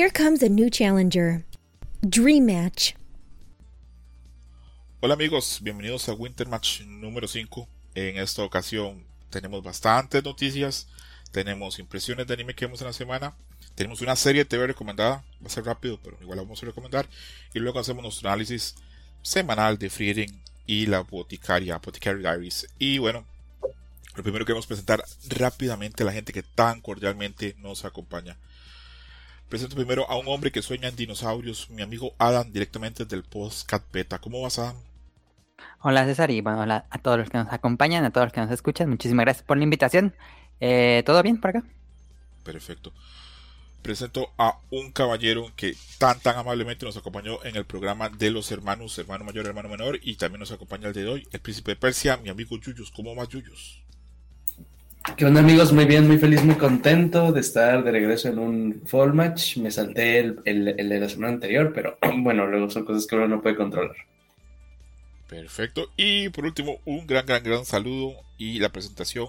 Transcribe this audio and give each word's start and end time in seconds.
Here 0.00 0.10
comes 0.10 0.42
a 0.42 0.48
new 0.48 0.70
challenger. 0.70 1.44
Dream 2.00 2.46
Match. 2.46 2.94
Hola 5.00 5.12
amigos, 5.12 5.58
bienvenidos 5.60 6.08
a 6.08 6.14
Winter 6.14 6.48
Match 6.48 6.80
número 6.86 7.28
5. 7.28 7.68
En 7.94 8.16
esta 8.16 8.42
ocasión 8.42 9.04
tenemos 9.28 9.62
bastantes 9.62 10.24
noticias, 10.24 10.88
tenemos 11.32 11.78
impresiones 11.78 12.26
de 12.26 12.32
anime 12.32 12.54
que 12.54 12.64
vemos 12.64 12.80
en 12.80 12.86
la 12.86 12.94
semana, 12.94 13.34
tenemos 13.74 14.00
una 14.00 14.16
serie 14.16 14.44
de 14.44 14.44
TV 14.46 14.68
recomendada, 14.68 15.22
va 15.42 15.46
a 15.46 15.50
ser 15.50 15.66
rápido, 15.66 16.00
pero 16.02 16.16
igual 16.22 16.38
la 16.38 16.44
vamos 16.44 16.62
a 16.62 16.66
recomendar, 16.66 17.06
y 17.52 17.58
luego 17.58 17.78
hacemos 17.78 18.02
nuestro 18.02 18.30
análisis 18.30 18.76
semanal 19.20 19.76
de 19.76 19.90
Freeding 19.90 20.42
y 20.66 20.86
la 20.86 21.00
boticaria, 21.00 21.74
Apothecary 21.74 22.20
Diaries. 22.20 22.68
Y 22.78 22.96
bueno, 22.96 23.26
lo 24.14 24.22
primero 24.22 24.46
que 24.46 24.54
vamos 24.54 24.64
a 24.64 24.68
presentar 24.68 25.04
rápidamente 25.28 26.04
a 26.04 26.06
la 26.06 26.12
gente 26.14 26.32
que 26.32 26.42
tan 26.42 26.80
cordialmente 26.80 27.54
nos 27.58 27.84
acompaña. 27.84 28.38
Presento 29.50 29.74
primero 29.74 30.08
a 30.08 30.16
un 30.16 30.28
hombre 30.28 30.52
que 30.52 30.62
sueña 30.62 30.86
en 30.86 30.94
dinosaurios, 30.94 31.68
mi 31.70 31.82
amigo 31.82 32.14
Adam, 32.18 32.52
directamente 32.52 33.04
del 33.04 33.24
Postcat 33.24 33.82
Beta. 33.92 34.20
¿Cómo 34.20 34.40
vas, 34.42 34.60
Adam? 34.60 34.76
Hola 35.80 36.04
César 36.04 36.30
y 36.30 36.40
bueno, 36.40 36.60
hola 36.60 36.86
a 36.88 36.98
todos 36.98 37.18
los 37.18 37.28
que 37.28 37.36
nos 37.36 37.52
acompañan, 37.52 38.04
a 38.04 38.12
todos 38.12 38.26
los 38.26 38.32
que 38.32 38.40
nos 38.40 38.52
escuchan. 38.52 38.88
Muchísimas 38.88 39.24
gracias 39.24 39.44
por 39.44 39.56
la 39.56 39.64
invitación. 39.64 40.14
Eh, 40.60 41.02
¿Todo 41.04 41.20
bien 41.24 41.40
por 41.40 41.50
acá? 41.50 41.64
Perfecto. 42.44 42.92
Presento 43.82 44.30
a 44.38 44.60
un 44.70 44.92
caballero 44.92 45.50
que 45.56 45.74
tan 45.98 46.20
tan 46.20 46.36
amablemente 46.36 46.86
nos 46.86 46.96
acompañó 46.96 47.42
en 47.42 47.56
el 47.56 47.64
programa 47.64 48.08
de 48.08 48.30
los 48.30 48.52
hermanos, 48.52 48.96
hermano 48.98 49.24
mayor, 49.24 49.46
hermano 49.46 49.68
menor, 49.68 49.98
y 50.00 50.14
también 50.14 50.38
nos 50.38 50.52
acompaña 50.52 50.86
el 50.86 50.94
de 50.94 51.08
hoy, 51.08 51.28
el 51.32 51.40
príncipe 51.40 51.72
de 51.72 51.76
Persia, 51.76 52.18
mi 52.18 52.28
amigo 52.28 52.56
Yuyos. 52.56 52.92
¿Cómo 52.92 53.16
más 53.16 53.28
Yuyos? 53.28 53.82
¿Qué 55.16 55.24
onda 55.24 55.40
amigos? 55.40 55.72
Muy 55.72 55.86
bien, 55.86 56.06
muy 56.06 56.18
feliz, 56.18 56.44
muy 56.44 56.56
contento 56.56 57.32
de 57.32 57.40
estar 57.40 57.82
de 57.82 57.90
regreso 57.90 58.28
en 58.28 58.38
un 58.38 58.82
fall 58.86 59.14
match. 59.14 59.56
Me 59.56 59.70
salté 59.70 60.18
el, 60.18 60.40
el, 60.44 60.68
el 60.68 60.88
de 60.88 61.00
la 61.00 61.08
semana 61.08 61.32
anterior, 61.32 61.72
pero 61.74 61.98
bueno, 62.18 62.46
luego 62.46 62.68
son 62.70 62.84
cosas 62.84 63.06
que 63.06 63.16
uno 63.16 63.26
no 63.26 63.40
puede 63.42 63.56
controlar. 63.56 63.96
Perfecto. 65.26 65.90
Y 65.96 66.28
por 66.28 66.44
último, 66.44 66.80
un 66.84 67.06
gran, 67.06 67.24
gran, 67.24 67.42
gran 67.42 67.64
saludo 67.64 68.14
y 68.36 68.58
la 68.58 68.68
presentación 68.70 69.28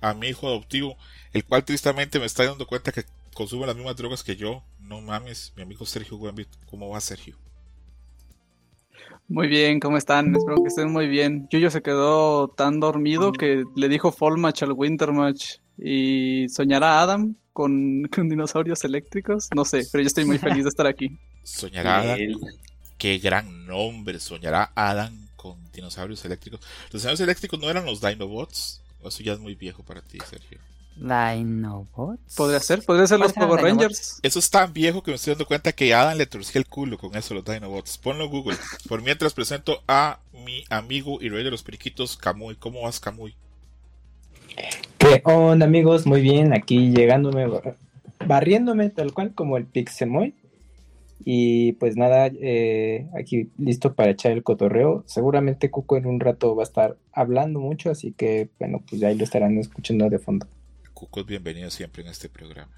a 0.00 0.14
mi 0.14 0.28
hijo 0.28 0.46
adoptivo, 0.46 0.96
el 1.32 1.44
cual 1.44 1.64
tristemente 1.64 2.20
me 2.20 2.26
está 2.26 2.44
dando 2.44 2.66
cuenta 2.66 2.92
que 2.92 3.04
consume 3.34 3.66
las 3.66 3.76
mismas 3.76 3.96
drogas 3.96 4.22
que 4.22 4.36
yo. 4.36 4.62
No 4.80 5.00
mames, 5.00 5.52
mi 5.56 5.62
amigo 5.62 5.84
Sergio 5.84 6.18
Gambit. 6.18 6.48
¿Cómo 6.70 6.90
va 6.90 7.00
Sergio? 7.00 7.36
Muy 9.28 9.48
bien, 9.48 9.80
¿cómo 9.80 9.96
están? 9.96 10.34
Espero 10.36 10.62
que 10.62 10.68
estén 10.68 10.90
muy 10.90 11.08
bien. 11.08 11.48
Yuyo 11.50 11.70
se 11.70 11.82
quedó 11.82 12.48
tan 12.48 12.80
dormido 12.80 13.32
que 13.32 13.64
le 13.76 13.88
dijo 13.88 14.12
Fall 14.12 14.36
Match 14.38 14.62
al 14.62 14.72
Winter 14.72 15.12
Match 15.12 15.56
y 15.78 16.48
soñará 16.48 17.00
Adam 17.00 17.34
con, 17.52 18.04
con 18.14 18.28
dinosaurios 18.28 18.84
eléctricos. 18.84 19.48
No 19.54 19.64
sé, 19.64 19.86
pero 19.90 20.02
yo 20.02 20.08
estoy 20.08 20.24
muy 20.24 20.38
feliz 20.38 20.64
de 20.64 20.68
estar 20.68 20.86
aquí. 20.86 21.18
Soñará 21.42 22.00
Adam. 22.00 22.18
Qué 22.98 23.18
gran 23.18 23.66
nombre. 23.66 24.20
Soñará 24.20 24.72
Adam 24.74 25.28
con 25.36 25.56
dinosaurios 25.72 26.24
eléctricos. 26.24 26.60
Los 26.92 27.02
dinosaurios 27.02 27.20
eléctricos 27.20 27.58
no 27.58 27.70
eran 27.70 27.84
los 27.84 28.00
Dinobots. 28.00 28.82
O 29.00 29.08
eso 29.08 29.22
ya 29.22 29.32
es 29.32 29.40
muy 29.40 29.56
viejo 29.56 29.82
para 29.82 30.00
ti, 30.00 30.18
Sergio. 30.28 30.60
Dinobots. 30.96 32.34
Podría 32.36 32.60
ser, 32.60 32.84
podría 32.84 33.06
ser 33.06 33.18
los 33.18 33.32
Power 33.32 33.60
Rangers. 33.60 34.20
Eso 34.22 34.38
es 34.38 34.50
tan 34.50 34.72
viejo 34.72 35.02
que 35.02 35.10
me 35.10 35.16
estoy 35.16 35.32
dando 35.32 35.46
cuenta 35.46 35.72
que 35.72 35.92
Adam 35.94 36.16
le 36.16 36.26
torció 36.26 36.58
el 36.58 36.66
culo 36.66 36.98
con 36.98 37.16
eso, 37.16 37.34
los 37.34 37.44
Dinobots. 37.44 37.98
Ponlo 37.98 38.24
en 38.24 38.30
Google. 38.30 38.56
Por 38.88 39.02
mientras 39.02 39.34
presento 39.34 39.82
a 39.88 40.20
mi 40.44 40.64
amigo 40.70 41.18
y 41.20 41.28
rey 41.28 41.44
de 41.44 41.50
los 41.50 41.62
periquitos, 41.62 42.16
Camuy. 42.16 42.56
¿Cómo 42.56 42.82
vas, 42.82 43.00
Camuy? 43.00 43.34
¿Qué 44.98 45.22
onda, 45.24 45.66
amigos? 45.66 46.06
Muy 46.06 46.20
bien, 46.20 46.52
aquí 46.52 46.90
llegándome, 46.90 47.46
barriéndome 48.26 48.90
tal 48.90 49.12
cual 49.12 49.34
como 49.34 49.56
el 49.56 49.66
Pixemoy. 49.66 50.34
Y 51.24 51.72
pues 51.74 51.96
nada, 51.96 52.30
eh, 52.40 53.06
aquí 53.16 53.48
listo 53.56 53.94
para 53.94 54.10
echar 54.10 54.32
el 54.32 54.42
cotorreo. 54.42 55.04
Seguramente 55.06 55.70
Cuco 55.70 55.96
en 55.96 56.06
un 56.06 56.20
rato 56.20 56.56
va 56.56 56.62
a 56.62 56.64
estar 56.64 56.96
hablando 57.12 57.60
mucho, 57.60 57.90
así 57.90 58.12
que 58.12 58.48
bueno, 58.58 58.82
pues 58.88 59.00
ya 59.00 59.08
ahí 59.08 59.16
lo 59.16 59.24
estarán 59.24 59.56
escuchando 59.58 60.08
de 60.10 60.18
fondo. 60.18 60.46
Cuco 61.02 61.18
es 61.18 61.26
bienvenido 61.26 61.68
siempre 61.68 62.04
en 62.04 62.10
este 62.10 62.28
programa. 62.28 62.70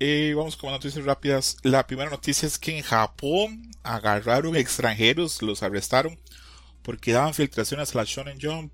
Eh, 0.00 0.32
vamos 0.34 0.56
con 0.56 0.70
noticias 0.70 1.04
rápidas. 1.04 1.58
La 1.62 1.86
primera 1.86 2.08
noticia 2.08 2.46
es 2.46 2.58
que 2.58 2.74
en 2.74 2.82
Japón 2.82 3.70
agarraron 3.82 4.56
extranjeros, 4.56 5.42
los 5.42 5.62
arrestaron 5.62 6.18
porque 6.82 7.12
daban 7.12 7.34
filtraciones 7.34 7.94
a 7.94 7.98
la 7.98 8.04
Shonen 8.04 8.38
Jump. 8.40 8.72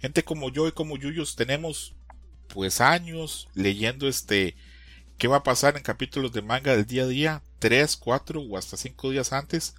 Gente 0.00 0.24
como 0.24 0.50
yo 0.50 0.66
y 0.66 0.72
como 0.72 0.96
Yuyos 0.96 1.36
tenemos 1.36 1.94
pues 2.48 2.80
años 2.80 3.46
leyendo 3.54 4.08
este 4.08 4.56
qué 5.16 5.28
va 5.28 5.36
a 5.36 5.42
pasar 5.44 5.76
en 5.76 5.84
capítulos 5.84 6.32
de 6.32 6.42
manga 6.42 6.74
del 6.74 6.86
día 6.86 7.04
a 7.04 7.06
día, 7.06 7.42
3, 7.60 7.96
4 7.98 8.40
o 8.40 8.58
hasta 8.58 8.76
5 8.76 9.10
días 9.10 9.32
antes. 9.32 9.76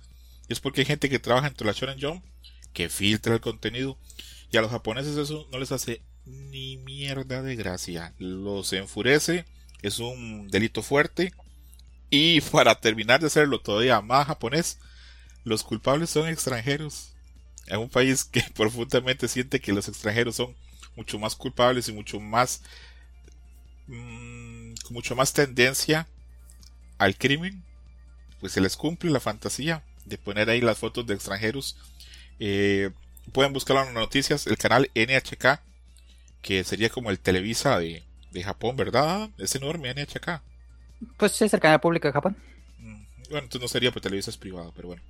Es 0.47 0.61
porque 0.61 0.79
hay 0.79 0.85
gente 0.85 1.09
que 1.09 1.19
trabaja 1.19 1.47
en 1.47 1.67
la 1.67 1.73
Shonen 1.73 1.99
Jump 1.99 2.23
que 2.71 2.87
filtra 2.87 3.33
el 3.33 3.41
contenido 3.41 3.97
y 4.49 4.55
a 4.55 4.61
los 4.61 4.71
japoneses 4.71 5.17
eso 5.17 5.45
no 5.51 5.59
les 5.59 5.73
hace 5.73 6.03
ni 6.29 6.77
mierda 6.77 7.41
de 7.41 7.55
gracia. 7.55 8.13
Los 8.17 8.73
enfurece, 8.73 9.45
es 9.81 9.99
un 9.99 10.47
delito 10.49 10.81
fuerte. 10.81 11.33
Y 12.09 12.41
para 12.51 12.79
terminar 12.79 13.19
de 13.19 13.27
hacerlo 13.27 13.59
todavía 13.61 14.01
más 14.01 14.27
japonés, 14.27 14.79
los 15.43 15.63
culpables 15.63 16.09
son 16.09 16.27
extranjeros. 16.27 17.13
En 17.67 17.79
un 17.79 17.89
país 17.89 18.23
que 18.23 18.43
profundamente 18.55 19.27
siente 19.27 19.59
que 19.59 19.73
los 19.73 19.87
extranjeros 19.87 20.35
son 20.35 20.55
mucho 20.95 21.19
más 21.19 21.35
culpables 21.35 21.87
y 21.87 21.93
mucho 21.93 22.19
más 22.19 22.61
con 23.87 24.93
mucho 24.93 25.15
más 25.15 25.33
tendencia 25.33 26.07
al 26.99 27.17
crimen, 27.17 27.63
pues 28.39 28.53
se 28.53 28.61
les 28.61 28.77
cumple 28.77 29.09
la 29.09 29.19
fantasía 29.19 29.83
de 30.05 30.17
poner 30.17 30.49
ahí 30.49 30.61
las 30.61 30.77
fotos 30.77 31.07
de 31.07 31.15
extranjeros. 31.15 31.77
Eh, 32.39 32.91
pueden 33.31 33.53
buscarlo 33.53 33.81
en 33.81 33.93
las 33.93 34.03
noticias, 34.03 34.47
el 34.47 34.57
canal 34.57 34.91
NHK, 34.93 35.61
que 36.41 36.63
sería 36.63 36.89
como 36.89 37.09
el 37.09 37.19
Televisa 37.19 37.79
de, 37.79 38.03
de 38.31 38.43
Japón, 38.43 38.75
¿verdad? 38.75 39.29
Es 39.37 39.55
enorme 39.55 39.93
NHK. 39.93 40.41
Pues 41.17 41.41
es 41.41 41.53
el 41.53 41.59
canal 41.59 41.79
público 41.79 42.07
de 42.07 42.13
Japón. 42.13 42.35
Mm, 42.79 43.03
bueno, 43.29 43.43
entonces 43.45 43.61
no 43.61 43.67
sería, 43.67 43.91
pues 43.91 44.03
Televisa 44.03 44.31
es 44.31 44.37
privado, 44.37 44.71
pero 44.75 44.89
bueno. 44.89 45.03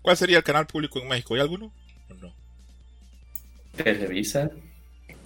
¿Cuál 0.00 0.16
sería 0.16 0.38
el 0.38 0.44
canal 0.44 0.66
público 0.66 1.00
en 1.00 1.08
México? 1.08 1.34
¿Hay 1.34 1.40
alguno? 1.40 1.72
¿O 2.10 2.14
no? 2.14 2.32
Televisa. 3.76 4.50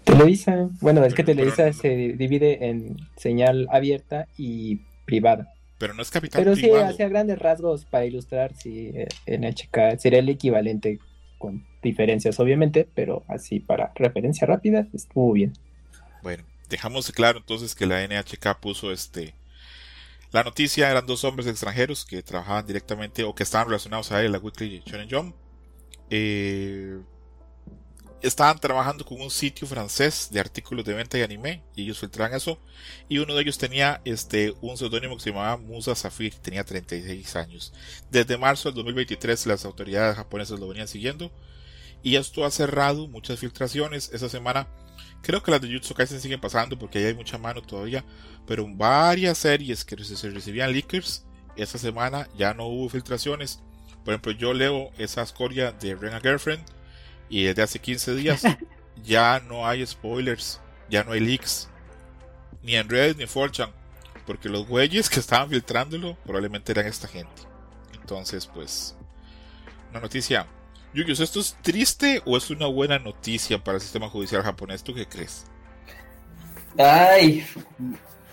Televisa, 0.05 0.69
bueno, 0.81 1.05
es 1.05 1.15
que 1.15 1.25
Televisa 1.25 1.65
pero, 1.65 1.73
se 1.73 1.89
divide 2.17 2.69
en 2.69 2.97
señal 3.17 3.67
abierta 3.71 4.29
y 4.39 4.77
privada. 5.05 5.53
Pero 5.79 5.95
no 5.95 6.03
es 6.03 6.11
capital 6.11 6.43
Pero 6.43 6.55
privado. 6.55 6.87
sí, 6.87 6.93
hacia 6.95 7.09
grandes 7.09 7.39
rasgos, 7.39 7.85
para 7.85 8.07
ilustrar, 8.07 8.55
sí, 8.55 8.93
NHK 9.27 9.99
sería 9.99 10.21
el 10.21 10.29
equivalente 10.29 11.01
con 11.39 11.67
diferencias, 11.83 12.41
obviamente, 12.41 12.89
pero 12.95 13.25
así 13.29 13.61
para 13.61 13.93
referencia 13.95 14.47
rápida, 14.47 14.87
estuvo 14.93 15.33
bien. 15.33 15.53
Bueno, 16.23 16.45
dejamos 16.69 17.11
claro 17.13 17.39
entonces 17.39 17.75
que 17.75 17.87
la 17.87 18.07
NHK 18.07 18.61
puso 18.61 18.93
este. 18.93 19.35
La 20.33 20.43
noticia 20.43 20.91
eran 20.91 21.07
dos 21.07 21.25
hombres 21.25 21.47
extranjeros 21.47 22.05
que 22.05 22.23
trabajaban 22.23 22.67
directamente 22.67 23.25
o 23.25 23.35
que 23.35 23.43
estaban 23.43 23.69
relacionados 23.69 24.13
a 24.13 24.23
él, 24.23 24.33
la 24.33 24.39
Weekly 24.39 24.83
Shonen 24.85 25.09
Jump. 25.09 25.35
Eh, 26.11 26.99
estaban 28.27 28.59
trabajando 28.59 29.05
con 29.05 29.21
un 29.21 29.31
sitio 29.31 29.67
francés 29.67 30.29
de 30.31 30.41
artículos 30.41 30.85
de 30.85 30.95
venta 30.95 31.17
y 31.17 31.23
anime 31.23 31.63
y 31.75 31.85
ellos 31.85 32.01
filtraban 32.01 32.35
eso 32.35 32.59
y 33.09 33.19
uno 33.19 33.35
de 33.35 33.43
ellos 33.43 33.59
tenía 33.59 34.01
este 34.05 34.55
un 34.61 34.77
seudónimo 34.77 35.17
que 35.17 35.23
se 35.23 35.31
llamaba 35.31 35.57
Musa 35.57 35.95
Safir 35.95 36.35
tenía 36.35 36.65
36 36.65 37.37
años. 37.37 37.73
Desde 38.11 38.37
marzo 38.37 38.69
del 38.69 38.77
2023 38.77 39.47
las 39.47 39.65
autoridades 39.65 40.17
japonesas 40.17 40.59
lo 40.59 40.69
venían 40.69 40.89
siguiendo 40.89 41.31
y 42.03 42.17
esto 42.17 42.45
ha 42.45 42.51
cerrado 42.51 43.07
muchas 43.09 43.39
filtraciones. 43.39 44.11
Esa 44.13 44.29
semana 44.29 44.67
creo 45.23 45.43
que 45.43 45.51
las 45.51 45.61
de 45.61 45.73
Jutsu 45.73 45.95
Kaisen 45.95 46.21
siguen 46.21 46.41
pasando 46.41 46.79
porque 46.79 46.99
ahí 46.99 47.05
hay 47.07 47.15
mucha 47.15 47.39
mano 47.39 47.63
todavía 47.63 48.05
pero 48.47 48.67
varias 48.69 49.39
series 49.39 49.85
que 49.85 50.03
se 50.03 50.31
recibían 50.31 50.73
leakers 50.73 51.25
esta 51.57 51.79
semana 51.79 52.29
ya 52.37 52.55
no 52.55 52.67
hubo 52.67 52.89
filtraciones. 52.89 53.61
Por 54.05 54.15
ejemplo 54.15 54.33
yo 54.33 54.53
leo 54.53 54.91
esa 54.99 55.23
escoria 55.23 55.71
de 55.71 55.95
Rena 55.95 56.21
Girlfriend 56.21 56.76
y 57.29 57.45
desde 57.45 57.63
hace 57.63 57.79
15 57.79 58.15
días 58.15 58.43
ya 59.05 59.41
no 59.41 59.67
hay 59.67 59.87
spoilers, 59.87 60.61
ya 60.89 61.05
no 61.05 61.13
hay 61.13 61.21
leaks, 61.21 61.69
ni 62.63 62.77
en 62.77 62.89
Reddit 62.89 63.17
ni 63.17 63.23
en 63.25 63.29
4chan, 63.29 63.71
porque 64.27 64.49
los 64.49 64.67
güeyes 64.67 65.09
que 65.09 65.21
estaban 65.21 65.49
filtrándolo 65.49 66.17
probablemente 66.25 66.73
eran 66.73 66.87
esta 66.87 67.09
gente. 67.09 67.43
Entonces, 67.95 68.47
pues, 68.47 68.97
una 69.91 70.01
noticia. 70.01 70.47
Yuyos, 70.95 71.21
¿esto 71.21 71.41
es 71.41 71.57
triste 71.61 72.23
o 72.25 72.37
es 72.37 72.49
una 72.51 72.67
buena 72.67 72.99
noticia 72.99 73.63
para 73.63 73.77
el 73.77 73.83
sistema 73.83 74.09
judicial 74.09 74.43
japonés? 74.43 74.83
¿Tú 74.83 74.95
qué 74.95 75.07
crees? 75.07 75.45
Ay, 76.79 77.47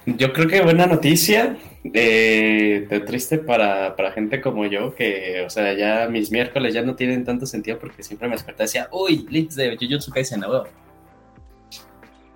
yo 0.06 0.34
creo 0.34 0.48
que 0.48 0.62
buena 0.62 0.86
noticia. 0.86 1.58
Eh, 1.94 2.88
triste 3.06 3.40
para, 3.40 3.96
para, 3.98 4.14
gente 4.14 4.40
como 4.40 4.66
yo, 4.66 4.96
que, 4.96 5.44
o 5.46 5.50
sea, 5.50 5.74
ya 5.74 6.08
mis 6.10 6.32
miércoles 6.32 6.74
ya 6.74 6.82
no 6.82 6.96
tienen 6.96 7.26
tanto 7.26 7.46
sentido 7.46 7.78
porque 7.78 8.04
siempre 8.04 8.30
me 8.30 8.36
despertaba 8.36 8.64
y 8.64 8.68
decía, 8.68 8.88
uy, 8.90 9.28
leaks 9.30 9.56
de 9.56 9.76
Jujutsu 9.76 10.10
Kaisen, 10.10 10.40
no, 10.40 10.64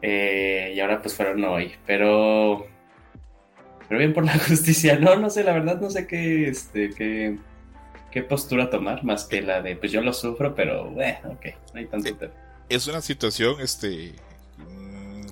eh, 0.02 0.74
y 0.76 0.80
ahora 0.80 1.02
pues 1.02 1.16
fueron 1.16 1.44
hoy. 1.46 1.74
Pero, 1.86 2.68
pero 3.88 4.00
bien 4.00 4.14
por 4.14 4.26
la 4.26 4.38
justicia. 4.48 4.98
No, 5.00 5.16
no 5.16 5.30
sé, 5.30 5.44
la 5.44 5.54
verdad 5.54 5.80
no 5.80 5.90
sé 5.90 6.08
qué, 6.08 6.50
este, 6.50 6.92
qué, 6.92 7.38
qué 8.12 8.24
postura 8.24 8.70
tomar, 8.70 9.04
más 9.04 9.26
que 9.26 9.42
la 9.42 9.62
de, 9.62 9.76
pues 9.76 9.92
yo 9.92 10.02
lo 10.02 10.14
sufro, 10.14 10.56
pero 10.56 10.90
bueno, 10.90 11.32
ok, 11.32 11.46
no 11.74 11.80
hay 11.80 11.86
tanto. 11.86 12.30
Es 12.70 12.88
una 12.88 13.02
situación, 13.02 13.62
este, 13.62 14.14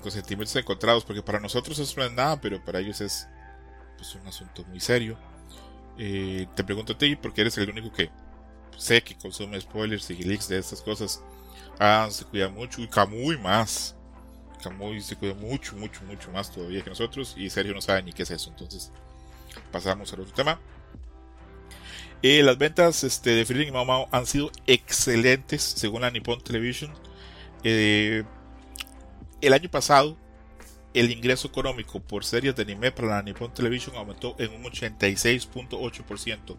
con 0.06 0.12
sentimientos 0.12 0.54
encontrados, 0.54 1.04
porque 1.04 1.20
para 1.20 1.40
nosotros 1.40 1.76
eso 1.80 1.94
no 1.96 2.06
es 2.06 2.12
nada, 2.12 2.40
pero 2.40 2.64
para 2.64 2.78
ellos 2.78 3.00
es 3.00 3.26
pues, 3.96 4.14
un 4.14 4.24
asunto 4.28 4.64
muy 4.66 4.78
serio. 4.78 5.18
Eh, 5.98 6.46
te 6.54 6.62
pregunto 6.62 6.92
a 6.92 6.98
ti, 6.98 7.16
porque 7.16 7.40
eres 7.40 7.58
el 7.58 7.70
único 7.70 7.92
que 7.92 8.08
sé 8.76 9.02
que 9.02 9.16
consume 9.16 9.60
spoilers 9.60 10.08
y 10.10 10.22
leaks 10.22 10.46
de 10.46 10.58
estas 10.58 10.80
cosas. 10.80 11.24
Ah, 11.80 12.06
se 12.08 12.24
cuida 12.24 12.48
mucho 12.48 12.80
y 12.82 12.86
Camuy 12.86 13.36
más. 13.36 13.96
Camuy 14.62 15.00
se 15.00 15.16
cuida 15.16 15.34
mucho, 15.34 15.74
mucho, 15.74 16.04
mucho 16.04 16.30
más 16.30 16.52
todavía 16.52 16.84
que 16.84 16.90
nosotros. 16.90 17.34
Y 17.36 17.50
Sergio 17.50 17.74
no 17.74 17.80
sabe 17.80 18.04
ni 18.04 18.12
qué 18.12 18.22
es 18.22 18.30
eso. 18.30 18.50
Entonces, 18.50 18.92
pasamos 19.72 20.12
al 20.12 20.20
otro 20.20 20.34
tema. 20.34 20.60
Eh, 22.22 22.44
las 22.44 22.58
ventas 22.58 23.02
este, 23.02 23.30
de 23.30 23.44
Freedom 23.44 23.66
y 23.66 23.72
Mao 23.72 23.84
Mao 23.84 24.08
han 24.12 24.26
sido 24.26 24.52
excelentes 24.68 25.62
según 25.62 26.02
la 26.02 26.12
Nippon 26.12 26.40
Television. 26.40 26.94
Eh, 27.64 28.22
el 29.40 29.52
año 29.52 29.70
pasado, 29.70 30.16
el 30.94 31.10
ingreso 31.10 31.48
económico 31.48 32.00
por 32.00 32.24
series 32.24 32.56
de 32.56 32.62
anime 32.62 32.90
para 32.92 33.08
la 33.08 33.22
Nippon 33.22 33.52
Television 33.52 33.96
aumentó 33.96 34.34
en 34.38 34.52
un 34.52 34.64
86.8%, 34.64 36.56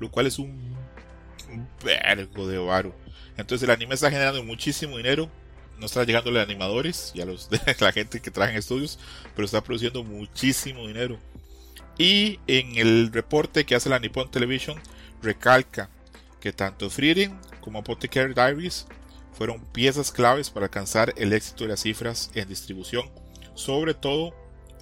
lo 0.00 0.10
cual 0.10 0.26
es 0.26 0.38
un 0.38 0.76
vergo 1.84 2.48
de 2.48 2.58
varo. 2.58 2.94
Entonces 3.36 3.64
el 3.68 3.70
anime 3.70 3.94
está 3.94 4.10
generando 4.10 4.42
muchísimo 4.42 4.96
dinero. 4.96 5.30
No 5.78 5.86
está 5.86 6.02
llegándole 6.02 6.40
a 6.40 6.42
animadores 6.42 7.12
y 7.14 7.20
a 7.20 7.24
los, 7.24 7.48
la 7.80 7.92
gente 7.92 8.20
que 8.20 8.32
trabaja 8.32 8.52
en 8.52 8.58
estudios, 8.58 8.98
pero 9.36 9.46
está 9.46 9.62
produciendo 9.62 10.02
muchísimo 10.02 10.86
dinero. 10.88 11.18
Y 11.96 12.40
en 12.48 12.76
el 12.76 13.12
reporte 13.12 13.64
que 13.64 13.76
hace 13.76 13.88
la 13.88 14.00
Nippon 14.00 14.30
Television, 14.30 14.80
recalca 15.22 15.88
que 16.40 16.52
tanto 16.52 16.90
Freedom 16.90 17.36
como 17.60 17.78
Apothecary 17.78 18.34
Diaries 18.34 18.86
fueron 19.38 19.64
piezas 19.66 20.10
claves 20.10 20.50
para 20.50 20.66
alcanzar 20.66 21.14
el 21.16 21.32
éxito 21.32 21.62
de 21.62 21.70
las 21.70 21.80
cifras 21.80 22.32
en 22.34 22.48
distribución, 22.48 23.08
sobre 23.54 23.94
todo 23.94 24.34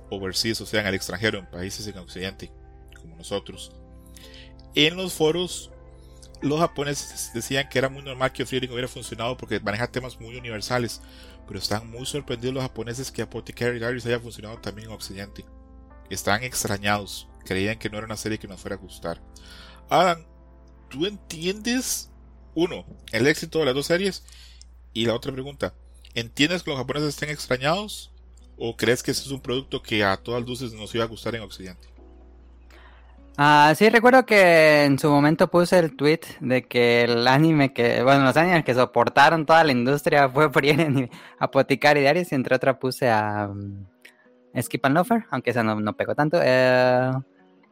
overseas, 0.09 0.63
o 0.63 0.67
sea, 0.67 0.81
en 0.81 0.87
el 0.87 0.95
extranjero, 0.95 1.39
en 1.39 1.51
países 1.51 1.87
en 1.87 1.99
Occidente, 1.99 2.51
como 2.99 3.17
nosotros. 3.17 3.73
En 4.75 4.97
los 4.97 5.13
foros 5.13 5.71
los 6.41 6.59
japoneses 6.59 7.33
decían 7.35 7.69
que 7.69 7.79
era 7.79 7.91
muy 7.91 8.03
normal 8.03 8.33
que 8.33 8.47
Freedom 8.47 8.71
hubiera 8.73 8.89
funcionado 8.89 9.37
porque 9.37 9.61
maneja 9.61 9.89
temas 9.89 10.19
muy 10.19 10.37
universales, 10.37 11.03
pero 11.47 11.59
están 11.59 11.91
muy 11.91 12.07
sorprendidos 12.07 12.55
los 12.55 12.63
japoneses 12.63 13.13
que 13.13 13.21
Apothecary 13.21 13.79
Diaries 13.79 14.07
haya 14.07 14.21
funcionado 14.21 14.59
también 14.59 14.89
en 14.89 14.95
Occidente. 14.95 15.45
Están 16.09 16.43
extrañados, 16.45 17.29
creían 17.45 17.79
que 17.79 17.91
no 17.91 17.99
era 17.99 18.07
una 18.07 18.17
serie 18.17 18.39
que 18.39 18.49
nos 18.49 18.61
fuera 18.61 18.77
a 18.77 18.79
gustar. 18.79 19.21
Adam, 19.91 20.25
¿tú 20.89 21.05
entiendes, 21.05 22.11
uno, 22.55 22.87
el 23.13 23.27
éxito 23.27 23.59
de 23.59 23.67
las 23.67 23.75
dos 23.75 23.87
series? 23.87 24.25
Y 24.97 25.05
la 25.05 25.13
otra 25.13 25.31
pregunta, 25.31 25.75
¿entiendes 26.15 26.63
que 26.63 26.71
los 26.71 26.79
japoneses 26.79 27.11
estén 27.11 27.29
extrañados? 27.29 28.11
¿O 28.57 28.79
crees 28.79 29.03
que 29.03 29.11
ese 29.11 29.25
es 29.25 29.31
un 29.31 29.43
producto 29.43 29.83
que 29.83 30.03
a 30.03 30.17
todas 30.17 30.43
luces 30.47 30.73
nos 30.73 30.95
iba 30.95 31.05
a 31.05 31.07
gustar 31.07 31.35
en 31.35 31.43
Occidente? 31.43 31.87
Ah, 33.37 33.75
sí, 33.77 33.91
recuerdo 33.91 34.25
que 34.25 34.85
en 34.85 34.99
su 34.99 35.11
momento 35.11 35.51
puse 35.51 35.79
el 35.79 35.95
tweet 35.95 36.21
de 36.41 36.67
que 36.67 37.03
el 37.03 37.29
anime 37.29 37.75
que, 37.75 38.03
bueno, 38.03 38.25
los 38.25 38.35
animes 38.39 38.65
que 38.65 38.73
soportaron 38.73 39.45
toda 39.45 39.65
la 39.65 39.73
industria 39.73 40.31
fue 40.31 40.49
Frieren 40.55 41.11
Apothecary 41.41 42.01
Diaries, 42.01 42.33
y 42.33 42.35
entre 42.35 42.57
otras 42.57 42.79
puse 42.79 43.11
a 43.11 43.51
um, 43.51 43.85
Skip 44.59 44.87
and 44.87 44.95
Loafer, 44.95 45.27
aunque 45.31 45.51
esa 45.51 45.63
no, 45.63 45.79
no 45.79 45.95
pegó 45.95 46.15
tanto. 46.15 46.41
Eh, 46.43 47.11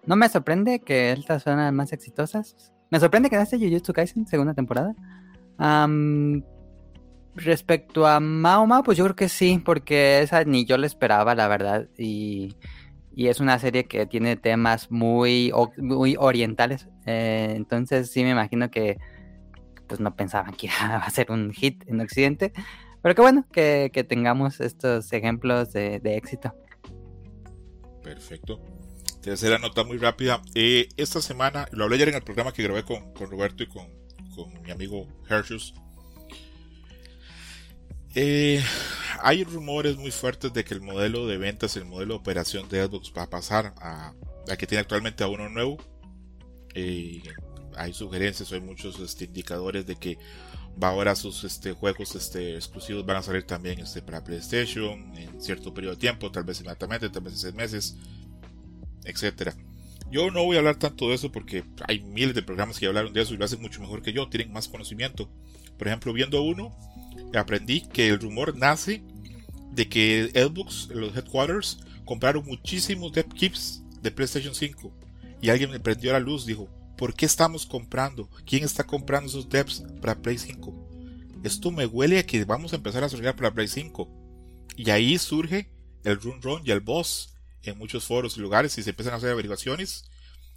no 0.05 0.17
me 0.17 0.29
sorprende 0.29 0.81
que 0.81 1.13
estas 1.13 1.43
son 1.43 1.57
las 1.57 1.73
más 1.73 1.91
exitosas. 1.95 2.71
Me 2.91 3.01
sorprende 3.01 3.31
que 3.31 3.41
este 3.41 3.57
Jujutsu 3.57 3.95
Kaisen, 3.95 4.27
segunda 4.27 4.53
temporada. 4.53 4.95
Respecto 7.35 8.07
a 8.07 8.21
Mao, 8.21 8.83
pues 8.85 8.99
yo 8.99 9.05
creo 9.05 9.17
que 9.17 9.29
sí, 9.29 9.61
porque 9.65 10.21
esa 10.21 10.45
ni 10.45 10.65
yo 10.65 10.77
la 10.79 10.87
esperaba, 10.87 11.35
la 11.35 11.49
verdad, 11.49 11.89
y 11.99 12.57
y 13.17 13.29
es 13.29 13.41
una 13.41 13.59
serie 13.59 13.85
que 13.85 14.07
tiene 14.07 14.37
temas 14.37 14.91
muy, 14.91 15.53
muy 15.77 16.17
orientales. 16.19 16.89
Eh, 17.07 17.53
entonces 17.55 18.11
sí 18.11 18.25
me 18.25 18.31
imagino 18.31 18.71
que 18.71 18.99
pues 19.87 20.01
no 20.01 20.17
pensaban 20.17 20.55
que 20.55 20.67
iba 20.87 20.97
a 20.97 21.11
ser 21.11 21.31
un 21.31 21.53
hit 21.53 21.85
en 21.87 22.01
Occidente. 22.01 22.53
Pero 23.03 23.15
qué 23.15 23.21
bueno 23.21 23.47
que, 23.53 24.07
tengamos 24.09 24.61
estos 24.61 25.13
ejemplos 25.13 25.73
de, 25.73 26.01
éxito. 26.05 26.55
Perfecto. 28.03 28.61
Tercera 29.21 29.59
nota 29.59 29.85
muy 29.85 29.99
rápida. 29.99 30.41
Eh, 30.55 30.89
esta 30.97 31.21
semana, 31.21 31.69
lo 31.71 31.85
hablé 31.85 31.97
ayer 31.97 32.09
en 32.09 32.15
el 32.17 32.23
programa 32.23 32.53
que 32.53 32.63
grabé 32.63 32.83
con, 32.83 33.13
con 33.13 33.31
Roberto 33.31 33.63
y 33.63 33.67
con, 33.67 33.87
con 34.35 34.63
mi 34.63 34.71
amigo 34.71 35.07
Hershus. 35.29 35.75
Eh, 38.15 38.63
hay 39.23 39.43
rumores 39.45 39.97
muy 39.97 40.11
fuertes 40.11 40.53
de 40.53 40.65
que 40.65 40.75
el 40.75 40.81
modelo 40.81 41.27
de 41.27 41.37
ventas, 41.37 41.77
el 41.77 41.85
modelo 41.85 42.15
de 42.15 42.21
operación 42.21 42.69
de 42.69 42.85
Xbox 42.85 43.13
va 43.17 43.23
a 43.23 43.31
pasar 43.31 43.75
a, 43.79 44.13
a 44.49 44.57
que 44.57 44.67
tiene 44.67 44.83
actualmente 44.83 45.25
a 45.25 45.29
uno 45.29 45.49
nuevo. 45.49 45.79
Eh, 46.75 47.23
hay 47.77 47.93
sugerencias, 47.93 48.53
hay 48.53 48.61
muchos 48.61 49.01
este, 49.01 49.25
indicadores 49.25 49.87
de 49.87 49.97
que 49.97 50.19
va 50.83 50.89
ahora 50.89 51.15
sus 51.15 51.45
este, 51.45 51.73
juegos 51.73 52.15
este, 52.15 52.57
exclusivos 52.57 53.07
van 53.07 53.19
a 53.19 53.23
salir 53.23 53.45
también 53.45 53.81
este, 53.81 54.03
para 54.03 54.23
PlayStation 54.23 55.17
en 55.17 55.41
cierto 55.41 55.73
periodo 55.73 55.95
de 55.95 56.01
tiempo, 56.01 56.31
tal 56.31 56.45
vez 56.45 56.61
inmediatamente, 56.61 57.11
tal 57.11 57.23
vez 57.23 57.35
en 57.35 57.39
seis 57.39 57.55
meses, 57.55 57.97
etcétera. 59.05 59.55
Yo 60.11 60.31
no 60.31 60.45
voy 60.45 60.57
a 60.57 60.59
hablar 60.61 60.77
tanto 60.77 61.09
de 61.09 61.15
eso 61.15 61.33
porque 61.33 61.65
hay 61.89 62.01
miles 62.01 62.35
de 62.35 62.43
programas 62.43 62.79
que 62.79 62.87
hablaron 62.87 63.13
de 63.13 63.23
eso 63.23 63.35
y 63.35 63.37
lo 63.37 63.45
hacen 63.45 63.61
mucho 63.61 63.81
mejor 63.81 64.03
que 64.03 64.13
yo, 64.13 64.29
tienen 64.29 64.53
más 64.53 64.69
conocimiento. 64.69 65.29
Por 65.77 65.89
ejemplo, 65.89 66.13
viendo 66.13 66.43
uno, 66.43 66.77
aprendí 67.41 67.83
que 67.83 68.09
el 68.09 68.21
rumor 68.21 68.57
nace 68.57 69.03
de 69.73 69.89
que 69.89 70.31
Xbox, 70.35 70.89
los 70.91 71.17
headquarters, 71.17 71.79
compraron 72.05 72.45
muchísimos 72.45 73.13
dev 73.13 73.29
kits 73.35 73.83
de 74.03 74.11
PlayStation 74.11 74.55
5. 74.55 74.93
Y 75.41 75.51
alguien 75.51 75.71
me 75.71 75.81
prendió 75.81 76.13
la 76.13 76.21
luz, 76.21 76.47
dijo, 76.47 76.69
¿por 76.97 77.15
qué 77.15 77.27
estamos 77.27 77.67
comprando? 77.67 78.29
¿Quién 78.47 78.65
está 78.65 78.85
comprando 78.85 79.29
esos 79.29 79.49
devs 79.49 79.85
para 80.01 80.21
Play 80.21 80.39
5? 80.39 80.75
Esto 81.43 81.71
me 81.71 81.87
huele 81.87 82.19
a 82.19 82.27
que 82.27 82.45
vamos 82.45 82.73
a 82.73 82.77
empezar 82.77 83.03
a 83.03 83.07
desarrollar 83.07 83.37
para 83.37 83.53
Play 83.53 83.69
5. 83.69 84.09
Y 84.77 84.91
ahí 84.91 85.19
surge 85.19 85.71
el 86.05 86.21
run 86.21 86.41
run 86.41 86.63
y 86.65 86.71
el 86.71 86.81
boss 86.81 87.35
en 87.63 87.79
muchos 87.79 88.05
foros 88.05 88.37
y 88.37 88.41
lugares 88.41 88.77
y 88.79 88.83
se 88.83 88.91
empiezan 88.91 89.15
a 89.15 89.17
hacer 89.17 89.31
averiguaciones, 89.31 90.11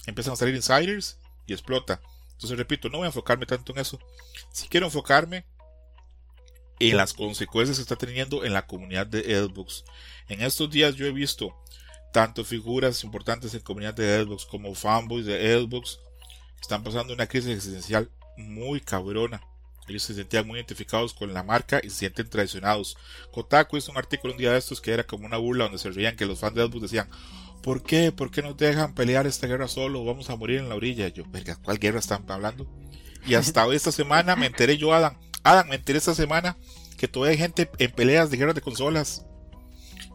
empiezan 0.05 0.33
a 0.33 0.37
salir 0.37 0.55
insiders 0.55 1.17
y 1.45 1.53
explota. 1.53 2.01
Entonces 2.33 2.57
repito, 2.57 2.89
no 2.89 2.99
voy 2.99 3.05
a 3.05 3.07
enfocarme 3.07 3.45
tanto 3.45 3.73
en 3.73 3.79
eso. 3.79 3.99
Si 4.51 4.67
quiero 4.67 4.85
enfocarme 4.85 5.45
en 6.79 6.97
las 6.97 7.13
consecuencias 7.13 7.77
que 7.77 7.81
está 7.81 7.95
teniendo 7.95 8.45
en 8.45 8.53
la 8.53 8.67
comunidad 8.67 9.07
de 9.07 9.21
Xbox. 9.21 9.83
En 10.29 10.41
estos 10.41 10.69
días 10.69 10.95
yo 10.95 11.05
he 11.05 11.11
visto 11.11 11.55
tanto 12.13 12.43
figuras 12.43 13.03
importantes 13.03 13.53
en 13.53 13.59
la 13.59 13.63
comunidad 13.63 13.93
de 13.93 14.23
Xbox 14.23 14.45
como 14.45 14.73
fanboys 14.75 15.25
de 15.25 15.59
Xbox 15.59 15.99
están 16.61 16.83
pasando 16.83 17.13
una 17.13 17.27
crisis 17.27 17.51
existencial 17.51 18.09
muy 18.37 18.81
cabrona. 18.81 19.41
Ellos 19.87 20.03
se 20.03 20.13
sentían 20.13 20.45
muy 20.45 20.57
identificados 20.57 21.13
con 21.13 21.33
la 21.33 21.43
marca 21.43 21.79
y 21.81 21.89
se 21.89 21.97
sienten 21.97 22.29
traicionados. 22.29 22.97
Kotaku 23.31 23.77
hizo 23.77 23.91
un 23.91 23.97
artículo 23.97 24.33
un 24.33 24.39
día 24.39 24.51
de 24.51 24.57
estos 24.57 24.81
que 24.81 24.91
era 24.91 25.05
como 25.05 25.25
una 25.25 25.37
burla 25.37 25.65
donde 25.65 25.79
se 25.79 25.91
reían 25.91 26.17
que 26.17 26.25
los 26.25 26.39
fans 26.39 26.55
de 26.55 26.65
Xbox 26.65 26.81
decían 26.81 27.09
¿Por 27.63 27.83
qué? 27.83 28.11
¿Por 28.11 28.31
qué 28.31 28.41
nos 28.41 28.57
dejan 28.57 28.93
pelear 28.95 29.27
esta 29.27 29.47
guerra 29.47 29.67
solo? 29.67 30.03
Vamos 30.05 30.29
a 30.29 30.35
morir 30.35 30.59
en 30.59 30.69
la 30.69 30.75
orilla. 30.75 31.07
Yo, 31.09 31.23
verga, 31.27 31.57
¿cuál 31.61 31.79
guerra 31.79 31.99
están 31.99 32.23
hablando? 32.29 32.67
Y 33.25 33.33
hasta 33.33 33.65
esta 33.73 33.91
semana 33.91 34.35
me 34.35 34.45
enteré 34.45 34.77
yo, 34.77 34.93
Adam, 34.93 35.17
Adam, 35.47 35.69
me 35.69 35.75
enteré 35.75 35.97
esta 35.97 36.13
semana 36.13 36.57
que 36.97 37.07
todavía 37.07 37.31
hay 37.31 37.37
gente 37.37 37.69
en 37.77 37.91
peleas 37.91 38.29
de 38.29 38.37
guerras 38.37 38.55
de 38.55 38.61
consolas. 38.61 39.25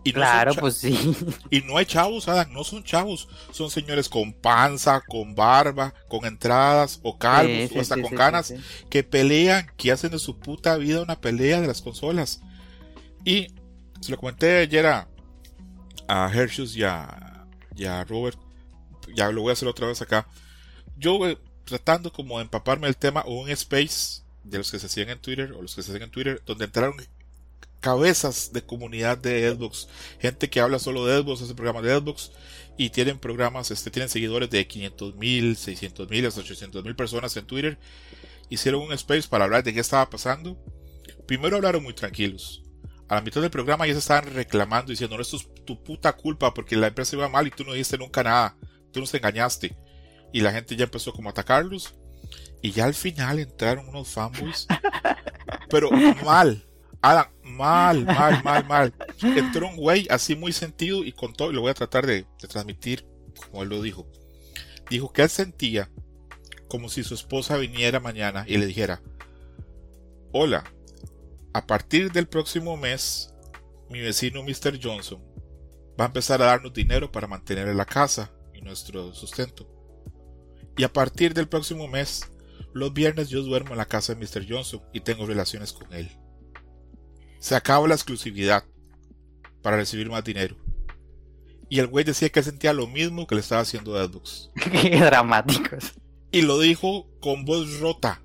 Y 0.05 0.13
claro, 0.13 0.55
pues 0.55 0.77
sí. 0.77 1.17
Y 1.51 1.61
no 1.61 1.79
hay 1.79 1.87
chavos, 1.87 2.29
Adam, 2.29 2.53
no 2.53 2.65
son 2.65 2.83
chavos. 2.83 3.29
Son 3.51 3.71
señores 3.71 4.09
con 4.09 4.33
panza, 4.33 5.01
con 5.01 5.35
barba, 5.35 5.95
con 6.09 6.27
entradas, 6.27 7.01
o 7.03 7.19
calvos, 7.19 7.71
o 7.75 7.81
hasta 7.81 8.01
con 8.01 8.15
canas, 8.15 8.53
que 8.91 9.05
pelean, 9.05 9.71
que 9.77 9.93
hacen 9.93 10.11
de 10.11 10.19
su 10.19 10.39
puta 10.39 10.77
vida 10.77 11.03
una 11.03 11.21
pelea 11.21 11.61
de 11.61 11.69
las 11.69 11.81
consolas. 11.81 12.43
Y 13.25 13.55
se 14.01 14.11
lo 14.11 14.19
comenté 14.19 14.59
ayer 14.59 14.87
a, 14.87 15.09
a 16.09 16.31
Hershus 16.31 16.77
y 16.77 16.83
a, 16.83 17.47
y 17.75 17.85
a 17.85 18.05
Robert. 18.05 18.39
Ya 19.15 19.31
lo 19.31 19.43
voy 19.43 19.51
a 19.51 19.53
hacer 19.53 19.69
otra 19.69 19.87
vez 19.87 20.03
acá. 20.03 20.27
Yo 20.97 21.19
tratando 21.65 22.13
como 22.13 22.39
de 22.39 22.45
empaparme 22.45 22.89
el 22.89 22.97
tema, 22.97 23.23
o 23.25 23.43
un 23.43 23.51
space 23.51 24.23
de 24.45 24.59
los 24.59 24.71
que 24.71 24.79
se 24.79 24.87
hacían 24.87 25.09
en 25.11 25.21
Twitter 25.21 25.53
o 25.53 25.63
los 25.63 25.75
que 25.75 25.83
se 25.83 25.91
hacen 25.91 26.03
en 26.03 26.11
Twitter, 26.11 26.43
donde 26.47 26.65
entraron 26.65 26.97
cabezas 27.81 28.53
de 28.53 28.63
comunidad 28.63 29.19
de 29.19 29.51
Xbox, 29.51 29.89
gente 30.21 30.49
que 30.49 30.61
habla 30.61 30.79
solo 30.79 31.05
de 31.05 31.21
Xbox, 31.21 31.43
hace 31.43 31.55
programas 31.55 31.83
de 31.83 31.97
Xbox 31.97 32.31
y 32.79 32.91
tienen 32.91 33.19
programas, 33.19 33.71
este, 33.71 33.91
tienen 33.91 34.09
seguidores 34.09 34.49
de 34.51 34.67
500 34.67 35.17
mil, 35.17 35.57
600 35.57 36.09
mil, 36.09 36.25
hasta 36.25 36.41
800 36.41 36.85
mil 36.85 36.97
personas 36.97 37.37
en 37.37 37.45
Twitter. 37.45 37.79
Hicieron 38.49 38.83
un 38.83 38.93
space 38.93 39.29
para 39.29 39.45
hablar 39.45 39.65
de 39.65 39.75
qué 39.75 39.81
estaba 39.81 40.09
pasando. 40.09 40.59
Primero 41.27 41.57
hablaron 41.57 41.83
muy 41.83 41.93
tranquilos. 41.93 42.63
a 43.09 43.17
la 43.17 43.21
mitad 43.21 43.43
del 43.43 43.51
programa 43.51 43.87
ya 43.87 43.93
se 43.93 43.99
estaban 43.99 44.33
reclamando 44.33 44.91
diciendo, 44.91 45.17
no, 45.17 45.23
esto 45.23 45.37
es 45.37 45.49
tu 45.65 45.83
puta 45.83 46.15
culpa 46.15 46.55
porque 46.55 46.77
la 46.77 46.87
empresa 46.87 47.17
iba 47.17 47.29
mal 47.29 47.47
y 47.47 47.51
tú 47.51 47.65
no 47.65 47.73
dijiste 47.73 47.99
nunca 47.99 48.23
nada, 48.23 48.57
tú 48.93 49.01
nos 49.01 49.13
engañaste. 49.13 49.77
Y 50.33 50.41
la 50.41 50.53
gente 50.53 50.77
ya 50.77 50.85
empezó 50.85 51.13
como 51.13 51.29
a 51.29 51.33
atacarlos. 51.33 51.95
Y 52.63 52.71
ya 52.71 52.85
al 52.85 52.95
final 52.95 53.41
entraron 53.41 53.89
unos 53.89 54.09
fanboys. 54.09 54.67
pero 55.69 55.91
mal. 56.25 56.65
Adam, 57.01 57.27
mal, 57.43 58.05
mal, 58.05 58.45
mal, 58.45 58.67
mal. 58.67 58.95
Entró 59.21 59.69
un 59.69 59.77
güey 59.77 60.07
así 60.09 60.37
muy 60.37 60.53
sentido 60.53 61.05
y 61.05 61.13
contó, 61.13 61.51
y 61.51 61.55
lo 61.55 61.63
voy 61.63 61.71
a 61.71 61.75
tratar 61.75 62.07
de, 62.07 62.27
de 62.41 62.49
transmitir 62.49 63.05
como 63.35 63.65
él 63.65 63.69
lo 63.69 63.83
dijo. 63.83 64.07
Dijo 64.89 65.13
que 65.13 65.23
él 65.23 65.29
sentía 65.29 65.91
como 66.69 66.89
si 66.89 67.03
su 67.03 67.15
esposa 67.15 67.57
viniera 67.57 68.01
mañana 68.01 68.45
y 68.47 68.57
le 68.57 68.67
dijera, 68.67 69.03
hola, 70.33 70.65
a 71.53 71.67
partir 71.67 72.13
del 72.13 72.29
próximo 72.29 72.77
mes, 72.77 73.35
mi 73.91 74.01
vecino 74.01 74.43
Mr. 74.43 74.79
Johnson 74.83 75.23
va 76.01 76.05
a 76.05 76.07
empezar 76.07 76.41
a 76.41 76.47
darnos 76.47 76.73
dinero 76.73 77.13
para 77.13 77.27
mantener 77.27 77.69
la 77.75 77.85
casa 77.85 78.33
y 78.55 78.63
nuestro 78.63 79.13
sustento. 79.13 79.69
Y 80.77 80.85
a 80.85 80.93
partir 80.93 81.35
del 81.35 81.49
próximo 81.49 81.87
mes, 81.89 82.32
los 82.73 82.93
viernes 82.93 83.29
yo 83.29 83.43
duermo 83.43 83.73
en 83.73 83.79
la 83.79 83.87
casa 83.87 84.15
de 84.15 84.21
Mr. 84.21 84.47
Johnson 84.49 84.83
y 84.93 85.01
tengo 85.01 85.27
relaciones 85.27 85.73
con 85.73 85.93
él. 85.93 86.11
Se 87.39 87.55
acaba 87.55 87.89
la 87.89 87.95
exclusividad 87.95 88.65
para 89.63 89.77
recibir 89.77 90.09
más 90.11 90.25
dinero. 90.25 90.57
Y 91.69 91.79
el 91.79 91.87
güey 91.87 92.05
decía 92.05 92.29
que 92.29 92.43
sentía 92.43 92.73
lo 92.73 92.87
mismo 92.87 93.27
que 93.27 93.35
le 93.35 93.41
estaba 93.41 93.63
haciendo 93.63 93.97
a 93.99 94.05
Xbox. 94.07 94.51
Qué 94.83 95.01
dramáticos. 95.01 95.93
Y 96.31 96.43
lo 96.43 96.59
dijo 96.59 97.09
con 97.21 97.45
voz 97.45 97.81
rota. 97.81 98.23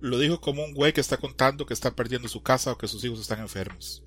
Lo 0.00 0.18
dijo 0.18 0.40
como 0.40 0.64
un 0.64 0.74
güey 0.74 0.92
que 0.92 1.00
está 1.00 1.16
contando 1.16 1.66
que 1.66 1.74
está 1.74 1.94
perdiendo 1.94 2.28
su 2.28 2.42
casa 2.42 2.72
o 2.72 2.78
que 2.78 2.88
sus 2.88 3.04
hijos 3.04 3.20
están 3.20 3.40
enfermos. 3.40 4.02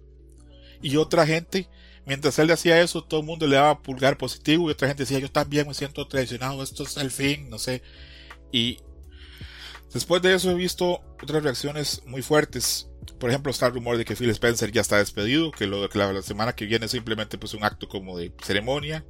Y 0.82 0.96
otra 0.96 1.26
gente, 1.26 1.68
mientras 2.06 2.40
él 2.40 2.48
decía 2.48 2.82
eso, 2.82 3.04
todo 3.04 3.20
el 3.20 3.26
mundo 3.26 3.48
le 3.48 3.58
daba 3.58 3.82
pulgar 3.82 4.18
positivo 4.18 4.70
y 4.70 4.72
otra 4.72 4.88
gente 4.88 5.04
decía, 5.04 5.20
yo 5.20 5.32
también 5.32 5.68
me 5.68 5.74
siento 5.74 6.08
traicionado, 6.08 6.64
esto 6.64 6.84
es 6.84 6.98
el 6.98 7.12
fin, 7.12 7.50
no 7.50 7.60
sé. 7.60 7.82
Y 8.52 8.80
después 9.94 10.22
de 10.22 10.34
eso 10.34 10.52
he 10.52 10.56
visto 10.56 11.02
otras 11.22 11.44
reacciones 11.44 12.02
muy 12.06 12.22
fuertes. 12.22 12.90
Por 13.20 13.30
ejemplo, 13.30 13.52
está 13.52 13.68
el 13.68 13.74
rumor 13.74 13.98
de 13.98 14.06
que 14.06 14.16
Phil 14.16 14.30
Spencer 14.30 14.72
ya 14.72 14.82
está 14.82 14.98
despedido, 14.98 15.52
que, 15.52 15.68
lo, 15.68 15.88
la, 15.88 16.22
semana 16.22 16.54
que 16.54 16.66
viene 16.66 16.88
simplemente 16.88 17.38
pues 17.38 17.54
un 17.54 17.64
acto 17.64 17.90
como 17.90 18.18
de 18.18 18.32
ceremonia. 18.44 19.06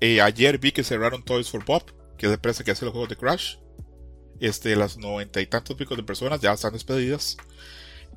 Eh, 0.00 0.20
ayer 0.20 0.58
vi 0.58 0.72
que 0.72 0.84
cerraron 0.84 1.24
Toys 1.24 1.50
for 1.50 1.64
Pop, 1.64 1.90
que 2.16 2.26
es 2.26 2.30
la 2.30 2.34
empresa 2.34 2.64
que 2.64 2.70
hace 2.70 2.84
los 2.84 2.92
juegos 2.92 3.08
de 3.08 3.16
Crash. 3.16 3.56
Este, 4.40 4.76
las 4.76 4.98
noventa 4.98 5.40
y 5.40 5.46
tantos 5.46 5.76
picos 5.76 5.96
de 5.96 6.04
personas 6.04 6.40
ya 6.40 6.52
están 6.52 6.72
despedidas. 6.72 7.36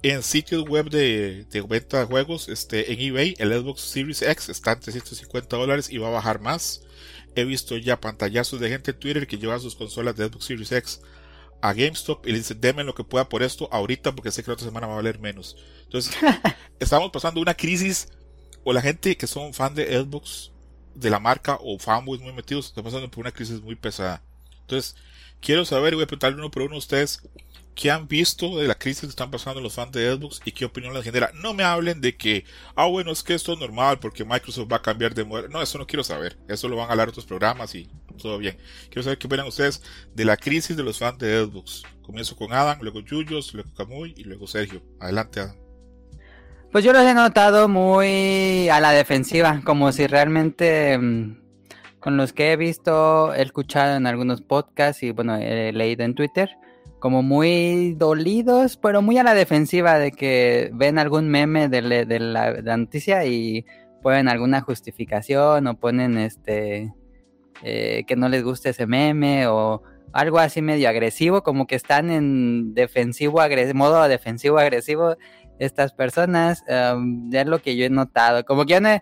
En 0.04 0.24
sitios 0.24 0.68
web 0.68 0.90
de, 0.90 1.46
de, 1.50 1.62
venta 1.62 2.00
de 2.00 2.06
juegos, 2.06 2.50
este, 2.50 2.92
en 2.92 3.00
eBay, 3.00 3.36
el 3.38 3.54
Xbox 3.54 3.82
Series 3.82 4.22
X 4.24 4.50
está 4.50 4.74
en 4.74 4.80
350 4.80 5.56
dólares 5.56 5.90
y 5.92 6.00
va 6.00 6.08
a 6.08 6.12
bajar 6.12 6.42
más. 6.42 6.82
He 7.36 7.46
visto 7.46 7.78
ya 7.78 8.02
pantallazos 8.02 8.60
de 8.60 8.70
gente 8.70 8.92
en 8.92 9.00
Twitter 9.00 9.28
que 9.28 9.38
lleva 9.38 9.60
sus 9.60 9.76
consolas 9.76 10.16
de 10.16 10.28
Xbox 10.28 10.46
Series 10.46 10.72
X 10.72 11.02
a 11.62 11.74
GameStop 11.74 12.26
y 12.28 12.32
le 12.32 12.40
dice, 12.40 12.56
denme 12.56 12.84
lo 12.84 12.96
que 12.96 13.04
pueda 13.04 13.30
por 13.30 13.44
esto 13.44 13.70
ahorita 13.72 14.14
porque 14.14 14.32
sé 14.32 14.44
que 14.44 14.50
la 14.50 14.56
otra 14.56 14.66
semana 14.66 14.88
va 14.88 14.94
a 14.94 14.98
valer 14.98 15.20
menos. 15.20 15.58
Entonces, 15.84 16.14
estamos 16.80 17.12
pasando 17.12 17.40
una 17.40 17.54
crisis 17.54 18.10
o 18.64 18.74
la 18.74 18.82
gente 18.82 19.16
que 19.18 19.28
son 19.28 19.54
fan 19.54 19.76
de 19.76 19.86
Xbox, 19.86 20.52
de 20.96 21.10
la 21.10 21.20
marca 21.20 21.58
o 21.62 21.80
fanboys 21.80 22.22
muy 22.22 22.34
metidos, 22.34 22.68
está 22.68 22.84
pasando 22.84 23.10
por 23.10 23.22
una 23.22 23.32
crisis 23.32 23.62
muy 23.62 23.76
pesada. 23.76 24.24
Entonces, 24.62 24.96
quiero 25.40 25.66
saber, 25.66 25.96
voy 25.96 26.04
a 26.04 26.08
preguntarle 26.08 26.38
uno 26.38 26.52
por 26.52 26.64
uno 26.64 26.76
a 26.76 26.80
ustedes, 26.80 27.22
¿qué 27.76 27.92
han 27.92 28.08
visto 28.08 28.58
de 28.58 28.68
la 28.68 28.76
crisis 28.76 29.02
que 29.02 29.08
están 29.08 29.32
pasando 29.32 29.62
los 29.62 29.74
fans 29.74 29.92
de 29.92 30.14
Xbox 30.14 30.42
y 30.46 30.52
qué 30.52 30.66
opinión 30.66 30.94
les 30.94 31.04
genera? 31.04 31.32
No 31.34 31.54
me 31.54 31.64
hablen 31.64 32.02
de 32.02 32.16
que, 32.16 32.46
ah, 32.76 32.86
bueno, 32.86 33.12
es 33.12 33.24
que 33.24 33.34
esto 33.34 33.54
es 33.54 33.60
normal 33.60 34.00
porque 34.00 34.26
Microsoft 34.26 34.72
va 34.72 34.78
a 34.78 34.82
cambiar 34.82 35.14
de 35.14 35.24
modelo. 35.24 35.50
No, 35.50 35.62
eso 35.62 35.78
no 35.78 35.88
quiero 35.88 36.04
saber. 36.04 36.38
Eso 36.48 36.68
lo 36.68 36.76
van 36.76 36.90
a 36.90 36.92
hablar 36.92 37.10
otros 37.10 37.26
programas 37.26 37.74
y 37.76 37.90
todo 38.22 38.38
bien. 38.38 38.58
Quiero 38.90 39.04
saber 39.04 39.18
qué 39.18 39.28
opinan 39.28 39.48
ustedes 39.48 39.82
de 40.14 40.26
la 40.26 40.38
crisis 40.38 40.78
de 40.78 40.84
los 40.84 41.00
fans 41.00 41.18
de 41.20 41.46
Xbox. 41.46 41.84
Comienzo 42.02 42.36
con 42.36 42.54
Adam, 42.54 42.80
luego 42.82 43.00
Yuyos, 43.02 43.54
luego 43.54 43.74
Camuy 43.74 44.14
y 44.18 44.24
luego 44.24 44.48
Sergio. 44.48 44.82
Adelante, 45.00 45.42
Adam. 45.42 45.56
Pues 46.72 46.86
yo 46.86 46.94
los 46.94 47.04
he 47.04 47.14
notado 47.14 47.68
muy 47.68 48.70
a 48.70 48.80
la 48.80 48.92
defensiva, 48.92 49.62
como 49.66 49.92
si 49.92 50.08
realmente 50.08 50.98
con 52.02 52.18
los 52.18 52.34
que 52.34 52.52
he 52.52 52.58
visto, 52.58 53.34
he 53.34 53.44
escuchado 53.44 53.96
en 53.96 54.08
algunos 54.08 54.42
podcasts 54.42 55.04
y 55.04 55.12
bueno, 55.12 55.36
he 55.36 55.72
leído 55.72 56.04
en 56.04 56.16
Twitter, 56.16 56.50
como 57.00 57.22
muy 57.24 57.94
dolidos, 57.94 58.76
pero 58.76 59.02
muy 59.02 59.18
a 59.20 59.24
la 59.24 59.36
defensiva 59.36 60.00
de 60.00 60.12
que 60.12 60.72
ven 60.74 60.98
algún 60.98 61.30
meme 61.30 61.70
de, 61.70 61.82
la, 62.20 62.78
noticia 62.78 63.26
y 63.26 63.66
ponen 64.02 64.30
alguna 64.30 64.62
justificación 64.62 65.68
o 65.68 65.80
ponen 65.80 66.18
este 66.18 66.92
eh, 67.64 68.04
que 68.08 68.16
no 68.16 68.30
les 68.30 68.44
guste 68.44 68.70
ese 68.70 68.88
meme 68.88 69.48
o 69.48 69.84
algo 70.14 70.40
así 70.40 70.62
medio 70.62 70.90
agresivo, 70.90 71.44
como 71.44 71.68
que 71.68 71.76
están 71.76 72.12
en 72.12 72.74
defensivo, 72.74 73.40
modo 73.74 74.08
defensivo 74.08 74.58
agresivo 74.60 75.16
estas 75.60 75.94
personas, 75.94 76.64
um, 76.68 77.34
es 77.34 77.46
lo 77.46 77.62
que 77.62 77.76
yo 77.76 77.86
he 77.86 77.90
notado, 77.90 78.44
como 78.44 78.66
que 78.66 79.02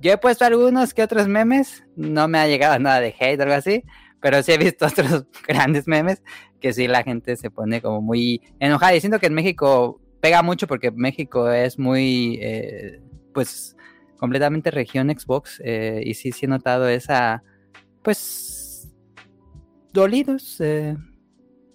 yo 0.00 0.12
he 0.12 0.18
puesto 0.18 0.44
algunos 0.44 0.94
que 0.94 1.02
otros 1.02 1.26
memes, 1.26 1.84
no 1.96 2.28
me 2.28 2.38
ha 2.38 2.46
llegado 2.46 2.78
nada 2.78 3.00
de 3.00 3.14
hate 3.18 3.40
o 3.40 3.42
algo 3.42 3.54
así, 3.54 3.82
pero 4.20 4.42
sí 4.42 4.52
he 4.52 4.58
visto 4.58 4.86
otros 4.86 5.26
grandes 5.46 5.86
memes 5.86 6.22
que 6.60 6.72
sí 6.72 6.86
la 6.86 7.02
gente 7.02 7.36
se 7.36 7.50
pone 7.50 7.80
como 7.80 8.00
muy 8.00 8.40
enojada. 8.60 8.94
Y 8.94 9.00
siento 9.00 9.18
que 9.18 9.26
en 9.26 9.34
México 9.34 10.00
pega 10.20 10.42
mucho 10.42 10.66
porque 10.66 10.90
México 10.90 11.50
es 11.50 11.78
muy, 11.78 12.38
eh, 12.40 13.00
pues, 13.32 13.76
completamente 14.18 14.70
región 14.70 15.08
Xbox. 15.10 15.60
Eh, 15.64 16.02
y 16.04 16.14
sí, 16.14 16.32
sí 16.32 16.46
he 16.46 16.48
notado 16.48 16.88
esa, 16.88 17.42
pues, 18.02 18.88
dolidos 19.92 20.60
eh, 20.60 20.96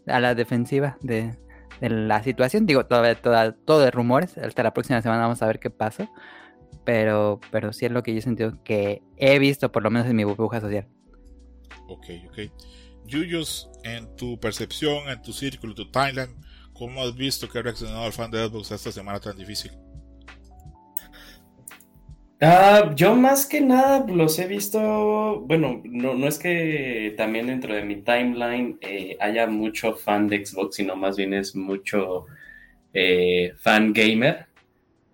a 0.08 0.20
la 0.20 0.36
defensiva 0.36 0.98
de, 1.02 1.38
la 1.82 2.24
situación. 2.24 2.66
Digo, 2.66 2.86
todo, 2.86 3.04
todo, 3.18 3.54
todo 3.54 3.80
de 3.80 3.92
rumores. 3.92 4.38
Hasta 4.38 4.64
la 4.64 4.74
próxima 4.74 5.02
semana 5.02 5.24
vamos 5.24 5.42
a 5.42 5.48
ver 5.48 5.60
qué 5.60 5.70
pasa. 5.70 6.10
Pero, 6.84 7.40
pero 7.52 7.74
sí 7.74 7.86
es 7.86 7.92
lo 7.92 8.04
que 8.04 8.14
yo 8.14 8.20
he 8.20 8.22
sentido 8.22 8.64
que 8.64 9.02
he 9.18 9.40
visto, 9.40 9.72
por 9.72 9.84
lo 9.84 9.90
menos 9.90 10.08
en 10.08 10.16
mi 10.16 10.24
burbuja 10.24 10.62
social. 10.62 10.88
Ok, 11.88 12.06
ok. 12.30 12.52
Yuyos, 13.06 13.70
en 13.84 14.16
tu 14.16 14.40
percepción, 14.40 15.10
en 15.10 15.22
tu 15.22 15.34
círculo, 15.34 15.76
tu 15.76 15.90
timeline, 15.92 16.36
¿cómo 16.74 17.02
has 17.02 17.16
visto 17.16 17.48
que 17.48 17.60
ha 17.60 17.62
reaccionado 17.62 18.06
el 18.06 18.14
fan 18.14 18.32
de 18.32 18.48
Xbox 18.48 18.72
esta 18.72 18.92
semana 18.92 19.20
tan 19.20 19.38
difícil? 19.38 19.72
Ah, 22.48 22.94
yo 22.96 23.16
más 23.16 23.48
que 23.48 23.60
nada 23.60 24.06
los 24.08 24.38
he 24.38 24.46
visto, 24.48 25.42
bueno, 25.42 25.82
no, 25.84 26.14
no 26.14 26.28
es 26.28 26.38
que 26.38 27.16
también 27.18 27.48
dentro 27.48 27.74
de 27.74 27.84
mi 27.84 27.96
timeline 28.04 28.78
eh, 28.82 29.18
haya 29.20 29.48
mucho 29.48 29.96
fan 29.96 30.28
de 30.28 30.46
Xbox, 30.46 30.76
sino 30.76 30.96
más 30.96 31.18
bien 31.18 31.34
es 31.34 31.56
mucho 31.56 32.28
eh, 32.94 33.54
fan 33.58 33.94
gamer. 33.94 34.46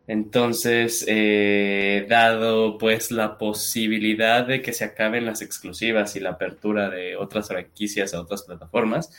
Entonces, 0.08 1.06
eh, 1.08 2.06
dado 2.10 2.78
pues 2.78 3.12
la 3.12 3.38
posibilidad 3.38 4.46
de 4.46 4.62
que 4.62 4.74
se 4.74 4.84
acaben 4.84 5.26
las 5.26 5.42
exclusivas 5.42 6.18
y 6.18 6.20
la 6.20 6.32
apertura 6.32 6.90
de 6.90 7.16
otras 7.16 7.48
franquicias 7.48 8.14
a 8.14 8.22
otras 8.22 8.44
plataformas, 8.44 9.10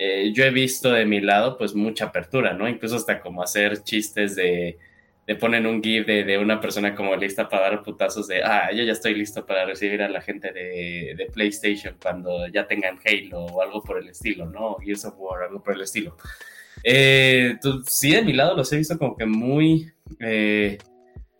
eh, 0.00 0.32
yo 0.34 0.44
he 0.44 0.50
visto 0.50 0.90
de 0.90 1.06
mi 1.06 1.20
lado 1.20 1.56
pues 1.58 1.76
mucha 1.76 2.06
apertura, 2.06 2.54
¿no? 2.54 2.68
Incluso 2.68 2.96
hasta 2.96 3.20
como 3.20 3.40
hacer 3.42 3.84
chistes 3.84 4.34
de, 4.34 4.78
de 5.26 5.36
ponen 5.36 5.66
un 5.66 5.82
GIF 5.82 6.06
de, 6.06 6.38
una 6.38 6.60
persona 6.60 6.94
como 6.94 7.14
lista 7.14 7.48
para 7.48 7.70
dar 7.70 7.82
putazos 7.82 8.26
de, 8.26 8.42
ah, 8.42 8.70
yo 8.72 8.82
ya 8.82 8.92
estoy 8.92 9.14
listo 9.14 9.46
para 9.46 9.64
recibir 9.64 10.02
a 10.02 10.08
la 10.08 10.20
gente 10.20 10.52
de, 10.52 11.14
de 11.16 11.26
PlayStation 11.26 11.96
cuando 12.02 12.48
ya 12.48 12.66
tengan 12.66 12.98
Halo 13.04 13.46
o 13.46 13.62
algo 13.62 13.82
por 13.82 13.98
el 13.98 14.08
estilo, 14.08 14.46
¿no? 14.46 14.76
Gears 14.82 15.04
of 15.04 15.14
War, 15.18 15.44
algo 15.44 15.62
por 15.62 15.74
el 15.74 15.82
estilo. 15.82 16.16
Eh, 16.82 17.56
sí, 17.86 18.12
de 18.12 18.22
mi 18.22 18.32
lado 18.32 18.56
los 18.56 18.72
he 18.72 18.78
visto 18.78 18.98
como 18.98 19.16
que 19.16 19.26
muy 19.26 19.92
eh, 20.18 20.78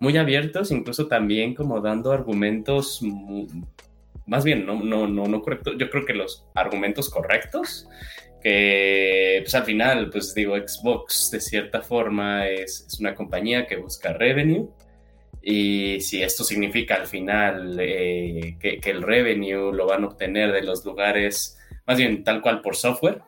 muy 0.03 0.17
abiertos, 0.17 0.73
incluso 0.73 1.07
también 1.07 1.55
como 1.55 1.81
dando 1.81 2.11
argumentos, 2.11 3.01
más 4.27 4.45
bien, 4.45 4.67
no, 4.67 4.83
no, 4.83 5.07
no, 5.07 5.27
no 5.27 5.43
correctos, 5.43 5.77
yo 5.79 5.89
creo 5.91 6.05
que 6.05 6.13
los 6.13 6.45
argumentos 6.57 7.09
correctos, 7.09 7.89
que 8.43 9.41
pues 9.43 9.55
al 9.55 9.65
final, 9.65 10.11
pues 10.11 10.35
digo, 10.35 10.57
Xbox 10.57 11.31
de 11.31 11.41
cierta 11.41 11.83
forma 11.83 12.49
es, 12.49 12.87
una 13.01 13.15
compañía 13.15 13.67
que 13.67 13.77
busca 13.77 14.13
revenue. 14.13 14.69
Y 15.43 16.01
si 16.01 16.23
esto 16.23 16.45
significa 16.45 16.95
al 16.95 17.07
final 17.07 17.77
eh, 17.81 18.57
que, 18.61 18.79
que, 18.79 18.91
el 18.91 19.03
revenue 19.03 19.73
lo 19.73 19.87
van 19.87 20.05
a 20.05 20.07
obtener 20.07 20.53
de 20.53 20.63
los 20.63 20.85
lugares, 20.85 21.59
más 21.87 21.99
bien 21.99 22.23
tal 22.23 22.41
cual 22.41 22.61
por 22.61 22.77
software, 22.77 23.23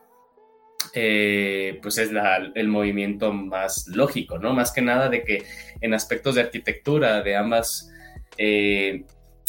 eh, 0.97 1.77
pues 1.81 1.97
es 1.97 2.09
el 2.55 2.67
movimiento 2.69 3.33
más 3.33 3.85
lógico, 3.87 4.39
¿no? 4.39 4.53
Más 4.53 4.71
que 4.71 4.81
nada 4.81 5.09
de 5.09 5.23
que 5.23 5.43
en 5.81 5.93
aspectos 5.93 6.35
de 6.35 6.41
arquitectura 6.41 7.21
de 7.21 7.35
ambas, 7.35 7.91
eh, 8.37 9.03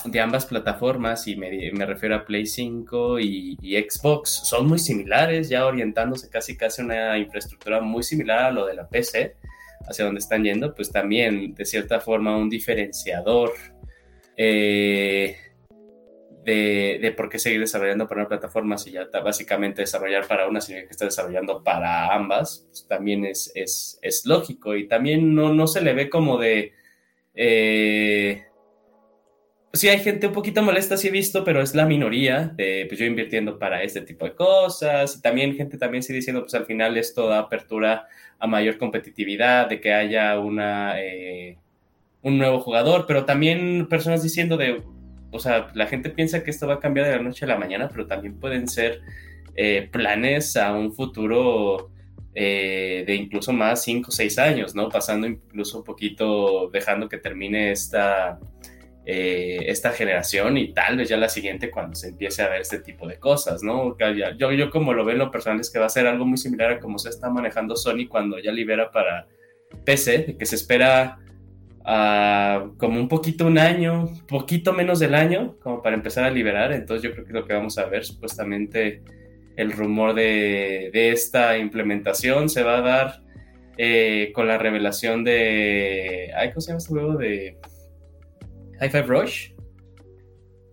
de 0.05 0.21
ambas 0.21 0.47
plataformas, 0.47 1.27
y 1.27 1.37
me, 1.37 1.87
refiero 1.87 2.17
a 2.17 2.25
Play 2.25 2.47
5 2.47 3.19
y, 3.21 3.57
Xbox, 3.89 4.31
son 4.31 4.69
muy 4.69 4.79
similares, 4.79 5.49
ya 5.49 5.67
orientándose 5.67 6.29
casi 6.31 6.57
casi 6.57 6.83
a 6.83 6.85
una 6.85 7.19
infraestructura 7.19 7.81
muy 7.81 8.03
similar 8.03 8.45
a 8.45 8.51
lo 8.51 8.67
de 8.67 8.75
la 8.75 8.89
PC. 8.89 9.37
hacia 9.89 10.05
donde 10.05 10.19
están 10.19 10.43
yendo, 10.45 10.75
pues 10.75 10.91
también 10.91 11.55
de 11.55 11.65
cierta 11.65 12.01
forma 12.01 12.37
un 12.37 12.49
diferenciador 12.49 13.53
eh, 14.37 15.37
de, 16.45 17.15
por 17.17 17.29
qué 17.29 17.39
seguir 17.39 17.61
desarrollando 17.61 18.07
para 18.07 18.21
una 18.21 18.29
plataforma 18.29 18.79
si 18.79 18.93
ya 18.93 19.09
básicamente 19.23 19.83
desarrollar 19.83 20.27
para 20.29 20.49
una, 20.49 20.61
sino 20.61 20.81
que 20.81 20.91
está 20.91 21.05
desarrollando 21.05 21.63
para 21.63 22.15
ambas, 22.15 22.67
pues 22.69 22.87
también 22.89 23.25
es, 23.25 23.51
es, 23.55 23.99
es, 24.03 24.25
lógico 24.27 24.77
y 24.77 24.87
también 24.87 25.35
no, 25.35 25.53
no 25.53 25.67
se 25.67 25.81
le 25.81 25.93
ve 25.93 26.09
como 26.09 26.39
de... 26.39 26.73
Eh, 27.35 28.46
sí 29.81 29.89
hay 29.89 29.99
gente 29.99 30.29
un 30.29 30.33
poquito 30.33 30.63
molesta, 30.63 30.97
sí 30.97 31.09
he 31.09 31.11
visto, 31.11 31.45
pero 31.45 31.61
es 31.61 31.75
la 31.75 31.87
minoría 31.87 32.53
de 32.55 32.87
pues 32.89 33.01
yo 33.01 33.07
invirtiendo 33.07 33.59
para 33.59 33.83
este 33.83 34.01
tipo 34.01 34.25
de 34.25 34.35
cosas. 34.35 35.17
Y 35.17 35.23
también 35.23 35.57
gente 35.57 35.79
también 35.79 36.03
sigue 36.03 36.17
diciendo, 36.19 36.43
pues 36.43 36.55
al 36.55 36.67
final 36.67 36.97
esto 36.97 37.29
da 37.29 37.41
apertura 37.41 38.07
a 38.39 38.47
mayor 38.47 38.79
competitividad, 38.79 39.69
de 39.69 39.81
que 39.81 39.93
haya 39.93 40.39
una, 40.39 41.01
eh, 41.01 41.59
un 42.23 42.39
nuevo 42.39 42.61
jugador, 42.61 43.07
pero 43.07 43.25
también 43.25 43.87
personas 43.89 44.23
diciendo 44.23 44.57
de, 44.57 44.83
o 45.31 45.39
sea, 45.39 45.69
la 45.75 45.87
gente 45.87 46.11
piensa 46.11 46.45
que 46.45 46.51
esto 46.51 46.67
va 46.67 46.75
a 46.75 46.81
cambiar 46.81 47.07
de 47.07 47.17
la 47.17 47.23
noche 47.23 47.45
a 47.45 47.49
la 47.49 47.59
mañana, 47.59 47.89
pero 47.89 48.07
también 48.07 48.39
pueden 48.39 48.69
ser 48.69 49.01
eh, 49.55 49.89
planes 49.91 50.57
a 50.57 50.75
un 50.75 50.93
futuro 50.93 51.91
eh, 52.35 53.05
de 53.07 53.15
incluso 53.15 53.53
más 53.53 53.83
5 53.85 54.09
o 54.09 54.13
6 54.13 54.39
años, 54.39 54.75
¿no? 54.75 54.89
Pasando 54.91 55.27
incluso 55.27 55.79
un 55.79 55.85
poquito, 55.85 56.69
dejando 56.71 57.09
que 57.09 57.17
termine 57.17 57.71
esta, 57.73 58.39
eh, 59.09 59.71
esta 59.71 59.93
generación 59.93 60.57
y 60.57 60.73
tal 60.73 60.97
vez 60.97 61.09
ya 61.09 61.17
la 61.17 61.29
siguiente 61.29 61.71
cuando 61.71 61.95
se 61.95 62.09
empiece 62.09 62.43
a 62.43 62.49
ver 62.49 62.63
este 62.63 62.81
tipo 62.81 63.07
de 63.07 63.21
cosas, 63.21 63.63
¿no? 63.63 63.97
Yo, 64.37 64.51
yo 64.51 64.69
como 64.69 64.93
lo 64.93 65.05
veo 65.05 65.13
en 65.13 65.21
lo 65.21 65.31
personal 65.31 65.61
es 65.61 65.71
que 65.71 65.79
va 65.79 65.87
a 65.87 65.91
ser 65.91 66.09
algo 66.09 66.27
muy 66.27 66.37
similar 66.39 66.73
a 66.73 66.81
como 66.81 66.99
se 66.99 67.11
está 67.11 67.31
manejando 67.31 67.77
Sony 67.77 68.09
cuando 68.09 68.41
ya 68.41 68.51
libera 68.51 68.91
para 68.91 69.29
PC, 69.85 70.37
que 70.37 70.45
se 70.45 70.57
espera 70.57 71.21
como 72.79 72.99
un 72.99 73.07
poquito 73.07 73.47
un 73.47 73.59
año, 73.59 74.09
poquito 74.27 74.73
menos 74.73 74.99
del 74.99 75.15
año, 75.15 75.55
como 75.63 75.83
para 75.83 75.95
empezar 75.95 76.25
a 76.25 76.31
liberar. 76.31 76.73
Entonces 76.73 77.09
yo 77.09 77.13
creo 77.15 77.25
que 77.25 77.33
lo 77.33 77.47
que 77.47 77.55
vamos 77.55 77.79
a 77.79 77.87
ver, 77.87 78.05
supuestamente 78.05 79.03
el 79.57 79.71
rumor 79.71 80.15
de, 80.15 80.91
esta 80.93 81.57
implementación 81.59 82.49
se 82.49 82.65
va 82.65 82.79
a 82.79 82.81
dar 82.81 83.23
eh, 83.79 84.33
con 84.35 84.49
la 84.49 84.59
revelación 84.59 85.23
de... 85.23 86.33
¿Cómo 86.53 86.61
se 86.61 86.69
llama 86.69 86.79
este 86.79 86.93
juego? 86.93 87.15
De 87.15 87.57
High 88.81 88.91
Five 88.91 89.07
Rush. 89.07 89.51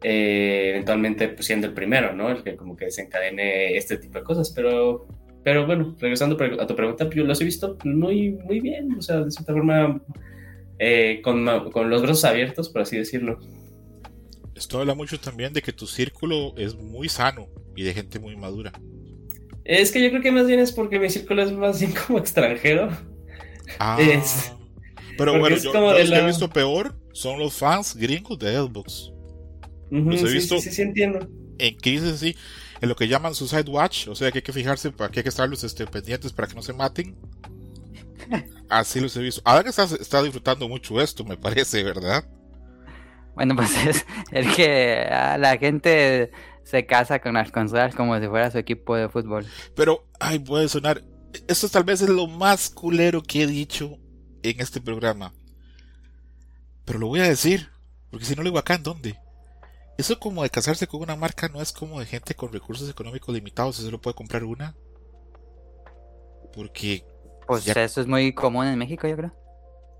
Eh, 0.03 0.71
eventualmente 0.71 1.29
pues, 1.29 1.45
siendo 1.45 1.67
el 1.67 1.73
primero, 1.73 2.13
¿no? 2.13 2.29
El 2.29 2.43
que 2.43 2.55
como 2.55 2.75
que 2.75 2.85
desencadene 2.85 3.77
este 3.77 3.97
tipo 3.97 4.19
de 4.19 4.23
cosas, 4.23 4.51
pero... 4.51 5.07
Pero 5.43 5.65
bueno, 5.65 5.93
regresando 5.99 6.37
a 6.41 6.65
tu 6.65 6.73
pregunta, 6.73 7.09
yo 7.09 7.25
los 7.25 7.41
he 7.41 7.43
visto 7.43 7.77
muy, 7.83 8.31
muy 8.31 8.61
bien, 8.61 8.93
o 8.97 9.01
sea, 9.01 9.17
de 9.17 9.29
cierta 9.29 9.51
forma 9.51 10.01
eh, 10.79 11.21
con, 11.23 11.45
los 11.45 12.01
brazos 12.01 12.25
abiertos, 12.25 12.69
por 12.69 12.81
así 12.81 12.97
decirlo. 12.97 13.39
Esto 14.55 14.79
habla 14.79 14.95
mucho 14.95 15.19
también 15.19 15.53
de 15.53 15.61
que 15.61 15.73
tu 15.73 15.87
círculo 15.87 16.53
es 16.57 16.75
muy 16.75 17.09
sano 17.09 17.47
y 17.75 17.83
de 17.83 17.93
gente 17.93 18.19
muy 18.19 18.35
madura. 18.35 18.71
Es 19.63 19.91
que 19.91 20.03
yo 20.03 20.09
creo 20.09 20.21
que 20.21 20.31
más 20.31 20.47
bien 20.47 20.59
es 20.59 20.71
porque 20.71 20.99
mi 20.99 21.09
círculo 21.09 21.43
es 21.43 21.51
más 21.51 21.79
bien 21.79 21.93
como 22.07 22.19
extranjero. 22.19 22.89
Ah. 23.79 23.97
pero 25.17 25.39
bueno, 25.39 25.55
yo, 25.55 25.73
los 25.73 26.09
que 26.09 26.15
he 26.15 26.25
visto 26.25 26.49
peor 26.49 26.95
son 27.13 27.39
los 27.39 27.53
fans 27.53 27.95
gringos 27.95 28.37
de 28.39 28.55
Xbox. 28.57 29.11
los 29.89 30.21
he 30.21 30.33
visto 30.33 30.59
sí, 30.59 30.71
sí, 30.71 30.81
entiendo. 30.81 31.27
en 31.59 31.75
crisis 31.77 32.19
sí, 32.19 32.35
en 32.81 32.89
lo 32.89 32.95
que 32.95 33.07
llaman 33.07 33.33
Suicide 33.33 33.69
Watch, 33.69 34.09
o 34.09 34.15
sea 34.15 34.31
que 34.31 34.39
hay 34.39 34.43
que 34.43 34.51
fijarse, 34.51 34.91
para 34.91 35.09
que 35.09 35.19
hay 35.19 35.23
que 35.23 35.29
estar 35.29 35.47
los 35.47 35.63
este, 35.63 35.87
pendientes 35.87 36.33
para 36.33 36.47
que 36.47 36.55
no 36.55 36.61
se 36.61 36.73
maten. 36.73 37.15
Así 38.69 38.99
los 38.99 39.15
he 39.15 39.21
visto. 39.21 39.41
Ahora 39.45 39.63
que 39.63 39.69
está, 39.69 40.21
disfrutando 40.21 40.67
mucho 40.67 40.99
esto, 40.99 41.23
me 41.23 41.37
parece, 41.37 41.83
¿verdad? 41.83 42.25
Bueno, 43.35 43.55
pues 43.55 43.71
es 43.87 44.05
el 44.31 44.53
que 44.55 45.05
la 45.09 45.57
gente 45.57 46.31
se 46.63 46.85
casa 46.85 47.19
con 47.19 47.33
las 47.35 47.51
consolas 47.51 47.95
como 47.95 48.19
si 48.19 48.27
fuera 48.27 48.51
su 48.51 48.57
equipo 48.57 48.95
de 48.95 49.09
fútbol. 49.09 49.45
Pero, 49.75 50.07
ay, 50.19 50.39
puede 50.39 50.67
sonar. 50.67 51.03
Esto 51.47 51.69
tal 51.69 51.83
vez 51.83 52.01
es 52.01 52.09
lo 52.09 52.27
más 52.27 52.69
culero 52.69 53.21
que 53.23 53.43
he 53.43 53.47
dicho 53.47 53.97
en 54.43 54.59
este 54.59 54.81
programa. 54.81 55.33
Pero 56.85 56.99
lo 56.99 57.07
voy 57.07 57.21
a 57.21 57.29
decir, 57.29 57.69
porque 58.09 58.25
si 58.25 58.35
no 58.35 58.43
lo 58.43 58.49
digo 58.49 58.59
acá, 58.59 58.75
¿en 58.75 58.83
dónde? 58.83 59.19
Eso 59.97 60.19
como 60.19 60.43
de 60.43 60.49
casarse 60.49 60.87
con 60.87 61.01
una 61.01 61.15
marca 61.15 61.49
no 61.49 61.61
es 61.61 61.71
como 61.71 61.99
de 61.99 62.05
gente 62.05 62.35
con 62.35 62.51
recursos 62.51 62.89
económicos 62.89 63.33
limitados, 63.33 63.75
se 63.75 63.83
solo 63.83 64.01
puede 64.01 64.15
comprar 64.15 64.43
una. 64.43 64.75
Porque 66.53 67.05
pues 67.47 67.67
eso 67.67 68.01
es 68.01 68.07
muy 68.07 68.33
común 68.33 68.65
en 68.67 68.77
México, 68.77 69.07
yo 69.07 69.17
creo. 69.17 69.33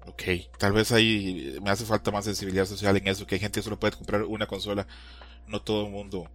Ok, 0.08 0.24
tal 0.58 0.74
vez 0.74 0.92
ahí 0.92 1.58
me 1.62 1.70
hace 1.70 1.86
falta 1.86 2.12
más 2.12 2.26
sensibilidad 2.26 2.66
social 2.66 2.98
en 2.98 3.08
eso, 3.08 3.26
que 3.26 3.36
hay 3.36 3.42
gente 3.42 3.60
que 3.60 3.64
solo 3.64 3.80
puede 3.80 3.96
comprar 3.96 4.24
una 4.24 4.48
consola, 4.48 4.86
no 5.48 5.62
todo 5.62 5.86
el 5.86 5.92
mundo 5.92 6.30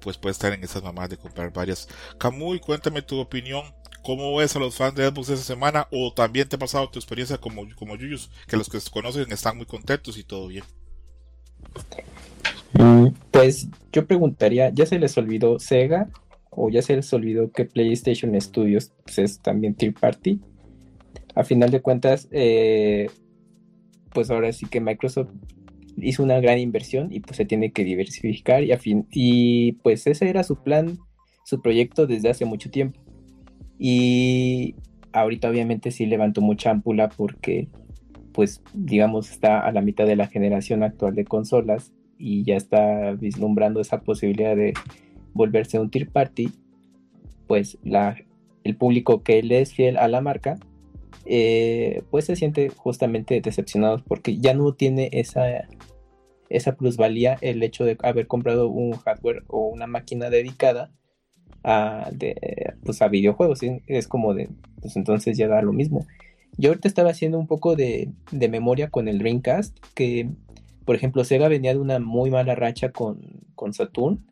pues 0.00 0.18
puede 0.18 0.32
estar 0.32 0.52
en 0.52 0.62
esas 0.62 0.82
mamás 0.82 1.10
de 1.10 1.16
comprar 1.16 1.52
varias. 1.52 1.88
Camuy, 2.18 2.60
cuéntame 2.60 3.02
tu 3.02 3.18
opinión, 3.18 3.74
¿cómo 4.02 4.36
ves 4.36 4.56
a 4.56 4.58
los 4.58 4.76
fans 4.76 4.94
de 4.94 5.08
Xbox 5.08 5.28
esta 5.30 5.44
semana? 5.44 5.88
¿O 5.90 6.12
también 6.12 6.48
te 6.48 6.56
ha 6.56 6.58
pasado 6.58 6.88
tu 6.88 6.98
experiencia 6.98 7.38
como, 7.38 7.62
como 7.76 7.96
Yuyus, 7.96 8.30
que 8.46 8.56
los 8.56 8.68
que 8.68 8.80
se 8.80 8.90
conocen 8.90 9.30
están 9.32 9.56
muy 9.56 9.66
contentos 9.66 10.18
y 10.18 10.24
todo 10.24 10.48
bien? 10.48 10.64
Mm, 12.74 13.08
pues 13.30 13.68
yo 13.92 14.06
preguntaría, 14.06 14.70
¿ya 14.70 14.86
se 14.86 14.98
les 14.98 15.16
olvidó 15.16 15.58
Sega 15.58 16.08
o 16.50 16.70
ya 16.70 16.82
se 16.82 16.96
les 16.96 17.12
olvidó 17.12 17.52
que 17.52 17.66
PlayStation 17.66 18.38
Studios 18.40 18.92
pues, 19.04 19.18
es 19.18 19.40
también 19.40 19.74
Tier 19.74 19.94
Party. 19.94 20.40
A 21.34 21.44
final 21.44 21.70
de 21.70 21.82
cuentas, 21.82 22.28
eh, 22.30 23.10
pues 24.12 24.30
ahora 24.30 24.52
sí 24.52 24.66
que 24.66 24.80
Microsoft 24.80 25.28
hizo 25.98 26.22
una 26.22 26.40
gran 26.40 26.58
inversión 26.58 27.12
y 27.12 27.20
pues 27.20 27.36
se 27.36 27.44
tiene 27.44 27.72
que 27.72 27.84
diversificar 27.84 28.64
y, 28.64 28.72
a 28.72 28.78
fin, 28.78 29.06
y 29.10 29.72
pues 29.72 30.06
ese 30.06 30.28
era 30.28 30.42
su 30.42 30.62
plan, 30.62 30.98
su 31.44 31.60
proyecto 31.60 32.06
desde 32.06 32.30
hace 32.30 32.44
mucho 32.44 32.70
tiempo. 32.70 33.00
Y 33.78 34.74
ahorita 35.12 35.50
obviamente 35.50 35.90
sí 35.90 36.06
levantó 36.06 36.40
mucha 36.40 36.70
ámpula 36.70 37.08
porque 37.08 37.68
pues 38.32 38.62
digamos 38.74 39.30
está 39.30 39.60
a 39.60 39.72
la 39.72 39.80
mitad 39.80 40.06
de 40.06 40.16
la 40.16 40.26
generación 40.26 40.82
actual 40.82 41.14
de 41.14 41.24
consolas 41.24 41.94
y 42.18 42.44
ya 42.44 42.56
está 42.56 43.12
vislumbrando 43.12 43.80
esa 43.80 44.00
posibilidad 44.02 44.54
de 44.54 44.74
volverse 45.32 45.78
un 45.78 45.90
tier 45.90 46.10
party, 46.10 46.50
pues 47.46 47.78
la, 47.82 48.16
el 48.64 48.76
público 48.76 49.22
que 49.22 49.42
le 49.42 49.60
es 49.60 49.72
fiel 49.72 49.96
a 49.96 50.08
la 50.08 50.20
marca, 50.20 50.58
eh, 51.24 52.02
pues 52.10 52.26
se 52.26 52.36
siente 52.36 52.68
justamente 52.68 53.40
decepcionado 53.40 54.02
porque 54.06 54.38
ya 54.38 54.54
no 54.54 54.74
tiene 54.74 55.08
esa, 55.12 55.66
esa 56.48 56.76
plusvalía 56.76 57.38
el 57.40 57.62
hecho 57.62 57.84
de 57.84 57.96
haber 58.02 58.26
comprado 58.26 58.68
un 58.68 58.92
hardware 58.92 59.44
o 59.48 59.66
una 59.66 59.86
máquina 59.86 60.30
dedicada 60.30 60.90
a, 61.64 62.10
pues 62.84 63.02
a 63.02 63.08
videojuegos. 63.08 63.60
Es 63.86 64.08
como 64.08 64.34
de, 64.34 64.48
pues 64.80 64.96
entonces 64.96 65.36
ya 65.36 65.48
da 65.48 65.62
lo 65.62 65.72
mismo. 65.72 66.06
Yo 66.58 66.70
ahorita 66.70 66.88
estaba 66.88 67.10
haciendo 67.10 67.38
un 67.38 67.46
poco 67.46 67.76
de, 67.76 68.10
de 68.30 68.48
memoria 68.48 68.88
con 68.88 69.08
el 69.08 69.18
Dreamcast, 69.18 69.78
que 69.94 70.30
por 70.84 70.96
ejemplo 70.96 71.24
Sega 71.24 71.48
venía 71.48 71.74
de 71.74 71.80
una 71.80 71.98
muy 71.98 72.30
mala 72.30 72.54
racha 72.54 72.90
con, 72.92 73.20
con 73.54 73.74
Saturn 73.74 74.24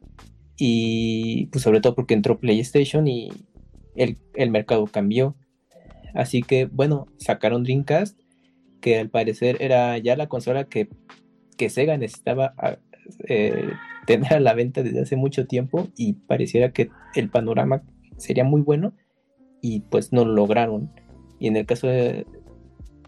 y 0.57 1.47
pues 1.47 1.63
sobre 1.63 1.81
todo 1.81 1.95
porque 1.95 2.15
entró 2.15 2.39
PlayStation 2.39 3.07
y 3.09 3.31
el, 3.97 4.17
mercado 4.51 4.87
cambió. 4.87 5.37
Así 6.15 6.43
que 6.43 6.67
bueno, 6.67 7.07
sacaron 7.19 7.65
Dreamcast, 7.65 8.19
que 8.81 8.99
al 8.99 9.11
parecer 9.11 9.57
era 9.61 9.99
ya 9.99 10.17
la 10.17 10.29
consola 10.29 10.65
que, 10.65 10.89
que 11.57 11.69
Sega 11.69 11.97
necesitaba 11.97 12.55
eh, 13.29 13.71
tener 14.07 14.35
a 14.35 14.41
la 14.41 14.55
venta 14.55 14.83
desde 14.83 15.01
hace 15.01 15.17
mucho 15.17 15.47
tiempo 15.47 15.89
y 15.97 16.15
pareciera 16.15 16.73
que 16.73 16.91
el 17.15 17.31
panorama 17.31 17.83
sería 18.17 18.45
muy 18.45 18.63
bueno 18.63 18.95
y 19.61 19.81
pues 19.81 20.13
no 20.13 20.25
lo 20.25 20.35
lograron. 20.35 20.91
Y 21.39 21.49
en 21.49 21.57
el 21.57 21.67
caso 21.67 21.87
de... 21.87 22.27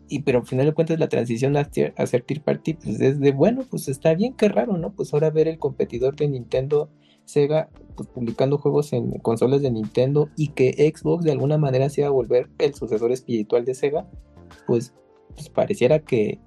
Y 0.09 0.23
pero 0.23 0.39
al 0.39 0.47
final 0.47 0.67
de 0.67 0.73
cuentas 0.73 1.01
la 1.01 1.09
transición 1.09 1.57
a, 1.57 1.69
a 1.97 2.07
ser 2.07 2.23
Tier 2.23 2.41
Party 2.41 2.75
pues 2.75 3.01
es 3.01 3.19
de 3.19 3.33
bueno, 3.33 3.65
pues 3.69 3.89
está 3.89 4.15
bien, 4.15 4.35
qué 4.35 4.49
raro, 4.49 4.77
¿no? 4.79 4.93
Pues 4.95 5.13
ahora 5.13 5.31
ver 5.31 5.49
el 5.49 5.59
competidor 5.59 6.15
de 6.15 6.29
Nintendo 6.29 6.91
Sega 7.27 7.69
pues, 7.97 8.09
publicando 8.09 8.57
juegos 8.57 8.93
en 8.93 9.19
consolas 9.19 9.61
de 9.61 9.71
Nintendo 9.71 10.31
y 10.37 10.49
que 10.49 10.73
Xbox 10.95 11.25
de 11.25 11.33
alguna 11.33 11.59
manera 11.59 11.91
se 11.91 12.01
iba 12.01 12.09
a 12.09 12.13
volver 12.13 12.49
el 12.59 12.73
sucesor 12.75 13.13
espiritual 13.13 13.65
de 13.65 13.75
Sega, 13.75 14.09
pues, 14.67 14.95
pues 15.35 15.49
pareciera 15.49 15.99
que, 15.99 16.39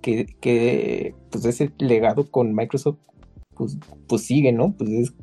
que, 0.00 1.14
pues 1.30 1.44
ese 1.44 1.72
legado 1.78 2.30
con 2.30 2.54
Microsoft 2.54 2.98
pues, 3.54 3.78
pues 4.06 4.22
sigue, 4.22 4.52
¿no? 4.52 4.74
Pues 4.76 4.90
es 4.90 5.14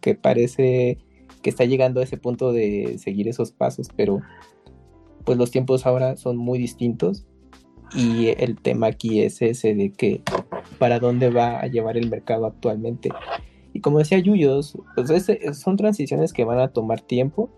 que 0.00 0.14
parece 0.14 0.98
que 1.42 1.50
está 1.50 1.64
llegando 1.64 2.00
a 2.00 2.04
ese 2.04 2.16
punto 2.16 2.52
de 2.52 2.98
seguir 2.98 3.28
esos 3.28 3.52
pasos, 3.52 3.88
pero 3.94 4.20
pues 5.24 5.38
los 5.38 5.50
tiempos 5.50 5.86
ahora 5.86 6.16
son 6.16 6.36
muy 6.36 6.58
distintos 6.58 7.26
y 7.94 8.28
el 8.38 8.58
tema 8.60 8.88
aquí 8.88 9.22
es 9.22 9.42
ese 9.42 9.74
de 9.74 9.92
que 9.92 10.22
para 10.78 10.98
dónde 10.98 11.30
va 11.30 11.60
a 11.60 11.66
llevar 11.66 11.96
el 11.96 12.08
mercado 12.08 12.46
actualmente. 12.46 13.10
Y 13.72 13.80
como 13.80 13.98
decía 13.98 14.18
Yuyos, 14.18 14.78
pues 14.94 15.26
son 15.58 15.76
transiciones 15.76 16.32
que 16.32 16.44
van 16.44 16.58
a 16.58 16.68
tomar 16.68 17.00
tiempo. 17.00 17.50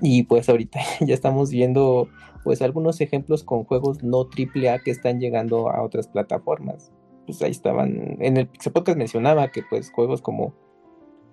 Y 0.00 0.24
pues 0.24 0.48
ahorita 0.48 0.80
ya 1.00 1.14
estamos 1.14 1.50
viendo 1.50 2.08
pues 2.44 2.62
algunos 2.62 3.00
ejemplos 3.00 3.44
con 3.44 3.64
juegos 3.64 4.02
no 4.02 4.26
triple 4.26 4.70
A 4.70 4.78
que 4.78 4.90
están 4.90 5.20
llegando 5.20 5.70
a 5.70 5.82
otras 5.82 6.08
plataformas. 6.08 6.90
Pues 7.26 7.42
ahí 7.42 7.50
estaban, 7.50 8.16
en 8.20 8.36
el 8.36 8.48
Pixel 8.48 8.72
Podcast 8.72 8.98
mencionaba 8.98 9.48
que 9.48 9.62
pues 9.68 9.90
juegos 9.90 10.22
como 10.22 10.54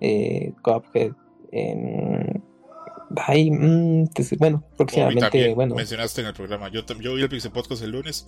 eh, 0.00 0.52
Cuphead. 0.62 1.12
Ay, 3.16 3.50
mm, 3.50 4.08
bueno, 4.38 4.64
próximamente, 4.76 5.54
bueno. 5.54 5.74
Mencionaste 5.74 6.20
en 6.20 6.26
el 6.28 6.34
programa, 6.34 6.68
yo, 6.68 6.82
yo 7.00 7.14
vi 7.14 7.22
el 7.22 7.28
Pixel 7.28 7.50
Podcast 7.50 7.82
el 7.82 7.92
lunes, 7.92 8.26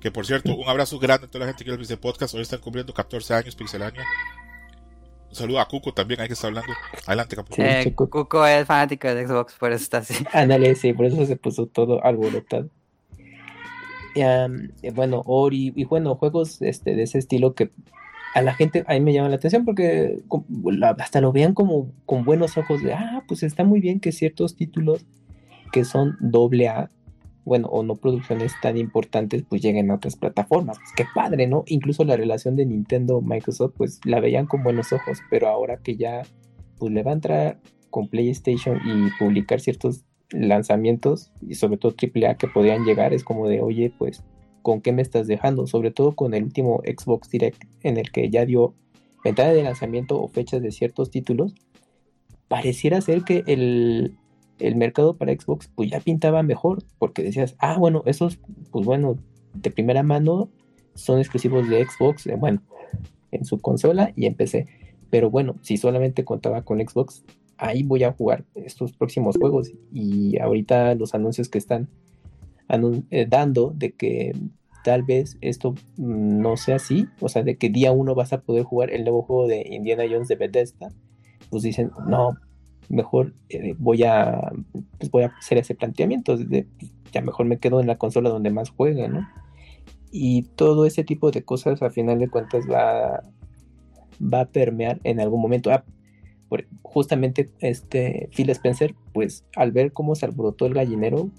que 0.00 0.10
por 0.10 0.26
cierto, 0.26 0.54
un 0.54 0.68
abrazo 0.68 0.98
grande 0.98 1.26
a 1.26 1.30
toda 1.30 1.46
la 1.46 1.52
gente 1.52 1.64
que 1.64 1.70
ve 1.70 1.74
el 1.74 1.80
Pixel 1.80 1.98
Podcast, 1.98 2.34
hoy 2.34 2.42
están 2.42 2.60
cumpliendo 2.60 2.92
14 2.92 3.34
años 3.34 3.54
Pixelania. 3.54 4.04
Un 5.28 5.34
saludo 5.34 5.60
a 5.60 5.68
Cuco 5.68 5.92
también, 5.92 6.20
hay 6.20 6.26
que 6.26 6.32
estar 6.32 6.48
hablando. 6.48 6.72
Adelante, 7.06 7.36
Capo. 7.36 7.54
Sí, 7.54 7.92
Cuco 7.92 8.46
es 8.46 8.66
fanático 8.66 9.08
de 9.08 9.26
Xbox, 9.26 9.54
por 9.54 9.72
eso 9.72 9.82
está 9.82 9.98
así. 9.98 10.14
Ándale, 10.32 10.74
sí, 10.74 10.92
por 10.92 11.06
eso 11.06 11.24
se 11.26 11.36
puso 11.36 11.66
todo 11.66 12.02
alborotado. 12.04 12.70
Y, 14.14 14.90
bueno, 14.90 15.22
Ori, 15.26 15.72
y 15.76 15.84
bueno, 15.84 16.16
juegos 16.16 16.60
este, 16.62 16.96
de 16.96 17.04
ese 17.04 17.18
estilo 17.18 17.54
que 17.54 17.70
a 18.34 18.42
la 18.42 18.54
gente, 18.54 18.84
a 18.88 18.94
mí 18.94 19.00
me 19.00 19.12
llama 19.12 19.28
la 19.28 19.36
atención 19.36 19.64
porque 19.64 20.18
hasta 20.98 21.20
lo 21.20 21.32
vean 21.32 21.54
como 21.54 21.92
con 22.04 22.24
buenos 22.24 22.56
ojos 22.58 22.82
de, 22.82 22.94
ah, 22.94 23.22
pues 23.28 23.42
está 23.42 23.64
muy 23.64 23.80
bien 23.80 24.00
que 24.00 24.12
ciertos 24.12 24.56
títulos 24.56 25.06
que 25.72 25.84
son 25.84 26.16
doble 26.20 26.68
A 26.68 26.90
bueno, 27.48 27.68
o 27.68 27.82
no 27.82 27.96
producciones 27.96 28.52
tan 28.62 28.76
importantes, 28.76 29.42
pues 29.48 29.62
lleguen 29.62 29.90
a 29.90 29.96
otras 29.96 30.16
plataformas. 30.16 30.78
Pues 30.78 30.92
qué 30.96 31.04
padre, 31.14 31.46
¿no? 31.46 31.64
Incluso 31.66 32.04
la 32.04 32.16
relación 32.16 32.54
de 32.54 32.66
Nintendo-Microsoft, 32.66 33.74
pues 33.76 34.00
la 34.04 34.20
veían 34.20 34.46
con 34.46 34.62
buenos 34.62 34.92
ojos, 34.92 35.18
pero 35.30 35.48
ahora 35.48 35.78
que 35.78 35.96
ya, 35.96 36.22
pues 36.78 36.92
le 36.92 37.02
va 37.02 37.10
a 37.10 37.14
entrar 37.14 37.60
con 37.90 38.08
PlayStation 38.08 38.78
y 38.84 39.10
publicar 39.18 39.60
ciertos 39.60 40.04
lanzamientos, 40.30 41.32
y 41.40 41.54
sobre 41.54 41.78
todo 41.78 41.94
AAA 42.00 42.36
que 42.36 42.48
podrían 42.48 42.84
llegar, 42.84 43.14
es 43.14 43.24
como 43.24 43.48
de, 43.48 43.62
oye, 43.62 43.92
pues, 43.98 44.22
¿con 44.62 44.82
qué 44.82 44.92
me 44.92 45.02
estás 45.02 45.26
dejando? 45.26 45.66
Sobre 45.66 45.90
todo 45.90 46.14
con 46.14 46.34
el 46.34 46.44
último 46.44 46.82
Xbox 46.84 47.30
Direct, 47.30 47.64
en 47.82 47.96
el 47.96 48.12
que 48.12 48.28
ya 48.28 48.44
dio 48.44 48.74
ventana 49.24 49.52
de 49.52 49.62
lanzamiento 49.62 50.20
o 50.20 50.28
fechas 50.28 50.62
de 50.62 50.70
ciertos 50.70 51.10
títulos, 51.10 51.54
pareciera 52.48 53.00
ser 53.00 53.22
que 53.22 53.42
el, 53.46 54.18
el 54.58 54.76
mercado 54.76 55.16
para 55.16 55.32
Xbox 55.32 55.70
pues 55.74 55.90
ya 55.90 56.00
pintaba 56.00 56.42
mejor, 56.42 56.82
porque 56.98 57.22
decías, 57.22 57.56
ah, 57.58 57.76
bueno, 57.78 58.02
esos, 58.06 58.38
pues 58.70 58.86
bueno, 58.86 59.18
de 59.54 59.70
primera 59.70 60.02
mano 60.02 60.48
son 60.94 61.18
exclusivos 61.18 61.68
de 61.68 61.84
Xbox, 61.84 62.26
eh, 62.26 62.36
bueno, 62.36 62.62
en 63.30 63.44
su 63.44 63.58
consola 63.58 64.12
y 64.16 64.26
en 64.26 64.34
PC. 64.34 64.66
Pero 65.10 65.30
bueno, 65.30 65.56
si 65.62 65.76
solamente 65.76 66.24
contaba 66.24 66.62
con 66.62 66.80
Xbox, 66.80 67.24
ahí 67.56 67.82
voy 67.82 68.04
a 68.04 68.12
jugar 68.12 68.44
estos 68.54 68.92
próximos 68.92 69.36
juegos. 69.36 69.72
Y 69.92 70.38
ahorita 70.38 70.94
los 70.94 71.14
anuncios 71.14 71.48
que 71.48 71.58
están 71.58 71.88
eh, 73.10 73.26
dando 73.28 73.72
de 73.74 73.92
que 73.92 74.34
tal 74.84 75.02
vez 75.02 75.38
esto 75.40 75.72
mm, 75.96 76.40
no 76.40 76.56
sea 76.56 76.76
así, 76.76 77.06
o 77.20 77.28
sea, 77.28 77.42
de 77.42 77.56
que 77.56 77.70
día 77.70 77.92
uno 77.92 78.14
vas 78.14 78.32
a 78.32 78.42
poder 78.42 78.64
jugar 78.64 78.90
el 78.90 79.04
nuevo 79.04 79.22
juego 79.22 79.46
de 79.46 79.66
Indiana 79.70 80.04
Jones 80.08 80.28
de 80.28 80.36
Bethesda, 80.36 80.88
pues 81.50 81.62
dicen, 81.62 81.90
no, 82.06 82.36
mejor 82.88 83.34
eh, 83.48 83.74
voy 83.78 84.02
a 84.04 84.52
pues 84.98 85.10
voy 85.10 85.24
a 85.24 85.32
hacer 85.38 85.58
ese 85.58 85.74
planteamiento 85.74 86.36
ya 87.12 87.20
mejor 87.22 87.46
me 87.46 87.58
quedo 87.58 87.80
en 87.80 87.86
la 87.86 87.98
consola 87.98 88.30
donde 88.30 88.50
más 88.50 88.70
juegue, 88.70 89.08
¿no? 89.08 89.28
Y 90.10 90.42
todo 90.56 90.86
ese 90.86 91.04
tipo 91.04 91.30
de 91.30 91.42
cosas 91.42 91.82
a 91.82 91.90
final 91.90 92.18
de 92.18 92.28
cuentas 92.28 92.64
va, 92.70 93.22
va 94.22 94.40
a 94.40 94.46
permear 94.46 95.00
en 95.04 95.20
algún 95.20 95.40
momento. 95.40 95.70
Ah, 95.70 95.84
justamente 96.82 97.50
este 97.60 98.30
Phil 98.34 98.48
Spencer, 98.50 98.94
pues 99.12 99.44
al 99.54 99.72
ver 99.72 99.92
cómo 99.92 100.14
se 100.14 100.24
alborotó 100.24 100.66
el 100.66 100.74
gallinero, 100.74 101.30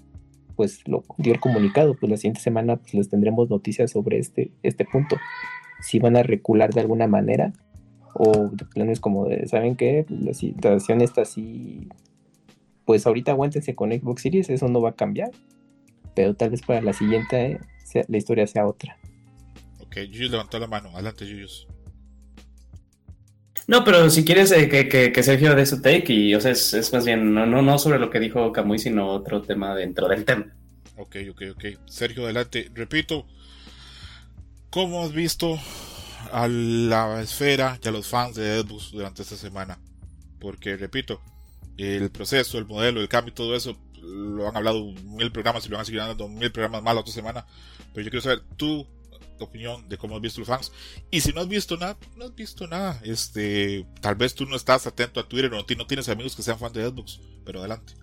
pues 0.54 0.86
lo 0.86 1.02
dio 1.18 1.32
el 1.32 1.40
comunicado, 1.40 1.96
pues 1.98 2.10
la 2.10 2.16
siguiente 2.16 2.40
semana 2.40 2.76
pues 2.76 2.94
les 2.94 3.08
tendremos 3.08 3.50
noticias 3.50 3.90
sobre 3.90 4.18
este, 4.18 4.52
este 4.62 4.84
punto. 4.84 5.16
Si 5.80 5.98
van 5.98 6.16
a 6.16 6.22
recular 6.22 6.72
de 6.72 6.80
alguna 6.80 7.08
manera 7.08 7.52
o 8.14 8.48
de 8.52 8.64
planes 8.64 9.00
como 9.00 9.26
de, 9.26 9.46
¿saben 9.46 9.76
qué? 9.76 10.06
La 10.08 10.34
situación 10.34 11.00
está 11.00 11.22
así, 11.22 11.88
pues 12.84 13.06
ahorita 13.06 13.32
aguántense 13.32 13.74
con 13.74 13.92
Xbox 13.92 14.22
Series, 14.22 14.50
eso 14.50 14.68
no 14.68 14.80
va 14.80 14.90
a 14.90 14.96
cambiar, 14.96 15.30
pero 16.14 16.34
tal 16.34 16.50
vez 16.50 16.62
para 16.62 16.80
la 16.80 16.92
siguiente 16.92 17.58
la 18.08 18.16
historia 18.16 18.46
sea 18.46 18.66
otra. 18.66 18.96
Ok, 19.80 19.96
Yuyus 20.08 20.30
levantó 20.30 20.58
la 20.58 20.66
mano, 20.66 20.90
adelante 20.90 21.26
Yuyus. 21.26 21.66
No, 23.66 23.84
pero 23.84 24.10
si 24.10 24.24
quieres 24.24 24.50
eh, 24.50 24.68
que, 24.68 25.22
Sergio 25.22 25.54
dé 25.54 25.64
su 25.64 25.80
take, 25.80 26.12
y 26.12 26.34
o 26.34 26.40
sea, 26.40 26.50
es, 26.50 26.92
más 26.92 27.04
bien 27.04 27.32
no, 27.32 27.46
no, 27.46 27.62
no 27.62 27.78
sobre 27.78 28.00
lo 28.00 28.10
que 28.10 28.18
dijo 28.18 28.52
Camuy, 28.52 28.78
sino 28.78 29.08
otro 29.08 29.42
tema 29.42 29.74
dentro 29.76 30.08
del 30.08 30.24
tema. 30.24 30.56
Ok, 30.96 31.16
ok, 31.30 31.42
ok. 31.52 31.64
Sergio, 31.86 32.24
adelante. 32.24 32.68
Repito, 32.74 33.26
¿cómo 34.70 35.04
has 35.04 35.12
visto 35.12 35.56
a 36.32 36.48
la 36.48 37.20
esfera 37.20 37.78
y 37.82 37.88
a 37.88 37.90
los 37.90 38.06
fans 38.06 38.36
de 38.36 38.60
Xbox 38.60 38.92
durante 38.92 39.22
esta 39.22 39.36
semana. 39.36 39.78
Porque, 40.38 40.76
repito, 40.76 41.20
el 41.76 42.10
proceso, 42.10 42.58
el 42.58 42.66
modelo, 42.66 43.00
el 43.00 43.08
cambio 43.08 43.34
todo 43.34 43.54
eso 43.54 43.76
lo 44.02 44.48
han 44.48 44.56
hablado 44.56 44.92
mil 45.04 45.30
programas 45.30 45.66
y 45.66 45.68
lo 45.68 45.76
van 45.76 45.82
a 45.82 45.84
seguir 45.84 46.00
dando 46.00 46.28
mil 46.28 46.50
programas 46.50 46.82
más 46.82 46.94
la 46.94 47.00
otra 47.00 47.12
semana. 47.12 47.46
Pero 47.92 48.04
yo 48.04 48.10
quiero 48.10 48.22
saber 48.22 48.42
tu 48.56 48.86
opinión 49.38 49.88
de 49.88 49.96
cómo 49.96 50.16
has 50.16 50.22
visto 50.22 50.40
los 50.40 50.48
fans. 50.48 50.72
Y 51.10 51.20
si 51.20 51.32
no 51.32 51.40
has 51.40 51.48
visto 51.48 51.76
nada, 51.76 51.96
no 52.16 52.26
has 52.26 52.34
visto 52.34 52.66
nada. 52.66 53.00
Este, 53.02 53.86
tal 54.00 54.14
vez 54.14 54.34
tú 54.34 54.46
no 54.46 54.56
estás 54.56 54.86
atento 54.86 55.20
a 55.20 55.28
Twitter 55.28 55.52
o 55.52 55.56
no, 55.56 55.64
no 55.76 55.86
tienes 55.86 56.08
amigos 56.08 56.36
que 56.36 56.42
sean 56.42 56.58
fans 56.58 56.72
de 56.74 56.86
Xbox. 56.88 57.20
Pero 57.44 57.60
adelante. 57.60 57.94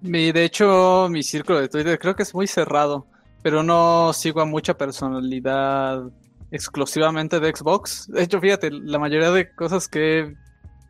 Mi, 0.00 0.32
de 0.32 0.44
hecho, 0.44 1.08
mi 1.10 1.22
círculo 1.22 1.60
de 1.60 1.68
Twitter 1.68 1.98
creo 1.98 2.14
que 2.14 2.24
es 2.24 2.34
muy 2.34 2.46
cerrado 2.46 3.06
pero 3.44 3.62
no 3.62 4.14
sigo 4.14 4.40
a 4.40 4.46
mucha 4.46 4.72
personalidad 4.78 6.02
exclusivamente 6.50 7.40
de 7.40 7.54
Xbox. 7.54 8.08
De 8.08 8.22
hecho, 8.22 8.40
fíjate, 8.40 8.70
la 8.70 8.98
mayoría 8.98 9.30
de 9.30 9.54
cosas 9.54 9.86
que, 9.86 10.34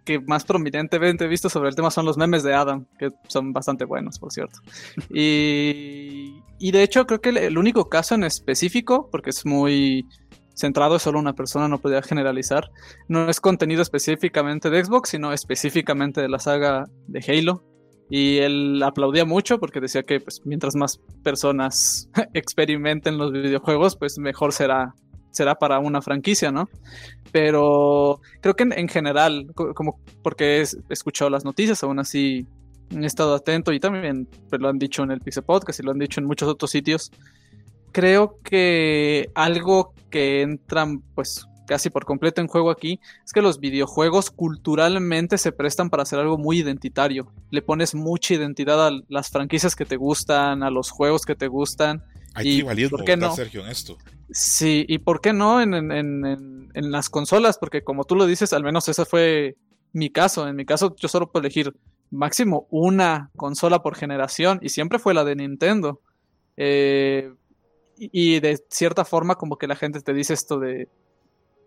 que 0.04 0.20
más 0.20 0.44
prominentemente 0.44 1.24
he 1.24 1.28
visto 1.28 1.48
sobre 1.48 1.68
el 1.68 1.74
tema 1.74 1.90
son 1.90 2.06
los 2.06 2.16
memes 2.16 2.44
de 2.44 2.54
Adam, 2.54 2.86
que 2.96 3.08
son 3.26 3.52
bastante 3.52 3.84
buenos, 3.84 4.20
por 4.20 4.32
cierto. 4.32 4.60
Y, 5.12 6.44
y 6.60 6.70
de 6.70 6.84
hecho, 6.84 7.08
creo 7.08 7.20
que 7.20 7.30
el, 7.30 7.58
único 7.58 7.88
caso 7.88 8.14
en 8.14 8.22
específico, 8.22 9.08
porque 9.10 9.30
es 9.30 9.44
muy 9.44 10.06
centrado, 10.54 10.94
es 10.94 11.02
solo 11.02 11.18
una 11.18 11.32
persona, 11.32 11.66
no 11.66 11.80
podría 11.80 12.02
generalizar, 12.02 12.70
no 13.08 13.28
es 13.28 13.40
contenido 13.40 13.82
específicamente 13.82 14.70
de 14.70 14.84
Xbox, 14.84 15.08
sino 15.08 15.32
específicamente 15.32 16.20
de 16.20 16.28
la 16.28 16.38
saga 16.38 16.84
de 17.08 17.18
Halo. 17.26 17.64
Y 18.16 18.38
él 18.38 18.80
aplaudía 18.84 19.24
mucho 19.24 19.58
porque 19.58 19.80
decía 19.80 20.04
que 20.04 20.20
pues, 20.20 20.40
mientras 20.44 20.76
más 20.76 21.00
personas 21.24 22.08
experimenten 22.32 23.18
los 23.18 23.32
videojuegos, 23.32 23.96
pues 23.96 24.18
mejor 24.18 24.52
será, 24.52 24.94
será 25.32 25.56
para 25.56 25.80
una 25.80 26.00
franquicia, 26.00 26.52
¿no? 26.52 26.68
Pero 27.32 28.20
creo 28.40 28.54
que 28.54 28.68
en, 28.70 28.88
general, 28.88 29.48
como 29.52 29.98
porque 30.22 30.60
he 30.60 30.64
escuchado 30.90 31.28
las 31.28 31.44
noticias, 31.44 31.82
aún 31.82 31.98
así 31.98 32.46
he 32.92 33.04
estado 33.04 33.34
atento 33.34 33.72
y 33.72 33.80
también 33.80 34.28
pues, 34.48 34.62
lo 34.62 34.68
han 34.68 34.78
dicho 34.78 35.02
en 35.02 35.10
el 35.10 35.18
Pixel 35.18 35.42
Podcast 35.42 35.80
y 35.80 35.82
lo 35.82 35.90
han 35.90 35.98
dicho 35.98 36.20
en 36.20 36.28
muchos 36.28 36.48
otros 36.48 36.70
sitios. 36.70 37.10
Creo 37.90 38.38
que 38.44 39.28
algo 39.34 39.92
que 40.10 40.42
entran 40.42 41.00
pues 41.16 41.48
casi 41.66 41.90
por 41.90 42.04
completo 42.04 42.40
en 42.40 42.46
juego 42.46 42.70
aquí 42.70 43.00
es 43.24 43.32
que 43.32 43.42
los 43.42 43.60
videojuegos 43.60 44.30
culturalmente 44.30 45.38
se 45.38 45.52
prestan 45.52 45.90
para 45.90 46.02
hacer 46.02 46.18
algo 46.18 46.38
muy 46.38 46.58
identitario. 46.58 47.32
Le 47.50 47.62
pones 47.62 47.94
mucha 47.94 48.34
identidad 48.34 48.86
a 48.86 48.90
las 49.08 49.30
franquicias 49.30 49.76
que 49.76 49.84
te 49.84 49.96
gustan, 49.96 50.62
a 50.62 50.70
los 50.70 50.90
juegos 50.90 51.24
que 51.24 51.34
te 51.34 51.48
gustan. 51.48 52.04
Hay 52.34 52.62
¿por 52.90 53.04
qué 53.04 53.16
no? 53.16 53.34
Sergio, 53.34 53.62
en 53.62 53.70
esto. 53.70 53.96
Sí, 54.30 54.84
y 54.88 54.98
¿por 54.98 55.20
qué 55.20 55.32
no 55.32 55.60
en, 55.60 55.74
en, 55.92 56.90
las 56.90 57.08
consolas? 57.08 57.58
Porque 57.58 57.84
como 57.84 58.04
tú 58.04 58.16
lo 58.16 58.26
dices, 58.26 58.52
al 58.52 58.64
menos 58.64 58.88
ese 58.88 59.04
fue 59.04 59.56
mi 59.92 60.10
caso. 60.10 60.48
En 60.48 60.56
mi 60.56 60.64
caso 60.64 60.94
yo 60.96 61.08
solo 61.08 61.30
puedo 61.30 61.42
elegir 61.42 61.72
máximo 62.10 62.66
una 62.70 63.30
consola 63.36 63.82
por 63.82 63.94
generación 63.94 64.58
y 64.62 64.70
siempre 64.70 64.98
fue 64.98 65.14
la 65.14 65.24
de 65.24 65.36
Nintendo. 65.36 66.00
Eh, 66.56 67.32
y 67.96 68.40
de 68.40 68.60
cierta 68.70 69.04
forma 69.04 69.36
como 69.36 69.56
que 69.56 69.68
la 69.68 69.76
gente 69.76 70.00
te 70.00 70.12
dice 70.12 70.34
esto 70.34 70.58
de 70.58 70.88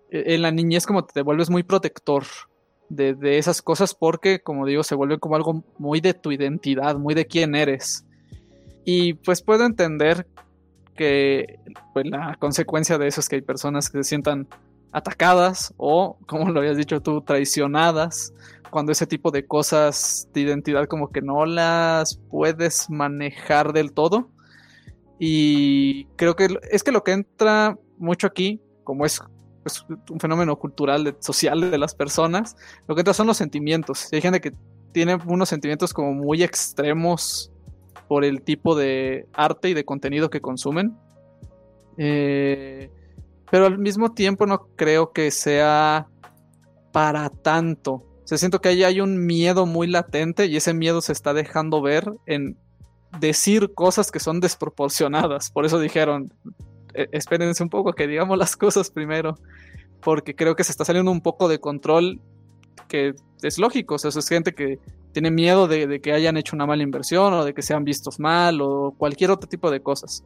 en 0.10 0.42
la 0.42 0.52
niñez 0.52 0.86
como 0.86 1.06
te 1.06 1.22
vuelves 1.22 1.50
muy 1.50 1.64
protector 1.64 2.24
de, 2.90 3.38
esas 3.38 3.62
cosas 3.62 3.94
porque, 3.94 4.40
como 4.40 4.66
digo, 4.66 4.84
se 4.84 4.96
vuelve 4.96 5.20
como 5.20 5.36
algo 5.36 5.64
muy 5.78 6.02
de 6.02 6.14
tu 6.14 6.32
identidad, 6.32 6.98
muy 6.98 7.14
de 7.14 7.26
quién 7.26 7.56
eres. 7.56 8.06
Y 8.86 9.16
pues 9.16 9.42
puedo 9.42 9.66
entender 9.66 10.28
que 10.96 11.60
pues, 11.94 12.06
la 12.08 12.38
consecuencia 12.40 12.98
de 12.98 13.08
eso 13.08 13.20
es 13.20 13.30
que 13.30 13.36
hay 13.36 13.42
personas 13.42 13.90
que 13.90 14.00
se 14.00 14.10
sientan 14.10 14.48
atacadas 14.92 15.74
o, 15.78 16.18
como 16.28 16.50
lo 16.50 16.60
habías 16.62 16.78
dicho 16.78 17.02
tú, 17.02 17.22
traicionadas 17.22 18.34
cuando 18.70 18.92
ese 18.92 19.08
tipo 19.08 19.32
de 19.32 19.46
cosas 19.46 20.28
de 20.34 20.42
identidad 20.42 20.88
como 20.88 21.10
que 21.10 21.22
no 21.22 21.46
las 21.46 22.20
puedes 22.30 22.90
manejar 22.90 23.74
del 23.74 23.94
todo. 23.94 24.30
Y 25.20 26.06
creo 26.16 26.36
que 26.36 26.58
es 26.72 26.84
que 26.84 26.92
lo 26.92 27.04
que 27.04 27.12
entra 27.12 27.78
mucho 27.98 28.28
aquí, 28.28 28.62
como 28.84 29.06
es 29.06 29.22
un 30.10 30.20
fenómeno 30.20 30.58
cultural, 30.58 31.16
social 31.20 31.72
de 31.72 31.78
las 31.78 31.96
personas, 31.96 32.56
lo 32.88 32.96
que 32.96 33.02
entra 33.02 33.14
son 33.14 33.28
los 33.28 33.38
sentimientos. 33.38 34.08
Hay 34.12 34.22
gente 34.22 34.42
que 34.42 34.54
tiene 34.92 35.18
unos 35.26 35.50
sentimientos 35.50 35.94
como 35.94 36.14
muy 36.14 36.44
extremos 36.44 37.52
por 38.08 38.24
el 38.24 38.42
tipo 38.42 38.76
de 38.76 39.28
arte 39.34 39.70
y 39.70 39.74
de 39.74 39.86
contenido 39.86 40.30
que 40.30 40.42
consumen. 40.42 40.98
Eh, 41.98 42.90
pero 43.50 43.66
al 43.66 43.78
mismo 43.78 44.14
tiempo 44.14 44.46
no 44.46 44.68
creo 44.76 45.12
que 45.12 45.32
sea 45.32 46.08
para 46.92 47.30
tanto. 47.30 48.04
O 48.30 48.38
siento 48.38 48.60
que 48.60 48.70
ahí 48.70 48.84
hay 48.84 49.00
un 49.00 49.26
miedo 49.26 49.66
muy 49.66 49.88
latente 49.88 50.48
y 50.48 50.58
ese 50.58 50.74
miedo 50.74 51.02
se 51.02 51.14
está 51.14 51.34
dejando 51.34 51.82
ver 51.82 52.12
en 52.26 52.58
decir 53.20 53.74
cosas 53.74 54.12
que 54.12 54.20
son 54.20 54.42
desproporcionadas. 54.42 55.50
Por 55.50 55.66
eso 55.66 55.80
dijeron, 55.80 56.34
espérense 56.94 57.64
un 57.64 57.70
poco 57.70 57.94
que 57.94 58.08
digamos 58.08 58.38
las 58.38 58.56
cosas 58.56 58.90
primero. 58.90 59.38
Porque 60.02 60.36
creo 60.36 60.56
que 60.56 60.64
se 60.64 60.72
está 60.72 60.86
saliendo 60.86 61.12
un 61.12 61.22
poco 61.22 61.48
de 61.48 61.60
control 61.60 62.22
que 62.88 63.14
es 63.42 63.58
lógico. 63.58 63.96
O 63.96 63.98
sea, 63.98 64.10
es 64.10 64.28
gente 64.28 64.54
que 64.54 64.80
tiene 65.12 65.32
miedo 65.32 65.68
de, 65.68 66.00
que 66.00 66.14
hayan 66.14 66.38
hecho 66.38 66.56
una 66.56 66.66
mala 66.66 66.84
inversión 66.84 67.34
o 67.34 67.44
de 67.44 67.54
que 67.54 67.62
sean 67.62 67.84
vistos 67.84 68.20
mal 68.20 68.62
o 68.62 68.94
cualquier 68.98 69.32
otro 69.32 69.50
tipo 69.50 69.72
de 69.72 69.82
cosas. 69.82 70.24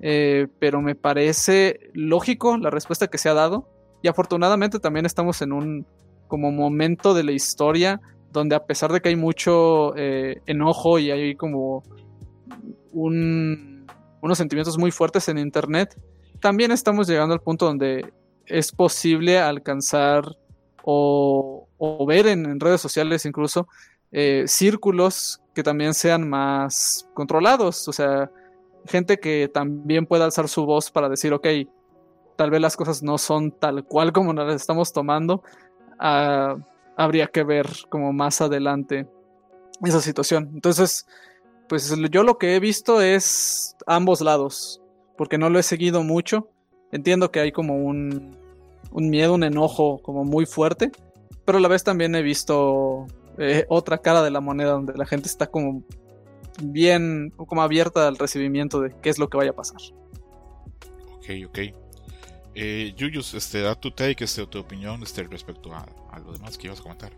Eh, 0.00 0.46
pero 0.58 0.80
me 0.80 0.94
parece 0.94 1.90
lógico 1.94 2.56
la 2.56 2.70
respuesta 2.70 3.08
que 3.08 3.18
se 3.18 3.28
ha 3.28 3.34
dado 3.34 3.68
y 4.02 4.08
afortunadamente 4.08 4.78
también 4.78 5.04
estamos 5.04 5.42
en 5.42 5.52
un 5.52 5.86
como 6.26 6.50
momento 6.52 7.12
de 7.12 7.22
la 7.22 7.32
historia 7.32 8.00
donde 8.32 8.56
a 8.56 8.64
pesar 8.64 8.92
de 8.92 9.00
que 9.00 9.10
hay 9.10 9.16
mucho 9.16 9.94
eh, 9.96 10.40
enojo 10.46 10.98
y 10.98 11.10
hay 11.10 11.34
como 11.34 11.82
unos 14.20 14.38
sentimientos 14.38 14.78
muy 14.78 14.90
fuertes 14.90 15.28
en 15.28 15.38
internet, 15.38 15.96
también 16.40 16.72
estamos 16.72 17.06
llegando 17.06 17.34
al 17.34 17.40
punto 17.40 17.66
donde 17.66 18.12
es 18.46 18.72
posible 18.72 19.38
alcanzar 19.38 20.24
o, 20.82 21.66
ver 22.06 22.26
en, 22.26 22.58
redes 22.58 22.80
sociales 22.80 23.24
incluso 23.26 23.68
eh, 24.12 24.44
círculos 24.46 25.40
que 25.54 25.62
también 25.62 25.94
sean 25.94 26.28
más 26.28 27.06
controlados, 27.14 27.86
o 27.88 27.92
sea, 27.92 28.30
gente 28.86 29.18
que 29.18 29.50
también 29.52 30.06
pueda 30.06 30.24
alzar 30.24 30.48
su 30.48 30.64
voz 30.64 30.90
para 30.90 31.08
decir, 31.08 31.32
ok, 31.32 31.46
tal 32.36 32.50
vez 32.50 32.60
las 32.60 32.76
cosas 32.76 33.02
no 33.02 33.18
son 33.18 33.52
tal 33.52 33.84
cual 33.84 34.12
como 34.12 34.32
las 34.32 34.54
estamos 34.54 34.92
tomando, 34.92 35.42
ah, 35.98 36.56
habría 36.96 37.26
que 37.26 37.44
ver 37.44 37.66
como 37.88 38.12
más 38.12 38.40
adelante 38.40 39.06
esa 39.84 40.00
situación. 40.00 40.50
Entonces, 40.54 41.06
pues 41.70 41.94
yo 42.10 42.24
lo 42.24 42.36
que 42.36 42.56
he 42.56 42.60
visto 42.60 43.00
es 43.00 43.76
ambos 43.86 44.20
lados, 44.20 44.82
porque 45.16 45.38
no 45.38 45.48
lo 45.48 45.60
he 45.60 45.62
seguido 45.62 46.02
mucho. 46.02 46.50
Entiendo 46.90 47.30
que 47.30 47.38
hay 47.38 47.52
como 47.52 47.76
un, 47.76 48.36
un 48.90 49.08
miedo, 49.08 49.34
un 49.34 49.44
enojo 49.44 50.02
como 50.02 50.24
muy 50.24 50.46
fuerte, 50.46 50.90
pero 51.44 51.58
a 51.58 51.60
la 51.60 51.68
vez 51.68 51.84
también 51.84 52.16
he 52.16 52.22
visto 52.22 53.06
eh, 53.38 53.66
otra 53.68 53.98
cara 53.98 54.20
de 54.24 54.32
la 54.32 54.40
moneda 54.40 54.72
donde 54.72 54.94
la 54.96 55.06
gente 55.06 55.28
está 55.28 55.46
como 55.46 55.84
bien, 56.60 57.32
como 57.36 57.62
abierta 57.62 58.08
al 58.08 58.18
recibimiento 58.18 58.80
de 58.80 58.92
qué 59.00 59.08
es 59.08 59.20
lo 59.20 59.28
que 59.28 59.36
vaya 59.36 59.50
a 59.50 59.54
pasar. 59.54 59.80
Ok, 61.18 61.28
ok. 61.46 61.58
Eh, 62.56 62.92
Yuyus, 62.96 63.34
este, 63.34 63.60
da 63.60 63.76
tu 63.76 63.92
take, 63.92 64.24
este, 64.24 64.44
tu 64.48 64.58
opinión 64.58 65.04
este, 65.04 65.22
respecto 65.22 65.72
a, 65.72 65.86
lo 66.18 66.32
demás 66.32 66.58
que 66.58 66.66
ibas 66.66 66.80
a 66.80 66.82
comentar. 66.82 67.12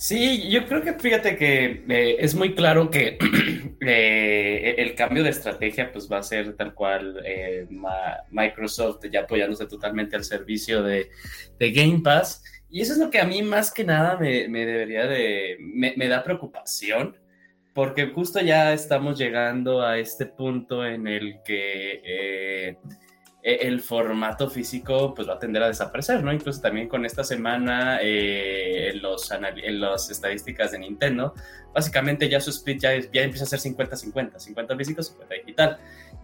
Sí, 0.00 0.48
yo 0.48 0.64
creo 0.64 0.82
que 0.82 0.94
fíjate 0.94 1.36
que 1.36 1.84
eh, 1.86 2.16
es 2.20 2.34
muy 2.34 2.54
claro 2.54 2.90
que 2.90 3.18
eh, 3.82 4.74
el 4.78 4.94
cambio 4.94 5.22
de 5.22 5.28
estrategia 5.28 5.92
pues 5.92 6.10
va 6.10 6.16
a 6.16 6.22
ser 6.22 6.56
tal 6.56 6.72
cual 6.72 7.20
eh, 7.22 7.68
Microsoft 8.30 9.04
ya 9.12 9.20
apoyándose 9.20 9.66
totalmente 9.66 10.16
al 10.16 10.24
servicio 10.24 10.82
de, 10.82 11.10
Game 11.58 12.00
Pass. 12.02 12.42
Y 12.70 12.80
eso 12.80 12.94
es 12.94 12.98
lo 12.98 13.10
que 13.10 13.18
a 13.18 13.26
mí 13.26 13.42
más 13.42 13.70
que 13.70 13.84
nada 13.84 14.16
me, 14.16 14.48
debería 14.48 15.06
de, 15.06 15.58
me, 15.60 15.92
me, 15.94 16.08
da 16.08 16.24
preocupación, 16.24 17.18
porque 17.74 18.06
justo 18.06 18.40
ya 18.40 18.72
estamos 18.72 19.18
llegando 19.18 19.82
a 19.82 19.98
este 19.98 20.24
punto 20.24 20.86
en 20.86 21.08
el 21.08 21.42
que 21.44 22.78
el 23.42 23.80
formato 23.80 24.50
físico 24.50 25.14
pues 25.14 25.28
va 25.28 25.34
a 25.34 25.38
tender 25.38 25.62
a 25.62 25.68
desaparecer, 25.68 26.22
¿no? 26.22 26.32
Incluso 26.32 26.60
también 26.60 26.88
con 26.88 27.06
esta 27.06 27.24
semana 27.24 27.98
eh, 28.02 28.90
en, 28.90 29.00
los 29.00 29.30
en 29.30 29.80
las 29.80 30.10
estadísticas 30.10 30.72
de 30.72 30.78
Nintendo, 30.78 31.34
básicamente 31.72 32.28
ya 32.28 32.40
su 32.40 32.50
split 32.50 32.80
ya, 32.80 32.98
ya 32.98 33.22
empieza 33.22 33.44
a 33.44 33.48
ser 33.48 33.60
50-50, 33.60 34.38
50 34.38 34.76
físico, 34.76 35.02
50 35.02 35.34
digital. 35.34 35.78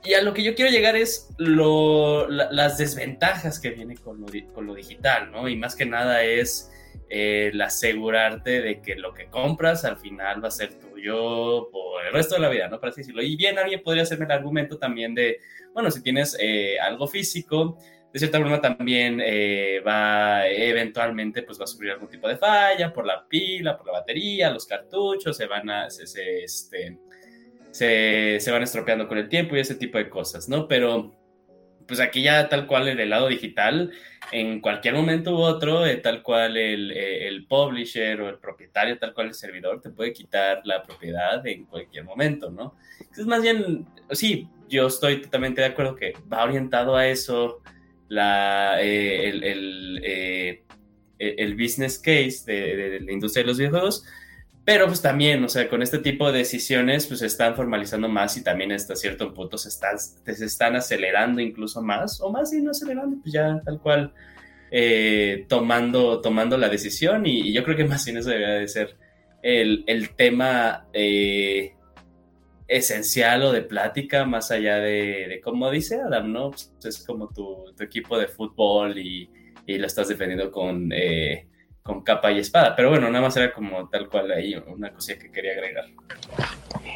Y 0.05 0.13
a 0.13 0.23
lo 0.23 0.35
que 0.35 0.43
yo 0.43 0.55
quiero 0.55 0.71
llegar 0.71 0.95
es 0.95 1.31
lo, 1.39 2.29
las 2.29 2.77
desventajas 2.77 3.59
que 3.61 3.71
viene 3.71 3.97
con 3.97 4.21
lo, 4.21 4.27
con 4.53 4.67
lo, 4.67 4.75
digital, 4.75 5.31
¿no? 5.33 5.49
Y 5.49 5.57
más 5.57 5.75
que 5.75 5.87
nada 5.87 6.23
es 6.23 6.71
el 7.09 7.61
asegurarte 7.61 8.61
de 8.61 8.81
que 8.83 8.97
lo 8.97 9.15
que 9.15 9.27
compras 9.27 9.85
al 9.85 9.97
final 9.97 10.43
va 10.45 10.49
a 10.49 10.51
ser 10.51 10.79
tuyo 10.97 11.69
por 11.71 12.05
el 12.05 12.13
resto 12.13 12.35
de 12.35 12.41
la 12.41 12.49
vida, 12.49 12.69
¿no? 12.69 12.81
Para 12.81 12.93
decirlo. 12.93 13.23
Y 13.23 13.37
bien, 13.37 13.59
alguien 13.59 13.83
podría 13.83 14.03
hacerme 14.03 14.25
el 14.25 14.33
argumento 14.33 14.79
también 14.79 15.15
de 15.15 15.39
bueno, 15.77 15.91
si 15.91 16.03
tienes 16.03 16.35
eh, 16.41 16.79
algo 16.81 17.07
físico, 17.07 17.77
de 18.11 18.19
cierta 18.19 18.39
forma 18.39 18.63
también 18.63 19.21
eh, 19.23 19.83
va 19.87 20.49
eventualmente 20.49 21.43
pues 21.43 21.61
va 21.61 21.65
a 21.65 21.67
sufrir 21.67 21.91
algún 21.91 22.09
tipo 22.09 22.27
de 22.27 22.39
falla 22.39 22.95
por 22.95 23.05
la 23.05 23.29
pila, 23.29 23.77
por 23.77 23.87
la 23.87 23.93
batería, 23.93 24.51
los 24.51 24.65
cartuchos 24.65 25.37
se 25.37 25.47
van 25.47 25.69
a, 25.69 25.91
se, 25.91 26.45
este, 26.45 26.99
se, 27.71 28.41
se, 28.41 28.51
van 28.51 28.63
estropeando 28.63 29.07
con 29.07 29.19
el 29.19 29.29
tiempo 29.29 29.55
y 29.55 29.61
ese 29.61 29.75
tipo 29.75 29.99
de 29.99 30.09
cosas, 30.09 30.49
¿no? 30.49 30.67
Pero 30.67 31.15
pues 31.87 32.01
aquí 32.01 32.23
ya 32.23 32.49
tal 32.49 32.67
cual 32.67 32.89
el 32.89 33.11
lado 33.11 33.29
digital, 33.29 33.93
en 34.33 34.61
cualquier 34.61 34.95
momento 34.95 35.35
u 35.35 35.39
otro, 35.39 35.87
eh, 35.87 35.97
tal 35.97 36.23
cual 36.23 36.57
el, 36.57 36.91
el, 36.91 37.47
publisher 37.47 38.21
o 38.21 38.29
el 38.29 38.39
propietario, 38.39 38.99
tal 38.99 39.15
cual 39.15 39.29
el 39.29 39.35
servidor, 39.35 39.81
te 39.81 39.91
puede 39.91 40.13
quitar 40.13 40.63
la 40.65 40.83
propiedad 40.83 41.47
en 41.47 41.65
cualquier 41.65 42.05
momento, 42.05 42.51
¿no? 42.51 42.77
Es 43.17 43.25
más 43.27 43.43
bien, 43.43 43.87
sí, 44.11 44.49
yo 44.69 44.89
estoy 44.89 45.23
totalmente 45.23 45.61
de 45.61 45.69
acuerdo 45.69 45.95
que 45.95 46.15
va 46.33 46.45
orientado 46.45 46.97
a 46.97 47.07
eso 47.07 47.63
la, 48.09 48.79
eh, 48.81 49.29
el, 49.29 50.01
eh, 50.03 50.63
el, 51.19 51.55
business 51.55 51.99
case 51.99 52.43
de, 52.47 53.01
la 53.01 53.13
industria 53.13 53.43
de 53.43 53.49
los 53.49 53.59
videojuegos, 53.59 54.05
pero 54.67 54.89
pues 54.89 55.01
también, 55.01 55.45
o 55.45 55.49
sea, 55.49 55.69
con 55.69 55.81
este 55.81 56.01
tipo 56.01 56.33
de 56.33 56.39
decisiones 56.39 57.07
pues 57.07 57.21
se 57.21 57.27
están 57.27 57.55
formalizando 57.55 58.09
más 58.09 58.37
y 58.37 58.43
también 58.43 58.73
hasta 58.73 58.97
cierto 58.97 59.33
punto 59.33 59.57
se 59.57 59.69
están, 59.69 59.97
se 59.97 60.45
están 60.45 60.75
acelerando 60.75 61.41
incluso 61.41 61.81
más, 61.81 62.21
o 62.21 62.33
más 62.33 62.53
y 62.53 62.61
no 62.61 62.73
acelerando, 62.73 63.17
pues 63.23 63.33
ya 63.33 63.63
tal 63.65 63.81
cual 63.81 64.13
eh, 64.73 65.47
tomando, 65.49 66.21
tomando 66.21 66.59
la 66.59 66.69
decisión 66.69 67.27
y, 67.27 67.53
yo 67.53 67.63
creo 67.63 67.77
que 67.77 67.85
más 67.85 68.05
bien 68.05 68.17
eso 68.17 68.31
debería 68.31 68.55
de 68.55 68.67
ser 68.67 68.97
el, 69.41 69.85
el 69.87 70.11
tema 70.17 70.89
esencial 72.67 73.45
o 73.45 73.53
de 73.53 73.63
plática 73.63 74.25
más 74.25 74.51
allá 74.51 74.79
de, 74.79 75.41
como 75.45 75.71
dice 75.71 76.01
Adam, 76.01 76.33
¿no? 76.33 76.51
Pues, 76.51 76.73
es 76.85 77.07
como 77.07 77.29
tu, 77.29 77.73
equipo 77.79 78.19
de 78.19 78.27
fútbol 78.27 78.99
y, 78.99 79.31
lo 79.69 79.87
estás 79.87 80.09
defendiendo 80.09 80.51
con, 80.51 80.93
eh, 80.93 81.47
con 81.87 82.03
capa 82.03 82.33
y 82.33 82.39
espada. 82.39 82.75
Pero 82.77 82.91
bueno, 82.91 83.09
nada 83.09 83.23
más 83.23 83.37
era 83.37 83.53
como 83.53 83.89
tal 83.89 84.09
cual 84.09 84.31
ahí 84.33 84.55
una 84.55 84.93
cosa 84.93 85.15
que 85.19 85.31
quería 85.31 85.53
agregar. 85.53 85.85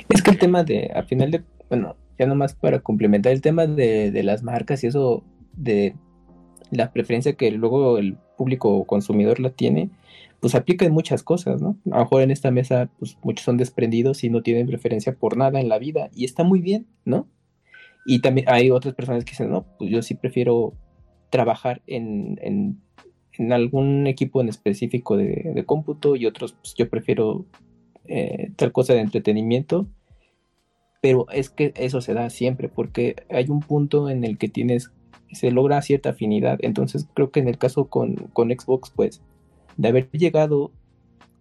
Es 0.08 0.22
que 0.22 0.30
el 0.30 0.38
tema 0.38 0.64
de, 0.64 0.90
al 0.94 1.06
final 1.06 1.30
de, 1.30 1.42
bueno, 1.68 1.96
ya 2.18 2.26
nomás 2.26 2.54
para 2.54 2.80
complementar 2.80 3.32
el 3.32 3.40
tema 3.40 3.66
de, 3.66 4.10
de 4.10 4.22
las 4.22 4.42
marcas 4.42 4.84
y 4.84 4.88
eso 4.88 5.24
de 5.52 5.94
la 6.70 6.92
preferencia 6.92 7.34
que 7.34 7.50
luego 7.50 7.98
el 7.98 8.16
público 8.36 8.84
consumidor 8.84 9.40
la 9.40 9.50
tiene, 9.50 9.90
pues 10.40 10.54
aplica 10.54 10.86
en 10.86 10.92
muchas 10.92 11.22
cosas, 11.22 11.60
¿no? 11.60 11.76
A 11.90 11.98
lo 11.98 12.04
mejor 12.04 12.22
en 12.22 12.30
esta 12.30 12.50
mesa, 12.50 12.88
pues 12.98 13.18
muchos 13.22 13.44
son 13.44 13.56
desprendidos 13.56 14.24
y 14.24 14.30
no 14.30 14.42
tienen 14.42 14.66
preferencia 14.66 15.14
por 15.14 15.36
nada 15.36 15.60
en 15.60 15.68
la 15.68 15.78
vida 15.78 16.10
y 16.14 16.24
está 16.24 16.42
muy 16.44 16.60
bien, 16.60 16.86
¿no? 17.04 17.28
Y 18.06 18.20
también 18.20 18.48
hay 18.48 18.70
otras 18.70 18.94
personas 18.94 19.24
que 19.24 19.32
dicen, 19.32 19.50
no, 19.50 19.66
pues 19.78 19.90
yo 19.90 20.00
sí 20.02 20.14
prefiero 20.14 20.72
trabajar 21.28 21.82
en, 21.86 22.38
en, 22.42 22.80
algún 23.38 24.06
equipo 24.06 24.40
en 24.40 24.48
específico 24.48 25.16
de, 25.16 25.64
cómputo 25.66 26.16
y 26.16 26.26
otros, 26.26 26.52
pues 26.52 26.74
yo 26.74 26.88
prefiero 26.88 27.44
eh, 28.06 28.50
tal 28.56 28.72
cosa 28.72 28.94
de 28.94 29.00
entretenimiento. 29.00 29.86
Pero 31.02 31.26
es 31.30 31.48
que 31.48 31.72
eso 31.76 32.02
se 32.02 32.12
da 32.12 32.28
siempre 32.28 32.68
porque 32.68 33.16
hay 33.30 33.48
un 33.48 33.60
punto 33.60 34.10
en 34.10 34.22
el 34.22 34.36
que 34.36 34.48
tienes, 34.48 34.90
se 35.32 35.50
logra 35.50 35.80
cierta 35.80 36.10
afinidad. 36.10 36.58
Entonces 36.60 37.08
creo 37.14 37.30
que 37.30 37.40
en 37.40 37.48
el 37.48 37.56
caso 37.56 37.86
con, 37.86 38.16
con 38.34 38.50
Xbox, 38.50 38.90
pues 38.90 39.22
de 39.76 39.88
haber 39.88 40.10
llegado 40.10 40.72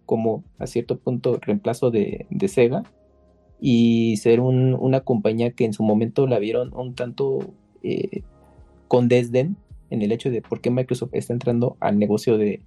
como 0.06 0.42
a 0.58 0.66
cierto 0.66 0.98
punto 0.98 1.38
reemplazo 1.40 1.90
de, 1.90 2.26
Sega 2.48 2.82
y 3.60 4.16
ser 4.16 4.40
una 4.40 5.00
compañía 5.02 5.52
que 5.52 5.66
en 5.66 5.72
su 5.72 5.82
momento 5.82 6.26
la 6.26 6.38
vieron 6.38 6.74
un 6.74 6.94
tanto 6.94 7.52
eh, 7.82 8.22
con 8.88 9.08
desdén 9.08 9.56
en 9.90 10.02
el 10.02 10.12
hecho 10.12 10.30
de 10.30 10.42
por 10.42 10.60
qué 10.60 10.70
Microsoft 10.70 11.10
está 11.12 11.32
entrando 11.32 11.76
al 11.80 11.98
negocio 11.98 12.38
de, 12.38 12.62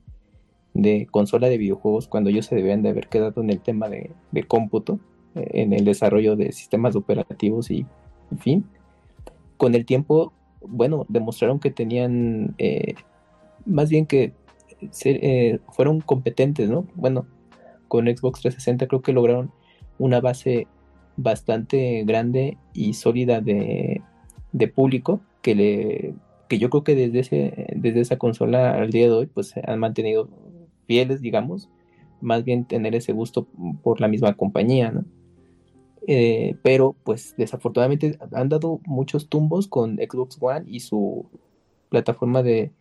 consola 1.12 1.50
de 1.50 1.58
videojuegos 1.58 2.08
cuando 2.08 2.30
ellos 2.30 2.46
se 2.46 2.56
debían 2.56 2.82
de 2.82 2.90
haber 2.90 3.08
quedado 3.08 3.42
en 3.42 3.50
el 3.50 3.60
tema 3.62 3.90
de, 3.90 4.12
cómputo, 4.48 5.00
eh, 5.36 5.48
en 5.54 5.74
el 5.74 5.86
desarrollo 5.86 6.36
de 6.36 6.52
sistemas 6.52 6.96
operativos 6.96 7.72
y 7.72 7.86
en 8.32 8.40
fin. 8.40 8.66
Con 9.58 9.76
el 9.76 9.86
tiempo, 9.86 10.34
bueno, 10.62 11.06
demostraron 11.10 11.60
que 11.60 11.72
tenían 11.72 12.56
eh, 12.58 12.96
más 13.66 13.90
bien 13.90 14.06
que 14.06 14.34
eh, 15.06 15.60
fueron 15.70 16.02
competentes, 16.02 16.70
¿no? 16.70 16.86
Bueno, 16.96 17.26
con 17.88 18.06
Xbox 18.06 18.42
360 18.42 18.88
creo 18.88 19.02
que 19.02 19.14
lograron 19.14 19.52
una 20.00 20.20
base 20.20 20.68
bastante 21.16 22.04
grande 22.06 22.58
y 22.74 22.94
sólida 22.94 23.40
de, 23.40 24.02
de 24.52 24.68
público 24.68 25.22
que 25.42 25.56
le 25.56 26.14
que 26.54 26.60
yo 26.60 26.70
creo 26.70 26.84
que 26.84 26.94
desde 26.94 27.20
ese 27.20 27.68
desde 27.76 28.02
esa 28.02 28.18
consola 28.18 28.76
al 28.76 28.92
día 28.92 29.08
de 29.08 29.12
hoy 29.12 29.26
pues 29.26 29.56
han 29.66 29.80
mantenido 29.80 30.30
fieles 30.86 31.20
digamos 31.20 31.68
más 32.22 32.44
bien 32.44 32.66
tener 32.66 32.94
ese 32.94 33.12
gusto 33.12 33.48
por 33.82 34.00
la 34.00 34.08
misma 34.08 34.36
compañía 34.36 34.92
¿no? 34.92 35.04
Eh, 36.06 36.56
pero 36.62 36.96
pues 37.04 37.34
desafortunadamente 37.38 38.20
han 38.34 38.50
dado 38.50 38.82
muchos 38.86 39.30
tumbos 39.30 39.68
con 39.68 39.96
Xbox 39.96 40.38
One 40.40 40.66
y 40.68 40.82
su 40.82 41.26
plataforma 41.90 42.44
de, 42.44 42.72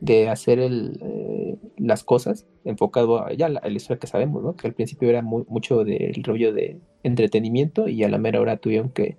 de 0.00 0.28
hacer 0.28 0.58
el, 0.58 0.98
eh, 1.00 1.56
las 1.78 2.04
cosas 2.04 2.46
enfocado 2.64 3.24
a 3.24 3.32
ya 3.32 3.48
la, 3.48 3.62
la, 3.62 3.70
historia 3.70 3.98
que 3.98 4.08
sabemos, 4.08 4.42
¿no? 4.42 4.56
que 4.56 4.66
al 4.66 4.74
principio 4.74 5.08
era 5.08 5.22
muy, 5.22 5.44
mucho 5.48 5.84
del 5.84 6.22
rollo 6.22 6.52
de 6.52 6.80
entretenimiento 7.02 7.88
y 7.88 8.04
a 8.04 8.10
la 8.10 8.18
mera 8.18 8.40
hora 8.42 8.58
tuvieron 8.58 8.90
que, 8.90 9.16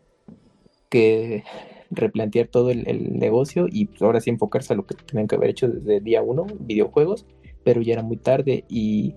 que 0.89 1.43
replantear 1.91 2.47
todo 2.47 2.71
el, 2.71 3.19
negocio 3.19 3.67
y 3.69 3.85
pues 3.85 4.01
ahora 4.01 4.21
sí 4.21 4.29
enfocarse 4.29 4.73
a 4.73 4.77
lo 4.77 4.85
que 4.85 4.95
tenían 4.95 5.27
que 5.27 5.35
haber 5.35 5.49
hecho 5.49 5.67
desde 5.67 5.99
día 5.99 6.21
uno, 6.21 6.47
videojuegos, 6.59 7.25
pero 7.63 7.81
ya 7.81 7.93
era 7.93 8.03
muy 8.03 8.17
tarde 8.17 8.63
y 8.69 9.13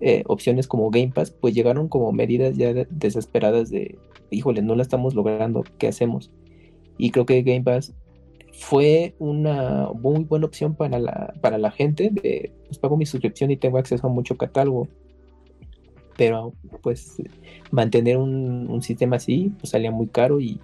eh, 0.00 0.24
opciones 0.26 0.66
como 0.66 0.90
Game 0.90 1.12
Pass, 1.14 1.30
pues 1.30 1.54
llegaron 1.54 1.88
como 1.88 2.10
medidas 2.12 2.56
ya 2.56 2.72
desesperadas 2.90 3.70
de, 3.70 3.98
híjole, 4.30 4.62
no 4.62 4.74
la 4.74 4.82
estamos 4.82 5.14
logrando, 5.14 5.64
¿qué 5.78 5.88
hacemos? 5.88 6.30
Y 6.96 7.10
creo 7.10 7.26
que 7.26 7.42
Game 7.42 7.62
Pass 7.62 7.94
fue 8.52 9.14
una 9.18 9.88
muy 9.92 10.24
buena 10.24 10.46
opción 10.46 10.74
para 10.74 10.98
la, 10.98 11.34
para 11.40 11.58
la 11.58 11.70
gente 11.70 12.10
de, 12.10 12.52
pues 12.66 12.78
pago 12.78 12.96
mi 12.96 13.06
suscripción 13.06 13.50
y 13.50 13.56
tengo 13.56 13.78
acceso 13.78 14.06
a 14.06 14.10
mucho 14.10 14.36
catálogo. 14.36 14.88
Pero 16.16 16.52
pues 16.82 17.22
mantener 17.70 18.16
un, 18.16 18.68
un 18.68 18.82
sistema 18.82 19.16
así 19.16 19.52
pues 19.60 19.70
salía 19.70 19.92
muy 19.92 20.08
caro 20.08 20.40
y 20.40 20.60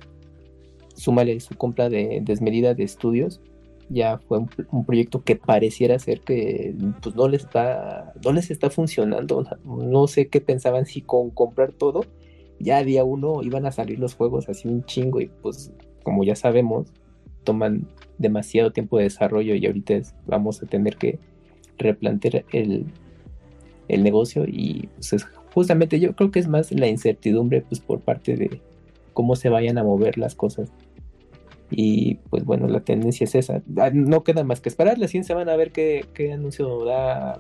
súmale 0.95 1.39
su 1.41 1.55
compra 1.57 1.89
de 1.89 2.21
desmedida 2.23 2.75
de 2.75 2.85
estudios, 2.85 3.41
ya 3.91 4.19
fue 4.19 4.39
un, 4.39 4.85
proyecto 4.87 5.23
que 5.23 5.37
pareciera 5.37 5.99
ser 5.99 6.21
que 6.21 6.75
pues 7.03 7.15
no 7.15 7.29
les 7.29 7.43
está 7.43 8.15
no 8.25 8.33
les 8.33 8.51
está 8.51 8.71
funcionando. 8.71 9.47
No 9.65 10.07
sé 10.07 10.29
qué 10.29 10.41
pensaban 10.41 10.87
si 10.87 11.03
con 11.03 11.31
comprar 11.31 11.73
todo 11.73 12.05
ya 12.59 12.83
día 12.83 13.05
uno 13.05 13.43
iban 13.43 13.67
a 13.67 13.73
salir 13.73 13.99
los 13.99 14.15
juegos 14.15 14.49
así 14.49 14.69
un 14.69 14.85
chingo 14.85 15.21
y 15.21 15.27
pues 15.27 15.73
como 16.03 16.25
ya 16.25 16.37
sabemos 16.37 16.93
toman 17.45 17.87
demasiado 18.19 18.73
tiempo 18.73 18.97
de 18.99 19.05
desarrollo 19.05 19.55
y 19.55 19.67
ahorita 19.67 20.01
vamos 20.27 20.63
a 20.63 20.67
tener 20.67 20.97
que 20.97 21.19
replantear 21.79 22.45
el, 22.53 22.87
el 23.89 24.03
negocio 24.03 24.45
y 24.47 24.89
pues 24.95 25.13
es, 25.13 25.25
justamente 25.53 26.01
yo 26.01 26.15
creo 26.15 26.31
que 26.31 26.39
es 26.39 26.49
más 26.49 26.73
la 26.73 26.87
incertidumbre 26.87 27.63
pues 27.63 27.81
por 27.81 28.01
parte 28.01 28.37
de 28.37 28.63
cómo 29.13 29.37
se 29.37 29.49
vayan 29.49 29.79
a 29.79 29.85
mover 29.85 30.17
las 30.17 30.35
cosas 30.35 30.73
y 31.71 32.17
pues 32.31 32.45
bueno, 32.45 32.69
la 32.69 32.81
tendencia 32.81 33.25
es 33.25 33.35
esa. 33.35 33.63
No 33.93 34.23
queda 34.23 34.45
más 34.45 34.61
que 34.61 34.69
esperar. 34.69 34.99
La 34.99 35.09
siguiente 35.09 35.29
semana 35.29 35.53
a 35.53 35.57
ver 35.57 35.73
qué, 35.73 36.05
qué 36.15 36.33
anuncio 36.33 36.85
da 36.85 37.39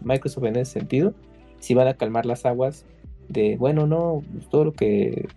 Microsoft 0.00 0.44
en 0.44 0.56
ese 0.56 0.72
sentido. 0.72 1.14
Si 1.60 1.74
van 1.74 1.88
a 1.88 1.94
calmar 1.94 2.26
las 2.26 2.46
aguas 2.46 2.86
de, 3.28 3.56
bueno, 3.56 3.86
no, 3.86 4.22
todo 4.50 4.64
lo 4.64 4.72
que 4.72 5.28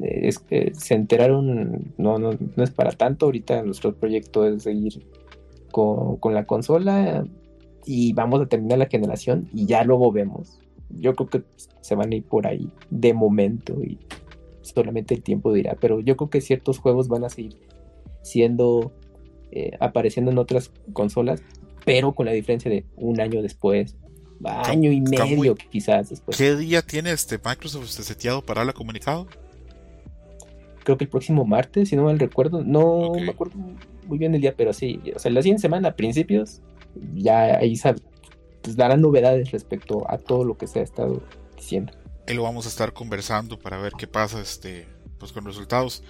es 0.00 0.38
que 0.38 0.72
se 0.74 0.94
enteraron 0.94 1.92
no, 1.98 2.18
no, 2.18 2.30
no 2.56 2.64
es 2.64 2.70
para 2.70 2.92
tanto. 2.92 3.26
Ahorita 3.26 3.62
nuestro 3.62 3.94
proyecto 3.94 4.46
es 4.46 4.62
seguir 4.62 5.06
con, 5.70 6.16
con 6.16 6.34
la 6.34 6.46
consola 6.46 7.26
y 7.86 8.12
vamos 8.14 8.40
a 8.40 8.46
terminar 8.46 8.78
la 8.78 8.86
generación 8.86 9.48
y 9.52 9.66
ya 9.66 9.84
luego 9.84 10.10
vemos. 10.12 10.60
Yo 10.90 11.14
creo 11.14 11.28
que 11.28 11.42
se 11.80 11.94
van 11.94 12.12
a 12.12 12.16
ir 12.16 12.24
por 12.24 12.46
ahí 12.46 12.70
de 12.90 13.14
momento 13.14 13.74
y 13.82 13.98
solamente 14.64 15.14
el 15.14 15.22
tiempo 15.22 15.52
dirá, 15.52 15.76
pero 15.80 16.00
yo 16.00 16.16
creo 16.16 16.30
que 16.30 16.40
ciertos 16.40 16.78
juegos 16.78 17.08
van 17.08 17.24
a 17.24 17.28
seguir 17.28 17.58
siendo, 18.22 18.92
eh, 19.50 19.72
apareciendo 19.80 20.30
en 20.30 20.38
otras 20.38 20.70
consolas, 20.92 21.42
pero 21.84 22.14
con 22.14 22.26
la 22.26 22.32
diferencia 22.32 22.70
de 22.70 22.84
un 22.96 23.20
año 23.20 23.42
después, 23.42 23.96
año 24.44 24.90
y 24.90 25.00
medio 25.00 25.54
quizás 25.54 26.10
después. 26.10 26.36
¿Qué 26.36 26.56
día 26.56 26.82
tiene 26.82 27.12
este 27.12 27.38
Microsoft 27.38 27.84
este 27.84 28.02
seteado 28.02 28.42
para 28.42 28.64
la 28.64 28.72
comunicado? 28.72 29.26
Creo 30.82 30.98
que 30.98 31.04
el 31.04 31.10
próximo 31.10 31.44
martes, 31.44 31.90
si 31.90 31.96
no 31.96 32.04
mal 32.04 32.18
recuerdo, 32.18 32.62
no 32.62 32.82
okay. 32.82 33.24
me 33.24 33.30
acuerdo 33.30 33.54
muy 34.06 34.18
bien 34.18 34.34
el 34.34 34.40
día, 34.40 34.54
pero 34.56 34.72
sí, 34.72 35.00
o 35.14 35.18
sea, 35.18 35.30
la 35.30 35.40
siguiente 35.40 35.62
semana, 35.62 35.88
a 35.88 35.96
principios, 35.96 36.60
ya 37.14 37.56
ahí 37.56 37.74
pues, 38.62 38.76
darán 38.76 39.00
novedades 39.00 39.50
respecto 39.50 40.10
a 40.10 40.18
todo 40.18 40.44
lo 40.44 40.58
que 40.58 40.66
se 40.66 40.80
ha 40.80 40.82
estado 40.82 41.22
diciendo 41.56 41.92
y 42.26 42.34
lo 42.34 42.42
vamos 42.42 42.66
a 42.66 42.68
estar 42.68 42.92
conversando 42.92 43.58
para 43.58 43.78
ver 43.78 43.92
qué 43.98 44.06
pasa 44.06 44.40
este 44.40 44.86
pues 45.18 45.32
con 45.32 45.44
resultados. 45.44 46.02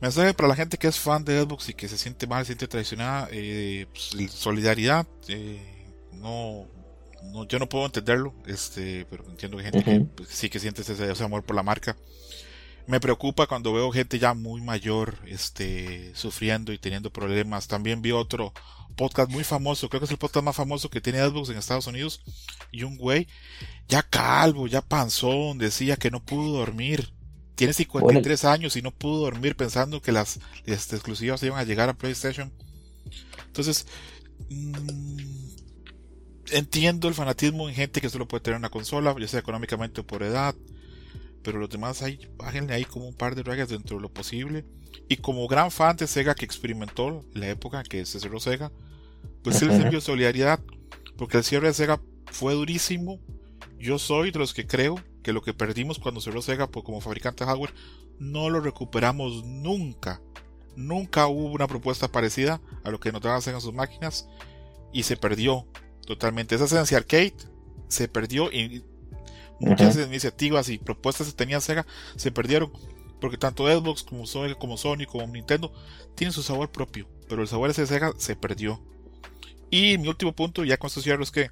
Mensaje 0.00 0.34
para 0.34 0.48
la 0.48 0.56
gente 0.56 0.78
que 0.78 0.88
es 0.88 0.98
fan 0.98 1.24
de 1.24 1.42
Xbox 1.42 1.68
y 1.68 1.74
que 1.74 1.88
se 1.88 1.98
siente 1.98 2.26
mal, 2.26 2.44
se 2.44 2.48
siente 2.48 2.68
traicionada 2.68 3.28
eh, 3.30 3.86
pues, 3.92 4.32
solidaridad 4.32 5.06
eh, 5.28 5.86
no, 6.12 6.66
no, 7.32 7.46
yo 7.46 7.58
no 7.58 7.68
puedo 7.68 7.86
entenderlo 7.86 8.34
este 8.46 9.06
pero 9.10 9.24
entiendo 9.28 9.56
que 9.58 9.64
gente 9.64 9.78
uh 9.78 9.82
-huh. 9.82 9.84
que 9.84 10.14
pues, 10.16 10.28
sí 10.28 10.50
que 10.50 10.60
siente 10.60 10.82
ese, 10.82 11.10
ese, 11.10 11.24
amor 11.24 11.44
por 11.44 11.56
la 11.56 11.62
marca. 11.62 11.96
Me 12.86 12.98
preocupa 12.98 13.46
cuando 13.46 13.72
veo 13.72 13.92
gente 13.92 14.18
ya 14.18 14.34
muy 14.34 14.60
mayor 14.60 15.18
este 15.26 16.12
sufriendo 16.14 16.72
y 16.72 16.78
teniendo 16.78 17.10
problemas. 17.12 17.68
También 17.68 18.02
vi 18.02 18.10
otro 18.10 18.52
podcast 18.92 19.30
muy 19.30 19.44
famoso, 19.44 19.88
creo 19.88 20.00
que 20.00 20.06
es 20.06 20.10
el 20.10 20.18
podcast 20.18 20.44
más 20.44 20.56
famoso 20.56 20.90
que 20.90 21.00
tiene 21.00 21.20
Xbox 21.20 21.48
en 21.50 21.58
Estados 21.58 21.86
Unidos, 21.86 22.22
y 22.70 22.82
un 22.84 22.96
güey 22.96 23.28
ya 23.88 24.02
calvo, 24.02 24.66
ya 24.66 24.82
panzón, 24.82 25.58
decía 25.58 25.96
que 25.96 26.10
no 26.10 26.24
pudo 26.24 26.58
dormir. 26.58 27.12
Tiene 27.54 27.74
53 27.74 28.42
bueno. 28.42 28.54
años 28.54 28.76
y 28.76 28.82
no 28.82 28.90
pudo 28.90 29.20
dormir 29.20 29.56
pensando 29.56 30.00
que 30.00 30.10
las, 30.10 30.40
las 30.64 30.92
exclusivas 30.92 31.42
iban 31.42 31.58
a 31.58 31.64
llegar 31.64 31.88
a 31.88 31.94
PlayStation. 31.94 32.50
Entonces, 33.46 33.86
mmm, 34.48 35.18
entiendo 36.52 37.08
el 37.08 37.14
fanatismo 37.14 37.68
en 37.68 37.74
gente 37.74 38.00
que 38.00 38.08
solo 38.08 38.26
puede 38.26 38.42
tener 38.42 38.58
una 38.58 38.70
consola, 38.70 39.14
ya 39.18 39.28
sea 39.28 39.40
económicamente 39.40 40.00
o 40.00 40.06
por 40.06 40.22
edad. 40.22 40.54
Pero 41.42 41.58
los 41.58 41.68
demás 41.68 42.02
ahí, 42.02 42.20
bájenle 42.36 42.74
ahí 42.74 42.84
como 42.84 43.06
un 43.06 43.14
par 43.14 43.34
de 43.34 43.42
rayas 43.42 43.68
dentro 43.68 43.96
de 43.96 44.02
lo 44.02 44.12
posible. 44.12 44.64
Y 45.08 45.16
como 45.16 45.46
gran 45.48 45.70
fan 45.70 45.96
de 45.96 46.06
Sega 46.06 46.34
que 46.34 46.44
experimentó 46.44 47.24
la 47.34 47.48
época 47.48 47.80
en 47.80 47.86
que 47.86 48.06
se 48.06 48.20
cerró 48.20 48.40
Sega, 48.40 48.72
pues 49.42 49.60
él 49.62 49.70
se 49.70 49.82
envió 49.82 50.00
solidaridad. 50.00 50.60
Porque 51.16 51.38
el 51.38 51.44
cierre 51.44 51.68
de 51.68 51.74
Sega 51.74 52.00
fue 52.26 52.54
durísimo. 52.54 53.20
Yo 53.78 53.98
soy 53.98 54.30
de 54.30 54.38
los 54.38 54.54
que 54.54 54.66
creo 54.66 54.96
que 55.22 55.32
lo 55.32 55.42
que 55.42 55.54
perdimos 55.54 55.98
cuando 55.98 56.20
cerró 56.20 56.42
Sega 56.42 56.68
pues, 56.68 56.84
como 56.84 57.00
fabricante 57.00 57.44
de 57.44 57.50
hardware 57.50 57.74
no 58.18 58.50
lo 58.50 58.60
recuperamos 58.60 59.44
nunca. 59.44 60.20
Nunca 60.76 61.26
hubo 61.26 61.52
una 61.52 61.66
propuesta 61.66 62.08
parecida 62.08 62.60
a 62.84 62.90
lo 62.90 62.98
que 62.98 63.12
nos 63.12 63.20
daban 63.20 63.42
Sega 63.42 63.58
en 63.58 63.62
sus 63.62 63.74
máquinas 63.74 64.28
y 64.92 65.02
se 65.02 65.16
perdió 65.16 65.66
totalmente. 66.06 66.54
Esa 66.54 66.68
Sense 66.68 66.96
Arcade 66.96 67.34
se 67.88 68.08
perdió 68.08 68.50
y 68.52 68.84
muchas 69.60 69.96
uh 69.96 70.00
-huh. 70.00 70.06
iniciativas 70.06 70.68
y 70.68 70.78
propuestas 70.78 71.28
que 71.28 71.32
tenía 71.34 71.60
Sega 71.60 71.86
se 72.16 72.32
perdieron 72.32 72.72
porque 73.22 73.38
tanto 73.38 73.66
Xbox 73.66 74.02
como 74.02 74.26
Sony, 74.26 74.54
como 74.58 74.76
Sony, 74.76 75.06
como 75.06 75.26
Nintendo 75.28 75.72
tienen 76.16 76.32
su 76.32 76.42
sabor 76.42 76.70
propio, 76.70 77.08
pero 77.28 77.40
el 77.40 77.48
sabor 77.48 77.70
ese 77.70 77.82
de 77.82 77.86
Sega 77.86 78.12
se 78.18 78.36
perdió. 78.36 78.82
Y 79.70 79.96
mi 79.96 80.08
último 80.08 80.34
punto, 80.34 80.64
ya 80.64 80.76
con 80.76 80.88
esto 80.88 81.00
cierro, 81.00 81.22
es 81.22 81.30
que 81.30 81.50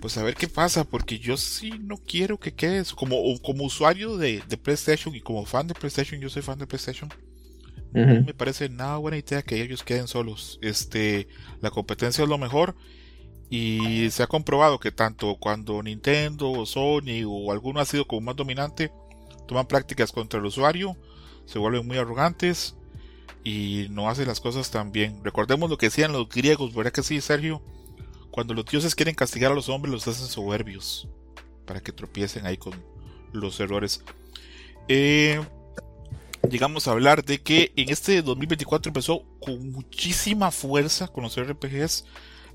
pues 0.00 0.16
a 0.16 0.22
ver 0.22 0.34
qué 0.34 0.48
pasa, 0.48 0.84
porque 0.84 1.18
yo 1.18 1.36
sí 1.36 1.72
no 1.80 1.98
quiero 1.98 2.38
que 2.38 2.54
quede 2.54 2.82
como, 2.94 3.16
como 3.42 3.64
usuario 3.64 4.16
de, 4.16 4.42
de 4.48 4.56
PlayStation 4.56 5.14
y 5.14 5.20
como 5.20 5.44
fan 5.44 5.66
de 5.66 5.74
PlayStation, 5.74 6.20
yo 6.20 6.30
soy 6.30 6.42
fan 6.42 6.58
de 6.58 6.66
PlayStation. 6.66 7.10
Uh 7.92 7.98
-huh. 7.98 8.20
No 8.20 8.24
me 8.24 8.34
parece 8.34 8.68
nada 8.68 8.96
buena 8.98 9.18
idea 9.18 9.42
que 9.42 9.60
ellos 9.60 9.82
queden 9.82 10.06
solos. 10.06 10.58
Este, 10.62 11.28
la 11.60 11.70
competencia 11.70 12.22
es 12.22 12.30
lo 12.30 12.38
mejor 12.38 12.76
y 13.50 14.08
se 14.10 14.22
ha 14.22 14.28
comprobado 14.28 14.78
que 14.78 14.92
tanto 14.92 15.36
cuando 15.40 15.82
Nintendo 15.82 16.50
o 16.52 16.66
Sony 16.66 17.24
o 17.26 17.50
alguno 17.50 17.80
ha 17.80 17.84
sido 17.84 18.06
como 18.06 18.20
más 18.22 18.36
dominante, 18.36 18.92
toman 19.50 19.66
prácticas 19.66 20.12
contra 20.12 20.38
el 20.38 20.46
usuario, 20.46 20.96
se 21.44 21.58
vuelven 21.58 21.84
muy 21.84 21.98
arrogantes 21.98 22.76
y 23.42 23.88
no 23.90 24.08
hacen 24.08 24.28
las 24.28 24.38
cosas 24.38 24.70
tan 24.70 24.92
bien. 24.92 25.24
Recordemos 25.24 25.68
lo 25.68 25.76
que 25.76 25.86
decían 25.86 26.12
los 26.12 26.28
griegos, 26.28 26.72
¿verdad 26.72 26.92
que 26.92 27.02
sí, 27.02 27.20
Sergio? 27.20 27.60
Cuando 28.30 28.54
los 28.54 28.64
dioses 28.64 28.94
quieren 28.94 29.16
castigar 29.16 29.50
a 29.50 29.56
los 29.56 29.68
hombres, 29.68 29.92
los 29.92 30.06
hacen 30.06 30.28
soberbios 30.28 31.08
para 31.66 31.80
que 31.80 31.90
tropiecen 31.90 32.46
ahí 32.46 32.58
con 32.58 32.74
los 33.32 33.58
errores. 33.58 34.04
Eh, 34.86 35.40
llegamos 36.48 36.86
a 36.86 36.92
hablar 36.92 37.24
de 37.24 37.42
que 37.42 37.72
en 37.74 37.88
este 37.88 38.22
2024 38.22 38.90
empezó 38.90 39.24
con 39.40 39.72
muchísima 39.72 40.52
fuerza 40.52 41.08
con 41.08 41.24
los 41.24 41.36
RPGs. 41.36 42.04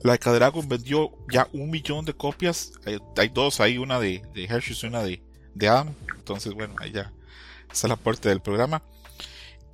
La 0.01 0.15
de 0.15 0.61
vendió 0.65 1.11
ya 1.29 1.49
un 1.51 1.71
millón 1.71 2.05
de 2.05 2.13
copias. 2.13 2.71
Hay, 3.17 3.27
dos, 3.27 3.59
hay 3.59 3.79
una 3.79 3.99
de, 3.99 4.21
de 4.33 4.43
y 4.43 4.85
una 4.85 5.03
de, 5.03 5.24
de 5.55 5.67
Adam. 5.67 5.95
Entonces, 6.15 6.53
bueno, 6.53 6.75
ahí 6.79 6.91
ya 6.91 7.11
está 7.71 7.87
la 7.87 7.95
parte 7.95 8.29
del 8.29 8.41
programa. 8.41 8.83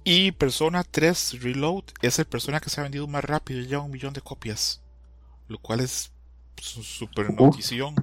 Y 0.03 0.31
Persona 0.31 0.83
3 0.83 1.41
Reload 1.41 1.83
es 2.01 2.17
el 2.17 2.25
persona 2.25 2.59
que 2.59 2.69
se 2.69 2.79
ha 2.79 2.83
vendido 2.83 3.05
más 3.07 3.23
rápido, 3.23 3.61
ya 3.61 3.79
un 3.79 3.91
millón 3.91 4.13
de 4.13 4.21
copias. 4.21 4.81
Lo 5.47 5.59
cual 5.59 5.81
es 5.81 6.11
super 6.55 7.31
notición. 7.33 7.95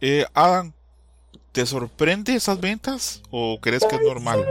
Eh, 0.00 0.26
Adam, 0.34 0.72
¿te 1.52 1.64
sorprende 1.64 2.34
esas 2.34 2.60
ventas 2.60 3.22
o 3.30 3.58
crees 3.60 3.84
que 3.88 3.96
es 3.96 4.02
normal? 4.02 4.44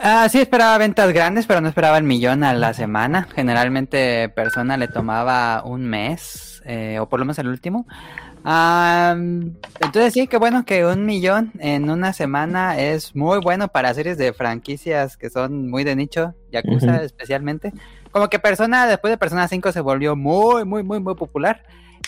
Ah, 0.00 0.28
sí 0.28 0.40
esperaba 0.40 0.76
ventas 0.78 1.12
grandes, 1.12 1.46
pero 1.46 1.60
no 1.60 1.68
esperaba 1.68 1.98
el 1.98 2.04
millón 2.04 2.42
a 2.42 2.52
la 2.54 2.74
semana. 2.74 3.28
Generalmente 3.34 4.28
persona 4.30 4.76
le 4.76 4.88
tomaba 4.88 5.62
un 5.64 5.86
mes, 5.86 6.62
eh, 6.64 6.98
o 6.98 7.08
por 7.08 7.20
lo 7.20 7.24
menos 7.24 7.38
el 7.38 7.48
último. 7.48 7.86
Ah, 8.46 9.14
entonces 9.80 10.12
sí, 10.12 10.26
qué 10.26 10.36
bueno 10.36 10.64
que 10.66 10.84
un 10.84 11.06
millón 11.06 11.50
en 11.60 11.88
una 11.88 12.12
semana 12.12 12.78
es 12.78 13.16
muy 13.16 13.38
bueno 13.40 13.68
para 13.68 13.94
series 13.94 14.18
de 14.18 14.34
franquicias 14.34 15.16
que 15.16 15.30
son 15.30 15.70
muy 15.70 15.82
de 15.82 15.96
nicho, 15.96 16.34
Yakuza 16.52 17.02
especialmente. 17.02 17.72
Como 18.10 18.28
que 18.28 18.38
Persona, 18.38 18.86
después 18.86 19.10
de 19.10 19.16
Persona 19.18 19.48
5 19.48 19.72
se 19.72 19.80
volvió 19.80 20.14
muy, 20.14 20.64
muy, 20.66 20.82
muy, 20.82 21.00
muy 21.00 21.14
popular. 21.14 21.62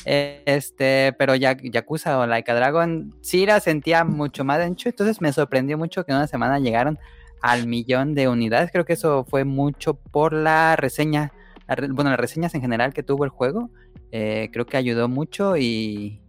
Eh, 0.04 0.42
Este, 0.44 1.14
pero 1.18 1.34
Ya- 1.34 1.56
Yakuza 1.60 2.18
o 2.18 2.26
Like 2.26 2.50
a 2.50 2.54
Dragon 2.54 3.14
sí 3.22 3.46
la 3.46 3.58
sentía 3.60 4.04
mucho 4.04 4.44
más 4.44 4.58
de 4.58 4.68
nicho, 4.68 4.88
entonces 4.90 5.20
me 5.22 5.32
sorprendió 5.32 5.78
mucho 5.78 6.04
que 6.04 6.12
en 6.12 6.18
una 6.18 6.26
semana 6.26 6.58
llegaron 6.58 6.98
al 7.40 7.66
millón 7.66 8.14
de 8.14 8.28
unidades. 8.28 8.70
Creo 8.70 8.84
que 8.84 8.92
eso 8.92 9.24
fue 9.28 9.44
mucho 9.44 9.94
por 9.94 10.32
la 10.34 10.76
reseña, 10.76 11.32
la 11.66 11.74
re- 11.76 11.88
bueno, 11.88 12.10
las 12.10 12.20
reseñas 12.20 12.54
en 12.54 12.60
general 12.60 12.92
que 12.92 13.02
tuvo 13.02 13.24
el 13.24 13.30
juego. 13.30 13.70
eh, 14.12 14.50
creo 14.52 14.66
que 14.66 14.76
ayudó 14.76 15.08
mucho 15.08 15.56
y, 15.56 16.20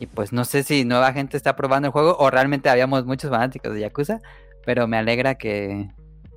y 0.00 0.06
pues 0.06 0.32
no 0.32 0.44
sé 0.46 0.62
si 0.62 0.84
nueva 0.84 1.12
gente 1.12 1.36
está 1.36 1.54
probando 1.54 1.86
el 1.88 1.92
juego 1.92 2.16
o 2.18 2.30
realmente 2.30 2.70
habíamos 2.70 3.04
muchos 3.04 3.30
fanáticos 3.30 3.74
de 3.74 3.80
Yakuza, 3.80 4.20
pero 4.64 4.88
me 4.88 4.96
alegra 4.96 5.34
que, 5.36 5.90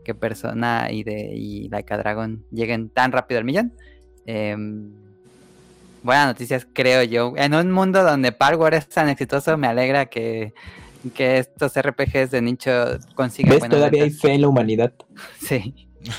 que 0.03 0.13
Persona 0.13 0.89
y, 0.91 1.03
de, 1.03 1.31
y 1.33 1.69
Like 1.69 1.93
a 1.93 1.97
Dragon 1.97 2.45
lleguen 2.51 2.89
tan 2.89 3.13
rápido 3.13 3.39
al 3.39 3.45
millón. 3.45 3.73
Em, 4.25 4.91
buenas 6.03 6.27
noticias, 6.27 6.67
creo 6.73 7.03
yo. 7.03 7.33
En 7.37 7.55
un 7.55 7.71
mundo 7.71 8.03
donde 8.03 8.33
Power 8.33 8.73
es 8.73 8.89
tan 8.89 9.07
exitoso, 9.07 9.57
me 9.57 9.67
alegra 9.67 10.07
que, 10.07 10.53
que 11.15 11.37
estos 11.37 11.73
RPGs 11.81 12.31
de 12.31 12.41
nicho 12.41 12.71
consigan 13.15 13.51
¿Ves? 13.51 13.59
buenas 13.59 13.77
Todavía 13.77 14.03
hay 14.03 14.11
fe 14.11 14.33
en 14.33 14.41
la 14.41 14.49
humanidad. 14.49 14.93
Sí. 15.39 15.87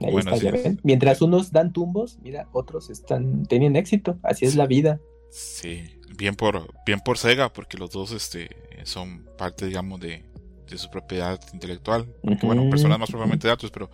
Ahí 0.00 0.12
Bueno, 0.12 0.18
está, 0.18 0.36
sí. 0.36 0.44
ya 0.44 0.52
ven. 0.52 0.78
Mientras 0.82 1.22
unos 1.22 1.50
dan 1.52 1.72
tumbos, 1.72 2.18
mira, 2.22 2.48
otros 2.52 2.90
están 2.90 3.46
tienen 3.46 3.76
éxito. 3.76 4.18
Así 4.22 4.44
es 4.44 4.54
la 4.54 4.66
vida. 4.66 5.00
Sí, 5.30 5.82
bien 6.16 6.36
por, 6.36 6.68
bien 6.84 7.00
por 7.00 7.18
Sega, 7.18 7.52
porque 7.52 7.78
los 7.78 7.90
dos 7.90 8.12
este, 8.12 8.56
son 8.84 9.24
parte, 9.36 9.66
digamos, 9.66 10.00
de, 10.00 10.24
de 10.68 10.78
su 10.78 10.90
propiedad 10.90 11.40
intelectual. 11.52 12.06
Porque, 12.22 12.46
bueno, 12.46 12.68
personas 12.70 12.98
más 12.98 13.10
propiamente 13.10 13.48
datos, 13.48 13.70
pero 13.70 13.90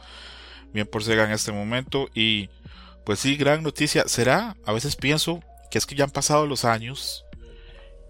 bien 0.72 0.86
por 0.86 1.02
Sega 1.04 1.24
en 1.24 1.32
este 1.32 1.52
momento. 1.52 2.08
Y 2.14 2.48
pues 3.04 3.18
sí, 3.18 3.36
gran 3.36 3.62
noticia. 3.62 4.04
¿Será? 4.06 4.56
A 4.64 4.72
veces 4.72 4.96
pienso 4.96 5.40
que 5.70 5.78
es 5.78 5.86
que 5.86 5.94
ya 5.94 6.04
han 6.04 6.10
pasado 6.10 6.46
los 6.46 6.64
años 6.64 7.24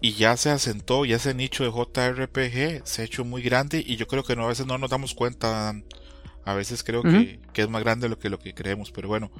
y 0.01 0.13
ya 0.13 0.35
se 0.35 0.49
asentó, 0.49 1.05
ya 1.05 1.15
ese 1.15 1.33
nicho 1.33 1.63
de 1.63 1.71
JRPG 1.71 2.85
se 2.85 3.01
ha 3.01 3.05
hecho 3.05 3.23
muy 3.23 3.41
grande 3.41 3.81
y 3.85 3.95
yo 3.95 4.05
creo 4.05 4.23
que 4.23 4.35
no, 4.35 4.43
a 4.43 4.49
veces 4.49 4.65
no 4.65 4.77
nos 4.77 4.89
damos 4.89 5.13
cuenta. 5.13 5.73
A 6.45 6.53
veces 6.55 6.83
creo 6.83 7.03
que, 7.03 7.39
que 7.53 7.61
es 7.61 7.69
más 7.69 7.81
grande 7.83 8.09
lo 8.09 8.19
que 8.19 8.29
lo 8.29 8.37
que 8.37 8.53
creemos, 8.53 8.91
pero 8.91 9.07
bueno, 9.07 9.31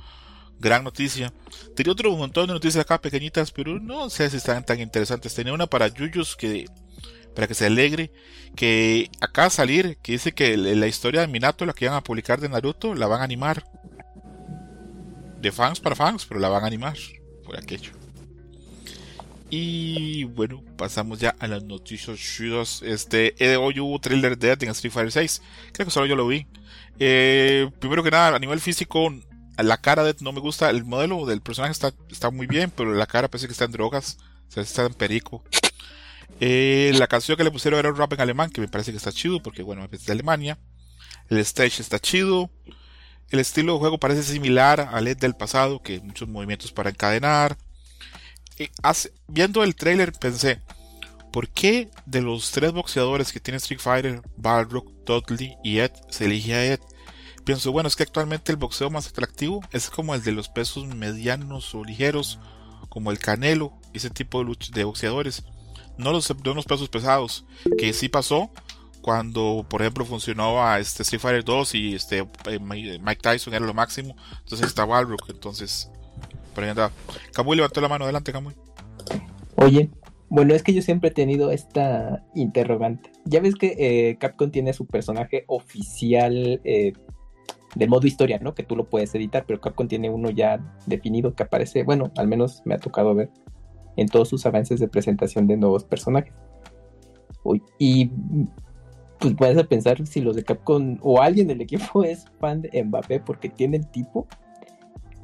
gran 0.64 0.84
noticia. 0.84 1.32
Tenía 1.76 1.92
otro 1.92 2.16
montón 2.16 2.48
de 2.48 2.54
noticias 2.54 2.82
acá 2.82 3.00
pequeñitas, 3.00 3.52
pero 3.52 3.80
no 3.80 4.10
sé 4.10 4.30
si 4.30 4.38
están 4.38 4.66
tan 4.66 4.80
interesantes. 4.80 5.36
Tenía 5.36 5.54
una 5.54 5.68
para 5.68 5.90
Yuyos 5.90 6.36
que 6.36 6.66
para 7.36 7.48
que 7.48 7.56
se 7.56 7.66
alegre, 7.66 8.12
que 8.56 9.10
de 9.20 9.50
salir, 9.50 9.98
que 10.02 10.14
dice 10.14 10.34
que 10.34 10.56
la 10.56 10.88
historia 10.88 11.22
de 11.22 11.28
Minato, 11.28 11.66
la 11.66 11.74
que 11.74 11.86
iban 11.86 11.98
a 11.98 12.04
publicar 12.04 12.40
de 12.40 12.50
Naruto, 12.50 12.96
la 12.96 13.08
van 13.08 13.22
a 13.22 13.24
animar. 13.24 13.64
De 15.42 15.52
fans 15.52 15.80
para 15.80 15.96
fans, 15.96 16.26
pero 16.26 16.40
la 16.40 16.48
van 16.48 16.64
a 16.64 16.68
animar 16.68 16.96
por 17.44 17.58
aquello. 17.58 17.92
Y 19.50 20.24
bueno, 20.24 20.64
pasamos 20.78 21.20
ya 21.20 21.36
a 21.38 21.48
las 21.48 21.64
noticias 21.64 22.18
chidas. 22.18 22.82
Este, 22.82 23.36
eh, 23.38 23.58
hoy 23.58 23.80
hubo 23.80 24.00
trailer 24.00 24.38
de 24.38 24.52
en 24.52 24.70
Street 24.70 24.94
Fighter 24.94 25.12
6. 25.12 25.42
Creo 25.74 25.86
que 25.86 25.92
solo 25.92 26.06
yo 26.06 26.16
lo 26.16 26.28
vi. 26.28 26.48
Eh, 27.00 27.70
primero 27.80 28.04
que 28.04 28.12
nada, 28.12 28.36
a 28.36 28.40
nivel 28.40 28.60
físico, 28.60 29.14
la 29.58 29.78
cara 29.78 30.04
de 30.04 30.16
no 30.22 30.32
me 30.32 30.40
gusta. 30.40 30.70
El 30.70 30.86
modelo 30.86 31.26
del 31.26 31.42
personaje 31.42 31.72
está, 31.72 31.94
está 32.10 32.32
muy 32.32 32.48
bien, 32.48 32.72
pero 32.76 32.94
la 32.94 33.06
cara 33.06 33.28
parece 33.28 33.48
que 33.48 33.54
está 33.54 33.66
en 33.66 33.72
drogas. 33.72 34.18
O 34.50 34.52
sea, 34.52 34.64
está 34.64 34.86
en 34.86 34.94
perico. 34.94 35.44
Eh, 36.40 36.92
la 36.96 37.08
canción 37.08 37.38
que 37.38 37.44
le 37.44 37.52
pusieron 37.52 37.80
era 37.80 37.90
un 37.90 37.98
rap 37.98 38.14
en 38.14 38.22
alemán, 38.22 38.50
que 38.50 38.62
me 38.62 38.68
parece 38.68 38.92
que 38.92 38.98
está 38.98 39.12
chido, 39.12 39.42
porque 39.42 39.64
bueno, 39.64 39.88
es 39.92 40.06
de 40.06 40.14
Alemania. 40.14 40.58
El 41.30 41.38
stage 41.40 41.82
está 41.82 42.00
chido. 42.00 42.50
El 43.30 43.40
estilo 43.40 43.74
de 43.74 43.80
juego 43.80 43.98
parece 43.98 44.24
similar 44.24 44.90
al 44.92 45.06
del 45.16 45.36
pasado, 45.36 45.82
que 45.82 46.00
muchos 46.02 46.28
movimientos 46.28 46.72
para 46.72 46.90
encadenar. 46.90 47.58
Eh, 48.58 48.70
viendo 49.28 49.64
el 49.64 49.76
trailer 49.76 50.12
pensé, 50.14 50.62
¿por 51.32 51.50
qué 51.50 51.90
de 52.06 52.22
los 52.22 52.52
tres 52.52 52.72
boxeadores 52.72 53.32
que 53.32 53.40
tiene 53.40 53.58
Street 53.58 53.80
Fighter, 53.80 54.22
Balrog, 54.38 54.86
Dudley 55.06 55.58
y 55.64 55.80
Ed, 55.80 55.92
se 56.10 56.26
elige 56.26 56.54
a 56.54 56.66
Ed? 56.66 56.80
Pienso, 57.46 57.72
bueno, 57.72 57.88
es 57.88 57.96
que 57.96 58.04
actualmente 58.04 58.52
el 58.52 58.58
boxeo 58.58 58.90
más 58.90 59.08
atractivo 59.08 59.62
es 59.72 59.90
como 59.90 60.16
el 60.16 60.24
de 60.24 60.32
los 60.32 60.48
pesos 60.50 60.86
medianos 60.88 61.76
o 61.76 61.84
ligeros, 61.84 62.40
como 62.90 63.12
el 63.12 63.20
Canelo, 63.20 63.74
ese 63.94 64.10
tipo 64.10 64.44
de, 64.44 64.56
de 64.74 64.84
boxeadores, 64.86 65.44
no 65.98 66.12
los, 66.12 66.34
no 66.44 66.54
los 66.54 66.66
pesos 66.66 66.90
pesados, 66.90 67.46
que 67.78 67.92
sí 67.94 68.08
pasó 68.08 68.50
cuando, 69.02 69.66
por 69.70 69.82
ejemplo, 69.82 70.06
funcionaba 70.06 70.80
este 70.80 71.04
Street 71.04 71.22
Fighter 71.22 71.44
2 71.44 71.76
y 71.76 71.96
este 71.96 72.20
eh, 72.46 72.60
Mi- 72.60 72.98
Mike 73.00 73.22
Tyson 73.22 73.54
era 73.54 73.66
lo 73.66 73.74
máximo, 73.74 74.16
entonces 74.40 74.68
está 74.68 74.86
Balrog, 74.86 75.20
entonces 75.28 75.90
por 76.56 76.64
ahí 76.64 76.70
andaba. 76.70 76.92
Camuy 77.34 77.58
levantó 77.58 77.82
la 77.82 77.90
mano, 77.90 78.06
adelante 78.06 78.32
Camuy. 78.32 78.54
Oye, 79.56 79.90
bueno, 80.30 80.54
es 80.56 80.64
que 80.64 80.74
yo 80.74 80.82
siempre 80.82 81.10
he 81.10 81.14
tenido 81.14 81.52
esta 81.52 82.24
interrogante. 82.34 83.12
Ya 83.26 83.40
ves 83.42 83.56
que 83.56 83.76
eh, 83.78 84.18
Capcom 84.18 84.50
tiene 84.52 84.74
su 84.74 84.86
personaje 84.86 85.44
oficial 85.48 86.62
eh, 86.64 86.94
del 87.76 87.90
modo 87.90 88.08
historia, 88.08 88.40
¿no? 88.40 88.54
Que 88.54 88.64
tú 88.64 88.76
lo 88.76 88.86
puedes 88.86 89.14
editar, 89.16 89.46
pero 89.48 89.60
Capcom 89.60 89.88
tiene 89.88 90.10
uno 90.10 90.30
ya 90.30 90.60
definido 90.86 91.34
que 91.36 91.44
aparece, 91.44 91.84
bueno, 91.84 92.12
al 92.18 92.28
menos 92.28 92.62
me 92.66 92.76
ha 92.76 92.80
tocado 92.80 93.16
ver 93.16 93.30
en 93.96 94.08
todos 94.08 94.30
sus 94.30 94.46
avances 94.46 94.80
de 94.80 94.88
presentación 94.88 95.48
de 95.48 95.58
nuevos 95.58 95.84
personajes. 95.84 96.34
Y 97.78 98.12
pues 99.20 99.36
puedes 99.36 99.58
a 99.58 99.64
pensar 99.64 100.06
si 100.06 100.22
los 100.22 100.36
de 100.36 100.44
Capcom 100.44 100.98
o 101.02 101.22
alguien 101.22 101.48
del 101.48 101.62
equipo 101.62 102.04
es 102.04 102.26
fan 102.40 102.62
de 102.62 102.84
Mbappé 102.84 103.20
porque 103.20 103.50
tiene 103.50 103.78
el 103.78 103.88
tipo 103.90 104.28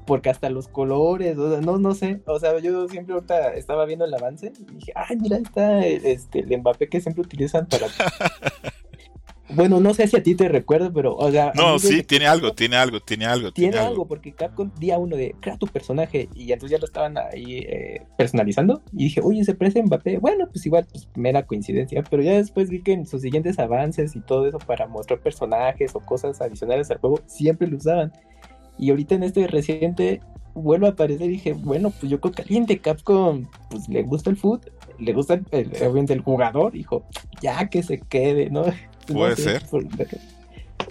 porque 0.05 0.31
hasta 0.31 0.49
los 0.49 0.67
colores, 0.67 1.37
o 1.37 1.51
sea, 1.51 1.61
no, 1.61 1.77
no 1.77 1.93
sé, 1.93 2.23
o 2.25 2.39
sea, 2.39 2.57
yo 2.57 2.87
siempre 2.87 3.13
ahorita 3.13 3.53
estaba 3.53 3.85
viendo 3.85 4.05
el 4.05 4.13
avance 4.15 4.51
y 4.59 4.73
dije, 4.73 4.91
ay, 4.95 5.17
mira, 5.17 5.37
está 5.37 5.85
el, 5.85 6.03
este, 6.03 6.43
Mbappé 6.57 6.89
que 6.89 6.99
siempre 6.99 7.21
utilizan 7.21 7.67
para... 7.67 7.85
bueno, 9.49 9.79
no 9.79 9.93
sé 9.93 10.07
si 10.07 10.15
a 10.15 10.23
ti 10.23 10.35
te 10.35 10.47
recuerda, 10.47 10.91
pero, 10.93 11.15
o 11.15 11.31
sea... 11.31 11.51
No, 11.55 11.79
sí, 11.79 12.03
tiene 12.03 12.25
que- 12.25 12.29
algo, 12.29 12.53
tiene 12.53 12.75
algo, 12.75 13.01
tiene 13.01 13.25
algo. 13.25 13.51
Tiene 13.51 13.77
algo, 13.77 14.07
porque 14.07 14.33
Capcom 14.33 14.71
día 14.79 14.97
uno 14.97 15.15
de 15.15 15.35
crea 15.39 15.57
tu 15.57 15.67
personaje 15.67 16.29
y 16.35 16.51
entonces 16.51 16.77
ya 16.77 16.79
lo 16.79 16.85
estaban 16.85 17.17
ahí 17.17 17.57
eh, 17.67 18.03
personalizando 18.17 18.81
y 18.93 19.05
dije, 19.05 19.21
oye, 19.23 19.43
se 19.43 19.55
parece 19.55 19.81
Mbappé. 19.83 20.17
Bueno, 20.19 20.47
pues 20.51 20.65
igual, 20.65 20.85
pues 20.91 21.07
mera 21.15 21.43
coincidencia, 21.45 22.03
pero 22.09 22.21
ya 22.23 22.33
después 22.33 22.69
vi 22.69 22.81
que 22.81 22.93
en 22.93 23.05
sus 23.07 23.21
siguientes 23.21 23.57
avances 23.59 24.15
y 24.15 24.21
todo 24.21 24.47
eso 24.47 24.59
para 24.59 24.87
mostrar 24.87 25.19
personajes 25.19 25.95
o 25.95 25.99
cosas 25.99 26.39
adicionales 26.41 26.91
al 26.91 26.99
juego, 26.99 27.19
siempre 27.25 27.67
lo 27.67 27.77
usaban. 27.77 28.11
Y 28.77 28.91
ahorita 28.91 29.15
en 29.15 29.23
este 29.23 29.47
reciente 29.47 30.21
vuelvo 30.53 30.85
a 30.87 30.89
aparecer 30.91 31.27
y 31.27 31.33
dije, 31.33 31.53
bueno, 31.53 31.91
pues 31.91 32.11
yo 32.11 32.19
creo 32.19 32.33
que 32.33 32.41
alguien 32.43 32.65
de 32.65 32.79
Capcom 32.79 33.45
pues 33.69 33.87
le 33.89 34.03
gusta 34.03 34.29
el 34.29 34.37
foot, 34.37 34.67
le 34.99 35.13
gusta 35.13 35.35
el, 35.35 35.45
el, 35.51 36.11
el 36.11 36.21
jugador, 36.21 36.73
dijo, 36.73 37.03
ya 37.41 37.67
que 37.69 37.81
se 37.83 37.99
quede, 37.99 38.49
¿no? 38.49 38.63
Puede 39.13 39.35
ser. 39.35 39.65
por- 39.69 39.85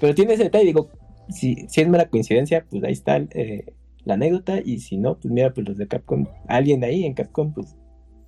pero 0.00 0.14
tiene 0.14 0.34
ese 0.34 0.44
detalle, 0.44 0.66
digo, 0.66 0.90
si, 1.28 1.66
si 1.68 1.80
es 1.80 1.88
mera 1.88 2.08
coincidencia, 2.08 2.64
pues 2.70 2.84
ahí 2.84 2.92
está 2.92 3.16
eh, 3.16 3.72
la 4.04 4.14
anécdota, 4.14 4.60
y 4.64 4.78
si 4.80 4.96
no, 4.96 5.18
pues 5.18 5.32
mira, 5.32 5.52
pues 5.52 5.68
los 5.68 5.76
de 5.76 5.86
Capcom, 5.86 6.26
alguien 6.46 6.84
ahí 6.84 7.04
en 7.04 7.14
Capcom, 7.14 7.52
pues 7.52 7.76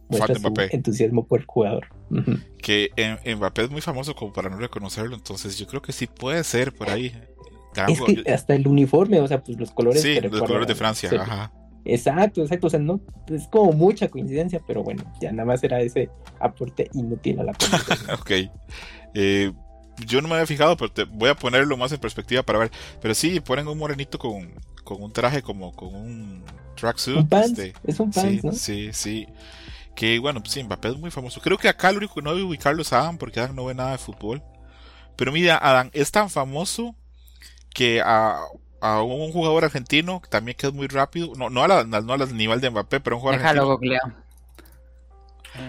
muestra 0.09 0.34
su 0.34 0.53
entusiasmo 0.70 1.26
por 1.26 1.41
el 1.41 1.47
jugador. 1.47 1.86
Que 2.61 2.91
en, 2.97 3.36
Mbappé 3.36 3.62
es 3.64 3.70
muy 3.70 3.80
famoso 3.80 4.14
como 4.14 4.32
para 4.32 4.51
no 4.51 4.57
reconocerlo, 4.59 5.14
entonces 5.14 5.57
yo 5.59 5.66
creo 5.66 5.80
que 5.80 5.93
sí 5.93 6.07
puede 6.07 6.43
ser 6.45 6.72
por 6.72 6.91
ahí. 6.91 7.12
Es 7.88 8.01
que 8.01 8.30
hasta 8.30 8.55
el 8.55 8.66
uniforme, 8.66 9.20
o 9.20 9.28
sea, 9.28 9.43
pues 9.43 9.59
los 9.59 9.70
colores. 9.70 10.03
sí, 10.03 10.20
los 10.20 10.41
colores 10.41 10.66
de 10.66 10.74
Francia, 10.74 11.11
ajá. 11.14 11.53
Exacto, 11.84 12.43
exacto, 12.43 12.66
o 12.66 12.70
sea, 12.70 12.78
no, 12.78 13.01
es 13.28 13.47
como 13.49 13.72
mucha 13.72 14.09
coincidencia, 14.09 14.61
pero 14.66 14.82
bueno, 14.82 15.03
ya 15.20 15.32
nada 15.32 15.47
más 15.47 15.64
era 15.64 15.80
ese 15.80 16.11
aporte 16.38 16.91
inútil 16.93 17.41
a 17.41 17.45
la. 17.45 17.53
Ok. 18.20 18.30
Eh, 19.14 19.53
yo 19.99 20.22
no 20.22 20.28
me 20.28 20.34
había 20.34 20.47
fijado, 20.47 20.76
pero 20.76 20.93
te 20.93 21.05
voy 21.05 21.30
a 21.30 21.34
ponerlo 21.36 21.76
más 21.76 21.93
en 21.93 22.01
perspectiva 22.01 22.43
para 22.43 22.59
ver. 22.61 22.70
Pero 23.01 23.14
sí, 23.14 23.41
ponen 23.41 23.68
un 23.68 23.78
morenito 23.78 24.18
con, 24.18 24.53
con 24.84 25.03
un 25.03 25.12
traje 25.12 25.43
como 25.43 25.72
con 25.74 25.95
un 25.95 26.45
tracksuit. 26.76 27.16
un 27.20 27.28
pants, 27.28 27.61
este, 27.61 27.74
es 27.84 28.01
un 28.01 28.11
sí, 28.11 28.12
pants, 28.12 28.45
¿no? 28.45 28.53
sí, 28.53 28.91
sí. 28.93 29.26
Que 29.97 30.18
bueno, 30.18 30.41
pues 30.43 30.53
sí, 30.55 30.64
Mbappé 30.64 30.91
es 30.91 30.99
muy 30.99 31.11
famoso. 31.11 31.41
Creo 31.41 31.59
que 31.59 31.68
acá 31.68 31.93
lo 31.93 31.99
único 31.99 32.14
que 32.16 32.22
no 32.22 32.32
debe 32.34 32.45
ubicarlo 32.49 32.82
es 32.82 32.93
Adam, 32.93 33.18
porque 33.18 33.41
Adam 33.41 33.57
no 33.57 33.66
ve 33.66 33.74
nada 33.74 33.93
de 33.93 33.99
fútbol. 33.99 34.43
Pero 35.16 35.32
mira, 35.32 35.59
Adam 35.62 35.91
es 35.93 36.11
tan 36.12 36.30
famoso 36.30 36.97
que 37.74 38.01
a, 38.05 38.41
a 38.80 39.03
un 39.03 39.32
jugador 39.32 39.64
argentino 39.64 40.22
también 40.30 40.57
que 40.59 40.66
es 40.68 40.72
muy 40.74 40.88
rápido, 40.88 41.32
no, 41.36 41.51
no, 41.51 41.62
a 41.64 41.68
la- 41.68 41.84
no 41.84 42.12
al 42.14 42.36
nivel 42.36 42.61
de 42.61 42.70
Mbappé, 42.70 43.01
pero 43.01 43.16
un 43.16 43.20
jugador 43.20 43.41
Déjalo 43.41 43.64
argentino 43.64 43.66
googleo. 43.66 44.01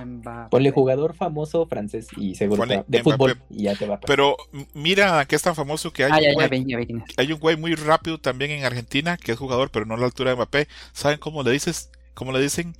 Mbappé. 0.05 0.49
Ponle 0.49 0.71
jugador 0.71 1.15
famoso 1.15 1.65
francés 1.65 2.07
y 2.17 2.35
seguro 2.35 2.59
Ponle 2.59 2.83
de 2.87 3.01
Mbappé. 3.01 3.03
fútbol 3.03 3.41
y 3.49 3.63
ya 3.63 3.75
te 3.75 3.87
va 3.87 3.95
a. 3.95 3.99
Pero 4.01 4.37
mira 4.73 5.25
que 5.25 5.35
es 5.35 5.41
tan 5.41 5.55
famoso 5.55 5.91
que 5.91 6.03
hay, 6.05 6.11
Ah, 6.11 6.15
un 6.17 6.21
ya, 6.23 6.29
ya 6.29 6.35
güey- 6.35 6.67
ya 6.67 6.77
hay 7.17 7.31
un 7.33 7.39
muy 7.59 7.75
rápido 7.75 8.17
también 8.19 8.51
en 8.51 8.63
Argentina 8.65 9.17
que 9.17 9.31
es 9.31 9.37
jugador, 9.37 9.71
pero 9.71 9.85
no 9.85 9.95
a 9.95 9.97
la 9.97 10.05
altura 10.05 10.31
de 10.31 10.35
Mbappé. 10.35 10.67
¿Saben 10.93 11.17
cómo 11.19 11.43
le 11.43 11.51
dices? 11.51 11.89
¿Cómo 12.13 12.31
le 12.31 12.41
dicen? 12.41 12.75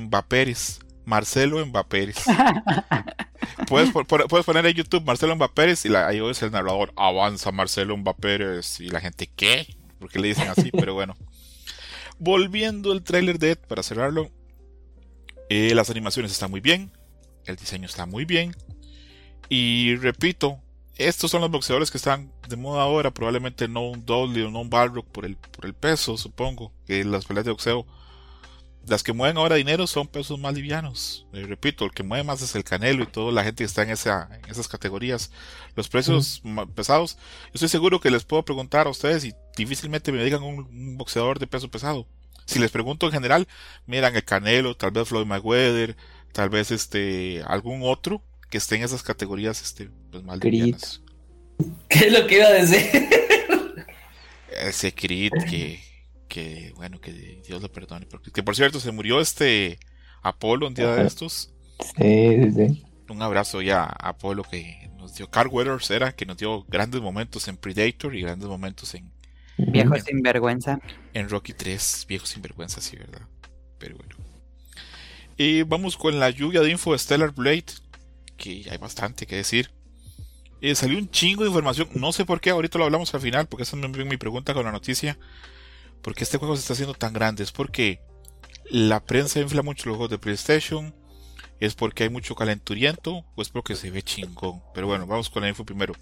Mbapéres. 0.00 0.80
Marcelo 1.04 1.64
Mbapéres. 1.64 2.22
puedes, 3.68 3.90
puedes 4.28 4.44
poner 4.44 4.66
en 4.66 4.74
YouTube 4.74 5.04
Marcelo 5.04 5.34
Mbapéres 5.36 5.84
y 5.86 5.88
la, 5.88 6.06
ahí 6.06 6.20
es 6.28 6.42
el 6.42 6.50
narrador. 6.52 6.92
Avanza 6.96 7.50
Marcelo 7.52 7.96
Mbapéres. 7.96 8.78
Y 8.80 8.88
la 8.90 9.00
gente, 9.00 9.30
¿qué? 9.34 9.66
¿Por 9.98 10.10
qué 10.10 10.18
le 10.18 10.28
dicen 10.28 10.48
así? 10.48 10.70
pero 10.78 10.92
bueno. 10.94 11.16
Volviendo 12.18 12.92
al 12.92 13.02
tráiler 13.02 13.38
de 13.38 13.52
Ed 13.52 13.58
para 13.66 13.82
cerrarlo. 13.82 14.30
Eh, 15.48 15.74
las 15.74 15.90
animaciones 15.90 16.32
están 16.32 16.50
muy 16.50 16.60
bien. 16.60 16.92
El 17.44 17.56
diseño 17.56 17.86
está 17.86 18.06
muy 18.06 18.24
bien. 18.24 18.54
Y 19.48 19.96
repito, 19.96 20.60
estos 20.96 21.30
son 21.30 21.40
los 21.40 21.50
boxeadores 21.50 21.90
que 21.90 21.96
están 21.96 22.32
de 22.48 22.56
moda 22.56 22.82
ahora. 22.82 23.12
Probablemente 23.12 23.68
no 23.68 23.88
un 23.88 24.04
Dudley 24.04 24.42
o 24.42 24.50
no 24.50 24.60
un 24.60 24.70
Balrog 24.70 25.06
por 25.06 25.24
el, 25.24 25.36
por 25.36 25.64
el 25.64 25.74
peso, 25.74 26.16
supongo. 26.16 26.72
Que 26.86 27.04
las 27.04 27.24
peleas 27.24 27.46
de 27.46 27.52
boxeo. 27.52 27.86
Las 28.86 29.02
que 29.02 29.12
mueven 29.12 29.36
ahora 29.36 29.56
dinero 29.56 29.86
son 29.86 30.08
pesos 30.08 30.38
más 30.38 30.54
livianos. 30.54 31.26
Eh, 31.32 31.44
repito, 31.46 31.84
el 31.84 31.92
que 31.92 32.02
mueve 32.02 32.24
más 32.24 32.42
es 32.42 32.54
el 32.54 32.64
Canelo 32.64 33.02
y 33.02 33.06
toda 33.06 33.32
la 33.32 33.44
gente 33.44 33.58
que 33.58 33.66
está 33.66 33.82
en, 33.82 33.90
esa, 33.90 34.28
en 34.32 34.50
esas 34.50 34.68
categorías. 34.68 35.30
Los 35.76 35.88
precios 35.88 36.42
pesados. 36.74 37.16
Yo 37.16 37.52
estoy 37.54 37.68
seguro 37.68 38.00
que 38.00 38.10
les 38.10 38.24
puedo 38.24 38.44
preguntar 38.44 38.86
a 38.86 38.90
ustedes 38.90 39.24
y 39.24 39.34
difícilmente 39.56 40.10
me 40.10 40.24
digan 40.24 40.42
un, 40.42 40.60
un 40.60 40.96
boxeador 40.98 41.38
de 41.38 41.46
peso 41.46 41.70
pesado. 41.70 42.06
Si 42.48 42.58
les 42.58 42.70
pregunto 42.70 43.04
en 43.04 43.12
general, 43.12 43.46
miran 43.84 44.16
el 44.16 44.24
Canelo, 44.24 44.74
tal 44.74 44.90
vez 44.90 45.06
Floyd 45.06 45.26
Mayweather, 45.26 45.98
tal 46.32 46.48
vez 46.48 46.70
este 46.70 47.42
algún 47.46 47.82
otro 47.82 48.22
que 48.48 48.56
esté 48.56 48.76
en 48.76 48.84
esas 48.84 49.02
categorías 49.02 49.60
este 49.60 49.90
pues 50.10 50.24
livianas. 50.42 51.02
¿Qué 51.90 52.06
es 52.06 52.12
lo 52.18 52.26
que 52.26 52.36
iba 52.36 52.46
a 52.46 52.52
decir? 52.52 52.88
ese 54.62 54.94
Creed 54.94 55.32
que, 55.50 55.78
que 56.26 56.72
bueno, 56.76 56.98
que 57.02 57.12
Dios 57.46 57.60
lo 57.60 57.70
perdone. 57.70 58.06
Porque, 58.06 58.30
que 58.30 58.42
por 58.42 58.56
cierto, 58.56 58.80
se 58.80 58.92
murió 58.92 59.20
este 59.20 59.78
Apolo 60.22 60.68
un 60.68 60.74
día 60.74 60.94
de 60.94 61.06
estos. 61.06 61.52
Sí, 61.98 62.34
sí, 62.44 62.52
sí. 62.52 62.84
Un 63.10 63.20
abrazo 63.20 63.60
ya 63.60 63.82
a 63.82 64.08
Apolo 64.08 64.42
que 64.42 64.90
nos 64.96 65.14
dio, 65.14 65.30
Carl 65.30 65.50
Weathers 65.50 65.90
era, 65.90 66.12
que 66.12 66.24
nos 66.24 66.38
dio 66.38 66.64
grandes 66.64 67.02
momentos 67.02 67.46
en 67.48 67.58
Predator 67.58 68.16
y 68.16 68.22
grandes 68.22 68.48
momentos 68.48 68.94
en, 68.94 69.12
Viejo 69.58 69.94
Ujú. 69.94 70.04
sinvergüenza. 70.04 70.78
en 71.14 71.28
Rocky 71.28 71.52
3. 71.52 72.06
Viejo 72.08 72.26
sinvergüenza, 72.26 72.80
sí, 72.80 72.96
¿verdad? 72.96 73.22
Pero 73.78 73.96
bueno. 73.96 74.14
Y 75.36 75.62
vamos 75.62 75.96
con 75.96 76.18
la 76.18 76.30
lluvia 76.30 76.60
de 76.60 76.70
info 76.70 76.92
de 76.92 76.98
Stellar 76.98 77.32
Blade, 77.32 77.64
que 78.36 78.66
hay 78.70 78.76
bastante 78.78 79.26
que 79.26 79.36
decir. 79.36 79.70
Eh, 80.60 80.74
salió 80.74 80.98
un 80.98 81.08
chingo 81.10 81.42
de 81.44 81.48
información, 81.50 81.88
no 81.94 82.12
sé 82.12 82.24
por 82.24 82.40
qué, 82.40 82.50
ahorita 82.50 82.78
lo 82.78 82.84
hablamos 82.84 83.14
al 83.14 83.20
final, 83.20 83.46
porque 83.46 83.62
esa 83.62 83.76
es 83.76 83.88
mi, 83.88 84.04
mi 84.04 84.16
pregunta 84.16 84.54
con 84.54 84.64
la 84.64 84.72
noticia. 84.72 85.16
¿Por 86.02 86.14
qué 86.14 86.24
este 86.24 86.38
juego 86.38 86.56
se 86.56 86.60
está 86.62 86.72
haciendo 86.72 86.94
tan 86.94 87.12
grande? 87.12 87.44
Es 87.44 87.52
porque 87.52 88.00
la 88.70 89.00
prensa 89.04 89.40
infla 89.40 89.62
mucho 89.62 89.88
los 89.88 89.96
juegos 89.96 90.10
de 90.10 90.18
PlayStation, 90.18 90.94
es 91.60 91.74
porque 91.74 92.04
hay 92.04 92.08
mucho 92.10 92.34
calenturiento, 92.34 93.24
o 93.36 93.42
es 93.42 93.48
porque 93.50 93.76
se 93.76 93.90
ve 93.90 94.02
chingón. 94.02 94.60
Pero 94.74 94.86
bueno, 94.88 95.06
vamos 95.06 95.30
con 95.30 95.42
la 95.42 95.48
info 95.48 95.64
primero. 95.64 95.94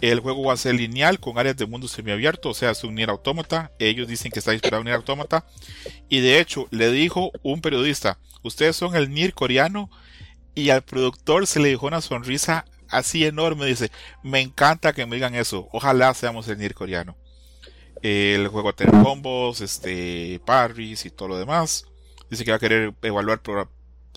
El 0.00 0.20
juego 0.20 0.44
va 0.44 0.54
a 0.54 0.56
ser 0.56 0.74
lineal 0.74 1.20
con 1.20 1.38
áreas 1.38 1.56
de 1.56 1.66
mundo 1.66 1.88
semiabierto, 1.88 2.50
o 2.50 2.54
sea, 2.54 2.70
es 2.70 2.84
un 2.84 2.94
Nier 2.94 3.10
Automata. 3.10 3.72
Ellos 3.78 4.08
dicen 4.08 4.30
que 4.30 4.38
está 4.38 4.52
inspirado 4.52 4.80
en 4.80 4.86
Nier 4.86 4.96
Automata. 4.96 5.44
Y 6.08 6.20
de 6.20 6.40
hecho, 6.40 6.68
le 6.70 6.90
dijo 6.90 7.32
un 7.42 7.60
periodista, 7.60 8.18
ustedes 8.42 8.76
son 8.76 8.96
el 8.96 9.10
Nier 9.10 9.34
coreano. 9.34 9.90
Y 10.54 10.70
al 10.70 10.82
productor 10.82 11.46
se 11.46 11.60
le 11.60 11.68
dejó 11.68 11.86
una 11.86 12.00
sonrisa 12.00 12.64
así 12.88 13.24
enorme. 13.24 13.66
Dice, 13.66 13.90
me 14.22 14.40
encanta 14.40 14.92
que 14.92 15.06
me 15.06 15.16
digan 15.16 15.34
eso. 15.34 15.68
Ojalá 15.72 16.12
seamos 16.14 16.48
el 16.48 16.58
Nier 16.58 16.74
coreano. 16.74 17.16
El 18.02 18.48
juego 18.48 18.66
va 18.66 18.70
a 18.70 18.76
tener 18.76 19.02
combos, 19.02 19.60
este, 19.60 20.40
parries 20.44 21.04
y 21.04 21.10
todo 21.10 21.28
lo 21.28 21.38
demás. 21.38 21.86
Dice 22.30 22.44
que 22.44 22.50
va 22.50 22.56
a 22.56 22.60
querer 22.60 22.94
evaluar 23.02 23.40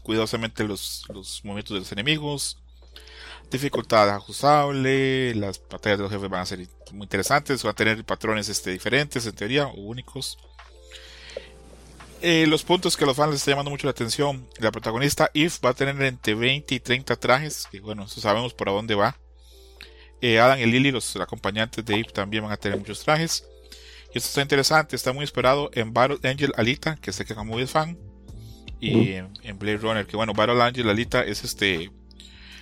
cuidadosamente 0.03 0.63
los, 0.63 1.05
los 1.09 1.43
movimientos 1.43 1.73
de 1.73 1.79
los 1.79 1.91
enemigos. 1.91 2.60
Dificultad 3.51 4.09
ajustable, 4.09 5.35
las 5.35 5.61
batallas 5.69 5.99
de 5.99 6.03
los 6.03 6.11
jefes 6.11 6.29
van 6.29 6.39
a 6.39 6.45
ser 6.45 6.59
muy 6.93 7.03
interesantes, 7.03 7.61
van 7.63 7.71
a 7.71 7.75
tener 7.75 8.05
patrones 8.05 8.47
este, 8.47 8.71
diferentes 8.71 9.25
en 9.25 9.35
teoría, 9.35 9.67
o 9.67 9.73
únicos. 9.73 10.37
Eh, 12.21 12.45
los 12.47 12.63
puntos 12.63 12.95
que 12.95 13.03
a 13.03 13.07
los 13.07 13.17
fans 13.17 13.31
les 13.31 13.41
está 13.41 13.51
llamando 13.51 13.71
mucho 13.71 13.87
la 13.87 13.91
atención, 13.91 14.47
la 14.59 14.71
protagonista 14.71 15.29
Eve 15.33 15.51
va 15.65 15.71
a 15.71 15.73
tener 15.73 16.01
entre 16.01 16.33
20 16.33 16.75
y 16.75 16.79
30 16.79 17.15
trajes, 17.17 17.67
que 17.69 17.81
bueno, 17.81 18.05
eso 18.05 18.21
sabemos 18.21 18.53
por 18.53 18.69
a 18.69 18.71
dónde 18.71 18.95
va. 18.95 19.17
Eh, 20.21 20.39
Adam 20.39 20.59
y 20.59 20.65
Lily, 20.67 20.91
los 20.91 21.13
acompañantes 21.17 21.83
de 21.83 21.95
Eve, 21.95 22.09
también 22.13 22.43
van 22.43 22.53
a 22.53 22.57
tener 22.57 22.77
muchos 22.77 23.03
trajes. 23.03 23.43
Y 24.13 24.17
esto 24.17 24.29
está 24.29 24.41
interesante, 24.43 24.95
está 24.95 25.11
muy 25.11 25.25
esperado 25.25 25.71
en 25.73 25.91
Battle 25.93 26.19
Angel 26.23 26.53
Alita, 26.55 26.95
que 26.95 27.11
sé 27.11 27.25
que 27.25 27.33
muy 27.35 27.63
es 27.63 27.71
fan. 27.71 27.97
Y 28.79 29.11
en, 29.11 29.33
en 29.43 29.59
Blade 29.59 29.77
Runner, 29.77 30.07
que 30.07 30.15
bueno, 30.15 30.33
Battle 30.33 30.61
Angel 30.61 30.87
Alita 30.87 31.21
es 31.21 31.43
este. 31.43 31.91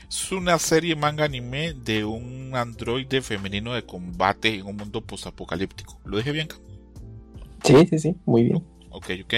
Es 0.09 0.31
una 0.31 0.57
serie 0.57 0.95
manga 0.95 1.25
anime 1.25 1.73
de 1.73 2.03
un 2.03 2.55
androide 2.55 3.21
femenino 3.21 3.75
de 3.75 3.85
combate 3.85 4.55
en 4.55 4.65
un 4.65 4.75
mundo 4.75 5.01
postapocalíptico. 5.01 5.99
¿Lo 6.03 6.17
dije 6.17 6.31
bien? 6.31 6.47
Sí, 7.63 7.85
sí, 7.87 7.99
sí, 7.99 8.15
muy 8.25 8.43
bien. 8.43 8.63
Ok, 8.89 9.11
ok. 9.23 9.33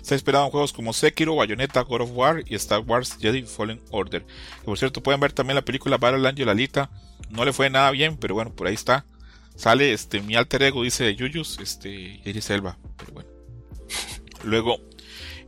Está 0.00 0.16
esperado 0.16 0.46
en 0.46 0.50
juegos 0.50 0.72
como 0.72 0.92
Sekiro, 0.92 1.36
Bayonetta, 1.36 1.80
God 1.82 2.02
of 2.02 2.10
War 2.12 2.42
y 2.44 2.56
Star 2.56 2.80
Wars 2.80 3.16
Jedi 3.20 3.42
Fallen 3.42 3.80
Order. 3.90 4.24
Que 4.24 4.64
por 4.64 4.76
cierto, 4.76 5.00
pueden 5.00 5.20
ver 5.20 5.32
también 5.32 5.54
la 5.54 5.64
película 5.64 5.96
Battle 5.96 6.28
Angel 6.28 6.48
Alita. 6.48 6.90
No 7.30 7.44
le 7.44 7.52
fue 7.52 7.70
nada 7.70 7.90
bien, 7.92 8.16
pero 8.16 8.34
bueno, 8.34 8.52
por 8.52 8.66
ahí 8.66 8.74
está. 8.74 9.06
Sale 9.54 9.92
este 9.92 10.20
mi 10.20 10.34
alter 10.34 10.64
ego, 10.64 10.82
dice 10.82 11.14
Yuyus, 11.14 11.60
este 11.60 12.20
Iris 12.24 12.50
Elba. 12.50 12.76
Pero 12.96 13.12
bueno. 13.12 13.30
Luego, 14.42 14.80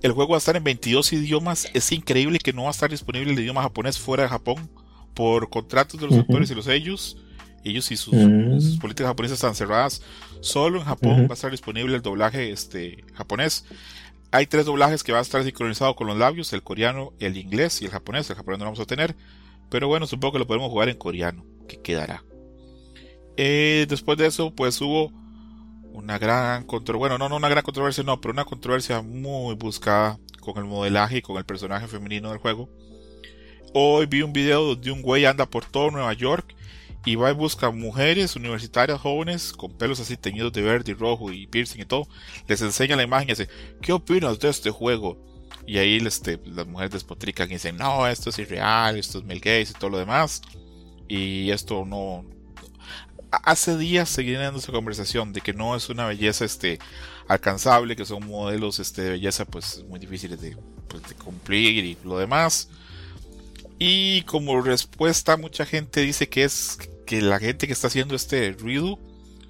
el 0.03 0.13
juego 0.13 0.31
va 0.33 0.37
a 0.37 0.39
estar 0.39 0.57
en 0.57 0.65
22 0.65 1.13
idiomas. 1.13 1.69
Es 1.75 1.93
increíble 1.93 2.39
que 2.39 2.53
no 2.53 2.63
va 2.63 2.69
a 2.69 2.73
estar 2.73 2.91
disponible 2.91 3.33
el 3.33 3.39
idioma 3.39 3.63
japonés 3.63 3.99
fuera 3.99 4.25
de 4.25 4.29
Japón 4.29 4.71
por 5.15 5.49
contratos 5.49 6.01
de 6.01 6.07
los 6.07 6.15
Ujú. 6.15 6.23
autores 6.23 6.51
y 6.51 6.55
los 6.55 6.67
sellos. 6.67 7.17
Ellos 7.65 7.91
y 7.91 7.97
sus, 7.97 8.15
sus 8.15 8.79
políticas 8.79 9.09
japonesas 9.09 9.39
están 9.39 9.57
cerradas. 9.57 10.03
Solo 10.41 10.79
en 10.79 10.85
Japón 10.85 11.23
va 11.29 11.33
a 11.33 11.35
estar 11.35 11.51
disponible 11.51 11.97
el 11.97 12.03
doblaje 12.03 12.51
este, 12.53 13.05
japonés. 13.15 13.65
Hay 14.31 14.47
tres 14.47 14.67
doblajes 14.67 15.03
que 15.03 15.11
van 15.13 15.21
a 15.21 15.23
estar 15.23 15.43
sincronizados 15.43 15.97
con 15.97 16.07
los 16.07 16.17
labios, 16.17 16.53
el 16.53 16.63
coreano, 16.63 17.13
el 17.19 17.37
inglés 17.37 17.83
y 17.83 17.87
el 17.87 17.91
japonés. 17.91 18.31
El 18.31 18.37
japonés 18.37 18.59
no 18.59 18.67
lo 18.67 18.71
vamos 18.71 18.81
a 18.81 18.87
tener. 18.87 19.17
Pero 19.69 19.89
bueno, 19.89 20.07
supongo 20.07 20.35
que 20.35 20.39
lo 20.39 20.47
podemos 20.47 20.71
jugar 20.71 20.89
en 20.89 20.97
coreano, 20.97 21.45
que 21.67 21.81
quedará. 21.81 22.23
Eh, 23.37 23.87
después 23.89 24.17
de 24.17 24.27
eso, 24.27 24.55
pues 24.55 24.81
hubo 24.81 25.13
una 25.97 26.19
gran 26.19 26.65
controversia. 26.65 26.99
Bueno, 26.99 27.19
no, 27.19 27.29
no 27.29 27.37
una 27.37 27.49
gran 27.49 27.65
controversia, 27.65 28.05
no, 28.05 28.21
pero 28.21 28.33
una 28.33 28.45
controversia 28.45 29.01
muy 29.01 29.55
buscada 29.55 30.19
con 30.41 30.59
el 30.59 30.65
modelaje 30.65 31.19
y 31.19 31.23
con 31.23 31.39
el 31.39 31.45
personaje 31.45 31.89
femenino 31.89 32.31
del 32.31 32.39
juego. 32.39 32.69
Hoy 33.73 34.07
vi 34.07 34.23
un 34.23 34.33
video 34.33 34.63
donde 34.63 34.91
un 34.91 35.03
güey 35.03 35.25
anda 35.25 35.47
por 35.47 35.65
todo 35.65 35.91
Nueva 35.91 36.13
York 36.13 36.55
y 37.05 37.15
va 37.15 37.31
y 37.31 37.35
busca 37.35 37.71
mujeres 37.71 38.37
universitarias 38.37 39.01
jóvenes 39.01 39.53
con 39.53 39.73
pelos 39.73 39.99
así 39.99 40.17
teñidos 40.17 40.53
de 40.53 40.63
verde 40.63 40.93
y 40.93 40.95
rojo 40.95 41.33
y 41.33 41.47
piercing 41.47 41.81
y 41.81 41.87
todo. 41.87 42.07
Les 42.47 42.61
enseña 42.61 42.97
la 42.97 43.03
imagen 43.03 43.29
y 43.29 43.33
dice, 43.33 43.49
¿qué 43.81 43.93
opinas 43.93 44.39
de 44.39 44.51
este 44.51 44.71
juego? 44.71 45.19
Y 45.67 45.79
ahí 45.79 45.97
este, 45.97 46.39
las 46.45 46.67
mujeres 46.67 46.93
despotrican 46.93 47.49
y 47.49 47.55
dicen, 47.55 47.77
no, 47.77 48.07
esto 48.07 48.31
es 48.31 48.39
irreal, 48.39 48.99
esto 48.99 49.19
es 49.19 49.25
Mel 49.25 49.41
Gates 49.41 49.71
y 49.71 49.75
todo 49.75 49.91
lo 49.91 49.99
demás. 49.99 50.43
Y 51.09 51.51
esto 51.51 51.87
no... 51.87 52.36
Hace 53.43 53.77
días 53.77 54.09
seguían 54.09 54.43
dando 54.43 54.59
esa 54.59 54.73
conversación 54.73 55.33
de 55.33 55.41
que 55.41 55.53
no 55.53 55.77
es 55.77 55.89
una 55.89 56.07
belleza 56.07 56.45
este, 56.45 56.79
alcanzable, 57.29 57.97
que 57.97 58.05
son 58.05 58.27
modelos 58.27 58.79
este, 58.79 59.03
de 59.03 59.11
belleza 59.11 59.45
pues 59.45 59.85
muy 59.89 59.99
difíciles 59.99 60.41
de, 60.41 60.57
pues, 60.89 61.03
de 61.09 61.15
cumplir 61.15 61.85
y 61.85 61.99
lo 62.05 62.19
demás. 62.19 62.69
Y 63.79 64.23
como 64.23 64.61
respuesta, 64.63 65.37
mucha 65.37 65.67
gente 65.67 66.01
dice 66.01 66.29
que 66.29 66.45
es 66.45 66.79
que 67.07 67.21
la 67.21 67.39
gente 67.39 67.67
que 67.67 67.73
está 67.73 67.87
haciendo 67.89 68.15
este 68.15 68.53
ruido 68.53 68.99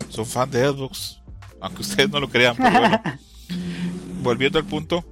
son 0.08 0.26
fans 0.26 0.52
de 0.52 0.66
Xbox. 0.66 1.20
Aunque 1.60 1.82
ustedes 1.82 2.10
no 2.10 2.20
lo 2.20 2.28
crean, 2.28 2.56
pero 2.56 2.78
bueno. 2.78 3.02
Volviendo 4.22 4.58
al 4.58 4.64
punto, 4.64 5.04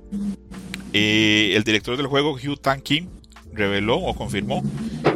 eh, 0.92 1.52
el 1.54 1.62
director 1.62 1.96
del 1.96 2.08
juego, 2.08 2.32
Hugh 2.32 2.58
Tan 2.60 2.80
Kim, 2.80 3.08
reveló 3.54 3.96
o 3.96 4.14
confirmó 4.14 4.62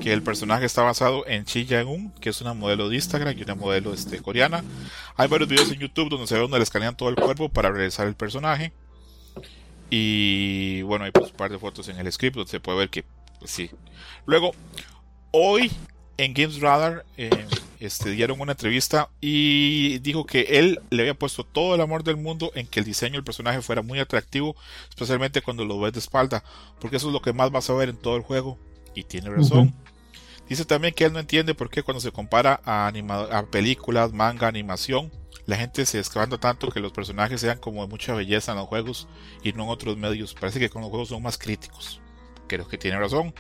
que 0.00 0.12
el 0.12 0.22
personaje 0.22 0.64
está 0.64 0.82
basado 0.82 1.26
en 1.26 1.44
Chi 1.44 1.66
Jae-un, 1.66 2.10
que 2.12 2.30
es 2.30 2.40
una 2.40 2.54
modelo 2.54 2.88
de 2.88 2.96
Instagram 2.96 3.36
y 3.36 3.42
una 3.42 3.54
modelo 3.54 3.92
este, 3.92 4.20
coreana. 4.20 4.62
Hay 5.16 5.28
varios 5.28 5.48
videos 5.48 5.70
en 5.72 5.80
YouTube 5.80 6.08
donde 6.08 6.26
se 6.26 6.34
ve 6.34 6.40
donde 6.40 6.58
le 6.58 6.64
escanean 6.64 6.96
todo 6.96 7.08
el 7.08 7.16
cuerpo 7.16 7.48
para 7.48 7.70
realizar 7.70 8.06
el 8.06 8.14
personaje. 8.14 8.72
Y 9.90 10.82
bueno, 10.82 11.04
hay 11.04 11.10
pues, 11.10 11.30
un 11.30 11.36
par 11.36 11.50
de 11.50 11.58
fotos 11.58 11.88
en 11.88 11.96
el 11.98 12.12
script 12.12 12.36
donde 12.36 12.50
se 12.50 12.60
puede 12.60 12.78
ver 12.78 12.90
que 12.90 13.04
pues, 13.38 13.50
sí. 13.50 13.70
Luego, 14.26 14.52
hoy 15.30 15.70
en 16.16 16.34
Games 16.34 16.60
Radar, 16.60 17.04
eh, 17.16 17.30
este, 17.80 18.10
dieron 18.10 18.40
una 18.40 18.52
entrevista 18.52 19.10
y 19.20 19.98
dijo 19.98 20.26
que 20.26 20.58
él 20.58 20.80
le 20.90 21.02
había 21.02 21.14
puesto 21.14 21.44
todo 21.44 21.74
el 21.74 21.80
amor 21.80 22.04
del 22.04 22.16
mundo 22.16 22.50
en 22.54 22.66
que 22.66 22.80
el 22.80 22.86
diseño 22.86 23.14
del 23.14 23.24
personaje 23.24 23.62
fuera 23.62 23.82
muy 23.82 23.98
atractivo, 23.98 24.56
especialmente 24.88 25.42
cuando 25.42 25.64
lo 25.64 25.78
ves 25.80 25.92
de 25.92 26.00
espalda, 26.00 26.42
porque 26.80 26.96
eso 26.96 27.08
es 27.08 27.12
lo 27.12 27.22
que 27.22 27.32
más 27.32 27.50
vas 27.50 27.70
a 27.70 27.74
ver 27.74 27.88
en 27.88 27.96
todo 27.96 28.16
el 28.16 28.22
juego. 28.22 28.58
Y 28.94 29.04
tiene 29.04 29.30
razón. 29.30 29.74
Dice 30.48 30.64
también 30.64 30.94
que 30.94 31.04
él 31.04 31.12
no 31.12 31.20
entiende 31.20 31.54
por 31.54 31.70
qué 31.70 31.82
cuando 31.82 32.00
se 32.00 32.10
compara 32.10 32.60
a, 32.64 32.88
a 32.88 33.46
películas, 33.46 34.12
manga, 34.12 34.48
animación, 34.48 35.12
la 35.46 35.56
gente 35.56 35.86
se 35.86 35.98
escabanda 35.98 36.38
tanto 36.38 36.70
que 36.70 36.80
los 36.80 36.92
personajes 36.92 37.40
sean 37.40 37.58
como 37.58 37.82
de 37.82 37.88
mucha 37.88 38.14
belleza 38.14 38.52
en 38.52 38.58
los 38.58 38.66
juegos 38.66 39.08
y 39.42 39.52
no 39.52 39.64
en 39.64 39.68
otros 39.70 39.96
medios. 39.96 40.34
Parece 40.34 40.58
que 40.58 40.68
con 40.68 40.82
los 40.82 40.90
juegos 40.90 41.08
son 41.08 41.22
más 41.22 41.38
críticos. 41.38 42.00
Creo 42.48 42.66
que 42.66 42.76
tiene 42.76 42.98
razón. 42.98 43.32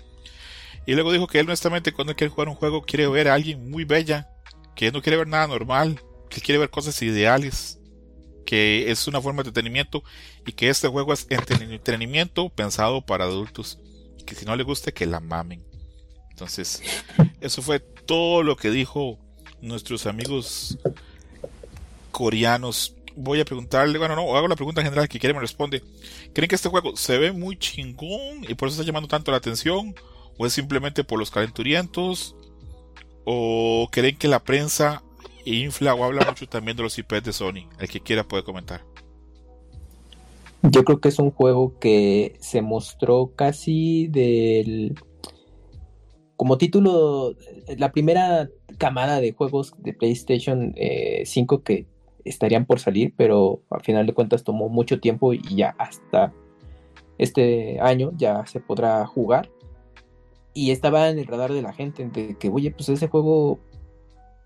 Y 0.88 0.94
luego 0.94 1.12
dijo 1.12 1.26
que 1.26 1.38
él 1.38 1.44
honestamente 1.44 1.92
cuando 1.92 2.16
quiere 2.16 2.30
jugar 2.30 2.48
un 2.48 2.54
juego 2.54 2.80
quiere 2.80 3.06
ver 3.08 3.28
a 3.28 3.34
alguien 3.34 3.70
muy 3.70 3.84
bella, 3.84 4.30
que 4.74 4.90
no 4.90 5.02
quiere 5.02 5.18
ver 5.18 5.28
nada 5.28 5.46
normal, 5.46 6.00
que 6.30 6.40
quiere 6.40 6.58
ver 6.58 6.70
cosas 6.70 7.02
ideales, 7.02 7.78
que 8.46 8.90
es 8.90 9.06
una 9.06 9.20
forma 9.20 9.42
de 9.42 9.50
entretenimiento 9.50 10.02
y 10.46 10.52
que 10.52 10.70
este 10.70 10.88
juego 10.88 11.12
es 11.12 11.26
entretenimiento 11.28 12.48
pensado 12.48 13.04
para 13.04 13.24
adultos, 13.24 13.78
que 14.24 14.34
si 14.34 14.46
no 14.46 14.56
le 14.56 14.62
guste 14.62 14.94
que 14.94 15.04
la 15.04 15.20
mamen. 15.20 15.62
Entonces, 16.30 16.82
eso 17.42 17.60
fue 17.60 17.80
todo 17.80 18.42
lo 18.42 18.56
que 18.56 18.70
dijo 18.70 19.18
nuestros 19.60 20.06
amigos 20.06 20.78
coreanos. 22.12 22.94
Voy 23.14 23.40
a 23.40 23.44
preguntarle, 23.44 23.98
bueno, 23.98 24.16
no, 24.16 24.34
hago 24.34 24.48
la 24.48 24.56
pregunta 24.56 24.82
general 24.82 25.06
que 25.06 25.18
quiere 25.18 25.34
me 25.34 25.40
responde. 25.40 25.84
¿Creen 26.32 26.48
que 26.48 26.54
este 26.54 26.70
juego 26.70 26.96
se 26.96 27.18
ve 27.18 27.32
muy 27.32 27.58
chingón 27.58 28.46
y 28.48 28.54
por 28.54 28.68
eso 28.68 28.80
está 28.80 28.86
llamando 28.86 29.06
tanto 29.06 29.30
la 29.30 29.36
atención? 29.36 29.94
¿O 30.38 30.46
es 30.46 30.52
simplemente 30.52 31.04
por 31.04 31.18
los 31.18 31.30
calenturientos? 31.30 32.36
¿O 33.24 33.88
creen 33.90 34.16
que 34.16 34.28
la 34.28 34.44
prensa 34.44 35.02
infla 35.44 35.94
o 35.94 36.04
habla 36.04 36.24
mucho 36.24 36.48
también 36.48 36.76
de 36.76 36.84
los 36.84 36.98
IPs 36.98 37.24
de 37.24 37.32
Sony? 37.32 37.68
El 37.80 37.88
que 37.88 38.00
quiera 38.00 38.22
puede 38.22 38.44
comentar. 38.44 38.82
Yo 40.62 40.84
creo 40.84 41.00
que 41.00 41.08
es 41.08 41.18
un 41.18 41.30
juego 41.30 41.78
que 41.78 42.36
se 42.40 42.62
mostró 42.62 43.32
casi 43.34 44.06
del... 44.08 44.94
Como 46.36 46.56
título, 46.56 47.34
la 47.76 47.90
primera 47.90 48.48
camada 48.78 49.20
de 49.20 49.32
juegos 49.32 49.74
de 49.78 49.92
PlayStation 49.92 50.72
5 51.24 51.54
eh, 51.56 51.62
que 51.64 51.86
estarían 52.24 52.64
por 52.64 52.78
salir, 52.78 53.12
pero 53.16 53.62
al 53.70 53.82
final 53.82 54.06
de 54.06 54.14
cuentas 54.14 54.44
tomó 54.44 54.68
mucho 54.68 55.00
tiempo 55.00 55.34
y 55.34 55.40
ya 55.56 55.74
hasta 55.78 56.32
este 57.18 57.80
año 57.80 58.12
ya 58.16 58.46
se 58.46 58.60
podrá 58.60 59.04
jugar 59.04 59.50
y 60.58 60.72
estaba 60.72 61.08
en 61.08 61.20
el 61.20 61.26
radar 61.28 61.52
de 61.52 61.62
la 61.62 61.72
gente 61.72 62.04
de 62.08 62.34
que, 62.34 62.48
oye, 62.48 62.72
pues 62.72 62.88
ese 62.88 63.06
juego, 63.06 63.60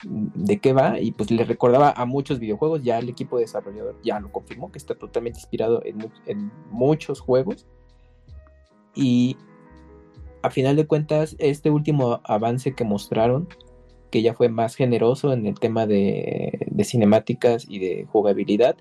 ¿de 0.04 0.58
qué 0.58 0.74
va? 0.74 1.00
Y 1.00 1.12
pues 1.12 1.30
le 1.30 1.42
recordaba 1.42 1.90
a 1.96 2.04
muchos 2.04 2.38
videojuegos, 2.38 2.82
ya 2.82 2.98
el 2.98 3.08
equipo 3.08 3.38
desarrollador 3.38 3.98
ya 4.04 4.20
lo 4.20 4.30
confirmó, 4.30 4.70
que 4.70 4.76
está 4.76 4.94
totalmente 4.94 5.38
inspirado 5.38 5.82
en, 5.86 6.52
muchos 6.70 7.18
juegos. 7.18 7.66
Y 8.94 9.38
a 10.42 10.50
final 10.50 10.76
de 10.76 10.86
cuentas, 10.86 11.34
este 11.38 11.70
último 11.70 12.20
avance 12.24 12.74
que 12.74 12.84
mostraron, 12.84 13.48
que 14.10 14.20
ya 14.20 14.34
fue 14.34 14.50
más 14.50 14.74
generoso 14.74 15.32
en 15.32 15.46
el 15.46 15.58
tema 15.58 15.86
de, 15.86 16.66
de 16.70 16.84
cinemáticas 16.84 17.64
y 17.66 17.78
de 17.78 18.06
jugabilidad, 18.12 18.76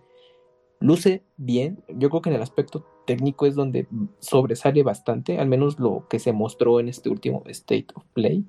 luce 0.81 1.23
bien. 1.37 1.83
Yo 1.87 2.09
creo 2.09 2.21
que 2.21 2.29
en 2.29 2.35
el 2.35 2.41
aspecto 2.41 2.85
técnico 3.05 3.45
es 3.45 3.55
donde 3.55 3.87
sobresale 4.19 4.83
bastante, 4.83 5.39
al 5.39 5.47
menos 5.47 5.79
lo 5.79 6.07
que 6.09 6.19
se 6.19 6.33
mostró 6.33 6.79
en 6.79 6.89
este 6.89 7.09
último 7.09 7.43
State 7.45 7.87
of 7.95 8.03
Play. 8.13 8.45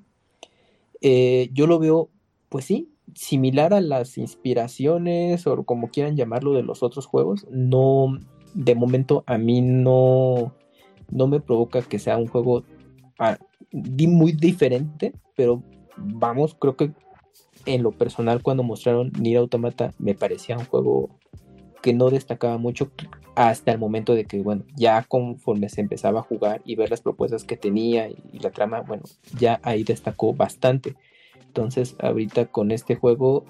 Eh, 1.01 1.49
yo 1.53 1.67
lo 1.67 1.79
veo, 1.79 2.09
pues 2.49 2.65
sí, 2.65 2.89
similar 3.15 3.73
a 3.73 3.81
las 3.81 4.17
inspiraciones 4.17 5.47
o 5.47 5.63
como 5.63 5.89
quieran 5.89 6.15
llamarlo 6.15 6.53
de 6.53 6.63
los 6.63 6.83
otros 6.83 7.05
juegos. 7.05 7.45
No, 7.49 8.17
de 8.53 8.75
momento 8.75 9.23
a 9.27 9.37
mí 9.37 9.61
no, 9.61 10.53
no 11.11 11.27
me 11.27 11.39
provoca 11.39 11.81
que 11.81 11.99
sea 11.99 12.17
un 12.17 12.27
juego 12.27 12.63
ah, 13.19 13.37
muy 13.71 14.31
diferente, 14.31 15.13
pero 15.35 15.63
vamos, 15.97 16.55
creo 16.55 16.75
que 16.75 16.91
en 17.65 17.83
lo 17.83 17.91
personal 17.91 18.41
cuando 18.41 18.63
mostraron 18.63 19.11
Nier 19.19 19.37
Automata 19.37 19.93
me 19.99 20.15
parecía 20.15 20.57
un 20.57 20.65
juego 20.65 21.09
que 21.83 21.93
no 21.93 22.09
destacaba 22.09 22.57
mucho 22.57 22.91
hasta 23.35 23.73
el 23.73 23.77
momento 23.77 24.15
de 24.15 24.23
que, 24.23 24.41
bueno, 24.41 24.63
ya 24.73 25.03
conforme 25.03 25.67
se 25.67 25.81
empezaba 25.81 26.21
a 26.21 26.23
jugar 26.23 26.61
y 26.63 26.75
ver 26.75 26.89
las 26.89 27.01
propuestas 27.01 27.43
que 27.43 27.57
tenía 27.57 28.07
y, 28.07 28.39
la 28.39 28.51
trama, 28.51 28.79
bueno, 28.81 29.03
ya 29.37 29.59
ahí 29.63 29.83
destacó 29.83 30.33
bastante. 30.33 30.95
Entonces, 31.45 31.97
ahorita 31.99 32.45
con 32.45 32.71
este 32.71 32.95
juego 32.95 33.43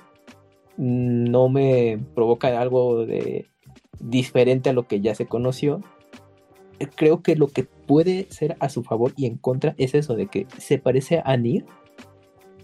no 0.77 1.47
me 1.47 1.99
provoca 2.15 2.59
algo 2.59 3.05
de 3.05 3.45
diferente 3.99 4.71
a 4.71 4.73
lo 4.73 4.87
que 4.87 4.99
ya 4.99 5.13
se 5.13 5.27
conoció. 5.27 5.83
Creo 6.95 7.21
que 7.21 7.35
lo 7.35 7.49
que 7.49 7.65
puede 7.65 8.25
ser 8.31 8.57
a 8.59 8.69
su 8.69 8.83
favor 8.83 9.13
y 9.15 9.27
en 9.27 9.37
contra 9.37 9.75
es 9.77 9.93
eso 9.93 10.15
de 10.15 10.25
que 10.25 10.47
se 10.57 10.79
parece 10.79 11.21
a 11.23 11.37
Nier. 11.37 11.65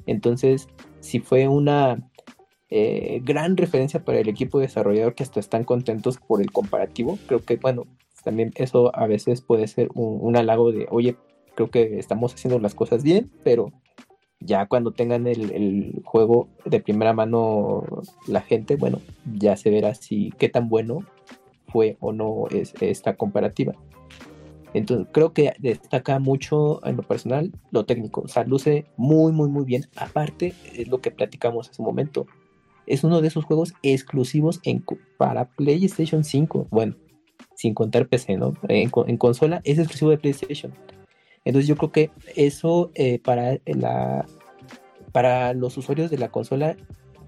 Entonces, 0.08 0.68
si 1.00 1.20
fue 1.20 1.48
una 1.48 2.09
eh, 2.72 3.22
gran 3.24 3.58
referencia 3.58 4.04
para 4.04 4.20
el 4.20 4.30
equipo 4.30 4.60
desarrollador 4.60 5.16
que 5.16 5.24
hasta 5.24 5.40
están 5.40 5.64
contentos 5.64 6.18
por 6.18 6.42
el 6.42 6.52
comparativo. 6.52 7.18
Creo 7.28 7.44
que, 7.44 7.56
bueno, 7.58 7.86
también 8.24 8.52
eso 8.56 8.96
a 8.96 9.08
veces 9.08 9.42
puede 9.42 9.68
ser 9.68 9.90
un, 9.96 10.36
halago 10.36 10.72
de, 10.72 10.88
oye, 10.92 11.16
creo 11.56 11.70
que 11.70 12.00
estamos 12.00 12.34
haciendo 12.34 12.60
las 12.60 12.76
cosas 12.76 13.04
bien, 13.04 13.32
pero 13.44 13.72
ya 14.40 14.68
cuando 14.68 14.92
tengan 14.92 15.28
el, 15.28 16.02
juego 16.06 16.48
de 16.66 16.80
primera 16.80 17.14
mano 17.14 17.84
la 18.28 18.42
gente, 18.42 18.76
bueno, 18.76 19.00
ya 19.36 19.58
se 19.58 19.70
verá 19.70 19.96
si 19.96 20.32
qué 20.38 20.50
tan 20.50 20.70
bueno 20.70 21.04
fue 21.68 21.98
o 22.00 22.14
no 22.14 22.48
es 22.50 22.74
esta 22.82 23.16
comparativa. 23.16 23.74
Entonces 24.74 25.08
creo 25.12 25.34
que 25.34 25.54
destaca 25.60 26.20
mucho 26.20 26.86
en 26.86 26.98
lo 26.98 27.04
personal 27.04 27.52
lo 27.72 27.86
técnico, 27.86 28.22
o 28.22 28.28
sea, 28.28 28.44
luce 28.44 28.86
muy, 28.98 29.32
muy, 29.32 29.50
muy 29.50 29.66
bien. 29.66 29.86
Aparte, 29.96 30.54
es 30.76 30.88
lo 30.88 31.00
que 31.00 31.12
platicamos 31.12 31.70
hace 31.70 31.82
un 31.82 31.88
momento, 31.88 32.28
es 32.90 33.04
uno 33.04 33.22
de 33.22 33.28
esos 33.28 33.46
juegos 33.46 33.74
exclusivos 33.84 34.60
en, 34.64 34.84
para 35.18 35.46
PlayStation 35.46 36.24
5. 36.24 36.68
Bueno, 36.72 36.96
sin 37.56 37.76
contar 37.76 38.08
PC, 38.08 38.36
¿no? 38.38 38.56
En, 38.68 38.90
consola 39.18 39.62
es 39.64 39.78
exclusivo 39.78 40.10
de 40.12 40.18
PlayStation. 40.18 40.74
Entonces 41.46 41.68
yo 41.68 41.78
creo 41.78 41.92
que 41.92 42.12
eso 42.36 42.92
eh, 42.96 43.20
para, 43.20 43.60
la, 43.66 44.26
para 45.12 45.54
los 45.54 45.78
usuarios 45.78 46.10
de 46.10 46.18
la 46.18 46.30
consola 46.30 46.76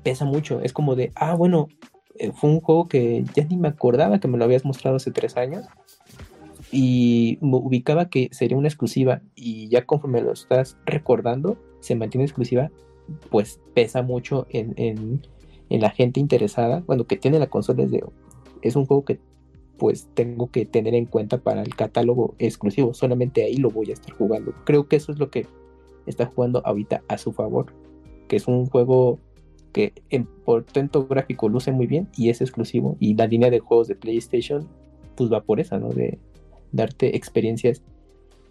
pesa 0.03 0.25
mucho. 0.25 0.61
Es 0.61 0.73
como 0.73 0.95
de, 0.95 1.11
ah, 1.15 1.35
bueno, 1.35 1.69
eh, 2.17 2.31
fue 2.33 2.49
un 2.49 2.59
juego 2.59 2.87
que 2.87 3.23
ya 3.35 3.45
ni 3.45 3.55
me 3.55 3.67
acordaba 3.67 4.19
que 4.19 4.27
me 4.27 4.39
lo 4.39 4.45
habías 4.45 4.65
mostrado 4.65 4.97
hace 4.97 5.11
tres 5.11 5.37
años. 5.37 5.67
Y 6.71 7.37
me 7.41 7.57
ubicaba 7.57 8.09
que 8.09 8.29
sería 8.31 8.57
una 8.57 8.67
exclusiva. 8.67 9.21
Y 9.35 9.69
ya 9.69 9.85
conforme 9.85 10.21
lo 10.21 10.31
estás 10.31 10.77
recordando, 10.87 11.59
se 11.81 11.93
mantiene 11.93 12.25
exclusiva. 12.25 12.71
Pues 13.29 13.59
pesa 13.75 14.01
mucho 14.01 14.47
en, 14.49 14.73
en 14.77 15.21
la 15.79 15.91
gente 15.91 16.19
interesada, 16.19 16.83
bueno, 16.85 17.05
que 17.05 17.15
tiene 17.15 17.39
la 17.39 17.47
consola 17.47 17.83
es 17.83 17.91
es 18.61 18.75
un 18.75 18.85
juego 18.85 19.05
que 19.05 19.19
pues 19.77 20.07
tengo 20.13 20.51
que 20.51 20.65
tener 20.65 20.93
en 20.93 21.05
cuenta 21.05 21.39
para 21.39 21.63
el 21.63 21.75
catálogo 21.75 22.35
exclusivo, 22.37 22.93
solamente 22.93 23.43
ahí 23.43 23.55
lo 23.55 23.71
voy 23.71 23.89
a 23.89 23.93
estar 23.93 24.13
jugando. 24.13 24.53
Creo 24.65 24.87
que 24.87 24.97
eso 24.97 25.11
es 25.11 25.17
lo 25.17 25.31
que 25.31 25.47
está 26.05 26.25
jugando 26.27 26.61
ahorita 26.65 27.03
a 27.07 27.17
su 27.17 27.31
favor, 27.31 27.73
que 28.27 28.35
es 28.35 28.47
un 28.47 28.67
juego 28.67 29.17
que 29.71 29.93
en 30.09 30.25
portento 30.25 31.07
gráfico 31.07 31.49
luce 31.49 31.71
muy 31.71 31.87
bien 31.87 32.09
y 32.15 32.29
es 32.29 32.41
exclusivo 32.41 32.97
y 32.99 33.15
la 33.15 33.25
línea 33.25 33.49
de 33.49 33.59
juegos 33.59 33.87
de 33.87 33.95
PlayStation 33.95 34.67
pues 35.15 35.31
va 35.31 35.43
por 35.43 35.59
esa, 35.59 35.79
¿no? 35.79 35.89
De 35.89 36.19
darte 36.71 37.15
experiencias 37.15 37.81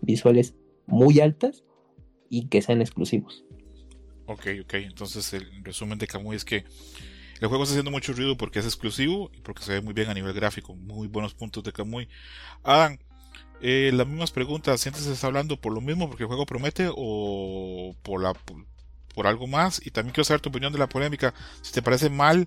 visuales 0.00 0.54
muy 0.86 1.20
altas 1.20 1.64
y 2.28 2.46
que 2.48 2.62
sean 2.62 2.80
exclusivos. 2.80 3.44
Ok, 4.26 4.46
ok, 4.62 4.74
entonces 4.74 5.32
el 5.32 5.46
resumen 5.62 5.98
de 5.98 6.06
Camuy 6.06 6.36
es 6.36 6.44
que 6.44 6.64
el 7.40 7.48
juego 7.48 7.64
está 7.64 7.72
haciendo 7.72 7.90
mucho 7.90 8.12
ruido 8.12 8.36
porque 8.36 8.58
es 8.58 8.66
exclusivo 8.66 9.30
y 9.32 9.40
porque 9.40 9.62
se 9.62 9.72
ve 9.72 9.80
muy 9.80 9.94
bien 9.94 10.10
a 10.10 10.14
nivel 10.14 10.34
gráfico. 10.34 10.76
Muy 10.76 11.08
buenos 11.08 11.34
puntos 11.34 11.64
de 11.64 11.72
Kamui. 11.72 12.08
Adam, 12.62 12.98
eh, 13.62 13.90
las 13.94 14.06
mismas 14.06 14.30
preguntas. 14.30 14.80
¿Sientes 14.80 15.02
que 15.02 15.08
se 15.08 15.14
está 15.14 15.26
hablando 15.26 15.58
por 15.58 15.72
lo 15.72 15.80
mismo 15.80 16.06
porque 16.06 16.24
el 16.24 16.28
juego 16.28 16.44
promete 16.44 16.90
o 16.94 17.96
por, 18.02 18.22
la, 18.22 18.34
por, 19.14 19.26
algo 19.26 19.46
más? 19.46 19.80
Y 19.84 19.90
también 19.90 20.12
quiero 20.12 20.24
saber 20.24 20.42
tu 20.42 20.50
opinión 20.50 20.72
de 20.72 20.78
la 20.78 20.88
polémica. 20.88 21.32
Si 21.62 21.72
te 21.72 21.80
parece 21.80 22.10
mal 22.10 22.46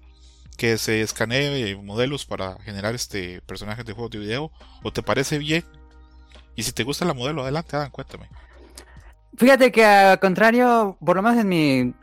que 0.57 0.77
se 0.77 1.01
escanee 1.01 1.75
modelos 1.77 2.25
para 2.25 2.59
generar 2.59 2.93
este 2.93 3.41
personajes 3.41 3.85
de 3.85 3.93
juegos 3.93 4.11
de 4.11 4.19
video 4.19 4.51
o 4.83 4.93
te 4.93 5.01
parece 5.01 5.39
bien. 5.39 5.65
Y 6.55 6.61
si 6.61 6.71
te 6.71 6.83
gusta 6.83 7.03
la 7.03 7.15
modelo, 7.15 7.41
adelante, 7.41 7.75
Adam, 7.75 7.89
cuéntame. 7.89 8.29
Fíjate 9.35 9.71
que 9.71 9.83
al 9.83 10.19
contrario, 10.19 10.97
por 11.03 11.15
lo 11.15 11.23
menos 11.23 11.39
en 11.39 11.47
mi 11.47 11.93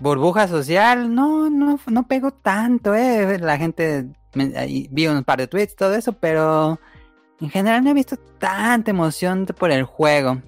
burbuja 0.00 0.48
social, 0.48 1.14
no, 1.14 1.50
no, 1.50 1.78
no 1.86 2.06
pegó 2.06 2.32
tanto, 2.32 2.94
eh. 2.94 3.38
La 3.38 3.58
gente 3.58 4.08
vi 4.34 5.06
un 5.06 5.24
par 5.24 5.38
de 5.38 5.46
tweets, 5.46 5.76
todo 5.76 5.94
eso, 5.94 6.12
pero 6.12 6.78
en 7.40 7.50
general 7.50 7.84
no 7.84 7.90
he 7.90 7.94
visto 7.94 8.16
tanta 8.38 8.90
emoción 8.90 9.46
por 9.58 9.70
el 9.70 9.84
juego. 9.84 10.40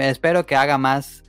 Espero 0.00 0.46
que 0.46 0.56
haga 0.56 0.78
más 0.78 1.22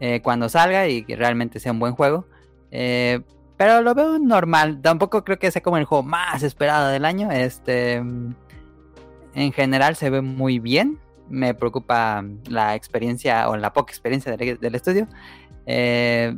eh, 0.00 0.20
cuando 0.22 0.48
salga 0.48 0.88
y 0.88 1.04
que 1.04 1.16
realmente 1.16 1.60
sea 1.60 1.72
un 1.72 1.78
buen 1.78 1.94
juego. 1.94 2.26
Eh, 2.70 3.20
pero 3.56 3.82
lo 3.82 3.94
veo 3.94 4.18
normal. 4.18 4.80
Tampoco 4.82 5.24
creo 5.24 5.38
que 5.38 5.50
sea 5.50 5.62
como 5.62 5.76
el 5.76 5.84
juego 5.84 6.02
más 6.02 6.42
esperado 6.42 6.88
del 6.88 7.04
año. 7.04 7.30
Este, 7.30 7.94
en 7.94 9.52
general 9.52 9.96
se 9.96 10.10
ve 10.10 10.20
muy 10.20 10.58
bien. 10.58 10.98
Me 11.28 11.54
preocupa 11.54 12.24
la 12.48 12.74
experiencia 12.74 13.48
o 13.48 13.56
la 13.56 13.72
poca 13.72 13.92
experiencia 13.92 14.36
del, 14.36 14.58
del 14.58 14.74
estudio. 14.74 15.06
Eh, 15.66 16.36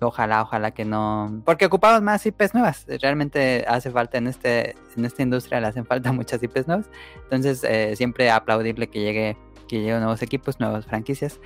ojalá, 0.00 0.42
ojalá 0.42 0.70
que 0.72 0.84
no. 0.84 1.42
Porque 1.44 1.66
ocupamos 1.66 2.02
más 2.02 2.24
IPs 2.26 2.54
nuevas. 2.54 2.86
Realmente 3.00 3.64
hace 3.68 3.90
falta 3.90 4.18
en 4.18 4.26
este, 4.26 4.76
en 4.96 5.04
esta 5.04 5.22
industria 5.22 5.60
le 5.60 5.68
hacen 5.68 5.86
falta 5.86 6.12
muchas 6.12 6.42
IPs 6.42 6.66
nuevas. 6.66 6.86
Entonces, 7.24 7.64
eh, 7.64 7.94
siempre 7.96 8.30
aplaudible 8.30 8.88
que 8.88 9.00
llegue, 9.00 9.36
que 9.68 9.80
lleguen 9.80 10.00
nuevos 10.00 10.22
equipos, 10.22 10.60
nuevas 10.60 10.86
franquicias. 10.86 11.40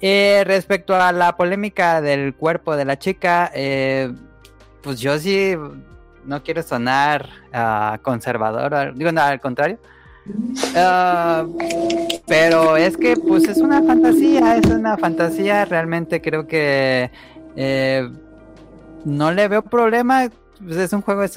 Eh, 0.00 0.42
respecto 0.46 0.96
a 0.96 1.12
la 1.12 1.36
polémica 1.36 2.00
del 2.00 2.34
cuerpo 2.34 2.76
de 2.76 2.84
la 2.84 2.98
chica, 2.98 3.50
eh, 3.54 4.12
pues 4.82 5.00
yo 5.00 5.16
sí 5.18 5.56
no 6.24 6.42
quiero 6.42 6.62
sonar 6.62 7.28
uh, 7.52 8.00
conservador, 8.02 8.94
digo, 8.94 9.12
no, 9.12 9.22
al 9.22 9.40
contrario. 9.40 9.78
Uh, 10.24 11.58
pero 12.26 12.76
es 12.76 12.96
que 12.96 13.16
pues 13.16 13.48
es 13.48 13.58
una 13.58 13.82
fantasía, 13.82 14.56
es 14.56 14.66
una 14.66 14.96
fantasía, 14.96 15.64
realmente 15.64 16.20
creo 16.20 16.46
que 16.46 17.10
eh, 17.56 18.08
no 19.04 19.32
le 19.32 19.48
veo 19.48 19.62
problema. 19.62 20.28
Pues 20.62 20.76
es 20.76 20.92
un 20.92 21.02
juego, 21.02 21.22
es 21.24 21.36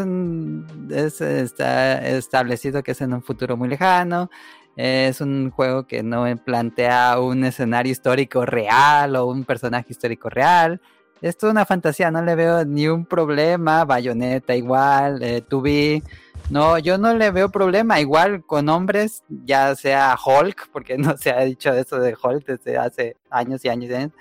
está 1.21 2.07
establecido 2.07 2.83
que 2.83 2.91
es 2.91 3.01
en 3.01 3.13
un 3.13 3.23
futuro 3.23 3.57
muy 3.57 3.69
lejano. 3.69 4.29
Es 4.75 5.21
un 5.21 5.51
juego 5.51 5.87
que 5.87 6.03
no 6.03 6.25
plantea 6.43 7.19
un 7.19 7.45
escenario 7.45 7.91
histórico 7.91 8.45
real 8.45 9.15
o 9.15 9.25
un 9.25 9.45
personaje 9.45 9.87
histórico 9.89 10.29
real. 10.29 10.81
Es 11.21 11.37
toda 11.37 11.53
una 11.53 11.65
fantasía, 11.65 12.11
no 12.11 12.21
le 12.21 12.35
veo 12.35 12.65
ni 12.65 12.87
un 12.87 13.05
problema. 13.05 13.85
Bayonetta 13.85 14.55
igual, 14.55 15.23
eh, 15.23 15.41
Tubi. 15.41 16.03
No, 16.49 16.77
yo 16.77 16.97
no 16.97 17.13
le 17.13 17.31
veo 17.31 17.49
problema. 17.49 17.99
Igual 17.99 18.43
con 18.45 18.67
hombres, 18.69 19.23
ya 19.29 19.73
sea 19.75 20.15
Hulk, 20.23 20.69
porque 20.71 20.97
no 20.99 21.17
se 21.17 21.31
ha 21.31 21.39
dicho 21.41 21.73
eso 21.73 21.99
de 21.99 22.15
Hulk 22.21 22.45
desde 22.45 22.77
hace 22.77 23.17
años 23.29 23.63
y 23.63 23.69
años 23.69 23.89
y 23.89 23.93
años. 23.93 24.11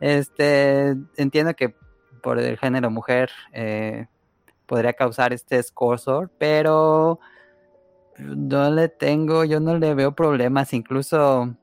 Este, 0.00 0.94
entiendo 1.16 1.54
que 1.54 1.74
por 2.22 2.38
el 2.38 2.58
género 2.58 2.90
mujer 2.90 3.30
eh, 3.52 4.06
podría 4.66 4.92
causar 4.92 5.32
este 5.32 5.58
escosor, 5.58 6.30
pero 6.38 7.20
no 8.18 8.70
le 8.70 8.88
tengo, 8.88 9.44
yo 9.44 9.60
no 9.60 9.78
le 9.78 9.94
veo 9.94 10.14
problemas, 10.14 10.72
incluso 10.72 11.54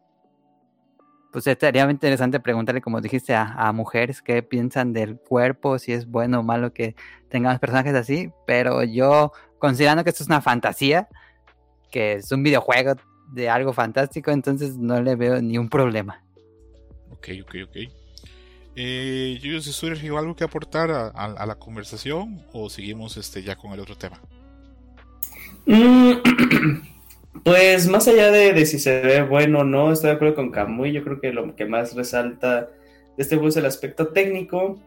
pues 1.31 1.47
estaría 1.47 1.89
interesante 1.89 2.39
preguntarle, 2.39 2.79
como 2.79 3.01
dijiste, 3.01 3.33
a, 3.33 3.53
a, 3.53 3.71
mujeres 3.71 4.21
qué 4.21 4.43
piensan 4.43 4.93
del 4.93 5.17
cuerpo, 5.17 5.79
si 5.79 5.91
es 5.91 6.05
bueno 6.05 6.41
o 6.41 6.43
malo 6.43 6.73
que 6.73 6.95
tengamos 7.27 7.59
personajes 7.59 7.95
así, 7.95 8.31
pero 8.45 8.83
yo, 8.83 9.31
considerando 9.57 10.03
que 10.03 10.11
esto 10.11 10.23
es 10.23 10.27
una 10.29 10.41
fantasía, 10.41 11.09
que 11.91 12.13
es 12.13 12.31
un 12.31 12.43
videojuego 12.43 12.93
de 13.31 13.49
algo 13.49 13.73
fantástico, 13.73 14.29
entonces 14.29 14.77
no 14.77 15.01
le 15.01 15.15
veo 15.15 15.41
ni 15.41 15.57
un 15.57 15.69
problema. 15.69 16.23
Ok, 17.09 17.29
ok, 17.41 17.55
ok. 17.67 18.02
Eh, 18.75 19.39
Julio, 19.41 20.17
¿algo 20.17 20.35
que 20.35 20.43
aportar 20.43 20.89
a, 20.91 21.45
la 21.45 21.55
conversación 21.55 22.43
o 22.53 22.69
seguimos 22.69 23.17
este, 23.17 23.43
ya 23.43 23.55
con 23.55 23.71
el 23.71 23.79
otro 23.79 23.95
tema? 23.95 24.19
Mm, 25.65 26.13
pues 27.43 27.87
más 27.87 28.07
allá 28.07 28.31
de, 28.31 28.53
de, 28.53 28.65
si 28.65 28.79
se 28.79 29.01
ve 29.01 29.21
bueno 29.23 29.59
o 29.59 29.63
no, 29.63 29.91
estoy 29.91 30.09
de 30.09 30.15
acuerdo 30.15 30.35
con 30.35 30.51
Camuy. 30.51 30.91
Yo 30.91 31.03
creo 31.03 31.21
que 31.21 31.31
lo 31.31 31.55
que 31.55 31.65
más 31.65 31.95
resalta 31.95 32.69
de 33.15 33.23
este 33.23 33.35
juego 33.35 33.49
es 33.49 33.57
el 33.57 33.65
aspecto 33.65 34.07
técnico. 34.07 34.79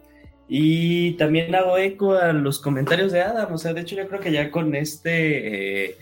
Y 0.48 1.12
también 1.12 1.54
hago 1.54 1.76
eco 1.76 2.14
a 2.14 2.32
los 2.32 2.60
comentarios 2.60 3.12
de 3.12 3.20
Adam. 3.22 3.52
O 3.52 3.58
sea, 3.58 3.72
de 3.72 3.80
hecho, 3.80 3.96
yo 3.96 4.08
creo 4.08 4.20
que 4.20 4.32
ya 4.32 4.50
con 4.50 4.74
este 4.74 5.88
eh, 5.88 5.96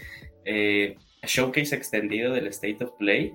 eh, 0.44 0.96
showcase 1.22 1.74
extendido 1.74 2.32
del 2.32 2.46
State 2.48 2.84
of 2.84 2.92
Play, 2.98 3.34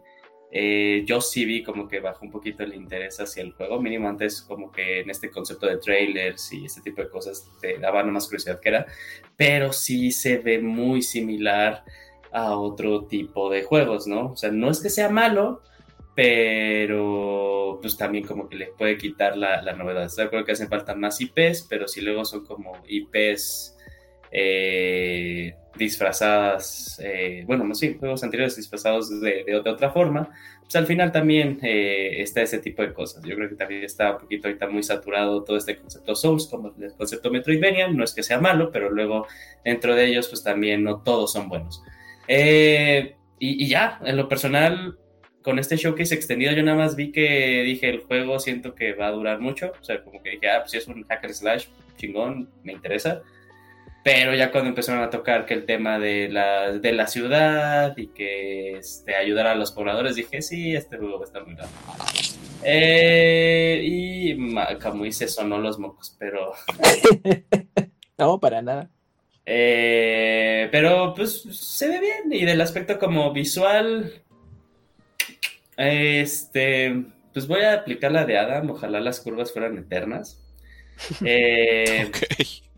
eh, 0.51 1.03
yo 1.05 1.21
sí 1.21 1.45
vi 1.45 1.61
como 1.61 1.87
que 1.87 1.99
bajó 1.99 2.25
un 2.25 2.31
poquito 2.31 2.63
el 2.63 2.73
interés 2.73 3.19
hacia 3.19 3.43
el 3.43 3.53
juego, 3.53 3.79
mínimo 3.79 4.09
antes 4.09 4.41
como 4.41 4.71
que 4.71 5.01
en 5.01 5.09
este 5.11 5.29
concepto 5.29 5.67
de 5.67 5.77
trailers 5.77 6.51
y 6.53 6.65
este 6.65 6.81
tipo 6.81 7.03
de 7.03 7.09
cosas 7.09 7.47
te 7.61 7.77
daban 7.77 8.11
más 8.11 8.25
curiosidad 8.25 8.59
que 8.59 8.69
era, 8.69 8.85
pero 9.37 9.71
sí 9.71 10.11
se 10.11 10.39
ve 10.39 10.59
muy 10.59 11.03
similar 11.03 11.83
a 12.31 12.57
otro 12.57 13.05
tipo 13.05 13.49
de 13.51 13.63
juegos, 13.63 14.07
¿no? 14.07 14.31
O 14.31 14.37
sea, 14.37 14.51
no 14.51 14.71
es 14.71 14.81
que 14.81 14.89
sea 14.89 15.09
malo, 15.09 15.61
pero 16.15 17.79
pues 17.81 17.95
también 17.95 18.25
como 18.25 18.49
que 18.49 18.55
le 18.55 18.67
puede 18.67 18.97
quitar 18.97 19.37
la, 19.37 19.61
la 19.61 19.73
novedad. 19.73 20.11
De 20.15 20.23
acuerdo 20.23 20.45
que 20.45 20.51
hacen 20.51 20.67
falta 20.67 20.95
más 20.95 21.21
IPs, 21.21 21.65
pero 21.69 21.87
si 21.87 22.01
luego 22.01 22.25
son 22.25 22.45
como 22.45 22.73
IPs 22.87 23.77
eh, 24.31 25.55
disfrazadas, 25.75 26.99
eh, 27.03 27.43
bueno, 27.47 27.63
no 27.63 27.73
sí, 27.73 27.95
juegos 27.99 28.23
anteriores 28.23 28.55
disfrazados 28.55 29.09
de, 29.21 29.43
de, 29.45 29.61
de, 29.63 29.69
otra 29.69 29.89
forma, 29.89 30.29
pues 30.61 30.75
al 30.75 30.85
final 30.85 31.11
también 31.11 31.59
eh, 31.63 32.21
está 32.21 32.41
ese 32.41 32.59
tipo 32.59 32.83
de 32.83 32.93
cosas. 32.93 33.23
Yo 33.23 33.35
creo 33.35 33.49
que 33.49 33.55
también 33.55 33.83
está 33.83 34.11
un 34.11 34.19
poquito 34.19 34.47
ahorita 34.47 34.67
muy 34.67 34.83
saturado 34.83 35.43
todo 35.43 35.57
este 35.57 35.77
concepto 35.77 36.15
Souls, 36.15 36.47
como 36.47 36.73
el 36.79 36.93
concepto 36.93 37.31
Metroidvania, 37.31 37.87
no 37.87 38.03
es 38.03 38.13
que 38.13 38.21
sea 38.21 38.39
malo, 38.39 38.71
pero 38.71 38.91
luego 38.91 39.25
dentro 39.63 39.95
de 39.95 40.05
ellos 40.05 40.27
pues 40.27 40.43
también 40.43 40.83
no 40.83 41.01
todos 41.01 41.31
son 41.33 41.49
buenos. 41.49 41.81
Eh, 42.27 43.15
y, 43.39 43.63
y, 43.63 43.67
ya, 43.67 43.99
en 44.03 44.17
lo 44.17 44.27
personal, 44.27 44.99
con 45.41 45.57
este 45.57 45.77
showcase 45.77 46.13
extendido 46.13 46.51
yo 46.51 46.61
nada 46.61 46.77
más 46.77 46.95
vi 46.95 47.11
que 47.11 47.63
dije 47.63 47.89
el 47.89 48.01
juego 48.01 48.39
siento 48.39 48.75
que 48.75 48.93
va 48.93 49.07
a 49.07 49.11
durar 49.11 49.39
mucho, 49.39 49.71
o 49.79 49.83
sea, 49.83 50.03
como 50.03 50.21
que 50.21 50.31
dije, 50.31 50.49
ah, 50.49 50.59
pues 50.59 50.71
si 50.71 50.77
es 50.77 50.87
un 50.87 51.03
hacker 51.03 51.33
slash 51.33 51.67
chingón, 51.97 52.49
me 52.63 52.73
interesa. 52.73 53.23
Pero 54.03 54.33
ya 54.33 54.51
cuando 54.51 54.69
empezaron 54.69 55.03
a 55.03 55.09
tocar 55.09 55.45
que 55.45 55.53
el 55.53 55.65
tema 55.65 55.99
de 55.99 56.29
la, 56.29 56.71
de 56.71 56.93
la 56.93 57.07
ciudad 57.07 57.97
y 57.97 58.07
que 58.07 58.77
este, 58.77 59.15
ayudar 59.15 59.47
a 59.47 59.55
los 59.55 59.71
pobladores, 59.71 60.15
dije, 60.15 60.41
sí, 60.41 60.73
este 60.73 60.97
juego 60.97 61.19
va 61.19 61.25
a 61.25 61.27
estar 61.27 61.45
muy 61.45 61.55
grande. 61.55 61.75
Eh, 62.63 63.81
y 63.83 64.55
Camuy 64.79 65.11
se 65.11 65.27
sonó 65.27 65.57
los 65.57 65.79
mocos, 65.79 66.15
pero... 66.17 66.53
no, 68.17 68.39
para 68.39 68.61
nada. 68.61 68.89
Eh, 69.45 70.69
pero 70.71 71.13
pues 71.15 71.41
se 71.41 71.87
ve 71.87 71.99
bien 71.99 72.31
y 72.31 72.45
del 72.45 72.61
aspecto 72.61 72.99
como 72.99 73.33
visual, 73.33 74.21
este, 75.75 77.05
pues 77.33 77.47
voy 77.47 77.61
a 77.61 77.73
aplicar 77.73 78.11
la 78.11 78.25
de 78.25 78.37
Adam, 78.37 78.69
ojalá 78.69 78.99
las 78.99 79.19
curvas 79.19 79.51
fueran 79.51 79.77
eternas. 79.77 80.41
Eh, 81.25 82.09
okay. 82.09 82.68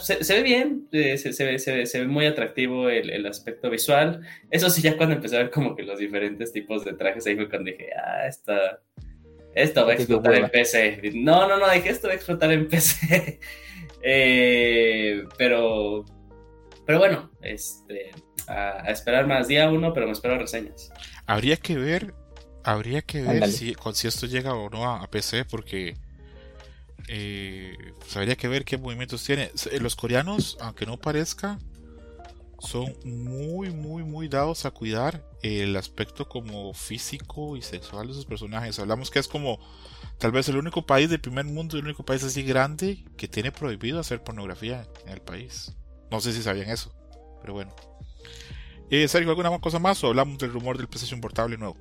Se, 0.00 0.22
se, 0.22 0.34
ve 0.36 0.42
bien, 0.42 0.88
se, 0.92 1.18
se, 1.32 1.44
ve, 1.44 1.58
se, 1.58 1.74
ve, 1.74 1.86
se 1.86 2.00
ve 2.00 2.06
muy 2.06 2.26
atractivo 2.26 2.88
el, 2.88 3.10
el, 3.10 3.26
aspecto 3.26 3.70
visual. 3.70 4.20
Eso 4.50 4.70
sí, 4.70 4.80
ya 4.80 4.96
cuando 4.96 5.16
empecé 5.16 5.36
a 5.36 5.40
ver 5.40 5.50
como 5.50 5.74
que 5.74 5.82
los 5.82 5.98
diferentes 5.98 6.52
tipos 6.52 6.84
de 6.84 6.92
trajes, 6.92 7.26
ahí 7.26 7.34
fue 7.34 7.48
cuando 7.48 7.72
dije, 7.72 7.88
ah, 7.96 8.26
esta, 8.28 8.80
esto 9.54 9.84
va 9.84 9.92
a 9.92 9.94
explotar 9.94 10.34
en 10.34 10.48
PC. 10.48 11.00
No, 11.14 11.48
no, 11.48 11.58
no, 11.58 11.70
dije, 11.70 11.90
esto 11.90 12.08
va 12.08 12.12
a 12.12 12.16
explotar 12.16 12.52
en 12.52 12.68
PC. 12.68 13.40
eh, 14.02 15.24
pero, 15.38 16.04
pero 16.86 16.98
bueno, 16.98 17.30
este, 17.42 18.10
a, 18.46 18.84
a, 18.84 18.90
esperar 18.90 19.26
más 19.26 19.48
día 19.48 19.70
uno, 19.70 19.92
pero 19.92 20.06
me 20.06 20.12
espero 20.12 20.38
reseñas. 20.38 20.92
Habría 21.26 21.56
que 21.56 21.76
ver, 21.76 22.14
habría 22.62 23.02
que 23.02 23.22
ver 23.22 23.48
si, 23.48 23.74
si, 23.92 24.08
esto 24.08 24.26
llega 24.26 24.54
o 24.54 24.70
no 24.70 24.84
a, 24.84 25.02
a 25.02 25.10
PC, 25.10 25.44
porque 25.44 25.96
eh, 27.08 27.76
pues 27.98 28.16
habría 28.16 28.36
que 28.36 28.48
ver 28.48 28.64
qué 28.64 28.78
movimientos 28.78 29.24
tiene. 29.24 29.50
Los 29.80 29.96
coreanos, 29.96 30.56
aunque 30.60 30.86
no 30.86 30.98
parezca, 30.98 31.58
son 32.58 32.94
muy, 33.04 33.70
muy, 33.70 34.02
muy 34.02 34.28
dados 34.28 34.64
a 34.64 34.70
cuidar 34.70 35.22
el 35.42 35.76
aspecto 35.76 36.28
como 36.28 36.72
físico 36.72 37.56
y 37.56 37.62
sexual 37.62 38.08
de 38.08 38.14
sus 38.14 38.24
personajes. 38.24 38.78
Hablamos 38.78 39.10
que 39.10 39.18
es 39.18 39.28
como 39.28 39.58
tal 40.18 40.32
vez 40.32 40.48
el 40.48 40.56
único 40.56 40.86
país 40.86 41.10
del 41.10 41.20
primer 41.20 41.44
mundo, 41.44 41.76
el 41.76 41.84
único 41.84 42.04
país 42.04 42.24
así 42.24 42.42
grande 42.42 43.04
que 43.16 43.28
tiene 43.28 43.52
prohibido 43.52 44.00
hacer 44.00 44.22
pornografía 44.22 44.86
en 45.04 45.12
el 45.12 45.20
país. 45.20 45.76
No 46.10 46.20
sé 46.20 46.32
si 46.32 46.42
sabían 46.42 46.70
eso, 46.70 46.94
pero 47.40 47.52
bueno. 47.52 47.74
Eh, 48.90 49.08
Sergio, 49.08 49.30
¿alguna 49.30 49.58
cosa 49.58 49.78
más 49.78 50.02
o 50.04 50.08
hablamos 50.08 50.38
del 50.38 50.52
rumor 50.52 50.76
del 50.78 50.88
PlayStation 50.88 51.20
Portable 51.20 51.56
nuevo? 51.56 51.76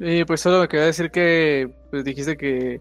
Eh, 0.00 0.24
pues 0.26 0.40
solo 0.40 0.60
me 0.60 0.68
quería 0.68 0.86
decir 0.86 1.10
que 1.10 1.70
pues, 1.90 2.04
dijiste 2.04 2.36
que 2.36 2.80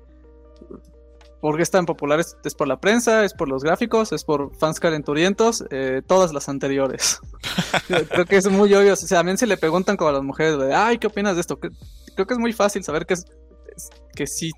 ¿Por 1.42 1.56
qué 1.56 1.64
es 1.64 1.72
tan 1.72 1.86
popular? 1.86 2.20
¿Es, 2.20 2.38
¿Es, 2.44 2.54
por 2.54 2.68
la 2.68 2.80
prensa? 2.80 3.24
¿Es 3.24 3.34
por 3.34 3.48
los 3.48 3.64
gráficos? 3.64 4.12
¿Es 4.12 4.24
por 4.24 4.56
fans 4.58 4.80
calenturientos? 4.80 5.64
Eh, 5.72 6.02
todas 6.06 6.34
las 6.34 6.50
anteriores. 6.50 7.20
creo 8.10 8.26
que 8.26 8.38
es 8.38 8.50
muy 8.50 8.74
obvio. 8.74 8.94
O 8.94 8.96
sea, 8.96 9.20
también 9.20 9.38
se 9.38 9.48
le 9.48 9.58
preguntan 9.58 9.96
como 9.96 10.10
a 10.10 10.14
las 10.14 10.24
mujeres, 10.24 10.58
de, 10.58 10.74
ay, 10.74 10.98
¿qué 10.98 11.08
opinas 11.08 11.36
de 11.36 11.42
esto? 11.42 11.58
Creo 11.60 12.28
que 12.28 12.34
es 12.34 12.40
muy 12.40 12.52
fácil 12.52 12.84
saber 12.84 13.06
que, 13.06 13.14
es, 13.14 13.26
que 14.16 14.28
sí 14.28 14.52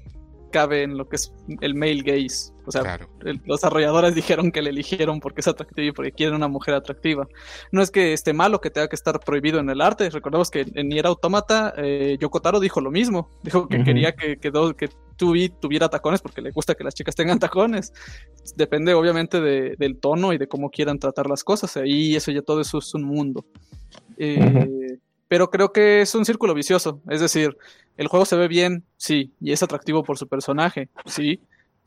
cabe 0.52 0.84
en 0.84 0.98
lo 0.98 1.08
que 1.08 1.16
es 1.16 1.34
el 1.62 1.76
male 1.76 2.02
gaze. 2.04 2.52
O 2.66 2.72
sea, 2.72 2.82
claro. 2.82 3.10
el, 3.26 3.42
los 3.46 3.62
desarrolladores 3.62 4.14
dijeron 4.16 4.52
que 4.52 4.62
le 4.62 4.70
eligieron 4.70 5.20
porque 5.20 5.42
es 5.42 5.48
atractivo 5.48 5.88
y 5.88 5.92
porque 5.92 6.12
quieren 6.12 6.36
una 6.36 6.48
mujer 6.48 6.76
atractiva. 6.76 7.28
No 7.72 7.82
es 7.82 7.90
que 7.90 8.14
esté 8.14 8.34
malo 8.34 8.62
que 8.62 8.70
tenga 8.70 8.88
que 8.88 8.96
estar 8.96 9.20
prohibido 9.20 9.60
en 9.60 9.70
el 9.70 9.82
arte. 9.82 10.10
Recordemos 10.10 10.52
que 10.52 10.66
en 10.74 10.90
Nier 10.90 11.08
Automata, 11.08 11.74
eh, 11.78 12.18
Yoko 12.20 12.42
Taro 12.42 12.60
dijo 12.60 12.82
lo 12.82 12.92
mismo. 12.92 13.30
Dijo 13.44 13.68
que 13.68 13.78
uh 13.78 13.80
-huh. 13.80 13.86
quería 13.86 14.12
que, 14.14 14.38
que, 14.38 14.52
do, 14.52 14.76
que 14.76 14.90
2B 15.22 15.59
tuviera 15.59 15.88
tacones 15.89 16.22
porque 16.22 16.41
le 16.41 16.51
gusta 16.51 16.76
que 16.76 16.84
las 16.84 16.93
chicas 16.95 17.15
tengan 17.15 17.39
tacones. 17.39 17.93
Depende 18.55 18.93
obviamente 18.93 19.39
de- 19.39 19.76
del 19.78 19.97
tono 19.99 20.34
y 20.34 20.38
de 20.38 20.47
cómo 20.47 20.69
quieran 20.69 20.99
tratar 20.99 21.30
las 21.30 21.43
cosas. 21.43 21.78
Ahí 21.78 22.15
eso 22.15 22.32
ya 22.32 22.41
todo 22.41 22.61
eso 22.61 22.80
es 22.80 22.93
un 22.93 23.03
mundo. 23.03 23.45
Eh, 24.17 24.97
Pero 25.28 25.49
creo 25.49 25.72
que 25.72 26.01
es 26.01 26.13
un 26.13 26.26
círculo 26.26 26.53
vicioso. 26.53 27.01
Es 27.09 27.22
decir, 27.22 27.55
el 27.95 28.07
juego 28.07 28.26
se 28.26 28.36
ve 28.36 28.49
bien, 28.49 28.84
sí, 28.97 29.32
y 29.39 29.53
es 29.53 29.63
atractivo 29.63 30.03
por 30.03 30.17
su 30.17 30.28
personaje, 30.28 30.89
sí. 31.05 31.39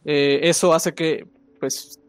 Eh, 0.07 0.41
eso 0.45 0.72
hace 0.72 0.95
que, 0.95 1.26
pues, 1.61 2.01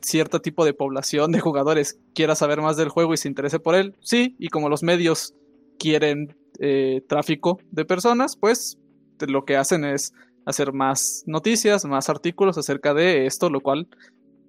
cierto 0.00 0.40
tipo 0.40 0.64
de 0.64 0.72
población 0.72 1.30
de 1.30 1.40
jugadores 1.40 1.98
quiera 2.14 2.34
saber 2.34 2.62
más 2.62 2.78
del 2.78 2.88
juego 2.88 3.12
y 3.12 3.18
se 3.18 3.28
interese 3.28 3.58
por 3.60 3.74
él, 3.74 3.94
sí. 4.00 4.34
Y 4.38 4.48
como 4.48 4.70
los 4.70 4.82
medios 4.82 5.34
quieren 5.78 6.34
eh, 6.58 7.02
tráfico 7.06 7.60
de 7.70 7.84
personas, 7.84 8.36
pues 8.36 8.78
lo 9.20 9.44
que 9.44 9.56
hacen 9.56 9.84
es 9.84 10.12
hacer 10.48 10.72
más 10.72 11.22
noticias, 11.26 11.84
más 11.84 12.08
artículos 12.08 12.58
acerca 12.58 12.94
de 12.94 13.26
esto, 13.26 13.50
lo 13.50 13.60
cual 13.60 13.86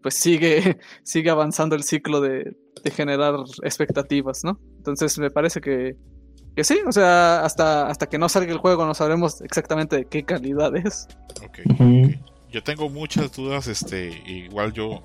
pues 0.01 0.15
sigue, 0.15 0.79
sigue 1.03 1.29
avanzando 1.29 1.75
el 1.75 1.83
ciclo 1.83 2.21
de, 2.21 2.55
de 2.83 2.91
generar 2.91 3.35
expectativas, 3.63 4.43
¿no? 4.43 4.59
Entonces 4.77 5.17
me 5.19 5.29
parece 5.29 5.59
que, 5.61 5.95
que 6.55 6.63
sí, 6.63 6.79
o 6.87 6.91
sea, 6.91 7.43
hasta, 7.43 7.87
hasta 7.87 8.07
que 8.07 8.17
no 8.17 8.29
salga 8.29 8.51
el 8.51 8.59
juego 8.59 8.85
no 8.85 8.93
sabremos 8.93 9.41
exactamente 9.41 9.97
de 9.97 10.05
qué 10.05 10.23
calidad 10.23 10.75
es. 10.75 11.07
Ok, 11.43 11.59
Ujú. 11.65 12.05
ok. 12.05 12.11
Yo 12.51 12.63
tengo 12.63 12.89
muchas 12.89 13.31
dudas, 13.35 13.67
este, 13.67 14.09
igual 14.25 14.73
yo 14.73 15.03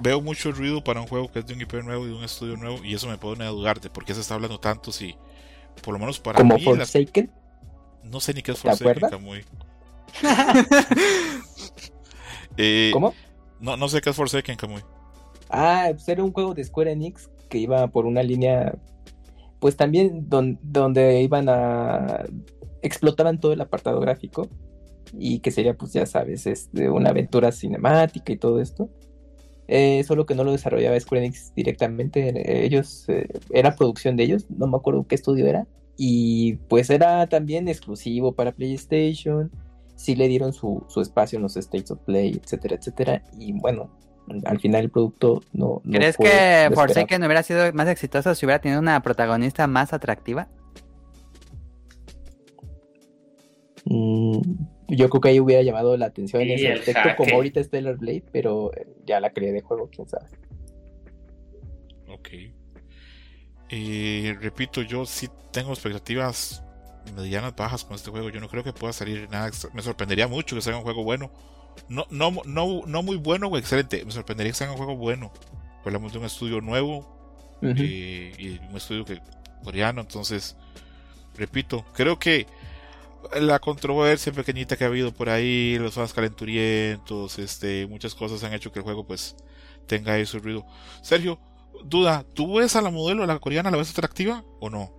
veo 0.00 0.20
mucho 0.20 0.52
ruido 0.52 0.84
para 0.84 1.00
un 1.00 1.06
juego 1.06 1.30
que 1.32 1.40
es 1.40 1.46
de 1.46 1.54
un 1.54 1.60
IP 1.62 1.82
nuevo 1.82 2.04
y 2.04 2.08
de 2.10 2.14
un 2.14 2.22
estudio 2.24 2.56
nuevo 2.56 2.84
y 2.84 2.94
eso 2.94 3.08
me 3.08 3.18
pone 3.18 3.44
a 3.44 3.48
dudar 3.48 3.80
de 3.80 3.90
por 3.90 4.04
qué 4.04 4.14
se 4.14 4.20
está 4.20 4.34
hablando 4.34 4.60
tanto 4.60 4.92
si, 4.92 5.16
por 5.82 5.94
lo 5.94 5.98
menos 5.98 6.20
para 6.20 6.38
Como 6.38 6.56
mí, 6.56 6.64
las- 6.64 6.92
Forsaken. 6.92 7.30
no 8.04 8.20
sé 8.20 8.34
ni 8.34 8.42
qué 8.42 8.52
es 8.52 8.60
¿Te 8.62 8.68
Forsaken, 8.68 8.90
acuerdas? 8.90 9.10
Eh, 12.58 12.90
¿Cómo? 12.92 13.12
No, 13.60 13.76
no 13.76 13.88
sé 13.88 14.00
qué 14.00 14.10
es 14.10 14.16
Forsaken, 14.16 14.56
Kamui. 14.56 14.80
Ah, 15.50 15.88
pues 15.90 16.08
era 16.08 16.24
un 16.24 16.32
juego 16.32 16.54
de 16.54 16.64
Square 16.64 16.92
Enix 16.92 17.28
que 17.50 17.58
iba 17.58 17.86
por 17.88 18.06
una 18.06 18.22
línea, 18.22 18.74
pues 19.60 19.76
también 19.76 20.28
don- 20.28 20.58
donde 20.62 21.20
iban 21.20 21.48
a... 21.48 22.24
explotaban 22.82 23.40
todo 23.40 23.52
el 23.52 23.60
apartado 23.60 24.00
gráfico 24.00 24.48
y 25.18 25.40
que 25.40 25.50
sería, 25.50 25.74
pues 25.74 25.92
ya 25.92 26.06
sabes, 26.06 26.46
este, 26.46 26.88
una 26.88 27.10
aventura 27.10 27.52
cinemática 27.52 28.32
y 28.32 28.36
todo 28.38 28.60
esto. 28.60 28.88
Eh, 29.68 30.02
solo 30.04 30.26
que 30.26 30.34
no 30.34 30.42
lo 30.44 30.52
desarrollaba 30.52 30.98
Square 30.98 31.26
Enix 31.26 31.52
directamente, 31.54 32.28
eh, 32.28 32.64
ellos, 32.64 33.04
eh, 33.08 33.26
era 33.50 33.74
producción 33.76 34.16
de 34.16 34.24
ellos, 34.24 34.46
no 34.48 34.66
me 34.66 34.76
acuerdo 34.76 35.06
qué 35.06 35.14
estudio 35.16 35.46
era, 35.46 35.66
y 35.96 36.54
pues 36.68 36.88
era 36.88 37.26
también 37.28 37.66
exclusivo 37.68 38.32
para 38.32 38.52
PlayStation, 38.52 39.50
sí 39.96 40.14
le 40.14 40.28
dieron 40.28 40.52
su, 40.52 40.84
su 40.88 41.00
espacio 41.00 41.36
en 41.36 41.42
los 41.42 41.56
States 41.56 41.90
of 41.90 41.98
Play, 42.00 42.40
etcétera, 42.42 42.76
etcétera, 42.76 43.22
y 43.38 43.52
bueno, 43.52 43.90
al 44.44 44.60
final 44.60 44.84
el 44.84 44.90
producto 44.90 45.42
no... 45.52 45.80
no 45.84 45.98
¿Crees 45.98 46.16
fue 46.16 46.26
que. 46.26 46.70
Forsaken 46.74 47.22
hubiera 47.24 47.42
sido 47.42 47.72
más 47.72 47.88
exitoso 47.88 48.34
si 48.34 48.46
hubiera 48.46 48.60
tenido 48.60 48.80
una 48.80 49.00
protagonista 49.02 49.66
más 49.66 49.92
atractiva? 49.92 50.48
Mm, 53.84 54.40
yo 54.88 55.08
creo 55.08 55.20
que 55.20 55.28
ahí 55.28 55.40
hubiera 55.40 55.62
llamado 55.62 55.96
la 55.96 56.06
atención 56.06 56.42
en 56.42 56.50
ese 56.50 56.72
aspecto, 56.72 57.02
jaque. 57.02 57.16
como 57.16 57.36
ahorita 57.36 57.62
Stellar 57.62 57.96
Blade, 57.96 58.24
pero 58.32 58.72
eh, 58.74 58.86
ya 59.04 59.20
la 59.20 59.30
creé 59.30 59.52
de 59.52 59.60
juego, 59.60 59.88
quién 59.90 60.08
sabe. 60.08 60.26
Ok. 62.08 62.28
Y 63.70 64.32
repito, 64.34 64.82
yo 64.82 65.06
sí 65.06 65.28
tengo 65.52 65.70
expectativas 65.70 66.65
medianas 67.14 67.54
bajas 67.56 67.84
con 67.84 67.94
este 67.96 68.10
juego. 68.10 68.30
Yo 68.30 68.40
no 68.40 68.48
creo 68.48 68.64
que 68.64 68.72
pueda 68.72 68.92
salir 68.92 69.28
nada. 69.30 69.48
extra- 69.48 69.70
Me 69.74 69.82
sorprendería 69.82 70.28
mucho 70.28 70.56
que 70.56 70.62
salga 70.62 70.78
un 70.78 70.84
juego 70.84 71.04
bueno. 71.04 71.30
No, 71.88 72.06
no, 72.10 72.30
no, 72.44 72.82
no 72.86 73.02
muy 73.02 73.16
bueno 73.16 73.48
o 73.48 73.58
excelente. 73.58 74.04
Me 74.04 74.12
sorprendería 74.12 74.52
que 74.52 74.58
salga 74.58 74.72
un 74.72 74.78
juego 74.78 74.96
bueno. 74.96 75.32
Hablamos 75.84 76.12
de 76.12 76.18
un 76.18 76.24
estudio 76.24 76.60
nuevo 76.60 77.58
eh, 77.82 78.32
y 78.38 78.58
un 78.70 78.76
estudio 78.76 79.04
que, 79.04 79.20
coreano. 79.62 80.00
Entonces, 80.00 80.56
repito, 81.36 81.84
creo 81.94 82.18
que 82.18 82.46
la 83.40 83.58
controversia 83.58 84.32
pequeñita 84.32 84.76
que 84.76 84.84
ha 84.84 84.88
habido 84.88 85.12
por 85.12 85.28
ahí, 85.30 85.78
los 85.78 85.94
fans 85.94 86.12
calenturientos, 86.12 87.38
este, 87.38 87.86
muchas 87.86 88.14
cosas 88.14 88.42
han 88.44 88.52
hecho 88.54 88.72
que 88.72 88.78
el 88.78 88.84
juego 88.84 89.06
pues 89.06 89.36
tenga 89.86 90.18
ese 90.18 90.38
ruido. 90.38 90.64
Sergio, 91.02 91.38
duda, 91.84 92.24
¿tú 92.34 92.54
ves 92.56 92.76
a 92.76 92.82
la 92.82 92.90
modelo, 92.90 93.22
a 93.22 93.26
la 93.26 93.38
coreana, 93.38 93.70
la 93.70 93.76
ves 93.78 93.90
atractiva 93.90 94.44
o 94.60 94.70
no? 94.70 94.92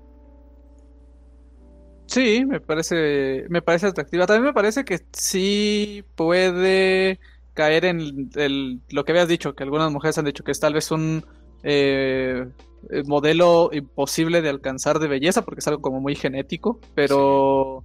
Sí, 2.08 2.46
me 2.46 2.60
parece, 2.62 3.46
me 3.50 3.62
parece 3.62 3.88
atractiva. 3.88 4.26
También 4.26 4.46
me 4.46 4.54
parece 4.54 4.84
que 4.86 5.00
sí 5.14 6.04
puede 6.16 7.20
caer 7.54 7.86
en 7.86 8.30
el- 8.36 8.82
lo 8.90 9.04
que 9.04 9.12
habías 9.12 9.28
dicho, 9.28 9.54
que 9.56 9.64
algunas 9.64 9.92
mujeres 9.92 10.18
han 10.18 10.26
dicho 10.26 10.44
que 10.44 10.52
es 10.52 10.60
tal 10.60 10.74
vez 10.74 10.90
un 10.92 11.26
eh, 11.64 12.46
modelo 13.06 13.70
imposible 13.74 14.42
de 14.42 14.50
alcanzar 14.50 15.00
de 15.00 15.08
belleza, 15.08 15.44
porque 15.44 15.60
es 15.60 15.68
algo 15.68 15.82
como 15.82 16.00
muy 16.00 16.16
genético, 16.16 16.80
pero 16.94 17.84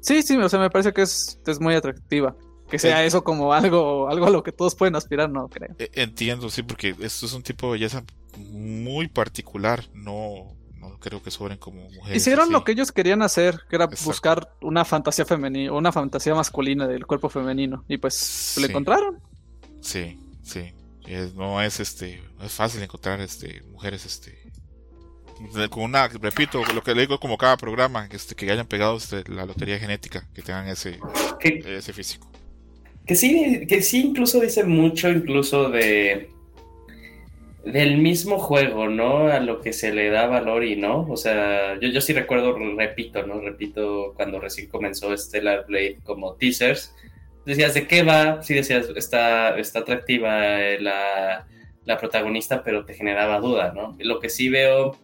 sí, 0.00 0.22
sí, 0.22 0.36
o 0.36 0.48
sea, 0.48 0.58
me 0.58 0.70
parece 0.70 0.92
que 0.92 1.02
es, 1.02 1.38
es 1.46 1.60
muy 1.60 1.74
atractiva. 1.74 2.34
Que 2.70 2.78
sea 2.78 3.02
Eh. 3.02 3.06
eso 3.06 3.22
como 3.24 3.52
algo, 3.52 4.08
algo 4.08 4.26
a 4.26 4.30
lo 4.30 4.42
que 4.42 4.52
todos 4.52 4.74
pueden 4.74 4.96
aspirar, 4.96 5.28
no 5.30 5.48
creo. 5.48 5.74
Eh, 5.78 5.90
Entiendo, 5.94 6.48
sí, 6.50 6.62
porque 6.62 6.94
esto 7.00 7.26
es 7.26 7.32
un 7.34 7.42
tipo 7.42 7.66
de 7.66 7.72
belleza 7.72 8.02
muy 8.38 9.08
particular. 9.08 9.84
No, 9.92 10.56
no 10.80 10.98
creo 10.98 11.22
que 11.22 11.30
sobren 11.30 11.58
como 11.58 11.88
mujeres. 11.90 12.16
Hicieron 12.16 12.44
así. 12.44 12.52
lo 12.52 12.64
que 12.64 12.72
ellos 12.72 12.90
querían 12.90 13.22
hacer, 13.22 13.60
que 13.68 13.76
era 13.76 13.84
Exacto. 13.84 14.04
buscar 14.06 14.52
una 14.62 14.84
fantasía 14.84 15.24
femenina, 15.24 15.72
una 15.72 15.92
fantasía 15.92 16.34
masculina 16.34 16.88
del 16.88 17.06
cuerpo 17.06 17.28
femenino, 17.28 17.84
y 17.88 17.98
pues 17.98 18.54
lo 18.56 18.64
Sí. 18.66 18.70
encontraron. 18.70 19.20
Sí, 19.80 20.18
sí. 20.42 20.72
Es- 21.06 21.34
no 21.34 21.60
es 21.62 21.80
este, 21.80 22.22
no 22.38 22.44
es 22.44 22.52
fácil 22.52 22.82
encontrar 22.82 23.20
este 23.20 23.62
mujeres 23.70 24.04
este 24.06 24.38
con 25.70 25.84
una, 25.84 26.06
repito, 26.08 26.62
lo 26.74 26.82
que 26.82 26.94
le 26.94 27.00
digo 27.02 27.18
como 27.18 27.38
cada 27.38 27.56
programa, 27.56 28.06
este, 28.12 28.34
que 28.34 28.50
hayan 28.50 28.66
pegado 28.66 28.98
este, 28.98 29.24
la 29.30 29.46
lotería 29.46 29.78
genética, 29.78 30.28
que 30.34 30.42
tengan 30.42 30.68
ese, 30.68 30.98
ese 31.40 31.92
físico. 31.94 32.30
que 33.06 33.14
sí, 33.16 33.66
que 33.66 33.80
sí 33.80 34.02
incluso 34.08 34.38
dice 34.40 34.64
mucho 34.64 35.08
incluso 35.08 35.70
de 35.70 36.30
del 37.64 37.98
mismo 37.98 38.38
juego, 38.38 38.88
¿no? 38.88 39.28
A 39.28 39.40
lo 39.40 39.60
que 39.60 39.72
se 39.72 39.92
le 39.92 40.10
da 40.10 40.26
valor 40.26 40.64
y 40.64 40.76
no. 40.76 41.06
O 41.08 41.16
sea, 41.16 41.78
yo, 41.80 41.88
yo 41.88 42.00
sí 42.00 42.12
recuerdo, 42.12 42.56
repito, 42.76 43.26
¿no? 43.26 43.40
Repito, 43.40 44.12
cuando 44.16 44.40
recién 44.40 44.68
comenzó 44.68 45.16
Stellar 45.16 45.66
Blade 45.66 45.98
como 46.04 46.34
teasers, 46.34 46.94
decías 47.44 47.74
de 47.74 47.86
qué 47.86 48.02
va, 48.02 48.42
sí 48.42 48.54
decías, 48.54 48.88
está, 48.96 49.58
está 49.58 49.80
atractiva 49.80 50.60
eh, 50.60 50.80
la, 50.80 51.46
la 51.84 51.98
protagonista, 51.98 52.62
pero 52.62 52.84
te 52.84 52.94
generaba 52.94 53.40
duda, 53.40 53.72
¿no? 53.74 53.96
Lo 53.98 54.20
que 54.20 54.28
sí 54.28 54.48
veo 54.48 54.96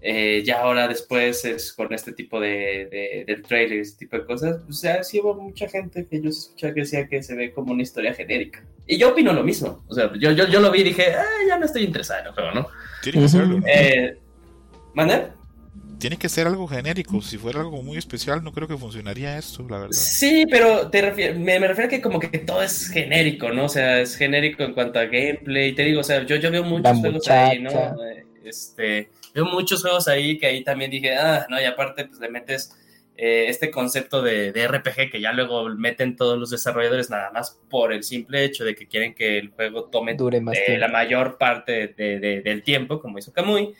eh, 0.00 0.42
ya 0.44 0.60
ahora 0.62 0.86
después 0.88 1.44
es 1.44 1.72
con 1.72 1.92
este 1.92 2.12
tipo 2.12 2.38
de, 2.40 2.88
de, 2.90 3.24
del 3.26 3.42
trailer, 3.42 3.80
este 3.80 4.00
tipo 4.06 4.16
de 4.16 4.24
cosas, 4.24 4.60
o 4.68 4.72
sea, 4.72 5.02
sí 5.02 5.20
hubo 5.20 5.34
mucha 5.34 5.68
gente 5.68 6.06
que 6.06 6.20
yo 6.20 6.30
escuché 6.30 6.72
que 6.74 6.80
decía 6.80 7.06
que 7.08 7.22
se 7.22 7.34
ve 7.34 7.52
como 7.52 7.72
una 7.72 7.82
historia 7.82 8.14
genérica. 8.14 8.62
Y 8.86 8.96
yo 8.96 9.10
opino 9.10 9.32
lo 9.32 9.42
mismo. 9.44 9.84
O 9.88 9.94
sea, 9.94 10.10
yo, 10.18 10.32
yo, 10.32 10.46
yo 10.48 10.60
lo 10.60 10.70
vi 10.70 10.80
y 10.80 10.84
dije, 10.84 11.12
ah, 11.14 11.24
ya 11.46 11.58
no 11.58 11.66
estoy 11.66 11.82
interesado 11.84 12.20
en 12.20 12.26
el 12.28 12.32
juego, 12.32 12.50
¿no? 12.52 12.68
Tiene 13.02 13.18
que 13.18 13.24
Ujú. 13.24 13.28
ser 13.28 13.40
algo, 13.42 13.60
Eh, 13.66 14.16
¿Manda? 14.94 15.34
tiene 15.98 16.16
que 16.16 16.28
ser 16.28 16.46
algo 16.46 16.68
genérico. 16.68 17.20
Si 17.20 17.36
fuera 17.38 17.58
algo 17.60 17.82
muy 17.82 17.98
especial, 17.98 18.42
no 18.44 18.52
creo 18.52 18.68
que 18.68 18.76
funcionaría 18.76 19.36
esto, 19.36 19.66
la 19.68 19.78
verdad. 19.78 19.92
Sí, 19.92 20.46
pero 20.48 20.88
te 20.90 21.02
refier- 21.02 21.34
me, 21.34 21.58
me 21.58 21.66
refiero 21.66 21.88
a 21.88 21.90
que 21.90 22.00
como 22.00 22.20
que 22.20 22.38
todo 22.38 22.62
es 22.62 22.88
genérico, 22.88 23.50
¿no? 23.50 23.64
O 23.64 23.68
sea, 23.68 24.00
es 24.00 24.14
genérico 24.16 24.62
en 24.62 24.74
cuanto 24.74 25.00
a 25.00 25.06
gameplay. 25.06 25.74
Te 25.74 25.82
digo, 25.84 26.00
o 26.00 26.04
sea, 26.04 26.24
yo, 26.24 26.36
yo 26.36 26.52
veo 26.52 26.62
muchos 26.62 26.98
juegos 26.98 27.26
ahí, 27.28 27.60
¿no? 27.60 27.70
Eh, 27.72 28.24
Este, 28.44 29.08
veo 29.42 29.52
muchos 29.52 29.82
juegos 29.82 30.08
ahí 30.08 30.38
que 30.38 30.46
ahí 30.46 30.64
también 30.64 30.90
dije, 30.90 31.14
ah, 31.16 31.46
no, 31.48 31.60
y 31.60 31.64
aparte 31.64 32.04
pues 32.04 32.20
le 32.20 32.28
metes 32.28 32.74
eh, 33.16 33.46
este 33.48 33.70
concepto 33.70 34.22
de, 34.22 34.52
de 34.52 34.68
RPG 34.68 35.10
que 35.10 35.20
ya 35.20 35.32
luego 35.32 35.68
meten 35.70 36.14
todos 36.16 36.38
los 36.38 36.50
desarrolladores 36.50 37.10
nada 37.10 37.30
más 37.32 37.58
por 37.68 37.92
el 37.92 38.04
simple 38.04 38.44
hecho 38.44 38.64
de 38.64 38.74
que 38.76 38.86
quieren 38.86 39.14
que 39.14 39.38
el 39.38 39.48
juego 39.50 39.84
tome 39.90 40.14
Dure 40.14 40.40
más 40.40 40.56
eh, 40.56 40.78
la 40.78 40.86
mayor 40.88 41.36
parte 41.38 41.94
de- 41.96 42.20
de- 42.20 42.42
del 42.42 42.62
tiempo, 42.62 43.00
como 43.00 43.18
hizo 43.18 43.32
Kamui. 43.32 43.74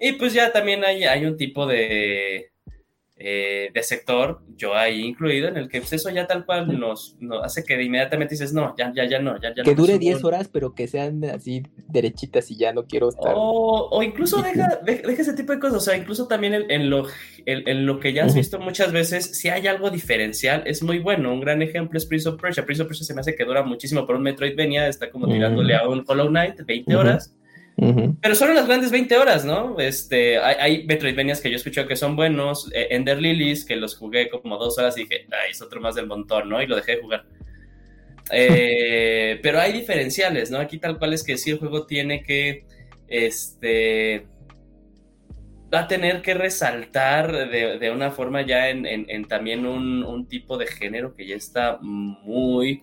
Y 0.00 0.12
pues 0.12 0.32
ya 0.32 0.52
también 0.52 0.84
hay, 0.84 1.04
hay 1.04 1.26
un 1.26 1.36
tipo 1.36 1.66
de, 1.66 2.50
eh, 3.20 3.70
de 3.74 3.82
sector, 3.82 4.40
yo 4.56 4.74
ahí 4.74 5.00
incluido, 5.02 5.48
en 5.48 5.56
el 5.56 5.68
que 5.68 5.80
pues, 5.80 5.92
eso 5.92 6.08
ya 6.10 6.26
tal 6.26 6.46
cual 6.46 6.78
nos, 6.78 7.16
nos 7.20 7.44
hace 7.44 7.64
que 7.64 7.82
inmediatamente 7.82 8.34
dices, 8.34 8.52
no, 8.52 8.74
ya, 8.78 8.92
ya, 8.94 9.06
ya 9.06 9.18
no, 9.18 9.34
ya, 9.40 9.52
ya 9.54 9.64
Que 9.64 9.70
no 9.72 9.76
dure 9.76 9.94
es 9.94 10.00
10 10.00 10.18
un- 10.20 10.26
horas, 10.26 10.48
pero 10.52 10.74
que 10.74 10.86
sean 10.86 11.24
así 11.24 11.62
derechitas 11.88 12.50
y 12.50 12.56
ya 12.56 12.72
no 12.72 12.84
quiero 12.86 13.08
estar. 13.08 13.32
O, 13.34 13.88
o 13.90 14.02
incluso 14.02 14.40
deja, 14.42 14.78
de- 14.84 15.02
deja 15.02 15.22
ese 15.22 15.34
tipo 15.34 15.52
de 15.52 15.58
cosas, 15.58 15.76
o 15.78 15.80
sea, 15.80 15.96
incluso 15.96 16.28
también 16.28 16.54
en, 16.54 16.70
en 16.70 16.90
lo, 16.90 17.06
en, 17.44 17.68
en 17.68 17.86
lo 17.86 17.98
que 17.98 18.12
ya 18.12 18.24
has 18.24 18.34
visto 18.34 18.58
muchas 18.60 18.92
veces, 18.92 19.36
si 19.38 19.48
hay 19.48 19.66
algo 19.66 19.90
diferencial, 19.90 20.62
es 20.66 20.82
muy 20.82 20.98
bueno. 21.00 21.32
Un 21.32 21.40
gran 21.40 21.60
ejemplo 21.62 21.98
es 21.98 22.06
Prince 22.06 22.28
of 22.28 22.40
Persia. 22.40 22.64
Prince 22.64 22.82
of 22.82 22.88
Persia 22.88 23.04
se 23.06 23.14
me 23.14 23.20
hace 23.20 23.34
que 23.34 23.44
dura 23.44 23.62
muchísimo 23.62 24.06
por 24.06 24.14
un 24.16 24.22
Metroidvania, 24.22 24.86
está 24.86 25.10
como 25.10 25.26
Mm. 25.26 25.30
tirándole 25.32 25.74
a 25.74 25.88
un 25.88 26.04
Hollow 26.06 26.28
Knight, 26.28 26.60
20 26.64 26.94
Ujú. 26.94 27.00
Pero 28.20 28.34
solo 28.34 28.54
las 28.54 28.66
grandes 28.66 28.90
20 28.90 29.16
horas, 29.16 29.44
¿no? 29.44 29.78
Este, 29.78 30.38
hay, 30.38 30.56
hay 30.58 30.86
que 31.40 31.50
yo 31.50 31.56
escucho 31.56 31.86
que 31.86 31.94
son 31.94 32.16
buenos, 32.16 32.70
eh, 32.74 32.88
Ender 32.90 33.22
Lilies, 33.22 33.64
que 33.64 33.76
los 33.76 33.96
jugué 33.96 34.28
como 34.28 34.58
dos 34.58 34.78
horas 34.78 34.98
y 34.98 35.02
dije, 35.02 35.26
ay, 35.30 35.52
es 35.52 35.62
otro 35.62 35.80
más 35.80 35.94
del 35.94 36.08
montón, 36.08 36.48
¿no? 36.48 36.60
Y 36.60 36.66
lo 36.66 36.74
dejé 36.74 36.96
de 36.96 37.02
jugar. 37.02 37.26
Eh, 38.32 39.38
pero 39.42 39.60
hay 39.60 39.72
diferenciales, 39.72 40.50
¿no? 40.50 40.58
Aquí 40.58 40.78
tal 40.78 40.98
cual 40.98 41.12
es 41.12 41.22
que 41.22 41.38
sí 41.38 41.50
el 41.50 41.58
juego 41.58 41.86
tiene 41.86 42.24
que, 42.24 42.64
este, 43.06 44.26
va 45.72 45.80
a 45.80 45.88
tener 45.88 46.20
que 46.22 46.34
resaltar 46.34 47.48
de, 47.48 47.78
de 47.78 47.90
una 47.92 48.10
forma 48.10 48.42
ya 48.42 48.70
en, 48.70 48.86
en- 48.86 49.24
también 49.26 49.66
un 50.04 50.26
tipo 50.26 50.58
de 50.58 50.66
género 50.66 51.14
que 51.14 51.26
ya 51.28 51.36
está 51.36 51.78
muy, 51.80 52.82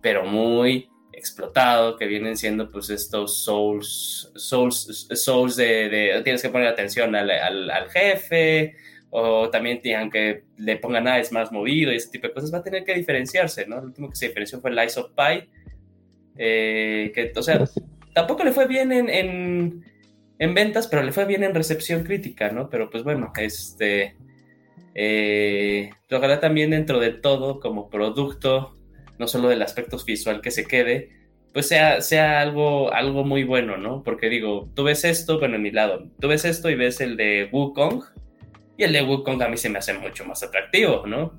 pero 0.00 0.24
muy 0.24 0.88
explotado, 1.28 1.96
que 1.96 2.06
vienen 2.06 2.36
siendo 2.36 2.70
pues 2.70 2.90
estos 2.90 3.42
souls, 3.44 4.30
souls, 4.36 5.08
souls 5.14 5.56
de, 5.56 5.88
de- 5.88 6.20
tienes 6.22 6.42
que 6.42 6.48
poner 6.48 6.68
atención 6.68 7.14
al, 7.14 7.30
al- 7.30 7.70
al 7.70 7.90
jefe, 7.90 8.74
o 9.10 9.48
también 9.50 9.80
aunque 9.98 10.44
le 10.56 10.76
pongan 10.76 11.04
nada 11.04 11.18
es 11.18 11.32
más 11.32 11.52
movido 11.52 11.92
y 11.92 11.96
ese 11.96 12.10
tipo 12.10 12.26
de 12.28 12.34
cosas, 12.34 12.52
va 12.52 12.58
a 12.58 12.62
tener 12.62 12.84
que 12.84 12.94
diferenciarse, 12.94 13.66
¿no? 13.66 13.78
El 13.78 13.84
último 13.86 14.10
que 14.10 14.16
se 14.16 14.28
diferenció 14.28 14.60
fue 14.60 14.72
Lies 14.72 14.96
of 14.98 15.10
Pi, 15.12 15.48
eh, 16.36 17.12
que, 17.14 17.32
o 17.36 17.42
sea, 17.42 17.64
tampoco 18.14 18.44
le 18.44 18.52
fue 18.52 18.66
bien 18.66 18.92
en, 18.92 19.08
en, 19.08 19.84
en 20.38 20.54
ventas, 20.54 20.86
pero 20.88 21.02
le 21.02 21.12
fue 21.12 21.24
bien 21.24 21.44
en 21.44 21.54
recepción 21.54 22.02
crítica, 22.04 22.50
¿no? 22.50 22.68
Pero 22.68 22.90
pues 22.90 23.02
bueno, 23.04 23.32
este. 23.36 24.16
Eh, 24.94 25.90
ojalá 26.10 26.40
también 26.40 26.70
dentro 26.70 26.98
de 26.98 27.10
todo, 27.10 27.60
como 27.60 27.90
producto, 27.90 28.74
no 29.18 29.28
solo 29.28 29.48
del 29.48 29.62
aspecto 29.62 29.96
visual 30.04 30.40
que 30.40 30.50
se 30.50 30.66
quede, 30.66 31.10
pues 31.52 31.68
sea, 31.68 32.00
sea 32.02 32.40
algo, 32.40 32.92
algo 32.92 33.24
muy 33.24 33.44
bueno, 33.44 33.76
¿no? 33.78 34.02
Porque 34.02 34.28
digo, 34.28 34.68
tú 34.74 34.84
ves 34.84 35.04
esto, 35.04 35.38
bueno, 35.38 35.56
en 35.56 35.62
mi 35.62 35.70
lado, 35.70 36.08
tú 36.20 36.28
ves 36.28 36.44
esto 36.44 36.68
y 36.70 36.74
ves 36.74 37.00
el 37.00 37.16
de 37.16 37.48
Wukong, 37.50 38.02
y 38.76 38.84
el 38.84 38.92
de 38.92 39.02
Wukong 39.02 39.42
a 39.42 39.48
mí 39.48 39.56
se 39.56 39.70
me 39.70 39.78
hace 39.78 39.94
mucho 39.94 40.24
más 40.26 40.42
atractivo, 40.42 41.06
¿no? 41.06 41.32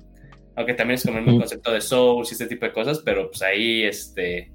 Aunque 0.56 0.74
también 0.74 0.96
es 0.96 1.04
como 1.04 1.18
el 1.18 1.24
mismo 1.24 1.40
concepto 1.40 1.72
de 1.72 1.80
Souls 1.80 2.30
y 2.30 2.34
este 2.34 2.48
tipo 2.48 2.66
de 2.66 2.72
cosas, 2.72 3.00
pero 3.04 3.30
pues 3.30 3.42
ahí, 3.42 3.84
este 3.84 4.50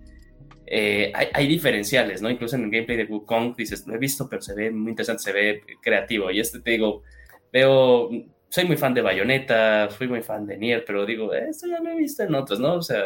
eh, 0.65 1.11
hay, 1.13 1.27
hay 1.33 1.47
diferenciales, 1.47 2.21
¿no? 2.21 2.29
Incluso 2.29 2.55
en 2.55 2.63
el 2.63 2.71
gameplay 2.71 2.97
de 2.97 3.05
Wukong 3.05 3.55
dices, 3.55 3.85
lo 3.87 3.95
he 3.95 3.97
visto, 3.97 4.27
pero 4.29 4.41
se 4.41 4.53
ve 4.55 4.71
muy 4.71 4.91
interesante, 4.91 5.23
se 5.23 5.31
ve 5.31 5.61
creativo. 5.81 6.31
Y 6.31 6.39
este 6.39 6.59
te 6.59 6.71
digo, 6.71 7.03
veo, 7.51 8.09
soy 8.53 8.65
muy 8.65 8.77
fan 8.77 8.93
de 8.93 9.01
Bayonetta, 9.01 9.89
fui 9.89 10.07
muy 10.07 10.21
fan 10.21 10.45
de 10.45 10.55
Nier, 10.55 10.85
pero 10.85 11.07
digo, 11.07 11.33
esto 11.33 11.65
ya 11.65 11.79
lo 11.79 11.89
he 11.89 11.95
visto 11.95 12.21
en 12.21 12.35
otros, 12.35 12.59
¿no? 12.59 12.75
O 12.75 12.81
sea, 12.83 13.01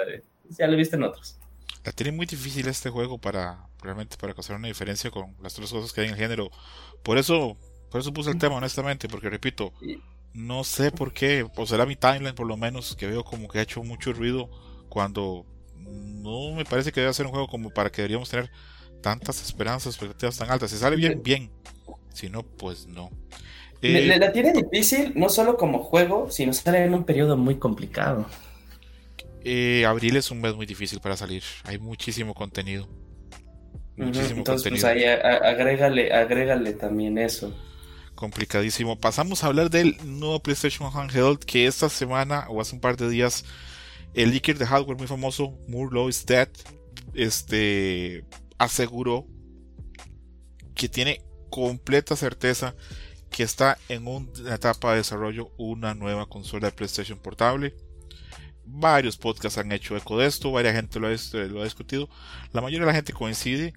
ya 0.49 0.67
lo 0.67 0.73
he 0.73 0.75
visto 0.75 0.97
en 0.97 1.03
otros. 1.03 1.39
La 1.85 1.93
tiene 1.93 2.11
muy 2.11 2.25
difícil 2.25 2.67
este 2.67 2.89
juego 2.89 3.17
para 3.17 3.65
realmente 3.81 4.17
para 4.17 4.33
causar 4.33 4.57
una 4.57 4.67
diferencia 4.67 5.09
con 5.09 5.37
las 5.41 5.53
otras 5.53 5.71
cosas 5.71 5.93
que 5.93 6.01
hay 6.01 6.07
en 6.07 6.15
el 6.15 6.19
género. 6.19 6.49
Por 7.01 7.17
eso, 7.17 7.55
por 7.89 8.01
eso 8.01 8.11
puse 8.11 8.31
el 8.31 8.37
tema, 8.37 8.55
honestamente, 8.55 9.07
porque 9.07 9.29
repito, 9.29 9.71
no 10.33 10.65
sé 10.65 10.91
por 10.91 11.13
qué, 11.13 11.47
o 11.55 11.65
será 11.65 11.85
mi 11.85 11.95
timeline 11.95 12.35
por 12.35 12.45
lo 12.45 12.57
menos, 12.57 12.97
que 12.97 13.07
veo 13.07 13.23
como 13.23 13.47
que 13.47 13.59
ha 13.59 13.61
hecho 13.61 13.81
mucho 13.83 14.11
ruido 14.11 14.49
cuando 14.89 15.45
no 15.77 16.55
me 16.57 16.65
parece 16.65 16.91
que 16.91 16.99
debe 16.99 17.13
ser 17.13 17.25
un 17.25 17.31
juego 17.31 17.47
como 17.47 17.69
para 17.69 17.89
que 17.89 18.01
deberíamos 18.01 18.29
tener 18.29 18.51
tantas 19.01 19.41
esperanzas, 19.41 19.93
expectativas 19.93 20.37
tan 20.37 20.51
altas. 20.51 20.71
Si 20.71 20.77
sale 20.77 20.97
bien, 20.97 21.23
bien. 21.23 21.51
Si 22.11 22.29
no, 22.29 22.43
pues 22.43 22.85
no. 22.85 23.09
Eh, 23.81 24.15
la 24.17 24.31
tiene 24.31 24.53
difícil, 24.53 25.13
no 25.15 25.29
solo 25.29 25.57
como 25.57 25.83
juego, 25.83 26.29
sino 26.31 26.53
sale 26.53 26.83
en 26.83 26.93
un 26.93 27.05
periodo 27.05 27.37
muy 27.37 27.57
complicado. 27.59 28.25
eh, 29.41 29.85
abril 29.85 30.15
es 30.17 30.31
un 30.31 30.41
mes 30.41 30.55
muy 30.55 30.65
difícil 30.65 30.99
para 30.99 31.17
salir. 31.17 31.43
Hay 31.63 31.77
muchísimo 31.79 32.33
contenido. 32.33 32.87
Muchísimo 33.97 34.43
Entonces, 34.43 34.65
pues 34.67 34.83
contenido. 34.83 34.85
ahí 34.85 35.03
a- 35.03 35.15
a- 35.15 35.49
agrégale, 35.49 36.13
agrégale 36.13 36.73
también 36.73 37.17
eso. 37.17 37.53
complicadísimo. 38.15 38.99
Pasamos 38.99 39.43
a 39.43 39.47
hablar 39.47 39.69
del 39.69 39.95
nuevo 40.03 40.41
PlayStation 40.41 40.89
Handheld 40.93 41.39
que 41.39 41.67
esta 41.67 41.89
semana 41.89 42.47
o 42.49 42.59
hace 42.61 42.73
un 42.75 42.81
par 42.81 42.97
de 42.97 43.09
días 43.09 43.45
el 44.13 44.31
leaker 44.31 44.57
de 44.57 44.65
hardware 44.65 44.97
muy 44.97 45.07
famoso 45.07 45.57
Murlow 45.67 46.09
is 46.09 46.25
Dead 46.25 46.49
este 47.13 48.25
aseguró 48.57 49.27
que 50.75 50.89
tiene 50.89 51.21
completa 51.49 52.15
certeza 52.15 52.75
que 53.37 53.43
está 53.43 53.77
en 53.87 54.07
una 54.07 54.55
etapa 54.55 54.89
de 54.89 54.97
desarrollo 54.97 55.51
una 55.57 55.93
nueva 55.93 56.25
consola 56.25 56.69
de 56.69 56.75
PlayStation 56.75 57.19
portable. 57.19 57.75
Varios 58.65 59.15
podcasts 59.15 59.59
han 59.59 59.71
hecho 59.71 59.95
eco 59.95 60.17
de 60.17 60.25
esto, 60.25 60.51
varias 60.51 60.73
gente 60.73 60.99
lo 60.99 61.05
ha, 61.05 61.11
lo 61.45 61.61
ha 61.61 61.63
discutido. 61.63 62.09
La 62.51 62.61
mayoría 62.61 62.87
de 62.87 62.91
la 62.91 62.95
gente 62.95 63.13
coincide 63.13 63.73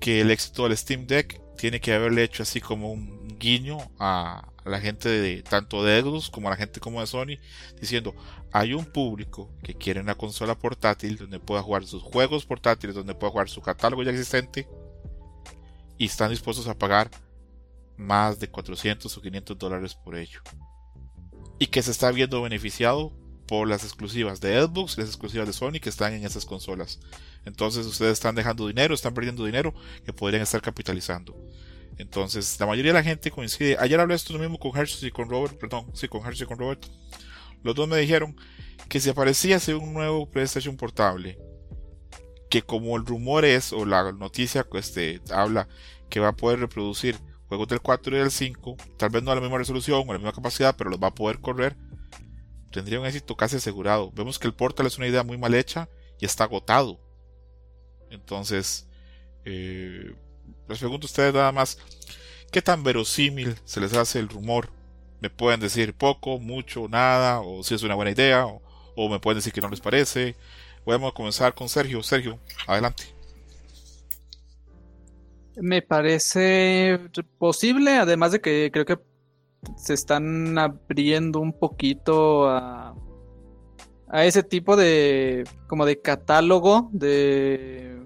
que 0.00 0.20
el 0.20 0.30
éxito 0.30 0.64
del 0.64 0.76
Steam 0.76 1.06
Deck 1.06 1.40
tiene 1.56 1.80
que 1.80 1.94
haberle 1.94 2.24
hecho 2.24 2.42
así 2.42 2.60
como 2.60 2.92
un 2.92 3.38
guiño 3.38 3.78
a, 3.98 4.50
a 4.62 4.68
la 4.68 4.78
gente 4.82 5.08
de 5.08 5.42
tanto 5.42 5.82
de 5.82 6.02
Xbox 6.02 6.28
como 6.28 6.48
a 6.48 6.50
la 6.50 6.58
gente 6.58 6.78
como 6.78 7.00
de 7.00 7.06
Sony 7.06 7.38
diciendo 7.80 8.14
hay 8.52 8.74
un 8.74 8.84
público 8.84 9.50
que 9.62 9.72
quiere 9.72 10.00
una 10.00 10.14
consola 10.14 10.58
portátil 10.58 11.16
donde 11.16 11.40
pueda 11.40 11.62
jugar 11.62 11.86
sus 11.86 12.02
juegos 12.02 12.44
portátiles 12.44 12.94
donde 12.94 13.14
pueda 13.14 13.30
jugar 13.30 13.48
su 13.48 13.62
catálogo 13.62 14.02
ya 14.02 14.10
existente 14.10 14.68
y 15.96 16.04
están 16.04 16.28
dispuestos 16.28 16.68
a 16.68 16.76
pagar 16.76 17.10
más 17.96 18.38
de 18.40 18.48
400 18.48 19.16
o 19.16 19.20
500 19.20 19.58
dólares 19.58 19.94
por 19.94 20.16
ello 20.16 20.40
y 21.58 21.66
que 21.66 21.82
se 21.82 21.90
está 21.90 22.10
viendo 22.10 22.42
beneficiado 22.42 23.12
por 23.46 23.68
las 23.68 23.84
exclusivas 23.84 24.40
de 24.40 24.60
Xbox 24.60 24.98
las 24.98 25.08
exclusivas 25.08 25.46
de 25.46 25.52
Sony 25.52 25.80
que 25.80 25.88
están 25.88 26.12
en 26.12 26.24
esas 26.24 26.44
consolas 26.44 26.98
entonces 27.44 27.86
ustedes 27.86 28.12
están 28.12 28.34
dejando 28.34 28.66
dinero, 28.66 28.94
están 28.94 29.14
perdiendo 29.14 29.44
dinero 29.44 29.74
que 30.04 30.12
podrían 30.12 30.42
estar 30.42 30.62
capitalizando. 30.62 31.36
Entonces 31.98 32.58
la 32.58 32.66
mayoría 32.66 32.92
de 32.92 32.98
la 32.98 33.04
gente 33.04 33.30
coincide. 33.30 33.76
Ayer 33.78 34.00
hablé 34.00 34.14
esto 34.14 34.36
mismo 34.38 34.58
con 34.58 34.76
Hershey 34.76 35.08
y 35.08 35.12
con 35.12 35.28
Robert, 35.28 35.58
perdón, 35.58 35.90
sí, 35.94 36.08
con 36.08 36.24
Hershey 36.24 36.44
y 36.44 36.48
con 36.48 36.58
Robert. 36.58 36.84
Los 37.62 37.74
dos 37.74 37.88
me 37.88 37.98
dijeron 37.98 38.36
que 38.88 39.00
si 39.00 39.10
apareciese 39.10 39.74
un 39.74 39.94
nuevo 39.94 40.30
PlayStation 40.30 40.76
portable, 40.76 41.38
que 42.50 42.62
como 42.62 42.96
el 42.96 43.06
rumor 43.06 43.44
es, 43.44 43.72
o 43.72 43.84
la 43.84 44.12
noticia 44.12 44.66
este, 44.74 45.20
habla 45.30 45.68
que 46.10 46.20
va 46.20 46.28
a 46.28 46.36
poder 46.36 46.60
reproducir 46.60 47.16
juegos 47.54 47.68
del 47.68 47.80
4 47.80 48.16
y 48.16 48.18
del 48.18 48.30
5, 48.30 48.76
tal 48.96 49.10
vez 49.10 49.22
no 49.22 49.30
a 49.30 49.34
la 49.34 49.40
misma 49.40 49.58
resolución 49.58 50.04
o 50.06 50.12
la 50.12 50.18
misma 50.18 50.32
capacidad, 50.32 50.74
pero 50.76 50.90
los 50.90 51.00
va 51.00 51.08
a 51.08 51.14
poder 51.14 51.40
correr, 51.40 51.76
tendría 52.70 53.00
un 53.00 53.06
éxito 53.06 53.36
casi 53.36 53.56
asegurado. 53.56 54.10
Vemos 54.12 54.38
que 54.38 54.46
el 54.46 54.54
Portal 54.54 54.86
es 54.86 54.98
una 54.98 55.06
idea 55.06 55.22
muy 55.22 55.38
mal 55.38 55.54
hecha 55.54 55.88
y 56.20 56.24
está 56.24 56.44
agotado. 56.44 57.00
Entonces, 58.10 58.88
eh, 59.44 60.14
les 60.68 60.78
pregunto 60.78 61.06
a 61.06 61.10
ustedes 61.10 61.34
nada 61.34 61.52
más, 61.52 61.78
¿qué 62.50 62.62
tan 62.62 62.82
verosímil 62.82 63.56
se 63.64 63.80
les 63.80 63.94
hace 63.94 64.18
el 64.18 64.28
rumor? 64.28 64.70
¿Me 65.20 65.30
pueden 65.30 65.60
decir 65.60 65.94
poco, 65.94 66.38
mucho, 66.38 66.88
nada? 66.88 67.40
¿O 67.40 67.62
si 67.62 67.74
es 67.74 67.82
una 67.82 67.94
buena 67.94 68.10
idea? 68.10 68.46
¿O, 68.46 68.62
o 68.96 69.08
me 69.08 69.20
pueden 69.20 69.38
decir 69.38 69.52
que 69.52 69.60
no 69.60 69.68
les 69.70 69.80
parece? 69.80 70.36
Vamos 70.84 71.12
a 71.12 71.14
comenzar 71.14 71.54
con 71.54 71.68
Sergio. 71.68 72.02
Sergio, 72.02 72.38
adelante. 72.66 73.13
Me 75.56 75.82
parece 75.82 76.98
posible, 77.38 77.92
además 77.92 78.32
de 78.32 78.40
que 78.40 78.70
creo 78.72 78.84
que 78.84 78.98
se 79.76 79.94
están 79.94 80.58
abriendo 80.58 81.40
un 81.40 81.52
poquito 81.58 82.48
a, 82.48 82.94
a 84.08 84.24
ese 84.24 84.42
tipo 84.42 84.76
de 84.76 85.44
como 85.68 85.86
de 85.86 86.00
catálogo 86.00 86.90
de, 86.92 87.96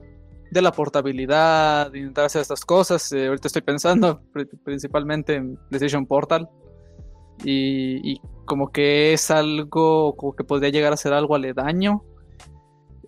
de 0.51 0.63
la 0.63 0.73
portabilidad, 0.73 1.91
de 1.91 2.01
intentar 2.01 2.27
hacer 2.27 2.43
estas 2.43 2.65
cosas. 2.65 3.11
Eh, 3.13 3.27
ahorita 3.29 3.49
estoy 3.49 3.63
pensando 3.63 4.21
pri- 4.33 4.47
principalmente 4.63 5.35
en 5.35 5.57
PlayStation 5.69 6.07
Portal 6.07 6.49
y, 7.45 8.13
y 8.13 8.21
como 8.45 8.71
que 8.71 9.15
es 9.15 9.31
algo 9.31 10.15
como 10.17 10.37
que 10.37 10.45
podría 10.45 10.71
llegar 10.71 10.93
a 10.93 10.97
ser 10.97 11.13
algo 11.13 11.35
aledaño. 11.35 12.05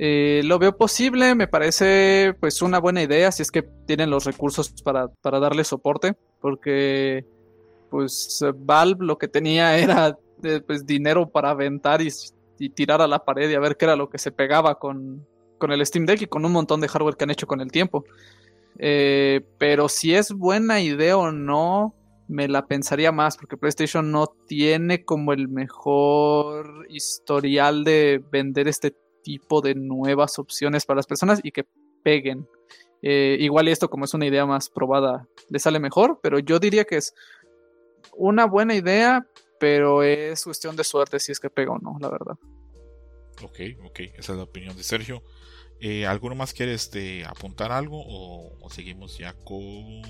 Eh, 0.02 0.40
lo 0.44 0.58
veo 0.58 0.78
posible, 0.78 1.34
me 1.34 1.46
parece 1.46 2.34
pues 2.40 2.62
una 2.62 2.80
buena 2.80 3.02
idea 3.02 3.30
si 3.30 3.42
es 3.42 3.50
que 3.50 3.60
tienen 3.60 4.08
los 4.08 4.24
recursos 4.24 4.72
para, 4.82 5.08
para 5.08 5.38
darle 5.38 5.62
soporte, 5.62 6.16
porque 6.40 7.26
pues 7.90 8.42
Valve 8.56 9.04
lo 9.04 9.18
que 9.18 9.28
tenía 9.28 9.76
era 9.78 10.16
eh, 10.42 10.62
pues 10.66 10.86
dinero 10.86 11.28
para 11.28 11.50
aventar 11.50 12.00
y, 12.00 12.08
tirar 12.70 13.02
a 13.02 13.06
la 13.06 13.22
pared 13.26 13.50
y 13.50 13.54
a 13.54 13.60
ver 13.60 13.76
qué 13.76 13.84
era 13.84 13.94
lo 13.94 14.08
que 14.08 14.16
se 14.16 14.32
pegaba 14.32 14.78
con, 14.78 15.26
con 15.58 15.70
el 15.70 15.84
Steam 15.84 16.06
Deck 16.06 16.22
y 16.22 16.26
con 16.26 16.46
un 16.46 16.52
montón 16.52 16.80
de 16.80 16.88
hardware 16.88 17.16
que 17.16 17.24
han 17.24 17.30
hecho 17.32 17.46
con 17.46 17.60
el 17.60 17.70
tiempo. 17.70 18.06
Eh, 18.78 19.42
pero 19.58 19.90
si 19.90 20.14
es 20.14 20.32
buena 20.32 20.80
idea 20.80 21.18
o 21.18 21.30
no, 21.30 21.94
me 22.26 22.48
la 22.48 22.66
pensaría 22.66 23.12
más, 23.12 23.36
porque 23.36 23.58
PlayStation 23.58 24.10
no 24.10 24.28
tiene 24.46 25.04
como 25.04 25.34
el 25.34 25.48
mejor 25.48 26.86
historial 26.88 27.84
de 27.84 28.22
vender 28.30 28.66
este 28.66 28.94
tipo 29.22 29.60
de 29.60 29.74
nuevas 29.74 30.38
opciones 30.38 30.84
para 30.84 30.98
las 30.98 31.06
personas 31.06 31.40
y 31.42 31.52
que 31.52 31.66
peguen. 32.02 32.48
Eh, 33.02 33.36
igual 33.40 33.68
esto 33.68 33.88
como 33.88 34.04
es 34.04 34.14
una 34.14 34.26
idea 34.26 34.44
más 34.44 34.68
probada 34.68 35.26
le 35.48 35.58
sale 35.58 35.80
mejor, 35.80 36.20
pero 36.22 36.38
yo 36.38 36.58
diría 36.58 36.84
que 36.84 36.96
es 36.96 37.14
una 38.14 38.46
buena 38.46 38.74
idea, 38.74 39.26
pero 39.58 40.02
es 40.02 40.44
cuestión 40.44 40.76
de 40.76 40.84
suerte 40.84 41.18
si 41.18 41.32
es 41.32 41.40
que 41.40 41.50
pega 41.50 41.72
o 41.72 41.78
no, 41.78 41.96
la 42.00 42.10
verdad. 42.10 42.36
Ok, 43.42 43.60
ok, 43.84 44.00
esa 44.16 44.32
es 44.32 44.38
la 44.38 44.44
opinión 44.44 44.76
de 44.76 44.82
Sergio. 44.82 45.22
Eh, 45.80 46.06
¿Alguno 46.06 46.34
más 46.34 46.52
quiere 46.52 46.74
este, 46.74 47.24
apuntar 47.24 47.72
algo 47.72 48.02
o, 48.04 48.58
o 48.60 48.70
seguimos 48.70 49.16
ya 49.16 49.32
con 49.32 50.02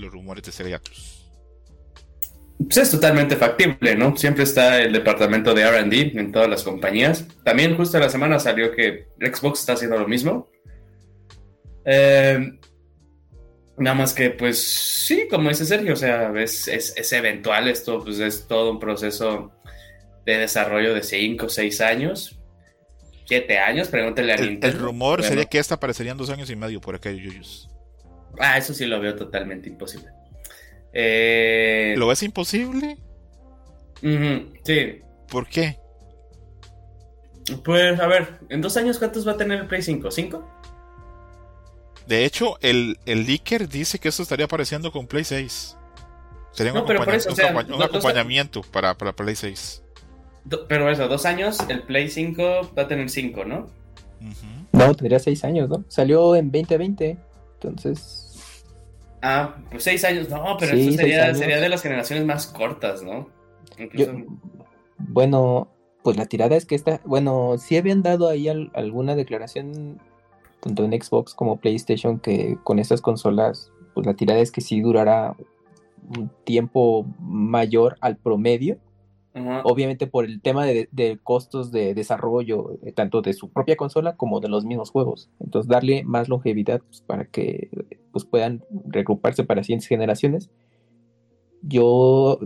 los 0.00 0.10
rumores 0.10 0.42
de 0.42 0.50
Sega 0.50 0.76
Atlus? 0.76 1.25
Pues 2.58 2.78
es 2.78 2.90
totalmente 2.90 3.36
factible, 3.36 3.94
¿no? 3.96 4.16
Siempre 4.16 4.44
está 4.44 4.80
el 4.80 4.92
departamento 4.92 5.52
de 5.54 5.70
RD 5.70 6.18
en 6.18 6.32
todas 6.32 6.48
las 6.48 6.62
compañías. 6.62 7.26
También 7.44 7.76
justo 7.76 7.98
la 7.98 8.08
semana 8.08 8.38
salió 8.38 8.72
que 8.72 9.08
Xbox 9.20 9.60
está 9.60 9.74
haciendo 9.74 9.98
lo 9.98 10.08
mismo. 10.08 10.48
Eh, 11.84 12.58
nada 13.76 13.94
más 13.94 14.14
que, 14.14 14.30
pues 14.30 14.62
sí, 14.62 15.28
como 15.30 15.48
dice 15.50 15.66
Sergio, 15.66 15.92
o 15.92 15.96
sea, 15.96 16.32
es, 16.40 16.66
es, 16.66 16.94
es 16.96 17.12
eventual 17.12 17.68
esto, 17.68 18.02
pues 18.02 18.18
es 18.20 18.46
todo 18.48 18.70
un 18.72 18.80
proceso 18.80 19.52
de 20.24 20.38
desarrollo 20.38 20.94
de 20.94 21.02
5 21.02 21.46
o 21.46 21.48
6 21.48 21.80
años. 21.82 22.40
7 23.26 23.58
años, 23.58 23.88
pregúntale 23.88 24.32
a 24.32 24.36
El, 24.36 24.50
Nintendo. 24.50 24.76
el 24.76 24.82
rumor 24.82 25.18
Bueno. 25.18 25.28
sería 25.28 25.44
que 25.44 25.58
esta 25.58 25.74
aparecería 25.76 26.12
en 26.12 26.18
dos 26.18 26.30
años 26.30 26.48
y 26.48 26.56
medio 26.56 26.80
por 26.80 26.94
acá, 26.94 27.10
Yuyus. 27.10 27.68
Ah, 28.38 28.56
eso 28.56 28.72
sí 28.72 28.86
lo 28.86 29.00
veo 29.00 29.14
totalmente 29.14 29.68
imposible. 29.68 30.08
Eh, 30.92 31.94
¿Lo 31.96 32.06
ves 32.06 32.22
imposible? 32.22 32.98
sí. 34.64 35.00
¿Por 35.28 35.48
qué? 35.48 35.78
Pues 37.64 37.98
a 38.00 38.06
ver, 38.06 38.38
en 38.48 38.60
dos 38.60 38.76
años, 38.76 38.98
¿cuántos 38.98 39.26
va 39.26 39.32
a 39.32 39.36
tener 39.36 39.60
el 39.60 39.66
Play 39.66 39.82
5? 39.82 40.08
¿5? 40.08 40.44
De 42.06 42.24
hecho, 42.24 42.56
el, 42.60 42.98
el 43.06 43.26
leaker 43.26 43.68
dice 43.68 43.98
que 43.98 44.08
esto 44.08 44.22
estaría 44.22 44.46
apareciendo 44.46 44.92
con 44.92 45.06
Play 45.06 45.24
6. 45.24 45.76
Sería 46.52 46.72
un, 46.72 46.86
pero 46.86 47.04
por 47.04 47.14
o 47.14 47.20
sea, 47.20 47.52
dos- 47.52 47.80
acompañamiento 47.82 48.62
para, 48.62 48.94
para 48.96 49.12
Play 49.12 49.36
6. 49.36 49.82
Do- 50.44 50.66
Pero 50.68 50.88
eso, 50.90 51.08
dos 51.08 51.26
años, 51.26 51.58
el 51.68 51.82
Play 51.82 52.08
5 52.08 52.72
va 52.76 52.82
a 52.82 52.88
tener 52.88 53.10
5, 53.10 53.44
¿no? 53.44 53.68
No, 54.72 54.94
tendría 54.94 55.18
seis 55.18 55.44
años, 55.44 55.68
¿no? 55.68 55.84
Salió 55.88 56.34
en 56.36 56.50
2020, 56.50 57.16
entonces... 57.54 58.22
Ah, 59.22 59.56
pues 59.70 59.84
seis 59.84 60.04
años. 60.04 60.28
No, 60.28 60.56
pero 60.58 60.72
Sí, 60.72 60.80
eso 60.80 60.86
seis 60.90 60.96
sería, 60.96 61.34
sería 61.34 61.60
de 61.60 61.68
las 61.68 61.82
generaciones 61.82 62.24
más 62.26 62.46
cortas, 62.46 63.02
¿no? 63.02 63.28
Incluso- 63.78 64.12
Yo, 64.12 64.24
bueno, 64.98 65.68
pues 66.02 66.16
la 66.16 66.26
tirada 66.26 66.56
es 66.56 66.66
que 66.66 66.74
esta, 66.74 67.00
bueno, 67.04 67.56
sí 67.58 67.76
habían 67.76 68.02
dado 68.02 68.28
ahí 68.28 68.48
al- 68.48 68.70
alguna 68.74 69.14
declaración 69.14 70.00
tanto 70.60 70.84
en 70.84 70.92
Xbox 71.00 71.34
como 71.34 71.58
PlayStation 71.58 72.18
que 72.18 72.56
con 72.64 72.78
estas 72.78 73.00
consolas, 73.00 73.70
pues 73.94 74.06
la 74.06 74.14
tirada 74.14 74.40
es 74.40 74.50
que 74.50 74.60
sí 74.60 74.80
durará 74.80 75.36
un 76.16 76.30
tiempo 76.44 77.04
mayor 77.20 77.96
al 78.00 78.16
promedio, 78.16 78.78
Obviamente 79.64 80.06
por 80.06 80.24
el 80.24 80.40
tema 80.40 80.64
de, 80.64 80.88
de 80.92 81.18
costos 81.22 81.70
de 81.70 81.92
desarrollo, 81.92 82.78
eh, 82.82 82.92
tanto 82.92 83.20
de 83.20 83.34
su 83.34 83.50
propia 83.50 83.76
consola 83.76 84.16
como 84.16 84.40
de 84.40 84.48
los 84.48 84.64
mismos 84.64 84.90
juegos. 84.90 85.28
Entonces 85.40 85.68
darle 85.68 86.04
más 86.04 86.30
longevidad 86.30 86.80
pues, 86.80 87.02
para 87.02 87.26
que 87.26 87.68
pues, 88.12 88.24
puedan 88.24 88.64
regruparse 88.86 89.44
para 89.44 89.62
siguientes 89.62 89.88
generaciones. 89.88 90.50
Yo 91.60 92.38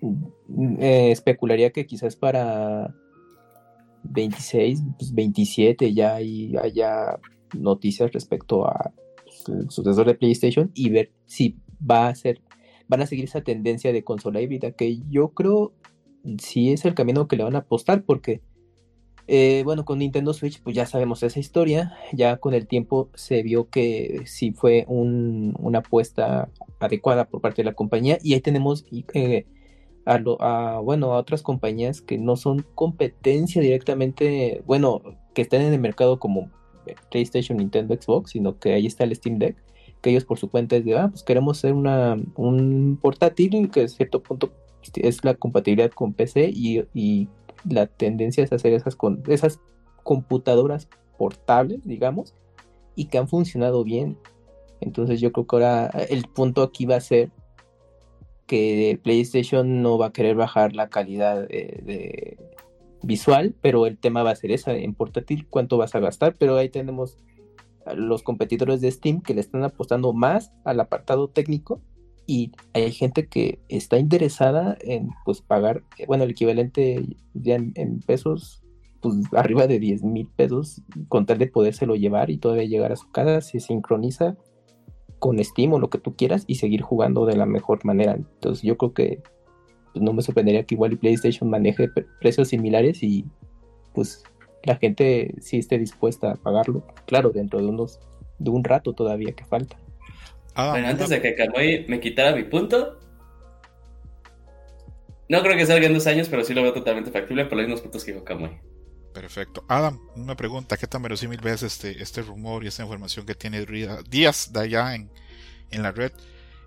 mm, 0.00 0.80
eh, 0.80 1.10
especularía 1.10 1.72
que 1.72 1.84
quizás 1.84 2.16
para 2.16 2.94
26, 4.04 4.82
pues, 4.98 5.14
27 5.14 5.92
ya 5.92 6.14
hay, 6.14 6.56
haya 6.56 7.18
noticias 7.54 8.12
respecto 8.12 8.66
a 8.66 8.94
pues, 9.24 9.74
sucesor 9.74 10.06
de 10.06 10.14
PlayStation 10.14 10.70
y 10.72 10.88
ver 10.88 11.12
si 11.26 11.58
va 11.78 12.08
a 12.08 12.14
ser, 12.14 12.40
van 12.88 13.02
a 13.02 13.06
seguir 13.06 13.26
esa 13.26 13.42
tendencia 13.42 13.92
de 13.92 14.04
consola 14.04 14.40
híbrida, 14.40 14.72
que 14.72 15.00
yo 15.10 15.34
creo 15.34 15.74
sí 16.38 16.72
es 16.72 16.84
el 16.84 16.94
camino 16.94 17.28
que 17.28 17.36
le 17.36 17.44
van 17.44 17.56
a 17.56 17.60
apostar, 17.60 18.02
porque 18.04 18.40
eh, 19.32 19.62
bueno, 19.64 19.84
con 19.84 20.00
Nintendo 20.00 20.32
Switch, 20.32 20.60
pues 20.60 20.74
ya 20.74 20.86
sabemos 20.86 21.22
esa 21.22 21.38
historia. 21.38 21.92
Ya 22.12 22.38
con 22.38 22.52
el 22.52 22.66
tiempo 22.66 23.10
se 23.14 23.44
vio 23.44 23.68
que 23.70 24.22
sí 24.24 24.50
fue 24.50 24.84
un- 24.88 25.54
una 25.60 25.78
apuesta 25.80 26.48
adecuada 26.80 27.26
por 27.26 27.40
parte 27.40 27.62
de 27.62 27.66
la 27.66 27.74
compañía. 27.74 28.18
Y 28.24 28.34
ahí 28.34 28.40
tenemos 28.40 28.84
eh, 29.14 29.46
a, 30.04 30.80
bueno, 30.82 31.12
a 31.12 31.18
otras 31.18 31.42
compañías 31.42 32.00
que 32.00 32.18
no 32.18 32.34
son 32.34 32.66
competencia 32.74 33.62
directamente, 33.62 34.62
bueno, 34.66 35.00
que 35.32 35.42
están 35.42 35.60
en 35.62 35.72
el 35.74 35.80
mercado 35.80 36.18
como 36.18 36.50
PlayStation, 37.10 37.58
Nintendo, 37.58 37.94
Xbox, 37.94 38.32
sino 38.32 38.58
que 38.58 38.72
ahí 38.72 38.86
está 38.86 39.04
el 39.04 39.14
Steam 39.14 39.38
Deck, 39.38 39.56
que 40.00 40.10
ellos 40.10 40.24
por 40.24 40.38
su 40.38 40.50
cuenta 40.50 40.74
es 40.76 40.84
de, 40.84 40.98
ah, 40.98 41.08
pues 41.08 41.22
queremos 41.22 41.58
hacer 41.58 41.74
una, 41.74 42.18
un 42.34 42.98
portátil 43.00 43.70
que 43.70 43.82
a 43.82 43.88
cierto 43.88 44.22
punto 44.22 44.50
es 44.94 45.24
la 45.24 45.34
compatibilidad 45.34 45.90
con 45.90 46.12
PC 46.12 46.50
y, 46.52 46.84
y 46.94 47.28
la 47.68 47.86
tendencia 47.86 48.44
es 48.44 48.52
hacer 48.52 48.72
esas, 48.72 48.96
con, 48.96 49.22
esas 49.28 49.60
computadoras 50.02 50.88
portables, 51.18 51.80
digamos, 51.84 52.34
y 52.94 53.06
que 53.06 53.18
han 53.18 53.28
funcionado 53.28 53.84
bien. 53.84 54.18
Entonces 54.80 55.20
yo 55.20 55.32
creo 55.32 55.46
que 55.46 55.56
ahora 55.56 55.86
el 56.08 56.24
punto 56.24 56.62
aquí 56.62 56.86
va 56.86 56.96
a 56.96 57.00
ser 57.00 57.30
que 58.46 58.98
PlayStation 59.02 59.82
no 59.82 59.98
va 59.98 60.06
a 60.06 60.12
querer 60.12 60.34
bajar 60.34 60.74
la 60.74 60.88
calidad 60.88 61.46
de, 61.46 61.80
de 61.84 62.38
visual, 63.02 63.54
pero 63.60 63.86
el 63.86 63.98
tema 63.98 64.22
va 64.22 64.30
a 64.30 64.36
ser 64.36 64.50
esa, 64.50 64.74
en 64.74 64.94
portátil 64.94 65.46
cuánto 65.48 65.76
vas 65.76 65.94
a 65.94 66.00
gastar, 66.00 66.34
pero 66.36 66.56
ahí 66.56 66.68
tenemos 66.68 67.16
a 67.86 67.94
los 67.94 68.22
competidores 68.22 68.80
de 68.80 68.90
Steam 68.90 69.20
que 69.20 69.34
le 69.34 69.40
están 69.40 69.62
apostando 69.62 70.12
más 70.12 70.52
al 70.64 70.80
apartado 70.80 71.28
técnico 71.28 71.80
y 72.26 72.52
hay 72.74 72.92
gente 72.92 73.26
que 73.26 73.58
está 73.68 73.98
interesada 73.98 74.76
en 74.80 75.10
pues 75.24 75.40
pagar, 75.40 75.82
bueno, 76.06 76.24
el 76.24 76.30
equivalente 76.30 77.16
ya 77.34 77.56
en, 77.56 78.00
pesos, 78.00 78.62
pues 79.00 79.16
arriba 79.32 79.66
de 79.66 79.78
10 79.78 80.04
mil 80.04 80.28
pesos, 80.28 80.82
con 81.08 81.26
tal 81.26 81.38
de 81.38 81.48
podérselo 81.48 81.96
llevar 81.96 82.30
y 82.30 82.38
todavía 82.38 82.64
llegar 82.64 82.92
a 82.92 82.96
su 82.96 83.10
casa, 83.10 83.40
se 83.40 83.58
sincroniza 83.60 84.36
con 85.18 85.42
Steam 85.42 85.72
o 85.72 85.78
lo 85.78 85.90
que 85.90 85.98
tú 85.98 86.14
quieras 86.14 86.44
y 86.46 86.56
seguir 86.56 86.82
jugando 86.82 87.26
de 87.26 87.36
la 87.36 87.46
mejor 87.46 87.84
manera. 87.84 88.14
Entonces 88.14 88.62
yo 88.62 88.76
creo 88.76 88.94
que 88.94 89.22
pues, 89.92 90.02
no 90.02 90.12
me 90.12 90.22
sorprendería 90.22 90.64
que 90.64 90.74
igual 90.74 90.96
PlayStation 90.98 91.50
maneje 91.50 91.88
pre- 91.88 92.06
precios 92.20 92.48
similares 92.48 93.02
y 93.02 93.24
pues 93.94 94.22
la 94.64 94.76
gente 94.76 95.34
sí 95.40 95.58
esté 95.58 95.78
dispuesta 95.78 96.32
a 96.32 96.36
pagarlo, 96.36 96.84
claro, 97.06 97.30
dentro 97.30 97.60
de 97.60 97.66
unos 97.66 97.98
de 98.38 98.50
un 98.50 98.64
rato 98.64 98.92
todavía 98.92 99.32
que 99.32 99.44
falta. 99.44 99.76
Ah, 100.54 100.70
Bueno, 100.70 100.88
antes 100.88 101.08
de 101.08 101.20
que 101.20 101.34
Kamui 101.34 101.86
me 101.88 102.00
quitara 102.00 102.34
mi 102.34 102.44
punto. 102.44 102.98
No 105.28 105.42
creo 105.42 105.56
que 105.56 105.66
salga 105.66 105.86
en 105.86 105.94
dos 105.94 106.06
años, 106.06 106.28
pero 106.28 106.44
sí 106.44 106.54
lo 106.54 106.62
veo 106.62 106.72
totalmente 106.72 107.10
factible 107.10 107.44
por 107.44 107.56
los 107.56 107.66
mismos 107.66 107.82
puntos 107.82 108.04
que 108.04 108.12
dijo 108.12 108.24
Kamui. 108.24 108.50
Perfecto. 109.12 109.64
Adam, 109.68 110.00
una 110.16 110.36
pregunta, 110.36 110.76
¿qué 110.76 110.86
tan 110.86 111.02
verosímil 111.02 111.40
ves 111.40 111.62
este, 111.62 112.02
este 112.02 112.22
rumor 112.22 112.64
y 112.64 112.68
esta 112.68 112.82
información 112.82 113.26
que 113.26 113.34
tiene 113.34 113.64
Díaz 114.08 114.52
de 114.52 114.60
allá 114.60 114.94
en, 114.94 115.10
en 115.70 115.82
la 115.82 115.92
red? 115.92 116.12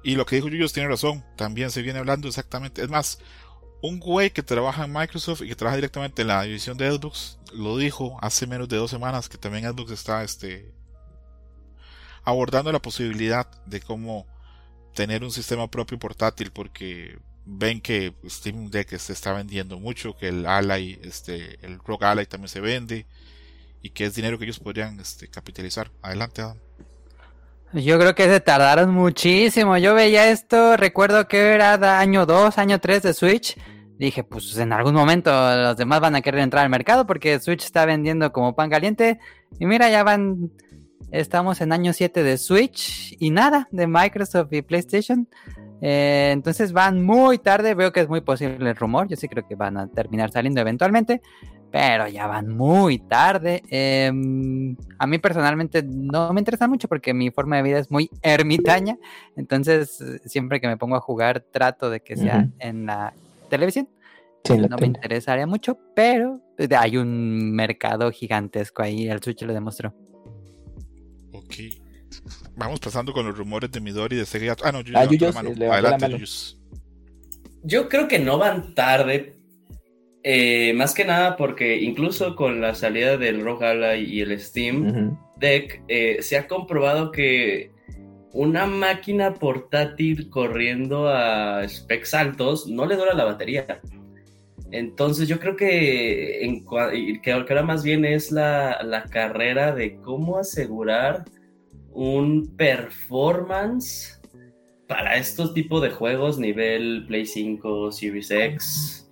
Y 0.03 0.15
lo 0.15 0.25
que 0.25 0.35
dijo 0.35 0.49
Yuyos 0.49 0.73
tiene 0.73 0.89
razón, 0.89 1.23
también 1.37 1.71
se 1.71 1.81
viene 1.81 1.99
hablando 1.99 2.27
exactamente. 2.27 2.81
Es 2.81 2.89
más, 2.89 3.19
un 3.81 3.99
güey 3.99 4.31
que 4.31 4.43
trabaja 4.43 4.85
en 4.85 4.93
Microsoft 4.93 5.41
y 5.41 5.47
que 5.49 5.55
trabaja 5.55 5.75
directamente 5.75 6.21
en 6.21 6.29
la 6.29 6.43
división 6.43 6.77
de 6.77 6.89
Xbox 6.89 7.37
lo 7.53 7.77
dijo 7.77 8.17
hace 8.21 8.47
menos 8.47 8.69
de 8.69 8.77
dos 8.77 8.89
semanas 8.89 9.29
que 9.29 9.37
también 9.37 9.65
Xbox 9.65 9.91
está 9.91 10.23
este, 10.23 10.72
abordando 12.23 12.71
la 12.71 12.81
posibilidad 12.81 13.47
de 13.65 13.81
cómo 13.81 14.25
tener 14.93 15.23
un 15.23 15.31
sistema 15.31 15.69
propio 15.69 15.97
portátil 15.97 16.51
porque 16.51 17.17
ven 17.45 17.81
que 17.81 18.13
Steam 18.27 18.69
Deck 18.69 18.97
se 18.97 19.13
está 19.13 19.33
vendiendo 19.33 19.79
mucho, 19.79 20.15
que 20.15 20.29
el 20.29 20.45
Ally, 20.45 20.99
este, 21.03 21.57
el 21.65 21.79
Rogue 21.79 22.05
Ally 22.05 22.25
también 22.25 22.49
se 22.49 22.61
vende 22.61 23.05
y 23.81 23.89
que 23.89 24.05
es 24.05 24.15
dinero 24.15 24.37
que 24.37 24.45
ellos 24.45 24.59
podrían 24.59 24.99
este, 24.99 25.27
capitalizar. 25.27 25.91
Adelante, 26.01 26.41
Adam. 26.41 26.57
Yo 27.73 27.97
creo 27.97 28.13
que 28.13 28.25
se 28.25 28.39
tardaron 28.39 28.91
muchísimo. 28.91 29.77
Yo 29.77 29.95
veía 29.95 30.29
esto, 30.29 30.77
recuerdo 30.77 31.27
que 31.27 31.39
era 31.39 31.99
año 31.99 32.25
2, 32.25 32.57
año 32.59 32.79
3 32.79 33.01
de 33.01 33.13
Switch. 33.13 33.57
Dije, 33.97 34.23
pues 34.23 34.57
en 34.57 34.73
algún 34.73 34.93
momento 34.93 35.31
los 35.31 35.75
demás 35.75 35.99
van 35.99 36.15
a 36.15 36.21
querer 36.21 36.41
entrar 36.41 36.63
al 36.63 36.69
mercado 36.69 37.07
porque 37.07 37.39
Switch 37.39 37.63
está 37.63 37.85
vendiendo 37.85 38.31
como 38.31 38.55
pan 38.55 38.69
caliente. 38.69 39.19
Y 39.59 39.65
mira, 39.65 39.89
ya 39.89 40.03
van, 40.03 40.51
estamos 41.11 41.61
en 41.61 41.73
año 41.73 41.93
7 41.93 42.23
de 42.23 42.37
Switch 42.37 43.15
y 43.19 43.29
nada, 43.29 43.67
de 43.71 43.87
Microsoft 43.87 44.51
y 44.53 44.61
PlayStation. 44.61 45.27
Eh, 45.81 46.29
entonces 46.31 46.71
van 46.71 47.03
muy 47.03 47.37
tarde, 47.37 47.73
veo 47.73 47.91
que 47.91 48.01
es 48.01 48.09
muy 48.09 48.21
posible 48.21 48.69
el 48.69 48.75
rumor. 48.75 49.07
Yo 49.07 49.15
sí 49.15 49.27
creo 49.27 49.47
que 49.47 49.55
van 49.55 49.77
a 49.77 49.87
terminar 49.87 50.31
saliendo 50.31 50.61
eventualmente 50.61 51.21
pero 51.73 52.07
ya 52.07 52.27
van 52.27 52.49
muy 52.49 52.99
tarde. 52.99 53.63
Eh, 53.67 54.11
a 54.99 55.07
mí 55.07 55.17
personalmente 55.17 55.81
no 55.81 56.31
me 56.31 56.39
interesa 56.39 56.67
mucho 56.67 56.87
porque 56.87 57.15
mi 57.15 57.31
forma 57.31 57.55
de 57.55 57.63
vida 57.63 57.79
es 57.79 57.89
muy 57.89 58.11
ermitaña, 58.21 58.99
entonces 59.35 59.99
eh, 59.99 60.21
siempre 60.23 60.61
que 60.61 60.67
me 60.67 60.77
pongo 60.77 60.95
a 60.95 60.99
jugar 60.99 61.39
trato 61.39 61.89
de 61.89 62.01
que 62.01 62.15
sea 62.15 62.47
en 62.59 62.85
la 62.85 63.15
televisión. 63.49 63.89
Sí, 64.43 64.55
no 64.55 64.77
me 64.77 64.85
interesaría 64.85 65.47
mucho, 65.47 65.79
pero 65.95 66.41
eh, 66.59 66.67
hay 66.77 66.97
un 66.97 67.51
mercado 67.55 68.11
gigantesco 68.11 68.83
ahí, 68.83 69.07
el 69.07 69.23
Switch 69.23 69.41
lo 69.41 69.51
demostró. 69.51 69.95
Ok. 71.53 71.81
Vamos 72.55 72.79
pasando 72.79 73.11
con 73.13 73.25
los 73.25 73.37
rumores 73.37 73.71
de 73.71 73.79
Midori 73.81 74.15
de 74.15 74.25
Sega. 74.25 74.55
Ah, 74.63 74.71
no, 74.71 74.81
Yuyos 74.81 75.01
Ah, 75.01 75.05
Yuyos, 75.05 75.35
la 75.35 75.41
mano. 75.41 75.55
la 75.57 75.73
Adelante, 75.73 76.05
mano. 76.05 76.15
Yuyos. 76.17 76.59
Yo 77.63 77.87
creo 77.89 78.07
que 78.07 78.19
no 78.19 78.37
van 78.37 78.73
tarde. 78.75 79.35
eh, 80.25 80.73
más 80.75 80.93
que 80.93 81.03
nada 81.03 81.35
porque 81.35 81.81
incluso 81.81 82.35
con 82.35 82.61
la 82.61 82.75
salida 82.75 83.17
del 83.17 83.41
Rogue 83.43 83.65
Ally 83.65 84.03
y 84.05 84.21
el 84.21 84.39
Steam. 84.39 85.17
Deck, 85.37 85.83
eh, 85.89 86.17
se 86.21 86.37
ha 86.37 86.47
comprobado 86.47 87.11
que 87.11 87.71
una 88.31 88.65
máquina 88.65 89.33
portátil 89.33 90.29
corriendo 90.29 91.09
a 91.09 91.67
specs 91.67 92.13
altos 92.13 92.67
no 92.67 92.85
le 92.85 92.95
dura 92.95 93.13
la 93.13 93.25
batería. 93.25 93.81
Entonces 94.71 95.27
yo 95.27 95.39
creo 95.39 95.55
que, 95.57 96.43
en, 96.45 96.65
que 97.21 97.31
ahora 97.31 97.61
más 97.63 97.83
bien 97.83 98.05
es 98.05 98.31
la, 98.31 98.81
la, 98.83 99.03
carrera 99.03 99.75
de 99.75 99.97
cómo 99.97 100.37
asegurar 100.39 101.25
un 101.93 102.55
performance 102.57 104.19
para 104.87 105.17
estos 105.17 105.53
tipos 105.53 105.81
de 105.81 105.89
juegos 105.89 106.37
nivel 106.37 107.05
Play 107.07 107.25
5, 107.25 107.91
Series 107.91 108.31
X, 108.31 109.03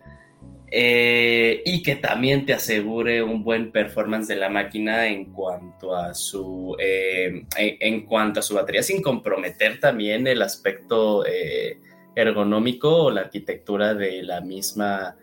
eh, 0.74 1.62
y 1.66 1.84
que 1.84 1.98
también 1.98 2.46
te 2.46 2.54
asegure 2.54 3.22
un 3.22 3.44
buen 3.44 3.74
performance 3.74 4.30
de 4.30 4.38
la 4.38 4.48
máquina 4.48 5.08
en 5.08 5.34
cuanto 5.34 5.94
a 5.94 6.14
su 6.14 6.78
eh, 6.80 7.46
en 7.58 8.06
cuanto 8.06 8.40
a 8.40 8.44
su 8.44 8.56
batería 8.56 8.82
sin 8.82 9.02
comprometer 9.02 9.82
también 9.82 10.28
el 10.28 10.42
aspecto 10.42 11.26
eh, 11.26 11.78
ergonómico 12.16 13.04
o 13.04 13.12
la 13.12 13.20
arquitectura 13.22 13.94
de 13.94 14.24
la 14.24 14.40
misma 14.40 15.18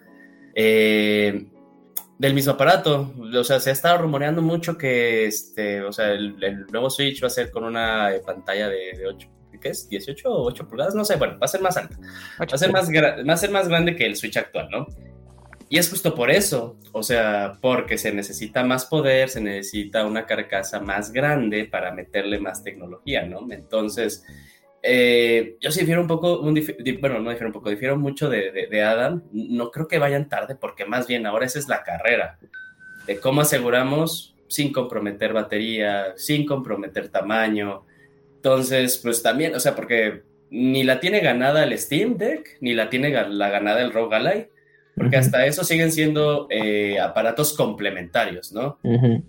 del 2.19 2.35
mismo 2.35 2.53
aparato 2.53 3.15
o 3.33 3.45
sea 3.45 3.61
se 3.61 3.71
ha 3.71 3.73
estado 3.73 3.99
rumoreando 3.99 4.43
mucho 4.43 4.77
que 4.77 5.27
este 5.27 5.83
o 5.83 5.93
sea 5.93 6.11
el, 6.13 6.67
nuevo 6.71 6.91
Switch 6.91 7.23
va 7.23 7.29
a 7.29 7.31
ser 7.31 7.51
con 7.51 7.65
una 7.65 8.11
pantalla 8.27 8.69
de, 8.69 9.07
8 9.07 9.29
¿qué 9.61 9.71
es? 9.71 9.89
18 9.89 10.29
o 10.29 10.45
8 10.47 10.69
pulgadas, 10.69 10.95
no 10.95 11.05
sé, 11.05 11.17
bueno, 11.17 11.39
va 11.39 11.47
a 11.47 11.49
ser 11.49 11.61
más 11.61 11.77
alta. 11.77 11.97
Va 12.41 12.47
a 12.49 12.59
ser 12.59 12.71
más, 12.71 12.89
va 12.89 13.33
a 13.33 13.37
ser 13.37 13.51
más 13.51 13.69
grande 13.69 13.97
que 13.97 14.07
el 14.07 14.17
Switch 14.17 14.37
actual, 14.37 14.69
¿no? 14.71 14.87
Y 15.71 15.79
es 15.79 15.91
justo 15.91 16.15
por 16.15 16.31
eso, 16.31 16.79
o 16.93 17.03
sea, 17.03 17.59
porque 17.61 17.99
se 17.99 18.13
necesita 18.13 18.65
más 18.65 18.87
poder, 18.87 19.29
se 19.29 19.41
necesita 19.43 20.07
una 20.07 20.25
carcasa 20.25 20.81
más 20.81 21.13
grande 21.13 21.67
para 21.67 21.93
meterle 21.93 22.39
más 22.39 22.65
tecnología, 22.65 23.27
¿no? 23.27 23.47
Entonces, 23.51 24.25
eh, 24.91 25.57
yo 25.61 25.71
sí 25.71 25.81
difiero 25.81 26.01
un 26.01 26.07
poco, 26.07 26.41
bueno, 26.41 27.21
no 27.21 27.31
difiero 27.31 27.49
un 27.49 27.53
poco, 27.53 27.71
difiero 27.71 27.97
mucho 27.99 28.31
de, 28.31 28.83
Adam. 28.83 29.23
No 29.33 29.71
creo 29.71 29.87
que 29.87 29.99
vayan 29.99 30.29
tarde, 30.29 30.55
porque 30.55 30.85
más 30.85 31.07
bien 31.07 31.27
ahora 31.27 31.47
esa 31.47 31.59
es 31.59 31.69
la 31.69 31.83
carrera 31.83 32.39
de 33.07 33.21
cómo 33.21 33.43
aseguramos 33.43 34.35
sin 34.47 34.73
comprometer 34.73 35.33
batería, 35.33 36.15
sin 36.17 36.47
comprometer 36.47 37.09
tamaño. 37.09 37.85
Entonces, 38.37 38.99
pues 38.99 39.23
también, 39.23 39.55
o 39.55 39.61
sea, 39.61 39.75
porque 39.77 40.23
ni 40.51 40.85
la 40.85 41.01
tiene 41.01 41.21
ganada 41.21 41.65
el 41.65 41.77
Steam 41.79 42.17
Deck, 42.17 42.57
ni 42.61 42.73
la 42.73 42.89
tiene 42.89 43.11
la 43.11 43.51
ganada 43.51 43.83
el 43.83 43.93
Rogue 43.93 44.17
Ally 44.17 44.49
porque 44.99 45.17
hasta 45.17 45.47
eso 45.47 45.65
siguen 45.65 45.93
siendo 45.93 46.49
eh, 46.51 46.99
aparatos 47.01 47.55
complementarios, 47.55 48.53
¿no? 48.53 48.79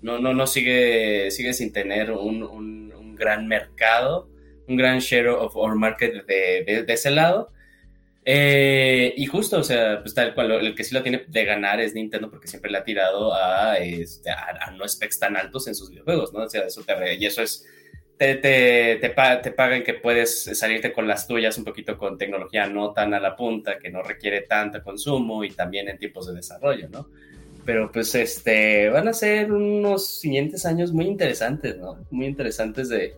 No, 0.01 0.19
no, 0.19 0.33
no 0.33 0.47
sigue, 0.47 1.31
sigue 1.31 1.53
sin 1.53 1.71
tener 1.71 2.11
un, 2.11 2.43
un, 2.43 2.89
gran 3.15 3.49
mercado, 3.49 4.28
un 4.69 4.77
gran 4.77 4.99
share 4.99 5.29
of 5.29 5.55
our 5.55 5.75
market 5.75 6.25
de, 6.25 6.83
de, 6.85 6.93
ese 6.93 7.09
lado. 7.11 7.51
Eh, 8.23 9.13
y 9.17 9.25
justo, 9.25 9.59
o 9.59 9.63
sea, 9.63 10.01
pues 10.01 10.13
tal 10.13 10.35
cual, 10.35 10.51
el 10.51 10.75
que 10.75 10.83
sí 10.83 10.93
lo 10.93 11.01
tiene 11.01 11.25
de 11.27 11.45
ganar 11.45 11.79
es 11.79 11.95
Nintendo 11.95 12.29
porque 12.29 12.47
siempre 12.47 12.69
le 12.69 12.77
ha 12.77 12.83
tirado 12.83 13.33
a, 13.33 13.77
este, 13.79 14.29
a, 14.29 14.71
no 14.71 14.87
specs 14.87 15.19
tan 15.19 15.35
altos 15.35 15.67
en 15.67 15.73
sus 15.73 15.89
videojuegos, 15.89 16.31
¿no? 16.31 16.43
O 16.43 16.49
sea, 16.49 16.61
eso 16.61 16.83
te, 16.83 17.15
y 17.15 17.25
eso 17.25 17.41
es 17.41 17.65
te, 18.17 18.35
te, 18.35 18.97
te, 18.97 19.51
pagan 19.51 19.81
que 19.81 19.93
puedes 19.95 20.43
salirte 20.43 20.91
con 20.91 21.07
las 21.07 21.25
tuyas 21.25 21.57
un 21.57 21.63
poquito 21.63 21.97
con 21.97 22.17
tecnología 22.17 22.67
no 22.67 22.91
tan 22.91 23.13
a 23.13 23.19
la 23.19 23.35
punta, 23.35 23.79
que 23.79 23.89
no 23.89 24.03
requiere 24.03 24.41
tanto 24.41 24.83
consumo 24.83 25.43
y 25.43 25.51
también 25.51 25.87
en 25.87 25.97
tiempos 25.97 26.27
de 26.27 26.35
desarrollo, 26.35 26.89
¿no? 26.89 27.07
Pero 27.65 27.89
pues 27.91 28.13
este, 28.15 28.89
van 28.89 29.07
a 29.07 29.13
ser 29.13 29.51
unos 29.51 30.05
siguientes 30.19 30.65
años 30.65 30.91
muy 30.91 31.05
interesantes, 31.05 31.77
¿no? 31.77 32.05
Muy 32.11 32.25
interesantes 32.25 32.89
de, 32.89 33.15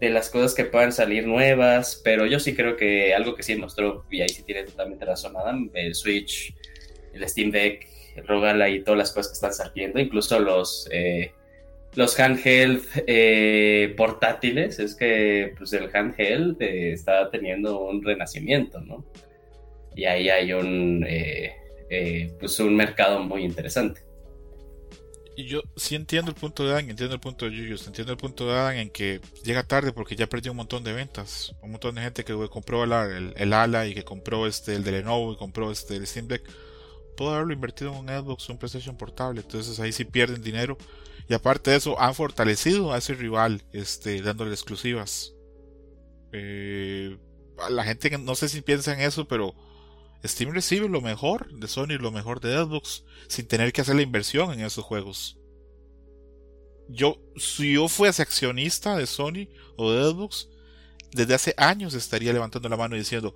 de 0.00 0.10
las 0.10 0.28
cosas 0.30 0.54
que 0.54 0.64
puedan 0.64 0.92
salir 0.92 1.26
nuevas, 1.26 2.00
pero 2.04 2.26
yo 2.26 2.38
sí 2.38 2.54
creo 2.54 2.76
que 2.76 3.14
algo 3.14 3.34
que 3.34 3.42
sí 3.42 3.56
mostró, 3.56 4.04
y 4.10 4.20
ahí 4.20 4.28
sí 4.28 4.42
tiene 4.42 4.64
totalmente 4.64 5.04
razón 5.04 5.36
Adam, 5.36 5.70
el 5.74 5.94
Switch, 5.94 6.54
el 7.14 7.26
Steam 7.28 7.50
Deck, 7.50 7.86
el 8.14 8.26
Rogala 8.26 8.68
y 8.68 8.82
todas 8.82 8.98
las 8.98 9.12
cosas 9.12 9.28
que 9.28 9.34
están 9.34 9.54
saliendo, 9.54 10.00
incluso 10.00 10.38
los... 10.38 10.88
Eh, 10.92 11.32
los 11.96 12.20
handheld 12.20 12.82
eh, 13.06 13.94
portátiles, 13.96 14.78
es 14.78 14.94
que 14.94 15.54
pues 15.56 15.72
el 15.72 15.88
handheld 15.94 16.60
eh, 16.60 16.92
está 16.92 17.30
teniendo 17.30 17.80
un 17.80 18.04
renacimiento, 18.04 18.80
¿no? 18.80 19.04
Y 19.94 20.04
ahí 20.04 20.28
hay 20.28 20.52
un, 20.52 21.06
eh, 21.08 22.32
pues 22.38 22.60
un 22.60 22.76
mercado 22.76 23.20
muy 23.20 23.44
interesante. 23.44 24.02
Y 25.36 25.44
yo 25.46 25.62
sí 25.76 25.94
entiendo 25.94 26.30
el 26.30 26.36
punto 26.36 26.64
de 26.64 26.72
Adam, 26.72 26.88
entiendo 26.88 27.14
el 27.14 27.20
punto 27.20 27.44
de 27.44 27.54
Yuyos, 27.54 27.86
entiendo 27.86 28.12
el 28.12 28.18
punto 28.18 28.46
de 28.46 28.54
Adam 28.54 28.76
en 28.76 28.90
que 28.90 29.20
llega 29.44 29.62
tarde 29.62 29.92
porque 29.92 30.16
ya 30.16 30.26
perdió 30.26 30.52
un 30.52 30.56
montón 30.56 30.82
de 30.82 30.94
ventas, 30.94 31.54
un 31.62 31.72
montón 31.72 31.94
de 31.94 32.02
gente 32.02 32.24
que 32.24 32.32
compró 32.48 32.84
el, 32.84 33.34
el, 33.36 33.52
ala 33.52 33.86
y 33.86 33.94
que 33.94 34.02
compró 34.02 34.46
este 34.46 34.74
el 34.74 34.82
de 34.82 34.92
Lenovo 34.92 35.34
y 35.34 35.36
compró 35.36 35.70
este 35.70 35.96
el 35.96 36.06
Steam 36.06 36.26
Deck, 36.26 36.42
pudo 37.18 37.34
haberlo 37.34 37.52
invertido 37.52 37.92
en 37.92 37.98
un 37.98 38.08
Xbox 38.08 38.48
o 38.48 38.52
un 38.54 38.58
PlayStation 38.58 38.96
portable, 38.96 39.42
entonces 39.42 39.78
ahí 39.78 39.92
sí 39.92 40.04
pierden 40.06 40.40
dinero 40.42 40.78
y 41.28 41.34
aparte 41.34 41.70
de 41.70 41.76
eso, 41.76 42.00
han 42.00 42.14
fortalecido 42.14 42.92
a 42.92 42.98
ese 42.98 43.14
rival, 43.14 43.62
este, 43.72 44.22
dándole 44.22 44.52
exclusivas. 44.52 45.34
Eh, 46.32 47.18
la 47.70 47.84
gente 47.84 48.16
no 48.18 48.34
sé 48.34 48.48
si 48.48 48.60
piensa 48.60 48.92
en 48.92 49.00
eso, 49.00 49.26
pero 49.26 49.54
Steam 50.26 50.52
recibe 50.52 50.88
lo 50.88 51.00
mejor 51.00 51.52
de 51.52 51.68
Sony, 51.68 51.98
lo 51.98 52.10
mejor 52.10 52.40
de 52.40 52.56
Xbox, 52.56 53.04
sin 53.28 53.46
tener 53.46 53.72
que 53.72 53.80
hacer 53.80 53.96
la 53.96 54.02
inversión 54.02 54.52
en 54.52 54.60
esos 54.60 54.84
juegos. 54.84 55.38
Yo, 56.88 57.18
si 57.36 57.74
yo 57.74 57.88
fuese 57.88 58.22
accionista 58.22 58.96
de 58.96 59.06
Sony 59.06 59.48
o 59.76 59.90
de 59.92 60.10
Xbox, 60.10 60.48
desde 61.12 61.34
hace 61.34 61.54
años 61.56 61.94
estaría 61.94 62.32
levantando 62.32 62.68
la 62.68 62.76
mano 62.76 62.96
y 62.96 63.00
diciendo, 63.00 63.34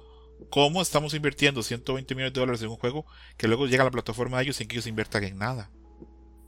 ¿cómo 0.50 0.82
estamos 0.82 1.14
invirtiendo 1.14 1.62
120 1.62 2.14
millones 2.14 2.32
de 2.32 2.40
dólares 2.40 2.62
en 2.62 2.68
un 2.68 2.76
juego 2.76 3.06
que 3.36 3.48
luego 3.48 3.66
llega 3.66 3.82
a 3.82 3.86
la 3.86 3.90
plataforma 3.90 4.38
de 4.38 4.44
ellos 4.44 4.56
sin 4.56 4.68
que 4.68 4.76
ellos 4.76 4.86
inviertan 4.86 5.24
en 5.24 5.38
nada? 5.38 5.70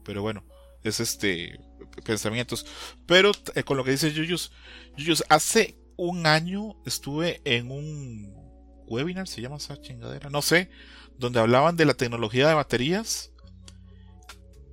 Pero 0.05 0.23
bueno, 0.23 0.44
es 0.82 1.01
este 1.01 1.59
pensamientos. 2.05 2.66
Pero 3.06 3.32
eh, 3.55 3.62
con 3.64 3.77
lo 3.77 3.85
que 3.85 3.93
dice 3.93 4.12
Yuyus, 4.12 4.52
Yuyus, 4.97 5.24
hace 5.28 5.77
un 5.97 6.27
año 6.27 6.77
estuve 6.85 7.40
en 7.44 7.70
un 7.70 8.41
webinar, 8.87 9.29
se 9.29 9.41
llama 9.41 9.57
esa 9.57 9.81
chingadera, 9.81 10.31
no 10.31 10.43
sé, 10.43 10.71
donde 11.19 11.41
hablaban 11.41 11.77
de 11.77 11.85
la 11.85 11.95
tecnología 11.95 12.49
de 12.49 12.55
baterías. 12.55 13.31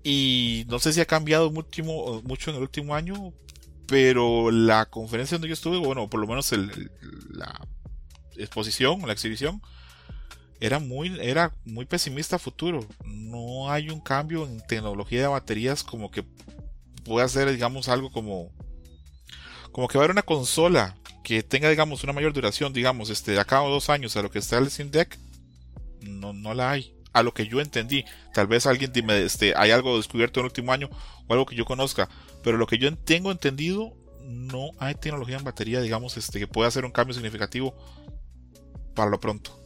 Y 0.04 0.66
no 0.68 0.80
sé 0.80 0.94
si 0.94 1.02
ha 1.02 1.06
cambiado 1.06 1.52
mucho, 1.52 1.82
en 2.52 2.56
el 2.56 2.62
último 2.62 2.96
año, 2.96 3.34
pero 3.86 4.52
la 4.52 4.86
conferencia 4.86 5.36
donde 5.36 5.50
yo 5.50 5.54
estuve, 5.54 5.78
bueno, 5.78 6.10
por 6.10 6.20
lo 6.20 6.28
menos 6.28 6.52
la 7.32 7.68
exposición, 8.38 9.02
la 9.06 9.14
exhibición, 9.14 9.62
era 10.62 10.80
muy, 10.80 11.18
era 11.22 11.54
muy 11.66 11.86
pesimista 11.86 12.40
futuro. 12.40 12.86
No 13.06 13.72
hay 13.72 13.90
un 13.90 14.02
cambio 14.02 14.46
en 14.46 14.62
tecnología 14.68 15.22
de 15.22 15.28
baterías 15.28 15.84
como 15.84 16.12
que 16.12 16.24
pueda 17.04 17.28
ser, 17.28 17.52
digamos, 17.52 17.90
algo 17.90 18.12
como, 18.12 18.52
como 19.72 19.88
que 19.88 19.98
va 19.98 20.04
a 20.04 20.06
haber 20.06 20.12
una 20.12 20.22
consola 20.22 20.98
que 21.24 21.44
tenga, 21.44 21.70
digamos, 21.70 22.04
una 22.04 22.14
mayor 22.14 22.34
duración, 22.34 22.74
digamos, 22.74 23.10
este, 23.10 23.32
de 23.32 23.40
acá 23.40 23.60
a 23.60 23.68
dos 23.68 23.90
años 23.90 24.16
a 24.18 24.22
lo 24.22 24.32
que 24.32 24.40
está 24.40 24.58
el 24.58 24.70
Steam 24.70 24.92
Deck. 24.92 25.18
No, 26.02 26.34
no 26.34 26.54
la 26.54 26.72
hay. 26.72 26.94
A 27.14 27.24
lo 27.24 27.34
que 27.34 27.48
yo 27.48 27.60
entendí. 27.60 28.06
Tal 28.34 28.48
vez 28.48 28.66
alguien 28.66 28.92
dime, 28.94 29.22
este, 29.24 29.54
hay 29.56 29.72
algo 29.72 29.98
descubierto 29.98 30.40
en 30.40 30.46
el 30.46 30.50
último 30.50 30.72
año 30.72 30.90
o 31.28 31.34
algo 31.34 31.46
que 31.46 31.56
yo 31.56 31.66
conozca. 31.66 32.10
Pero 32.44 32.58
lo 32.58 32.68
que 32.68 32.78
yo 32.78 32.96
tengo 32.96 33.32
entendido, 33.32 33.94
no 34.24 34.72
hay 34.80 34.96
tecnología 34.96 35.38
en 35.38 35.44
batería, 35.44 35.82
digamos, 35.82 36.18
este, 36.18 36.40
que 36.40 36.48
pueda 36.48 36.68
hacer 36.68 36.86
un 36.86 36.92
cambio 36.92 37.14
significativo 37.14 37.76
para 38.96 39.10
lo 39.10 39.20
pronto. 39.20 39.60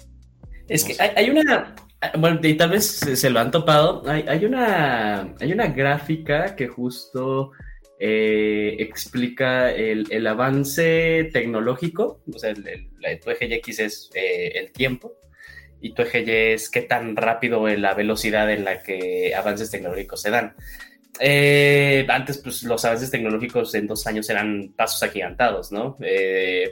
Es 0.67 0.85
que 0.85 0.95
hay, 0.99 1.29
una, 1.29 1.75
bueno, 2.17 2.39
y 2.41 2.55
tal 2.55 2.71
vez 2.71 2.85
se, 2.85 3.29
lo 3.29 3.39
han 3.39 3.51
topado, 3.51 4.03
hay, 4.07 4.45
una, 4.45 5.33
hay 5.39 5.51
una 5.51 5.67
gráfica 5.67 6.55
que 6.55 6.67
justo 6.67 7.51
eh, 7.99 8.75
explica 8.79 9.71
el, 9.71 10.27
avance 10.27 11.29
tecnológico, 11.31 12.21
o 12.31 12.39
sea, 12.39 12.51
el, 12.51 12.89
tu 13.19 13.29
eje 13.29 13.53
X 13.55 13.79
es 13.79 14.09
eh, 14.13 14.51
el 14.55 14.71
tiempo 14.71 15.13
y 15.79 15.93
tu 15.93 16.01
eje 16.01 16.21
Y 16.21 16.53
es 16.53 16.69
qué 16.69 16.81
tan 16.81 17.15
rápido 17.15 17.67
la 17.67 17.93
velocidad 17.93 18.51
en 18.51 18.65
la 18.65 18.81
que 18.81 19.33
avances 19.35 19.69
tecnológicos 19.69 20.21
se 20.21 20.31
dan. 20.31 20.55
Eh, 21.19 22.07
antes, 22.09 22.39
pues 22.39 22.63
los 22.63 22.83
avances 22.85 23.11
tecnológicos 23.11 23.75
en 23.75 23.85
dos 23.85 24.07
años 24.07 24.27
eran 24.29 24.73
pasos 24.75 25.03
agigantados, 25.03 25.71
¿no? 25.71 25.95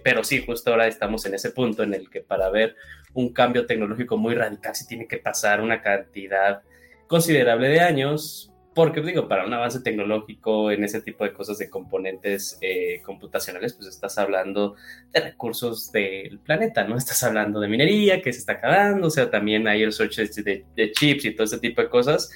pero 0.03 0.23
sí, 0.23 0.43
justo 0.43 0.71
ahora 0.71 0.87
estamos 0.87 1.25
en 1.25 1.35
ese 1.35 1.51
punto 1.51 1.83
en 1.83 1.93
el 1.93 2.09
que 2.09 2.21
para 2.21 2.49
ver 2.49 2.75
un 3.13 3.31
cambio 3.33 3.65
tecnológico 3.65 4.17
muy 4.17 4.33
radical, 4.33 4.75
si 4.75 4.87
tiene 4.87 5.07
que 5.07 5.17
pasar 5.17 5.61
una 5.61 5.81
cantidad 5.81 6.63
considerable 7.07 7.67
de 7.67 7.81
años, 7.81 8.50
porque 8.73 9.01
digo, 9.01 9.27
para 9.27 9.45
un 9.45 9.53
avance 9.53 9.81
tecnológico 9.81 10.71
en 10.71 10.83
ese 10.83 11.01
tipo 11.01 11.23
de 11.23 11.33
cosas 11.33 11.57
de 11.57 11.69
componentes 11.69 12.57
eh, 12.61 13.01
computacionales, 13.03 13.73
pues 13.73 13.87
estás 13.87 14.17
hablando 14.17 14.75
de 15.11 15.19
recursos 15.19 15.91
del 15.91 16.39
planeta, 16.39 16.85
¿no? 16.85 16.97
Estás 16.97 17.21
hablando 17.23 17.59
de 17.59 17.67
minería 17.67 18.21
que 18.21 18.31
se 18.31 18.39
está 18.39 18.53
acabando, 18.53 19.07
o 19.07 19.09
sea, 19.09 19.29
también 19.29 19.67
hay 19.67 19.83
el 19.83 19.91
search 19.91 20.17
de, 20.17 20.65
de 20.75 20.91
chips 20.91 21.25
y 21.25 21.31
todo 21.31 21.43
ese 21.43 21.59
tipo 21.59 21.81
de 21.81 21.89
cosas. 21.89 22.31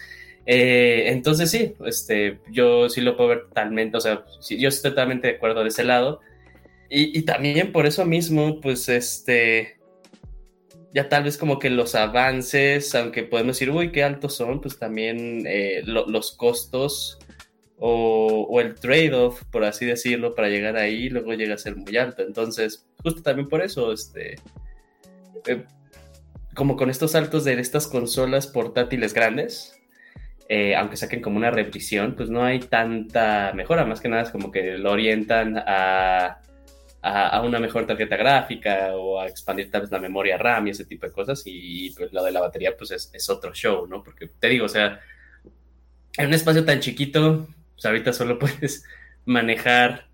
Eh, 0.45 1.05
entonces 1.07 1.49
sí, 1.49 1.73
este, 1.85 2.39
yo 2.51 2.89
sí 2.89 3.01
lo 3.01 3.15
puedo 3.17 3.29
ver 3.29 3.41
totalmente, 3.47 3.97
o 3.97 4.01
sea, 4.01 4.23
sí, 4.41 4.59
yo 4.59 4.69
estoy 4.69 4.91
totalmente 4.91 5.27
de 5.27 5.35
acuerdo 5.35 5.63
de 5.63 5.69
ese 5.69 5.83
lado. 5.83 6.19
Y, 6.89 7.17
y, 7.17 7.23
también 7.23 7.71
por 7.71 7.87
eso 7.87 8.05
mismo, 8.05 8.61
pues 8.61 8.89
este, 8.89 9.77
ya 10.95 11.09
tal 11.09 11.25
vez 11.25 11.37
como 11.37 11.59
que 11.59 11.69
los 11.69 11.93
avances, 11.93 12.95
aunque 12.95 13.23
podemos 13.23 13.57
decir, 13.57 13.69
uy, 13.69 13.91
qué 13.91 14.01
altos 14.01 14.33
son, 14.33 14.61
pues 14.61 14.79
también 14.79 15.43
eh, 15.45 15.81
lo, 15.85 16.07
los 16.07 16.31
costos 16.31 17.19
o, 17.77 18.61
el 18.61 18.75
trade-off, 18.75 19.43
por 19.51 19.65
así 19.65 19.85
decirlo, 19.85 20.35
para 20.35 20.47
llegar 20.47 20.77
ahí, 20.77 21.09
luego 21.09 21.33
llega 21.33 21.55
a 21.55 21.57
ser 21.57 21.75
muy 21.75 21.97
alto. 21.97 22.23
Entonces, 22.23 22.87
justo 23.03 23.21
también 23.21 23.49
por 23.49 23.61
eso, 23.61 23.91
este, 23.91 24.35
eh, 25.47 25.65
como 26.53 26.77
con 26.77 26.89
estos 26.89 27.11
saltos 27.11 27.43
de 27.43 27.59
estas 27.59 27.87
consolas 27.87 28.47
portátiles 28.47 29.13
grandes, 29.13 29.77
eh, 30.47 30.77
aunque 30.77 30.95
saquen 30.95 31.21
como 31.21 31.35
una 31.35 31.51
revisión, 31.51 32.15
pues 32.15 32.29
no 32.29 32.41
hay 32.41 32.59
tanta 32.59 33.51
mejora, 33.53 33.83
más 33.83 33.99
que 33.99 34.07
nada 34.07 34.23
es 34.23 34.29
como 34.29 34.49
que 34.49 34.77
lo 34.77 34.93
orientan 34.93 35.57
a, 35.57 36.39
a, 37.07 37.41
una 37.41 37.59
mejor 37.59 37.85
tarjeta 37.85 38.17
gráfica 38.17 38.95
o 38.95 39.19
a 39.19 39.27
expandir 39.27 39.69
tal 39.69 39.81
vez 39.81 39.91
la 39.91 39.99
memoria 39.99 40.37
RAM 40.37 40.67
y 40.67 40.71
ese 40.71 40.85
tipo 40.85 41.05
de 41.05 41.11
cosas, 41.11 41.43
y 41.45 41.91
pues 41.91 42.11
lo 42.11 42.23
de 42.23 42.31
la 42.31 42.41
batería 42.41 42.75
pues 42.75 42.91
es, 42.91 43.29
otro 43.29 43.53
show, 43.53 43.85
¿no? 43.85 44.03
Porque 44.03 44.27
te 44.27 44.49
digo, 44.49 44.65
o 44.65 44.69
sea, 44.69 44.99
en 46.17 46.27
un 46.27 46.33
espacio 46.33 46.65
tan 46.65 46.79
chiquito, 46.79 47.47
pues 47.73 47.85
ahorita 47.85 48.11
solo 48.11 48.39
puedes 48.39 48.85
manejar 49.25 50.07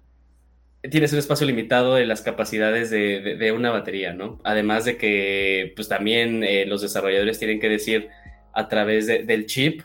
tienes 0.89 1.13
un 1.13 1.19
espacio 1.19 1.45
limitado 1.45 1.93
de 1.93 2.07
las 2.07 2.23
capacidades 2.23 2.89
de, 2.89 3.35
de, 3.37 3.51
una 3.51 3.69
batería, 3.69 4.13
¿no? 4.13 4.41
Además 4.43 4.83
de 4.83 4.97
que, 4.97 5.73
pues 5.75 5.87
también 5.87 6.43
eh, 6.43 6.65
los 6.65 6.81
desarrolladores 6.81 7.37
tienen 7.37 7.59
que 7.59 7.69
decir 7.69 8.09
a 8.51 8.67
través 8.67 9.05
de, 9.05 9.23
del 9.23 9.45
chip, 9.45 9.83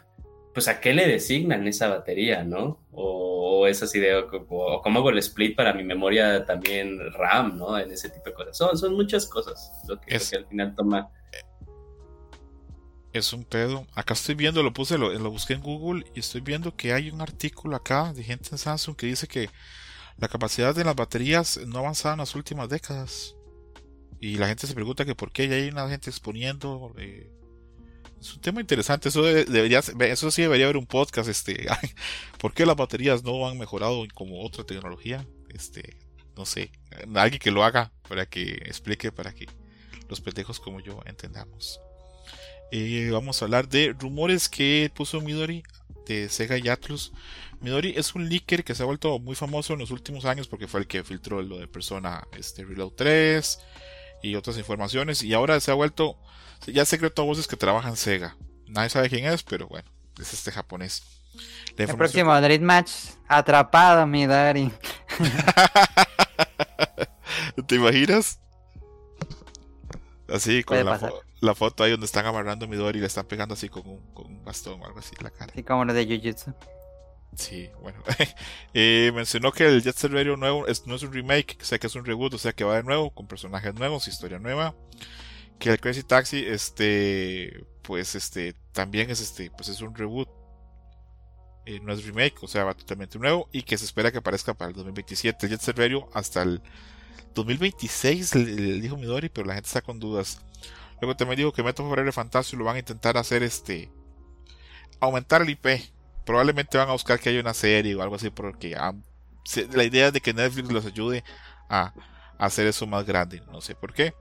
pues 0.57 0.69
a 0.69 0.81
qué 0.81 0.95
le 0.95 1.07
designan 1.07 1.69
esa 1.69 1.87
batería, 1.89 2.43
¿no? 2.43 2.81
O, 2.91 3.61
o 3.61 3.67
es 3.67 3.83
así 3.83 4.01
de, 4.01 4.15
o, 4.15 4.27
o, 4.49 4.81
cómo 4.81 5.01
hago 5.01 5.11
el 5.11 5.19
split 5.19 5.55
para 5.55 5.75
mi 5.75 5.85
memoria 5.85 6.47
también 6.47 6.99
RAM, 7.13 7.59
¿no? 7.59 7.79
En 7.79 7.93
ese 7.93 8.09
tipo 8.09 8.31
de 8.31 8.33
cosas. 8.33 8.57
Son, 8.57 8.79
son 8.79 8.95
muchas 8.95 9.27
cosas 9.27 9.71
lo 9.87 10.01
que, 10.01 10.17
es, 10.17 10.25
lo 10.25 10.31
que 10.31 10.37
al 10.45 10.49
final 10.49 10.75
toma. 10.75 11.11
Es 13.13 13.35
un 13.35 13.45
pedo. 13.45 13.87
Acá 13.95 14.15
estoy 14.15 14.35
viendo, 14.35 14.63
lo 14.63 14.73
puse, 14.73 14.97
lo, 14.97 15.13
lo 15.13 15.31
busqué 15.31 15.53
en 15.53 15.61
Google 15.61 16.07
y 16.15 16.21
estoy 16.21 16.41
viendo 16.41 16.75
que 16.75 16.95
hay 16.95 17.11
un 17.11 17.21
artículo 17.21 17.77
acá 17.77 18.15
de 18.15 18.23
gente 18.23 18.49
en 18.53 18.57
Samsung 18.57 18.97
que 18.97 19.09
dice 19.09 19.29
que 19.29 19.51
la 20.17 20.29
capacidad 20.29 20.75
de 20.75 20.85
las 20.85 20.97
baterías 20.97 21.61
no 21.67 21.77
ha 21.77 21.81
avanzado 21.81 22.15
en 22.15 22.21
las 22.21 22.35
últimas 22.35 22.71
décadas. 22.71 23.37
Y 24.21 24.39
la 24.39 24.49
gente 24.49 24.67
se 24.67 24.73
pregunta 24.73 25.05
que 25.05 25.15
por 25.15 25.33
qué 25.33 25.49
ya 25.49 25.57
hay 25.57 25.69
una 25.69 25.87
gente 25.91 26.09
exponiendo. 26.09 26.95
Eh, 26.97 27.31
es 28.27 28.35
un 28.35 28.41
tema 28.41 28.61
interesante. 28.61 29.09
Eso 29.09 29.23
debería, 29.23 29.81
eso 29.81 30.31
sí 30.31 30.43
debería 30.43 30.67
haber 30.67 30.77
un 30.77 30.87
podcast. 30.87 31.29
Este, 31.29 31.67
¿por 32.39 32.53
qué 32.53 32.67
las 32.67 32.77
baterías 32.77 33.23
no 33.23 33.49
han 33.49 33.59
mejorado 33.59 34.05
como 34.15 34.45
otra 34.45 34.65
tecnología? 34.65 35.27
Este, 35.55 35.97
no 36.37 36.45
sé, 36.45 36.71
alguien 37.15 37.41
que 37.41 37.51
lo 37.51 37.65
haga 37.65 37.93
para 38.09 38.27
que 38.27 38.43
explique, 38.67 39.13
para 39.13 39.33
que 39.33 39.47
los 40.09 40.21
pendejos 40.21 40.61
como 40.61 40.81
yo 40.81 41.01
entendamos. 41.07 41.81
Eh, 42.73 43.11
vamos 43.13 43.41
a 43.41 43.45
hablar 43.45 43.69
de 43.69 43.95
rumores 43.99 44.49
que 44.49 44.91
puso 44.95 45.21
Midori 45.21 45.63
de 46.07 46.29
Sega 46.29 46.59
y 46.59 46.69
Atlus. 46.69 47.13
Midori 47.61 47.95
es 47.97 48.15
un 48.15 48.29
leaker 48.29 48.65
que 48.65 48.75
se 48.75 48.83
ha 48.83 48.87
vuelto 48.87 49.19
muy 49.19 49.37
famoso 49.37 49.73
en 49.73 49.79
los 49.79 49.91
últimos 49.93 50.25
años 50.25 50.49
porque 50.49 50.67
fue 50.67 50.81
el 50.81 50.87
que 50.87 51.05
filtró 51.05 51.43
lo 51.43 51.59
de 51.59 51.69
Persona 51.69 52.27
este, 52.37 52.65
Reload 52.65 52.93
3 52.97 53.61
y 54.23 54.35
otras 54.35 54.59
informaciones. 54.59 55.23
Y 55.23 55.33
ahora 55.33 55.61
se 55.61 55.71
ha 55.71 55.75
vuelto 55.75 56.19
ya 56.67 56.85
secreto 56.85 57.23
a 57.23 57.25
voces 57.25 57.47
que 57.47 57.57
trabaja 57.57 57.89
en 57.89 57.97
Sega. 57.97 58.37
Nadie 58.67 58.91
sabe 58.91 59.09
quién 59.09 59.27
es, 59.27 59.43
pero 59.43 59.69
bueno, 59.69 59.89
es 60.21 60.33
este 60.33 60.53
japonés. 60.53 61.03
el 61.77 61.97
próximo 61.97 62.35
que... 62.35 62.41
Dream 62.41 62.63
Match, 62.63 62.93
atrapado, 63.29 64.07
Midori. 64.07 64.73
¿Te 67.67 67.77
imaginas? 67.77 68.39
Así, 70.29 70.65
con 70.65 70.85
la, 70.85 70.99
fo 70.99 71.23
la, 71.41 71.55
foto 71.55 71.85
ahí 71.85 71.93
donde 71.93 72.07
están 72.07 72.27
amarrando 72.27 72.67
a 72.67 72.69
Midori 72.69 72.99
y 72.99 73.01
le 73.01 73.07
están 73.07 73.27
pegando 73.27 73.55
así 73.55 73.69
con 73.69 73.87
un, 73.87 74.01
con 74.13 74.27
un 74.27 74.45
bastón 74.45 74.83
o 74.83 74.87
algo 74.87 74.99
así 74.99 75.15
en 75.17 75.25
la 75.25 75.31
cara. 75.31 75.53
Así 75.53 75.63
como 75.63 75.85
lo 75.85 75.95
de 75.95 76.05
Jujutsu. 76.05 76.53
Sí, 77.37 77.71
bueno. 77.81 78.03
eh, 78.75 79.13
mencionó 79.15 79.53
que 79.53 79.67
el 79.67 79.83
Jet 79.83 79.97
Set 79.97 80.11
Radio 80.11 80.37
nuevo 80.37 80.67
es, 80.67 80.87
no 80.87 80.97
es 80.97 81.03
un 81.03 81.13
remake, 81.13 81.59
o 81.61 81.65
sea 81.65 81.79
que 81.79 81.87
es 81.87 81.95
un 81.95 82.05
reboot, 82.05 82.35
o 82.35 82.39
sea 82.39 82.53
que 82.53 82.65
va 82.65 82.77
de 82.77 82.83
nuevo, 82.83 83.11
con 83.11 83.27
personajes 83.27 83.75
nuevos, 83.75 84.09
historia 84.09 84.39
nueva. 84.39 84.75
Que 85.59 85.71
el 85.71 85.81
Crazy 85.81 86.03
Taxi, 86.03 86.45
este, 86.47 87.65
pues 87.83 88.15
este, 88.15 88.55
también 88.73 89.11
es 89.11 89.21
este, 89.21 89.51
pues 89.51 89.69
es 89.69 89.81
un 89.81 89.95
reboot. 89.95 90.29
Eh, 91.65 91.81
no 91.81 91.93
es 91.93 92.05
remake, 92.05 92.43
o 92.43 92.49
sea, 92.49 92.65
va 92.65 92.75
totalmente 92.75 93.19
nuevo. 93.19 93.49
Y 93.53 93.63
que 93.63 93.77
se 93.79 93.85
espera 93.85 94.13
que 94.13 94.19
aparezca 94.19 94.55
para 94.55 94.71
el 94.71 94.77
2027. 94.77 95.47
El 95.47 95.53
Jet 95.53 95.61
Set 95.61 95.79
hasta 96.15 96.43
el 96.43 96.63
2026, 97.35 98.35
le, 98.35 98.45
le 98.45 98.81
dijo 98.81 98.97
Midori, 98.97 99.29
pero 99.29 99.47
la 99.47 99.55
gente 99.55 99.67
está 99.67 99.83
con 99.83 99.99
dudas. 99.99 100.41
Luego 101.01 101.17
también 101.17 101.39
dijo 101.39 101.53
que 101.53 101.63
Metro 101.63 101.89
Forever 101.89 102.13
Fantasio 102.13 102.59
lo 102.59 102.65
van 102.65 102.77
a 102.77 102.81
intentar 102.81 103.17
hacer 103.17 103.43
este, 103.43 103.91
aumentar 105.01 105.43
el 105.43 105.51
IP 105.51 105.67
probablemente 106.27 106.77
van 106.77 106.89
a 106.89 106.93
buscar 106.93 107.19
que 107.19 107.31
haya 107.31 107.41
una 107.41 107.55
serie 107.55 107.95
o 107.95 108.03
algo 108.03 108.17
así 108.17 108.29
porque 108.29 108.75
ah, 108.77 108.93
la 109.73 109.85
idea 109.85 110.09
es 110.09 110.13
de 110.13 110.21
que 110.21 110.35
Netflix 110.35 110.71
los 110.71 110.85
ayude 110.85 111.25
a, 111.71 111.95
hacer 112.39 112.67
eso 112.67 112.87
más 112.87 113.07
grande 113.07 113.43
no 113.51 113.61
sé 113.61 113.75
por 113.75 113.95
qué. 113.95 114.15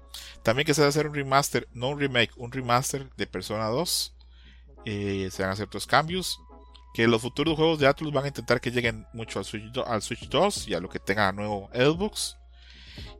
También 0.43 0.65
que 0.65 0.73
se 0.73 0.81
va 0.81 0.87
a 0.87 0.89
hacer 0.89 1.07
un 1.07 1.13
remaster 1.13 1.67
no 1.73 1.89
un 1.89 1.99
remake 1.99 2.31
un 2.37 2.51
remaster 2.51 3.09
de 3.15 3.27
Persona 3.27 3.65
2 3.67 4.15
eh, 4.85 5.29
se 5.31 5.41
van 5.41 5.49
a 5.49 5.53
hacer 5.53 5.65
otros 5.65 5.87
cambios 5.87 6.39
que 6.95 7.07
los 7.07 7.21
futuros 7.21 7.57
juegos 7.57 7.77
de 7.77 7.87
Atlus 7.87 8.13
van 8.13 8.23
a 8.23 8.29
intentar 8.29 8.61
que 8.61 8.71
lleguen 8.71 9.05
mucho 9.11 9.39
al 9.39 9.43
Switch, 9.43 9.69
al 9.85 10.01
Switch 10.01 10.29
2 10.29 10.69
y 10.69 10.75
a 10.75 10.79
lo 10.79 10.87
que 10.87 10.97
tenga 10.97 11.29
nuevo 11.33 11.69
Xbox. 11.73 12.37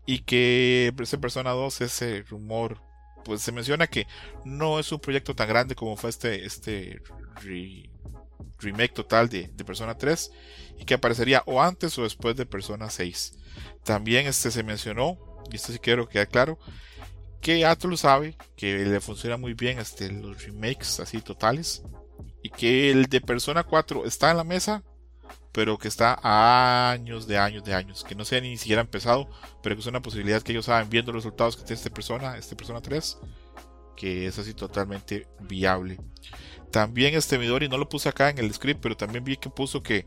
Y 0.06 0.20
que 0.20 0.94
ese 0.98 1.18
Persona 1.18 1.52
2 1.52 1.82
ese 1.82 2.24
rumor 2.30 2.82
pues 3.26 3.42
se 3.42 3.52
menciona 3.52 3.88
que 3.88 4.08
no 4.46 4.80
es 4.80 4.90
un 4.94 5.00
proyecto 5.00 5.36
tan 5.36 5.50
grande 5.50 5.76
como 5.76 5.98
fue 5.98 6.10
este 6.10 6.46
este 6.46 7.02
re, 7.42 7.90
remake 8.60 8.94
total 8.94 9.28
de, 9.28 9.50
de, 9.54 9.66
Persona 9.66 9.98
3 9.98 10.32
y 10.80 10.86
que 10.86 10.94
aparecería 10.94 11.44
o 11.46 11.62
antes 11.62 11.98
o 12.00 12.04
después 12.04 12.38
de 12.38 12.46
Persona 12.46 12.90
6. 12.90 13.34
También 13.84 14.28
este 14.28 14.52
se 14.52 14.64
mencionó, 14.64 15.18
y 15.52 15.56
esto 15.56 15.72
sí 15.72 15.80
quiero 15.80 16.08
que 16.08 16.14
quede 16.14 16.28
claro, 16.28 16.60
que 17.42 17.66
Atlus 17.66 18.00
sabe 18.00 18.36
que 18.56 18.76
le 18.86 19.00
funciona 19.00 19.38
muy 19.38 19.54
bien 19.54 19.78
este, 19.78 20.12
los 20.12 20.44
remakes 20.44 21.00
así 21.00 21.22
totales 21.22 21.84
y 22.42 22.50
que 22.50 22.90
el 22.90 23.06
de 23.06 23.22
Persona 23.22 23.64
4 23.64 24.06
está 24.06 24.32
en 24.32 24.38
la 24.38 24.44
mesa, 24.44 24.84
pero 25.52 25.78
que 25.78 25.88
está 25.88 26.20
a 26.22 26.92
años 26.92 27.28
de 27.28 27.38
años 27.38 27.64
de 27.64 27.74
años, 27.74 28.04
que 28.04 28.16
no 28.16 28.26
se 28.26 28.38
ha 28.38 28.42
ni 28.42 28.58
siquiera 28.58 28.82
empezado, 28.82 29.30
pero 29.62 29.76
que 29.76 29.82
es 29.82 29.88
una 29.88 30.02
posibilidad 30.02 30.42
que 30.42 30.52
ellos 30.52 30.66
saben 30.66 30.90
viendo 30.90 31.12
los 31.12 31.24
resultados 31.24 31.56
que 31.56 31.64
tiene 31.64 31.76
este 31.76 31.92
Persona, 31.92 32.38
este 32.38 32.56
Persona 32.56 32.82
3, 32.82 33.20
que 33.96 34.28
es 34.28 34.38
así 34.38 34.54
totalmente 34.54 35.28
viable. 35.42 36.00
También 36.72 37.14
este 37.14 37.38
Midori, 37.38 37.70
no 37.70 37.78
lo 37.78 37.88
puse 37.88 38.10
acá 38.10 38.30
en 38.30 38.38
el 38.38 38.54
script, 38.54 38.82
pero 38.82 38.98
también 38.98 39.24
vi 39.24 39.38
que 39.38 39.50
puso 39.50 39.82
que 39.82 40.06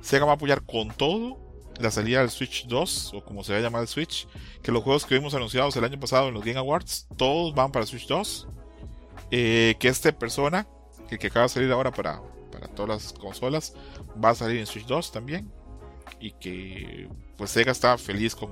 Sega 0.00 0.24
va 0.24 0.32
a 0.32 0.34
apoyar 0.34 0.62
con 0.66 0.88
todo 0.88 1.49
la 1.80 1.90
salida 1.90 2.20
del 2.20 2.30
Switch 2.30 2.66
2, 2.66 3.14
o 3.14 3.24
como 3.24 3.44
se 3.44 3.52
va 3.52 3.58
a 3.58 3.62
llamar 3.62 3.82
el 3.82 3.88
Switch, 3.88 4.26
que 4.62 4.72
los 4.72 4.82
juegos 4.82 5.06
que 5.06 5.14
vimos 5.14 5.34
anunciados 5.34 5.76
el 5.76 5.84
año 5.84 5.98
pasado 5.98 6.28
en 6.28 6.34
los 6.34 6.44
Game 6.44 6.58
Awards, 6.58 7.06
todos 7.16 7.54
van 7.54 7.72
para 7.72 7.86
Switch 7.86 8.06
2. 8.06 8.48
Eh, 9.32 9.76
que 9.78 9.88
este 9.88 10.12
persona, 10.12 10.66
el 11.10 11.18
que 11.18 11.28
acaba 11.28 11.44
de 11.44 11.50
salir 11.50 11.70
ahora 11.70 11.92
para, 11.92 12.20
para 12.50 12.66
todas 12.68 12.88
las 12.88 13.12
consolas, 13.12 13.74
va 14.22 14.30
a 14.30 14.34
salir 14.34 14.58
en 14.58 14.66
Switch 14.66 14.86
2 14.86 15.12
también. 15.12 15.50
Y 16.18 16.32
que 16.32 17.08
pues 17.36 17.50
Sega 17.50 17.72
está 17.72 17.96
feliz 17.96 18.34
con 18.34 18.50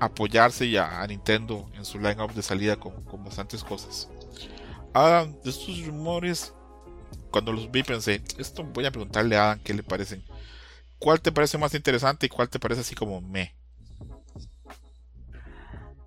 apoyarse 0.00 0.68
ya 0.70 1.00
a 1.00 1.06
Nintendo 1.06 1.68
en 1.74 1.84
su 1.84 1.98
line-up 1.98 2.32
de 2.32 2.42
salida 2.42 2.76
con, 2.76 3.02
con 3.04 3.22
bastantes 3.24 3.62
cosas. 3.62 4.08
Adam, 4.92 5.36
de 5.44 5.50
estos 5.50 5.86
rumores, 5.86 6.54
cuando 7.30 7.52
los 7.52 7.70
vi 7.70 7.82
pensé, 7.82 8.22
esto 8.38 8.64
voy 8.64 8.86
a 8.86 8.90
preguntarle 8.90 9.36
a 9.36 9.44
Adam 9.44 9.60
qué 9.62 9.74
le 9.74 9.82
parecen. 9.82 10.24
¿Cuál 11.00 11.20
te 11.20 11.32
parece 11.32 11.58
más 11.58 11.74
interesante 11.74 12.26
y 12.26 12.28
cuál 12.28 12.48
te 12.48 12.60
parece 12.60 12.82
así 12.82 12.94
como 12.94 13.20
me? 13.20 13.56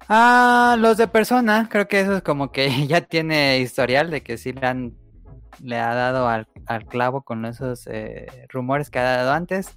Ah, 0.07 0.76
los 0.80 0.98
de 0.98 1.07
persona, 1.07 1.68
creo 1.70 1.88
que 1.88 1.99
eso 1.99 2.15
es 2.15 2.24
como 2.24 2.52
que 2.52 2.70
ya 2.88 3.02
tiene 3.02 3.60
historial 3.60 4.11
de 4.11 4.22
que 4.22 4.38
sí 4.38 4.53
le 4.53 4.65
han 4.65 5.03
le 5.61 5.80
ha 5.80 5.94
dado 5.94 6.28
al, 6.28 6.48
al 6.65 6.86
clavo 6.86 7.22
con 7.22 7.45
esos 7.45 7.88
eh, 7.88 8.28
rumores 8.49 8.90
que 8.90 8.99
ha 8.99 9.03
dado 9.03 9.32
antes. 9.32 9.76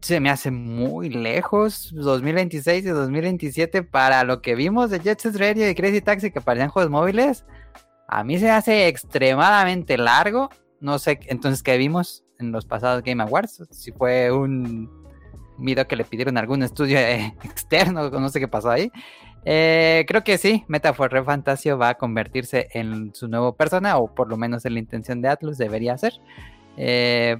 Se 0.00 0.20
me 0.20 0.30
hace 0.30 0.50
muy 0.50 1.08
lejos 1.08 1.92
2026 1.94 2.84
y 2.84 2.88
2027 2.88 3.82
para 3.82 4.22
lo 4.24 4.42
que 4.42 4.54
vimos 4.54 4.90
de 4.90 5.00
Jet 5.00 5.20
Set 5.20 5.36
Radio 5.36 5.68
y 5.68 5.74
Crazy 5.74 6.00
Taxi 6.00 6.30
que 6.30 6.40
parecían 6.40 6.70
juegos 6.70 6.90
móviles. 6.90 7.44
A 8.06 8.22
mí 8.22 8.38
se 8.38 8.50
hace 8.50 8.86
extremadamente 8.86 9.96
largo. 9.98 10.50
No 10.80 10.98
sé 10.98 11.18
entonces 11.26 11.62
qué 11.62 11.78
vimos 11.78 12.25
en 12.38 12.52
los 12.52 12.64
pasados 12.64 13.02
Game 13.02 13.22
Awards. 13.22 13.62
Si 13.70 13.92
fue 13.92 14.30
un 14.30 14.90
video 15.58 15.86
que 15.86 15.96
le 15.96 16.04
pidieron 16.04 16.36
algún 16.36 16.62
estudio 16.62 16.98
eh, 16.98 17.34
externo, 17.44 18.10
no 18.10 18.28
sé 18.28 18.40
qué 18.40 18.48
pasó 18.48 18.70
ahí. 18.70 18.90
Eh, 19.44 20.04
creo 20.08 20.24
que 20.24 20.38
sí, 20.38 20.64
Metaphor 20.66 21.24
Fantasio 21.24 21.78
va 21.78 21.90
a 21.90 21.94
convertirse 21.94 22.68
en 22.72 23.14
su 23.14 23.28
nuevo 23.28 23.54
persona, 23.54 23.96
o 23.96 24.12
por 24.12 24.28
lo 24.28 24.36
menos 24.36 24.64
en 24.64 24.74
la 24.74 24.80
intención 24.80 25.22
de 25.22 25.28
Atlus 25.28 25.56
debería 25.56 25.96
ser. 25.96 26.14
Eh, 26.76 27.38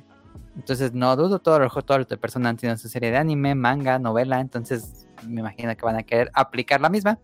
entonces 0.54 0.92
no 0.92 1.16
dudo, 1.16 1.40
todo 1.40 1.58
los 1.58 1.72
todos 1.84 2.08
de 2.08 2.16
personas 2.16 2.50
han 2.50 2.56
tenido 2.56 2.78
su 2.78 2.88
serie 2.88 3.10
de 3.10 3.18
anime, 3.18 3.54
manga, 3.54 3.98
novela, 3.98 4.40
entonces 4.40 5.08
me 5.26 5.40
imagino 5.40 5.76
que 5.76 5.84
van 5.84 5.96
a 5.96 6.02
querer 6.02 6.30
aplicar 6.32 6.80
la 6.80 6.88
misma. 6.88 7.18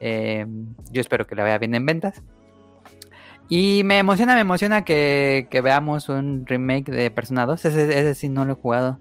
Yo 0.00 1.00
espero 1.00 1.26
que 1.26 1.34
le 1.34 1.42
vaya 1.42 1.58
bien 1.58 1.74
en 1.74 1.86
ventas. 1.86 2.22
Y 3.48 3.82
me 3.84 3.98
emociona, 3.98 4.34
me 4.34 4.40
emociona 4.40 4.84
que, 4.84 5.46
veamos 5.62 6.08
un 6.08 6.46
remake 6.46 6.90
de 6.90 7.10
Persona 7.10 7.46
2. 7.46 7.64
Ese, 7.64 7.98
ese, 7.98 8.14
sí 8.14 8.28
no 8.28 8.44
lo 8.44 8.52
he 8.52 8.56
jugado. 8.56 8.98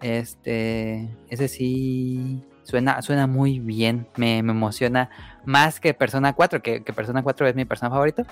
Este, 0.00 1.08
ese 1.28 1.48
sí 1.48 2.44
suena, 2.64 3.02
suena 3.02 3.26
muy 3.26 3.60
bien. 3.60 4.06
Me, 4.16 4.38
emociona 4.38 5.10
más 5.44 5.80
que 5.80 5.94
Persona 5.94 6.32
4, 6.32 6.62
que, 6.62 6.82
que 6.82 6.92
Persona 6.92 7.22
4 7.22 7.48
es 7.48 7.54
mi 7.54 7.64
persona 7.64 7.90
favorito. 7.90 8.24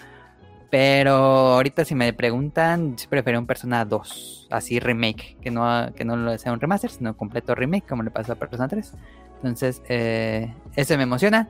Pero 0.71 1.15
ahorita 1.15 1.85
si 1.85 1.95
me 1.95 2.13
preguntan, 2.13 2.99
sí 2.99 3.07
prefiero 3.07 3.39
un 3.39 3.47
Persona 3.47 3.85
2, 3.85 4.49
así 4.51 4.81
remake, 4.81 5.37
que 5.41 5.51
no, 5.51 5.93
que 5.95 6.05
no 6.05 6.37
sea 6.39 6.53
un 6.53 6.61
remaster, 6.61 6.91
sino 6.91 7.17
completo 7.17 7.55
remake, 7.55 7.87
como 7.87 8.03
le 8.03 8.11
pasó 8.11 8.33
a 8.33 8.37
Persona 8.37 8.67
3. 8.67 8.93
Entonces, 9.37 9.83
eh, 9.89 10.53
ese 10.75 10.97
me 10.97 11.05
emociona. 11.05 11.49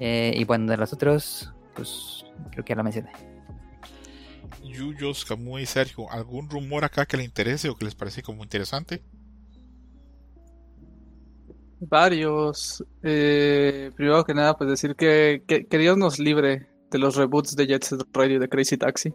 Eh, 0.00 0.32
y 0.36 0.44
bueno, 0.44 0.70
de 0.70 0.76
los 0.76 0.92
otros, 0.92 1.54
pues 1.74 2.25
creo 2.50 2.64
que 2.64 2.70
ya 2.70 2.76
lo 2.76 2.84
mencioné. 2.84 3.10
Yuyos, 4.62 5.24
Camuy 5.24 5.62
y 5.62 5.66
Sergio, 5.66 6.10
¿algún 6.10 6.50
rumor 6.50 6.84
acá 6.84 7.06
que 7.06 7.16
le 7.16 7.24
interese 7.24 7.68
o 7.68 7.76
que 7.76 7.84
les 7.84 7.94
parece 7.94 8.22
como 8.22 8.42
interesante? 8.42 9.02
Varios. 11.80 12.84
Eh, 13.02 13.90
primero 13.94 14.24
que 14.24 14.34
nada, 14.34 14.56
pues 14.56 14.70
decir 14.70 14.96
que, 14.96 15.42
que 15.46 15.78
Dios 15.78 15.96
nos 15.96 16.18
libre 16.18 16.68
de 16.90 16.98
los 16.98 17.16
reboots 17.16 17.56
de 17.56 17.66
Jet 17.66 17.84
Set 17.84 18.00
Radio 18.12 18.40
de 18.40 18.48
Crazy 18.48 18.76
Taxi. 18.76 19.14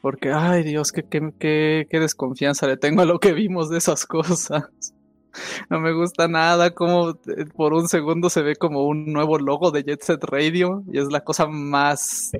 Porque, 0.00 0.30
ay 0.32 0.62
Dios, 0.62 0.92
qué, 0.92 1.02
qué, 1.04 1.86
qué, 1.90 2.00
desconfianza 2.00 2.66
le 2.66 2.76
tengo 2.76 3.02
a 3.02 3.06
lo 3.06 3.18
que 3.18 3.32
vimos 3.32 3.70
de 3.70 3.78
esas 3.78 4.06
cosas. 4.06 4.94
No 5.70 5.80
me 5.80 5.92
gusta 5.92 6.28
nada 6.28 6.70
como 6.70 7.10
eh, 7.10 7.46
por 7.54 7.74
un 7.74 7.88
segundo 7.88 8.30
se 8.30 8.42
ve 8.42 8.56
como 8.56 8.86
un 8.86 9.12
nuevo 9.12 9.38
logo 9.38 9.70
de 9.70 9.82
Jet 9.82 10.02
Set 10.02 10.24
Radio 10.24 10.82
y 10.92 10.98
es 10.98 11.10
la 11.10 11.20
cosa 11.20 11.46
más 11.46 12.32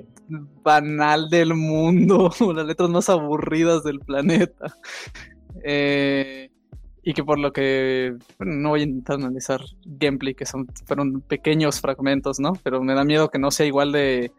banal 0.63 1.29
del 1.29 1.53
mundo, 1.53 2.31
las 2.55 2.65
letras 2.65 2.89
más 2.89 3.09
aburridas 3.09 3.83
del 3.83 3.99
planeta. 3.99 4.75
Eh, 5.63 6.49
y 7.03 7.13
que 7.13 7.23
por 7.23 7.39
lo 7.39 7.53
que 7.53 8.15
no 8.39 8.69
voy 8.69 8.81
a 8.81 8.83
intentar 8.83 9.15
analizar 9.15 9.61
gameplay, 9.85 10.35
que 10.35 10.45
son 10.45 10.67
fueron 10.85 11.21
pequeños 11.21 11.79
fragmentos, 11.79 12.39
¿no? 12.39 12.53
Pero 12.63 12.83
me 12.83 12.93
da 12.93 13.05
miedo 13.05 13.29
que 13.29 13.39
no 13.39 13.49
sea 13.49 13.65
igual 13.65 13.93
de 13.93 14.31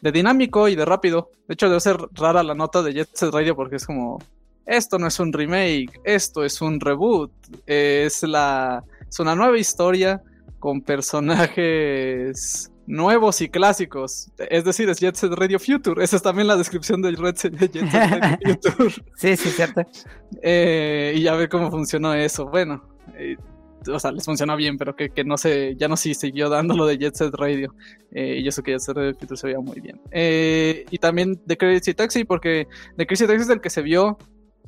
de 0.00 0.12
dinámico 0.12 0.68
y 0.68 0.76
de 0.76 0.84
rápido. 0.84 1.30
De 1.48 1.54
hecho, 1.54 1.68
debe 1.68 1.80
ser 1.80 1.96
rara 2.12 2.42
la 2.42 2.54
nota 2.54 2.82
de 2.82 2.92
Jet 2.92 3.08
Set 3.12 3.32
Radio 3.32 3.56
porque 3.56 3.76
es 3.76 3.86
como, 3.86 4.18
esto 4.66 4.98
no 4.98 5.06
es 5.06 5.18
un 5.20 5.32
remake, 5.32 6.00
esto 6.04 6.44
es 6.44 6.60
un 6.60 6.80
reboot, 6.80 7.30
es, 7.66 8.22
la, 8.24 8.82
es 9.08 9.18
una 9.20 9.34
nueva 9.34 9.58
historia 9.58 10.20
con 10.58 10.82
personajes 10.82 12.70
nuevos 12.86 13.40
y 13.40 13.48
clásicos. 13.48 14.30
Es 14.38 14.64
decir, 14.64 14.88
es 14.88 14.98
Jet 14.98 15.16
Set 15.16 15.32
Radio 15.32 15.58
Future. 15.58 16.02
Esa 16.02 16.16
es 16.16 16.22
también 16.22 16.46
la 16.48 16.56
descripción 16.56 17.02
de, 17.02 17.14
Jet 17.14 17.36
Set 17.36 17.54
Radio 17.60 17.82
Future. 18.62 18.94
sí, 19.16 19.36
sí, 19.36 19.50
cierto. 19.50 19.82
Eh, 20.42 21.14
y 21.16 21.22
ya 21.22 21.34
ver 21.34 21.48
cómo 21.48 21.70
funcionó 21.70 22.14
eso. 22.14 22.46
Bueno, 22.46 22.82
eh, 23.16 23.36
o 23.88 23.98
sea, 23.98 24.12
les 24.12 24.24
funcionó 24.24 24.56
bien, 24.56 24.78
pero 24.78 24.94
que, 24.96 25.10
no 25.24 25.36
sé, 25.36 25.76
ya 25.76 25.88
no 25.88 25.96
sí 25.96 26.14
siguió 26.14 26.48
dando 26.48 26.74
lo 26.74 26.86
de 26.86 26.98
Jet 26.98 27.14
Set 27.14 27.34
Radio. 27.34 27.74
Eh, 28.12 28.40
y 28.42 28.48
eso 28.48 28.62
que 28.62 28.72
Jet 28.72 28.80
Set 28.80 28.96
Radio 28.96 29.14
Future 29.14 29.36
se 29.36 29.46
veía 29.46 29.60
muy 29.60 29.80
bien. 29.80 30.00
Eh, 30.10 30.84
y 30.90 30.98
también 30.98 31.40
de 31.44 31.56
Crazy 31.56 31.94
Taxi, 31.94 32.24
porque 32.24 32.66
de 32.96 33.06
Crazy 33.06 33.26
Taxi 33.26 33.42
es 33.42 33.50
el 33.50 33.60
que 33.60 33.70
se 33.70 33.82
vio 33.82 34.18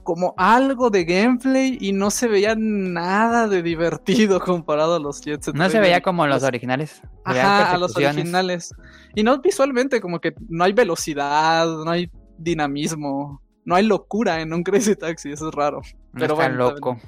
como 0.09 0.33
algo 0.39 0.89
de 0.89 1.05
gameplay 1.05 1.77
y 1.79 1.93
no 1.93 2.11
se 2.11 2.29
veía 2.29 2.55
nada 2.57 3.47
de 3.47 3.63
divertido 3.63 4.41
comparado 4.41 4.95
a 4.95 4.99
los 4.99 5.21
Jet 5.21 5.43
Set. 5.43 5.55
No 5.55 5.69
se 5.69 5.81
veía 5.81 6.01
como 6.01 6.27
los 6.27 6.45
originales. 6.45 7.03
Ajá, 7.27 7.73
a 7.73 7.77
los 7.77 7.95
originales. 7.95 8.71
Y 9.15 9.23
no 9.23 9.39
visualmente, 9.43 10.01
como 10.01 10.19
que 10.19 10.33
no 10.49 10.65
hay 10.65 10.73
velocidad, 10.73 11.67
no 11.67 11.91
hay 11.91 12.11
dinamismo 12.39 13.43
no 13.67 13.75
hay 13.75 13.85
locura 13.85 14.41
en 14.41 14.55
un 14.55 14.63
Crazy 14.63 14.97
Taxi, 14.97 15.31
eso 15.31 15.51
es 15.51 15.55
raro. 15.55 15.83
pero 16.15 16.35
bueno, 16.35 16.55
loco. 16.55 16.99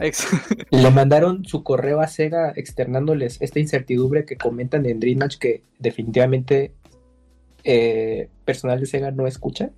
Le 0.70 0.90
mandaron 0.90 1.44
su 1.44 1.62
correo 1.62 2.00
a 2.00 2.06
Sega 2.06 2.54
externándoles 2.56 3.36
esta 3.42 3.60
incertidumbre 3.60 4.24
que 4.24 4.38
comentan 4.38 4.86
en 4.86 4.98
Dream 4.98 5.18
Match 5.18 5.36
que 5.36 5.62
definitivamente 5.78 6.72
eh, 7.64 8.30
personal 8.46 8.80
de 8.80 8.86
Sega 8.86 9.10
no 9.10 9.26
escucha. 9.26 9.72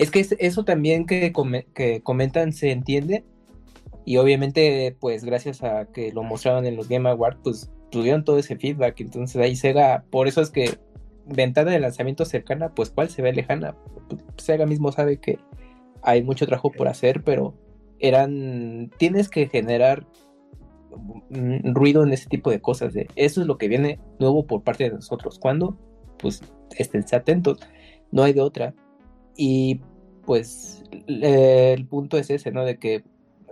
Es 0.00 0.10
que 0.10 0.26
eso 0.38 0.64
también 0.64 1.06
que, 1.06 1.32
que 1.74 2.00
comentan 2.02 2.52
se 2.52 2.70
entiende 2.72 3.24
y 4.04 4.16
obviamente 4.16 4.96
pues 4.98 5.24
gracias 5.24 5.62
a 5.62 5.86
que 5.86 6.12
lo 6.12 6.22
mostraron 6.22 6.66
en 6.66 6.76
los 6.76 6.88
Game 6.88 7.08
Awards 7.08 7.38
pues 7.44 7.70
tuvieron 7.90 8.24
todo 8.24 8.38
ese 8.38 8.56
feedback 8.56 9.00
entonces 9.00 9.36
ahí 9.36 9.56
Sega 9.56 10.04
por 10.10 10.26
eso 10.26 10.40
es 10.40 10.50
que 10.50 10.78
ventana 11.30 11.70
de 11.70 11.80
lanzamiento 11.80 12.24
cercana, 12.24 12.74
pues 12.74 12.90
cuál 12.90 13.08
se 13.08 13.22
ve 13.22 13.32
lejana. 13.32 13.76
Sega 14.36 14.66
mismo 14.66 14.92
sabe 14.92 15.18
que 15.18 15.38
hay 16.02 16.22
mucho 16.22 16.46
trabajo 16.46 16.70
por 16.70 16.88
hacer, 16.88 17.22
pero 17.22 17.54
eran. 17.98 18.90
Tienes 18.98 19.28
que 19.28 19.48
generar 19.48 20.06
ruido 21.30 22.02
en 22.02 22.12
ese 22.12 22.28
tipo 22.28 22.50
de 22.50 22.60
cosas. 22.60 22.94
Eso 23.16 23.40
es 23.40 23.46
lo 23.46 23.58
que 23.58 23.68
viene 23.68 24.00
nuevo 24.18 24.46
por 24.46 24.62
parte 24.62 24.84
de 24.84 24.90
nosotros. 24.90 25.38
cuando 25.38 25.78
Pues 26.18 26.42
esténse 26.76 27.16
atentos. 27.16 27.58
No 28.10 28.22
hay 28.22 28.32
de 28.32 28.40
otra. 28.40 28.74
Y 29.36 29.80
pues 30.30 30.84
el 31.08 31.86
punto 31.86 32.16
es 32.16 32.30
ese, 32.30 32.52
¿no? 32.52 32.64
De 32.64 32.78
que 32.78 33.02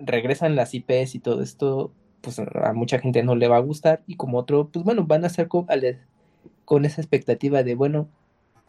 regresan 0.01 0.55
las 0.55 0.75
IPs 0.75 1.17
y 1.17 1.19
todo 1.19 1.43
esto, 1.43 1.91
pues 2.21 2.39
a 2.39 2.73
mucha 2.73 3.01
gente 3.01 3.25
no 3.25 3.35
le 3.35 3.49
va 3.49 3.57
a 3.57 3.63
gustar. 3.63 4.05
Y 4.07 4.15
como 4.15 4.39
otro, 4.39 4.69
pues 4.69 4.85
bueno, 4.85 5.05
van 5.05 5.25
a 5.25 5.29
ser 5.29 5.49
con 5.49 6.85
esa 6.85 7.01
expectativa 7.01 7.65
de, 7.65 7.75
bueno, 7.75 8.07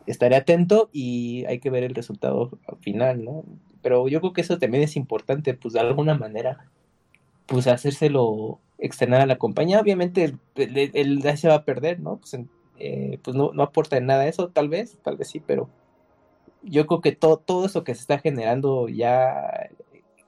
estaré 0.08 0.38
atento 0.38 0.90
y 0.92 1.46
hay 1.46 1.60
que 1.60 1.70
ver 1.70 1.84
el 1.84 1.94
resultado 1.94 2.58
final, 2.82 3.24
¿no? 3.24 3.44
Pero 3.84 4.08
yo 4.08 4.22
creo 4.22 4.34
que 4.34 4.42
eso 4.42 4.58
también 4.58 4.82
es 4.82 4.96
importante, 4.96 5.54
pues 5.54 5.76
de 5.76 5.82
alguna 5.82 6.16
manera, 6.16 6.66
pues 7.46 7.68
hacérselo 7.68 8.58
externar 8.80 9.22
a 9.22 9.28
la 9.28 9.38
compañía. 9.38 9.80
Obviamente 9.80 10.34
el, 10.56 10.92
el, 10.96 11.38
se 11.38 11.48
va 11.48 11.54
a 11.54 11.64
perder, 11.64 12.00
¿no? 12.00 12.18
Pues, 12.18 12.36
eh, 12.80 13.20
pues 13.22 13.38
no, 13.38 13.52
no, 13.54 13.62
aporta 13.62 13.98
en 13.98 14.08
nada 14.08 14.28
eso, 14.28 14.50
tal 14.50 14.68
vez, 14.68 14.98
tal 15.04 15.16
vez 15.16 15.28
sí, 15.28 15.40
pero 15.46 15.70
yo 16.64 16.88
creo 16.88 17.02
que 17.02 17.12
todo, 17.12 17.38
todo 17.38 17.66
eso 17.66 17.84
que 17.84 17.96
se 17.96 18.02
está 18.02 18.20
generando 18.20 18.88
ya, 18.90 19.70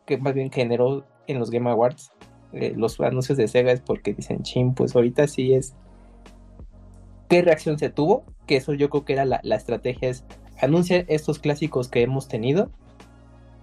que 0.05 0.17
más 0.17 0.33
bien 0.33 0.51
generó 0.51 1.05
en 1.27 1.39
los 1.39 1.51
Game 1.51 1.69
Awards, 1.69 2.11
eh, 2.53 2.73
los 2.75 2.99
anuncios 2.99 3.37
de 3.37 3.47
Sega 3.47 3.71
es 3.71 3.81
porque 3.81 4.13
dicen, 4.13 4.43
ching, 4.43 4.73
pues 4.73 4.95
ahorita 4.95 5.27
sí 5.27 5.53
es 5.53 5.73
qué 7.29 7.41
reacción 7.41 7.79
se 7.79 7.89
tuvo, 7.89 8.25
que 8.45 8.57
eso 8.57 8.73
yo 8.73 8.89
creo 8.89 9.05
que 9.05 9.13
era 9.13 9.25
la, 9.25 9.55
estrategia, 9.55 10.09
es 10.09 10.25
anunciar 10.61 11.05
estos 11.07 11.39
clásicos 11.39 11.87
que 11.87 12.01
hemos 12.01 12.27
tenido 12.27 12.69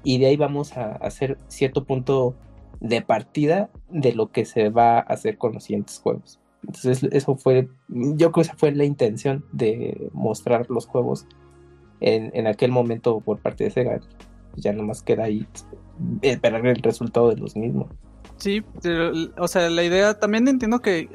y 0.03 0.19
de 0.19 0.27
ahí 0.27 0.37
vamos 0.37 0.77
a 0.77 0.93
hacer 0.93 1.37
cierto 1.49 1.85
punto 1.85 2.35
de 2.81 3.03
partida 3.03 3.69
de 3.91 4.15
lo 4.15 4.31
que 4.31 4.47
se 4.47 4.71
va 4.71 4.99
a 4.99 5.01
hacer 5.01 5.37
con 5.37 5.53
los 5.53 5.65
siguientes 5.65 5.99
juegos. 5.99 6.41
Entonces 6.63 7.03
eso 7.13 7.37
fue, 7.37 7.69
yo 7.89 8.17
creo 8.17 8.33
que 8.33 8.41
esa 8.41 8.57
fue 8.57 8.73
la 8.73 8.85
intención 8.85 9.45
de 9.53 10.11
mostrar 10.13 10.71
los 10.71 10.87
juegos 10.87 11.27
en, 12.01 12.31
en 12.35 12.47
aquel 12.47 12.71
momento 12.71 13.21
por 13.21 13.39
parte 13.39 13.65
de 13.65 13.71
Sega. 13.71 14.01
Ya 14.57 14.73
nomás 14.73 15.03
queda 15.03 15.25
ahí 15.25 15.47
esperar 16.23 16.67
el 16.67 16.83
resultado 16.83 17.31
de 17.31 17.37
los 17.37 17.57
mismos. 17.57 17.89
Sí, 18.37 18.63
o 19.37 19.49
sea, 19.49 19.69
la 19.69 19.83
idea 19.83 20.19
también 20.19 20.47
entiendo 20.47 20.81
que 20.81 21.09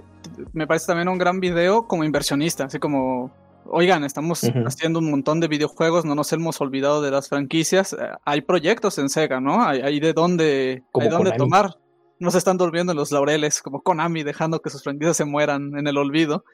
me 0.52 0.68
parece 0.68 0.88
también 0.88 1.08
un 1.08 1.18
gran 1.18 1.40
video 1.40 1.88
como 1.88 2.04
inversionista, 2.04 2.66
así 2.66 2.80
como, 2.80 3.32
oigan, 3.66 4.04
estamos 4.04 4.44
haciendo 4.66 5.00
un 5.00 5.10
montón 5.10 5.40
de 5.40 5.48
videojuegos, 5.48 6.06
no 6.06 6.16
nos 6.16 6.32
hemos 6.34 6.60
olvidado 6.60 7.02
de 7.02 7.12
las 7.12 7.30
franquicias, 7.30 7.94
eh, 7.94 7.98
hay 8.26 8.42
proyectos 8.42 8.98
en 8.98 9.10
Sega, 9.10 9.40
¿no? 9.40 9.64
Hay, 9.64 10.00
de 10.00 10.14
dónde, 10.14 10.84
hay 10.94 11.10
dónde 11.10 11.32
tomar. 11.34 11.76
No 12.20 12.32
se 12.32 12.38
están 12.38 12.58
durmiendo 12.58 12.92
en 12.92 12.98
los 12.98 13.12
laureles, 13.12 13.62
como 13.62 13.82
Konami, 13.82 14.24
dejando 14.24 14.62
que 14.62 14.70
sus 14.70 14.84
franquicias 14.84 15.18
se 15.18 15.26
mueran 15.26 15.78
en 15.78 15.88
el 15.88 15.98
olvido. 15.98 16.46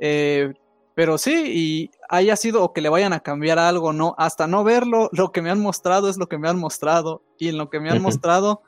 Eh, 0.00 0.52
pero 0.94 1.18
sí, 1.18 1.44
y 1.46 1.90
haya 2.08 2.36
sido 2.36 2.62
o 2.62 2.72
que 2.72 2.80
le 2.80 2.88
vayan 2.88 3.12
a 3.12 3.20
cambiar 3.20 3.58
algo, 3.58 3.92
no, 3.92 4.14
hasta 4.18 4.46
no 4.46 4.64
verlo, 4.64 5.08
lo 5.12 5.32
que 5.32 5.42
me 5.42 5.50
han 5.50 5.60
mostrado 5.60 6.08
es 6.08 6.18
lo 6.18 6.28
que 6.28 6.38
me 6.38 6.48
han 6.48 6.58
mostrado. 6.58 7.22
Y 7.38 7.48
en 7.48 7.58
lo 7.58 7.70
que 7.70 7.80
me 7.80 7.90
han 7.90 8.02
mostrado, 8.02 8.62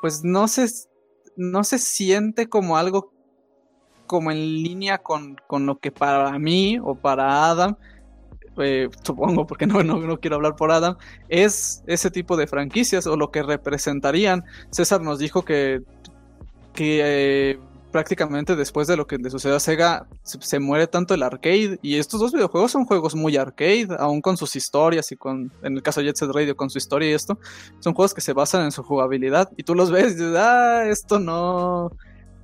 pues 0.00 0.22
no 0.24 0.48
se, 0.48 0.66
no 1.36 1.64
se 1.64 1.78
siente 1.78 2.48
como 2.48 2.76
algo 2.76 3.12
como 4.06 4.30
en 4.30 4.62
línea 4.62 4.98
con, 4.98 5.36
lo 5.50 5.78
que 5.78 5.90
para 5.90 6.38
mí 6.38 6.78
o 6.82 6.94
para 6.94 7.50
Adam, 7.50 7.76
eh, 8.58 8.88
supongo 9.02 9.46
porque 9.46 9.66
no, 9.66 9.82
no, 9.82 10.20
quiero 10.20 10.36
hablar 10.36 10.56
por 10.56 10.70
Adam, 10.70 10.96
es 11.28 11.82
ese 11.86 12.10
tipo 12.10 12.36
de 12.36 12.46
franquicias 12.46 13.06
o 13.06 13.16
lo 13.16 13.30
que 13.30 13.42
representarían. 13.42 14.44
César 14.70 15.00
nos 15.00 15.18
dijo 15.18 15.44
que 15.44 15.82
que 16.74 17.00
eh, 17.02 17.58
prácticamente 17.94 18.56
después 18.56 18.88
de 18.88 18.96
lo 18.96 19.06
que 19.06 19.18
le 19.18 19.30
sucedió 19.30 19.54
a 19.54 19.60
Sega 19.60 20.08
se, 20.24 20.58
muere 20.58 20.88
tanto 20.88 21.14
el 21.14 21.22
arcade 21.22 21.78
y 21.80 21.94
estos 21.94 22.18
dos 22.18 22.32
videojuegos 22.32 22.72
son 22.72 22.86
juegos 22.86 23.14
muy 23.14 23.36
arcade, 23.36 23.86
aún 24.00 24.20
con 24.20 24.36
sus 24.36 24.56
historias 24.56 25.12
y 25.12 25.16
con, 25.16 25.52
en 25.62 25.76
el 25.76 25.82
caso 25.84 26.00
de 26.00 26.06
Jet 26.06 26.16
Set 26.16 26.30
Radio, 26.30 26.56
con 26.56 26.70
su 26.70 26.78
historia 26.78 27.08
y 27.08 27.12
esto, 27.12 27.38
son 27.78 27.94
juegos 27.94 28.12
que 28.12 28.20
se 28.20 28.32
basan 28.32 28.64
en 28.64 28.72
su 28.72 28.82
jugabilidad 28.82 29.48
y 29.56 29.62
tú 29.62 29.76
los 29.76 29.92
ves 29.92 30.06
y 30.06 30.14
dices, 30.14 30.34
ah, 30.36 30.86
esto 30.88 31.20
no, 31.20 31.92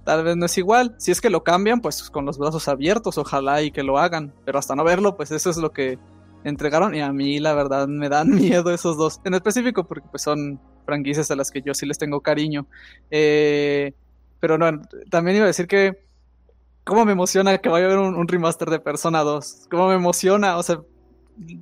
tal 0.05 0.23
vez 0.23 0.37
no 0.37 0.47
es 0.47 0.57
igual. 0.57 0.95
Si 0.99 1.11
es 1.11 1.21
que 1.21 1.31
lo 1.31 1.43
cambian, 1.43 1.81
pues 1.81 2.11
con 2.11 2.27
los 2.27 2.39
brazos 2.39 2.69
abiertos, 2.69 3.19
ojalá 3.19 3.61
y 3.61 3.73
que 3.73 3.83
lo 3.83 3.99
hagan. 3.99 4.33
Pero 4.45 4.61
hasta 4.61 4.77
no 4.77 4.85
verlo, 4.85 5.17
pues 5.17 5.33
eso 5.33 5.51
es 5.51 5.57
lo 5.57 5.73
que 5.73 5.99
entregaron. 6.45 6.95
Y 6.95 7.01
a 7.01 7.13
mí, 7.13 7.41
la 7.41 7.55
verdad, 7.55 7.89
me 7.89 8.09
dan 8.09 8.31
miedo 8.37 8.73
esos 8.73 8.97
dos. 8.97 9.21
En 9.25 9.35
específico, 9.35 9.83
porque 9.83 10.07
pues 10.13 10.23
son 10.23 10.61
franquicias 10.87 11.29
a 11.33 11.35
las 11.35 11.51
que 11.51 11.61
yo 11.61 11.75
sí 11.75 11.87
les 11.87 11.99
tengo 11.99 12.21
cariño. 12.21 12.69
Eh, 13.11 13.95
pero 14.41 14.59
no, 14.59 14.83
también 15.11 15.37
iba 15.37 15.45
a 15.45 15.49
decir 15.49 15.67
que. 15.67 16.09
¿Cómo 16.83 17.05
me 17.05 17.13
emociona 17.13 17.59
que 17.59 17.69
vaya 17.69 17.87
a 17.87 17.89
haber 17.89 18.01
un, 18.01 18.17
un 18.17 18.27
remaster 18.27 18.69
de 18.71 18.81
Persona 18.81 19.21
2? 19.21 19.69
¿Cómo 19.71 19.89
me 19.89 19.95
emociona? 19.95 20.57
O 20.57 20.63
sea, 20.63 20.81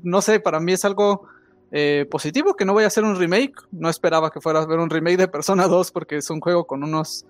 no 0.02 0.22
sé, 0.22 0.40
para 0.40 0.60
mí 0.60 0.72
es 0.72 0.84
algo 0.84 1.26
eh, 1.70 2.06
positivo 2.10 2.54
que 2.54 2.64
no 2.64 2.72
vaya 2.72 2.86
a 2.86 2.90
ser 2.90 3.04
un 3.04 3.16
remake. 3.16 3.54
No 3.72 3.88
esperaba 3.88 4.30
que 4.30 4.40
fuera 4.40 4.60
a 4.60 4.66
ver 4.66 4.78
un 4.78 4.90
remake 4.90 5.18
de 5.18 5.28
Persona 5.28 5.66
2 5.66 5.90
porque 5.90 6.16
es 6.16 6.30
un 6.30 6.40
juego 6.40 6.66
con 6.66 6.82
unos 6.82 7.26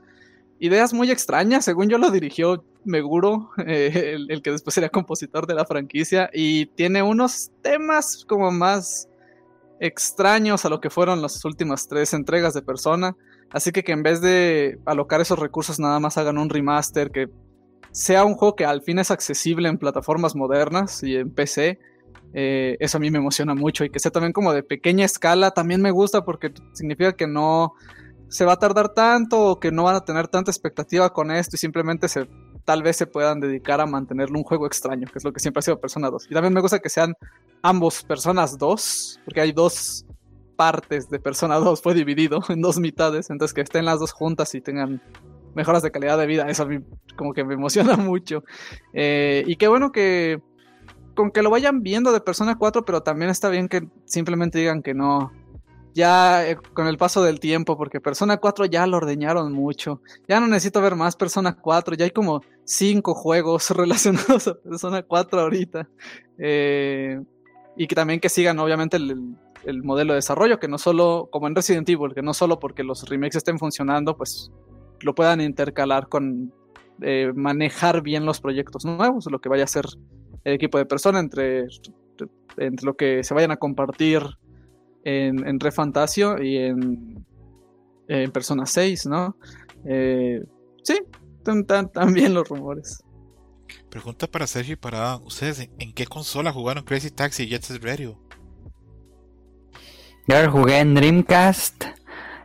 ideas 0.61 0.93
muy 0.93 1.11
extrañas. 1.11 1.65
Según 1.65 1.89
yo 1.89 1.99
lo 1.99 2.11
dirigió 2.11 2.65
Meguro, 2.85 3.51
eh, 3.67 4.13
el, 4.15 4.31
el, 4.31 4.43
que 4.43 4.53
después 4.53 4.75
sería 4.75 4.91
compositor 4.91 5.47
de 5.47 5.55
la 5.55 5.67
franquicia, 5.67 6.31
y 6.33 6.67
tiene 6.67 7.03
unos 7.03 7.51
temas 7.63 8.25
como 8.27 8.51
más 8.51 9.09
extraños 9.81 10.65
a 10.65 10.69
lo 10.69 10.81
que 10.81 10.91
fueron 10.91 11.23
las 11.23 11.45
últimas 11.45 11.89
tres 11.89 12.13
entregas 12.15 12.55
de 12.55 12.63
Persona. 12.63 13.17
Así 13.51 13.73
que 13.73 13.83
que 13.83 13.93
en 13.93 14.03
vez 14.03 14.21
de 14.21 14.79
alocar 14.85 15.21
esos 15.21 15.39
recursos 15.39 15.79
nada 15.79 16.01
más 16.01 16.19
hagan 16.19 16.39
un 16.39 16.51
remaster 16.51 17.11
que 17.11 17.29
sea 17.93 18.25
un 18.25 18.35
juego 18.35 18.55
que 18.57 18.65
al 18.65 18.83
fin 18.83 18.99
es 18.99 19.11
accesible 19.11 19.69
en 19.69 19.79
plataformas 19.79 20.37
modernas 20.37 21.03
y 21.03 21.17
en 21.17 21.35
PC. 21.35 21.79
Eh, 22.35 22.77
eso 22.81 22.99
a 22.99 23.01
mí 23.01 23.11
me 23.11 23.19
emociona 23.19 23.55
mucho 23.55 23.85
y 23.85 23.91
que 23.91 23.99
sea 23.99 24.11
también 24.11 24.35
como 24.35 24.53
de 24.53 24.63
pequeña 24.63 25.07
escala 25.07 25.51
también 25.53 25.81
me 25.81 25.91
gusta 25.91 26.27
porque 26.27 26.53
significa 26.75 27.15
que 27.15 27.27
no 27.27 27.73
se 28.29 28.45
va 28.45 28.53
a 28.53 28.59
tardar 28.59 28.91
tanto 28.91 29.53
o 29.53 29.61
que 29.61 29.73
no 29.73 29.85
van 29.85 29.97
a 29.97 30.05
tener 30.05 30.29
tanta 30.29 30.51
expectativa 30.51 31.11
con 31.11 31.31
esto 31.31 31.57
y 31.57 31.59
simplemente 31.59 32.07
se 32.07 32.29
tal 32.69 32.83
vez 32.83 32.99
se 32.99 33.07
puedan 33.07 33.41
dedicar 33.41 33.81
a 33.81 33.87
mantenerlo 33.87 34.37
un 34.37 34.45
juego 34.45 34.67
extraño, 34.67 35.09
que 35.11 35.19
es 35.19 35.25
lo 35.25 35.33
que 35.33 35.41
siempre 35.41 35.61
ha 35.61 35.63
sido 35.63 35.81
Persona 35.81 36.11
2. 36.11 36.27
Y 36.31 36.35
también 36.35 36.53
me 36.53 36.61
gusta 36.61 36.81
que 36.81 36.91
sean 36.91 37.15
ambos 37.63 38.05
Personas 38.05 38.59
2, 38.59 39.21
porque 39.25 39.41
hay 39.41 39.53
dos 39.53 40.05
partes 40.59 41.09
de 41.09 41.21
Persona 41.21 41.55
2, 41.55 41.81
fue 41.81 41.95
dividido 41.95 42.41
en 42.49 42.61
dos 42.61 42.79
mitades, 42.79 43.31
entonces 43.31 43.55
que 43.55 43.61
estén 43.61 43.85
las 43.85 44.01
dos 44.01 44.11
juntas 44.13 44.55
y 44.57 44.61
tengan 44.61 45.01
mejoras 45.55 45.83
de 45.85 45.93
calidad 45.93 46.19
de 46.19 46.27
vida, 46.27 46.51
eso 46.51 46.65
a 46.65 46.67
mí 46.67 46.81
como 47.17 47.33
que 47.33 47.45
me 47.45 47.55
emociona 47.55 47.97
mucho. 47.97 48.43
Eh, 48.93 49.45
y 49.47 49.55
qué 49.55 49.69
bueno 49.69 49.93
que 49.93 50.43
con 51.15 51.31
que 51.31 51.43
lo 51.43 51.51
vayan 51.51 51.83
viendo 51.83 52.13
de 52.13 52.21
Persona 52.21 52.59
4, 52.59 52.85
pero 52.85 53.03
también 53.03 53.31
está 53.31 53.49
bien 53.49 53.69
que 53.69 53.89
simplemente 54.05 54.59
digan 54.59 54.83
que 54.83 54.95
no, 54.95 55.33
ya 55.95 56.49
eh, 56.49 56.57
con 56.75 56.89
el 56.89 56.97
paso 56.97 57.23
del 57.23 57.39
tiempo, 57.39 57.77
porque 57.77 58.01
Persona 58.01 58.39
4 58.39 58.67
ya 58.67 58.87
lo 58.87 58.97
ordeñaron 58.97 59.53
mucho. 59.53 60.01
Ya 60.29 60.41
no 60.41 60.49
necesito 60.49 60.81
ver 60.81 60.97
más 60.97 61.15
Persona 61.17 61.57
4, 61.57 61.95
ya 61.95 62.05
hay 62.05 62.11
como 62.11 62.43
cinco 62.65 63.15
juegos 63.15 63.71
relacionados 63.77 64.49
a 64.49 64.55
Persona 64.55 65.03
4 65.03 65.41
ahorita. 65.41 65.89
Eh, 66.39 67.21
y 67.77 67.87
que 67.87 67.95
también 67.95 68.19
que 68.19 68.29
sigan 68.29 68.59
obviamente 68.59 68.97
el, 68.97 69.37
el, 69.65 69.83
modelo 69.83 70.13
de 70.13 70.19
desarrollo, 70.19 70.59
que 70.59 70.69
no 70.69 70.79
solo, 70.79 71.29
como 71.31 71.47
en 71.47 71.55
Resident 71.55 71.89
Evil, 71.89 72.15
que 72.15 72.23
no 72.23 72.35
solo 72.35 72.59
porque 72.59 72.85
los 72.85 73.09
remakes 73.09 73.37
estén 73.37 73.59
funcionando, 73.59 74.17
pues 74.17 74.51
lo 75.01 75.15
puedan 75.15 75.41
intercalar 75.41 76.09
con 76.09 76.53
eh, 77.03 77.33
manejar 77.35 78.03
bien 78.03 78.27
los 78.27 78.41
proyectos 78.41 78.85
nuevos, 78.85 79.27
lo 79.31 79.41
que 79.41 79.49
vaya 79.49 79.65
a 79.65 79.69
ser 79.69 79.85
el 80.45 80.55
equipo 80.55 80.79
de 80.79 80.87
Persona 80.87 81.21
entre, 81.21 81.67
entre 82.57 82.87
lo 82.87 82.97
que 82.97 83.23
se 83.23 83.35
vayan 83.35 83.51
a 83.51 83.57
compartir 83.57 84.23
en, 85.05 85.47
en 85.47 85.61
Refantasio 85.61 86.43
y 86.43 86.57
en, 86.57 87.25
en 88.09 88.31
Persona 88.33 88.67
6, 88.67 89.07
¿no? 89.07 89.37
Eh, 89.85 90.43
sí, 90.83 90.99
también 91.93 92.35
los 92.35 92.49
rumores. 92.49 93.03
Pregunta 93.91 94.27
para 94.27 94.47
Sergio 94.47 94.75
y 94.75 94.77
para 94.77 95.17
¿Ustedes 95.17 95.69
en, 95.79 95.93
qué 95.93 96.07
consola 96.07 96.53
jugaron 96.53 96.85
Crazy 96.85 97.11
Taxi 97.11 97.45
y 97.45 97.49
Jet 97.49 97.63
Set 97.63 97.83
Radio? 97.83 98.19
Yo 100.29 100.51
jugué 100.51 100.81
en 100.81 100.95
Dreamcast. 100.95 101.87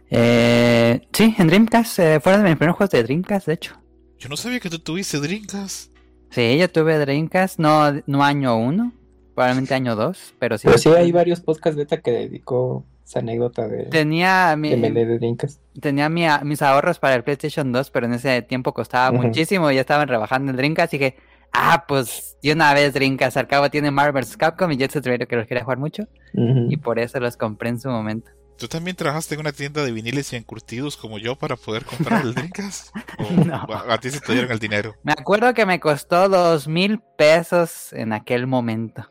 Eh, 0.09 1.01
sí, 1.11 1.35
en 1.37 1.47
Dreamcast. 1.47 1.99
Eh, 1.99 2.19
fueron 2.21 2.43
de 2.43 2.49
mis 2.51 2.57
primeros 2.57 2.77
juegos 2.77 2.91
de 2.91 3.03
Dreamcast, 3.03 3.47
de 3.47 3.53
hecho. 3.55 3.75
Yo 4.17 4.29
no 4.29 4.37
sabía 4.37 4.61
que 4.61 4.69
tú 4.69 4.79
tuviste 4.79 5.19
Dreamcast. 5.19 5.93
Sí, 6.29 6.57
yo 6.57 6.69
tuve 6.71 6.97
Dreamcast, 6.97 7.59
no, 7.59 7.91
no 8.07 8.23
año 8.23 8.55
1, 8.55 8.93
probablemente 9.35 9.73
año 9.73 9.97
2, 9.97 10.35
pero 10.39 10.57
sí. 10.57 10.65
Pero 10.65 10.77
sí 10.77 10.89
hay 10.91 11.11
varios 11.11 11.41
podcasts 11.41 11.75
beta 11.75 11.99
que 11.99 12.11
dedicó 12.11 12.85
esa 13.05 13.19
anécdota 13.19 13.67
de, 13.67 13.83
tenía 13.87 14.55
mi, 14.55 14.69
de, 14.69 14.89
de 14.89 15.17
Dreamcast. 15.17 15.61
Tenía 15.81 16.07
mi, 16.07 16.23
mis 16.43 16.61
ahorros 16.61 16.99
para 16.99 17.15
el 17.15 17.25
PlayStation 17.25 17.73
2, 17.73 17.91
pero 17.91 18.05
en 18.05 18.13
ese 18.13 18.41
tiempo 18.43 18.73
costaba 18.73 19.11
uh 19.11 19.19
-huh. 19.19 19.25
muchísimo 19.25 19.69
y 19.69 19.75
ya 19.75 19.81
estaban 19.81 20.07
rebajando 20.07 20.51
el 20.51 20.57
Dreamcast, 20.57 20.87
así 20.87 20.99
que, 20.99 21.17
ah, 21.51 21.83
pues, 21.85 22.37
de 22.41 22.53
una 22.53 22.73
vez 22.73 22.93
Dreamcast, 22.93 23.35
al 23.35 23.47
cabo 23.49 23.69
tiene 23.69 23.91
Marvel 23.91 24.25
Capcom 24.37 24.71
y 24.71 24.77
Jet 24.77 24.91
Set 24.91 25.05
Radio 25.05 25.27
que 25.27 25.35
los 25.35 25.47
quería 25.47 25.65
jugar 25.65 25.79
mucho, 25.79 26.07
uh 26.33 26.41
-huh. 26.41 26.67
y 26.71 26.77
por 26.77 26.99
eso 26.99 27.19
los 27.19 27.37
compré 27.37 27.69
en 27.69 27.79
su 27.79 27.89
momento. 27.89 28.31
¿Tú 28.57 28.67
también 28.67 28.95
trabajaste 28.95 29.33
en 29.35 29.41
una 29.41 29.51
tienda 29.51 29.83
de 29.83 29.91
viniles 29.91 30.31
y 30.31 30.35
encurtidos 30.35 30.95
como 30.95 31.17
yo 31.17 31.35
para 31.35 31.55
poder 31.55 31.85
comprar 31.85 32.21
el 32.25 32.33
Dreamcast? 32.33 32.95
no. 33.45 33.67
a 33.89 33.97
ti 33.97 34.11
se 34.11 34.19
te 34.19 34.33
dieron 34.33 34.51
el 34.51 34.59
dinero? 34.59 34.95
Me 35.03 35.11
acuerdo 35.11 35.53
que 35.53 35.65
me 35.65 35.79
costó 35.79 36.29
dos 36.29 36.67
mil 36.67 36.99
pesos 37.17 37.91
en 37.93 38.13
aquel 38.13 38.47
momento. 38.47 39.09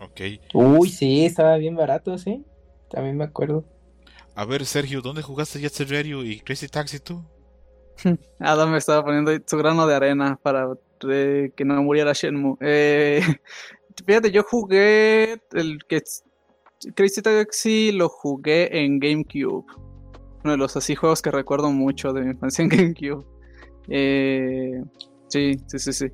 Ok. 0.00 0.20
Uy, 0.54 0.88
sí, 0.88 1.26
estaba 1.26 1.56
bien 1.56 1.76
barato, 1.76 2.18
sí. 2.18 2.44
También 2.90 3.16
me 3.16 3.24
acuerdo. 3.24 3.64
A 4.34 4.44
ver, 4.44 4.64
Sergio, 4.64 5.02
¿dónde 5.02 5.22
jugaste 5.22 5.60
Jet 5.60 5.72
Set 5.72 5.90
Radio 5.90 6.24
y 6.24 6.40
Crazy 6.40 6.68
Taxi 6.68 6.98
tú? 6.98 7.24
Adam 8.38 8.70
me 8.70 8.78
estaba 8.78 9.04
poniendo 9.04 9.32
su 9.46 9.58
grano 9.58 9.86
de 9.86 9.94
arena 9.94 10.38
para 10.42 10.68
eh, 11.10 11.52
que 11.54 11.64
no 11.64 11.82
muriera 11.82 12.12
Shenmue. 12.12 12.56
Eh, 12.60 13.22
fíjate, 14.06 14.30
yo 14.30 14.42
jugué 14.44 15.40
el 15.52 15.78
que 15.86 16.02
Crazy 16.94 17.22
Taxi 17.22 17.92
lo 17.92 18.08
jugué 18.08 18.84
en 18.84 18.98
GameCube. 18.98 19.64
Uno 20.44 20.52
de 20.52 20.56
los 20.56 20.76
así 20.76 20.94
juegos 20.94 21.22
que 21.22 21.30
recuerdo 21.30 21.70
mucho 21.70 22.12
de 22.12 22.22
mi 22.22 22.30
infancia 22.30 22.62
en 22.62 22.68
GameCube. 22.70 23.24
Eh, 23.88 24.82
sí, 25.28 25.56
sí, 25.66 25.78
sí, 25.78 25.92
sí. 25.92 26.06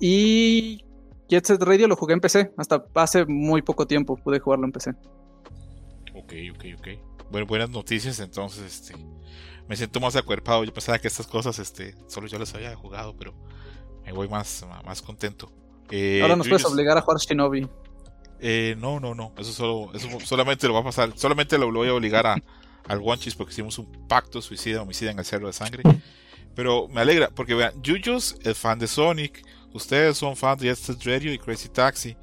Y 0.00 0.84
Jet 1.28 1.46
Set 1.46 1.62
Radio 1.62 1.88
lo 1.88 1.96
jugué 1.96 2.14
en 2.14 2.20
PC. 2.20 2.52
Hasta 2.56 2.84
hace 2.94 3.24
muy 3.26 3.62
poco 3.62 3.86
tiempo 3.86 4.16
pude 4.16 4.40
jugarlo 4.40 4.66
en 4.66 4.72
PC. 4.72 4.90
Ok, 6.14 6.32
ok, 6.54 6.64
ok. 6.78 6.88
Bueno, 7.30 7.46
buenas 7.46 7.70
noticias, 7.70 8.20
entonces, 8.20 8.64
este. 8.64 8.94
Me 9.68 9.76
siento 9.76 9.98
más 9.98 10.14
acuerpado. 10.14 10.62
Yo 10.62 10.72
pensaba 10.72 10.98
que 10.98 11.08
estas 11.08 11.26
cosas, 11.26 11.58
este, 11.58 11.94
solo 12.06 12.28
yo 12.28 12.38
las 12.38 12.54
había 12.54 12.74
jugado, 12.76 13.16
pero 13.16 13.34
me 14.04 14.12
voy 14.12 14.28
más, 14.28 14.64
más 14.84 15.02
contento. 15.02 15.50
Eh, 15.90 16.20
Ahora 16.22 16.36
nos 16.36 16.48
puedes 16.48 16.64
obligar 16.64 16.96
a 16.96 17.00
jugar 17.00 17.18
Shinobi. 17.18 17.68
Eh, 18.40 18.76
no, 18.78 19.00
no, 19.00 19.14
no. 19.14 19.32
Eso 19.38 19.52
solo, 19.52 19.90
eso 19.94 20.08
solamente 20.20 20.66
lo 20.68 20.74
va 20.74 20.80
a 20.80 20.84
pasar. 20.84 21.12
Solamente 21.16 21.58
lo, 21.58 21.70
lo 21.70 21.80
voy 21.80 21.88
a 21.88 21.94
obligar 21.94 22.26
a, 22.26 22.36
al 22.88 22.98
Wanchis 22.98 23.34
porque 23.34 23.52
hicimos 23.52 23.78
un 23.78 23.86
pacto 24.08 24.40
suicida, 24.42 24.82
homicida 24.82 25.10
en 25.10 25.18
el 25.18 25.24
cerro 25.24 25.46
de 25.46 25.52
sangre. 25.52 25.82
Pero 26.54 26.88
me 26.88 27.00
alegra, 27.02 27.30
porque 27.30 27.54
vean, 27.54 27.72
Yuyos 27.82 28.36
es 28.42 28.56
fan 28.56 28.78
de 28.78 28.86
Sonic, 28.86 29.44
ustedes 29.72 30.16
son 30.16 30.36
fans 30.36 30.60
de 30.60 30.74
Jet 30.74 31.04
Radio 31.04 31.32
y 31.32 31.38
Crazy 31.38 31.68
Taxi. 31.68 32.16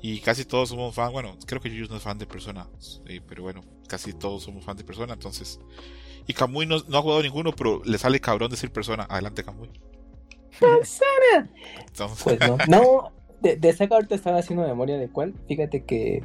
Y 0.00 0.20
casi 0.20 0.44
todos 0.44 0.68
somos 0.68 0.94
fans, 0.94 1.12
bueno, 1.12 1.36
creo 1.46 1.60
que 1.60 1.70
Yuyos 1.70 1.90
no 1.90 1.96
es 1.96 2.02
fan 2.02 2.18
de 2.18 2.26
Persona, 2.26 2.66
eh, 3.06 3.20
pero 3.26 3.42
bueno, 3.42 3.62
casi 3.88 4.12
todos 4.12 4.42
somos 4.42 4.64
fans 4.64 4.78
de 4.78 4.84
Persona, 4.84 5.14
entonces. 5.14 5.60
Y 6.26 6.34
Kamui 6.34 6.66
no, 6.66 6.78
no, 6.88 6.98
ha 6.98 7.02
jugado 7.02 7.22
ninguno, 7.22 7.52
pero 7.52 7.82
le 7.84 7.98
sale 7.98 8.20
cabrón 8.20 8.50
decir 8.50 8.70
Persona. 8.70 9.06
Adelante, 9.08 9.44
Kamui. 9.44 9.70
Persona. 10.58 11.50
Entonces... 11.86 12.22
Pues 12.22 12.38
no, 12.40 12.58
no, 12.68 13.12
de, 13.44 13.56
de 13.56 13.88
ahorita 13.90 14.14
estaba 14.14 14.38
haciendo 14.38 14.66
memoria 14.66 14.98
de 14.98 15.08
cuál. 15.08 15.34
Fíjate 15.46 15.84
que 15.84 16.22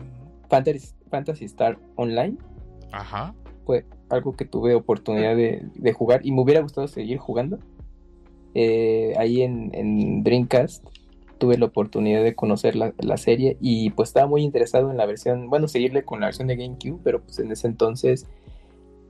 Fantasy, 0.50 0.94
Fantasy 1.10 1.46
Star 1.46 1.78
Online. 1.96 2.38
Ajá. 2.92 3.36
Fue 3.66 3.86
algo 4.10 4.36
que 4.36 4.46
tuve 4.46 4.74
oportunidad 4.74 5.36
de, 5.36 5.64
de 5.76 5.94
jugar 5.94 6.26
y 6.26 6.32
me 6.32 6.42
hubiera 6.42 6.62
gustado 6.62 6.88
seguir 6.88 7.18
jugando. 7.18 7.60
Eh, 8.56 9.14
ahí 9.18 9.44
en, 9.44 9.70
en, 9.74 10.24
Dreamcast 10.24 10.84
tuve 11.38 11.58
la 11.58 11.66
oportunidad 11.66 12.24
de 12.24 12.34
conocer 12.34 12.76
la, 12.76 12.94
la, 12.98 13.18
serie 13.18 13.58
y 13.62 13.92
pues 13.92 14.10
estaba 14.10 14.26
muy 14.26 14.42
interesado 14.42 14.90
en 14.90 14.98
la 14.98 15.06
versión, 15.06 15.50
bueno, 15.50 15.68
seguirle 15.68 16.04
con 16.04 16.20
la 16.20 16.28
versión 16.28 16.48
de 16.48 16.56
GameCube, 16.56 17.00
pero 17.04 17.22
pues 17.22 17.38
en 17.40 17.52
ese 17.52 17.68
entonces 17.68 18.26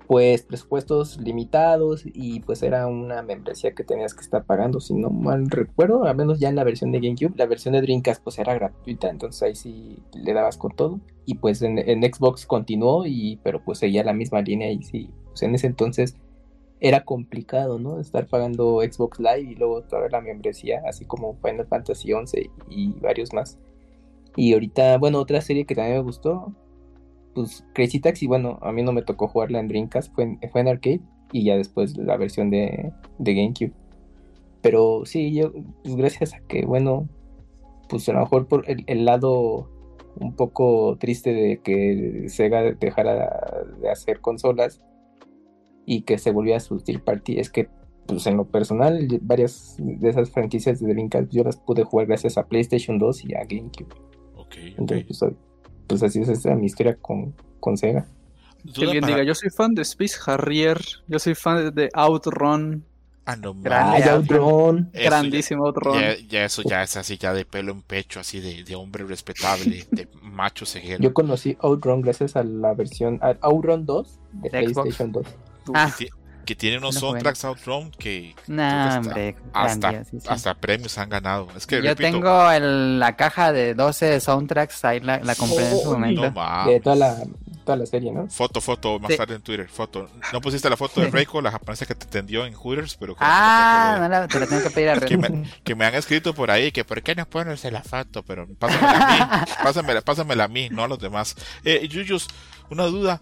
pues 0.10 0.42
presupuestos 0.42 1.20
limitados 1.20 2.02
y 2.04 2.40
pues 2.40 2.64
era 2.64 2.88
una 2.88 3.22
membresía 3.22 3.76
que 3.76 3.84
tenías 3.84 4.16
que 4.16 4.22
estar 4.22 4.44
pagando, 4.44 4.80
si 4.80 4.96
no 4.96 5.12
mal 5.12 5.48
recuerdo, 5.52 6.06
al 6.06 6.16
menos 6.16 6.40
ya 6.40 6.50
en 6.50 6.56
la 6.56 6.64
versión 6.64 6.92
de 6.92 7.00
GameCube, 7.00 7.38
la 7.38 7.46
versión 7.46 7.76
de 7.76 7.82
Dreamcast 7.82 8.24
pues 8.24 8.40
era 8.40 8.56
gratuita, 8.56 9.12
entonces 9.12 9.44
ahí 9.44 9.54
sí 9.54 10.00
le 10.16 10.34
dabas 10.34 10.58
con 10.58 10.76
todo 10.76 11.00
y 11.28 11.36
pues 11.36 11.62
en, 11.62 11.78
Xbox 11.78 12.48
continuó 12.48 13.06
y 13.06 13.40
pero 13.44 13.64
pues 13.64 13.78
seguía 13.78 14.04
la 14.04 14.14
misma 14.14 14.42
línea 14.42 14.72
y 14.72 14.82
sí, 14.82 15.12
pues 15.28 15.44
en 15.44 15.54
ese 15.54 15.68
entonces 15.68 16.16
era 16.80 17.06
complicado, 17.06 17.78
¿no? 17.78 18.00
Estar 18.00 18.26
pagando 18.26 18.82
Xbox 18.82 19.20
Live 19.20 19.52
y 19.52 19.56
luego 19.58 19.84
toda 19.84 20.10
la 20.10 20.22
membresía, 20.22 20.82
así 20.88 21.06
como 21.06 21.36
Final 21.36 21.68
Fantasy 21.68 22.14
XI 22.26 22.50
y 22.68 22.94
varios 22.94 23.32
más. 23.32 23.60
Y 24.36 24.54
ahorita, 24.54 24.98
bueno, 24.98 25.20
otra 25.20 25.42
serie 25.42 25.66
que 25.66 25.76
también 25.76 25.98
me 25.98 26.04
gustó, 26.04 26.52
pues 27.40 27.66
Crazy 27.74 28.02
Taxi, 28.02 28.28
bueno, 28.28 28.60
a 28.62 28.74
mí 28.74 28.84
no 28.84 28.92
me 28.92 29.02
tocó 29.02 29.30
jugarla 29.30 29.62
en 29.62 29.70
Dreamcast, 29.70 30.14
fue 30.14 30.26
en, 30.26 30.40
fue 30.52 30.60
en 30.60 30.68
arcade 30.68 31.00
y 31.32 31.46
ya 31.46 31.56
después 31.56 31.96
la 31.96 32.18
versión 32.18 32.50
de, 32.50 32.92
de 33.18 33.34
GameCube. 33.34 33.72
Pero 34.62 35.04
sí, 35.06 35.34
yo, 35.34 35.54
pues 35.84 35.96
gracias 35.96 36.34
a 36.34 36.42
que, 36.42 36.66
bueno, 36.66 37.08
pues 37.88 38.10
a 38.10 38.14
lo 38.14 38.20
mejor 38.20 38.50
por 38.50 38.66
el, 38.68 39.06
lado 39.06 39.70
un 40.20 40.36
poco 40.36 40.98
triste 41.00 41.32
de 41.34 41.62
que 41.62 42.26
Sega 42.28 42.74
dejara 42.74 43.64
de 43.82 43.90
hacer 43.90 44.20
consolas 44.20 44.82
y 45.86 46.02
que 46.02 46.18
se 46.18 46.32
volviera 46.32 46.58
a 46.58 46.60
su 46.60 46.78
Steel 46.78 47.02
Party 47.02 47.40
es 47.40 47.50
que 47.50 47.70
pues 48.06 48.28
en 48.28 48.36
lo 48.36 48.44
personal 48.44 49.08
varias 49.22 49.78
de 49.80 50.10
esas 50.10 50.30
franquicias 50.30 50.82
de 50.82 50.92
Dreamcast 50.92 51.32
yo 51.32 51.46
las 51.46 51.56
pude 51.56 51.86
jugar 51.86 52.08
gracias 52.08 52.38
a 52.38 52.48
PlayStation 52.48 53.00
2 53.00 53.24
y 53.24 53.36
a 53.36 53.46
GameCube. 53.46 53.96
Ok, 54.36 54.56
Entonces, 54.78 55.06
pues, 55.08 55.34
pues, 55.90 56.04
así 56.04 56.22
es 56.22 56.30
esta 56.30 56.56
mi 56.56 56.68
historia 56.68 56.96
con, 56.96 57.34
con 57.60 57.78
Sega. 57.78 58.06
Que 58.74 58.86
bien 58.88 59.06
diga, 59.06 59.24
yo 59.24 59.34
soy 59.36 59.50
fan 59.50 59.74
de 59.74 59.82
Space 59.82 60.18
Harrier, 60.26 60.80
yo 61.08 61.18
soy 61.20 61.36
fan 61.36 61.74
de 61.74 61.90
Outrun, 61.94 62.84
Ah, 63.30 63.36
no 63.36 63.56
Ay, 63.70 64.02
Outrun. 64.10 64.90
Eso 64.92 65.10
grandísimo 65.10 65.68
Outrun. 65.68 66.00
Ya, 66.00 66.18
ya 66.18 66.46
eso 66.46 66.64
ya 66.64 66.82
es 66.82 66.98
así, 66.98 67.16
ya 67.20 67.32
de 67.32 67.46
pelo 67.46 67.72
en 67.74 67.84
pecho, 67.84 68.20
así 68.20 68.40
de, 68.40 68.64
de 68.64 68.76
hombre 68.76 69.04
respetable, 69.04 69.86
de 69.92 70.08
macho 70.24 70.66
ceguero. 70.66 71.04
Yo 71.04 71.14
conocí 71.14 71.56
Outrun 71.60 72.02
gracias 72.02 72.36
a 72.36 72.44
la 72.44 72.74
versión 72.74 73.20
a 73.22 73.36
Outrun 73.42 73.86
2 73.86 74.20
de, 74.32 74.50
De 74.50 74.68
Xbox. 74.68 74.74
PlayStation 74.74 75.12
2. 75.12 75.28
Ah, 75.76 75.94
que, 76.40 76.46
ti- 76.46 76.46
que 76.46 76.56
tiene 76.56 76.78
unos 76.78 76.96
No 76.96 77.02
soundtracks 77.02 77.46
Outrun 77.46 77.92
que 77.92 78.36
no, 78.48 78.64
hasta- 78.64 78.98
hombre. 78.98 79.36
hasta, 79.54 79.92
grandiosísimo. 79.92 80.34
hasta 80.34 80.54
premios 80.56 80.98
han 80.98 81.10
ganado. 81.10 81.48
Es 81.56 81.66
que 81.68 81.76
Yo 81.78 81.82
repito, 81.84 82.12
tengo 82.12 82.52
el- 82.52 83.00
la 83.00 83.16
caja 83.16 83.52
de 83.52 83.74
12 83.74 84.20
soundtracks, 84.20 84.84
ahí 84.86 85.00
la, 85.00 85.20
la 85.20 85.36
compré 85.36 85.66
en 85.70 85.72
su 85.82 85.90
Oh, 85.90 85.94
momento. 85.94 86.32
no. 86.32 86.66
De 86.66 86.80
toda 86.80 86.96
la, 86.96 87.18
toda 87.66 87.78
la 87.78 87.86
serie, 87.86 88.12
¿no? 88.12 88.28
Foto, 88.28 88.62
foto, 88.62 89.00
más 89.00 89.12
Sí. 89.12 89.18
tarde 89.18 89.36
en 89.36 89.42
Twitter, 89.42 89.70
foto. 89.70 90.10
No 90.34 90.42
pusiste 90.42 90.70
la 90.70 90.78
foto 90.78 91.02
de 91.02 91.10
Reiko, 91.12 91.42
la 91.42 91.52
japonesa 91.52 91.86
que 91.86 91.94
te 91.96 92.06
tendió 92.08 92.46
en 92.46 92.54
Hooters, 92.54 92.96
pero 92.96 93.14
que, 93.16 93.20
ah, 93.24 93.98
no 94.02 94.08
la, 94.10 94.28
te 94.28 94.40
la 94.40 94.48
tengo 94.48 94.64
que 94.64 94.70
pedir 94.72 94.90
a 94.90 95.00
que, 95.00 95.18
me, 95.18 95.44
que 95.64 95.76
me 95.76 95.86
han 95.86 95.94
escrito 95.96 96.34
por 96.34 96.50
ahí 96.52 96.72
que 96.72 96.84
por 96.84 97.02
qué 97.04 97.14
no 97.16 97.26
pones 97.28 97.64
la 97.72 97.84
foto, 97.84 98.24
pero 98.24 98.48
pásamela 98.58 98.92
a 98.92 99.38
mí, 99.40 99.46
pásamela, 99.64 100.02
pásamela 100.02 100.44
a 100.46 100.48
mí, 100.48 100.70
no 100.72 100.84
a 100.84 100.88
los 100.88 101.00
demás. 101.00 101.36
Eh, 101.64 101.88
Yuyos, 101.88 102.28
una 102.72 102.84
duda. 102.86 103.22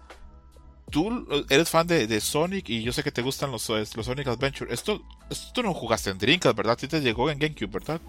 Tú 0.90 1.26
eres 1.50 1.68
fan 1.68 1.86
de, 1.86 2.06
de 2.06 2.20
Sonic 2.20 2.68
y 2.70 2.82
yo 2.82 2.92
sé 2.92 3.02
que 3.02 3.12
te 3.12 3.22
gustan 3.22 3.50
los, 3.50 3.68
los 3.68 4.06
Sonic 4.06 4.26
Adventure. 4.28 4.72
Esto, 4.72 5.02
esto 5.30 5.52
tú 5.52 5.62
no 5.62 5.74
jugaste 5.74 6.10
en 6.10 6.18
Dreamcast, 6.18 6.56
¿verdad? 6.56 6.72
A 6.72 6.76
ti 6.76 6.88
te 6.88 7.00
llegó 7.00 7.30
en 7.30 7.38
GameCube, 7.38 7.68
¿verdad? 7.70 8.00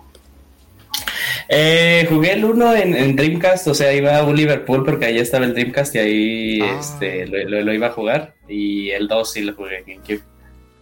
Eh, 1.48 2.06
jugué 2.10 2.34
el 2.34 2.46
1 2.46 2.76
en, 2.76 2.96
en 2.96 3.16
Dreamcast, 3.16 3.68
o 3.68 3.74
sea, 3.74 3.92
iba 3.94 4.18
a 4.18 4.24
un 4.24 4.36
Liverpool 4.36 4.86
porque 4.86 5.06
ahí 5.06 5.18
estaba 5.18 5.46
el 5.46 5.54
Dreamcast 5.54 5.96
y 5.96 5.98
ahí 5.98 6.62
Ah. 6.62 6.78
este, 6.80 7.26
lo, 7.28 7.38
lo- 7.50 7.62
lo 7.64 7.74
iba 7.74 7.88
a 7.88 7.92
jugar. 7.92 8.36
Y 8.48 8.90
el 8.92 9.08
2 9.08 9.32
sí 9.32 9.42
lo 9.42 9.56
jugué 9.56 9.80
en 9.80 9.86
GameCube. 9.86 10.24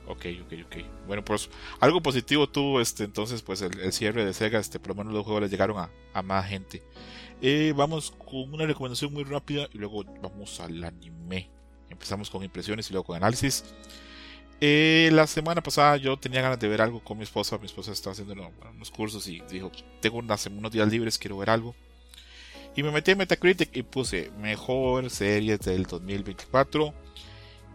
Ok, 0.07 0.25
ok, 0.45 0.53
ok. 0.65 0.75
Bueno, 1.07 1.23
pues 1.23 1.49
algo 1.79 2.01
positivo 2.01 2.47
tuvo 2.47 2.79
este 2.81 3.03
entonces 3.03 3.41
pues 3.41 3.61
el, 3.61 3.77
el 3.79 3.91
cierre 3.93 4.23
de 4.25 4.33
Sega, 4.33 4.59
este 4.59 4.79
por 4.79 4.89
lo 4.89 4.95
menos 4.95 5.13
los 5.13 5.23
juegos 5.23 5.43
le 5.43 5.49
llegaron 5.49 5.77
a, 5.79 5.89
a 6.13 6.21
más 6.21 6.47
gente. 6.47 6.81
Eh, 7.41 7.73
vamos 7.75 8.11
con 8.17 8.53
una 8.53 8.65
recomendación 8.65 9.13
muy 9.13 9.23
rápida 9.23 9.67
y 9.73 9.77
luego 9.77 10.03
vamos 10.21 10.59
al 10.59 10.83
anime. 10.83 11.49
Empezamos 11.97 12.29
con 12.29 12.43
impresiones 12.43 12.87
y 12.89 12.93
luego 12.93 13.05
con 13.07 13.15
análisis. 13.17 13.63
Eh, 14.61 15.09
la 15.13 15.25
semana 15.27 15.61
pasada 15.61 15.97
yo 15.97 16.15
tenía 16.17 16.41
ganas 16.41 16.59
de 16.59 16.67
ver 16.67 16.79
algo 16.81 16.99
con 17.03 17.17
mi 17.17 17.23
esposa. 17.23 17.57
Mi 17.57 17.65
esposa 17.65 17.91
estaba 17.91 18.11
haciendo 18.13 18.33
uno- 18.33 18.51
unos 18.75 18.91
cursos 18.91 19.27
y 19.27 19.41
dijo, 19.49 19.71
tengo 19.99 20.17
unas- 20.17 20.45
unos 20.45 20.71
días 20.71 20.87
libres, 20.89 21.17
quiero 21.17 21.37
ver 21.37 21.49
algo. 21.49 21.75
Y 22.75 22.83
me 22.83 22.91
metí 22.91 23.11
en 23.11 23.17
Metacritic 23.17 23.75
y 23.75 23.81
puse 23.81 24.31
mejor 24.39 25.09
series 25.09 25.59
del 25.61 25.83
2024 25.87 26.93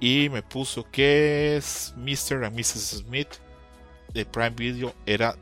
y 0.00 0.28
me 0.30 0.42
puso 0.42 0.88
que 0.90 1.56
es 1.56 1.92
Mr. 1.96 2.44
and 2.44 2.56
Mrs. 2.56 3.02
Smith 3.04 3.28
de 4.14 4.24
Prime 4.24 4.50
Video 4.50 4.94
era 5.04 5.36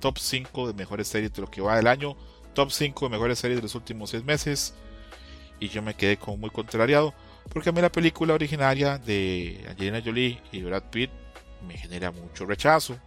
top 0.00 0.18
5 0.18 0.66
de 0.66 0.72
mejores 0.74 1.08
series 1.08 1.32
de 1.34 1.42
lo 1.42 1.50
que 1.50 1.60
va 1.60 1.76
del 1.76 1.86
año, 1.86 2.16
top 2.54 2.70
5 2.70 3.06
de 3.06 3.10
mejores 3.10 3.38
series 3.38 3.58
de 3.58 3.62
los 3.62 3.74
últimos 3.74 4.10
6 4.10 4.24
meses. 4.24 4.74
Y 5.60 5.68
yo 5.68 5.82
me 5.82 5.94
quedé 5.94 6.16
como 6.16 6.36
muy 6.36 6.50
contrariado 6.50 7.14
porque 7.52 7.68
a 7.68 7.72
mí 7.72 7.80
la 7.80 7.92
película 7.92 8.34
originaria 8.34 8.98
de 8.98 9.64
Angelina 9.68 10.02
Jolie 10.04 10.40
y 10.52 10.62
Brad 10.62 10.84
Pitt 10.90 11.10
me 11.66 11.76
genera 11.76 12.10
mucho 12.10 12.46
rechazo. 12.46 12.98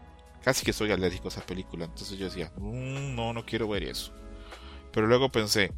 Casi 0.44 0.66
que 0.66 0.74
soy 0.74 0.92
alérgico 0.92 1.28
a 1.28 1.32
esa 1.32 1.46
película. 1.46 1.86
Entonces 1.86 2.18
yo 2.18 2.26
decía, 2.26 2.52
"Mm, 2.58 3.16
no, 3.16 3.34
no 3.34 3.46
quiero 3.46 3.68
ver 3.68 3.84
eso. 3.84 4.14
Pero 4.92 5.08
luego 5.08 5.30
pensé, 5.30 5.72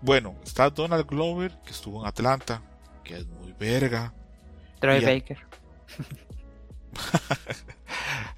bueno, 0.00 0.36
está 0.44 0.70
Donald 0.70 1.06
Glover, 1.06 1.52
que 1.64 1.70
estuvo 1.72 2.00
en 2.00 2.06
Atlanta, 2.08 2.62
que 3.04 3.16
es 3.18 3.26
muy 3.26 3.52
verga. 3.52 4.14
Troy. 4.80 5.04
Baker. 5.04 5.38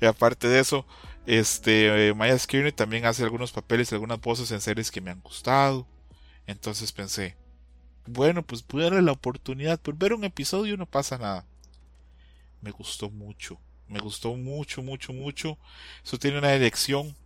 Y 0.00 0.06
aparte 0.06 0.48
de 0.48 0.60
eso, 0.60 0.86
este 1.26 2.08
eh, 2.08 2.14
Maya 2.14 2.38
Skirney 2.38 2.72
también 2.72 3.04
hace 3.06 3.22
algunos 3.22 3.52
papeles 3.52 3.90
y 3.92 3.94
algunas 3.94 4.20
voces 4.20 4.50
en 4.52 4.60
series 4.60 4.90
que 4.90 5.00
me 5.00 5.10
han 5.10 5.20
gustado. 5.20 5.86
Entonces 6.46 6.92
pensé, 6.92 7.36
bueno, 8.12 8.42
pues 8.42 8.62
a 8.62 8.76
darle 8.76 9.02
la 9.02 9.12
oportunidad. 9.12 9.80
Por 9.80 9.96
ver 9.96 10.12
un 10.12 10.24
episodio 10.24 10.76
no 10.76 10.86
pasa 10.86 11.18
nada. 11.18 11.46
Me 12.60 12.70
gustó 12.70 13.10
mucho. 13.10 13.58
Me 13.88 13.98
gustó 14.00 14.34
mucho, 14.36 14.82
mucho, 14.82 15.12
mucho. 15.12 15.58
Eso 16.04 16.18
tiene 16.18 16.38
una 16.38 16.52
dirección. 16.52 17.16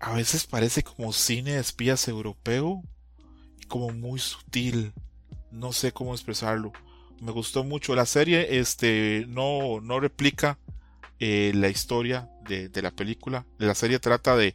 A 0.00 0.12
veces 0.12 0.46
parece 0.46 0.82
como 0.82 1.12
cine 1.12 1.52
de 1.52 1.60
espías 1.60 2.08
europeo. 2.08 2.82
Como 3.68 3.90
muy 3.90 4.18
sutil. 4.18 4.92
No 5.50 5.72
sé 5.72 5.92
cómo 5.92 6.14
expresarlo 6.14 6.72
me 7.20 7.32
gustó 7.32 7.64
mucho 7.64 7.94
la 7.94 8.06
serie 8.06 8.58
este 8.58 9.24
no 9.28 9.80
no 9.80 10.00
replica 10.00 10.58
eh, 11.20 11.52
la 11.54 11.68
historia 11.68 12.28
de 12.46 12.82
la 12.82 12.90
película 12.90 13.46
la 13.58 13.74
serie 13.74 13.98
trata 13.98 14.36
de 14.36 14.54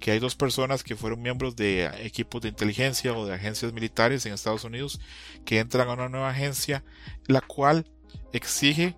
que 0.00 0.10
hay 0.10 0.18
dos 0.18 0.34
personas 0.34 0.82
que 0.82 0.96
fueron 0.96 1.22
miembros 1.22 1.54
de 1.56 1.90
equipos 2.04 2.40
de 2.40 2.48
inteligencia 2.48 3.12
o 3.12 3.26
de 3.26 3.34
agencias 3.34 3.72
militares 3.72 4.26
en 4.26 4.32
Estados 4.32 4.64
Unidos 4.64 5.00
que 5.44 5.58
entran 5.58 5.88
a 5.88 5.92
una 5.92 6.08
nueva 6.08 6.30
agencia 6.30 6.82
la 7.26 7.40
cual 7.40 7.86
exige 8.32 8.96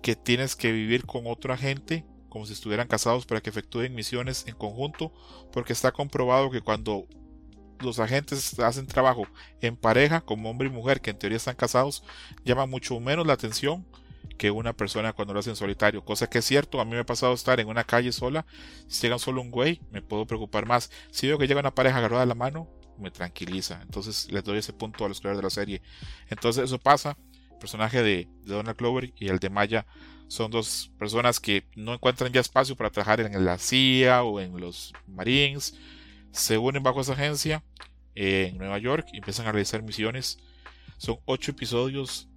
que 0.00 0.16
tienes 0.16 0.56
que 0.56 0.72
vivir 0.72 1.04
con 1.04 1.26
otro 1.26 1.52
agente 1.52 2.04
como 2.28 2.46
si 2.46 2.52
estuvieran 2.52 2.88
casados 2.88 3.26
para 3.26 3.40
que 3.40 3.50
efectúen 3.50 3.94
misiones 3.94 4.44
en 4.46 4.54
conjunto 4.54 5.12
porque 5.52 5.72
está 5.72 5.92
comprobado 5.92 6.50
que 6.50 6.60
cuando 6.60 7.06
los 7.80 7.98
agentes 7.98 8.58
hacen 8.58 8.86
trabajo 8.86 9.26
en 9.60 9.76
pareja, 9.76 10.20
como 10.20 10.50
hombre 10.50 10.68
y 10.68 10.72
mujer, 10.72 11.00
que 11.00 11.10
en 11.10 11.18
teoría 11.18 11.36
están 11.36 11.54
casados, 11.54 12.02
llama 12.44 12.66
mucho 12.66 12.98
menos 13.00 13.26
la 13.26 13.34
atención 13.34 13.86
que 14.38 14.50
una 14.50 14.72
persona 14.72 15.12
cuando 15.12 15.34
lo 15.34 15.40
hace 15.40 15.50
en 15.50 15.56
solitario. 15.56 16.04
Cosa 16.04 16.30
que 16.30 16.38
es 16.38 16.44
cierto, 16.44 16.80
a 16.80 16.84
mí 16.84 16.92
me 16.92 17.00
ha 17.00 17.06
pasado 17.06 17.34
estar 17.34 17.60
en 17.60 17.68
una 17.68 17.84
calle 17.84 18.12
sola, 18.12 18.46
si 18.86 19.02
llega 19.02 19.18
solo 19.18 19.42
un 19.42 19.50
güey, 19.50 19.80
me 19.90 20.00
puedo 20.00 20.26
preocupar 20.26 20.66
más. 20.66 20.90
Si 21.10 21.26
veo 21.26 21.38
que 21.38 21.46
llega 21.46 21.60
una 21.60 21.74
pareja 21.74 21.98
agarrada 21.98 22.22
de 22.22 22.28
la 22.28 22.34
mano, 22.34 22.68
me 22.98 23.10
tranquiliza. 23.10 23.80
Entonces 23.82 24.30
les 24.32 24.44
doy 24.44 24.58
ese 24.58 24.72
punto 24.72 25.04
a 25.04 25.08
los 25.08 25.20
creadores 25.20 25.38
de 25.38 25.46
la 25.46 25.50
serie. 25.50 25.82
Entonces 26.28 26.64
eso 26.64 26.78
pasa. 26.78 27.18
El 27.52 27.58
personaje 27.58 28.02
de, 28.02 28.28
de 28.44 28.54
Donald 28.54 28.78
Glover 28.78 29.12
y 29.16 29.28
el 29.28 29.40
de 29.40 29.50
Maya 29.50 29.84
son 30.28 30.50
dos 30.50 30.92
personas 30.98 31.40
que 31.40 31.64
no 31.74 31.92
encuentran 31.92 32.32
ya 32.32 32.40
espacio 32.40 32.76
para 32.76 32.90
trabajar 32.90 33.20
en 33.20 33.44
la 33.44 33.58
CIA 33.58 34.22
o 34.22 34.40
en 34.40 34.60
los 34.60 34.92
Marines 35.06 35.74
se 36.30 36.58
unen 36.58 36.82
bajo 36.82 37.00
esa 37.00 37.12
agencia 37.12 37.64
en 38.14 38.58
Nueva 38.58 38.78
York 38.78 39.08
y 39.12 39.18
empiezan 39.18 39.46
a 39.46 39.52
realizar 39.52 39.82
misiones. 39.82 40.38
Son 40.96 41.18
ocho 41.24 41.50
episodios. 41.50 42.28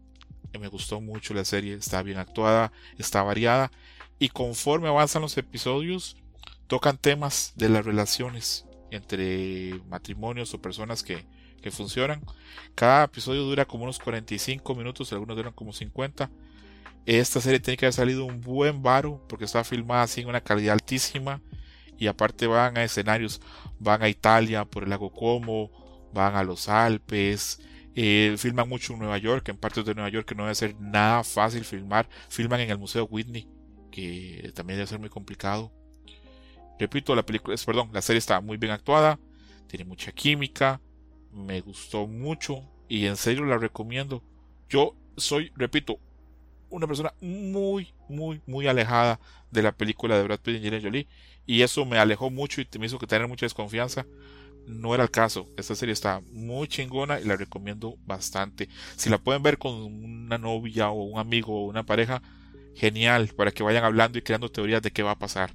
Me 0.60 0.68
gustó 0.68 1.02
mucho 1.02 1.34
la 1.34 1.46
serie, 1.46 1.74
está 1.74 2.04
bien 2.04 2.18
actuada, 2.18 2.72
está 2.98 3.24
variada 3.24 3.72
y 4.20 4.30
conforme 4.30 4.88
avanzan 4.88 5.22
los 5.22 5.38
episodios 5.38 6.18
tocan 6.68 6.98
temas 6.98 7.54
de 7.56 7.70
las 7.70 7.86
relaciones 7.86 8.66
entre 8.92 9.82
matrimonios 9.90 10.54
o 10.54 10.62
personas 10.62 11.04
que, 11.04 11.26
que 11.62 11.72
funcionan. 11.72 12.22
Cada 12.76 13.06
episodio 13.06 13.44
dura 13.44 13.66
como 13.66 13.84
unos 13.84 14.00
45 14.00 14.76
minutos, 14.76 15.12
algunos 15.12 15.38
duran 15.38 15.54
como 15.54 15.74
50. 15.74 16.30
Esta 17.06 17.42
serie 17.42 17.60
tiene 17.60 17.78
que 17.78 17.86
haber 17.86 17.94
salido 17.94 18.26
un 18.26 18.42
buen 18.42 18.84
varo 18.84 19.26
porque 19.28 19.46
está 19.46 19.64
filmada 19.64 20.04
así 20.04 20.22
en 20.22 20.30
una 20.30 20.42
calidad 20.42 20.74
altísima 20.74 21.42
y 21.98 22.08
aparte 22.08 22.48
van 22.48 22.78
a 22.78 22.84
escenarios, 22.84 23.42
van 23.80 24.04
a 24.04 24.10
Italia 24.10 24.66
por 24.66 24.84
el 24.84 24.90
lago 24.90 25.12
Como, 25.12 25.72
van 26.14 26.36
a 26.36 26.44
los 26.44 26.70
Alpes, 26.70 27.60
eh, 27.96 28.36
filman 28.38 28.70
mucho 28.70 28.94
en 28.94 29.00
Nueva 29.00 29.18
York, 29.18 29.50
en 29.50 29.58
partes 29.58 29.86
de 29.86 29.94
Nueva 29.94 30.10
York 30.10 30.28
que 30.28 30.36
no 30.36 30.44
debe 30.44 30.56
ser 30.56 30.80
nada 30.80 31.24
fácil 31.24 31.64
filmar, 31.64 32.08
filman 32.30 32.62
en 32.62 32.70
el 32.70 32.78
Museo 32.78 33.06
Whitney, 33.06 33.48
que 33.92 34.52
también 34.56 34.78
debe 34.78 34.88
ser 34.88 35.00
muy 35.00 35.10
complicado. 35.10 35.72
Repito, 36.80 37.16
la 37.16 37.26
película, 37.26 37.56
perdón, 37.66 37.90
la 37.94 38.02
serie 38.02 38.18
está 38.20 38.42
muy 38.42 38.58
bien 38.58 38.72
actuada, 38.72 39.20
tiene 39.68 39.86
mucha 39.86 40.12
química, 40.12 40.82
me 41.32 41.62
gustó 41.62 42.08
mucho 42.08 42.64
y 42.88 43.06
en 43.06 43.18
serio 43.18 43.46
la 43.46 43.58
recomiendo. 43.58 44.24
Yo 44.70 44.96
soy, 45.18 45.52
repito, 45.56 46.00
una 46.70 46.88
persona 46.88 47.14
muy, 47.22 47.94
muy, 48.10 48.42
muy 48.48 48.68
alejada 48.68 49.20
de 49.52 49.62
la 49.62 49.74
película 49.74 50.18
de 50.18 50.24
Brad 50.24 50.40
Pitt 50.40 50.56
y 50.56 50.58
Angelina 50.58 50.82
Jolie. 50.82 51.08
Y 51.46 51.62
eso 51.62 51.86
me 51.86 51.98
alejó 51.98 52.30
mucho 52.30 52.62
y 52.62 52.68
me 52.80 52.86
hizo 52.86 52.98
que 52.98 53.08
tener 53.08 53.28
mucha 53.28 53.46
desconfianza. 53.46 54.06
No 54.68 54.94
era 54.94 55.04
el 55.04 55.12
caso. 55.12 55.48
Esta 55.58 55.76
serie 55.76 55.94
está 55.94 56.22
muy 56.32 56.68
chingona 56.68 57.20
y 57.20 57.26
la 57.26 57.36
recomiendo 57.36 57.98
bastante. 58.06 58.70
Si 58.96 59.10
la 59.10 59.18
pueden 59.18 59.44
ver 59.44 59.58
con 59.58 59.74
una 59.74 60.38
novia 60.38 60.90
o 60.90 61.04
un 61.04 61.20
amigo 61.20 61.64
o 61.64 61.68
una 61.68 61.84
pareja, 61.84 62.22
genial 62.76 63.30
para 63.36 63.52
que 63.52 63.64
vayan 63.64 63.84
hablando 63.84 64.18
y 64.18 64.22
creando 64.22 64.50
teorías 64.50 64.82
de 64.82 64.92
qué 64.92 65.04
va 65.04 65.12
a 65.12 65.20
pasar. 65.20 65.54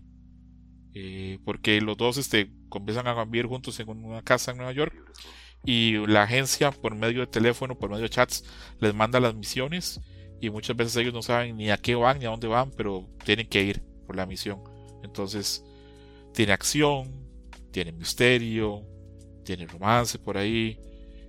Eh, 0.94 1.38
porque 1.44 1.80
los 1.80 1.96
dos 1.96 2.16
este, 2.16 2.50
comienzan 2.68 3.06
a 3.06 3.24
vivir 3.24 3.46
juntos 3.46 3.78
en 3.80 3.88
una 3.88 4.22
casa 4.22 4.50
en 4.50 4.58
Nueva 4.58 4.72
York 4.72 4.94
y 5.64 6.06
la 6.06 6.22
agencia 6.22 6.70
por 6.70 6.94
medio 6.94 7.20
de 7.20 7.26
teléfono, 7.26 7.78
por 7.78 7.90
medio 7.90 8.04
de 8.04 8.10
chats, 8.10 8.44
les 8.80 8.94
manda 8.94 9.20
las 9.20 9.34
misiones 9.34 10.00
y 10.40 10.50
muchas 10.50 10.76
veces 10.76 10.96
ellos 10.96 11.12
no 11.12 11.22
saben 11.22 11.56
ni 11.56 11.70
a 11.70 11.76
qué 11.76 11.94
van 11.94 12.18
ni 12.18 12.26
a 12.26 12.30
dónde 12.30 12.46
van, 12.46 12.70
pero 12.70 13.08
tienen 13.24 13.48
que 13.48 13.62
ir 13.62 13.82
por 14.06 14.16
la 14.16 14.26
misión. 14.26 14.62
Entonces, 15.02 15.64
tiene 16.32 16.52
acción, 16.52 17.10
tiene 17.72 17.92
misterio, 17.92 18.86
tiene 19.46 19.66
romance 19.66 20.18
por 20.18 20.36
ahí, 20.36 20.78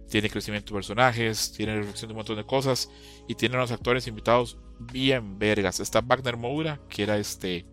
tiene 0.10 0.30
crecimiento 0.30 0.74
de 0.74 0.78
personajes, 0.80 1.54
tiene 1.54 1.76
reflexión 1.76 2.10
de 2.10 2.14
un 2.14 2.18
montón 2.18 2.36
de 2.36 2.46
cosas 2.46 2.90
y 3.28 3.36
tiene 3.36 3.56
unos 3.56 3.72
actores 3.72 4.08
invitados 4.08 4.58
bien 4.80 5.38
vergas. 5.40 5.80
Está 5.80 6.02
Wagner 6.02 6.36
Moura, 6.36 6.80
que 6.90 7.04
era 7.04 7.18
este 7.18 7.66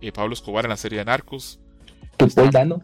eh, 0.00 0.12
Pablo 0.12 0.32
Escobar 0.32 0.64
en 0.64 0.70
la 0.70 0.76
serie 0.76 0.98
de 0.98 1.04
Narcos. 1.04 1.60
Paul 2.16 2.50
Dano. 2.50 2.82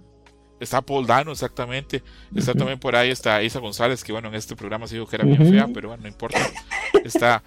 Está 0.59 0.81
Paul 0.81 1.07
Dano, 1.07 1.33
exactamente. 1.33 2.03
Está 2.35 2.55
también 2.55 2.79
por 2.79 2.97
ahí, 2.97 3.11
está 3.11 3.43
Isa 3.43 3.61
González, 3.61 4.03
que 4.03 4.13
bueno, 4.13 4.29
en 4.29 4.35
este 4.35 4.57
programa 4.57 4.87
se 4.87 4.95
dijo 4.95 5.07
que 5.07 5.17
era 5.17 5.25
bien 5.25 5.47
fea, 5.47 5.69
pero 5.73 5.89
bueno, 5.89 6.03
no 6.03 6.09
importa. 6.09 6.39
Está, 7.05 7.43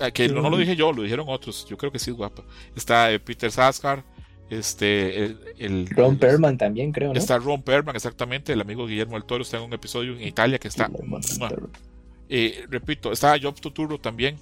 ah, 0.00 0.10
que 0.10 0.28
no, 0.28 0.50
lo 0.50 0.56
dije 0.56 0.74
yo, 0.74 0.92
lo 0.92 1.02
dijeron 1.02 1.26
otros, 1.28 1.66
yo 1.68 1.78
creo 1.78 1.92
que 1.92 1.98
sí 1.98 2.10
es 2.10 2.16
guapa. 2.16 2.42
Está 2.74 3.12
eh, 3.12 3.20
Peter 3.20 3.50
Saskar, 3.50 4.04
este, 4.50 5.36
el, 5.58 5.88
Ron 5.90 6.16
Perlman 6.16 6.56
también, 6.56 6.92
creo, 6.92 7.12
¿no? 7.12 7.18
Está 7.18 7.38
Ron 7.38 7.62
Perlman, 7.62 7.96
exactamente, 7.96 8.52
el 8.52 8.60
amigo 8.60 8.86
Guillermo 8.86 9.14
del 9.14 9.24
Toro, 9.24 9.42
está 9.42 9.58
en 9.58 9.64
un 9.64 9.72
episodio 9.72 10.14
en 10.14 10.22
Italia 10.22 10.58
que 10.58 10.68
está... 10.68 10.90
Eh, 12.30 12.66
repito, 12.68 13.10
está 13.12 13.36
Job 13.40 13.58
Tuturo 13.60 13.98
también. 13.98 14.36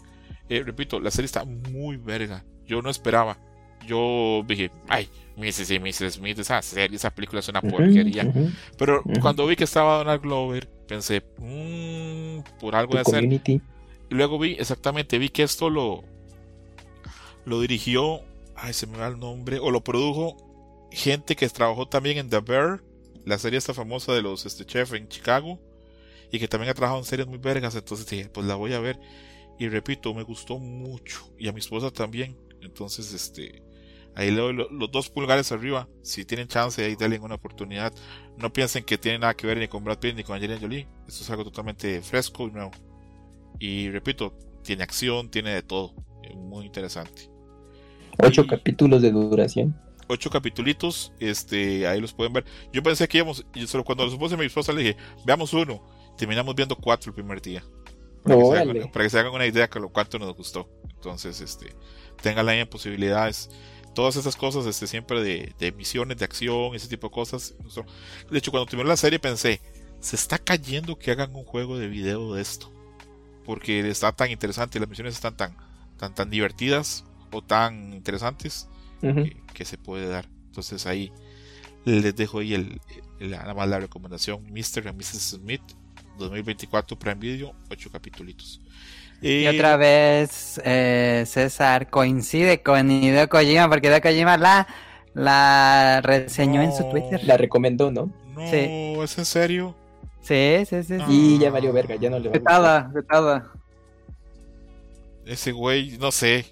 Eh, 0.49 0.63
repito, 0.65 1.01
la 1.01 1.11
serie 1.11 1.27
está 1.27 1.45
muy 1.45 1.97
verga. 1.97 2.45
Yo 2.67 2.83
no 2.83 2.91
esperaba. 2.91 3.39
Yo 3.87 4.43
dije, 4.47 4.71
ay, 4.89 5.09
Mrs. 5.37 5.71
y 5.71 5.79
Mrs. 5.79 6.15
Smith, 6.15 6.39
esa 6.39 6.61
serie, 6.63 6.97
esa 6.97 7.15
película 7.15 7.41
es 7.41 7.49
una 7.49 7.63
porquería. 7.63 8.33
Pero 8.77 9.03
cuando 9.21 9.47
vi 9.47 9.55
que 9.55 9.65
estaba 9.65 9.99
Donald 9.99 10.23
Glover, 10.23 10.69
pensé, 10.89 11.23
mmm, 11.39 12.41
por 12.59 12.75
algo 12.75 12.95
de 12.95 13.01
hacer. 13.01 13.25
Y 13.25 13.61
luego 14.15 14.39
vi, 14.39 14.53
exactamente, 14.53 15.19
vi 15.19 15.29
que 15.29 15.43
esto 15.43 15.71
lo, 15.71 16.03
lo 17.45 17.61
dirigió, 17.61 18.23
ay, 18.57 18.73
se 18.73 18.87
me 18.87 18.99
va 18.99 19.09
el 19.09 19.19
nombre, 19.19 19.59
o 19.59 19.71
lo 19.71 19.83
produjo 19.85 20.37
gente 20.91 21.37
que 21.37 21.49
trabajó 21.49 21.89
también 21.89 22.19
en 22.19 22.31
The 22.31 22.41
Bear, 22.41 22.83
la 23.25 23.39
serie 23.39 23.59
esta 23.59 23.75
famosa 23.75 24.13
de 24.13 24.23
los 24.23 24.47
este, 24.47 24.65
chefs 24.65 24.93
en 24.93 25.09
Chicago, 25.09 25.61
y 26.31 26.39
que 26.39 26.49
también 26.49 26.71
ha 26.71 26.75
trabajado 26.75 27.01
en 27.01 27.05
series 27.05 27.29
muy 27.29 27.39
vergas. 27.39 27.75
Entonces 27.75 28.07
dije, 28.07 28.29
pues 28.29 28.47
la 28.47 28.57
voy 28.57 28.75
a 28.75 28.81
ver. 28.81 28.99
Y 29.59 29.69
repito, 29.69 30.13
me 30.13 30.25
gustó 30.25 30.59
mucho. 30.59 31.33
Y 31.39 31.49
a 31.49 31.53
mi 31.53 31.61
esposa 31.61 31.91
también. 31.91 32.37
Entonces, 32.61 33.13
este, 33.13 33.63
Ahí 34.17 34.31
le 34.31 34.41
doy 34.41 34.55
los 34.55 34.91
dos 34.91 35.11
pulgares 35.11 35.53
arriba. 35.53 35.87
Si 36.03 36.25
tienen 36.25 36.49
chance, 36.49 36.83
ahí 36.83 36.97
denle 36.97 37.19
una 37.19 37.35
oportunidad. 37.35 37.93
No 38.39 38.51
piensen 38.51 38.83
que 38.83 38.97
tiene 38.97 39.19
nada 39.19 39.35
que 39.35 39.47
ver 39.47 39.59
ni 39.59 39.69
con 39.69 39.85
Brad 39.85 39.99
Pitt 39.99 40.17
ni 40.17 40.25
con 40.25 40.35
Angelina 40.35 40.59
Jolie. 40.59 40.89
Esto 41.07 41.23
es 41.23 41.31
algo 41.31 41.45
totalmente 41.45 42.01
fresco 42.01 42.49
y 42.49 42.51
nuevo. 42.51 42.71
Y 43.59 43.91
repito, 43.91 44.35
tiene 44.65 44.85
acción, 44.85 45.31
tiene 45.31 45.51
de 45.51 45.63
todo. 45.63 45.95
Muy 46.35 46.65
interesante. 46.65 47.36
Ocho 48.23 48.47
capítulos 48.47 49.03
de 49.03 49.11
duración. 49.11 49.77
Ocho 50.09 50.31
capítulos, 50.31 51.13
este, 51.19 51.87
ahí 51.87 52.01
los 52.01 52.13
pueden 52.13 52.33
ver. 52.33 52.45
Yo 52.73 52.83
pensé 52.83 53.09
que 53.09 53.19
íbamos, 53.19 53.45
yo 53.55 53.67
solo 53.67 53.85
cuando 53.85 54.05
los 54.05 54.15
puse 54.17 54.35
a 54.35 54.39
mi 54.39 54.47
esposa 54.47 54.73
le 54.73 54.83
dije, 54.83 54.97
veamos 55.25 55.53
uno. 55.53 55.83
Terminamos 56.17 56.55
viendo 56.55 56.77
cuatro 56.77 57.11
el 57.11 57.15
primer 57.15 57.43
día. 57.43 57.63
Para, 58.23 58.37
que, 58.37 59.11
se 59.11 59.19
hagan, 59.19 59.35
una 59.35 59.47
idea 59.47 59.67
de 59.67 59.81
lo 59.81 59.91
cuánto 59.91 60.19
nos 60.19 60.35
gustó. 60.35 60.69
Entonces, 60.95 61.41
este, 61.41 61.75
tengan 62.23 62.49
en 62.49 62.67
posibilidades 62.69 63.51
todas 63.95 64.17
esas 64.17 64.37
cosas, 64.37 64.67
este, 64.67 64.87
siempre 64.87 65.23
de, 65.23 65.53
de 65.59 65.73
misiones, 65.73 66.19
de 66.19 66.25
acción, 66.25 66.75
ese 66.75 66.89
tipo 66.89 67.09
de 67.09 67.13
cosas. 67.13 67.55
De 68.31 68.39
hecho, 68.39 68.51
cuando 68.51 68.67
terminó 68.67 68.89
la 68.89 68.97
serie 68.97 69.19
pensé, 69.19 69.61
se 70.01 70.17
está 70.17 70.39
cayendo 70.39 70.99
que 70.99 71.11
hagan 71.11 71.35
un 71.35 71.45
juego 71.45 71.79
de 71.79 71.89
video 71.89 72.35
de 72.35 72.43
esto. 72.43 72.73
Porque 73.45 73.89
está 73.89 74.13
tan 74.13 74.31
interesante, 74.31 74.81
las 74.81 74.89
misiones 74.89 75.15
están 75.15 75.37
tan, 75.37 75.57
tan, 75.99 76.15
tan 76.15 76.31
divertidas 76.31 77.05
o 77.37 77.43
tan 77.43 77.93
interesantes 77.93 78.69
que, 79.55 79.65
se 79.65 79.79
puede 79.79 80.09
dar. 80.09 80.27
Entonces 80.47 80.87
ahí 80.87 81.13
les 81.85 82.17
dejo 82.17 82.41
ahí 82.41 82.55
el, 82.55 82.81
nada 83.21 83.55
más 83.55 83.69
la 83.69 83.79
recomendación, 83.79 84.43
Mr. 84.51 84.89
and 84.89 84.99
Mrs. 84.99 85.37
Smith, 85.37 85.63
2024 86.19 86.99
Prime 86.99 87.17
Video, 87.17 87.55
8 87.71 87.91
capítulos. 87.91 88.61
Y, 89.23 89.47
otra 89.47 89.77
vez 89.77 90.61
eh, 90.65 91.25
César 91.27 91.89
coincide 91.89 92.63
con 92.63 92.91
Hideo 92.91 93.29
Kojima 93.29 93.69
porque 93.69 93.89
Hideo 93.89 94.01
Kojima 94.01 94.37
la, 94.37 94.67
la 95.15 96.01
reseñó 96.03 96.63
en 96.63 96.75
su 96.75 96.89
Twitter. 96.91 97.23
La 97.25 97.37
recomendó, 97.37 97.91
¿no? 97.91 98.11
No, 98.35 98.43
¿es 99.03 99.17
en 99.17 99.25
serio? 99.25 99.75
Sí, 100.21 100.65
sí, 100.69 100.83
sí. 100.83 100.99
Y 101.09 101.39
ya 101.39 101.51
valió 101.51 101.73
verga, 101.73 101.95
ya 101.97 102.11
no 102.11 102.19
le 102.19 102.29
va 102.29 102.33
Vetada, 102.33 102.91
vetada. 102.93 103.53
Ese 105.25 105.53
güey, 105.53 105.97
no 105.99 106.13
sé. 106.13 106.47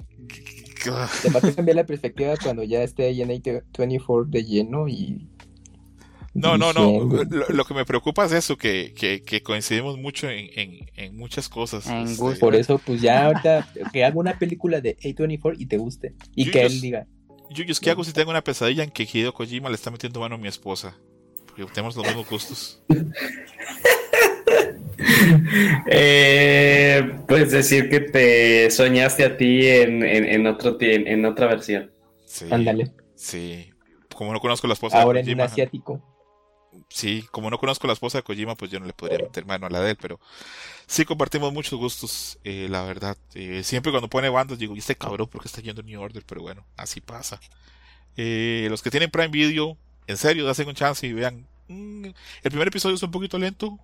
Te 1.23 1.31
va 1.31 1.41
a 1.41 1.53
cambiar 1.53 1.77
la 1.77 1.87
perspectiva 1.87 2.35
cuando 2.43 2.63
ya 2.63 2.83
esté 2.83 3.07
ahí 3.07 3.23
en 3.23 3.29
24 3.29 4.25
de 4.27 4.45
lleno 4.45 4.89
y 4.89 5.29
no, 6.35 6.59
no, 6.59 6.73
no. 6.73 7.25
Lo, 7.49 7.65
que 7.65 7.75
me 7.75 7.85
preocupa 7.85 8.25
es 8.25 8.33
eso, 8.33 8.57
que, 8.57 8.93
que, 8.93 9.43
coincidimos 9.43 9.97
mucho 9.99 10.29
en, 10.29 10.89
en, 10.97 11.17
muchas 11.17 11.49
cosas. 11.49 11.87
Este, 11.87 12.37
Por 12.41 12.57
eso, 12.57 12.79
pues 12.85 13.01
ya 13.01 13.27
ahorita 13.27 13.69
que 13.93 14.05
haga 14.05 14.19
una 14.19 14.37
película 14.37 14.81
de 14.81 14.97
A24 14.99 15.55
y 15.59 15.67
te 15.67 15.79
guste. 15.79 16.15
Y 16.35 16.51
que 16.51 16.63
él 16.63 16.81
diga. 16.81 17.07
Yuyos, 17.51 17.79
¿qué 17.79 17.91
hago 17.91 18.03
si 18.03 18.13
tengo 18.13 18.31
una 18.31 18.43
pesadilla 18.43 18.83
en 18.83 18.91
que 18.91 19.05
Hideo 19.05 19.33
Kojima 19.33 19.69
le 19.69 19.77
está 19.77 19.93
metiendo 19.93 20.19
mano 20.19 20.35
a 20.35 20.39
mi 20.39 20.49
esposa? 20.49 20.97
Porque 21.47 21.65
tenemos 21.73 21.95
los 21.95 22.05
mismos 22.05 22.29
gustos. 22.29 22.83
eh, 25.87 27.13
puedes 27.27 27.51
decir 27.51 27.89
que 27.91 28.01
te 28.01 28.71
soñaste 28.71 29.25
a 29.25 29.37
ti 29.37 29.67
en, 29.67 30.03
en, 30.03 30.47
otro, 30.47 30.77
en, 30.81 31.25
otra 31.25 31.47
versión. 31.47 31.91
Sí, 32.27 32.47
Ándale. 32.51 32.93
Sí. 33.15 33.71
Como 34.15 34.33
no 34.33 34.41
conozco 34.41 34.67
la 34.67 34.75
esposa 34.75 35.01
Ahora 35.01 35.19
de 35.19 35.25
Kojima, 35.25 35.43
en 35.43 35.47
un 35.47 35.53
asiático 35.53 36.15
sí, 36.89 37.25
como 37.31 37.51
no 37.51 37.59
conozco 37.59 37.87
la 37.87 37.93
esposa 37.93 38.19
de 38.19 38.23
Kojima, 38.23 38.55
pues 38.55 38.71
yo 38.71 38.81
no 38.81 38.87
le 38.87 38.93
podría 38.93 39.19
meter 39.19 39.45
mano 39.47 39.67
a 39.67 39.71
la 39.71 39.81
de 39.81 39.91
él, 39.91 39.97
pero 40.01 40.21
sí 40.87 41.05
compartimos 41.05 41.53
muchos 41.53 41.79
gustos, 41.79 42.39
eh, 42.45 42.69
la 42.71 42.83
verdad. 42.85 43.17
Eh, 43.35 43.63
siempre 43.65 43.93
cuando 43.93 44.09
pone 44.09 44.29
bandas 44.29 44.59
digo, 44.59 44.75
¿y 44.75 44.79
este 44.79 44.97
cabrón 44.97 45.29
por 45.29 45.43
qué 45.43 45.49
está 45.49 45.61
yendo 45.61 45.83
New 45.83 46.01
Order? 46.01 46.23
Pero 46.27 46.43
bueno, 46.43 46.65
así 46.77 47.01
pasa. 47.01 47.41
Eh, 48.17 48.67
los 48.71 48.83
que 48.83 48.91
tienen 48.91 49.11
Prime 49.11 49.29
Video, 49.29 49.77
en 50.07 50.17
serio, 50.17 50.49
hacen 50.49 50.69
un 50.69 50.75
chance 50.75 51.07
y 51.07 51.13
vean. 51.13 51.47
Mm, 51.69 52.07
el 52.07 52.51
primer 52.51 52.69
episodio 52.69 52.97
es 52.97 53.03
un 53.03 53.11
poquito 53.11 53.39
lento, 53.39 53.79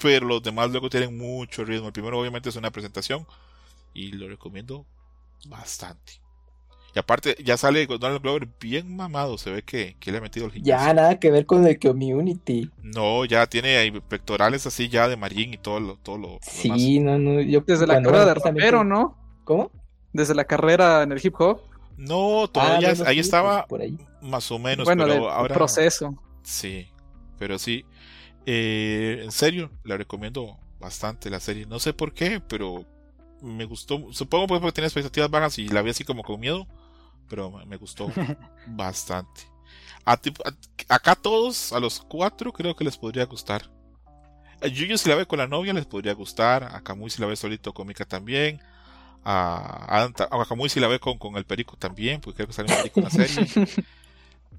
pero 0.00 0.26
los 0.26 0.42
demás 0.42 0.70
luego 0.70 0.90
tienen 0.90 1.16
mucho 1.16 1.64
ritmo. 1.64 1.86
El 1.86 1.92
primero 1.92 2.18
obviamente 2.18 2.48
es 2.48 2.56
una 2.56 2.70
presentación 2.70 3.26
y 3.94 4.12
lo 4.12 4.28
recomiendo 4.28 4.86
bastante. 5.48 6.20
Y 6.96 6.98
aparte, 6.98 7.36
ya 7.44 7.58
sale 7.58 7.86
Donald 7.86 8.22
Glover 8.22 8.48
bien 8.58 8.96
mamado. 8.96 9.36
Se 9.36 9.50
ve 9.50 9.62
que, 9.62 9.96
le 10.02 10.16
ha 10.16 10.20
metido 10.22 10.46
el 10.46 10.52
gimnasio. 10.52 10.76
Ya 10.76 10.94
nada 10.94 11.20
que 11.20 11.30
ver 11.30 11.44
con 11.44 11.66
el 11.66 11.78
community. 11.78 12.70
No, 12.82 13.26
ya 13.26 13.46
tiene 13.46 14.00
pectorales 14.08 14.66
así 14.66 14.88
ya 14.88 15.06
de 15.06 15.16
marín 15.16 15.52
y 15.52 15.58
todo 15.58 15.78
lo. 15.78 15.96
Todo 15.96 16.16
lo 16.16 16.38
sí, 16.40 16.98
no, 17.00 17.18
no. 17.18 17.42
Yo, 17.42 17.60
Desde 17.60 17.86
la 17.86 18.02
carrera 18.02 18.24
de 18.24 18.34
rapero, 18.34 18.82
¿no? 18.82 19.14
¿Cómo? 19.44 19.70
Desde 20.14 20.34
la 20.34 20.44
carrera 20.44 21.02
en 21.02 21.12
el 21.12 21.20
hip 21.22 21.34
hop. 21.38 21.60
No, 21.98 22.48
todavía 22.48 22.94
ah, 22.98 23.04
ahí 23.08 23.18
estaba 23.18 23.66
por 23.66 23.82
ahí. 23.82 23.98
más 24.22 24.50
o 24.50 24.58
menos. 24.58 24.86
Bueno, 24.86 25.04
pero 25.06 25.30
ahora. 25.30 25.54
proceso. 25.54 26.14
Sí, 26.42 26.88
pero 27.38 27.58
sí. 27.58 27.84
Eh, 28.46 29.20
en 29.24 29.32
serio, 29.32 29.70
le 29.84 29.96
recomiendo 29.96 30.56
bastante 30.80 31.30
la 31.30 31.40
serie. 31.40 31.66
No 31.66 31.78
sé 31.78 31.92
por 31.92 32.14
qué, 32.14 32.40
pero 32.40 32.84
me 33.42 33.64
gustó. 33.64 34.12
Supongo 34.12 34.46
pues 34.46 34.60
porque 34.60 34.76
tenía 34.76 34.86
expectativas 34.86 35.30
bajas 35.30 35.58
y 35.58 35.68
la 35.68 35.82
vi 35.82 35.90
así 35.90 36.04
como 36.04 36.22
con 36.22 36.40
miedo 36.40 36.66
pero 37.28 37.50
me 37.66 37.76
gustó 37.76 38.10
bastante. 38.66 39.42
A, 40.04 40.18
acá 40.88 41.14
todos, 41.16 41.72
a 41.72 41.80
los 41.80 42.00
cuatro, 42.00 42.52
creo 42.52 42.76
que 42.76 42.84
les 42.84 42.96
podría 42.96 43.24
gustar. 43.24 43.70
A 44.62 44.68
Yuyo 44.68 44.96
si 44.96 45.08
la 45.08 45.16
ve 45.16 45.26
con 45.26 45.38
la 45.38 45.48
novia 45.48 45.72
les 45.72 45.86
podría 45.86 46.14
gustar. 46.14 46.64
A 46.64 46.80
Kamui 46.80 47.10
si 47.10 47.20
la 47.20 47.26
ve 47.26 47.36
solito 47.36 47.74
con 47.74 47.86
Mika 47.86 48.04
también. 48.04 48.60
A, 49.24 50.04
a, 50.04 50.44
Kamui 50.46 50.68
si 50.68 50.80
la 50.80 50.88
ve 50.88 51.00
con, 51.00 51.18
con 51.18 51.36
el 51.36 51.44
Perico 51.44 51.76
también, 51.76 52.20
porque 52.20 52.36
creo 52.36 52.46
que 52.46 52.52
sale 52.52 52.72
un 52.72 52.78
Perico 52.78 53.00
en 53.00 53.04
la 53.04 53.10
serie. 53.10 53.68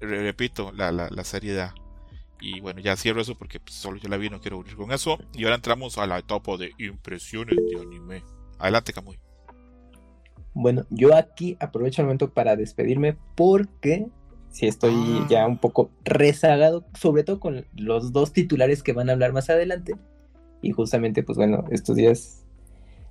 Repito, 0.00 0.70
la, 0.72 0.92
la, 0.92 1.08
la 1.10 1.24
serie 1.24 1.54
da. 1.54 1.74
Y 2.40 2.60
bueno, 2.60 2.80
ya 2.80 2.96
cierro 2.96 3.20
eso 3.20 3.34
porque 3.36 3.60
pues, 3.60 3.74
solo 3.74 3.98
yo 3.98 4.08
la 4.08 4.16
vi, 4.16 4.30
no 4.30 4.40
quiero 4.40 4.58
unir 4.58 4.76
con 4.76 4.92
eso. 4.92 5.18
Y 5.34 5.44
ahora 5.44 5.56
entramos 5.56 5.98
a 5.98 6.06
la 6.06 6.18
etapa 6.18 6.56
de 6.56 6.72
impresiones 6.78 7.56
de 7.56 7.80
anime. 7.80 8.22
Adelante, 8.58 8.92
Kamui. 8.92 9.18
Bueno, 10.54 10.84
yo 10.90 11.14
aquí 11.14 11.56
aprovecho 11.60 12.02
el 12.02 12.06
momento 12.06 12.32
para 12.32 12.56
despedirme 12.56 13.16
porque 13.36 14.06
si 14.50 14.66
estoy 14.66 14.94
Ah. 14.94 15.26
ya 15.28 15.46
un 15.46 15.58
poco 15.58 15.90
rezagado, 16.04 16.84
sobre 16.98 17.22
todo 17.22 17.38
con 17.38 17.66
los 17.74 18.12
dos 18.12 18.32
titulares 18.32 18.82
que 18.82 18.92
van 18.92 19.08
a 19.08 19.12
hablar 19.12 19.32
más 19.32 19.50
adelante. 19.50 19.94
Y 20.62 20.72
justamente, 20.72 21.22
pues 21.22 21.36
bueno, 21.36 21.64
estos 21.70 21.96
días 21.96 22.44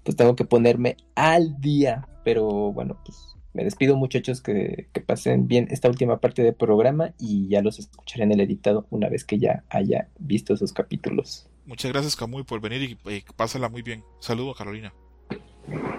pues 0.04 0.16
tengo 0.16 0.36
que 0.36 0.46
ponerme 0.46 0.98
al 1.16 1.60
día. 1.60 2.08
Pero 2.24 2.72
bueno, 2.74 2.98
pues 3.06 3.37
me 3.54 3.64
despido 3.64 3.96
muchachos 3.96 4.42
que, 4.42 4.88
que 4.94 5.02
pasen 5.02 5.48
bien 5.48 5.68
esta 5.72 5.90
última 5.90 6.20
parte 6.20 6.44
del 6.44 6.54
programa 6.54 7.14
y 7.20 7.48
ya 7.50 7.62
los 7.62 7.80
escucharé 7.80 8.24
en 8.24 8.32
el 8.32 8.42
editado 8.42 8.88
una 8.90 9.10
vez 9.10 9.24
que 9.26 9.40
ya 9.40 9.64
haya 9.70 10.10
visto 10.20 10.54
esos 10.54 10.74
capítulos. 10.74 11.50
Muchas 11.66 11.92
gracias, 11.92 12.16
Camuy, 12.16 12.44
por 12.44 12.62
venir 12.62 12.98
y, 13.06 13.12
y 13.14 13.24
pásala 13.36 13.70
muy 13.70 13.82
bien. 13.82 14.04
Saludo, 14.20 14.54
Carolina. 14.54 14.94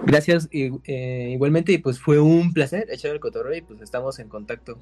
Gracias 0.04 0.48
y, 0.50 0.70
eh, 0.84 1.30
igualmente 1.32 1.72
y 1.72 1.78
pues 1.78 2.00
fue 2.00 2.18
un 2.18 2.52
placer 2.54 2.86
echar 2.90 3.10
el 3.10 3.20
cotorreo 3.20 3.54
y 3.54 3.62
pues 3.62 3.80
estamos 3.82 4.18
en 4.18 4.28
contacto. 4.28 4.78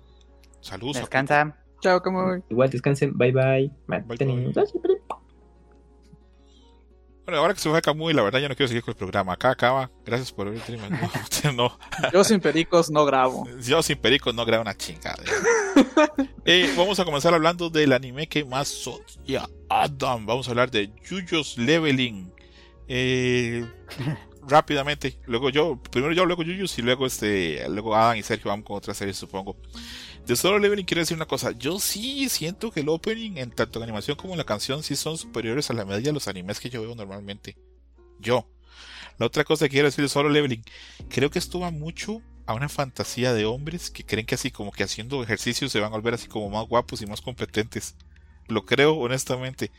Saludos. 0.60 0.98
Descansa. 0.98 1.56
Chao, 1.80 2.00
como 2.00 2.42
Igual 2.48 2.70
descansen, 2.70 3.16
bye 3.16 3.32
bye. 3.32 3.70
Mantenidos. 3.86 4.72
Bueno, 7.26 7.40
ahora 7.40 7.54
que 7.54 7.60
se 7.60 7.68
fue 7.68 7.82
Camuy, 7.82 8.14
la 8.14 8.22
verdad 8.22 8.38
ya 8.38 8.48
no 8.48 8.54
quiero 8.54 8.68
seguir 8.68 8.84
con 8.84 8.92
el 8.92 8.96
programa. 8.96 9.32
Acá 9.32 9.50
acaba. 9.50 9.90
Gracias 10.04 10.30
por 10.32 10.48
venir. 10.48 10.62
No, 11.44 11.52
no, 11.52 11.78
Yo 12.12 12.22
sin 12.22 12.38
pericos 12.40 12.88
no 12.88 13.04
grabo. 13.04 13.48
yo 13.60 13.82
sin 13.82 13.98
perico 13.98 14.32
no 14.32 14.44
grabo 14.44 14.62
una 14.62 14.76
chingada. 14.76 15.22
Eh, 16.48 16.72
vamos 16.76 17.00
a 17.00 17.04
comenzar 17.04 17.34
hablando 17.34 17.68
del 17.70 17.92
anime 17.92 18.28
que 18.28 18.44
más 18.44 18.86
odia 18.86 19.48
Adam. 19.68 20.24
Vamos 20.24 20.46
a 20.46 20.52
hablar 20.52 20.70
de 20.70 20.92
Yuyos 21.04 21.58
Leveling. 21.58 22.32
Eh, 22.86 23.66
rápidamente, 24.46 25.18
luego 25.26 25.50
yo, 25.50 25.76
primero 25.90 26.12
yo, 26.14 26.24
luego 26.24 26.44
Yuyos 26.44 26.78
y 26.78 26.82
luego 26.82 27.04
este, 27.04 27.68
luego 27.68 27.96
Adam 27.96 28.16
y 28.16 28.22
Sergio 28.22 28.48
vamos 28.50 28.64
con 28.64 28.76
otra 28.76 28.94
serie, 28.94 29.12
supongo. 29.12 29.56
De 30.26 30.34
Solo 30.34 30.58
Leveling 30.58 30.84
quiero 30.84 31.02
decir 31.02 31.16
una 31.16 31.26
cosa, 31.26 31.52
yo 31.52 31.78
sí 31.78 32.28
siento 32.28 32.72
que 32.72 32.80
el 32.80 32.88
opening, 32.88 33.36
en 33.36 33.52
tanto 33.52 33.78
en 33.78 33.84
animación 33.84 34.16
como 34.16 34.34
la 34.34 34.42
canción, 34.42 34.82
sí 34.82 34.96
son 34.96 35.16
superiores 35.16 35.70
a 35.70 35.72
la 35.72 35.84
media 35.84 36.08
de 36.08 36.12
los 36.12 36.26
animes 36.26 36.58
que 36.58 36.68
yo 36.68 36.82
veo 36.82 36.96
normalmente. 36.96 37.56
Yo. 38.18 38.50
La 39.18 39.26
otra 39.26 39.44
cosa 39.44 39.66
que 39.66 39.70
quiero 39.70 39.86
decir 39.86 40.02
de 40.02 40.08
Solo 40.08 40.28
Leveling, 40.28 40.64
creo 41.08 41.30
que 41.30 41.38
esto 41.38 41.60
va 41.60 41.70
mucho 41.70 42.22
a 42.44 42.54
una 42.54 42.68
fantasía 42.68 43.34
de 43.34 43.44
hombres 43.44 43.88
que 43.88 44.04
creen 44.04 44.26
que 44.26 44.34
así 44.34 44.50
como 44.50 44.72
que 44.72 44.82
haciendo 44.82 45.22
ejercicio 45.22 45.68
se 45.68 45.78
van 45.78 45.92
a 45.92 45.96
volver 45.96 46.14
así 46.14 46.26
como 46.26 46.50
más 46.50 46.66
guapos 46.66 47.02
y 47.02 47.06
más 47.06 47.20
competentes. 47.20 47.94
Lo 48.48 48.66
creo 48.66 48.96
honestamente. 48.96 49.70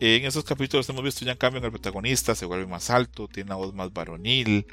En 0.00 0.24
esos 0.24 0.42
capítulos 0.42 0.88
hemos 0.88 1.04
visto 1.04 1.24
ya 1.24 1.32
en 1.32 1.38
cambio 1.38 1.60
en 1.60 1.66
el 1.66 1.70
protagonista, 1.70 2.34
se 2.34 2.46
vuelve 2.46 2.66
más 2.66 2.90
alto, 2.90 3.28
tiene 3.28 3.50
una 3.50 3.56
voz 3.56 3.74
más 3.74 3.92
varonil, 3.92 4.66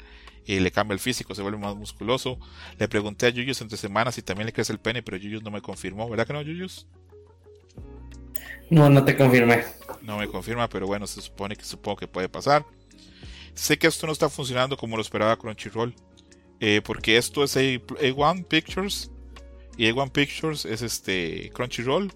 eh, 0.46 0.60
le 0.60 0.70
cambia 0.70 0.94
el 0.94 1.00
físico, 1.00 1.34
se 1.34 1.42
vuelve 1.42 1.58
más 1.58 1.74
musculoso. 1.76 2.38
Le 2.78 2.88
pregunté 2.88 3.26
a 3.26 3.30
Yuyus 3.30 3.60
entre 3.60 3.76
semanas 3.78 4.14
si 4.14 4.22
también 4.22 4.46
le 4.46 4.52
crece 4.52 4.72
el 4.72 4.78
pene, 4.80 5.02
pero 5.02 5.16
Yuyus 5.16 5.42
no 5.42 5.50
me 5.50 5.60
confirmó, 5.60 6.08
¿verdad 6.08 6.26
que 6.26 6.32
no, 6.32 6.42
Yuyus? 6.42 6.86
No, 8.70 8.88
no 8.88 9.04
te 9.04 9.16
confirmé. 9.16 9.64
No 10.02 10.18
me 10.18 10.28
confirma, 10.28 10.68
pero 10.68 10.86
bueno, 10.86 11.06
se 11.06 11.20
supone 11.20 11.56
que 11.56 11.64
supongo 11.64 11.96
que 11.98 12.08
puede 12.08 12.28
pasar. 12.28 12.64
Sé 13.54 13.78
que 13.78 13.86
esto 13.86 14.06
no 14.06 14.12
está 14.12 14.28
funcionando 14.30 14.76
como 14.76 14.96
lo 14.96 15.02
esperaba 15.02 15.36
Crunchyroll, 15.36 15.94
eh, 16.60 16.80
porque 16.82 17.18
esto 17.18 17.44
es 17.44 17.56
A- 17.56 17.60
A1 17.60 18.44
Pictures 18.44 19.10
y 19.76 19.86
A1 19.88 20.10
Pictures 20.10 20.64
es 20.64 20.80
este 20.80 21.50
Crunchyroll 21.54 22.12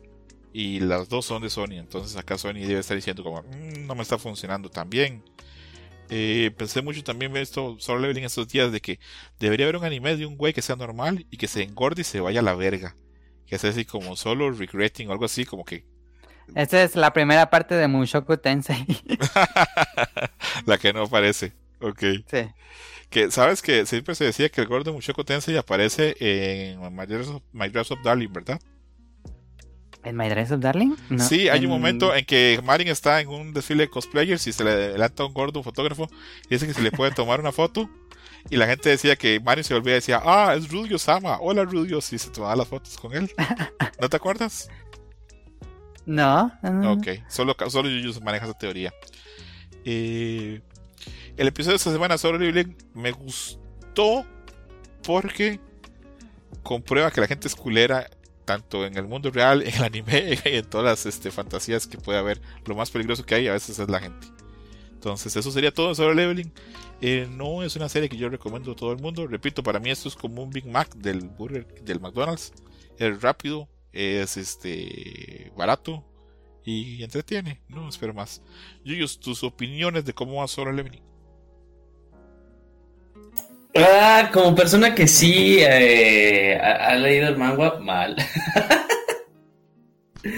y 0.54 0.80
las 0.80 1.10
dos 1.10 1.26
son 1.26 1.42
de 1.42 1.50
Sony, 1.50 1.72
entonces 1.74 2.16
acá 2.16 2.38
Sony 2.38 2.54
debe 2.54 2.78
estar 2.80 2.96
diciendo 2.96 3.22
como 3.22 3.42
"Mm, 3.42 3.86
no 3.86 3.94
me 3.94 4.02
está 4.02 4.16
funcionando 4.16 4.70
tan 4.70 4.88
bien. 4.88 5.22
Eh, 6.10 6.52
pensé 6.56 6.82
mucho 6.82 7.02
también 7.02 7.32
ver 7.32 7.42
esto 7.42 7.76
solo 7.78 8.00
leveling 8.00 8.24
estos 8.24 8.48
días 8.48 8.70
de 8.70 8.80
que 8.80 9.00
debería 9.38 9.66
haber 9.66 9.76
un 9.76 9.84
anime 9.84 10.16
de 10.16 10.26
un 10.26 10.36
güey 10.36 10.52
que 10.52 10.62
sea 10.62 10.76
normal 10.76 11.26
y 11.30 11.36
que 11.36 11.48
se 11.48 11.62
engorde 11.62 12.02
y 12.02 12.04
se 12.04 12.20
vaya 12.20 12.40
a 12.40 12.44
la 12.44 12.54
verga. 12.54 12.96
Que 13.46 13.58
sea 13.58 13.70
así 13.70 13.84
como 13.84 14.16
solo 14.16 14.50
regretting 14.50 15.08
o 15.08 15.12
algo 15.12 15.24
así, 15.24 15.44
como 15.44 15.64
que 15.64 15.84
Esta 16.54 16.82
es 16.82 16.96
la 16.96 17.12
primera 17.12 17.50
parte 17.50 17.74
de 17.74 17.88
Mushoku 17.88 18.36
Tensei. 18.36 18.86
la 20.66 20.78
que 20.78 20.92
no 20.92 21.02
aparece. 21.02 21.52
Ok. 21.80 22.02
sí. 22.30 22.48
Que 23.10 23.30
sabes 23.30 23.62
que 23.62 23.86
siempre 23.86 24.16
se 24.16 24.24
decía 24.24 24.48
que 24.48 24.60
el 24.60 24.66
gordo 24.66 24.92
Mushoku 24.92 25.22
Tensei 25.22 25.56
aparece 25.56 26.16
en 26.18 26.80
My 26.94 27.06
Dress 27.06 27.28
of, 27.28 27.42
My 27.52 27.68
Dress 27.68 27.90
Up 27.92 28.02
Darling, 28.02 28.32
¿verdad? 28.32 28.60
¿En 30.06 30.16
My 30.16 30.28
Dress 30.28 30.52
of 30.52 30.60
Darling? 30.60 30.94
No, 31.10 31.22
sí, 31.22 31.48
hay 31.48 31.58
un 31.60 31.64
en- 31.64 31.70
momento 31.70 32.14
en 32.14 32.24
que 32.24 32.60
Marin 32.64 32.88
está 32.88 33.20
en 33.20 33.28
un 33.28 33.52
desfile 33.52 33.84
de 33.84 33.90
cosplayers 33.90 34.46
y 34.46 34.52
se 34.52 34.62
le 34.64 34.70
adelanta 34.70 35.24
un 35.24 35.34
gordo 35.34 35.62
fotógrafo 35.62 36.08
y 36.48 36.54
dice 36.54 36.66
que 36.66 36.74
se 36.74 36.82
le 36.82 36.92
puede 36.92 37.10
tomar 37.10 37.40
una 37.40 37.50
foto. 37.52 37.90
Y 38.48 38.56
la 38.56 38.66
gente 38.68 38.88
decía 38.90 39.16
que 39.16 39.40
Marin 39.40 39.64
se 39.64 39.74
volvía 39.74 39.94
y 39.94 39.96
decía, 39.96 40.20
ah, 40.24 40.54
es 40.56 40.70
Rudio 40.70 40.98
Sama, 40.98 41.38
hola 41.40 41.64
Rudio, 41.64 41.98
y 41.98 42.18
se 42.18 42.30
tomaba 42.30 42.54
las 42.54 42.68
fotos 42.68 42.96
con 42.96 43.12
él. 43.14 43.28
¿No 44.00 44.08
te 44.08 44.16
acuerdas? 44.16 44.68
No. 46.04 46.52
no. 46.62 46.92
Ok, 46.92 47.08
solo, 47.28 47.56
solo 47.68 47.88
Yuyus 47.88 48.22
maneja 48.22 48.44
esa 48.46 48.56
teoría. 48.56 48.92
Eh, 49.84 50.60
el 51.36 51.48
episodio 51.48 51.72
de 51.72 51.76
esta 51.78 51.92
semana 51.92 52.16
sobre 52.18 52.38
Leveling 52.38 52.76
me 52.94 53.10
gustó 53.10 54.24
porque 55.02 55.58
comprueba 56.62 57.10
que 57.10 57.20
la 57.20 57.26
gente 57.26 57.48
es 57.48 57.54
culera 57.56 58.08
tanto 58.46 58.86
en 58.86 58.96
el 58.96 59.06
mundo 59.06 59.30
real, 59.30 59.62
en 59.66 59.74
el 59.74 59.84
anime 59.84 60.38
y 60.44 60.48
en 60.56 60.64
todas 60.64 60.86
las 60.86 61.04
este, 61.04 61.30
fantasías 61.30 61.86
que 61.86 61.98
puede 61.98 62.18
haber. 62.18 62.40
Lo 62.64 62.74
más 62.74 62.90
peligroso 62.90 63.26
que 63.26 63.34
hay 63.34 63.48
a 63.48 63.52
veces 63.52 63.78
es 63.78 63.90
la 63.90 64.00
gente. 64.00 64.26
Entonces, 64.94 65.36
eso 65.36 65.50
sería 65.50 65.72
todo 65.72 65.94
sobre 65.94 66.14
Leveling. 66.14 66.50
Eh, 67.02 67.28
no 67.30 67.62
es 67.62 67.76
una 67.76 67.90
serie 67.90 68.08
que 68.08 68.16
yo 68.16 68.30
recomiendo 68.30 68.72
a 68.72 68.76
todo 68.76 68.92
el 68.92 68.98
mundo. 68.98 69.26
Repito, 69.26 69.62
para 69.62 69.78
mí 69.78 69.90
esto 69.90 70.08
es 70.08 70.16
como 70.16 70.42
un 70.42 70.50
Big 70.50 70.66
Mac 70.66 70.94
del 70.94 71.28
burger 71.28 71.66
del 71.82 72.00
McDonald's. 72.00 72.54
Es 72.98 73.20
rápido, 73.20 73.68
es 73.92 74.38
este 74.38 75.52
barato 75.56 76.02
y 76.64 77.02
entretiene. 77.02 77.60
No 77.68 77.88
espero 77.88 78.14
más. 78.14 78.40
Yuyos, 78.84 79.20
tus 79.20 79.44
opiniones 79.44 80.04
de 80.06 80.14
cómo 80.14 80.36
va 80.36 80.48
Solo 80.48 80.72
Leveling. 80.72 81.02
Ah, 83.78 84.30
como 84.32 84.54
persona 84.54 84.94
que 84.94 85.06
sí 85.06 85.58
eh, 85.60 86.58
ha, 86.60 86.88
ha 86.88 86.94
leído 86.96 87.28
el 87.28 87.36
manga, 87.36 87.78
mal. 87.78 88.16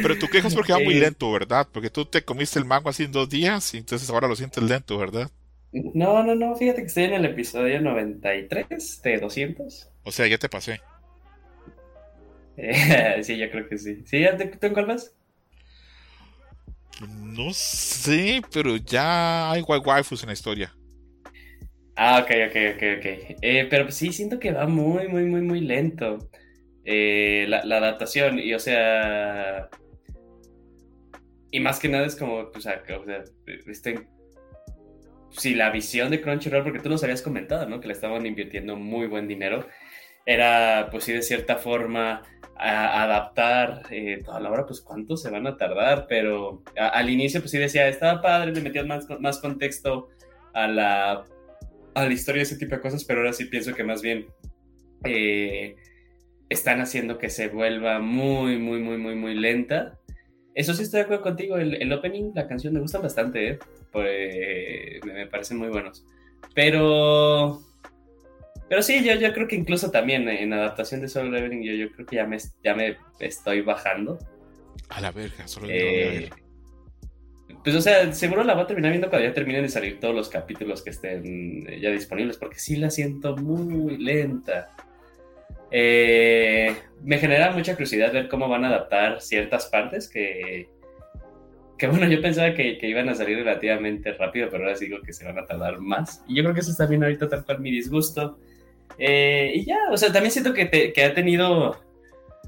Pero 0.03 0.19
tu 0.19 0.29
queja 0.29 0.49
es 0.49 0.55
porque 0.55 0.73
va 0.73 0.81
muy 0.81 0.95
lento, 0.95 1.31
¿verdad? 1.33 1.67
Porque 1.73 1.91
tú 1.91 2.05
te 2.05 2.23
comiste 2.23 2.59
el 2.59 2.65
mango 2.65 2.89
así 2.91 3.05
en 3.05 3.13
dos 3.13 3.29
días 3.29 3.73
y 3.75 3.79
entonces 3.79 4.09
ahora 4.11 4.29
lo 4.29 4.37
sientes 4.37 4.63
lento, 4.63 4.99
¿verdad? 4.99 5.31
No, 5.73 6.23
no, 6.23 6.35
no, 6.35 6.57
fíjate 6.57 6.81
que 6.81 6.87
estoy 6.87 7.05
en 7.05 7.15
el 7.15 7.25
episodio 7.27 7.81
93 7.81 9.03
de 9.03 9.19
200. 9.19 9.91
O 10.03 10.13
sea, 10.13 10.27
ya 10.27 10.39
te 10.39 10.49
pasé. 10.49 10.81
Eh, 12.57 13.19
sí, 13.23 13.37
yo 13.37 13.51
creo 13.51 13.69
que 13.69 13.79
sí. 13.79 14.03
¿Sí? 14.07 14.25
¿Tú 14.61 14.67
en 14.67 14.73
cuál 14.73 14.87
vas? 14.87 15.15
No 17.21 17.53
sé, 17.53 18.43
pero 18.53 18.77
ya 18.77 19.53
hay 19.53 19.63
waifus 19.63 20.23
en 20.23 20.29
la 20.29 20.33
historia. 20.33 20.75
Ah, 22.01 22.21
ok, 22.23 22.31
ok, 22.49 22.57
ok, 22.77 22.83
ok. 22.99 23.37
Eh, 23.43 23.67
pero 23.69 23.85
pues 23.85 23.97
sí, 23.97 24.13
siento 24.13 24.39
que 24.39 24.53
va 24.53 24.67
muy, 24.69 25.09
muy, 25.09 25.25
muy, 25.25 25.41
muy 25.41 25.61
lento. 25.61 26.19
Eh, 26.85 27.45
la, 27.49 27.65
la 27.65 27.79
adaptación, 27.79 28.39
y 28.39 28.55
o 28.55 28.59
sea. 28.61 29.69
Y 31.51 31.59
más 31.61 31.81
que 31.81 31.89
nada 31.89 32.07
es 32.07 32.15
como, 32.15 32.53
pues, 32.53 32.67
o 32.67 32.71
sea, 32.71 32.83
este. 33.67 34.07
Si 35.31 35.55
la 35.55 35.71
visión 35.71 36.11
de 36.11 36.21
Crunchyroll, 36.21 36.63
porque 36.63 36.79
tú 36.79 36.89
nos 36.89 37.03
habías 37.03 37.21
comentado, 37.21 37.69
¿no? 37.69 37.81
Que 37.81 37.89
le 37.89 37.95
estaban 37.95 38.25
invirtiendo 38.27 38.77
muy 38.77 39.09
buen 39.09 39.27
dinero, 39.27 39.67
era, 40.25 40.89
pues 40.91 41.05
sí, 41.05 41.13
de 41.13 41.23
cierta 41.23 41.57
forma, 41.57 42.23
a- 42.57 43.03
adaptar 43.03 43.83
eh, 43.91 44.23
toda 44.25 44.41
la 44.41 44.51
obra, 44.51 44.67
pues 44.67 44.81
cuánto 44.81 45.17
se 45.17 45.31
van 45.31 45.47
a 45.49 45.57
tardar, 45.57 46.07
pero 46.09 46.63
a- 46.79 46.89
al 46.91 47.11
inicio, 47.11 47.41
pues 47.41 47.51
sí 47.51 47.59
decía, 47.59 47.89
estaba 47.89 48.23
padre, 48.23 48.53
le 48.53 48.61
metían 48.63 48.87
más, 48.89 49.07
más 49.21 49.39
contexto 49.39 50.09
a 50.55 50.67
la 50.69 51.25
a 51.95 52.07
la 52.07 52.13
historia 52.13 52.43
ese 52.43 52.57
tipo 52.57 52.75
de 52.75 52.81
cosas, 52.81 53.05
pero 53.05 53.21
ahora 53.21 53.33
sí 53.33 53.47
pienso 53.47 53.75
que 53.75 53.85
más 53.85 54.03
bien 54.03 54.27
eh, 55.05 55.77
están 56.49 56.81
haciendo 56.81 57.19
que 57.19 57.31
se 57.31 57.49
vuelva 57.49 57.99
muy, 58.01 58.59
muy, 58.59 58.81
muy, 58.81 58.97
muy, 58.97 59.15
muy 59.15 59.35
lenta. 59.35 59.99
Eso 60.55 60.75
sí 60.75 60.83
estoy 60.83 60.99
de 60.99 61.05
acuerdo 61.05 61.23
contigo, 61.23 61.57
el, 61.57 61.81
el 61.81 61.93
opening, 61.93 62.33
la 62.35 62.49
canción 62.49 62.75
me 62.75 62.81
gusta 62.81 62.99
bastante, 62.99 63.49
¿eh? 63.49 63.59
Pues, 63.93 65.05
me, 65.05 65.27
parecen 65.27 65.59
muy 65.59 65.69
buenos. 65.69 66.05
Pero... 66.55 67.63
Pero 68.69 68.83
sí, 68.83 69.03
yo, 69.03 69.15
yo 69.15 69.33
creo 69.33 69.49
que 69.49 69.57
incluso 69.57 69.91
también 69.91 70.29
en 70.29 70.53
adaptación 70.53 71.01
de 71.01 71.09
Solo 71.09 71.31
Leveling, 71.31 71.63
yo, 71.63 71.73
yo 71.73 71.91
creo 71.93 72.07
que 72.07 72.17
ya 72.17 72.27
me, 72.27 72.37
ya 72.63 72.75
me 72.75 72.99
estoy 73.19 73.63
bajando. 73.63 74.19
A 74.91 75.01
la 75.01 75.11
verga, 75.11 75.49
solo 75.49 75.69
Eh, 75.71 76.29
ver. 76.31 76.48
Pues, 77.65 77.77
o 77.77 77.81
sea, 77.81 78.13
seguro 78.13 78.45
la 78.45 78.55
voy 78.55 78.65
a 78.65 78.67
terminar 78.67 78.91
viendo 78.93 79.09
cuando 79.11 79.29
ya 79.29 79.35
terminen 79.35 79.63
de 79.63 79.69
salir 79.69 80.01
todos 80.01 80.15
los 80.15 80.29
capítulos 80.29 80.83
que 80.83 80.91
estén 80.91 81.67
eh, 81.69 81.81
ya 81.81 81.91
disponibles, 81.91 82.37
porque 82.37 82.59
sí 82.59 82.77
la 82.77 82.91
siento 82.91 83.37
muy 83.37 83.97
lenta. 83.99 84.71
Eh, 85.71 86.75
me 87.03 87.19
genera 87.19 87.51
mucha 87.53 87.73
curiosidad 87.73 88.13
ver 88.13 88.29
cómo 88.29 88.49
van 88.49 88.65
a 88.65 88.69
adaptar 88.69 89.21
ciertas 89.21 89.67
partes 89.67 90.09
que, 90.09 90.69
que 91.77 91.87
bueno, 91.89 92.09
yo 92.09 92.23
pensaba 92.23 92.55
que, 92.55 92.79
que 92.79 92.89
iban 92.89 93.09
a 93.09 93.15
salir 93.15 93.37
relativamente 93.39 94.13
rápido, 94.13 94.49
pero 94.51 94.65
ahora 94.65 94.79
digo 94.79 94.99
que 95.03 95.13
se 95.13 95.25
van 95.25 95.39
a 95.39 95.45
tardar 95.47 95.79
más. 95.79 96.25
Y 96.27 96.37
yo 96.37 96.43
creo 96.43 96.55
que 96.55 96.61
eso 96.61 96.71
es 96.71 96.77
también 96.79 97.03
ahorita 97.03 97.29
tal 97.29 97.45
cual 97.45 97.61
mi 97.61 97.71
disgusto. 97.71 98.39
Eh, 98.99 99.53
y 99.55 99.65
ya, 99.67 99.77
o 99.93 99.97
sea, 99.97 100.13
también 100.13 100.33
siento 100.33 100.55
que, 100.55 100.65
te- 100.67 100.93
que 100.93 101.05
ha 101.05 101.15
tenido. 101.15 101.79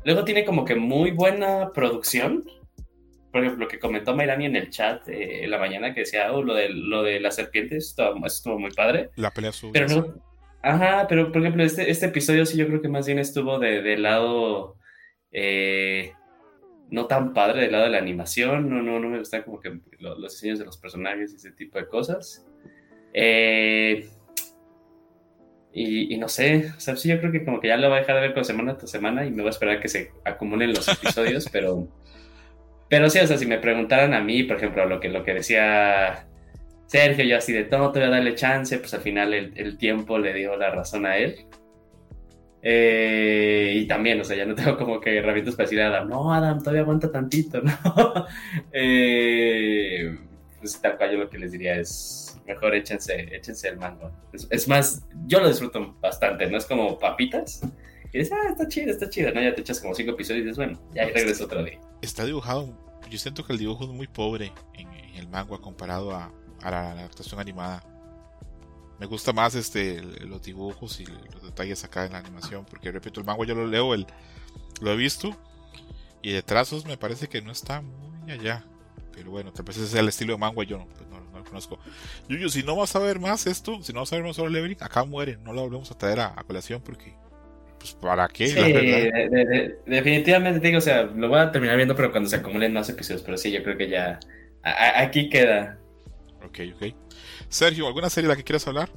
Luego 0.04 0.24
tiene 0.24 0.44
como 0.44 0.64
que 0.64 0.74
muy 0.74 1.10
buena 1.10 1.70
producción. 1.74 2.44
Por 3.32 3.42
ejemplo, 3.42 3.64
lo 3.64 3.68
que 3.68 3.78
comentó 3.78 4.14
Mayrani 4.16 4.46
en 4.46 4.56
el 4.56 4.70
chat 4.70 5.08
eh, 5.08 5.44
en 5.44 5.50
la 5.50 5.58
mañana 5.58 5.94
que 5.94 6.00
decía, 6.00 6.32
oh, 6.32 6.42
lo 6.42 6.54
de, 6.54 6.68
lo 6.70 7.02
de 7.02 7.20
las 7.20 7.36
serpientes 7.36 7.88
estuvo, 7.88 8.26
estuvo 8.26 8.58
muy 8.58 8.70
padre. 8.72 9.10
La 9.16 9.30
pelea 9.30 9.52
sube. 9.52 9.70
Pero 9.72 9.88
no. 9.88 10.30
Ajá, 10.62 11.06
pero 11.08 11.30
por 11.32 11.40
ejemplo, 11.40 11.62
este, 11.64 11.90
este 11.90 12.06
episodio 12.06 12.44
sí 12.44 12.58
yo 12.58 12.66
creo 12.66 12.82
que 12.82 12.88
más 12.88 13.06
bien 13.06 13.18
estuvo 13.18 13.58
de, 13.58 13.82
del 13.82 14.02
lado. 14.02 14.76
eh, 15.32 16.12
no 16.90 17.06
tan 17.06 17.32
padre 17.32 17.62
del 17.62 17.70
lado 17.72 17.84
de 17.84 17.90
la 17.90 17.98
animación. 17.98 18.68
No, 18.68 18.82
no, 18.82 18.98
no 18.98 19.08
me 19.08 19.18
gustan 19.18 19.42
como 19.42 19.60
que 19.60 19.78
lo- 20.00 20.18
los 20.18 20.32
diseños 20.32 20.58
de 20.58 20.64
los 20.64 20.76
personajes 20.76 21.32
y 21.32 21.36
ese 21.36 21.52
tipo 21.52 21.78
de 21.78 21.86
cosas. 21.86 22.44
Eh, 23.14 24.08
y, 25.72 26.12
y 26.12 26.18
no 26.18 26.28
sé, 26.28 26.72
o 26.76 26.80
sea, 26.80 26.96
sí, 26.96 27.08
yo 27.08 27.20
creo 27.20 27.30
que 27.30 27.44
como 27.44 27.60
que 27.60 27.68
ya 27.68 27.76
lo 27.76 27.88
voy 27.88 27.98
a 27.98 28.00
dejar 28.00 28.16
de 28.16 28.22
ver 28.22 28.34
con 28.34 28.44
semana 28.44 28.76
tras 28.76 28.90
semana 28.90 29.24
y 29.24 29.30
me 29.30 29.42
voy 29.42 29.46
a 29.46 29.50
esperar 29.50 29.80
que 29.80 29.86
se 29.88 30.10
acumulen 30.24 30.72
los 30.74 30.88
episodios, 30.88 31.48
pero. 31.52 31.86
Pero 32.90 33.08
sí, 33.08 33.20
o 33.20 33.26
sea, 33.26 33.38
si 33.38 33.46
me 33.46 33.58
preguntaran 33.58 34.12
a 34.12 34.20
mí, 34.20 34.42
por 34.42 34.56
ejemplo, 34.56 34.84
lo 34.84 34.98
que, 34.98 35.08
lo 35.08 35.24
que 35.24 35.32
decía 35.32 36.26
Sergio, 36.86 37.24
yo 37.24 37.36
así 37.38 37.52
de 37.52 37.62
todo, 37.62 37.92
te 37.92 38.00
voy 38.00 38.08
a 38.08 38.10
darle 38.10 38.34
chance, 38.34 38.76
pues 38.78 38.92
al 38.94 39.00
final 39.00 39.32
el, 39.32 39.52
el 39.56 39.78
tiempo 39.78 40.18
le 40.18 40.34
dio 40.34 40.56
la 40.56 40.70
razón 40.70 41.06
a 41.06 41.16
él. 41.16 41.46
Eh, 42.62 43.74
y 43.76 43.86
también, 43.86 44.20
o 44.20 44.24
sea, 44.24 44.36
ya 44.36 44.44
no 44.44 44.54
tengo 44.56 44.76
como 44.76 45.00
que 45.00 45.18
herramientas 45.18 45.54
para 45.54 45.66
decirle 45.66 45.84
a 45.84 45.86
Adam, 45.86 46.08
no, 46.08 46.34
Adam, 46.34 46.58
todavía 46.58 46.82
aguanta 46.82 47.12
tantito, 47.12 47.60
¿no? 47.62 48.26
Eh, 48.72 50.18
pues 50.58 50.80
tal 50.80 50.96
cual 50.96 51.12
yo 51.12 51.18
lo 51.18 51.30
que 51.30 51.38
les 51.38 51.52
diría 51.52 51.76
es, 51.76 52.40
mejor 52.44 52.74
échense, 52.74 53.28
échense 53.36 53.68
el 53.68 53.76
mango. 53.76 54.10
Es, 54.32 54.48
es 54.50 54.66
más, 54.66 55.06
yo 55.26 55.38
lo 55.38 55.46
disfruto 55.46 55.96
bastante, 56.00 56.50
no 56.50 56.58
es 56.58 56.66
como 56.66 56.98
papitas. 56.98 57.62
Y 58.12 58.18
dices, 58.18 58.32
ah, 58.32 58.48
está 58.50 58.66
chido, 58.66 58.90
está 58.90 59.08
chido, 59.08 59.32
¿no? 59.32 59.40
Ya 59.40 59.54
te 59.54 59.60
echas 59.60 59.80
como 59.80 59.94
cinco 59.94 60.12
episodios 60.12 60.42
y 60.42 60.48
dices, 60.48 60.56
bueno, 60.56 60.80
ya 60.94 61.06
regreso 61.06 61.44
otro 61.44 61.62
día. 61.62 61.80
Está 62.02 62.24
dibujado. 62.24 62.76
Yo 63.08 63.18
siento 63.18 63.44
que 63.44 63.52
el 63.52 63.58
dibujo 63.58 63.84
es 63.84 63.90
muy 63.90 64.06
pobre 64.06 64.52
en, 64.74 64.88
en 64.92 65.14
el 65.16 65.28
manga 65.28 65.58
comparado 65.58 66.14
a, 66.14 66.32
a 66.62 66.70
la, 66.70 66.90
adaptación 66.92 67.40
animada. 67.40 67.84
Me 68.98 69.06
gusta 69.06 69.32
más 69.32 69.54
este 69.54 70.02
los 70.26 70.42
dibujos 70.42 71.00
y 71.00 71.06
los 71.06 71.42
detalles 71.42 71.82
acá 71.84 72.04
en 72.04 72.12
la 72.12 72.18
animación. 72.18 72.64
Porque 72.64 72.90
repito, 72.90 73.20
el 73.20 73.26
manga 73.26 73.44
yo 73.44 73.54
lo 73.54 73.66
leo, 73.66 73.94
el, 73.94 74.06
lo 74.80 74.92
he 74.92 74.96
visto. 74.96 75.36
Y 76.22 76.32
de 76.32 76.42
trazos 76.42 76.84
me 76.84 76.98
parece 76.98 77.28
que 77.28 77.40
no 77.40 77.50
está 77.50 77.80
muy 77.80 78.32
allá. 78.32 78.64
Pero 79.12 79.30
bueno, 79.30 79.52
tal 79.52 79.64
vez 79.64 79.76
ese 79.76 79.86
es 79.86 79.94
el 79.94 80.08
estilo 80.08 80.34
de 80.34 80.38
manga, 80.38 80.62
yo 80.64 80.78
no, 80.78 80.86
pues 80.86 81.08
no, 81.08 81.20
no 81.20 81.38
lo 81.38 81.44
conozco. 81.44 81.78
Yuyu, 82.28 82.48
si 82.48 82.62
no 82.62 82.76
vas 82.76 82.94
a 82.94 82.98
ver 82.98 83.18
más 83.18 83.46
esto, 83.46 83.82
si 83.82 83.92
no 83.92 84.00
vas 84.00 84.12
a 84.12 84.16
ver 84.16 84.24
más 84.24 84.36
sobre 84.36 84.52
Leveling, 84.52 84.78
acá 84.80 85.04
muere. 85.04 85.38
No 85.38 85.52
lo 85.52 85.62
volvemos 85.62 85.90
a 85.90 85.98
traer 85.98 86.20
a, 86.20 86.34
a 86.36 86.44
colación 86.44 86.82
porque. 86.82 87.14
Pues 87.80 87.94
para 87.94 88.28
qué, 88.28 88.46
Sí, 88.48 88.54
la 88.60 88.66
verdad. 88.68 88.80
de- 88.82 89.28
de- 89.30 89.44
de- 89.46 89.78
definitivamente 89.86 90.60
te 90.60 90.66
digo, 90.68 90.78
o 90.78 90.82
sea, 90.82 91.02
lo 91.04 91.28
voy 91.28 91.38
a 91.40 91.50
terminar 91.50 91.76
viendo, 91.76 91.96
pero 91.96 92.10
cuando 92.12 92.28
se 92.30 92.36
acumulen 92.36 92.72
más 92.74 92.88
episodios. 92.90 93.22
Pero 93.22 93.36
sí, 93.38 93.50
yo 93.50 93.62
creo 93.62 93.76
que 93.76 93.88
ya. 93.88 94.20
a- 94.62 94.70
a- 94.70 95.00
aquí 95.02 95.28
queda. 95.30 95.78
Ok, 96.44 96.58
ok. 96.76 96.94
Sergio, 97.48 97.86
¿alguna 97.86 98.10
serie 98.10 98.28
de 98.28 98.34
la 98.34 98.36
que 98.36 98.44
quieras 98.44 98.68
hablar? 98.68 98.90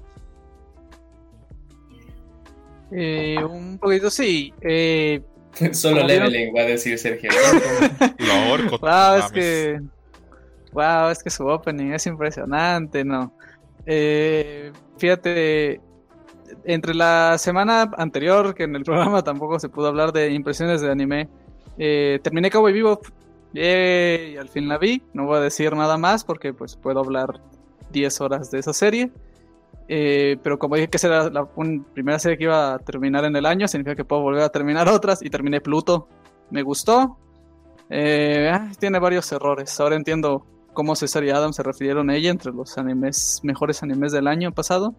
Eh, 2.92 3.38
un 3.44 3.78
poquito 3.80 4.10
sí. 4.10 4.54
Eh, 4.62 5.22
Solo 5.72 6.04
Leveling, 6.06 6.54
va 6.56 6.62
a 6.62 6.66
decir 6.66 6.98
Sergio. 7.00 7.30
Lo 8.20 8.32
ahorco. 8.34 8.78
wow, 8.80 9.18
es 9.26 9.32
que. 9.32 9.80
Wow, 10.74 11.10
es 11.12 11.22
que 11.24 11.30
su 11.30 11.46
opening 11.48 11.94
es 11.94 12.06
impresionante, 12.08 13.04
¿no? 13.06 13.32
Eh, 13.86 14.72
fíjate, 14.98 15.80
entre 16.64 16.94
la 16.94 17.38
semana 17.38 17.92
anterior, 17.98 18.54
que 18.54 18.64
en 18.64 18.76
el 18.76 18.84
programa 18.86 19.24
tampoco 19.24 19.60
se 19.60 19.70
pudo 19.70 19.88
hablar 19.88 20.12
de 20.12 20.32
impresiones 20.32 20.82
de 20.82 20.92
anime, 20.92 21.30
eh, 21.78 22.20
terminé 22.24 22.50
Cowboy 22.50 22.74
Bebop. 22.74 23.06
Yay, 23.54 24.34
y 24.34 24.38
al 24.38 24.50
fin 24.50 24.68
la 24.68 24.78
vi. 24.78 25.02
No 25.14 25.26
voy 25.26 25.38
a 25.38 25.42
decir 25.42 25.76
nada 25.76 25.98
más 25.98 26.24
porque 26.24 26.54
pues 26.54 26.76
puedo 26.76 27.00
hablar 27.00 27.40
10 27.92 28.22
horas 28.22 28.52
de 28.52 28.60
esa 28.60 28.74
serie. 28.74 29.12
Eh, 29.88 30.38
pero 30.42 30.58
como 30.58 30.76
dije 30.76 30.88
que 30.88 30.98
esa 30.98 31.08
era 31.08 31.30
la 31.30 31.46
primera 31.94 32.18
serie 32.18 32.38
que 32.38 32.46
iba 32.46 32.74
a 32.74 32.80
terminar 32.80 33.26
en 33.26 33.36
el 33.36 33.46
año, 33.46 33.68
significa 33.68 33.96
que 33.96 34.06
puedo 34.06 34.22
volver 34.22 34.44
a 34.44 34.50
terminar 34.50 34.88
otras 34.90 35.22
y 35.22 35.30
terminé 35.30 35.62
Pluto. 35.62 36.08
Me 36.50 36.64
gustó. 36.64 37.18
Eh, 37.90 38.50
ah, 38.52 38.72
tiene 38.80 39.00
varios 39.00 39.32
errores. 39.32 39.80
Ahora 39.80 39.96
entiendo 39.96 40.46
cómo 40.74 40.96
César 40.96 41.24
y 41.24 41.30
Adam 41.30 41.54
se 41.54 41.64
refirieron 41.64 42.10
a 42.10 42.16
ella 42.16 42.32
entre 42.32 42.52
los 42.52 42.78
animes, 42.78 43.40
mejores 43.44 43.84
animes 43.84 44.12
del 44.12 44.28
año 44.28 44.52
pasado. 44.52 44.96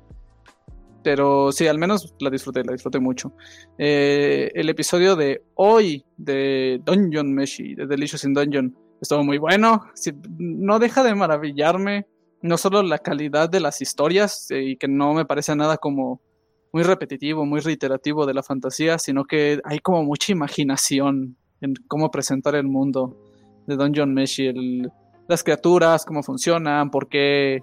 Pero 1.04 1.52
sí, 1.52 1.66
al 1.68 1.78
menos 1.78 2.14
la 2.18 2.30
disfruté, 2.30 2.64
la 2.64 2.72
disfruté 2.72 2.98
mucho. 2.98 3.32
Eh, 3.78 4.50
el 4.54 4.68
episodio 4.70 5.14
de 5.14 5.42
hoy 5.54 6.04
de 6.16 6.80
Dungeon 6.84 7.32
Meshi, 7.32 7.74
de 7.74 7.86
Delicious 7.86 8.24
in 8.24 8.32
Dungeon, 8.34 8.74
estuvo 9.00 9.22
muy 9.22 9.36
bueno. 9.38 9.82
No 10.38 10.78
deja 10.78 11.04
de 11.04 11.14
maravillarme, 11.14 12.06
no 12.40 12.56
solo 12.56 12.82
la 12.82 12.98
calidad 12.98 13.50
de 13.50 13.60
las 13.60 13.82
historias, 13.82 14.50
eh, 14.50 14.62
y 14.62 14.76
que 14.76 14.88
no 14.88 15.12
me 15.12 15.26
parece 15.26 15.54
nada 15.54 15.76
como 15.76 16.22
muy 16.72 16.82
repetitivo, 16.82 17.44
muy 17.44 17.60
reiterativo 17.60 18.24
de 18.26 18.34
la 18.34 18.42
fantasía, 18.42 18.98
sino 18.98 19.24
que 19.24 19.60
hay 19.64 19.78
como 19.80 20.02
mucha 20.04 20.32
imaginación 20.32 21.36
en 21.60 21.74
cómo 21.86 22.10
presentar 22.10 22.54
el 22.54 22.64
mundo 22.64 23.16
de 23.66 23.76
Dungeon 23.76 24.12
Meshi, 24.12 24.46
el- 24.46 24.90
las 25.28 25.42
criaturas, 25.44 26.04
cómo 26.04 26.22
funcionan, 26.22 26.90
por 26.90 27.08
qué, 27.08 27.62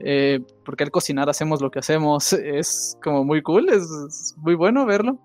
eh, 0.00 0.40
por 0.64 0.76
qué 0.76 0.84
al 0.84 0.90
cocinar 0.90 1.28
hacemos 1.28 1.60
lo 1.60 1.70
que 1.70 1.78
hacemos, 1.78 2.32
es 2.32 2.96
como 3.02 3.24
muy 3.24 3.42
cool, 3.42 3.68
es, 3.68 3.82
es 4.08 4.34
muy 4.38 4.54
bueno 4.54 4.86
verlo. 4.86 5.18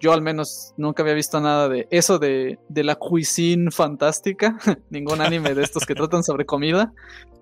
Yo 0.00 0.12
al 0.12 0.20
menos 0.20 0.74
nunca 0.76 1.02
había 1.02 1.14
visto 1.14 1.40
nada 1.40 1.68
de 1.68 1.88
eso 1.90 2.18
de, 2.18 2.58
de 2.68 2.84
la 2.84 2.96
cuisine 2.96 3.70
fantástica, 3.70 4.58
ningún 4.90 5.20
anime 5.20 5.54
de 5.54 5.62
estos 5.62 5.86
que 5.86 5.94
tratan 5.94 6.22
sobre 6.22 6.44
comida. 6.44 6.92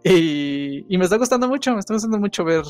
Y, 0.05 0.87
y 0.89 0.99
me 0.99 1.05
está 1.05 1.17
gustando 1.17 1.49
mucho, 1.49 1.73
me 1.73 1.81
está 1.81 1.95
gustando 1.95 2.19
mucho 2.19 2.45
ver 2.45 2.65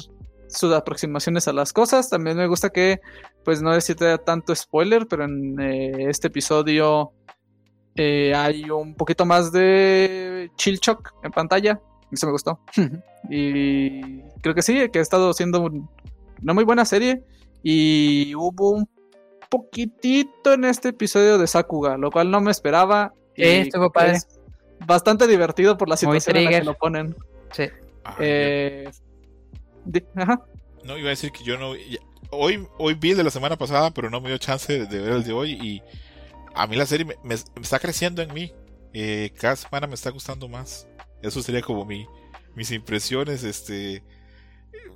sus 0.48 0.72
aproximaciones 0.72 1.48
a 1.48 1.52
las 1.52 1.72
cosas. 1.72 2.08
También 2.08 2.36
me 2.36 2.46
gusta 2.46 2.70
que, 2.70 3.00
pues 3.44 3.62
no 3.62 3.72
decirte 3.72 4.16
tanto 4.18 4.54
spoiler, 4.54 5.06
pero 5.06 5.24
en 5.24 5.60
eh, 5.60 6.08
este 6.08 6.28
episodio 6.28 7.12
eh, 7.94 8.34
hay 8.34 8.70
un 8.70 8.94
poquito 8.94 9.26
más 9.26 9.52
de 9.52 10.50
chill 10.56 10.78
shock 10.78 11.12
en 11.22 11.30
pantalla. 11.30 11.80
Eso 12.12 12.26
me 12.26 12.32
gustó. 12.32 12.60
y 13.30 14.20
creo 14.42 14.54
que 14.54 14.62
sí, 14.62 14.88
que 14.92 14.98
ha 14.98 15.02
estado 15.02 15.32
siendo 15.32 15.60
un- 15.62 15.88
una 16.42 16.52
muy 16.54 16.64
buena 16.64 16.84
serie. 16.84 17.22
Y 17.62 18.34
hubo 18.34 18.70
un 18.72 18.88
poquitito 19.48 20.52
en 20.52 20.64
este 20.64 20.88
episodio 20.90 21.38
de 21.38 21.46
Sakuga, 21.46 21.96
lo 21.96 22.10
cual 22.10 22.30
no 22.30 22.40
me 22.40 22.50
esperaba. 22.50 23.12
Y 23.36 23.42
Sí, 23.44 23.48
estuvo 23.48 23.90
creo 23.90 23.92
que 23.92 23.94
padre. 23.94 24.12
es 24.16 24.40
bastante 24.86 25.26
divertido 25.26 25.76
por 25.78 25.88
la 25.88 25.96
situación 25.96 26.36
en 26.36 26.44
la 26.44 26.50
que 26.50 26.64
lo 26.64 26.74
ponen. 26.74 27.14
Sí. 27.52 27.64
Ah, 28.04 28.16
Eh, 28.18 28.90
di- 29.84 30.04
ajá. 30.16 30.42
No, 30.84 30.98
iba 30.98 31.06
a 31.08 31.10
decir 31.10 31.30
que 31.32 31.44
yo 31.44 31.58
no. 31.58 31.74
ya- 31.76 31.98
Hoy, 32.34 32.66
hoy 32.78 32.94
vi 32.94 33.10
el 33.10 33.18
de 33.18 33.24
la 33.24 33.30
semana 33.30 33.56
pasada, 33.56 33.90
pero 33.90 34.08
no 34.08 34.20
me 34.22 34.28
dio 34.30 34.38
chance 34.38 34.72
de, 34.72 34.86
de 34.86 35.00
ver 35.00 35.12
el 35.12 35.22
de 35.24 35.32
hoy. 35.34 35.52
Y 35.52 35.82
a 36.54 36.66
mí 36.66 36.76
la 36.76 36.86
serie 36.86 37.04
me, 37.04 37.14
me- 37.22 37.36
me 37.54 37.62
está 37.62 37.78
creciendo 37.78 38.22
en 38.22 38.32
mí. 38.32 38.52
Eh, 38.94 39.30
cada 39.38 39.54
semana 39.54 39.86
me 39.86 39.94
está 39.94 40.10
gustando 40.10 40.48
más. 40.48 40.86
Eso 41.22 41.42
sería 41.42 41.62
como 41.62 41.84
mi, 41.84 42.06
mis 42.54 42.70
impresiones. 42.70 43.44
Este. 43.44 44.02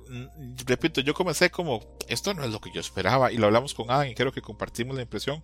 mm, 0.09 0.55
Repito, 0.65 1.01
yo 1.01 1.13
comencé 1.13 1.49
como. 1.49 1.81
Esto 2.07 2.33
no 2.33 2.43
es 2.43 2.51
lo 2.51 2.59
que 2.59 2.71
yo 2.71 2.79
esperaba. 2.81 3.31
Y 3.31 3.37
lo 3.37 3.47
hablamos 3.47 3.73
con 3.73 3.89
Adam 3.91 4.07
y 4.07 4.15
creo 4.15 4.31
que 4.31 4.41
compartimos 4.41 4.95
la 4.95 5.01
impresión. 5.03 5.41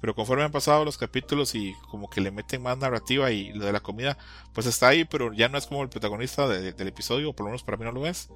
Pero 0.00 0.14
conforme 0.14 0.44
han 0.44 0.50
pasado 0.52 0.82
los 0.84 0.96
capítulos 0.96 1.54
y 1.54 1.74
como 1.90 2.08
que 2.08 2.22
le 2.22 2.30
meten 2.30 2.62
más 2.62 2.78
narrativa 2.78 3.30
y 3.32 3.52
lo 3.52 3.66
de 3.66 3.72
la 3.72 3.80
comida, 3.80 4.16
pues 4.54 4.66
está 4.66 4.88
ahí, 4.88 5.04
pero 5.04 5.30
ya 5.34 5.50
no 5.50 5.58
es 5.58 5.66
como 5.66 5.82
el 5.82 5.90
protagonista 5.90 6.48
de- 6.48 6.72
del 6.72 6.88
episodio, 6.88 7.28
o 7.28 7.32
por 7.34 7.44
lo 7.44 7.50
menos 7.50 7.62
para 7.62 7.76
mí 7.76 7.84
no 7.84 7.92
lo 7.92 8.06
es. 8.06 8.30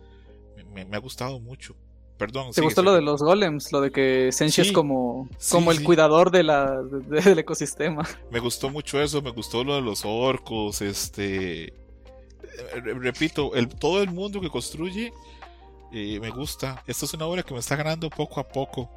Me, 0.74 0.84
me- 0.84 0.94
ha 0.96 1.00
gustado 1.00 1.40
mucho. 1.40 1.74
Perdón. 2.18 2.48
¿Te 2.48 2.54
sigue, 2.56 2.66
gustó 2.66 2.82
sigue. 2.82 2.90
lo 2.90 2.94
de 2.96 3.00
los 3.00 3.22
golems? 3.22 3.72
Lo 3.72 3.80
de 3.80 3.90
que 3.90 4.30
Senshi 4.30 4.62
Sí. 4.62 4.68
es 4.68 4.74
como, 4.74 5.26
Sí, 5.38 5.52
como 5.52 5.70
el 5.72 5.78
sí. 5.78 5.84
cuidador 5.84 6.30
de 6.30 6.42
la, 6.42 6.82
de- 6.82 7.20
del 7.22 7.38
ecosistema. 7.38 8.06
Me 8.30 8.40
gustó 8.40 8.68
mucho 8.68 9.00
eso, 9.00 9.22
me 9.22 9.30
gustó 9.30 9.64
lo 9.64 9.74
de 9.76 9.80
los 9.80 10.04
orcos, 10.04 10.82
este... 10.82 11.72
eh, 12.58 12.80
re- 12.80 12.94
Repito, 12.94 13.54
el, 13.54 13.68
todo 13.68 14.02
el 14.02 14.10
mundo 14.10 14.40
que 14.40 14.50
construye 14.50 15.12
eh, 15.92 16.18
me 16.20 16.30
gusta. 16.30 16.82
Esto 16.86 17.04
es 17.06 17.14
una 17.14 17.26
obra 17.26 17.42
que 17.42 17.54
me 17.54 17.60
está 17.60 17.76
ganando 17.76 18.10
poco 18.10 18.40
a 18.40 18.48
poco. 18.48 18.90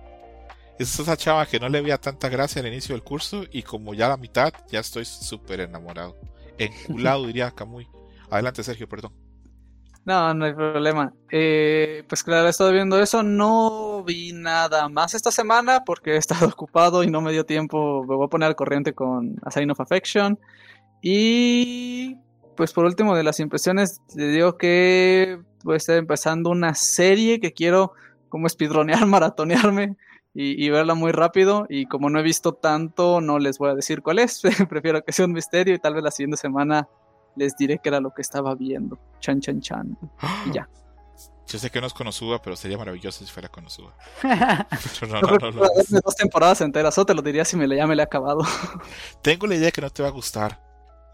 Es 0.79 0.99
esa 0.99 1.17
chava 1.17 1.45
que 1.45 1.59
no 1.59 1.69
le 1.69 1.81
veía 1.81 1.97
tanta 1.97 2.29
gracia 2.29 2.61
al 2.61 2.67
inicio 2.67 2.93
del 2.95 3.03
curso 3.03 3.43
y 3.51 3.63
como 3.63 3.93
ya 3.93 4.05
a 4.07 4.09
la 4.09 4.17
mitad 4.17 4.53
ya 4.71 4.79
estoy 4.79 5.05
súper 5.05 5.61
enamorado. 5.61 6.15
Enculado 6.57 7.25
diría 7.27 7.51
Camuy. 7.51 7.87
Adelante 8.29 8.63
Sergio, 8.63 8.87
perdón. 8.87 9.13
No, 10.05 10.33
no 10.33 10.45
hay 10.45 10.53
problema. 10.53 11.13
Eh, 11.31 12.03
pues 12.07 12.23
claro, 12.23 12.47
he 12.47 12.49
estado 12.49 12.71
viendo 12.71 12.99
eso. 13.01 13.23
No 13.23 14.03
vi 14.05 14.31
nada 14.33 14.87
más 14.87 15.13
esta 15.13 15.31
semana 15.31 15.83
porque 15.85 16.11
he 16.13 16.17
estado 16.17 16.47
ocupado 16.53 17.03
y 17.03 17.07
no 17.11 17.21
me 17.21 17.31
dio 17.33 17.45
tiempo. 17.45 18.03
Me 18.07 18.15
voy 18.15 18.25
a 18.25 18.29
poner 18.29 18.47
al 18.47 18.55
corriente 18.55 18.93
con 18.93 19.35
A 19.43 19.51
Sign 19.51 19.69
of 19.71 19.81
Affection. 19.81 20.39
Y 21.01 22.15
pues 22.57 22.73
por 22.73 22.83
último 22.83 23.15
de 23.15 23.23
las 23.23 23.39
impresiones, 23.39 24.01
te 24.13 24.27
digo 24.27 24.57
que 24.57 25.39
voy 25.63 25.75
a 25.75 25.77
estar 25.77 25.95
empezando 25.95 26.49
una 26.49 26.75
serie 26.75 27.39
que 27.39 27.53
quiero 27.53 27.93
como 28.27 28.49
speedronear, 28.49 29.05
maratonearme 29.07 29.95
y, 30.33 30.65
y, 30.65 30.69
verla 30.69 30.95
muy 30.95 31.13
rápido. 31.13 31.65
Y 31.69 31.85
como 31.85 32.09
no 32.09 32.19
he 32.19 32.23
visto 32.23 32.53
tanto, 32.53 33.21
no 33.21 33.39
les 33.39 33.57
voy 33.57 33.69
a 33.69 33.75
decir 33.75 34.01
cuál 34.01 34.19
es. 34.19 34.41
Prefiero 34.69 35.01
que 35.03 35.13
sea 35.13 35.25
un 35.25 35.33
misterio 35.33 35.73
y 35.73 35.79
tal 35.79 35.93
vez 35.93 36.03
la 36.03 36.11
siguiente 36.11 36.37
semana 36.37 36.89
les 37.37 37.55
diré 37.55 37.79
qué 37.81 37.89
era 37.89 38.01
lo 38.01 38.11
que 38.11 38.21
estaba 38.21 38.53
viendo. 38.55 38.97
Chan, 39.19 39.39
chan, 39.39 39.61
chan. 39.61 39.97
Y 40.47 40.51
ya. 40.53 40.67
Yo 41.47 41.57
sé 41.57 41.69
que 41.69 41.79
no 41.79 41.87
es 41.87 41.93
Konosuba, 41.93 42.41
pero 42.41 42.57
sería 42.57 42.77
maravilloso 42.77 43.23
si 43.25 43.31
fuera 43.31 43.47
Konosuba. 43.47 43.95
no, 44.23 45.21
no, 45.21 45.37
no, 45.37 45.51
no, 45.51 46.01
dos 46.03 46.15
temporadas 46.17 46.59
enteras, 46.59 46.97
o 46.97 47.05
te 47.05 47.13
lo 47.13 47.21
diría 47.21 47.45
si 47.45 47.55
me 47.55 47.67
le, 47.67 47.77
ya 47.77 47.87
me 47.87 47.95
he 47.95 48.01
acabado. 48.01 48.41
tengo 49.21 49.47
la 49.47 49.55
idea 49.55 49.71
que 49.71 49.79
no 49.79 49.89
te 49.89 50.03
va 50.03 50.09
a 50.09 50.11
gustar. 50.11 50.66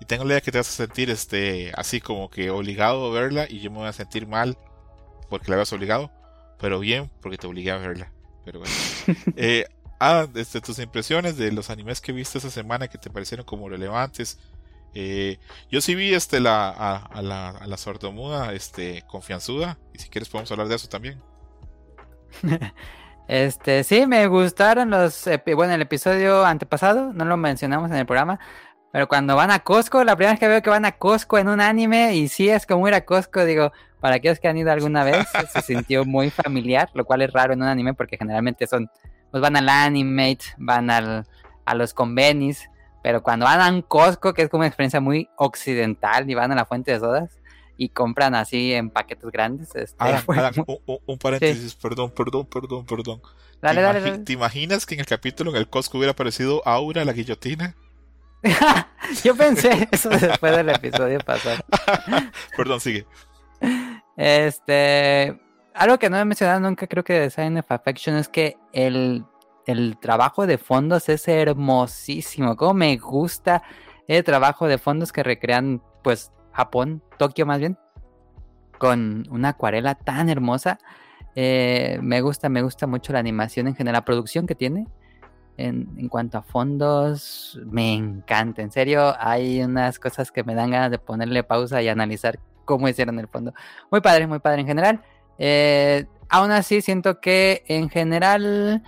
Y 0.04 0.06
tengo 0.06 0.26
la 0.26 0.34
idea 0.34 0.42
que 0.42 0.52
te 0.52 0.58
vas 0.58 0.68
a 0.68 0.86
sentir 0.86 1.10
este 1.10 1.72
así 1.78 2.02
como 2.02 2.30
que 2.30 2.50
obligado 2.50 3.08
a 3.08 3.14
verla 3.14 3.46
y 3.50 3.62
yo 3.62 3.72
me 3.72 3.78
voy 3.78 3.88
a 3.88 3.94
sentir 3.94 4.28
mal 4.28 4.58
porque 5.30 5.50
la 5.50 5.56
veas 5.56 5.72
obligado, 5.72 6.12
pero 6.60 6.78
bien 6.82 7.10
porque 7.22 7.38
te 7.38 7.48
obligué 7.48 7.72
a 7.72 7.78
verla. 7.78 8.12
Pero 8.44 8.60
bueno. 8.60 8.76
eh, 9.38 9.66
ah, 10.02 10.28
desde 10.30 10.60
tus 10.60 10.80
impresiones 10.80 11.38
de 11.38 11.54
los 11.54 11.70
animes 11.70 12.02
que 12.02 12.12
viste 12.12 12.38
esa 12.38 12.50
semana 12.50 12.90
que 12.90 12.98
te 12.98 13.10
parecieron 13.10 13.46
como 13.46 13.70
relevantes. 13.70 14.40
Eh, 14.94 15.40
yo 15.72 15.80
sí 15.80 15.96
vi 15.96 16.14
este 16.14 16.42
la 16.42 16.68
a, 16.68 16.98
a, 16.98 17.22
la 17.22 17.52
a 17.52 17.66
la 17.66 17.78
sordomuda 17.78 18.52
este 18.52 19.06
confianzuda 19.08 19.80
y 19.94 20.00
si 20.00 20.10
quieres 20.10 20.28
podemos 20.28 20.52
hablar 20.52 20.68
de 20.68 20.76
eso 20.76 20.90
también. 20.90 21.22
Este, 23.26 23.86
sí, 23.86 24.06
me 24.06 24.28
gustaron 24.28 24.90
los 24.90 25.30
bueno, 25.56 25.74
el 25.74 25.82
episodio 25.82 26.46
antepasado, 26.46 27.14
no 27.14 27.24
lo 27.24 27.38
mencionamos 27.38 27.90
en 27.90 27.96
el 27.96 28.06
programa, 28.06 28.38
pero 28.94 29.08
cuando 29.08 29.36
van 29.36 29.50
a 29.50 29.58
Costco, 29.58 30.04
la 30.04 30.16
primera 30.16 30.34
vez 30.34 30.40
que 30.40 30.48
veo 30.48 30.62
que 30.62 30.70
van 30.70 30.86
a 30.86 30.92
Costco 30.92 31.40
en 31.40 31.48
un 31.48 31.60
anime 31.60 32.14
y 32.14 32.28
sí 32.28 32.48
es 32.48 32.68
como 32.68 32.88
ir 32.88 32.94
a 32.94 33.04
Costco, 33.04 33.44
digo, 33.44 33.72
para 34.00 34.18
aquellos 34.18 34.40
que 34.40 34.48
han 34.48 34.56
ido 34.56 34.72
alguna 34.72 35.04
vez, 35.04 35.28
se 35.52 35.62
sintió 35.64 36.06
muy 36.06 36.30
familiar, 36.30 36.92
lo 36.94 37.04
cual 37.04 37.24
es 37.24 37.34
raro 37.34 37.54
en 37.54 37.64
un 37.64 37.68
anime 37.68 37.96
porque 37.96 38.18
generalmente 38.18 38.68
son, 38.68 38.92
pues 39.32 39.42
van 39.42 39.56
al 39.56 39.68
Animate, 39.68 40.46
van 40.58 40.92
al, 40.92 41.26
a 41.66 41.74
los 41.74 41.96
convenis, 41.96 42.70
pero 43.02 43.24
cuando 43.24 43.46
van 43.46 43.62
a 43.62 43.70
un 43.70 43.82
Costco, 43.82 44.32
que 44.36 44.44
es 44.44 44.50
como 44.50 44.60
una 44.60 44.68
experiencia 44.68 45.02
muy 45.02 45.28
occidental, 45.38 46.30
y 46.30 46.36
van 46.36 46.52
a 46.52 46.56
la 46.56 46.66
fuente 46.66 46.92
de 46.92 47.00
sodas 47.00 47.40
y 47.78 47.90
compran 47.90 48.36
así 48.36 48.74
en 48.74 48.92
paquetes 48.92 49.32
grandes. 49.32 49.76
Este, 49.76 50.04
un, 50.68 51.00
un, 51.04 51.18
paréntesis, 51.18 51.72
sí. 51.72 51.78
perdón, 51.82 52.12
perdón, 52.12 52.46
perdón, 52.46 52.86
perdón. 52.86 53.22
Dale, 53.60 53.78
¿Te, 53.78 53.82
dale, 53.82 54.02
dale. 54.02 54.20
¿Te 54.20 54.34
imaginas 54.34 54.86
que 54.86 54.94
en 54.94 55.00
el 55.00 55.08
capítulo 55.08 55.50
en 55.50 55.58
el 55.58 55.68
Costco 55.68 55.98
hubiera 55.98 56.12
aparecido 56.12 56.62
Aura, 56.68 57.04
la 57.06 57.14
guillotina? 57.14 57.76
Yo 59.24 59.36
pensé 59.36 59.88
eso 59.92 60.10
después 60.10 60.56
del 60.56 60.70
episodio 60.70 61.20
pasado. 61.20 61.64
perdón, 62.58 62.80
sigue. 62.80 63.06
Este, 64.18 65.40
algo 65.74 65.98
que 65.98 66.10
no 66.10 66.18
he 66.18 66.26
mencionado 66.26 66.60
nunca, 66.60 66.88
creo 66.88 67.04
que 67.04 67.14
de 67.14 67.30
Sign 67.30 67.58
of 67.58 67.72
Affection 67.72 68.16
es 68.18 68.28
que 68.28 68.58
el, 68.74 69.26
el 69.66 69.98
trabajo 70.00 70.46
de 70.46 70.58
fondos 70.58 71.10
es 71.10 71.28
hermosísimo. 71.28 72.56
Como 72.56 72.74
me 72.74 72.98
gusta 72.98 73.64
el 74.08 74.24
trabajo 74.24 74.68
de 74.68 74.78
fondos 74.78 75.12
que 75.12 75.24
recrean, 75.24 75.82
pues, 76.04 76.32
Japón, 76.52 77.02
Tokio 77.18 77.46
más 77.46 77.60
bien, 77.60 77.78
con 78.78 79.26
una 79.30 79.50
acuarela 79.50 79.96
tan 79.96 80.30
hermosa. 80.30 80.80
Eh, 81.36 81.98
me 82.02 82.22
gusta, 82.22 82.50
me 82.50 82.62
gusta 82.62 82.86
mucho 82.86 83.14
la 83.14 83.20
animación 83.20 83.68
en 83.68 83.76
general, 83.76 83.94
la 83.94 84.06
producción 84.06 84.46
que 84.46 84.56
tiene. 84.56 84.88
En, 85.56 86.10
cuanto 86.10 86.40
a 86.40 86.42
fondos, 86.42 87.60
me 87.66 87.94
encanta. 87.94 88.62
En 88.62 88.72
serio, 88.72 89.14
hay 89.20 89.62
unas 89.62 90.00
cosas 90.00 90.32
que 90.32 90.44
me 90.44 90.56
dan 90.56 90.72
ganas 90.72 90.90
de 90.90 90.98
ponerle 90.98 91.44
pausa 91.44 91.82
y 91.82 91.90
analizar 91.90 92.40
cómo 92.66 92.88
hicieron 92.88 93.20
el 93.20 93.28
fondo. 93.28 93.54
Muy 93.92 94.02
padre, 94.02 94.26
muy 94.26 94.40
padre 94.40 94.62
en 94.62 94.68
general. 94.68 95.02
Eh, 95.38 96.06
aún 96.30 96.52
así, 96.52 96.82
siento 96.82 97.20
que 97.20 97.64
en 97.68 97.90
general 97.90 98.82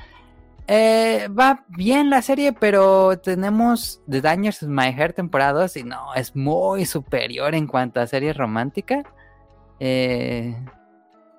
eh, 0.68 1.28
va 1.28 1.64
bien 1.68 2.10
la 2.10 2.24
serie, 2.24 2.52
pero 2.52 3.20
tenemos 3.20 4.02
The 4.10 4.22
Dangers 4.22 4.64
of 4.64 4.70
My 4.70 4.92
Heart 4.92 5.16
temporada 5.16 5.62
2 5.62 5.78
y 5.78 5.84
no, 5.84 6.14
es 6.16 6.36
muy 6.36 6.86
superior 6.86 7.54
en 7.54 7.68
cuanto 7.68 8.00
a 8.00 8.08
serie 8.08 8.34
romántica. 8.34 9.04
Eh, 9.80 10.56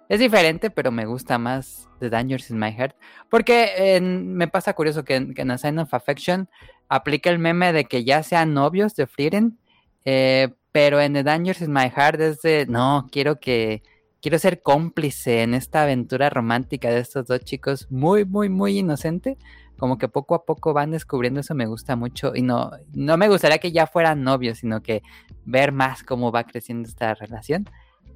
es 0.09 0.21
diferente, 0.21 0.71
pero 0.71 0.91
me 0.91 1.07
gusta 1.07 1.39
más 1.39 1.89
The 1.99 2.11
Dangers 2.11 2.51
in 2.51 2.59
My 2.59 2.73
Heart. 2.73 2.97
Porque 3.29 3.71
eh, 3.77 4.01
me 4.01 4.49
pasa 4.49 4.75
curioso 4.75 5.05
que, 5.05 5.35
que 5.35 5.43
en 5.43 5.51
A 5.51 5.59
Sign 5.59 5.79
of 5.79 5.93
Affection 5.93 6.49
aplica 6.89 7.31
el 7.31 7.39
meme 7.39 7.73
de 7.73 7.85
que 7.85 8.05
ya 8.05 8.23
sean 8.23 8.55
novios 8.55 8.95
de 8.95 9.07
Frieren. 9.07 9.59
Eh, 10.05 10.49
pero 10.73 11.01
en 11.01 11.15
The 11.15 11.23
Dangers 11.23 11.63
in 11.63 11.73
My 11.73 11.91
Heart 11.91 12.21
es 12.21 12.43
de, 12.43 12.67
no, 12.67 13.09
quiero 13.11 13.41
que, 13.41 13.83
quiero 14.21 14.39
ser 14.39 14.61
cómplice 14.61 15.43
en 15.43 15.55
esta 15.55 15.83
aventura 15.85 16.31
romántica 16.31 16.91
de 16.91 17.01
estos 17.01 17.27
dos 17.27 17.41
chicos, 17.41 17.87
muy, 17.91 18.25
muy, 18.25 18.49
muy 18.49 18.79
inocente. 18.79 19.39
Como 19.79 19.99
que 19.99 20.09
poco 20.09 20.35
a 20.35 20.45
poco 20.45 20.73
van 20.73 20.91
descubriendo 20.91 21.41
eso, 21.41 21.55
me 21.55 21.67
gusta 21.67 21.97
mucho. 21.97 22.33
Y 22.35 22.43
no, 22.43 22.73
no 22.93 23.17
me 23.17 23.29
gustaría 23.29 23.59
que 23.59 23.73
ya 23.73 23.87
fueran 23.87 24.23
novios, 24.23 24.59
sino 24.59 24.83
que 24.83 25.03
ver 25.45 25.71
más 25.71 26.03
cómo 26.03 26.33
va 26.33 26.45
creciendo 26.45 26.89
esta 26.89 27.15
relación. 27.15 27.69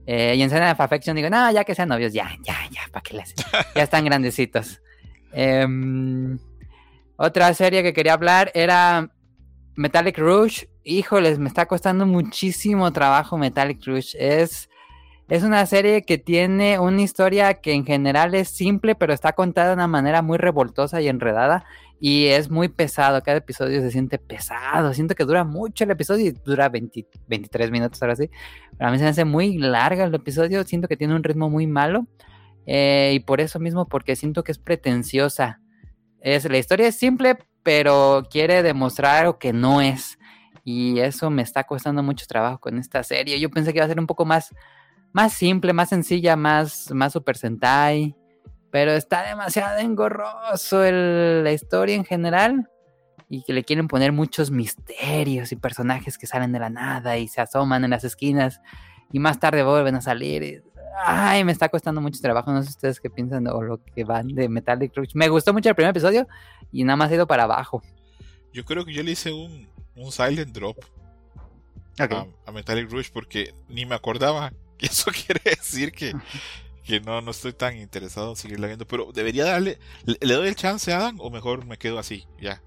Eh, 0.07 0.35
y 0.37 0.43
en 0.43 0.51
Cena 0.51 0.73
of 0.73 0.81
Affection 0.81 1.15
digo, 1.17 1.31
no, 1.31 1.51
ya 1.53 1.65
que 1.65 1.75
sean 1.75 1.89
novios, 1.89 2.13
ya, 2.13 2.31
ya, 2.43 2.57
ya, 2.71 2.81
¿para 2.91 3.03
qué 3.03 3.17
les? 3.17 3.35
ya 3.75 3.83
están 3.83 4.05
grandecitos. 4.05 4.81
Eh, 5.33 5.67
otra 7.23 7.53
serie 7.53 7.83
que 7.83 7.93
quería 7.93 8.15
hablar 8.15 8.51
era 8.55 9.11
Metallic 9.77 10.17
Rouge. 10.17 10.71
Híjoles, 10.85 11.39
me 11.39 11.49
está 11.49 11.67
costando 11.67 12.07
muchísimo 12.07 12.91
trabajo 12.93 13.37
Metallic 13.37 13.85
Rouge. 13.85 14.17
Es, 14.19 14.71
es 15.29 15.43
una 15.43 15.67
serie 15.67 16.03
que 16.03 16.17
tiene 16.17 16.79
una 16.79 17.03
historia 17.03 17.53
que 17.55 17.75
en 17.75 17.85
general 17.85 18.35
es 18.35 18.49
simple, 18.49 18.95
pero 18.95 19.13
está 19.13 19.35
contada 19.35 19.69
de 19.69 19.75
una 19.75 19.87
manera 19.87 20.23
muy 20.23 20.39
revoltosa 20.39 21.03
y 21.03 21.09
enredada. 21.09 21.67
Y 22.03 22.29
es 22.29 22.51
muy 22.51 22.69
pesado, 22.69 23.23
cada 23.23 23.37
episodio 23.37 23.83
se 23.83 23.91
siente 23.91 24.19
pesado. 24.19 24.95
Siento 24.95 25.15
que 25.15 25.25
dura 25.25 25.45
mucho 25.45 25.85
el 25.85 25.91
episodio 25.91 26.27
y 26.27 26.31
dura 26.31 26.71
20, 26.71 27.07
23 27.29 27.71
minutos 27.71 28.03
ahora 28.03 28.17
sí. 28.17 28.31
Pero 28.79 28.89
a 28.89 28.93
mí 28.93 28.99
se 28.99 29.07
hace 29.07 29.27
muy 29.27 29.59
larga 29.59 30.05
el 30.05 30.15
episodio. 30.15 30.65
Siento 30.65 30.89
que 30.89 30.97
tiene 30.97 31.15
un 31.15 31.23
ritmo 31.23 31.51
muy 31.51 31.67
malo. 31.67 32.07
Eh, 32.65 33.13
y 33.15 33.21
por 33.21 33.43
eso 33.43 33.59
mismo, 33.59 33.87
porque 33.87 34.17
siento 34.17 34.43
que 34.43 34.53
es 34.53 34.59
pretenciosa. 34.59 35.61
Es, 36.21 36.49
la 36.49 36.57
historia 36.57 36.89
es 36.89 36.97
simple, 36.97 37.37
pero 37.63 38.23
quiere 38.31 38.63
demostrar 38.63 39.27
lo 39.27 39.39
que 39.39 39.53
no 39.53 39.83
es. 39.83 40.19
Y 40.65 41.01
eso 41.01 41.29
me 41.29 41.43
está 41.43 41.65
costando 41.65 42.03
mucho 42.03 42.25
trabajo 42.27 42.61
con 42.61 42.79
esta 42.79 43.03
serie. 43.03 43.39
Yo 43.39 43.51
pensé 43.51 43.73
que 43.73 43.79
iba 43.79 43.85
a 43.85 43.89
ser 43.89 44.01
un 44.01 44.07
poco 44.07 44.25
más, 44.25 44.55
más 45.13 45.35
simple, 45.35 45.75
más 45.75 45.91
sencilla, 45.91 46.35
más, 46.35 46.91
más 46.93 47.13
Super 47.13 47.37
Sentai. 47.37 48.17
Pero 48.71 48.93
está 48.93 49.27
demasiado 49.27 49.79
engorroso 49.79 50.85
el, 50.85 51.45
la 51.45 51.53
historia 51.53 51.97
en 51.97 52.05
general. 52.05 52.71
Y 53.29 53.45
que 53.45 53.53
le 53.53 53.63
quieren 53.63 53.87
poner 53.87 54.13
muchos 54.13 54.51
misterios 54.51 55.53
y 55.53 55.57
personajes 55.57 56.19
que 56.19 56.27
salen 56.27 56.51
de 56.51 56.59
la 56.59 56.69
nada 56.69 57.17
y 57.17 57.29
se 57.29 57.41
asoman 57.41 57.85
en 57.85 57.91
las 57.91 58.03
esquinas. 58.03 58.61
Y 59.13 59.21
más 59.21 59.39
tarde 59.39 59.63
vuelven 59.63 59.95
a 59.95 60.01
salir. 60.01 60.43
Y, 60.43 60.63
ay, 61.05 61.45
me 61.45 61.53
está 61.53 61.69
costando 61.69 62.01
mucho 62.01 62.21
trabajo. 62.21 62.53
No 62.53 62.63
sé 62.63 62.71
ustedes 62.71 63.01
qué 63.01 63.11
piensan 63.11 63.47
o 63.47 63.63
lo 63.63 63.83
que 63.85 64.05
van 64.05 64.29
de 64.29 64.49
Metallic 64.49 64.97
Rouge. 64.97 65.13
Me 65.15 65.29
gustó 65.29 65.53
mucho 65.53 65.69
el 65.69 65.75
primer 65.75 65.91
episodio 65.91 66.27
y 66.73 66.85
nada 66.85 66.97
más 66.97 67.11
ha 67.11 67.15
ido 67.15 67.27
para 67.27 67.45
abajo. 67.45 67.83
Yo 68.53 68.65
creo 68.65 68.85
que 68.85 68.93
yo 68.93 69.03
le 69.03 69.13
hice 69.13 69.33
un, 69.33 69.69
un 69.95 70.11
silent 70.11 70.53
drop 70.53 70.77
okay. 71.95 72.17
a, 72.17 72.27
a, 72.47 72.53
Metallic 72.53 72.91
Rouge 72.91 73.11
porque 73.13 73.55
ni 73.69 73.87
me 73.87 73.95
acordaba. 73.95 74.53
Y 74.83 74.87
eso 74.87 75.11
quiere 75.11 75.43
decir 75.45 75.93
que, 75.93 76.15
que 76.91 77.01
no, 77.01 77.21
no 77.21 77.31
estoy 77.31 77.53
tan 77.53 77.77
interesado 77.77 78.31
en 78.31 78.37
seguirla 78.37 78.67
viendo. 78.67 78.87
Pero 78.87 79.13
debería 79.13 79.45
darle. 79.45 79.79
¿Le, 80.05 80.19
le 80.21 80.35
doy 80.35 80.49
el 80.49 80.57
chance 80.57 80.93
a 80.93 80.99
Adam 80.99 81.21
o 81.21 81.31
mejor 81.31 81.65
me 81.65 81.79
quedo 81.79 81.99
así? 82.01 82.27
Ya. 82.41 82.61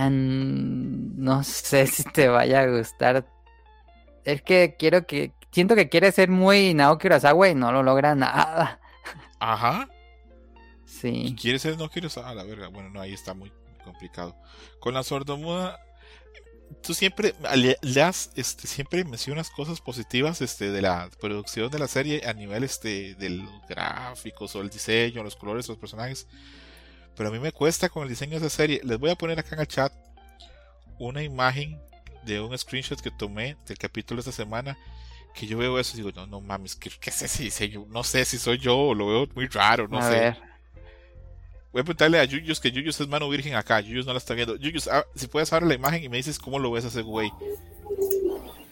No 0.00 1.42
sé 1.42 1.88
si 1.88 2.04
te 2.04 2.28
vaya 2.28 2.60
a 2.60 2.66
gustar. 2.68 3.26
Es 4.24 4.42
que 4.42 4.76
quiero 4.78 5.04
que. 5.06 5.32
Siento 5.50 5.74
que 5.74 5.88
quiere 5.88 6.10
ser 6.12 6.30
muy 6.30 6.74
Naoki 6.74 7.06
Urasawa 7.08 7.48
y 7.48 7.54
no 7.54 7.72
lo 7.72 7.82
logra 7.82 8.14
nada. 8.14 8.80
Ajá. 9.40 9.88
Sí. 10.84 11.36
¿Quiere 11.40 11.58
ser 11.58 11.76
Naoki 11.76 11.98
Urasawa? 11.98 12.34
La 12.34 12.44
verga. 12.44 12.68
Bueno, 12.68 12.90
no, 12.90 13.00
ahí 13.00 13.12
está 13.12 13.34
muy 13.34 13.52
complicado. 13.82 14.36
Con 14.78 14.94
la 14.94 15.02
sordomuda. 15.02 15.80
Tú 16.82 16.94
siempre 16.94 17.34
le, 17.54 18.02
has, 18.02 18.30
este, 18.36 18.66
siempre 18.66 19.04
mencionas 19.04 19.50
cosas 19.50 19.80
positivas 19.80 20.40
este, 20.40 20.70
de 20.70 20.82
la 20.82 21.10
producción 21.20 21.70
de 21.70 21.78
la 21.78 21.88
serie 21.88 22.26
a 22.26 22.32
nivel 22.32 22.64
este, 22.64 23.14
de 23.14 23.30
los 23.30 23.66
gráficos 23.68 24.54
o 24.54 24.60
el 24.60 24.70
diseño, 24.70 25.22
los 25.22 25.36
colores, 25.36 25.68
los 25.68 25.78
personajes. 25.78 26.26
Pero 27.16 27.28
a 27.28 27.32
mí 27.32 27.38
me 27.38 27.52
cuesta 27.52 27.88
con 27.88 28.02
el 28.02 28.08
diseño 28.08 28.32
de 28.32 28.46
esa 28.46 28.56
serie. 28.56 28.80
Les 28.84 28.98
voy 28.98 29.10
a 29.10 29.14
poner 29.16 29.38
acá 29.38 29.54
en 29.54 29.60
el 29.60 29.68
chat 29.68 29.92
una 30.98 31.22
imagen 31.22 31.80
de 32.24 32.40
un 32.40 32.56
screenshot 32.56 33.00
que 33.00 33.10
tomé 33.10 33.56
del 33.66 33.78
capítulo 33.78 34.22
de 34.22 34.30
esta 34.30 34.42
semana. 34.42 34.76
Que 35.34 35.46
yo 35.46 35.58
veo 35.58 35.78
eso 35.78 35.94
y 35.94 35.96
digo, 35.96 36.12
no, 36.14 36.26
no 36.26 36.40
mames, 36.40 36.76
¿qué, 36.76 36.90
qué 37.00 37.10
es 37.10 37.22
ese 37.22 37.42
diseño? 37.42 37.86
No 37.88 38.04
sé 38.04 38.24
si 38.24 38.38
soy 38.38 38.58
yo 38.58 38.78
o 38.78 38.94
lo 38.94 39.08
veo 39.08 39.28
muy 39.34 39.46
raro, 39.48 39.88
no 39.88 39.98
a 39.98 40.02
sé. 40.02 40.10
Ver. 40.10 40.53
Voy 41.74 41.80
a 41.80 41.84
preguntarle 41.84 42.20
a 42.20 42.24
Yuyus 42.24 42.60
que 42.60 42.70
Yuyus 42.70 43.00
es 43.00 43.08
mano 43.08 43.28
virgen 43.28 43.56
acá. 43.56 43.80
Yuyus 43.80 44.06
no 44.06 44.12
la 44.12 44.18
está 44.18 44.32
viendo. 44.32 44.54
Yuyus, 44.54 44.86
ah, 44.86 45.04
si 45.16 45.26
puedes 45.26 45.52
abrir 45.52 45.66
la 45.66 45.74
imagen 45.74 46.04
y 46.04 46.08
me 46.08 46.18
dices 46.18 46.38
cómo 46.38 46.60
lo 46.60 46.70
ves 46.70 46.84
a 46.84 46.88
ese 46.88 47.02
güey. 47.02 47.32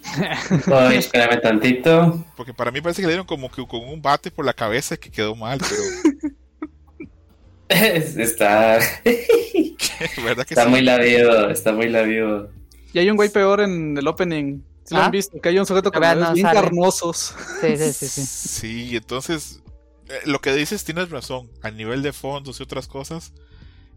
Ay, 0.73 0.99
espérame 0.99 1.41
tantito. 1.41 2.25
Porque 2.37 2.55
para 2.55 2.71
mí 2.71 2.81
parece 2.81 3.03
que 3.03 3.09
le 3.09 3.15
dieron 3.15 3.27
como 3.27 3.51
que 3.51 3.67
con 3.67 3.81
un 3.89 4.01
bate 4.01 4.31
por 4.31 4.45
la 4.45 4.53
cabeza 4.53 4.97
que 4.97 5.11
quedó 5.11 5.35
mal, 5.35 5.59
pero 5.59 6.33
Está, 7.69 8.79
¿verdad 10.25 10.47
que 10.47 10.55
está 10.55 10.65
sí? 10.65 10.71
muy 10.71 10.83
labido, 10.83 11.51
está 11.51 11.73
muy 11.73 11.89
labido. 11.89 12.51
Y 12.93 13.01
hay 13.01 13.11
un 13.11 13.17
güey 13.17 13.31
peor 13.31 13.63
en 13.63 13.99
el 13.99 14.07
opening. 14.07 14.61
¿Sí 14.85 14.95
lo 14.95 15.01
¿Ah? 15.01 15.07
han 15.07 15.11
visto? 15.11 15.41
Que 15.41 15.49
hay 15.49 15.59
un 15.59 15.67
sujeto 15.67 15.91
dedos 15.91 16.17
no 16.19 16.35
bien 16.35 16.47
sale. 16.47 16.61
carnosos. 16.61 17.35
Sí, 17.61 17.77
sí, 17.77 17.93
sí, 17.93 18.07
sí. 18.07 18.27
Sí, 18.27 18.97
entonces 18.97 19.62
lo 20.27 20.41
que 20.41 20.53
dices 20.55 20.85
tienes 20.85 21.11
razón. 21.11 21.51
A 21.63 21.71
nivel 21.71 22.03
de 22.03 22.13
fondos 22.13 22.61
y 22.61 22.63
otras 22.63 22.87
cosas 22.89 23.33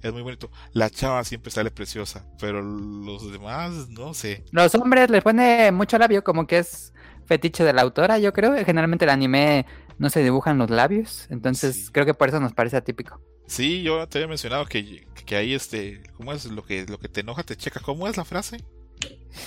es 0.01 0.13
muy 0.13 0.21
bonito. 0.21 0.51
La 0.73 0.89
chava 0.89 1.23
siempre 1.23 1.51
sale 1.51 1.71
preciosa, 1.71 2.25
pero 2.39 2.61
los 2.61 3.31
demás 3.31 3.89
no 3.89 4.13
sé. 4.13 4.43
Los 4.51 4.75
hombres 4.75 5.09
les 5.09 5.23
pone 5.23 5.71
mucho 5.71 5.97
labio, 5.97 6.23
como 6.23 6.45
que 6.47 6.59
es 6.59 6.93
fetiche 7.25 7.63
de 7.63 7.73
la 7.73 7.81
autora, 7.81 8.19
yo 8.19 8.31
creo. 8.33 8.53
Generalmente 8.65 9.05
el 9.05 9.11
anime 9.11 9.65
no 9.97 10.09
se 10.09 10.21
dibujan 10.23 10.57
los 10.57 10.69
labios, 10.69 11.27
entonces 11.29 11.75
Sí. 11.85 11.91
creo 11.91 12.05
que 12.05 12.13
por 12.13 12.29
eso 12.29 12.39
nos 12.39 12.53
parece 12.53 12.77
atípico. 12.77 13.19
Sí, 13.47 13.81
yo 13.83 14.07
te 14.07 14.17
había 14.17 14.27
mencionado 14.27 14.65
que, 14.65 15.07
que 15.25 15.35
ahí 15.35 15.53
este, 15.53 16.01
¿cómo 16.17 16.33
es 16.33 16.45
lo 16.45 16.63
que 16.65 16.85
lo 16.87 16.97
que 16.99 17.07
te 17.09 17.21
enoja 17.21 17.43
te 17.43 17.55
checa? 17.55 17.79
¿Cómo 17.79 18.07
es 18.07 18.17
la 18.17 18.25
frase? 18.25 18.57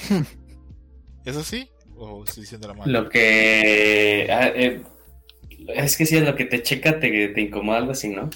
¿Es 1.25 1.37
así? 1.37 1.69
¿O 1.97 2.25
estoy 2.25 2.43
diciendo 2.43 2.69
la 2.69 2.75
mal? 2.75 2.91
Lo 2.93 3.09
que. 3.09 4.29
ah, 4.33 4.49
eh, 4.55 4.83
es 5.69 5.97
que 5.97 6.07
si 6.07 6.17
es 6.17 6.23
lo 6.23 6.37
que 6.37 6.45
te 6.45 6.63
checa, 6.63 7.01
te, 7.01 7.29
te 7.29 7.41
incomoda 7.41 7.79
algo 7.79 7.93
así, 7.93 8.09
¿no? 8.09 8.31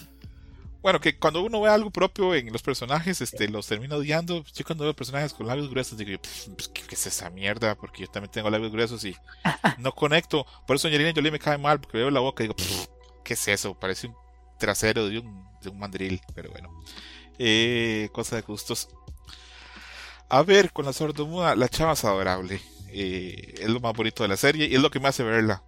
Bueno, 0.82 1.00
que 1.00 1.16
cuando 1.16 1.42
uno 1.42 1.60
ve 1.60 1.70
algo 1.70 1.90
propio 1.90 2.34
en 2.34 2.52
los 2.52 2.60
personajes, 2.62 3.20
este, 3.20 3.48
los 3.48 3.68
termina 3.68 3.94
odiando. 3.94 4.42
Yo 4.52 4.64
cuando 4.64 4.82
veo 4.82 4.94
personajes 4.94 5.32
con 5.32 5.46
labios 5.46 5.70
gruesos 5.70 5.96
digo, 5.96 6.20
"Pff, 6.20 6.48
pues, 6.56 6.68
¿qué, 6.68 6.82
qué 6.82 6.94
es 6.96 7.06
esa 7.06 7.30
mierda? 7.30 7.76
Porque 7.76 8.02
yo 8.02 8.08
también 8.08 8.32
tengo 8.32 8.50
labios 8.50 8.72
gruesos 8.72 9.04
y 9.04 9.14
no 9.78 9.92
conecto. 9.92 10.44
Por 10.66 10.74
eso 10.76 10.88
Angelina 10.88 11.12
Jolie 11.14 11.30
me 11.30 11.38
cae 11.38 11.56
mal, 11.56 11.80
porque 11.80 11.98
veo 11.98 12.10
la 12.10 12.18
boca 12.18 12.42
y 12.42 12.48
digo, 12.48 12.56
"Pff, 12.56 12.86
¿qué 13.24 13.34
es 13.34 13.46
eso? 13.48 13.78
Parece 13.78 14.08
un 14.08 14.16
trasero 14.58 15.08
de 15.08 15.20
un, 15.20 15.44
de 15.62 15.68
un 15.70 15.78
mandril, 15.78 16.20
pero 16.34 16.50
bueno. 16.50 16.68
Eh, 17.38 18.08
cosa 18.12 18.36
de 18.36 18.42
gustos. 18.42 18.88
A 20.28 20.42
ver, 20.42 20.72
con 20.72 20.84
la 20.84 20.92
sordomuda, 20.92 21.54
la 21.54 21.68
chava 21.68 21.92
es 21.92 22.04
adorable. 22.04 22.60
Eh, 22.88 23.54
es 23.60 23.68
lo 23.68 23.78
más 23.80 23.92
bonito 23.94 24.22
de 24.24 24.28
la 24.30 24.36
serie 24.36 24.66
y 24.66 24.74
es 24.74 24.80
lo 24.80 24.90
que 24.90 24.98
me 24.98 25.08
hace 25.08 25.22
verla. 25.22 25.62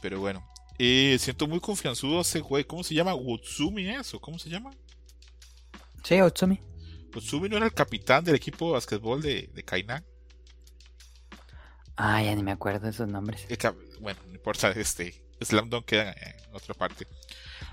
Pero 0.00 0.18
bueno. 0.20 0.46
Eh, 0.78 1.16
siento 1.20 1.46
muy 1.46 1.60
confianzudo 1.60 2.20
ese 2.20 2.40
güey. 2.40 2.64
¿Cómo 2.64 2.82
se 2.82 2.94
llama? 2.94 3.14
¿Wutsumi 3.14 3.88
eso? 3.88 4.20
¿Cómo 4.20 4.38
se 4.38 4.48
llama? 4.50 4.70
Sí, 6.02 6.20
Otsumi. 6.20 6.60
Utsumi 7.14 7.48
no 7.48 7.56
era 7.56 7.66
el 7.66 7.72
capitán 7.74 8.24
del 8.24 8.34
equipo 8.34 8.66
de 8.66 8.72
basquetbol 8.72 9.22
de, 9.22 9.48
de 9.54 9.62
Kainan. 9.62 10.04
Ay, 11.96 12.26
ya 12.26 12.34
ni 12.34 12.42
me 12.42 12.52
acuerdo 12.52 12.80
de 12.80 12.90
esos 12.90 13.08
nombres. 13.08 13.46
El 13.48 13.58
bueno, 14.00 14.20
no 14.26 14.34
importa, 14.34 14.70
este 14.72 15.22
Slam 15.40 15.70
Dunk 15.70 15.84
queda 15.86 16.12
en 16.12 16.54
otra 16.54 16.74
parte. 16.74 17.06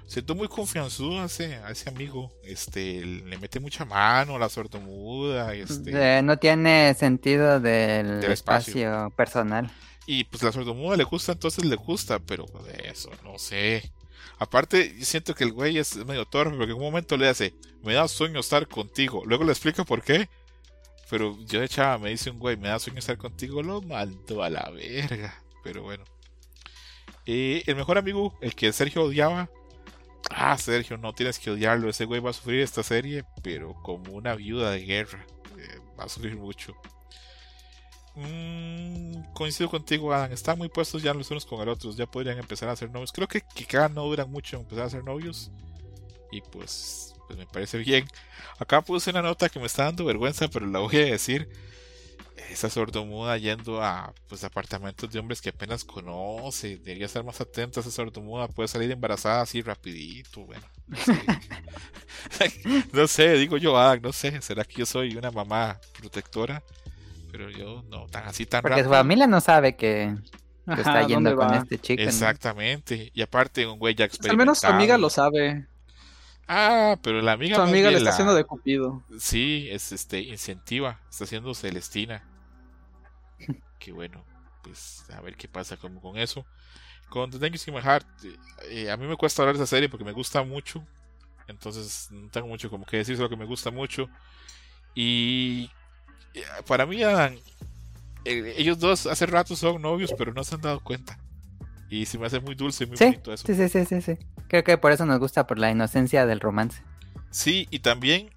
Siento 0.06 0.36
muy 0.36 0.48
confianzudo 0.48 1.22
a 1.22 1.26
ese, 1.26 1.56
a 1.56 1.72
ese 1.72 1.90
amigo. 1.90 2.32
Este, 2.44 3.04
le 3.06 3.38
mete 3.38 3.60
mucha 3.60 3.86
mano 3.86 4.36
a 4.36 4.40
la 4.40 4.50
sordomuda. 4.50 5.54
Este, 5.56 6.18
Eh, 6.18 6.22
no 6.22 6.38
tiene 6.38 6.94
sentido 6.94 7.60
del, 7.60 8.22
Del 8.22 8.32
espacio. 8.32 8.74
espacio. 8.74 9.16
personal. 9.16 9.72
Y 10.06 10.24
pues 10.26 10.44
la 10.44 10.52
sordomuda 10.52 10.98
le 10.98 11.04
gusta, 11.04 11.34
entonces 11.34 11.64
le 11.66 11.76
gusta, 11.76 12.20
pero 12.20 12.46
eso, 12.84 13.12
no 13.24 13.38
sé. 13.38 13.92
Aparte, 14.40 15.04
siento 15.06 15.36
que 15.36 15.44
el 15.44 15.54
güey 15.54 15.78
es 15.78 15.96
medio 16.06 16.26
torpe, 16.26 16.58
porque 16.58 16.72
en 16.72 16.78
un 16.78 16.84
momento 16.84 17.16
le 17.16 17.30
hace, 17.30 17.54
me 17.84 17.94
da 17.94 18.08
sueño 18.08 18.40
estar 18.40 18.68
contigo. 18.68 19.24
Luego 19.26 19.44
le 19.44 19.52
explica 19.52 19.84
por 19.84 20.02
qué. 20.04 20.30
Pero 21.10 21.38
yo 21.46 21.60
de 21.60 21.68
chava 21.68 21.98
me 21.98 22.10
dice 22.10 22.30
un 22.32 22.40
güey, 22.40 22.58
me 22.58 22.70
da 22.70 22.80
sueño 22.80 23.00
estar 23.00 23.18
contigo, 23.18 23.62
lo 23.62 23.82
mando 23.82 24.42
a 24.44 24.50
la 24.50 24.70
verga. 24.72 25.44
Pero 25.64 25.84
bueno. 25.84 26.06
Eh, 27.26 27.64
el 27.68 27.76
mejor 27.76 27.98
amigo, 27.98 28.38
el 28.42 28.56
que 28.56 28.72
Sergio 28.74 29.04
odiaba. 29.04 29.50
Ah, 30.30 30.58
Sergio, 30.58 30.98
no 30.98 31.14
tienes 31.14 31.38
que 31.38 31.52
odiarlo. 31.52 31.90
Ese 31.90 32.06
güey 32.06 32.22
va 32.22 32.30
a 32.30 32.34
sufrir 32.34 32.62
esta 32.62 32.82
serie, 32.82 33.26
pero 33.44 33.74
como 33.84 34.14
una 34.14 34.36
viuda 34.36 34.72
de 34.72 34.86
guerra. 34.86 35.26
Eh, 35.58 35.80
va 36.00 36.06
a 36.06 36.10
sufrir 36.10 36.38
mucho. 36.38 36.76
Mm, 38.16 39.34
coincido 39.34 39.70
contigo, 39.70 40.14
Adam. 40.14 40.32
Están 40.32 40.58
muy 40.58 40.70
puestos 40.70 41.02
ya 41.02 41.14
los 41.14 41.32
unos 41.32 41.46
con 41.46 41.66
los 41.66 41.78
otros. 41.78 41.96
Ya 41.96 42.06
podrían 42.06 42.38
empezar 42.38 42.70
a 42.70 42.76
ser 42.76 42.92
novios. 42.92 43.12
Creo 43.12 43.28
que, 43.28 43.42
cada 43.68 43.90
no 43.90 44.06
duran 44.06 44.30
mucho 44.30 44.58
empezar 44.58 44.86
a 44.86 44.90
ser 44.90 45.04
novios. 45.04 45.52
Y 46.32 46.42
pues, 46.42 47.16
pues 47.28 47.38
me 47.40 47.46
parece 47.46 47.78
bien. 47.78 48.08
Acá 48.60 48.82
puse 48.82 49.10
una 49.12 49.22
nota 49.22 49.50
que 49.50 49.60
me 49.60 49.66
está 49.66 49.86
dando 49.86 50.06
vergüenza, 50.06 50.48
pero 50.48 50.66
la 50.66 50.80
voy 50.80 50.96
a 50.98 51.06
decir. 51.06 51.50
Esa 52.50 52.70
sordomuda 52.70 53.38
yendo 53.38 53.82
a 53.82 54.14
pues 54.28 54.44
apartamentos 54.44 55.10
de 55.10 55.20
hombres 55.20 55.42
que 55.42 55.50
apenas 55.50 55.86
conoce. 55.86 56.78
Debería 56.78 57.06
estar 57.06 57.24
más 57.24 57.40
atenta 57.40 57.80
a 57.80 57.82
esa 57.82 57.92
sordomuda. 57.92 58.48
Puede 58.50 58.68
salir 58.68 58.92
embarazada 58.92 59.42
así 59.42 59.62
rapidito. 59.62 60.46
Bueno, 60.46 60.66
no 62.94 63.08
sé, 63.08 63.34
digo 63.36 63.58
yo, 63.58 63.78
Adam, 63.78 64.02
no 64.02 64.12
sé. 64.12 64.42
¿Será 64.42 64.66
que 64.66 64.76
yo 64.76 64.86
soy 64.86 65.16
una 65.16 65.32
mamá 65.32 65.80
protectora? 65.98 66.62
Pero 67.32 67.50
yo 67.50 67.84
no, 67.84 68.08
tan 68.08 68.28
así 68.28 68.46
tan 68.46 68.62
Porque 68.62 68.84
su 68.84 68.90
familia 68.90 69.28
no 69.28 69.42
sabe 69.42 69.76
que, 69.76 70.16
que 70.26 70.32
Ajá, 70.68 70.82
está 70.82 71.02
¿dónde 71.02 71.30
yendo 71.30 71.36
con 71.36 71.48
va? 71.50 71.58
este 71.58 71.80
chico. 71.80 72.04
¿no? 72.04 72.10
Exactamente. 72.10 73.12
Y 73.14 73.22
aparte, 73.22 73.66
un 73.66 73.80
güey 73.80 73.96
ya 73.96 74.08
Pues 74.08 74.30
al 74.30 74.38
menos 74.38 74.60
su 74.60 74.68
amiga 74.68 74.98
lo 74.98 75.10
sabe. 75.10 75.68
Ah, 76.48 76.98
pero 77.02 77.22
la 77.22 77.32
amiga 77.34 77.56
Su 77.56 77.62
amiga 77.62 77.90
le 77.90 77.98
está 77.98 78.10
la- 78.10 78.16
haciendo 78.16 78.36
de 78.36 78.44
cupido. 78.44 79.04
Sí, 79.20 79.68
es 79.72 79.92
este 79.92 80.20
incentiva, 80.22 81.00
está 81.10 81.24
haciendo 81.24 81.54
Celestina. 81.54 82.24
Qué 83.80 83.92
bueno, 83.92 84.24
pues 84.64 85.06
a 85.12 85.22
ver 85.22 85.36
qué 85.36 85.48
pasa 85.48 85.78
con, 85.78 86.00
con 86.00 86.18
eso. 86.18 86.46
Con 87.10 87.30
The 87.32 87.40
Thank 87.40 87.56
You 87.58 87.74
My 87.74 87.82
Heart, 87.82 88.08
eh, 88.70 88.92
a 88.92 88.98
mí 88.98 89.08
me 89.08 89.18
cuesta 89.18 89.42
hablar 89.42 89.58
de 89.58 89.64
esa 89.64 89.70
serie 89.76 89.90
porque 89.90 90.06
me 90.06 90.12
gusta 90.14 90.44
mucho. 90.44 90.86
Entonces 91.48 92.08
no 92.12 92.30
tengo 92.30 92.48
mucho 92.48 92.70
como 92.70 92.86
que 92.86 92.98
decir, 92.98 93.18
solo 93.18 93.30
que 93.30 93.38
me 93.38 93.46
gusta 93.46 93.72
mucho. 93.72 94.10
Y 94.96 95.70
para 96.68 96.86
mí, 96.86 97.04
Adam, 97.04 97.36
eh, 98.26 98.54
ellos 98.58 98.80
dos 98.80 99.08
hace 99.08 99.26
rato 99.26 99.56
son 99.56 99.82
novios, 99.82 100.14
pero 100.18 100.34
no 100.34 100.44
se 100.44 100.56
han 100.56 100.62
dado 100.62 100.80
cuenta. 100.80 101.18
Y 101.90 102.06
se 102.06 102.18
me 102.18 102.28
hace 102.28 102.40
muy 102.40 102.56
dulce 102.56 102.86
y 102.86 102.88
muy 102.88 102.98
Sí, 102.98 103.06
bonito 103.06 103.34
eso. 103.34 103.46
sí, 103.46 103.56
sí, 103.56 103.68
sí, 103.68 103.86
sí, 103.86 104.02
sí. 104.02 104.18
Creo 104.48 104.64
que 104.64 104.78
por 104.78 104.92
eso 104.92 105.06
nos 105.06 105.20
gusta, 105.20 105.46
por 105.48 105.60
la 105.60 105.72
inocencia 105.72 106.26
del 106.26 106.40
romance. 106.40 106.82
Sí, 107.32 107.68
y 107.70 107.80
también 107.80 108.30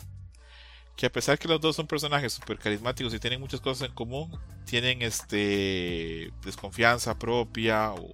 que 0.97 1.07
a 1.07 1.13
pesar 1.13 1.39
que 1.39 1.49
los 1.49 1.61
dos 1.61 1.75
son 1.77 1.87
personajes 1.87 2.33
súper 2.33 2.59
carismáticos 2.59 3.13
y 3.15 3.19
tienen 3.19 3.41
muchas 3.41 3.61
cosas 3.61 3.89
en 3.89 3.95
común, 3.95 4.37
tienen 4.65 5.03
este 5.03 6.33
desconfianza 6.45 7.19
propia 7.19 7.93
o 7.93 8.09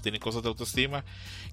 tienen 0.00 0.20
cosas 0.20 0.42
de 0.42 0.48
autoestima, 0.48 1.04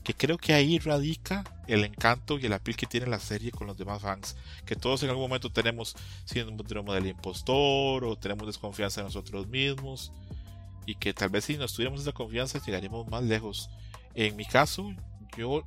que 0.04 0.14
creo 0.14 0.38
que 0.38 0.54
ahí 0.54 0.80
radica 0.80 1.44
el 1.68 1.84
encanto 1.84 2.40
y 2.40 2.46
el 2.46 2.54
appeal 2.54 2.78
que 2.78 2.86
tiene 2.86 3.08
la 3.08 3.20
serie 3.20 3.52
con 3.52 3.68
los 3.68 3.78
demás 3.78 4.02
fans, 4.02 4.36
que 4.66 4.76
todos 4.76 5.04
en 5.04 5.10
algún 5.10 5.26
momento 5.26 5.52
tenemos 5.52 5.96
síndrome 6.26 6.94
del 6.94 7.08
impostor 7.08 8.04
o 8.04 8.18
tenemos 8.18 8.48
desconfianza 8.48 9.02
en 9.02 9.08
nosotros 9.08 9.48
mismos 9.48 10.12
y 10.86 10.96
que 10.96 11.14
tal 11.14 11.30
vez 11.30 11.46
si 11.46 11.58
nos 11.58 11.74
tuviéramos 11.74 12.02
esa 12.02 12.14
confianza 12.14 12.60
llegaríamos 12.66 13.08
más 13.08 13.24
lejos. 13.24 13.70
En 14.16 14.36
mi 14.36 14.46
caso, 14.46 14.94
yo 15.38 15.64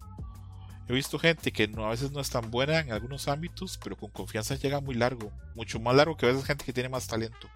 He 0.91 0.93
visto 0.93 1.21
gente 1.21 1.53
que 1.53 1.69
no, 1.69 1.87
a 1.87 1.91
veces 1.91 2.11
no 2.11 2.19
es 2.19 2.31
tan 2.31 2.51
buena 2.51 2.81
en 2.81 2.91
algunos 2.91 3.29
ámbitos, 3.29 3.79
pero 3.81 3.97
con 3.97 4.11
confianza 4.11 4.57
llega 4.57 4.81
muy 4.81 4.97
largo. 4.97 5.31
Mucho 5.55 5.79
más 5.79 5.95
largo 5.95 6.17
que 6.17 6.27
a 6.27 6.31
veces 6.31 6.45
gente 6.45 6.65
que 6.65 6.73
tiene 6.73 6.89
más 6.89 7.07
talento. 7.07 7.49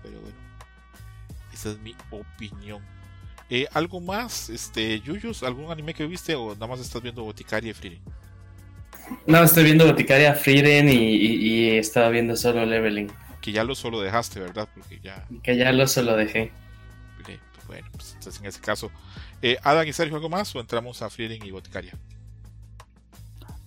Pero 0.00 0.20
bueno, 0.20 0.36
esa 1.52 1.70
es 1.70 1.80
mi 1.80 1.96
opinión. 2.12 2.80
Eh, 3.48 3.66
¿Algo 3.72 4.00
más, 4.00 4.48
este, 4.50 5.00
Yuyos? 5.00 5.42
¿Algún 5.42 5.70
anime 5.70 5.94
que 5.94 6.06
viste 6.06 6.34
o 6.34 6.54
nada 6.54 6.66
más 6.66 6.80
estás 6.80 7.02
viendo 7.02 7.24
Boticaria 7.24 7.70
y 7.70 7.74
Frieren? 7.74 8.02
No, 9.26 9.42
estoy 9.42 9.64
viendo 9.64 9.86
Boticaria 9.86 10.34
Frieren 10.34 10.88
y, 10.88 10.92
y, 10.94 11.34
y 11.74 11.78
estaba 11.78 12.08
viendo 12.08 12.36
solo 12.36 12.64
Leveling. 12.64 13.10
Que 13.40 13.52
ya 13.52 13.64
lo 13.64 13.74
solo 13.74 14.00
dejaste, 14.00 14.40
¿verdad? 14.40 14.68
Porque 14.74 14.98
ya, 15.00 15.26
Que 15.42 15.56
ya 15.56 15.72
lo 15.72 15.86
solo 15.86 16.16
dejé. 16.16 16.52
pues 17.22 17.66
bueno, 17.66 17.88
pues 17.92 18.14
entonces 18.14 18.40
en 18.40 18.46
ese 18.48 18.60
caso. 18.60 18.90
Eh, 19.42 19.58
Adam 19.62 19.86
y 19.86 19.92
Sergio, 19.92 20.16
¿algo 20.16 20.28
más 20.30 20.54
o 20.56 20.60
entramos 20.60 21.02
a 21.02 21.10
Frieren 21.10 21.44
y 21.44 21.50
Boticaria? 21.50 21.92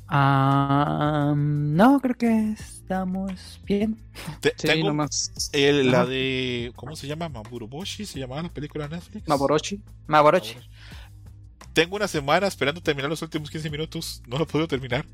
Ah, 0.07 1.33
no, 1.35 1.99
creo 1.99 2.15
que 2.15 2.55
estamos 2.91 3.59
bien. 3.65 3.97
Te- 4.39 4.53
Sí, 4.55 4.65
tengo 4.67 4.87
nomás. 4.87 5.49
el- 5.51 5.91
la 5.91 6.05
de, 6.05 6.71
¿cómo 6.77 6.95
se 6.95 7.05
llama? 7.05 7.27
Maburoboshi, 7.27 8.05
se 8.05 8.17
llamaba 8.19 8.43
la 8.43 8.49
película 8.53 8.87
de 8.87 8.95
Netflix. 8.95 9.27
Maborochi. 9.27 9.81
Maborochi. 10.07 10.55
Tengo 11.73 11.97
una 11.97 12.07
semana 12.07 12.47
esperando 12.47 12.81
terminar 12.81 13.09
los 13.09 13.21
últimos 13.21 13.51
15 13.51 13.69
minutos. 13.69 14.23
No 14.25 14.37
lo 14.37 14.45
he 14.45 14.47
podido 14.47 14.67
terminar. 14.69 15.05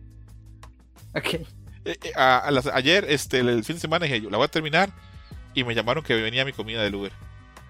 Ok. 1.15 1.33
Eh, 1.33 1.45
eh, 1.85 2.11
a- 2.15 2.37
a 2.39 2.51
las- 2.51 2.67
ayer, 2.67 3.05
este, 3.09 3.39
el 3.39 3.63
fin 3.63 3.75
de 3.77 3.81
semana, 3.81 4.05
dije 4.05 4.21
yo, 4.21 4.29
la 4.29 4.37
voy 4.37 4.45
a 4.45 4.49
terminar. 4.49 4.91
Y 5.55 5.63
me 5.63 5.73
llamaron 5.75 6.03
que 6.03 6.13
venía 6.15 6.45
mi 6.45 6.53
comida 6.53 6.81
del 6.83 6.93
Uber. 6.95 7.11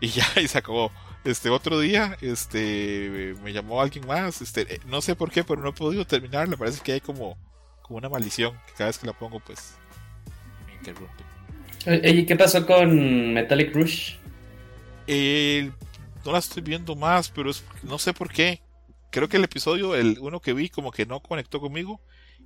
Y 0.02 0.10
ya, 0.10 0.26
y 0.44 0.48
se 0.50 0.58
acabó. 0.58 0.92
Este, 1.24 1.50
otro 1.50 1.80
día, 1.80 2.18
este, 2.20 3.36
me 3.42 3.54
llamó 3.54 3.82
alguien 3.82 4.06
más. 4.06 4.42
Este, 4.42 4.76
eh, 4.76 4.80
no 4.86 5.02
sé 5.02 5.16
por 5.16 5.32
qué, 5.32 5.46
pero 5.46 5.62
no 5.62 5.70
he 5.70 5.74
podido 5.74 6.06
terminarla. 6.06 6.58
Parece 6.58 6.82
que 6.82 6.92
hay 6.92 7.00
como, 7.02 7.38
como 7.82 7.98
una 7.98 8.10
maldición. 8.10 8.54
Que 8.68 8.74
cada 8.74 8.88
vez 8.90 8.98
que 9.00 9.08
la 9.08 9.14
pongo, 9.14 9.40
pues, 9.40 9.76
Oye, 11.86 12.26
¿qué 12.26 12.36
pasó 12.36 12.66
con 12.66 13.34
Metallic 13.34 13.74
Rush? 13.74 14.16
Eh, 15.08 15.70
no 16.26 16.32
la 16.32 16.40
estoy 16.40 16.64
viendo 16.64 16.96
más, 16.96 17.30
pero 17.30 17.50
es, 17.50 17.64
no 17.84 17.98
sé 17.98 18.14
por 18.14 18.32
qué. 18.32 18.62
Creo 19.12 19.28
que 19.28 19.38
el 19.38 19.44
episodio, 19.44 19.96
el 19.96 20.18
uno 20.20 20.40
que 20.40 20.54
vi, 20.54 20.70
como 20.70 20.92
que 20.92 21.06
no 21.06 21.22
conectó 21.22 21.60
conmigo 21.60 22.02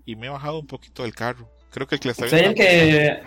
y 0.06 0.16
me 0.16 0.28
he 0.28 0.30
bajado 0.30 0.60
un 0.60 0.68
poquito 0.68 1.04
del 1.04 1.14
carro. 1.14 1.50
Creo 1.72 1.88
que 1.88 1.96
el 1.96 2.02
que 2.02 2.08
la 2.08 2.12
está 2.14 2.26
viendo. 2.26 2.56
que... 2.56 3.22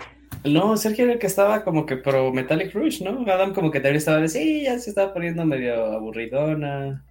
No, 0.44 0.76
Sergio 0.76 1.04
era 1.04 1.14
el 1.14 1.18
que 1.18 1.26
estaba 1.26 1.64
como 1.64 1.86
que 1.86 1.96
pro 1.96 2.32
Metallic 2.32 2.72
Rush, 2.72 3.02
¿no? 3.02 3.24
Adam 3.30 3.52
como 3.52 3.70
que 3.70 3.80
también 3.80 3.96
estaba 3.96 4.18
de, 4.18 4.28
sí, 4.28 4.62
ya 4.62 4.78
se 4.78 4.90
estaba 4.90 5.12
poniendo 5.12 5.44
medio 5.44 5.86
aburridona. 5.86 7.04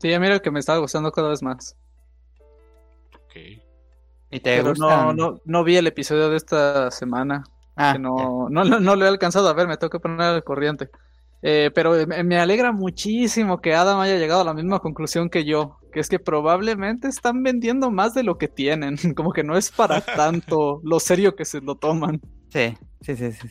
Sí, 0.00 0.10
ya 0.10 0.18
mira 0.18 0.38
que 0.40 0.50
me 0.50 0.58
está 0.58 0.76
gustando 0.78 1.12
cada 1.12 1.30
vez 1.30 1.42
más. 1.42 1.76
Ok. 3.14 3.62
¿Y 4.30 4.40
te 4.40 4.56
Pero 4.56 4.74
no, 4.74 5.12
no, 5.12 5.40
no 5.44 5.64
vi 5.64 5.76
el 5.76 5.86
episodio 5.86 6.28
de 6.28 6.36
esta 6.36 6.90
semana. 6.90 7.44
Ah, 7.76 7.92
que 7.92 7.98
no, 7.98 8.48
no, 8.50 8.64
no, 8.64 8.80
no 8.80 8.96
lo 8.96 9.04
he 9.04 9.08
alcanzado 9.08 9.48
a 9.48 9.54
ver, 9.54 9.68
me 9.68 9.76
tengo 9.76 9.90
que 9.90 10.00
poner 10.00 10.20
al 10.20 10.44
corriente. 10.44 10.90
Eh, 11.42 11.70
pero 11.72 12.06
me, 12.06 12.24
me 12.24 12.38
alegra 12.38 12.72
muchísimo 12.72 13.60
que 13.60 13.74
Adam 13.74 14.00
haya 14.00 14.16
llegado 14.16 14.40
a 14.40 14.44
la 14.44 14.54
misma 14.54 14.80
conclusión 14.80 15.30
que 15.30 15.44
yo, 15.44 15.78
que 15.92 16.00
es 16.00 16.08
que 16.08 16.18
probablemente 16.18 17.06
están 17.06 17.42
vendiendo 17.42 17.90
más 17.90 18.14
de 18.14 18.24
lo 18.24 18.38
que 18.38 18.48
tienen, 18.48 18.96
como 19.16 19.32
que 19.32 19.44
no 19.44 19.56
es 19.56 19.70
para 19.70 20.00
tanto 20.16 20.80
lo 20.82 20.98
serio 21.00 21.36
que 21.36 21.44
se 21.44 21.60
lo 21.60 21.76
toman. 21.76 22.20
Sí, 22.52 22.76
sí, 23.00 23.16
sí, 23.16 23.32
sí. 23.32 23.48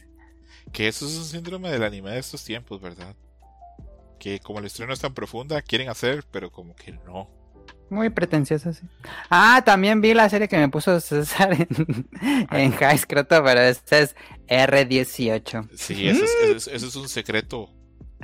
Que 0.73 0.89
eso 0.89 1.05
es 1.05 1.17
un 1.17 1.23
síndrome 1.23 1.71
del 1.71 1.83
anime 1.83 2.11
de 2.11 2.19
estos 2.19 2.43
tiempos, 2.43 2.81
¿verdad? 2.81 3.15
Que 4.19 4.39
como 4.39 4.59
la 4.59 4.67
historia 4.67 4.87
no 4.87 4.93
es 4.93 4.99
tan 4.99 5.13
profunda, 5.13 5.61
quieren 5.61 5.87
hacer, 5.87 6.25
pero 6.29 6.51
como 6.51 6.75
que 6.75 6.91
no. 6.91 7.29
Muy 7.89 8.09
pretencioso, 8.09 8.73
sí. 8.73 8.81
Ah, 9.29 9.61
también 9.65 10.01
vi 10.01 10.13
la 10.13 10.27
serie 10.29 10.47
que 10.47 10.57
me 10.57 10.67
puso 10.69 10.99
César 11.01 11.53
en, 11.53 11.67
en 12.51 12.71
High 12.73 12.97
Scroto, 12.97 13.43
pero 13.43 13.61
esta 13.61 13.99
es 13.99 14.15
R18. 14.47 15.69
Sí, 15.75 16.07
eso 16.07 16.23
es, 16.23 16.31
eso 16.43 16.55
es- 16.57 16.67
eso 16.67 16.87
es 16.87 16.95
un 16.95 17.07
secreto. 17.09 17.69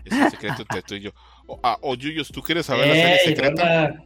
Es 0.06 0.12
un 0.14 0.32
secreto 0.32 0.62
entre 0.64 0.82
tú 0.82 0.96
y 0.96 1.02
yo. 1.02 1.12
O, 1.48 1.60
ah, 1.64 1.78
o 1.82 1.96
Yuyos, 1.96 2.30
¿tú 2.30 2.42
quieres 2.42 2.66
saber 2.66 2.88
la 2.88 2.94
serie 2.94 3.14
¡Ey, 3.16 3.26
secreta? 3.28 3.64
hola! 3.64 4.04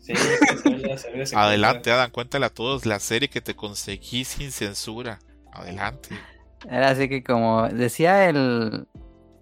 Sí, 0.00 0.12
quiero 0.14 0.58
saber 0.58 0.80
la 0.80 0.98
serie 0.98 1.26
secreta. 1.26 1.42
Adelante, 1.44 1.90
Adam, 1.92 2.10
cuéntale 2.10 2.46
a 2.46 2.50
todos 2.50 2.86
la 2.86 2.98
serie 2.98 3.28
que 3.28 3.40
te 3.40 3.54
conseguí 3.54 4.24
sin 4.24 4.50
censura. 4.52 5.18
Adelante. 5.52 6.08
Era 6.68 6.90
así 6.90 7.08
que 7.08 7.22
como 7.22 7.68
decía 7.68 8.28
el 8.28 8.86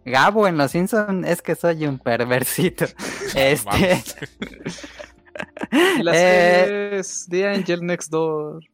Gabo 0.05 0.47
en 0.49 0.59
Los 0.59 0.73
Simpsons, 0.73 1.27
es 1.27 1.41
que 1.41 1.55
soy 1.55 1.87
un 1.87 1.99
perversito. 1.99 2.85
Este, 3.35 4.03
la 6.03 6.13
Eh, 6.15 6.65
serie 6.67 6.99
es 6.99 7.27
The 7.29 7.49
Angel 7.49 7.85
Next 7.85 8.11
Door. 8.11 8.65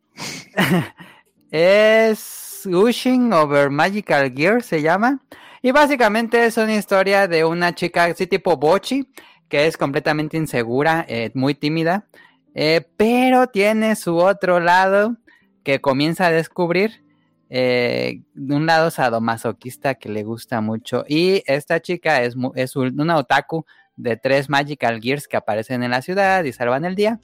es 1.51 2.63
Gushing 2.65 3.33
Over 3.33 3.71
Magical 3.71 4.33
Gear, 4.35 4.63
se 4.63 4.83
llama. 4.83 5.21
Y 5.63 5.71
básicamente 5.73 6.45
es 6.45 6.57
una 6.57 6.75
historia 6.75 7.29
de 7.29 7.45
una 7.45 7.75
chica 7.75 8.05
así 8.05 8.27
tipo 8.27 8.57
Bochi, 8.57 9.07
que 9.49 9.67
es 9.67 9.77
completamente 9.77 10.37
insegura, 10.37 11.05
eh, 11.09 11.31
muy 11.35 11.55
tímida, 11.55 12.07
eh, 12.55 12.87
pero 12.97 13.47
tiene 13.47 13.95
su 13.97 14.17
otro 14.17 14.61
lado 14.61 15.17
que 15.63 15.81
comienza 15.81 16.27
a 16.27 16.33
descubrir. 16.33 17.03
eh, 17.55 18.23
un 18.35 18.65
lado 18.65 18.91
sadomasoquista 18.91 19.97
que 19.97 20.09
le 20.09 20.23
gusta 20.23 20.63
mucho. 20.63 21.05
Y 21.07 21.43
esta 21.47 21.81
chica 21.83 22.23
es, 22.23 22.35
es 22.55 22.77
un- 22.77 22.99
una 22.99 23.19
otaku 23.19 23.67
de 23.97 24.17
tres 24.17 24.49
Magical 24.49 25.01
Gears 25.01 25.29
que 25.29 25.37
aparecen 25.37 25.83
en 25.83 25.91
la 25.91 26.03
ciudad 26.03 26.45
y 26.45 26.53
salvan 26.53 26.85
el 26.85 26.95
día. 26.95 27.21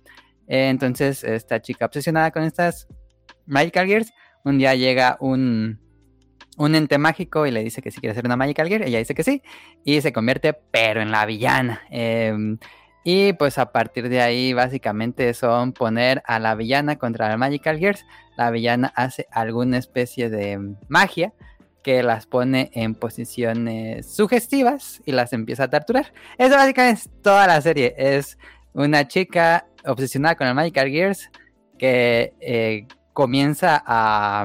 Eh, 0.46 0.68
entonces, 0.68 1.24
esta 1.24 1.60
chica 1.60 1.86
obsesionada 1.86 2.30
con 2.30 2.42
estas 2.42 2.88
Magical 3.46 3.86
Gears, 3.86 4.12
un 4.44 4.58
día 4.58 4.74
llega 4.74 5.16
un, 5.20 5.80
un 6.58 6.74
ente 6.74 6.98
mágico 6.98 7.46
y 7.46 7.50
le 7.50 7.62
dice 7.62 7.80
que 7.80 7.90
si 7.90 8.00
quiere 8.00 8.14
ser 8.14 8.26
una 8.26 8.36
Magical 8.36 8.68
Gear, 8.68 8.82
ella 8.82 8.98
dice 8.98 9.14
que 9.14 9.22
sí, 9.22 9.42
y 9.84 10.00
se 10.00 10.12
convierte 10.12 10.52
pero 10.52 11.00
en 11.00 11.10
la 11.10 11.24
villana. 11.24 11.82
Em, 11.90 12.58
y 13.04 13.32
pues 13.34 13.58
a 13.58 13.72
partir 13.72 14.08
de 14.08 14.20
ahí 14.20 14.52
básicamente 14.52 15.32
son 15.34 15.72
poner 15.72 16.22
a 16.26 16.38
la 16.38 16.54
villana 16.54 16.96
contra 16.96 17.28
la 17.28 17.36
Magical 17.36 17.78
Gears. 17.78 18.04
La 18.36 18.50
villana 18.50 18.92
hace 18.96 19.26
alguna 19.30 19.78
especie 19.78 20.28
de 20.28 20.74
magia 20.88 21.32
que 21.88 22.02
las 22.02 22.26
pone 22.26 22.70
en 22.74 22.94
posiciones 22.94 24.14
sugestivas 24.14 25.00
y 25.06 25.12
las 25.12 25.32
empieza 25.32 25.64
a 25.64 25.70
torturar. 25.70 26.12
Eso 26.36 26.54
básicamente 26.54 27.00
es 27.00 27.10
toda 27.22 27.46
la 27.46 27.62
serie. 27.62 27.94
Es 27.96 28.36
una 28.74 29.08
chica 29.08 29.66
obsesionada 29.86 30.34
con 30.34 30.46
el 30.48 30.54
Magical 30.54 30.90
Gears 30.90 31.30
que 31.78 32.34
eh, 32.40 32.86
comienza 33.14 33.82
a 33.86 34.44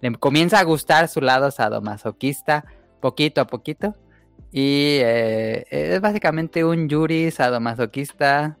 le 0.00 0.12
comienza 0.12 0.58
a 0.58 0.64
gustar 0.64 1.06
su 1.08 1.20
lado 1.20 1.50
sadomasoquista 1.50 2.64
poquito 3.00 3.42
a 3.42 3.46
poquito 3.46 3.94
y 4.50 4.96
eh, 5.02 5.66
es 5.70 6.00
básicamente 6.00 6.64
un 6.64 6.88
Yuri 6.88 7.30
sadomasoquista 7.30 8.56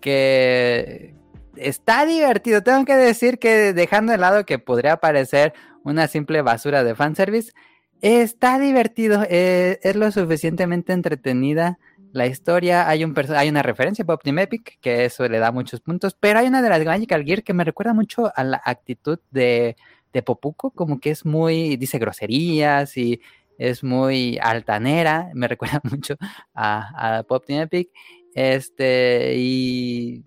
que 0.00 1.14
está 1.56 2.06
divertido. 2.06 2.62
Tengo 2.62 2.86
que 2.86 2.96
decir 2.96 3.38
que 3.38 3.74
dejando 3.74 4.12
de 4.12 4.18
lado 4.18 4.46
que 4.46 4.58
podría 4.58 4.96
parecer 4.96 5.52
una 5.84 6.08
simple 6.08 6.42
basura 6.42 6.84
de 6.84 6.94
fanservice, 6.94 7.52
está 8.00 8.58
divertido, 8.58 9.24
eh, 9.28 9.78
es 9.82 9.96
lo 9.96 10.10
suficientemente 10.10 10.92
entretenida. 10.92 11.78
La 12.12 12.26
historia, 12.26 12.88
hay, 12.88 13.04
un 13.04 13.14
hay 13.36 13.48
una 13.48 13.62
referencia 13.62 14.02
a 14.02 14.06
Pop 14.06 14.22
Team 14.22 14.38
Epic, 14.38 14.78
que 14.80 15.04
eso 15.04 15.28
le 15.28 15.38
da 15.38 15.52
muchos 15.52 15.80
puntos, 15.80 16.16
pero 16.18 16.38
hay 16.38 16.46
una 16.46 16.62
de 16.62 16.68
las 16.70 16.84
Magical 16.84 17.24
Gear 17.24 17.42
que 17.42 17.52
me 17.52 17.64
recuerda 17.64 17.92
mucho 17.92 18.32
a 18.34 18.44
la 18.44 18.62
actitud 18.64 19.18
de, 19.30 19.76
de 20.12 20.22
Popuco, 20.22 20.70
como 20.70 21.00
que 21.00 21.10
es 21.10 21.26
muy, 21.26 21.76
dice 21.76 21.98
groserías 21.98 22.96
y 22.96 23.20
es 23.58 23.84
muy 23.84 24.38
altanera, 24.40 25.30
me 25.34 25.48
recuerda 25.48 25.80
mucho 25.84 26.16
a, 26.54 27.18
a 27.18 27.22
Pop 27.24 27.44
Team 27.44 27.62
Epic, 27.62 27.90
este, 28.34 29.34
y 29.36 30.24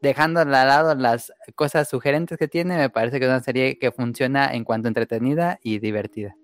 dejando 0.00 0.40
al 0.40 0.50
lado 0.50 0.94
las 0.94 1.32
cosas 1.54 1.88
sugerentes 1.88 2.38
que 2.38 2.48
tiene, 2.48 2.76
me 2.76 2.90
parece 2.90 3.18
que 3.18 3.26
es 3.26 3.30
una 3.30 3.40
serie 3.40 3.78
que 3.78 3.92
funciona 3.92 4.52
en 4.52 4.64
cuanto 4.64 4.88
entretenida 4.88 5.58
y 5.62 5.78
divertida. 5.78 6.34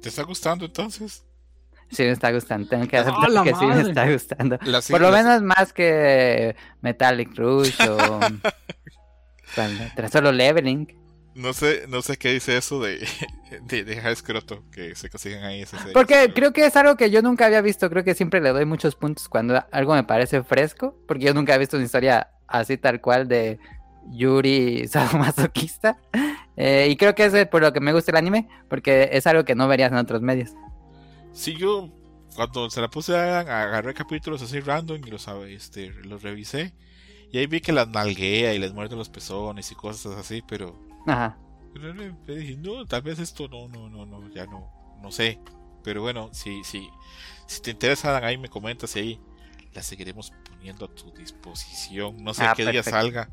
¿Te 0.00 0.08
está 0.08 0.22
gustando 0.22 0.64
entonces? 0.64 1.24
Sí, 1.90 2.02
me 2.04 2.10
está 2.10 2.32
gustando. 2.32 2.68
Tengo 2.68 2.88
que 2.88 2.96
¡Ah, 2.98 3.00
aceptar 3.00 3.44
que 3.44 3.54
sí 3.54 3.66
me 3.66 3.80
está 3.80 4.10
gustando. 4.10 4.58
Por 4.58 5.00
lo 5.00 5.10
menos 5.10 5.42
más 5.42 5.72
que 5.72 6.56
Metallic 6.80 7.36
Rush 7.36 7.76
o 7.88 8.20
tras 9.94 10.10
solo 10.10 10.32
Leveling. 10.32 11.01
No 11.34 11.52
sé, 11.54 11.86
no 11.88 12.02
sé 12.02 12.18
qué 12.18 12.32
dice 12.32 12.56
eso 12.56 12.80
de, 12.80 13.06
de, 13.62 13.84
de 13.84 13.96
High 13.96 14.16
Scroto 14.16 14.64
que 14.70 14.94
se 14.94 15.08
consiguen 15.08 15.42
ahí 15.44 15.64
series, 15.64 15.92
Porque 15.92 16.32
creo 16.34 16.52
que 16.52 16.66
es 16.66 16.76
algo 16.76 16.96
que 16.96 17.10
yo 17.10 17.22
nunca 17.22 17.46
había 17.46 17.62
visto. 17.62 17.88
Creo 17.88 18.04
que 18.04 18.14
siempre 18.14 18.40
le 18.40 18.50
doy 18.50 18.64
muchos 18.66 18.96
puntos 18.96 19.28
cuando 19.28 19.64
algo 19.70 19.94
me 19.94 20.04
parece 20.04 20.42
fresco. 20.42 20.96
Porque 21.06 21.24
yo 21.24 21.34
nunca 21.34 21.54
he 21.54 21.58
visto 21.58 21.76
una 21.76 21.86
historia 21.86 22.30
así 22.46 22.76
tal 22.76 23.00
cual 23.00 23.28
de 23.28 23.58
Yuri 24.10 24.86
sadomasoquista. 24.88 25.98
Eh, 26.56 26.88
y 26.90 26.96
creo 26.96 27.14
que 27.14 27.24
es 27.24 27.48
por 27.48 27.62
lo 27.62 27.72
que 27.72 27.80
me 27.80 27.92
gusta 27.92 28.10
el 28.10 28.18
anime. 28.18 28.48
Porque 28.68 29.08
es 29.12 29.26
algo 29.26 29.44
que 29.44 29.54
no 29.54 29.68
verías 29.68 29.90
en 29.90 29.98
otros 29.98 30.20
medios. 30.20 30.50
Sí, 31.32 31.56
yo 31.56 31.88
cuando 32.36 32.68
se 32.70 32.80
la 32.80 32.88
puse 32.88 33.16
a 33.16 33.40
agarré 33.40 33.94
capítulos 33.94 34.42
así 34.42 34.60
random 34.60 35.00
y 35.06 35.10
los, 35.10 35.26
este, 35.48 35.90
los 36.04 36.22
revisé. 36.22 36.74
Y 37.30 37.38
ahí 37.38 37.46
vi 37.46 37.62
que 37.62 37.72
las 37.72 37.88
nalguea 37.88 38.52
y 38.52 38.58
les 38.58 38.74
muerde 38.74 38.96
los 38.96 39.08
pezones 39.08 39.72
y 39.72 39.74
cosas 39.74 40.18
así, 40.18 40.42
pero 40.46 40.91
Ajá. 41.06 41.38
No, 42.58 42.86
tal 42.86 43.02
vez 43.02 43.18
esto 43.18 43.48
no, 43.48 43.68
no, 43.68 43.88
no, 43.88 44.06
no, 44.06 44.28
ya 44.30 44.46
no, 44.46 44.70
no 45.02 45.10
sé. 45.10 45.38
Pero 45.82 46.02
bueno, 46.02 46.30
si, 46.32 46.62
si, 46.64 46.88
si 47.46 47.60
te 47.62 47.70
interesa, 47.72 48.16
ahí 48.24 48.38
me 48.38 48.48
comentas 48.48 48.94
y 48.96 48.98
ahí 49.00 49.20
la 49.74 49.82
seguiremos 49.82 50.32
poniendo 50.48 50.84
a 50.84 50.94
tu 50.94 51.10
disposición. 51.12 52.22
No 52.22 52.34
sé 52.34 52.44
Ah, 52.44 52.52
qué 52.56 52.62
día 52.62 52.82
perfecto. 52.82 52.90
salga. 52.90 53.28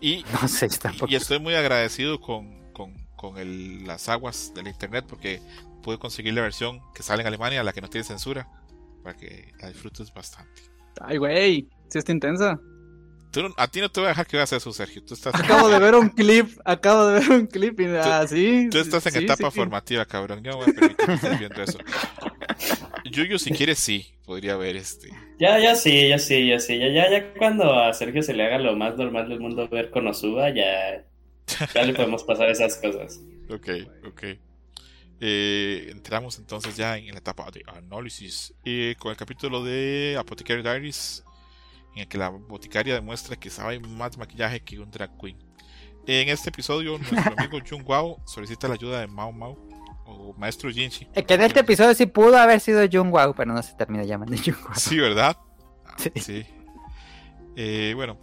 Y, 0.00 0.24
No 0.42 0.48
sé, 0.48 0.68
y 1.08 1.14
estoy 1.14 1.38
muy 1.38 1.54
agradecido 1.54 2.20
con, 2.20 2.72
con, 2.72 2.94
con 3.16 3.38
el- 3.38 3.86
las 3.86 4.08
aguas 4.08 4.52
del 4.54 4.68
internet 4.68 5.04
porque 5.08 5.40
pude 5.82 5.98
conseguir 5.98 6.34
la 6.34 6.42
versión 6.42 6.80
que 6.94 7.02
sale 7.02 7.20
en 7.22 7.28
Alemania, 7.28 7.62
la 7.62 7.72
que 7.72 7.80
no 7.80 7.88
tiene 7.88 8.04
censura, 8.04 8.48
para 9.02 9.16
que 9.16 9.52
la 9.60 9.68
disfrutes 9.68 10.12
bastante. 10.14 10.62
Ay, 11.00 11.18
güey, 11.18 11.68
sí 11.88 11.98
está 11.98 12.12
intensa. 12.12 12.58
Tú 13.32 13.40
a 13.56 13.66
ti 13.66 13.80
no 13.80 13.90
te 13.90 13.98
voy 13.98 14.08
a 14.08 14.10
dejar 14.10 14.26
que 14.26 14.36
veas 14.36 14.52
eso, 14.52 14.72
Sergio. 14.72 15.02
Tú 15.02 15.14
estás, 15.14 15.34
Acabo 15.34 15.70
de 15.70 15.78
ver 15.80 15.94
un 15.94 16.10
clip, 16.10 16.50
acabo 16.66 17.06
de 17.06 17.20
ver 17.20 17.30
un 17.30 17.46
clip 17.46 17.80
y 17.80 17.86
ah, 17.86 18.26
sí. 18.28 18.68
Tú 18.70 18.78
estás 18.78 19.06
en 19.06 19.12
sí, 19.12 19.24
etapa 19.24 19.50
sí. 19.50 19.56
formativa, 19.56 20.04
cabrón. 20.04 20.44
Yo 20.44 20.52
no 20.52 20.58
voy 20.58 20.70
a 20.70 20.74
permitir 20.74 21.06
que 21.06 21.14
estés 21.14 21.38
viendo 21.38 21.62
eso. 21.62 21.78
Yuyu, 23.10 23.38
si 23.38 23.50
quieres, 23.52 23.78
sí, 23.78 24.14
podría 24.26 24.56
ver 24.56 24.76
este. 24.76 25.10
Ya, 25.38 25.58
ya 25.58 25.74
sí, 25.74 26.08
ya 26.08 26.18
sí, 26.18 26.46
ya 26.46 26.58
sí. 26.58 26.78
Ya, 26.78 26.88
ya, 26.88 27.10
ya 27.10 27.32
cuando 27.32 27.72
a 27.74 27.94
Sergio 27.94 28.22
se 28.22 28.34
le 28.34 28.44
haga 28.44 28.58
lo 28.58 28.76
más 28.76 28.96
normal 28.96 29.28
del 29.30 29.40
mundo 29.40 29.66
ver 29.66 29.90
Konosuba, 29.90 30.50
ya, 30.50 31.02
ya 31.74 31.82
le 31.82 31.94
podemos 31.94 32.24
pasar 32.24 32.50
esas 32.50 32.76
cosas. 32.76 33.18
Ok, 33.48 33.68
ok. 34.06 34.22
Eh, 35.24 35.86
entramos 35.90 36.38
entonces 36.38 36.76
ya 36.76 36.98
en 36.98 37.12
la 37.12 37.18
etapa 37.18 37.48
de 37.50 37.62
análisis 37.66 38.52
eh, 38.64 38.96
con 38.98 39.12
el 39.12 39.16
capítulo 39.16 39.62
de 39.62 40.16
Apothecary 40.18 40.62
Diaries, 40.62 41.24
en 41.94 42.00
el 42.02 42.08
que 42.08 42.18
la 42.18 42.28
boticaria 42.30 42.94
demuestra 42.94 43.36
que 43.36 43.50
sabe 43.50 43.78
más 43.80 44.16
maquillaje 44.18 44.60
que 44.60 44.78
un 44.78 44.90
drag 44.90 45.10
queen. 45.18 45.38
En 46.06 46.28
este 46.28 46.50
episodio, 46.50 46.98
nuestro 47.10 47.34
amigo 47.36 47.58
Jung 47.68 47.88
Wao 47.88 48.20
solicita 48.26 48.68
la 48.68 48.74
ayuda 48.74 49.00
de 49.00 49.06
Mao 49.06 49.32
Mao 49.32 49.56
o 50.06 50.34
Maestro 50.36 50.70
Jinchi. 50.70 51.06
Eh, 51.14 51.24
Que 51.24 51.34
en 51.34 51.42
este 51.42 51.60
episodio 51.60 51.94
sí 51.94 52.06
pudo 52.06 52.36
haber 52.38 52.60
sido 52.60 52.80
Jung 52.90 53.12
Wao, 53.12 53.34
pero 53.34 53.52
no 53.52 53.62
se 53.62 53.74
termina 53.74 54.04
llamando 54.04 54.36
Jung 54.36 54.56
Wao. 54.64 54.74
Sí, 54.74 54.98
¿verdad? 54.98 55.36
Ah, 55.86 55.94
Sí. 55.98 56.10
sí. 56.20 56.46
Eh, 57.56 57.92
bueno, 57.94 58.18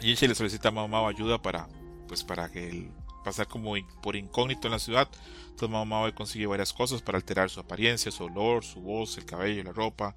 Jinchi 0.00 0.26
le 0.26 0.34
solicita 0.34 0.68
a 0.68 0.72
Mao 0.72 0.88
Mao 0.88 1.06
ayuda 1.08 1.40
para, 1.40 1.68
pues, 2.08 2.24
para 2.24 2.50
que 2.50 2.68
él 2.68 2.90
pasar 3.24 3.46
como 3.46 3.74
por 4.02 4.16
incógnito 4.16 4.66
en 4.66 4.72
la 4.72 4.78
ciudad. 4.80 5.08
Entonces 5.44 5.70
Mao 5.70 5.84
Mao 5.84 6.12
consigue 6.14 6.46
varias 6.46 6.72
cosas 6.72 7.00
para 7.02 7.16
alterar 7.18 7.48
su 7.50 7.60
apariencia, 7.60 8.10
su 8.10 8.24
olor, 8.24 8.64
su 8.64 8.80
voz, 8.80 9.16
el 9.16 9.24
cabello, 9.24 9.62
la 9.62 9.72
ropa, 9.72 10.14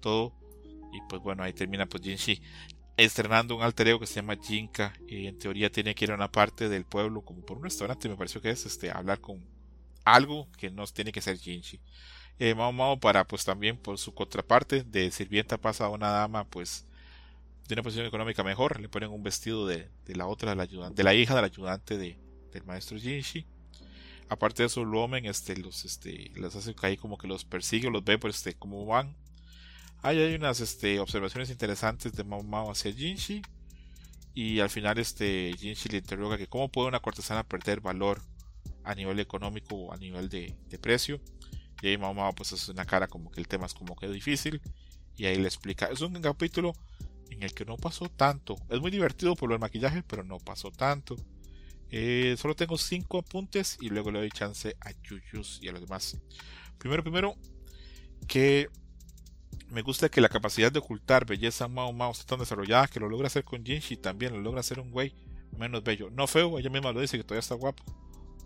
todo. 0.00 0.32
Y 0.96 1.00
pues 1.08 1.22
bueno, 1.22 1.42
ahí 1.42 1.52
termina 1.52 1.86
pues 1.86 2.02
Jinchi 2.02 2.40
estrenando 2.96 3.54
un 3.54 3.62
alter 3.62 3.88
ego 3.88 4.00
que 4.00 4.06
se 4.06 4.14
llama 4.14 4.36
Jinka 4.36 4.94
y 5.06 5.26
en 5.26 5.38
teoría 5.38 5.70
tiene 5.70 5.94
que 5.94 6.06
ir 6.06 6.12
a 6.12 6.14
una 6.14 6.32
parte 6.32 6.68
del 6.68 6.84
pueblo 6.84 7.20
como 7.22 7.44
por 7.44 7.58
un 7.58 7.64
restaurante 7.64 8.08
me 8.08 8.16
pareció 8.16 8.40
que 8.40 8.50
es 8.50 8.64
este 8.64 8.90
hablar 8.90 9.20
con 9.20 9.44
algo 10.04 10.48
que 10.56 10.70
no 10.70 10.86
tiene 10.86 11.12
que 11.12 11.20
ser 11.20 11.36
Jinchi 11.36 11.78
eh, 12.38 12.54
Mao 12.54 12.72
Mao 12.72 12.98
para 12.98 13.26
pues 13.26 13.44
también 13.44 13.76
por 13.76 13.98
su 13.98 14.14
contraparte 14.14 14.82
de 14.82 15.10
sirvienta 15.10 15.58
pasa 15.58 15.84
a 15.84 15.90
una 15.90 16.10
dama 16.10 16.44
pues 16.44 16.86
de 17.68 17.74
una 17.74 17.82
posición 17.82 18.06
económica 18.06 18.42
mejor 18.42 18.80
le 18.80 18.88
ponen 18.88 19.10
un 19.10 19.22
vestido 19.22 19.66
de, 19.66 19.90
de 20.06 20.16
la 20.16 20.26
otra 20.26 20.50
de 20.50 20.56
la 20.56 20.62
ayudante 20.62 20.96
de 20.96 21.04
la 21.04 21.14
hija 21.14 21.34
del 21.34 21.44
ayudante 21.44 21.98
de, 21.98 22.18
del 22.52 22.64
maestro 22.64 22.98
Jinchi 22.98 23.44
aparte 24.30 24.62
de 24.62 24.68
eso 24.68 24.84
Luomen 24.84 25.26
este 25.26 25.54
los 25.58 25.84
este 25.84 26.30
les 26.34 26.56
hace 26.56 26.74
caer 26.74 26.98
como 26.98 27.18
que 27.18 27.28
los 27.28 27.44
persigue 27.44 27.90
los 27.90 28.04
ve 28.04 28.16
pues 28.16 28.36
este 28.36 28.54
cómo 28.54 28.86
van 28.86 29.14
Ahí 30.02 30.18
hay 30.20 30.34
unas 30.34 30.60
este, 30.60 31.00
observaciones 31.00 31.50
interesantes 31.50 32.12
de 32.12 32.24
Mao 32.24 32.42
Mao 32.42 32.70
hacia 32.70 32.92
Jinshi. 32.92 33.42
Y 34.34 34.60
al 34.60 34.68
final 34.68 34.98
este 34.98 35.54
Jinshi 35.58 35.88
le 35.88 35.98
interroga 35.98 36.36
que 36.36 36.46
cómo 36.46 36.70
puede 36.70 36.88
una 36.88 37.00
cortesana 37.00 37.42
perder 37.42 37.80
valor 37.80 38.20
a 38.84 38.94
nivel 38.94 39.18
económico 39.18 39.74
o 39.74 39.92
a 39.92 39.96
nivel 39.96 40.28
de, 40.28 40.54
precio. 40.80 41.20
Y 41.82 41.88
ahí 41.88 41.98
Mao 41.98 42.14
Mao 42.14 42.34
pues 42.34 42.52
hace 42.52 42.70
una 42.70 42.84
cara 42.84 43.08
como 43.08 43.30
que 43.30 43.40
el 43.40 43.48
tema 43.48 43.66
es 43.66 43.74
como 43.74 43.96
que 43.96 44.08
difícil. 44.08 44.60
Y 45.16 45.24
ahí 45.24 45.36
le 45.36 45.48
explica. 45.48 45.86
Es 45.86 46.00
un 46.02 46.20
capítulo 46.20 46.74
en 47.30 47.42
el 47.42 47.54
que 47.54 47.64
no 47.64 47.76
pasó 47.76 48.08
tanto. 48.08 48.56
Es 48.68 48.80
muy 48.80 48.90
divertido 48.90 49.34
por 49.34 49.52
el 49.52 49.58
maquillaje, 49.58 50.02
pero 50.02 50.22
no 50.22 50.38
pasó 50.38 50.70
tanto. 50.70 51.16
Eh, 51.90 52.36
solo 52.38 52.54
tengo 52.54 52.76
cinco 52.76 53.18
apuntes 53.18 53.78
y 53.80 53.88
luego 53.88 54.10
le 54.10 54.18
doy 54.18 54.30
chance 54.30 54.76
a 54.80 54.90
Yuyus 55.02 55.60
y 55.62 55.68
a 55.68 55.72
los 55.72 55.80
demás. 55.80 56.18
Primero, 56.78 57.02
primero, 57.02 57.36
que 58.26 58.68
me 59.70 59.82
gusta 59.82 60.08
que 60.08 60.20
la 60.20 60.28
capacidad 60.28 60.70
de 60.70 60.78
ocultar 60.78 61.26
belleza 61.26 61.68
Mao 61.68 61.92
Mao 61.92 62.12
está 62.12 62.24
tan 62.24 62.38
desarrollada 62.38 62.88
que 62.88 63.00
lo 63.00 63.08
logra 63.08 63.26
hacer 63.26 63.44
con 63.44 63.64
Jinshi 63.64 63.96
también, 63.96 64.32
lo 64.32 64.40
logra 64.40 64.60
hacer 64.60 64.80
un 64.80 64.90
güey 64.90 65.14
menos 65.58 65.82
bello. 65.82 66.10
No 66.10 66.26
feo, 66.26 66.58
ella 66.58 66.70
misma 66.70 66.92
lo 66.92 67.00
dice 67.00 67.16
que 67.16 67.24
todavía 67.24 67.40
está 67.40 67.54
guapo, 67.54 67.82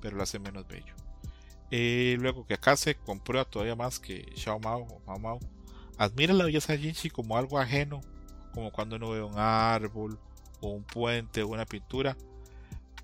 pero 0.01 0.17
lo 0.17 0.23
hace 0.23 0.39
menos 0.39 0.67
bello. 0.67 0.95
Eh, 1.71 2.17
luego 2.19 2.47
que 2.47 2.55
acá 2.55 2.77
se 2.77 2.97
comprueba 2.97 3.45
todavía 3.45 3.77
más 3.77 4.01
que 4.01 4.33
Xiao 4.35 4.59
Mao 4.59 4.83
o 4.83 5.01
Mao 5.07 5.19
Mao 5.19 5.41
admira 5.99 6.35
la 6.35 6.45
belleza 6.45 6.73
de 6.73 6.79
Jinshi 6.79 7.11
como 7.11 7.37
algo 7.37 7.59
ajeno, 7.59 8.01
como 8.53 8.73
cuando 8.73 8.97
uno 8.97 9.11
ve 9.11 9.23
un 9.23 9.39
árbol 9.39 10.19
o 10.61 10.69
un 10.69 10.83
puente 10.83 11.43
o 11.43 11.49
una 11.49 11.67
pintura, 11.67 12.17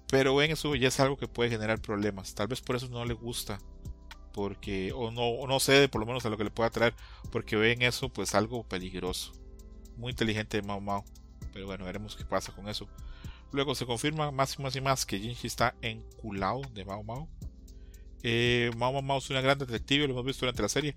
pero 0.09 0.35
ven 0.35 0.51
en 0.51 0.57
su 0.57 0.71
belleza 0.71 1.03
algo 1.03 1.17
que 1.17 1.29
puede 1.29 1.51
generar 1.51 1.81
problemas. 1.81 2.35
Tal 2.35 2.49
vez 2.49 2.61
por 2.61 2.77
eso 2.77 2.89
no 2.89 3.05
le 3.05 3.15
gusta 3.15 3.59
porque 4.37 4.93
o 4.95 5.11
no, 5.11 5.23
o 5.23 5.47
no 5.47 5.59
cede 5.61 5.89
por 5.89 5.99
lo 5.99 6.07
menos 6.07 6.27
a 6.27 6.29
lo 6.29 6.37
que 6.37 6.45
le 6.45 6.51
pueda 6.51 6.69
traer 6.69 6.93
porque 7.33 7.57
ven 7.57 7.81
eso 7.81 8.11
pues 8.11 8.35
algo 8.35 8.65
peligroso. 8.65 9.33
Muy 9.97 10.11
inteligente 10.11 10.61
de 10.61 10.63
Mao 10.63 10.79
Mao. 10.79 11.07
Pero 11.55 11.65
bueno 11.65 11.87
veremos 11.87 12.15
qué 12.15 12.25
pasa 12.27 12.53
con 12.53 12.69
eso. 12.69 12.87
Luego 13.51 13.75
se 13.75 13.87
confirma 13.87 14.31
más 14.31 14.59
y 14.59 14.63
más 14.63 14.77
y 14.77 14.83
más 14.83 15.07
que 15.07 15.19
Jinchi 15.19 15.47
está 15.47 15.75
enculado 15.81 16.61
de 16.75 16.85
Mao 16.85 17.03
Mao. 17.03 17.29
Eh, 18.23 18.71
Mao 18.77 19.01
Mao 19.01 19.19
es 19.19 19.31
una 19.31 19.41
gran 19.41 19.59
detective 19.59 20.07
lo 20.07 20.13
hemos 20.13 20.27
visto 20.27 20.45
durante 20.45 20.63
la 20.63 20.69
serie 20.69 20.97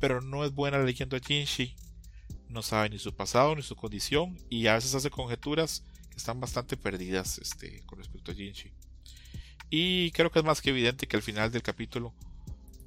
pero 0.00 0.22
no 0.22 0.42
es 0.44 0.52
buena 0.52 0.78
leyendo 0.78 1.16
a 1.16 1.20
Jinchi 1.20 1.74
no 2.48 2.62
sabe 2.62 2.88
ni 2.88 2.98
su 2.98 3.14
pasado 3.14 3.54
ni 3.54 3.62
su 3.62 3.76
condición 3.76 4.38
y 4.48 4.66
a 4.66 4.74
veces 4.74 4.94
hace 4.94 5.10
conjeturas 5.10 5.84
que 6.10 6.16
están 6.16 6.40
bastante 6.40 6.76
perdidas 6.76 7.38
este, 7.38 7.82
con 7.84 7.98
respecto 7.98 8.32
a 8.32 8.34
Jinchi 8.34 8.72
y 9.70 10.10
creo 10.12 10.30
que 10.30 10.38
es 10.38 10.44
más 10.44 10.60
que 10.60 10.70
evidente 10.70 11.06
que 11.06 11.16
al 11.16 11.22
final 11.22 11.50
del 11.50 11.62
capítulo 11.62 12.14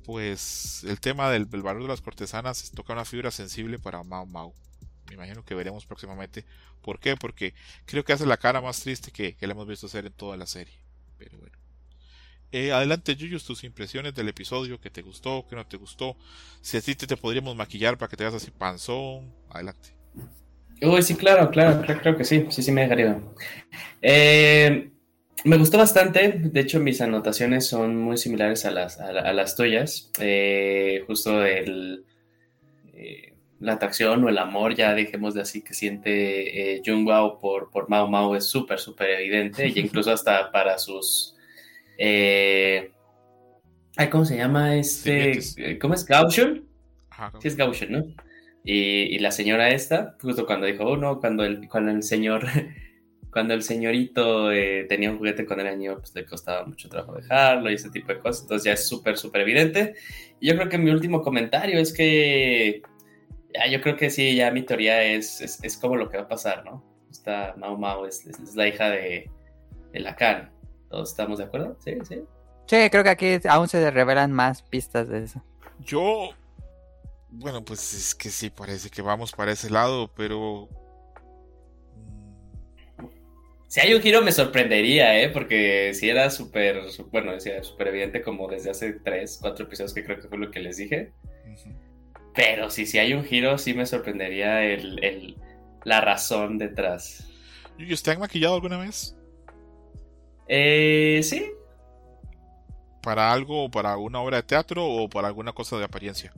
pues 0.06 0.84
el 0.88 1.00
tema 1.00 1.32
del, 1.32 1.46
valor 1.46 1.82
de 1.82 1.88
las 1.88 2.02
cortesanas 2.02 2.72
toca 2.72 2.94
una 2.94 3.06
fibra 3.06 3.32
sensible 3.32 3.80
para 3.80 4.04
Mao 4.04 4.26
Mao. 4.26 4.54
Me 5.08 5.16
imagino 5.16 5.44
que 5.44 5.56
veremos 5.56 5.86
próximamente. 5.86 6.46
¿Por 6.82 7.00
qué? 7.00 7.16
Porque 7.16 7.54
creo 7.86 8.04
que 8.04 8.14
hace 8.14 8.26
la 8.26 8.38
cara 8.38 8.62
más 8.62 8.82
triste 8.82 9.12
que, 9.12 9.36
que 9.36 9.48
le 9.48 9.54
hemos 9.54 9.68
visto 9.68 9.88
hacer 9.88 10.06
en 10.06 10.14
toda 10.14 10.38
la 10.38 10.46
serie. 10.46 10.76
Pero 11.18 11.38
bueno. 11.38 11.58
Eh, 12.52 12.72
adelante, 12.72 13.16
Yuyus, 13.16 13.44
tus 13.44 13.64
impresiones 13.64 14.14
del 14.14 14.30
episodio, 14.30 14.80
que 14.80 14.90
te 14.90 15.02
gustó, 15.02 15.46
que 15.48 15.56
no 15.56 15.66
te 15.66 15.78
gustó. 15.78 16.16
Si 16.62 16.78
así 16.78 16.96
te, 16.96 17.08
te 17.08 17.18
podríamos 17.18 17.56
maquillar 17.56 17.98
para 17.98 18.10
que 18.10 18.18
te 18.18 18.24
veas 18.24 18.36
así 18.36 18.52
panzón. 18.52 19.34
Adelante. 19.50 19.96
Uy, 20.82 21.02
sí, 21.02 21.16
claro, 21.16 21.50
claro, 21.52 21.82
claro, 21.82 22.02
creo 22.02 22.18
que 22.18 22.24
sí, 22.24 22.46
sí, 22.50 22.62
sí 22.62 22.72
me 22.72 22.82
dejaría. 22.82 23.20
Eh, 24.02 24.92
me 25.44 25.58
gustó 25.58 25.78
bastante, 25.78 26.32
de 26.40 26.60
hecho 26.60 26.80
mis 26.80 27.02
anotaciones 27.02 27.68
son 27.68 27.98
muy 27.98 28.18
similares 28.18 28.66
a 28.66 28.72
las, 28.72 29.00
a, 29.00 29.12
la- 29.12 29.22
a 29.22 29.34
las 29.34 29.56
tuyas. 29.56 30.12
Eh, 30.20 31.04
justo 31.08 31.46
el, 31.46 32.06
eh, 32.94 33.34
la 33.60 33.74
atracción 33.74 34.24
o 34.24 34.30
el 34.30 34.38
amor, 34.38 34.76
ya 34.76 34.94
dejemos 34.96 35.34
de 35.34 35.42
así, 35.42 35.64
que 35.64 35.74
siente 35.74 36.76
eh, 36.78 36.82
Jung 36.86 37.08
Wao 37.08 37.40
por, 37.40 37.72
por 37.72 37.90
Mao 37.90 38.08
Mao 38.10 38.36
es 38.36 38.46
súper, 38.46 38.80
súper 38.80 39.12
evidente, 39.12 39.68
y 39.68 39.80
incluso 39.80 40.12
hasta 40.12 40.52
para 40.52 40.78
sus... 40.80 41.36
Eh, 41.98 42.92
¿Cómo 44.12 44.26
se 44.26 44.38
llama 44.38 44.76
este? 44.76 45.40
¿Cómo 45.80 45.94
es? 45.94 46.06
¿Gauchon? 46.06 46.66
Ajá, 47.10 47.32
Sí, 47.42 47.48
es 47.48 47.56
Gaucho, 47.56 47.86
¿no? 47.90 48.04
Y, 48.64 49.16
y 49.16 49.20
la 49.20 49.32
señora 49.32 49.70
esta, 49.70 50.18
justo 50.22 50.46
cuando 50.46 50.66
dijo, 50.66 50.84
oh 50.84 50.98
no, 50.98 51.20
cuando 51.20 51.46
el, 51.46 51.68
cuando 51.70 51.92
el 51.92 52.04
señor, 52.04 52.46
cuando 53.36 53.54
el 53.54 53.64
señorito 53.64 54.50
eh, 54.50 54.86
tenía 54.88 55.12
un 55.12 55.18
juguete 55.18 55.46
cuando 55.46 55.66
era 55.66 55.76
niño, 55.76 55.98
pues 56.00 56.16
le 56.16 56.26
costaba 56.26 56.66
mucho 56.66 56.88
trabajo 56.88 57.16
dejarlo 57.16 57.70
y 57.70 57.74
ese 57.74 57.90
tipo 57.90 58.08
de 58.14 58.20
cosas. 58.20 58.44
Entonces 58.44 58.64
ya 58.64 58.72
es 58.72 58.88
súper, 58.88 59.18
súper 59.18 59.42
evidente. 59.42 59.96
Y 60.40 60.48
yo 60.48 60.56
creo 60.56 60.70
que 60.70 60.78
mi 60.78 60.90
último 60.90 61.22
comentario 61.22 61.78
es 61.78 61.92
que, 61.92 62.82
ya, 63.54 63.68
yo 63.68 63.82
creo 63.82 63.98
que 63.98 64.10
sí, 64.10 64.38
ya 64.38 64.52
mi 64.52 64.62
teoría 64.62 65.04
es, 65.04 65.42
es, 65.42 65.62
es 65.62 65.76
como 65.76 65.98
lo 65.98 66.10
que 66.10 66.16
va 66.16 66.24
a 66.24 66.28
pasar, 66.30 66.64
¿no? 66.64 66.82
Esta 67.12 67.54
Mao 67.58 67.78
Mao 67.78 68.06
es, 68.06 68.26
es- 68.26 68.40
es 68.40 68.56
la 68.56 68.70
hija 68.70 68.90
de, 68.90 69.30
de 69.92 70.00
Lacan. 70.00 70.54
¿Todos 70.90 71.10
estamos 71.10 71.38
de 71.40 71.44
acuerdo? 71.44 71.76
Sí, 71.84 71.92
sí. 72.08 72.22
Sí, 72.68 72.90
creo 72.90 73.04
que 73.04 73.10
aquí 73.10 73.38
aún 73.50 73.68
se 73.68 73.92
revelan 73.92 74.32
más 74.32 74.62
pistas 74.62 75.10
de 75.10 75.26
eso. 75.26 75.44
Yo. 75.80 76.30
Bueno, 77.30 77.66
pues 77.66 77.94
es 77.94 78.16
que 78.16 78.30
sí, 78.30 78.50
parece 78.50 78.90
que 78.90 79.02
vamos 79.02 79.34
para 79.34 79.52
ese 79.52 79.70
lado, 79.70 80.10
pero. 80.16 80.70
Si 83.68 83.80
hay 83.80 83.94
un 83.94 84.02
giro 84.02 84.22
me 84.22 84.32
sorprendería, 84.32 85.20
¿eh? 85.22 85.30
Porque 85.30 85.94
si 85.94 86.10
era 86.10 86.30
súper, 86.30 86.82
bueno, 87.12 87.34
decía 87.34 87.62
súper 87.64 87.88
evidente 87.90 88.22
como 88.22 88.48
desde 88.48 88.70
hace 88.72 88.94
tres, 88.94 89.38
cuatro 89.42 89.66
episodios 89.66 89.94
que 89.94 90.04
creo 90.04 90.20
que 90.20 90.28
fue 90.28 90.38
lo 90.38 90.52
que 90.52 90.60
les 90.60 90.78
dije. 90.78 91.12
Pero 92.34 92.70
si, 92.70 92.86
si 92.86 93.00
hay 93.00 93.14
un 93.14 93.24
giro, 93.24 93.58
sí 93.58 93.74
me 93.74 93.86
sorprendería 93.86 94.64
el, 94.64 95.04
el- 95.04 95.38
la 95.84 96.02
razón 96.02 96.58
detrás. 96.58 97.28
Yuyus, 97.78 98.02
¿te 98.04 98.12
han 98.12 98.20
maquillado 98.20 98.56
alguna 98.56 98.78
vez? 98.78 99.16
Eh, 100.48 101.22
sí. 101.24 101.52
¿Para 103.02 103.32
algo, 103.32 103.70
para 103.70 103.98
una 103.98 104.20
obra 104.22 104.38
de 104.38 104.44
teatro 104.44 104.86
o 104.86 105.10
para 105.10 105.28
alguna 105.28 105.54
cosa 105.54 105.78
de 105.78 105.86
apariencia? 105.86 106.34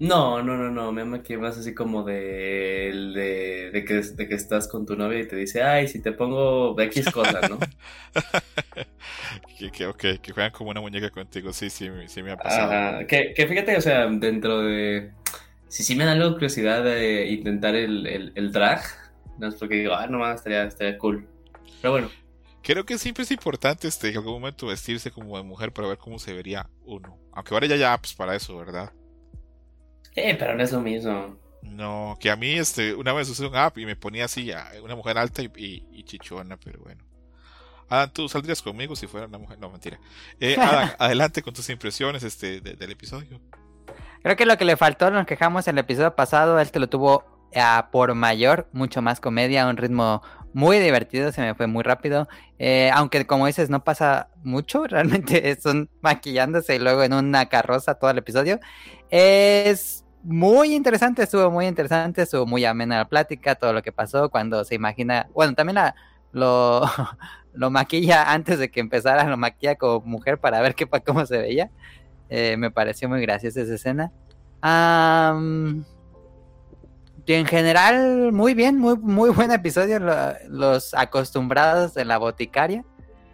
No, 0.00 0.42
no, 0.42 0.56
no, 0.56 0.70
no, 0.70 0.92
me 0.92 1.04
maquillé 1.04 1.38
más 1.38 1.58
así 1.58 1.74
como 1.74 2.04
de, 2.04 2.90
de, 3.14 3.70
de 3.70 3.84
que, 3.84 3.94
de 3.96 4.28
que 4.28 4.34
estás 4.34 4.66
con 4.66 4.86
tu 4.86 4.96
novia 4.96 5.20
y 5.20 5.28
te 5.28 5.36
dice, 5.36 5.62
ay, 5.62 5.88
si 5.88 6.00
te 6.00 6.12
pongo 6.12 6.74
X 6.80 7.10
cosa, 7.12 7.38
¿no? 7.46 7.58
que, 9.58 9.70
que, 9.70 9.86
ok, 9.86 10.20
que 10.22 10.32
juegan 10.32 10.52
como 10.52 10.70
una 10.70 10.80
muñeca 10.80 11.10
contigo, 11.10 11.52
sí, 11.52 11.68
sí, 11.68 11.90
sí 12.06 12.22
me 12.22 12.30
ha 12.30 12.38
pasado. 12.38 12.72
Ajá, 12.72 13.06
que, 13.06 13.34
que 13.34 13.46
fíjate, 13.46 13.76
o 13.76 13.80
sea, 13.82 14.06
dentro 14.06 14.62
de... 14.62 15.10
Si 15.68 15.84
sí 15.84 15.94
me 15.94 16.06
da 16.06 16.12
algo 16.12 16.32
curiosidad 16.32 16.82
de 16.82 17.26
intentar 17.26 17.74
el, 17.74 18.06
el, 18.06 18.32
el 18.36 18.52
drag, 18.52 18.80
no 19.36 19.48
es 19.48 19.54
porque 19.56 19.74
digo, 19.74 19.92
ah, 19.92 20.06
no 20.06 20.18
más, 20.18 20.36
estaría, 20.36 20.64
estaría 20.64 20.96
cool. 20.96 21.28
Pero 21.82 21.92
bueno, 21.92 22.10
Creo 22.62 22.84
que 22.84 22.98
siempre 22.98 23.24
es 23.24 23.30
importante 23.30 23.88
este, 23.88 24.10
en 24.10 24.16
algún 24.16 24.34
momento 24.34 24.66
vestirse 24.66 25.10
como 25.10 25.36
de 25.36 25.42
mujer 25.42 25.72
para 25.72 25.88
ver 25.88 25.98
cómo 25.98 26.18
se 26.18 26.32
vería 26.32 26.68
uno. 26.84 27.18
Aunque 27.32 27.54
ahora 27.54 27.66
ya 27.66 27.74
hay 27.74 27.82
apps 27.82 28.14
para 28.14 28.34
eso, 28.34 28.56
¿verdad? 28.56 28.92
Eh, 30.16 30.36
pero 30.38 30.54
no 30.54 30.62
es 30.62 30.72
lo 30.72 30.80
mismo. 30.80 31.36
No, 31.62 32.16
que 32.20 32.30
a 32.30 32.36
mí 32.36 32.52
este, 32.54 32.94
una 32.94 33.12
vez 33.12 33.28
usé 33.28 33.46
un 33.46 33.54
app 33.56 33.76
y 33.78 33.86
me 33.86 33.96
ponía 33.96 34.24
así 34.24 34.50
una 34.82 34.96
mujer 34.96 35.18
alta 35.18 35.42
y, 35.42 35.50
y- 35.56 35.86
y 35.92 36.04
chichona, 36.04 36.56
pero 36.56 36.80
bueno. 36.80 37.04
Adam, 37.88 38.10
¿tú 38.12 38.28
saldrías 38.28 38.62
conmigo 38.62 38.94
si 38.96 39.06
fuera 39.06 39.26
una 39.26 39.38
mujer? 39.38 39.58
No, 39.58 39.68
mentira. 39.70 39.98
Eh, 40.38 40.56
Adam, 40.60 40.90
adelante 40.98 41.42
con 41.42 41.52
tus 41.54 41.68
impresiones 41.70 42.22
este, 42.22 42.60
de- 42.60 42.74
del 42.74 42.90
episodio. 42.92 43.40
Creo 44.22 44.36
que 44.36 44.46
lo 44.46 44.56
que 44.58 44.64
le 44.64 44.76
faltó, 44.76 45.10
nos 45.10 45.26
quejamos 45.26 45.66
en 45.68 45.76
el 45.76 45.80
episodio 45.84 46.14
pasado, 46.14 46.60
es 46.60 46.70
que 46.70 46.78
lo 46.78 46.88
tuvo 46.88 47.24
a 47.54 47.88
por 47.90 48.14
mayor, 48.14 48.68
mucho 48.72 49.02
más 49.02 49.18
comedia, 49.20 49.66
un 49.66 49.76
ritmo 49.76 50.22
muy 50.52 50.78
divertido, 50.78 51.32
se 51.32 51.40
me 51.40 51.54
fue 51.54 51.66
muy 51.66 51.82
rápido. 51.82 52.28
Eh, 52.58 52.90
aunque 52.94 53.26
como 53.26 53.46
dices, 53.46 53.70
no 53.70 53.82
pasa 53.82 54.28
mucho, 54.44 54.84
realmente 54.88 55.58
son 55.60 55.90
maquillándose 56.00 56.76
y 56.76 56.78
luego 56.78 57.02
en 57.02 57.12
una 57.12 57.46
carroza 57.48 57.94
todo 57.96 58.10
el 58.10 58.18
episodio. 58.18 58.60
Es 59.10 60.04
muy 60.22 60.74
interesante, 60.74 61.22
estuvo 61.22 61.50
muy 61.50 61.66
interesante, 61.66 62.22
estuvo 62.22 62.46
muy 62.46 62.64
amena 62.64 62.98
la 62.98 63.08
plática, 63.08 63.54
todo 63.54 63.72
lo 63.72 63.82
que 63.82 63.92
pasó 63.92 64.30
cuando 64.30 64.64
se 64.64 64.74
imagina, 64.74 65.28
bueno, 65.34 65.54
también 65.54 65.78
lo, 66.32 66.82
lo 67.52 67.70
maquilla 67.70 68.32
antes 68.32 68.58
de 68.58 68.70
que 68.70 68.80
empezara, 68.80 69.24
lo 69.24 69.36
maquilla 69.36 69.74
como 69.74 70.00
mujer 70.06 70.38
para 70.38 70.60
ver 70.60 70.74
qué, 70.74 70.88
cómo 71.04 71.26
se 71.26 71.38
veía. 71.38 71.70
Eh, 72.28 72.56
me 72.56 72.70
pareció 72.70 73.08
muy 73.08 73.20
graciosa 73.20 73.60
esa 73.62 73.74
escena. 73.74 74.12
y 77.26 77.32
en 77.32 77.46
general, 77.46 78.32
muy 78.32 78.54
bien, 78.54 78.78
muy, 78.78 78.96
muy 78.98 79.30
buen 79.30 79.50
episodio. 79.50 79.98
los 80.48 80.94
acostumbrados 80.94 81.94
de 81.94 82.04
la 82.04 82.18
boticaria. 82.18 82.84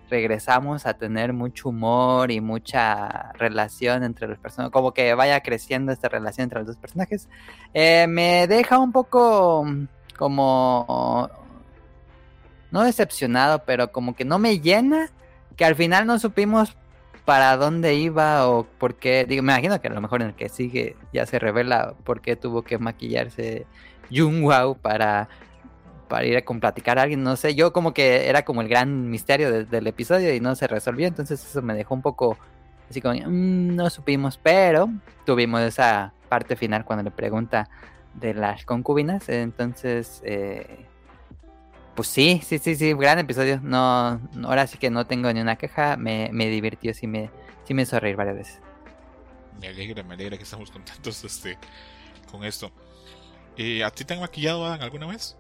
Regresamos 0.09 0.87
a 0.87 0.95
tener 0.95 1.33
mucho 1.33 1.71
humor 1.71 2.31
y 2.31 2.41
mucha 2.41 3.33
relación 3.33 4.05
entre 4.05 4.29
los 4.29 4.39
personajes. 4.39 4.73
Como 4.73 4.93
que 4.93 5.15
vaya 5.15 5.41
creciendo 5.41 5.93
esta 5.93 6.09
relación 6.09 6.45
entre 6.45 6.61
los 6.61 6.69
dos 6.69 6.77
personajes. 6.77 7.29
Eh, 7.75 8.07
me 8.09 8.47
deja 8.47 8.79
un 8.79 8.93
poco 8.93 9.67
como 10.17 11.29
no 12.71 12.83
decepcionado, 12.83 13.65
pero 13.65 13.93
como 13.93 14.15
que 14.15 14.25
no 14.25 14.39
me 14.39 14.61
llena, 14.61 15.11
que 15.57 15.65
al 15.65 15.75
final 15.75 16.07
no 16.07 16.19
supimos 16.19 16.77
para 17.25 17.57
dónde 17.57 17.95
iba 17.95 18.49
o 18.49 18.65
por 18.65 18.95
qué. 18.95 19.25
Digo, 19.29 19.43
me 19.43 19.53
imagino 19.53 19.81
que 19.81 19.89
a 19.89 19.93
lo 19.93 20.01
mejor 20.01 20.23
en 20.23 20.29
el 20.29 20.35
que 20.35 20.49
sigue 20.49 20.97
ya 21.13 21.27
se 21.27 21.39
revela 21.39 21.95
por 22.05 22.21
qué 22.21 22.37
tuvo 22.37 22.63
que 22.63 22.79
maquillarse 22.79 23.67
Jung 24.11 24.43
Wow 24.43 24.77
para, 24.79 25.29
para 26.09 26.25
ir 26.25 26.37
a 26.37 26.43
con 26.43 26.61
platicar 26.61 26.99
a 26.99 27.03
alguien. 27.03 27.23
No 27.23 27.37
sé, 27.37 27.55
yo 27.55 27.73
como 27.73 27.93
que 27.93 28.29
era 28.29 28.45
como 28.45 28.63
el 28.63 28.69
gran 28.69 29.11
misterio 29.11 29.65
del 29.65 29.87
episodio 29.87 30.35
y 30.35 30.41
no 30.41 30.55
se 30.55 30.67
resolvió. 30.67 31.07
Entonces 31.07 31.45
eso 31.45 31.63
me 31.63 31.75
dejó 31.75 31.95
un 31.95 32.03
poco 32.03 32.37
así 32.91 33.01
como, 33.01 33.15
mm, 33.15 33.75
no 33.75 33.91
supimos, 33.91 34.39
pero 34.43 34.89
tuvimos 35.25 35.61
esa 35.63 36.13
parte 36.29 36.57
final 36.57 36.85
cuando 36.85 37.05
le 37.05 37.11
pregunta 37.11 37.69
de 38.15 38.35
las 38.35 38.65
concubinas. 38.65 39.29
Entonces, 39.29 40.23
eh, 40.25 40.87
pues 41.95 42.09
sí, 42.09 42.41
sí, 42.45 42.59
sí, 42.59 42.77
sí, 42.77 42.93
gran 42.95 43.19
episodio. 43.19 43.61
No, 43.63 44.21
ahora 44.45 44.67
sí 44.67 44.79
que 44.79 44.91
no 44.91 45.07
tengo 45.07 45.33
ni 45.33 45.41
una 45.41 45.57
queja. 45.57 45.97
Me, 45.97 46.31
me 46.33 46.49
divirtió, 46.49 46.95
sí 46.95 47.07
me, 47.07 47.31
sí 47.65 47.75
me 47.75 47.83
hizo 47.83 47.99
reír 47.99 48.17
varias 48.17 48.37
veces. 48.37 48.61
Me 49.61 49.69
alegra, 49.69 50.03
me 50.03 50.15
alegra 50.15 50.37
que 50.37 50.45
estamos 50.45 50.71
contentos 50.71 51.25
este, 51.25 51.59
con 52.31 52.45
esto. 52.45 52.71
Eh, 53.57 53.83
¿A 53.83 53.91
ti 53.91 54.05
te 54.05 54.15
han 54.15 54.21
maquillado 54.21 54.67
Adam, 54.67 54.83
alguna 54.83 55.07
vez? 55.07 55.37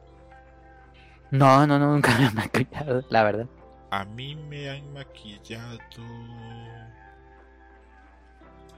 No, 1.31 1.67
no, 1.67 1.79
no, 1.79 1.93
nunca 1.93 2.17
me 2.19 2.27
han 2.27 2.35
maquillado, 2.35 3.05
la 3.11 3.23
verdad. 3.23 3.47
A 3.91 4.05
mí 4.05 4.35
me 4.35 4.71
han 4.71 4.93
maquillado. 4.93 5.79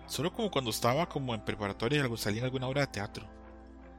Solo 0.06 0.32
como 0.32 0.50
cuando 0.50 0.70
estaba 0.70 1.06
como 1.06 1.34
en 1.34 1.44
preparatoria 1.44 2.06
y 2.06 2.16
salía 2.16 2.40
en 2.40 2.44
alguna 2.46 2.68
obra 2.68 2.82
de 2.82 2.86
teatro. 2.88 3.26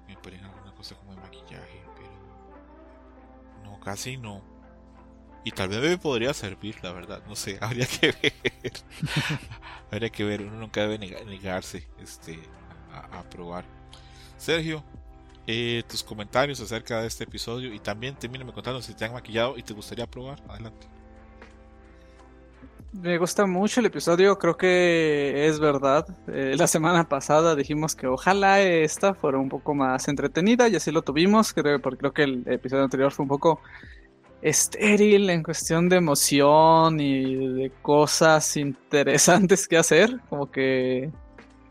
Me 0.08 0.16
ponen 0.18 0.44
alguna 0.44 0.74
cosa 0.74 0.96
como 0.96 1.14
de 1.14 1.22
maquillaje 1.22 1.90
casi 3.80 4.18
no. 4.18 4.42
Y 5.44 5.52
tal 5.52 5.70
vez 5.70 5.82
me 5.82 5.98
podría 5.98 6.34
servir, 6.34 6.78
la 6.84 6.92
verdad. 6.92 7.24
No 7.28 7.36
sé, 7.36 7.58
habría 7.62 7.88
que 7.88 8.12
ver. 8.22 8.34
habría 9.92 10.10
que 10.10 10.24
ver. 10.24 10.42
Uno 10.42 10.58
nunca 10.58 10.82
debe 10.82 10.98
negarse 10.98 11.88
este, 12.00 12.40
a, 12.92 13.24
probar. 13.24 13.66
Sergio, 14.38 14.84
eh, 15.52 15.82
tus 15.88 16.04
comentarios 16.04 16.62
acerca 16.62 17.02
de 17.02 17.08
este 17.08 17.24
episodio 17.24 17.74
y 17.74 17.80
también 17.80 18.14
termíname 18.14 18.54
contando 18.54 18.84
si 18.84 18.94
te 18.94 19.04
han 19.06 19.14
maquillado 19.14 19.58
y 19.58 19.64
te 19.64 19.74
gustaría 19.74 20.06
probar. 20.06 20.40
Adelante. 20.48 20.86
Me 22.92 23.18
gusta 23.18 23.48
mucho 23.48 23.80
el 23.80 23.88
episodio, 23.88 24.38
creo 24.38 24.56
que 24.56 25.48
es 25.48 25.60
verdad. 25.60 26.06
Eh, 26.28 26.54
la 26.56 26.68
semana 26.68 27.10
pasada 27.10 27.56
dijimos 27.56 27.96
que 27.96 28.06
ojalá 28.06 28.62
esta 28.62 29.16
fuera 29.16 29.40
un 29.40 29.50
poco 29.50 29.74
más 29.74 30.08
entretenida 30.08 30.68
y 30.68 30.76
así 30.76 30.92
lo 30.92 31.02
tuvimos, 31.02 31.52
creo, 31.52 31.82
porque 31.82 31.98
creo 31.98 32.14
que 32.14 32.24
el 32.24 32.44
episodio 32.46 32.84
anterior 32.84 33.12
fue 33.12 33.24
un 33.24 33.30
poco 33.30 33.60
estéril 34.44 35.32
en 35.32 35.42
cuestión 35.42 35.90
de 35.90 35.96
emoción 35.96 37.00
y 37.00 37.48
de 37.48 37.72
cosas 37.82 38.56
interesantes 38.56 39.68
que 39.68 39.78
hacer, 39.78 40.20
como 40.30 40.52
que 40.52 41.10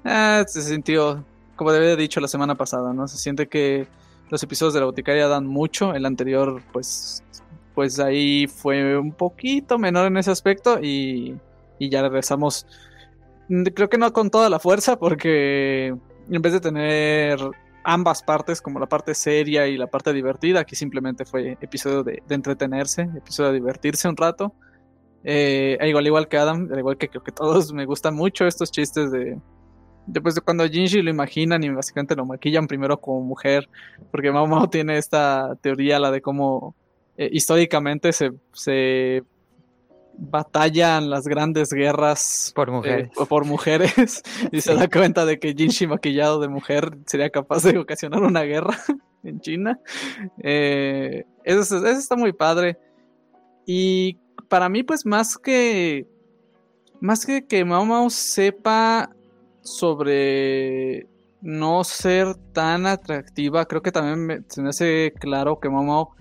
ah, 0.05 0.43
se 0.49 0.63
sintió, 0.63 1.25
como 1.59 1.71
haber 1.71 1.99
dicho 1.99 2.21
la 2.21 2.29
semana 2.29 2.55
pasada, 2.55 2.95
¿no? 2.95 3.07
Se 3.07 3.19
siente 3.19 3.49
que 3.49 3.87
los 4.31 4.43
episodios 4.43 4.73
de 4.73 4.81
la 4.81 4.87
boticaria 4.87 5.29
dan 5.29 5.47
mucho, 5.47 5.93
el 5.95 6.07
anterior 6.07 6.63
pues 6.73 7.23
pues 7.75 8.01
ahí 8.01 8.49
fue 8.49 8.99
un 8.99 9.13
poquito 9.13 9.79
menor 9.79 10.07
en 10.07 10.17
ese 10.17 10.33
aspecto 10.33 10.81
y, 10.83 11.37
ya 11.79 12.03
regresamos. 12.03 12.67
Mm, 13.49 13.63
creo 13.67 13.89
que 13.89 13.99
no 13.99 14.13
con 14.13 14.31
toda 14.31 14.51
la 14.51 14.59
fuerza 14.59 14.99
porque 14.99 15.95
en 16.29 16.43
vez 16.43 16.53
de 16.55 16.61
tener 16.61 17.39
ambas 17.85 18.25
partes, 18.25 18.61
como 18.61 18.81
la 18.81 18.87
parte 18.87 19.15
seria 19.15 19.69
y 19.69 19.77
la 19.77 19.87
parte 19.87 20.13
divertida, 20.13 20.59
aquí 20.59 20.75
simplemente 20.75 21.25
fue 21.25 21.57
episodio 21.61 22.03
de, 22.03 22.21
entretenerse, 22.31 23.03
episodio 23.17 23.51
de 23.51 23.59
divertirse 23.61 24.09
un 24.09 24.17
rato. 24.17 24.53
Eh, 25.23 25.79
igual, 25.83 26.07
igual 26.07 26.27
que 26.27 26.37
Adam, 26.37 26.69
al 26.73 26.81
igual 26.81 26.99
que 26.99 27.09
creo 27.09 27.23
que 27.23 27.31
todos, 27.31 27.73
me 27.73 27.85
gustan 27.85 28.17
mucho 28.17 28.45
estos 28.45 28.73
chistes 28.73 29.13
de, 29.13 29.39
después 30.09 30.35
de 30.35 30.41
cuando 30.41 30.67
Jinji 30.67 31.03
lo 31.03 31.11
imaginan 31.11 31.63
y 31.63 31.69
básicamente 31.69 32.17
lo 32.17 32.27
maquillan 32.27 32.67
primero 32.67 33.01
como 33.01 33.21
mujer, 33.23 33.69
porque 34.11 34.33
Mao 34.33 34.69
tiene 34.69 34.99
esta 34.99 35.55
teoría, 35.61 35.99
la 35.99 36.11
de 36.11 36.21
cómo 36.21 36.75
eh, 37.17 37.29
históricamente 37.33 38.13
se, 38.13 38.33
se, 38.53 39.23
batallan 40.19 41.11
las 41.11 41.29
grandes 41.29 41.73
guerras 41.73 42.53
por 42.55 42.73
mujeres, 42.73 43.09
eh, 43.09 43.27
por 43.29 43.45
mujeres 43.45 44.23
y 44.51 44.61
se 44.61 44.75
da 44.75 44.89
cuenta 44.89 45.25
de 45.25 45.39
que 45.39 45.55
Jinshi 45.55 45.87
maquillado 45.87 46.41
de 46.41 46.49
mujer 46.49 46.99
sería 47.07 47.31
capaz 47.31 47.63
de 47.63 47.79
ocasionar 47.79 48.23
una 48.23 48.43
guerra 48.43 48.77
en 49.23 49.41
China. 49.41 49.79
Eh, 50.43 51.25
eso, 51.45 51.87
está 51.87 52.17
muy 52.17 52.33
padre. 52.33 52.79
Y 53.65 54.19
para 54.49 54.69
mí, 54.69 54.83
pues 54.83 55.07
más 55.07 55.39
que 55.39 56.07
más 57.01 57.25
que 57.25 57.47
que 57.47 57.65
Mao 57.65 57.85
Mao 57.85 58.11
sepa 58.11 59.11
sobre 59.77 61.07
no 61.41 61.85
ser 61.85 62.35
tan 62.53 62.87
atractiva, 62.87 63.67
creo 63.67 63.83
que 63.83 63.93
también 63.93 64.45
se 64.49 64.63
me 64.63 64.71
hace 64.71 65.13
claro 65.21 65.61
que 65.61 65.69
Mao 65.69 66.15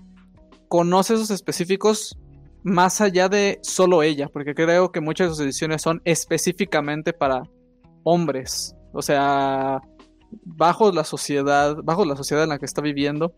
conoce 0.68 1.14
esos 1.14 1.30
específicos 1.30 2.16
más 2.62 3.00
allá 3.00 3.28
de 3.28 3.58
solo 3.62 4.02
ella, 4.02 4.28
porque 4.28 4.54
creo 4.54 4.92
que 4.92 5.00
muchas 5.00 5.28
de 5.28 5.34
sus 5.34 5.44
ediciones 5.44 5.82
son 5.82 6.00
específicamente 6.04 7.12
para 7.12 7.42
hombres, 8.04 8.76
o 8.92 9.02
sea, 9.02 9.80
bajo 10.44 10.92
la 10.92 11.04
sociedad, 11.04 11.76
bajo 11.82 12.04
la 12.04 12.16
sociedad 12.16 12.44
en 12.44 12.50
la 12.50 12.58
que 12.58 12.66
está 12.66 12.82
viviendo, 12.82 13.34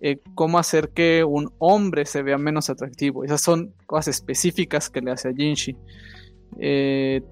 eh, 0.00 0.20
cómo 0.34 0.58
hacer 0.58 0.90
que 0.90 1.24
un 1.24 1.50
hombre 1.58 2.04
se 2.04 2.22
vea 2.22 2.36
menos 2.36 2.68
atractivo. 2.68 3.24
Esas 3.24 3.40
son 3.40 3.72
cosas 3.86 4.08
específicas 4.08 4.90
que 4.90 5.00
le 5.00 5.12
hace 5.12 5.28
a 5.28 5.32
Jinshi. 5.32 5.76
Eh, 6.58 7.22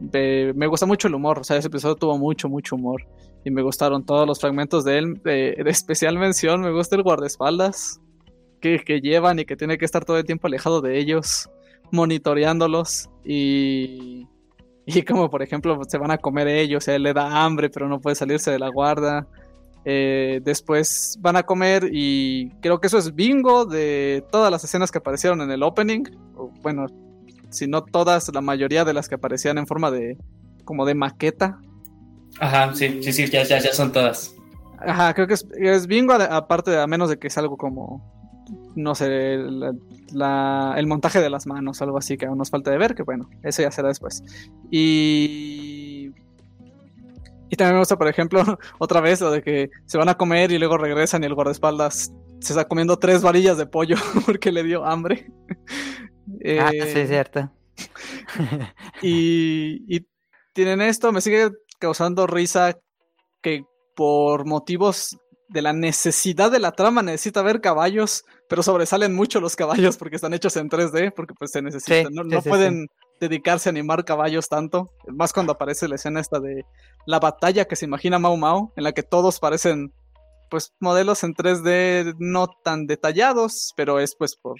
me 0.54 0.66
gusta 0.66 0.86
mucho 0.86 1.08
el 1.08 1.14
humor, 1.14 1.40
o 1.40 1.44
sea, 1.44 1.56
ese 1.56 1.68
episodio 1.68 1.96
tuvo 1.96 2.18
mucho, 2.18 2.48
mucho 2.48 2.76
humor. 2.76 3.02
Y 3.44 3.50
me 3.50 3.62
gustaron 3.62 4.04
todos 4.04 4.26
los 4.26 4.40
fragmentos 4.40 4.84
de 4.84 4.98
él. 4.98 5.20
de 5.24 5.56
especial 5.66 6.18
mención, 6.18 6.60
me 6.60 6.72
gusta 6.72 6.96
el 6.96 7.02
guardaespaldas 7.02 8.00
que, 8.62 9.00
llevan 9.00 9.38
y 9.38 9.44
que 9.44 9.56
tiene 9.56 9.76
que 9.76 9.84
estar 9.84 10.04
todo 10.04 10.16
el 10.18 10.24
tiempo 10.24 10.46
alejado 10.46 10.80
de 10.80 10.98
ellos, 10.98 11.50
monitoreándolos 11.90 13.10
y, 13.24 14.26
y 14.86 15.02
como 15.02 15.28
por 15.28 15.42
ejemplo 15.42 15.78
se 15.86 15.98
van 15.98 16.12
a 16.12 16.18
comer 16.18 16.48
ellos, 16.48 16.88
él 16.88 17.02
le 17.02 17.12
da 17.12 17.44
hambre 17.44 17.68
pero 17.68 17.88
no 17.88 18.00
puede 18.00 18.16
salirse 18.16 18.50
de 18.50 18.58
la 18.58 18.68
guarda. 18.68 19.26
Eh, 19.84 20.40
después 20.44 21.18
van 21.20 21.34
a 21.34 21.42
comer 21.42 21.90
y 21.92 22.50
creo 22.60 22.78
que 22.78 22.86
eso 22.86 22.98
es 22.98 23.12
bingo 23.16 23.64
de 23.64 24.24
todas 24.30 24.48
las 24.48 24.62
escenas 24.62 24.92
que 24.92 24.98
aparecieron 24.98 25.40
en 25.40 25.50
el 25.50 25.62
opening. 25.64 26.04
bueno, 26.62 26.86
si 27.52 27.66
no 27.66 27.82
todas, 27.82 28.32
la 28.32 28.40
mayoría 28.40 28.84
de 28.84 28.94
las 28.94 29.08
que 29.08 29.14
aparecían 29.14 29.58
en 29.58 29.66
forma 29.66 29.90
de 29.90 30.16
como 30.64 30.84
de 30.84 30.94
maqueta. 30.94 31.60
Ajá, 32.40 32.74
sí, 32.74 33.02
sí, 33.02 33.12
sí, 33.12 33.26
ya, 33.26 33.44
ya, 33.44 33.58
ya 33.58 33.72
son 33.72 33.92
todas. 33.92 34.34
Ajá, 34.78 35.14
creo 35.14 35.26
que 35.26 35.34
es, 35.34 35.46
es 35.56 35.86
bingo, 35.86 36.12
aparte 36.14 36.70
de 36.70 36.80
a 36.80 36.86
menos 36.86 37.08
de 37.08 37.18
que 37.18 37.28
es 37.28 37.38
algo 37.38 37.56
como 37.56 38.02
no 38.74 38.94
sé, 38.94 39.34
el 39.34 40.86
montaje 40.86 41.20
de 41.20 41.30
las 41.30 41.46
manos, 41.46 41.82
algo 41.82 41.98
así 41.98 42.16
que 42.16 42.26
aún 42.26 42.38
nos 42.38 42.50
falta 42.50 42.70
de 42.70 42.78
ver, 42.78 42.94
que 42.94 43.02
bueno, 43.02 43.28
eso 43.42 43.62
ya 43.62 43.70
será 43.70 43.88
después. 43.88 44.22
Y... 44.70 46.10
Y 47.48 47.56
también 47.56 47.74
me 47.74 47.80
gusta, 47.80 47.98
por 47.98 48.08
ejemplo, 48.08 48.42
otra 48.78 49.02
vez 49.02 49.20
lo 49.20 49.30
de 49.30 49.42
que 49.42 49.70
se 49.84 49.98
van 49.98 50.08
a 50.08 50.14
comer 50.14 50.52
y 50.52 50.58
luego 50.58 50.78
regresan 50.78 51.22
y 51.22 51.26
el 51.26 51.34
guardaespaldas 51.34 52.10
se 52.40 52.52
está 52.54 52.66
comiendo 52.66 52.98
tres 52.98 53.20
varillas 53.20 53.58
de 53.58 53.66
pollo 53.66 53.96
porque 54.26 54.50
le 54.50 54.62
dio 54.62 54.86
hambre. 54.86 55.30
Ah, 56.60 56.70
sí, 56.70 56.78
es 56.78 56.96
eh, 56.96 57.06
cierto. 57.06 57.50
y, 59.02 59.84
y 59.88 60.06
tienen 60.52 60.80
esto, 60.80 61.12
me 61.12 61.20
sigue 61.20 61.50
causando 61.78 62.26
risa 62.26 62.78
que 63.42 63.64
por 63.94 64.46
motivos 64.46 65.16
de 65.52 65.62
la 65.62 65.72
necesidad 65.72 66.50
de 66.50 66.58
la 66.58 66.72
trama, 66.72 67.02
necesita 67.02 67.42
ver 67.42 67.60
caballos, 67.60 68.24
pero 68.48 68.62
sobresalen 68.62 69.14
mucho 69.14 69.40
los 69.40 69.54
caballos 69.54 69.96
porque 69.98 70.16
están 70.16 70.34
hechos 70.34 70.56
en 70.56 70.70
3D, 70.70 71.12
porque 71.14 71.34
pues 71.38 71.50
se 71.50 71.62
necesitan, 71.62 72.06
Sí, 72.06 72.14
no, 72.14 72.22
sí, 72.22 72.28
no 72.30 72.42
sí, 72.42 72.48
pueden 72.48 72.86
dedicarse 73.20 73.68
a 73.68 73.70
animar 73.70 74.04
caballos 74.04 74.48
tanto, 74.48 74.90
más 75.08 75.32
cuando 75.32 75.52
aparece 75.52 75.88
la 75.88 75.96
escena 75.96 76.20
esta 76.20 76.40
de 76.40 76.64
la 77.06 77.20
batalla 77.20 77.66
que 77.66 77.76
se 77.76 77.84
imagina 77.84 78.18
Mau 78.18 78.36
Mau, 78.36 78.72
en 78.76 78.84
la 78.84 78.92
que 78.92 79.02
todos 79.02 79.38
parecen 79.38 79.92
pues 80.50 80.74
modelos 80.80 81.22
en 81.24 81.34
3D 81.34 82.14
no 82.18 82.46
tan 82.62 82.86
detallados, 82.86 83.72
pero 83.76 84.00
es 84.00 84.14
pues 84.16 84.36
por 84.36 84.56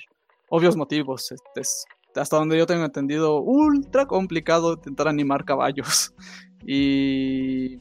obvios 0.53 0.77
motivos, 0.77 1.33
este, 1.33 1.63
es, 1.63 1.87
hasta 2.15 2.37
donde 2.37 2.59
yo 2.59 2.67
tengo 2.67 2.85
entendido, 2.85 3.41
ultra 3.41 4.05
complicado 4.07 4.75
intentar 4.75 5.09
animar 5.09 5.45
caballos. 5.45 6.15
Y, 6.65 7.81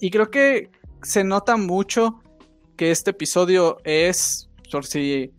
y 0.00 0.10
creo 0.10 0.30
que 0.30 0.70
se 1.02 1.22
nota 1.22 1.58
mucho 1.58 2.22
que 2.78 2.90
este 2.90 3.10
episodio 3.10 3.76
es, 3.84 4.48
por 4.70 4.86
si, 4.86 5.34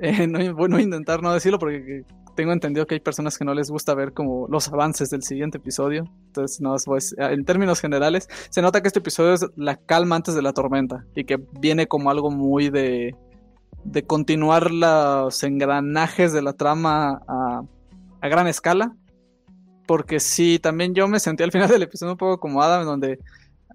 eh, 0.00 0.26
no, 0.28 0.56
bueno, 0.56 0.80
intentar 0.80 1.22
no 1.22 1.32
decirlo 1.32 1.60
porque 1.60 2.02
tengo 2.34 2.52
entendido 2.52 2.84
que 2.88 2.94
hay 2.94 3.00
personas 3.00 3.38
que 3.38 3.44
no 3.44 3.54
les 3.54 3.70
gusta 3.70 3.94
ver 3.94 4.12
como 4.12 4.48
los 4.48 4.66
avances 4.72 5.10
del 5.10 5.22
siguiente 5.22 5.58
episodio. 5.58 6.02
Entonces, 6.26 6.60
no, 6.60 6.74
pues, 6.84 7.14
en 7.16 7.44
términos 7.44 7.80
generales, 7.80 8.28
se 8.50 8.60
nota 8.60 8.80
que 8.80 8.88
este 8.88 8.98
episodio 8.98 9.34
es 9.34 9.46
la 9.54 9.76
calma 9.76 10.16
antes 10.16 10.34
de 10.34 10.42
la 10.42 10.52
tormenta 10.52 11.06
y 11.14 11.22
que 11.22 11.38
viene 11.60 11.86
como 11.86 12.10
algo 12.10 12.32
muy 12.32 12.70
de, 12.70 13.14
de 13.84 14.04
continuar 14.04 14.70
los 14.72 15.42
engranajes 15.42 16.32
de 16.32 16.42
la 16.42 16.52
trama 16.54 17.20
a, 17.28 17.62
a 18.20 18.28
gran 18.28 18.46
escala. 18.46 18.94
Porque 19.86 20.18
sí, 20.20 20.58
también 20.58 20.94
yo 20.94 21.06
me 21.08 21.20
sentí 21.20 21.44
al 21.44 21.52
final 21.52 21.68
del 21.68 21.82
episodio 21.82 22.12
un 22.12 22.18
poco 22.18 22.40
como 22.40 22.60
Adam, 22.62 22.84
donde 22.84 23.20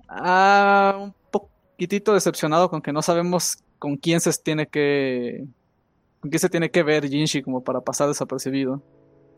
ah, 0.09 0.97
un 0.99 1.13
poquitito 1.31 2.13
decepcionado 2.13 2.69
con 2.69 2.81
que 2.81 2.91
no 2.93 3.01
sabemos 3.01 3.63
con 3.79 3.95
quién 3.97 4.19
se 4.19 4.31
tiene 4.43 4.67
que 4.67 5.45
con 6.19 6.29
quién 6.29 6.39
se 6.39 6.49
tiene 6.49 6.69
que 6.69 6.83
ver 6.83 7.07
Jinshi 7.07 7.41
como 7.41 7.63
para 7.63 7.81
pasar 7.81 8.07
desapercibido. 8.09 8.81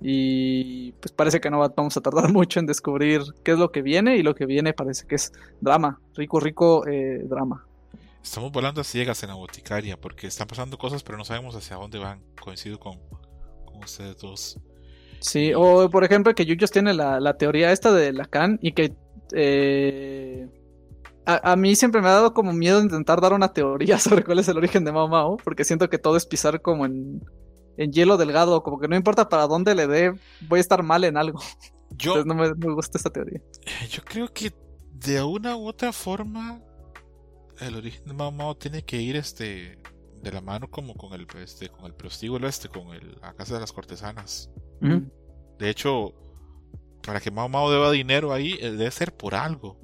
Y 0.02 0.92
pues 0.94 1.12
parece 1.14 1.40
que 1.40 1.50
no 1.50 1.60
va- 1.60 1.72
vamos 1.76 1.96
a 1.96 2.02
tardar 2.02 2.30
mucho 2.34 2.60
en 2.60 2.66
descubrir 2.66 3.22
qué 3.44 3.52
es 3.52 3.60
lo 3.60 3.72
que 3.72 3.82
viene 3.82 4.18
y 4.18 4.24
lo 4.24 4.36
que 4.36 4.46
viene 4.46 4.74
parece 4.74 5.06
que 5.08 5.16
es 5.16 5.32
drama, 5.62 6.02
rico, 6.16 6.40
rico 6.40 6.86
eh, 6.88 7.22
drama. 7.26 7.66
Estamos 8.24 8.52
volando 8.54 8.80
a 8.82 8.84
ciegas 8.86 9.22
en 9.24 9.30
la 9.30 9.36
boticaria 9.36 10.00
porque 10.00 10.28
están 10.28 10.48
pasando 10.48 10.78
cosas, 10.78 11.04
pero 11.04 11.18
no 11.18 11.26
sabemos 11.26 11.56
hacia 11.56 11.76
dónde 11.76 12.00
van. 12.00 12.24
Coincido 12.42 12.80
con, 12.80 12.98
con 13.66 13.84
ustedes 13.84 14.18
dos. 14.18 14.60
Sí, 15.20 15.52
o 15.56 15.90
por 15.90 16.04
ejemplo 16.04 16.34
que 16.34 16.46
Yuyos 16.46 16.72
tiene 16.72 16.94
la, 16.94 17.20
la 17.20 17.38
teoría 17.38 17.72
esta 17.72 17.92
de 17.92 18.14
Lacan 18.14 18.60
y 18.62 18.72
que 18.72 18.96
eh, 19.34 20.48
a, 21.26 21.52
a 21.52 21.56
mí 21.56 21.76
siempre 21.76 22.02
me 22.02 22.08
ha 22.08 22.14
dado 22.14 22.34
como 22.34 22.54
miedo 22.54 22.82
intentar 22.82 23.20
dar 23.22 23.34
una 23.34 23.54
teoría 23.54 24.00
sobre 24.00 24.24
cuál 24.24 24.40
es 24.40 24.48
el 24.48 24.58
origen 24.58 24.86
de 24.86 24.94
Mao 24.94 25.08
Mao, 25.10 25.38
porque 25.38 25.66
siento 25.66 25.90
que 25.90 25.98
todo 25.98 26.16
es 26.16 26.26
pisar 26.26 26.62
como 26.62 26.86
en, 26.86 27.22
en 27.78 27.92
hielo 27.92 28.18
delgado, 28.18 28.64
como 28.64 28.80
que 28.80 28.88
no 28.88 28.96
importa 28.96 29.28
para 29.28 29.48
dónde 29.48 29.76
le 29.76 29.88
dé, 29.88 30.14
voy 30.48 30.60
a 30.60 30.62
estar 30.62 30.82
mal 30.82 31.04
en 31.04 31.18
algo. 31.18 31.40
Yo, 31.92 32.18
Entonces 32.18 32.26
no 32.26 32.36
me, 32.36 32.54
me 32.56 32.74
gusta 32.74 32.98
esta 32.98 33.10
teoría. 33.12 33.42
yo 33.90 34.02
creo 34.04 34.32
que 34.34 34.54
de 34.94 35.22
una 35.22 35.58
u 35.58 35.68
otra 35.68 35.92
forma 35.92 36.62
el 37.60 37.76
origen 37.76 38.06
de 38.06 38.14
Mao 38.14 38.32
Mao 38.32 38.56
tiene 38.56 38.84
que 38.84 39.02
ir 39.02 39.16
este 39.16 39.80
de 40.22 40.32
la 40.32 40.42
mano 40.42 40.70
como 40.70 40.96
con 40.96 41.14
el 41.14 41.28
este 41.42 41.70
con 41.70 41.86
el 41.86 41.94
prostíbulo 41.94 42.48
este 42.48 42.70
con 42.70 42.88
el, 42.94 43.18
la 43.22 43.34
casa 43.34 43.56
de 43.56 43.60
las 43.60 43.72
cortesanas. 43.72 44.50
De 45.60 45.70
hecho, 45.70 46.14
para 47.06 47.20
que 47.20 47.32
Mao 47.32 47.50
Mao 47.50 47.72
deba 47.72 47.92
dinero 47.92 48.34
ahí 48.34 48.58
eh, 48.60 48.72
debe 48.72 48.92
ser 48.92 49.16
por 49.16 49.36
algo. 49.36 49.80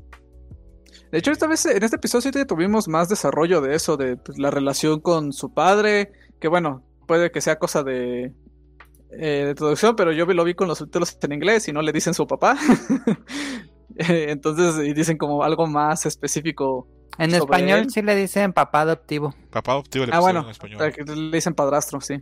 De 1.12 1.18
hecho, 1.18 1.32
esta 1.32 1.48
vez 1.48 1.66
en 1.66 1.84
este 1.84 1.96
episodio 1.96 2.32
sí 2.34 2.46
tuvimos 2.46 2.88
más 2.88 3.10
desarrollo 3.10 3.62
de 3.62 3.76
eso, 3.76 3.98
de 3.98 4.18
pues, 4.18 4.38
la 4.38 4.52
relación 4.52 5.00
con 5.00 5.34
su 5.34 5.54
padre, 5.54 6.12
que 6.40 6.48
bueno, 6.48 6.84
puede 7.08 7.32
que 7.32 7.42
sea 7.42 7.58
cosa 7.58 7.84
de, 7.84 8.34
eh, 9.12 9.46
de 9.46 9.56
traducción, 9.56 9.96
pero 9.96 10.12
yo 10.12 10.26
lo 10.26 10.44
vi 10.44 10.54
con 10.54 10.68
los 10.68 10.78
subtítulos 10.78 11.18
en 11.22 11.32
inglés 11.32 11.68
y 11.68 11.74
no 11.74 11.82
le 11.82 11.92
dicen 11.92 12.14
su 12.14 12.28
papá. 12.28 12.58
Eh, 13.96 14.28
Entonces, 14.30 14.88
y 14.88 14.94
dicen 14.94 15.18
como 15.18 15.44
algo 15.44 15.68
más 15.68 16.06
específico. 16.06 16.88
En 17.18 17.32
Sobre 17.32 17.38
español 17.58 17.80
él. 17.80 17.90
sí 17.90 18.02
le 18.02 18.16
dicen 18.16 18.54
papá 18.54 18.82
adoptivo. 18.82 19.34
Papá 19.50 19.74
adoptivo 19.74 20.06
le 20.06 20.14
Ah, 20.14 20.20
pusieron 20.20 20.22
bueno, 20.22 20.42
en 20.46 20.52
español. 20.52 20.94
que 20.94 21.04
le 21.04 21.32
dicen 21.38 21.54
padrastro, 21.54 22.00
sí. 22.02 22.20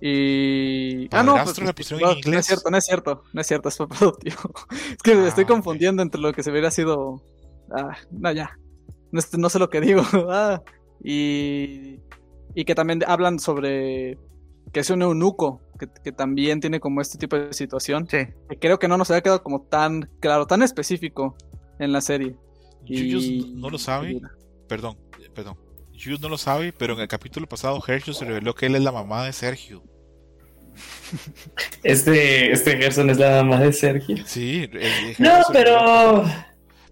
Y. 0.00 1.08
Ah, 1.14 1.22
no, 1.22 1.34
¿Padrastro 1.34 1.64
le 1.66 1.74
pues, 1.74 1.88
pusieron 1.88 2.02
no, 2.02 2.10
en 2.12 2.14
no 2.14 2.18
inglés? 2.28 2.40
es 2.40 2.46
cierto, 2.46 2.70
no 2.70 2.76
es 2.78 2.84
cierto, 2.84 3.22
no 3.32 3.40
es 3.40 3.46
cierto, 3.46 3.68
es 3.68 3.76
papá 3.76 3.96
adoptivo. 4.00 4.36
es 4.92 5.02
que 5.02 5.14
me 5.14 5.24
Ah, 5.24 5.28
estoy 5.28 5.44
confundiendo 5.44 6.02
entre 6.02 6.20
lo 6.20 6.32
que 6.32 6.42
se 6.42 6.50
hubiera 6.50 6.70
sido. 6.70 7.22
Ah, 7.70 7.96
no, 8.10 8.32
ya. 8.32 8.58
No, 9.10 9.20
no 9.38 9.48
sé 9.50 9.58
lo 9.58 9.68
que 9.70 9.80
digo. 9.80 10.02
Ah, 10.30 10.62
y. 11.02 12.00
Y 12.54 12.64
que 12.64 12.74
también 12.74 13.02
hablan 13.06 13.38
sobre 13.38 14.18
que 14.72 14.80
es 14.80 14.90
un 14.90 15.02
eunuco, 15.02 15.60
que, 15.78 15.86
que 16.02 16.12
también 16.12 16.60
tiene 16.60 16.80
como 16.80 17.00
este 17.00 17.18
tipo 17.18 17.36
de 17.36 17.52
situación. 17.52 18.06
Sí. 18.08 18.18
Que 18.48 18.58
creo 18.58 18.78
que 18.78 18.88
no 18.88 18.96
nos 18.98 19.10
había 19.10 19.22
quedado 19.22 19.42
como 19.42 19.62
tan 19.62 20.10
claro, 20.20 20.46
tan 20.46 20.62
específico 20.62 21.36
en 21.78 21.92
la 21.92 22.00
serie. 22.00 22.36
Yuyos 22.84 23.24
Y- 23.24 23.52
no 23.56 23.70
lo 23.70 23.78
sabe. 23.78 24.20
Perdón, 24.68 24.96
perdón. 25.34 25.56
Yuyos 25.92 26.20
no 26.20 26.28
lo 26.28 26.38
sabe, 26.38 26.72
pero 26.72 26.94
en 26.94 27.00
el 27.00 27.08
capítulo 27.08 27.48
pasado 27.48 27.82
Hershey 27.86 28.14
se 28.14 28.24
reveló 28.24 28.54
que 28.54 28.66
él 28.66 28.76
es 28.76 28.82
la 28.82 28.92
mamá 28.92 29.24
de 29.24 29.32
Sergio. 29.32 29.82
Este, 31.82 32.52
este 32.52 32.76
Gerson 32.76 33.10
es 33.10 33.18
la 33.18 33.42
mamá 33.42 33.60
de 33.60 33.72
Sergio. 33.72 34.16
Sí, 34.26 34.68
eh, 34.72 35.14
No, 35.18 35.42
pero. 35.52 36.24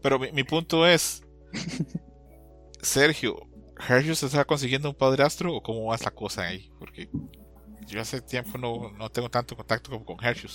Pero 0.02 0.18
mi, 0.18 0.32
mi 0.32 0.44
punto 0.44 0.86
es, 0.86 1.23
Sergio, 2.82 3.36
¿Hershey 3.89 4.15
se 4.15 4.26
está 4.26 4.44
consiguiendo 4.44 4.89
un 4.90 4.94
padrastro 4.94 5.55
o 5.55 5.62
cómo 5.62 5.86
va 5.86 5.97
esa 5.97 6.10
cosa 6.10 6.42
ahí? 6.42 6.70
Porque 6.78 7.08
yo 7.86 8.00
hace 8.00 8.20
tiempo 8.20 8.58
no, 8.58 8.90
no 8.92 9.08
tengo 9.10 9.28
tanto 9.28 9.56
contacto 9.56 9.90
como 9.90 10.05
con 10.05 10.24
Hershey. 10.24 10.50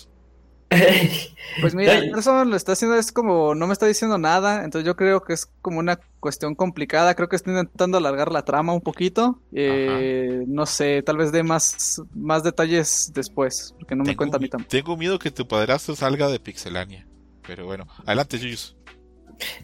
Pues 1.60 1.76
mira, 1.76 1.96
eso 2.18 2.46
lo 2.46 2.56
está 2.56 2.72
haciendo, 2.72 2.96
es 2.96 3.12
como, 3.12 3.56
no 3.56 3.68
me 3.68 3.74
está 3.74 3.86
diciendo 3.86 4.18
nada, 4.18 4.64
entonces 4.64 4.86
yo 4.86 4.96
creo 4.96 5.22
que 5.22 5.34
es 5.34 5.48
como 5.62 5.80
una 5.80 6.00
cuestión 6.22 6.56
complicada, 6.56 7.14
creo 7.14 7.28
que 7.28 7.36
está 7.36 7.52
intentando 7.52 7.98
alargar 7.98 8.32
la 8.32 8.46
trama 8.46 8.74
un 8.74 8.80
poquito, 8.80 9.42
eh, 9.54 10.46
no 10.48 10.66
sé, 10.66 11.04
tal 11.04 11.18
vez 11.18 11.34
dé 11.34 11.44
más, 11.44 12.02
más 12.16 12.44
detalles 12.44 13.12
después, 13.14 13.76
porque 13.78 13.96
no 13.96 14.06
me 14.06 14.16
cuenta 14.16 14.38
a 14.38 14.40
mí 14.40 14.48
tampoco. 14.48 14.70
tengo 14.70 14.96
miedo 14.96 15.20
que 15.20 15.30
tu 15.30 15.46
padrastro 15.46 15.94
salga 15.94 16.30
de 16.30 16.40
Pixelania. 16.40 17.06
Pero 17.46 17.66
bueno, 17.66 17.88
adelante, 18.06 18.38
Yuyos. 18.38 18.78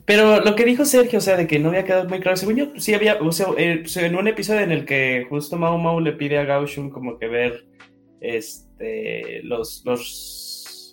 Pero 0.05 0.41
lo 0.41 0.55
que 0.55 0.65
dijo 0.65 0.85
Sergio, 0.85 1.19
o 1.19 1.21
sea, 1.21 1.37
de 1.37 1.47
que 1.47 1.59
no 1.59 1.69
había 1.69 1.85
quedado 1.85 2.09
muy 2.09 2.19
claro, 2.19 2.35
según 2.35 2.55
yo, 2.55 2.65
sí 2.77 2.93
había, 2.93 3.15
o 3.21 3.31
sea, 3.31 3.47
eh, 3.57 3.83
en 3.95 4.15
un 4.15 4.27
episodio 4.27 4.61
en 4.61 4.71
el 4.71 4.85
que 4.85 5.25
justo 5.29 5.55
Mao 5.55 5.77
Mao 5.77 5.99
le 5.99 6.13
pide 6.13 6.39
a 6.39 6.45
Gaushun 6.45 6.89
como 6.89 7.19
que 7.19 7.27
ver 7.27 7.65
este 8.19 9.43
los 9.43 9.83
los 9.85 10.46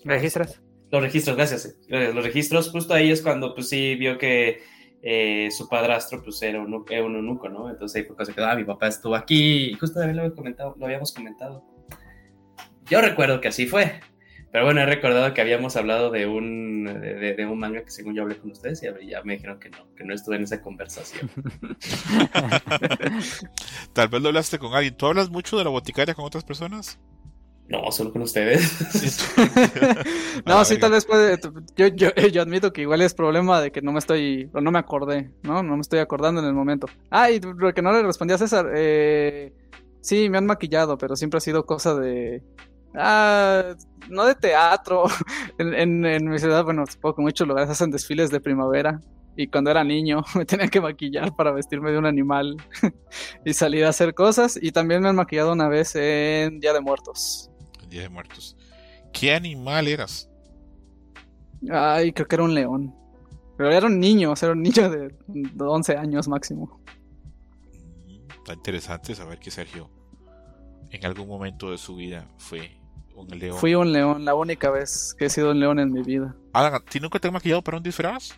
¿Registras? 0.04 0.60
los 0.90 1.02
registros, 1.02 1.36
gracias, 1.36 1.76
gracias, 1.88 2.14
los 2.14 2.24
registros, 2.24 2.70
justo 2.70 2.94
ahí 2.94 3.10
es 3.10 3.20
cuando 3.20 3.52
pues 3.54 3.68
sí 3.68 3.96
vio 3.96 4.16
que 4.16 4.62
eh, 5.02 5.48
su 5.50 5.68
padrastro 5.68 6.22
pues 6.22 6.40
era 6.42 6.60
un, 6.60 6.84
era 6.88 7.04
un 7.04 7.16
eunuco, 7.16 7.48
¿no? 7.48 7.68
Entonces 7.68 7.96
ahí 8.00 8.06
fue 8.06 8.14
cuando 8.14 8.30
se 8.30 8.34
quedó, 8.34 8.46
ah, 8.46 8.54
mi 8.54 8.64
papá 8.64 8.86
estuvo 8.88 9.14
aquí, 9.16 9.70
y 9.70 9.74
justo 9.74 9.98
también 9.98 10.16
lo, 10.16 10.22
había 10.22 10.34
comentado, 10.36 10.76
lo 10.78 10.86
habíamos 10.86 11.12
comentado. 11.12 11.64
Yo 12.88 13.00
recuerdo 13.00 13.40
que 13.40 13.48
así 13.48 13.66
fue, 13.66 13.98
pero 14.52 14.64
bueno, 14.66 14.82
he 14.82 14.86
recordado 14.86 15.34
que 15.34 15.40
habíamos 15.40 15.74
hablado 15.76 16.10
de 16.12 16.26
un, 16.26 16.84
de, 16.84 17.14
de- 17.14 17.34
de 17.34 17.46
un 17.46 17.58
manga 17.58 17.82
que 17.84 17.90
según 17.90 18.14
yo 18.14 18.22
hablé 18.22 18.36
con 18.36 18.52
ustedes 18.52 18.80
y 19.00 19.06
ya 19.08 19.22
me 19.24 19.32
dijeron 19.34 19.58
que 19.58 19.70
no, 19.70 19.92
que 19.96 20.04
no 20.04 20.14
estuve 20.14 20.36
en 20.36 20.44
esa 20.44 20.62
conversación. 20.62 21.28
Tal 23.92 24.08
vez 24.08 24.22
lo 24.22 24.28
hablaste 24.28 24.58
con 24.58 24.74
alguien. 24.74 24.96
¿Tú 24.96 25.06
hablas 25.06 25.30
mucho 25.30 25.56
de 25.58 25.64
la 25.64 25.70
boticaria 25.70 26.14
con 26.14 26.24
otras 26.24 26.44
personas? 26.44 26.98
No, 27.68 27.90
solo 27.92 28.12
con 28.12 28.22
ustedes. 28.22 28.62
No, 30.46 30.58
Ah, 30.58 30.64
sí, 30.64 30.78
tal 30.78 30.92
vez 30.92 31.06
puede, 31.06 31.38
yo, 31.76 31.86
yo, 31.88 32.10
yo 32.32 32.42
admito 32.42 32.72
que 32.72 32.82
igual 32.82 33.00
es 33.02 33.14
problema 33.14 33.60
de 33.60 33.72
que 33.72 33.80
no 33.82 33.92
me 33.92 33.98
estoy, 33.98 34.50
o 34.52 34.60
no 34.60 34.70
me 34.70 34.78
acordé, 34.78 35.30
¿no? 35.42 35.62
No 35.62 35.76
me 35.76 35.80
estoy 35.80 36.00
acordando 36.00 36.40
en 36.40 36.46
el 36.46 36.54
momento. 36.54 36.86
Ah, 37.10 37.30
y 37.30 37.40
lo 37.40 37.72
que 37.72 37.82
no 37.82 37.92
le 37.92 38.02
respondí 38.02 38.34
a 38.34 38.38
César, 38.38 38.70
eh, 38.74 39.52
sí, 40.00 40.28
me 40.28 40.38
han 40.38 40.46
maquillado, 40.46 40.98
pero 40.98 41.16
siempre 41.16 41.38
ha 41.38 41.40
sido 41.40 41.64
cosa 41.64 41.94
de... 41.94 42.42
Ah, 42.94 43.74
no 44.08 44.24
de 44.24 44.34
teatro. 44.34 45.04
En, 45.58 45.74
en, 45.74 46.04
en 46.04 46.28
mi 46.28 46.38
ciudad, 46.38 46.64
bueno, 46.64 46.84
supongo 46.86 47.16
que 47.16 47.22
muchos 47.22 47.46
lugares 47.48 47.70
hacen 47.70 47.90
desfiles 47.90 48.30
de 48.30 48.40
primavera. 48.40 49.00
Y 49.36 49.48
cuando 49.48 49.70
era 49.70 49.82
niño 49.84 50.22
me 50.36 50.44
tenía 50.44 50.68
que 50.68 50.80
maquillar 50.80 51.34
para 51.36 51.52
vestirme 51.52 51.90
de 51.90 51.98
un 51.98 52.06
animal 52.06 52.56
y 53.44 53.54
salir 53.54 53.84
a 53.84 53.88
hacer 53.90 54.14
cosas. 54.14 54.58
Y 54.60 54.72
también 54.72 55.02
me 55.02 55.08
han 55.08 55.16
maquillado 55.16 55.52
una 55.52 55.68
vez 55.68 55.94
en 55.96 56.60
Día 56.60 56.72
de 56.72 56.80
Muertos. 56.80 57.50
Día 57.94 58.02
de 58.02 58.08
Muertos. 58.08 58.56
¿Qué 59.12 59.32
animal 59.32 59.86
eras? 59.86 60.28
Ay, 61.70 62.12
creo 62.12 62.26
que 62.26 62.34
era 62.34 62.42
un 62.42 62.52
león. 62.52 62.92
Pero 63.56 63.70
era 63.70 63.86
un 63.86 64.00
niño, 64.00 64.32
o 64.32 64.36
sea, 64.36 64.48
era 64.48 64.54
un 64.54 64.62
niño 64.62 64.90
de 64.90 65.14
11 65.56 65.96
años 65.96 66.26
máximo. 66.26 66.80
Está 68.38 68.54
interesante 68.54 69.14
saber 69.14 69.38
que 69.38 69.52
Sergio 69.52 69.88
en 70.90 71.06
algún 71.06 71.28
momento 71.28 71.70
de 71.70 71.78
su 71.78 71.94
vida 71.94 72.28
fue 72.36 72.76
un 73.14 73.28
león. 73.38 73.58
Fui 73.58 73.76
un 73.76 73.92
león, 73.92 74.24
la 74.24 74.34
única 74.34 74.70
vez 74.70 75.14
que 75.16 75.26
he 75.26 75.30
sido 75.30 75.52
un 75.52 75.60
león 75.60 75.78
en 75.78 75.92
mi 75.92 76.02
vida. 76.02 76.34
Alan, 76.52 76.74
¿a 76.74 76.80
ti 76.80 76.98
nunca 76.98 77.20
te 77.20 77.28
han 77.28 77.34
maquillado 77.34 77.62
para 77.62 77.76
un 77.76 77.82
disfraz? 77.84 78.32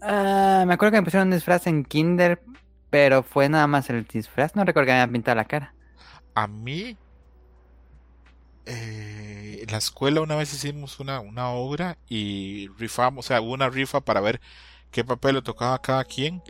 Ah, 0.00 0.62
me 0.64 0.74
acuerdo 0.74 0.92
que 0.92 1.00
me 1.00 1.04
pusieron 1.04 1.26
un 1.26 1.34
disfraz 1.34 1.66
en 1.66 1.84
Kinder, 1.84 2.40
pero 2.88 3.24
fue 3.24 3.48
nada 3.48 3.66
más 3.66 3.90
el 3.90 4.04
disfraz. 4.04 4.54
No 4.54 4.64
recuerdo 4.64 4.86
que 4.86 4.92
me 4.92 5.00
habían 5.00 5.12
pintado 5.12 5.34
la 5.34 5.44
cara. 5.44 5.74
A 6.36 6.46
mí, 6.46 6.96
eh, 8.70 9.60
en 9.62 9.72
la 9.72 9.78
escuela 9.78 10.20
una 10.22 10.36
vez 10.36 10.52
hicimos 10.54 11.00
una, 11.00 11.20
una 11.20 11.50
obra 11.50 11.98
y 12.08 12.68
rifamos, 12.78 13.26
o 13.26 13.28
sea, 13.28 13.40
hubo 13.42 13.52
una 13.54 13.70
rifa 13.70 14.00
para 14.02 14.20
ver 14.20 14.40
qué 14.92 15.04
papel 15.04 15.36
le 15.36 15.42
tocaba 15.42 15.74
a 15.74 15.82
cada 15.82 16.04
quien. 16.04 16.42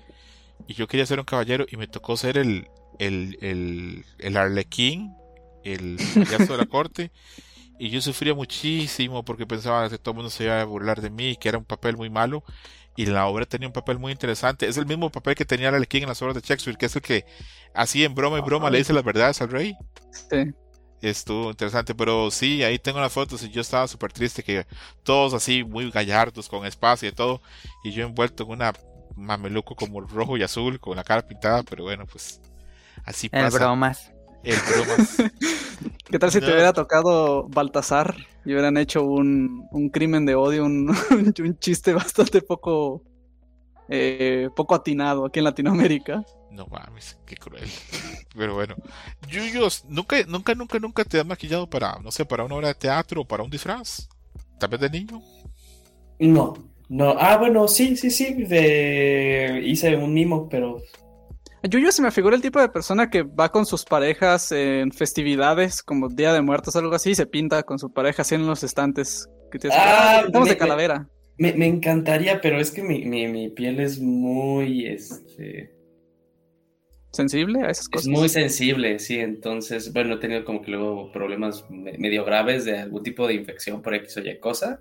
Y 0.67 0.75
yo 0.75 0.89
quería 0.89 1.07
ser 1.07 1.21
un 1.21 1.27
caballero 1.27 1.67
y 1.71 1.77
me 1.77 1.89
tocó 1.89 2.17
ser 2.17 2.39
el, 2.39 2.71
el, 2.99 3.39
el, 3.43 4.07
el 4.19 4.37
arlequín, 4.37 5.19
el 5.65 6.13
payaso 6.19 6.53
de 6.55 6.59
la 6.59 6.67
corte. 6.67 7.13
Y 7.79 7.91
yo 7.91 8.01
sufría 8.03 8.35
muchísimo 8.35 9.25
porque 9.25 9.47
pensaba 9.47 9.89
que 9.91 9.99
todo 9.99 10.13
el 10.13 10.17
mundo 10.17 10.31
se 10.31 10.45
iba 10.45 10.61
a 10.61 10.65
burlar 10.65 11.01
de 11.03 11.11
mí, 11.11 11.37
que 11.37 11.49
era 11.51 11.59
un 11.59 11.65
papel 11.67 11.97
muy 11.97 12.11
malo. 12.11 12.45
Y 12.97 13.07
la 13.07 13.27
obra 13.27 13.47
tenía 13.47 13.69
un 13.69 13.73
papel 13.75 13.99
muy 13.99 14.13
interesante. 14.13 14.69
Es 14.69 14.77
el 14.79 14.87
mismo 14.87 15.11
papel 15.11 15.35
que 15.37 15.47
tenía 15.47 15.69
el 15.71 15.77
arlequín 15.77 16.03
en 16.05 16.09
las 16.11 16.23
obras 16.23 16.37
de 16.37 16.43
Shakespeare, 16.43 16.77
que 16.79 16.87
es 16.87 16.97
el 16.97 17.03
que 17.03 17.27
así 17.75 18.05
en 18.05 18.15
broma 18.15 18.39
y 18.39 18.43
broma 18.43 18.71
le 18.71 18.79
dice 18.79 18.93
las 18.95 19.05
verdades 19.05 19.41
al 19.43 19.51
rey. 19.51 19.79
Sí. 20.11 20.55
Estuvo 21.01 21.51
interesante, 21.51 21.95
pero 21.95 22.31
sí, 22.31 22.63
ahí 22.63 22.79
tengo 22.79 23.01
las 23.01 23.13
fotos 23.13 23.43
y 23.43 23.51
yo 23.51 23.63
estaba 23.63 23.89
súper 23.89 24.13
triste 24.13 24.43
que 24.43 24.67
todos 25.03 25.33
así 25.35 25.65
muy 25.65 25.91
gallardos, 25.91 26.49
con 26.49 26.67
espacio 26.67 27.09
y 27.09 27.13
todo, 27.13 27.41
y 27.85 27.93
yo 27.93 28.05
envuelto 28.07 28.45
en 28.45 28.51
una 28.51 28.73
mameluco 29.17 29.75
como 29.77 30.01
rojo 30.03 30.37
y 30.37 30.43
azul, 30.43 30.79
con 30.81 30.97
la 30.97 31.05
cara 31.05 31.27
pintada, 31.27 31.63
pero 31.63 31.85
bueno, 31.85 32.07
pues 32.07 32.41
así 33.05 33.29
El 33.33 33.49
pasa. 33.49 33.51
bromas. 33.51 34.13
El 34.43 34.61
bromas. 34.63 35.17
¿Qué 36.11 36.19
tal 36.19 36.31
si 36.33 36.41
te 36.43 36.53
hubiera 36.53 36.73
tocado 36.73 37.49
Baltasar 37.49 38.17
y 38.45 38.53
hubieran 38.53 38.77
hecho 38.77 39.05
un, 39.05 39.67
un 39.71 39.91
crimen 39.91 40.27
de 40.27 40.35
odio, 40.35 40.65
un, 40.65 40.89
un 41.41 41.59
chiste 41.59 41.93
bastante 41.93 42.43
poco, 42.43 43.05
eh, 43.89 44.51
poco 44.57 44.75
atinado 44.75 45.27
aquí 45.27 45.41
en 45.41 45.47
Latinoamérica? 45.47 46.25
No 46.51 46.67
mames, 46.67 47.17
qué 47.27 47.37
cruel. 47.37 47.69
Pero 48.37 48.55
bueno, 48.55 48.75
Yuyos, 49.29 49.85
nunca, 49.89 50.17
nunca, 50.27 50.55
nunca, 50.55 50.79
nunca 50.79 51.05
te 51.05 51.21
has 51.21 51.27
maquillado 51.27 51.69
para, 51.69 51.99
no 52.03 52.11
sé, 52.11 52.25
para 52.25 52.45
una 52.45 52.57
obra 52.57 52.69
de 52.69 52.75
teatro 52.75 53.23
o 53.23 53.25
para 53.25 53.43
un 53.43 53.51
disfraz. 53.51 54.09
Tal 54.59 54.69
vez 54.71 54.81
de 54.81 54.91
niño. 54.91 55.23
No, 56.19 56.55
no. 56.89 57.15
Ah, 57.19 57.37
bueno, 57.39 57.67
sí, 57.69 57.97
sí, 57.97 58.11
sí. 58.11 58.35
De... 58.45 59.63
Hice 59.65 59.97
un 59.97 60.13
mimo, 60.13 60.49
pero 60.49 60.83
Yuyo 61.63 61.93
se 61.93 62.03
me 62.03 62.11
figura 62.11 62.37
el 62.37 62.43
tipo 62.43 62.61
de 62.61 62.69
persona 62.69 63.11
que 63.11 63.23
va 63.23 63.51
con 63.51 63.65
sus 63.67 63.85
parejas 63.85 64.51
en 64.53 64.93
festividades, 64.93 65.83
como 65.83 66.09
Día 66.09 66.33
de 66.33 66.43
Muertos, 66.43 66.75
algo 66.77 66.95
así, 66.95 67.11
y 67.11 67.15
se 67.15 67.27
pinta 67.27 67.63
con 67.63 67.79
su 67.79 67.93
pareja 67.93 68.23
así 68.23 68.35
en 68.35 68.47
los 68.47 68.63
estantes. 68.65 69.29
Que 69.53 69.59
te 69.59 69.69
Ah, 69.73 70.23
estamos 70.27 70.49
me- 70.49 70.55
de 70.55 70.59
calavera. 70.59 71.09
me, 71.39 71.53
me 71.55 71.67
encantaría, 71.67 72.41
pero 72.41 72.61
es 72.61 72.71
que 72.71 72.83
mi, 72.83 73.05
mi, 73.05 73.29
mi 73.29 73.51
piel 73.51 73.81
es 73.81 73.99
muy, 74.01 74.87
este, 74.87 75.71
¿Sensible 77.13 77.63
a 77.65 77.71
esas 77.71 77.89
es 77.93 78.05
cosas? 78.07 78.07
muy 78.07 78.29
sensible, 78.29 78.99
sí. 78.99 79.19
Entonces, 79.21 79.93
bueno, 79.93 80.15
he 80.15 80.19
tenido 80.19 80.45
como 80.45 80.63
que 80.63 80.71
luego 80.73 81.11
problemas 81.13 81.65
me- 81.71 81.99
medio 81.99 82.25
graves 82.25 82.65
de 82.65 82.79
algún 82.81 83.03
tipo 83.03 83.27
de 83.27 83.35
infección 83.35 83.83
por 83.83 83.95
X 83.95 84.17
o 84.19 84.21
Y 84.21 84.39
cosa. 84.41 84.81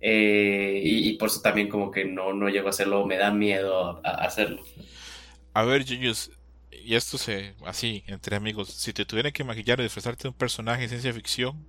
Eh, 0.00 0.80
y, 0.84 1.10
y 1.10 1.18
por 1.18 1.28
eso 1.28 1.40
también 1.40 1.68
como 1.68 1.90
que 1.90 2.04
no, 2.04 2.32
no 2.32 2.48
llego 2.48 2.68
a 2.68 2.70
hacerlo, 2.70 3.06
me 3.06 3.16
da 3.18 3.32
miedo 3.32 4.00
a, 4.04 4.10
a 4.10 4.26
hacerlo. 4.26 4.62
A 5.54 5.62
ver, 5.64 5.84
Yuyos, 5.84 6.30
y 6.70 6.94
esto 6.94 7.18
se, 7.18 7.54
así, 7.66 8.04
entre 8.06 8.36
amigos, 8.36 8.72
si 8.74 8.92
te 8.92 9.04
tuvieran 9.04 9.32
que 9.32 9.44
maquillar 9.44 9.80
o 9.80 9.82
disfrazarte 9.82 10.22
de 10.24 10.28
un 10.30 10.34
personaje 10.34 10.82
de 10.82 10.88
ciencia 10.88 11.12
ficción, 11.12 11.66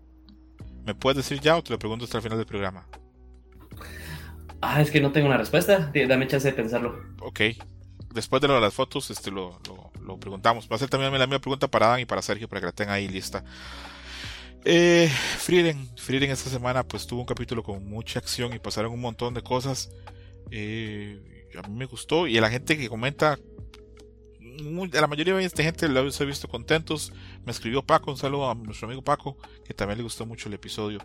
¿me 0.85 0.95
puedes 0.95 1.17
decir 1.17 1.41
ya 1.41 1.57
o 1.57 1.63
te 1.63 1.71
lo 1.73 1.79
pregunto 1.79 2.05
hasta 2.05 2.17
el 2.19 2.23
final 2.23 2.37
del 2.39 2.47
programa? 2.47 2.89
Ah, 4.61 4.81
es 4.81 4.91
que 4.91 5.01
no 5.01 5.11
tengo 5.11 5.27
una 5.27 5.37
respuesta. 5.37 5.91
Dame 6.07 6.27
chance 6.27 6.47
de 6.49 6.53
pensarlo. 6.55 6.97
Ok. 7.21 7.41
Después 8.13 8.41
de 8.41 8.47
las 8.47 8.73
fotos, 8.73 9.11
este 9.11 9.29
lo, 9.29 9.59
lo, 10.01 10.17
preguntamos. 10.19 10.67
Va 10.71 10.75
a 10.75 10.79
ser 10.79 10.89
también 10.89 11.11
la 11.13 11.27
misma 11.27 11.39
pregunta 11.39 11.67
para 11.67 11.87
Dan 11.87 11.99
y 11.99 12.05
para 12.05 12.21
Sergio 12.21 12.47
para 12.47 12.61
que 12.61 12.65
la 12.65 12.71
tengan 12.71 12.95
ahí 12.95 13.07
lista. 13.07 13.43
Eh, 14.65 15.09
Frieren 15.37 16.31
esta 16.31 16.49
semana 16.49 16.83
pues 16.83 17.07
tuvo 17.07 17.21
un 17.21 17.25
capítulo 17.25 17.63
con 17.63 17.87
mucha 17.87 18.19
acción 18.19 18.53
y 18.53 18.59
pasaron 18.59 18.91
un 18.91 19.01
montón 19.01 19.33
de 19.33 19.41
cosas. 19.41 19.91
Eh, 20.51 21.47
a 21.63 21.67
mí 21.67 21.75
me 21.75 21.85
gustó 21.85 22.27
y 22.27 22.37
a 22.37 22.41
la 22.41 22.49
gente 22.49 22.77
que 22.77 22.89
comenta, 22.89 23.33
a 23.33 25.01
la 25.01 25.07
mayoría 25.07 25.35
de 25.35 25.45
esta 25.45 25.63
gente 25.63 25.87
los 25.87 26.19
he 26.19 26.25
visto 26.25 26.47
contentos. 26.47 27.13
Me 27.45 27.51
escribió 27.51 27.83
Paco, 27.83 28.11
un 28.11 28.17
saludo 28.17 28.49
a 28.49 28.55
nuestro 28.55 28.87
amigo 28.87 29.03
Paco, 29.03 29.37
que 29.63 29.73
también 29.73 29.97
le 29.99 30.03
gustó 30.03 30.25
mucho 30.25 30.49
el 30.49 30.55
episodio. 30.55 30.99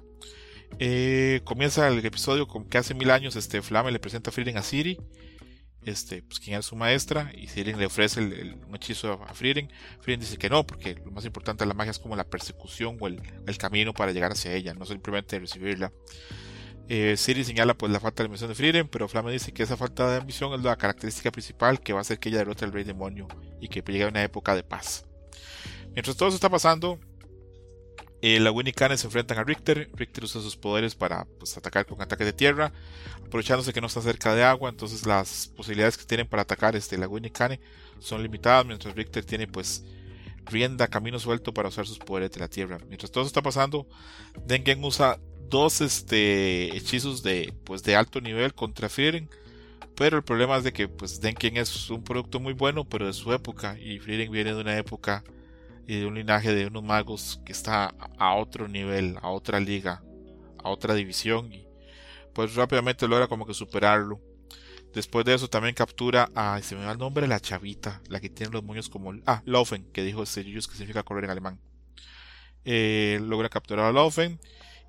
Eh, 0.78 1.42
comienza 1.44 1.86
el 1.86 2.04
episodio 2.04 2.48
con 2.48 2.64
que 2.64 2.78
hace 2.78 2.94
mil 2.94 3.10
años 3.10 3.36
este 3.36 3.62
Flame 3.62 3.92
le 3.92 4.00
presenta 4.00 4.30
a 4.30 4.32
Frieren 4.32 4.56
a 4.56 4.62
Siri 4.62 4.98
este, 5.84 6.22
pues, 6.22 6.40
quien 6.40 6.58
es 6.58 6.66
su 6.66 6.76
maestra, 6.76 7.30
y 7.34 7.48
Siren 7.48 7.78
le 7.78 7.86
ofrece 7.86 8.20
el, 8.20 8.56
un 8.66 8.74
hechizo 8.76 9.12
a, 9.12 9.34
Frieren. 9.34 9.70
Frieren 10.00 10.20
dice 10.20 10.36
que 10.36 10.48
no, 10.48 10.66
porque 10.66 10.94
lo 11.04 11.10
más 11.10 11.24
importante 11.24 11.64
de 11.64 11.68
la 11.68 11.74
magia 11.74 11.90
es 11.90 11.98
como 11.98 12.16
la 12.16 12.24
persecución 12.24 12.96
o 13.00 13.06
el, 13.06 13.20
el 13.46 13.58
camino 13.58 13.92
para 13.92 14.12
llegar 14.12 14.32
hacia 14.32 14.52
ella, 14.52 14.74
no 14.74 14.84
simplemente 14.84 15.38
recibirla. 15.38 15.92
Eh, 16.88 17.16
Siri 17.16 17.44
señala 17.44 17.72
pues 17.74 17.90
la 17.90 17.98
falta 17.98 18.22
de 18.22 18.26
ambición 18.26 18.50
de 18.50 18.54
Frieren, 18.54 18.88
pero 18.88 19.08
Flame 19.08 19.32
dice 19.32 19.52
que 19.52 19.62
esa 19.62 19.76
falta 19.76 20.10
de 20.10 20.18
ambición 20.18 20.52
es 20.52 20.60
la 20.60 20.76
característica 20.76 21.30
principal 21.30 21.80
que 21.80 21.94
va 21.94 22.00
a 22.00 22.02
hacer 22.02 22.18
que 22.18 22.28
ella 22.28 22.38
derrote 22.38 22.64
al 22.64 22.72
rey 22.72 22.84
demonio 22.84 23.26
y 23.60 23.68
que 23.68 23.80
llegue 23.80 24.04
a 24.04 24.08
una 24.08 24.22
época 24.22 24.54
de 24.54 24.62
paz. 24.62 25.06
Mientras 25.92 26.16
todo 26.16 26.28
eso 26.28 26.36
está 26.36 26.50
pasando, 26.50 27.00
eh, 28.26 28.40
la 28.40 28.50
Winnie 28.50 28.72
Kane 28.72 28.96
se 28.96 29.06
enfrentan 29.06 29.36
a 29.36 29.44
Richter. 29.44 29.90
Richter 29.92 30.24
usa 30.24 30.40
sus 30.40 30.56
poderes 30.56 30.94
para 30.94 31.26
pues, 31.38 31.58
atacar 31.58 31.84
con 31.84 32.00
ataques 32.00 32.26
de 32.26 32.32
tierra, 32.32 32.72
aprovechándose 33.22 33.74
que 33.74 33.82
no 33.82 33.86
está 33.88 34.00
cerca 34.00 34.34
de 34.34 34.42
agua. 34.42 34.70
Entonces 34.70 35.04
las 35.04 35.48
posibilidades 35.54 35.98
que 35.98 36.06
tienen 36.06 36.26
para 36.26 36.40
atacar 36.40 36.74
este, 36.74 36.96
la 36.96 37.06
Winnie 37.06 37.30
Kane 37.30 37.60
son 37.98 38.22
limitadas, 38.22 38.64
mientras 38.64 38.94
Richter 38.94 39.26
tiene 39.26 39.46
pues 39.46 39.84
rienda, 40.46 40.88
camino 40.88 41.18
suelto 41.18 41.52
para 41.52 41.68
usar 41.68 41.86
sus 41.86 41.98
poderes 41.98 42.30
de 42.30 42.40
la 42.40 42.48
tierra. 42.48 42.78
Mientras 42.88 43.10
todo 43.12 43.24
eso 43.24 43.28
está 43.28 43.42
pasando, 43.42 43.86
Dengen 44.46 44.82
usa 44.82 45.20
dos 45.50 45.82
este, 45.82 46.74
hechizos 46.74 47.22
de, 47.22 47.52
pues, 47.64 47.82
de 47.82 47.94
alto 47.94 48.22
nivel 48.22 48.54
contra 48.54 48.88
Frieren. 48.88 49.28
Pero 49.96 50.16
el 50.16 50.24
problema 50.24 50.56
es 50.56 50.64
de 50.64 50.72
que 50.72 50.88
pues 50.88 51.20
Denken 51.20 51.58
es 51.58 51.90
un 51.90 52.02
producto 52.02 52.40
muy 52.40 52.54
bueno, 52.54 52.88
pero 52.88 53.06
de 53.06 53.12
su 53.12 53.34
época. 53.34 53.78
Y 53.78 53.98
Frieren 53.98 54.32
viene 54.32 54.54
de 54.54 54.60
una 54.62 54.78
época 54.78 55.22
y 55.86 56.00
de 56.00 56.06
un 56.06 56.14
linaje 56.14 56.54
de 56.54 56.66
unos 56.66 56.82
magos 56.82 57.40
que 57.44 57.52
está 57.52 57.94
a 58.18 58.34
otro 58.34 58.68
nivel, 58.68 59.18
a 59.22 59.30
otra 59.30 59.60
liga, 59.60 60.02
a 60.62 60.70
otra 60.70 60.94
división. 60.94 61.52
Y 61.52 61.66
pues 62.32 62.54
rápidamente 62.54 63.08
logra 63.08 63.28
como 63.28 63.46
que 63.46 63.54
superarlo. 63.54 64.20
Después 64.94 65.24
de 65.24 65.34
eso 65.34 65.48
también 65.48 65.74
captura 65.74 66.30
a, 66.34 66.60
se 66.62 66.76
me 66.76 66.84
va 66.84 66.92
el 66.92 66.98
nombre, 66.98 67.26
la 67.26 67.40
chavita, 67.40 68.00
la 68.08 68.20
que 68.20 68.30
tiene 68.30 68.52
los 68.52 68.62
moños 68.62 68.88
como, 68.88 69.12
ah, 69.26 69.42
Laufen, 69.44 69.90
que 69.92 70.04
dijo 70.04 70.24
Sirius 70.24 70.68
que 70.68 70.74
significa 70.74 71.02
correr 71.02 71.24
en 71.24 71.30
alemán. 71.30 71.60
Eh, 72.64 73.18
logra 73.22 73.48
capturar 73.48 73.86
a 73.86 73.92
Laufen 73.92 74.38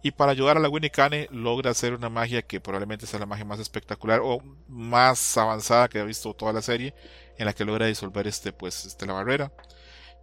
y 0.06 0.11
para 0.11 0.32
ayudar 0.32 0.56
a 0.56 0.59
la 0.59 0.69
Winnie 0.69 0.91
Kane 0.91 1.27
logra 1.32 1.72
hacer 1.72 1.95
una 1.95 2.09
magia 2.09 2.43
que 2.43 2.61
probablemente 2.61 3.07
sea 3.07 3.19
la 3.19 3.25
magia 3.25 3.43
más 3.43 3.59
espectacular 3.59 4.22
o 4.24 4.40
más 4.67 5.35
avanzada 5.35 5.90
que 5.90 5.98
ha 5.98 6.03
visto 6.03 6.32
toda 6.35 6.53
la 6.53 6.61
serie, 6.61 6.93
en 7.40 7.48
la 7.48 7.53
que 7.53 7.65
logra 7.65 7.88
disolver 7.88 8.27
este, 8.27 8.53
pues, 8.53 8.85
este, 8.85 9.07
la 9.07 9.14
barrera. 9.14 9.51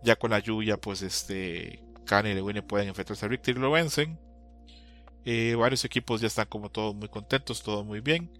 Ya 0.02 0.16
con 0.16 0.30
la 0.30 0.40
lluvia, 0.40 0.76
pues 0.76 1.02
este 1.02 1.82
Kane 2.04 2.32
y 2.32 2.34
Lewine 2.34 2.62
pueden 2.62 2.88
enfrentarse 2.88 3.24
a 3.24 3.28
Richter 3.28 3.56
y 3.56 3.60
lo 3.60 3.70
vencen. 3.70 4.18
Eh, 5.24 5.54
varios 5.54 5.84
equipos 5.84 6.20
ya 6.20 6.26
están 6.26 6.46
como 6.46 6.70
todos 6.70 6.94
muy 6.94 7.08
contentos, 7.08 7.62
todo 7.62 7.84
muy 7.84 8.00
bien. 8.00 8.30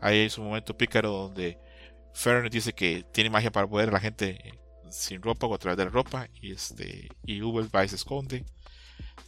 Ahí 0.00 0.20
hay 0.20 0.30
su 0.30 0.42
momento 0.42 0.76
pícaro 0.76 1.10
donde 1.10 1.58
Fern 2.12 2.48
dice 2.50 2.72
que 2.72 3.04
tiene 3.12 3.30
magia 3.30 3.52
para 3.52 3.66
poder 3.66 3.88
a 3.88 3.92
la 3.92 4.00
gente 4.00 4.58
sin 4.90 5.22
ropa 5.22 5.46
o 5.46 5.54
a 5.54 5.58
través 5.58 5.78
de 5.78 5.84
la 5.84 5.90
ropa. 5.90 6.28
Y 6.40 6.52
este. 6.52 7.08
Y 7.24 7.42
Ubel 7.42 7.74
va 7.74 7.84
y 7.84 7.88
se 7.88 7.96
esconde. 7.96 8.44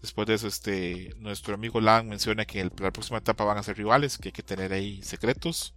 Después 0.02 0.26
de 0.26 0.34
eso, 0.34 0.48
este. 0.48 1.14
Nuestro 1.18 1.54
amigo 1.54 1.80
Lang 1.80 2.06
menciona 2.08 2.44
que 2.44 2.60
en 2.60 2.72
la 2.78 2.90
próxima 2.90 3.18
etapa 3.18 3.44
van 3.44 3.58
a 3.58 3.62
ser 3.62 3.76
rivales, 3.76 4.18
que 4.18 4.28
hay 4.28 4.32
que 4.32 4.42
tener 4.42 4.72
ahí 4.72 5.02
secretos. 5.02 5.74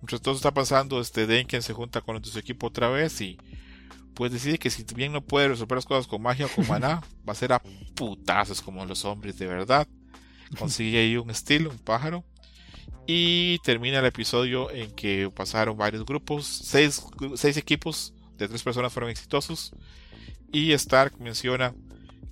Mientras 0.00 0.20
todo 0.20 0.34
está 0.34 0.52
pasando, 0.52 1.00
este 1.00 1.26
Denken 1.26 1.62
se 1.62 1.72
junta 1.72 2.00
con 2.00 2.22
su 2.24 2.38
equipo 2.38 2.66
otra 2.66 2.88
vez 2.88 3.20
y 3.20 3.38
pues 4.16 4.32
decide 4.32 4.58
que 4.58 4.70
si 4.70 4.82
bien 4.94 5.12
no 5.12 5.20
puede 5.20 5.48
resolver 5.48 5.76
las 5.76 5.84
cosas 5.84 6.06
con 6.06 6.22
magia 6.22 6.46
o 6.46 6.48
con 6.48 6.66
maná, 6.68 7.02
va 7.28 7.32
a 7.32 7.36
ser 7.36 7.52
a 7.52 7.62
putazos 7.94 8.62
como 8.62 8.84
los 8.86 9.04
hombres 9.04 9.38
de 9.38 9.46
verdad. 9.46 9.86
Consigue 10.58 10.98
ahí 10.98 11.16
un 11.16 11.30
estilo, 11.30 11.70
un 11.70 11.78
pájaro. 11.78 12.24
Y 13.06 13.58
termina 13.58 13.98
el 13.98 14.06
episodio 14.06 14.70
en 14.70 14.90
que 14.92 15.30
pasaron 15.34 15.76
varios 15.76 16.04
grupos, 16.04 16.46
seis, 16.46 17.04
seis 17.34 17.56
equipos 17.56 18.14
de 18.38 18.48
tres 18.48 18.62
personas 18.62 18.92
fueron 18.92 19.10
exitosos. 19.10 19.72
Y 20.50 20.72
Stark 20.72 21.20
menciona 21.20 21.74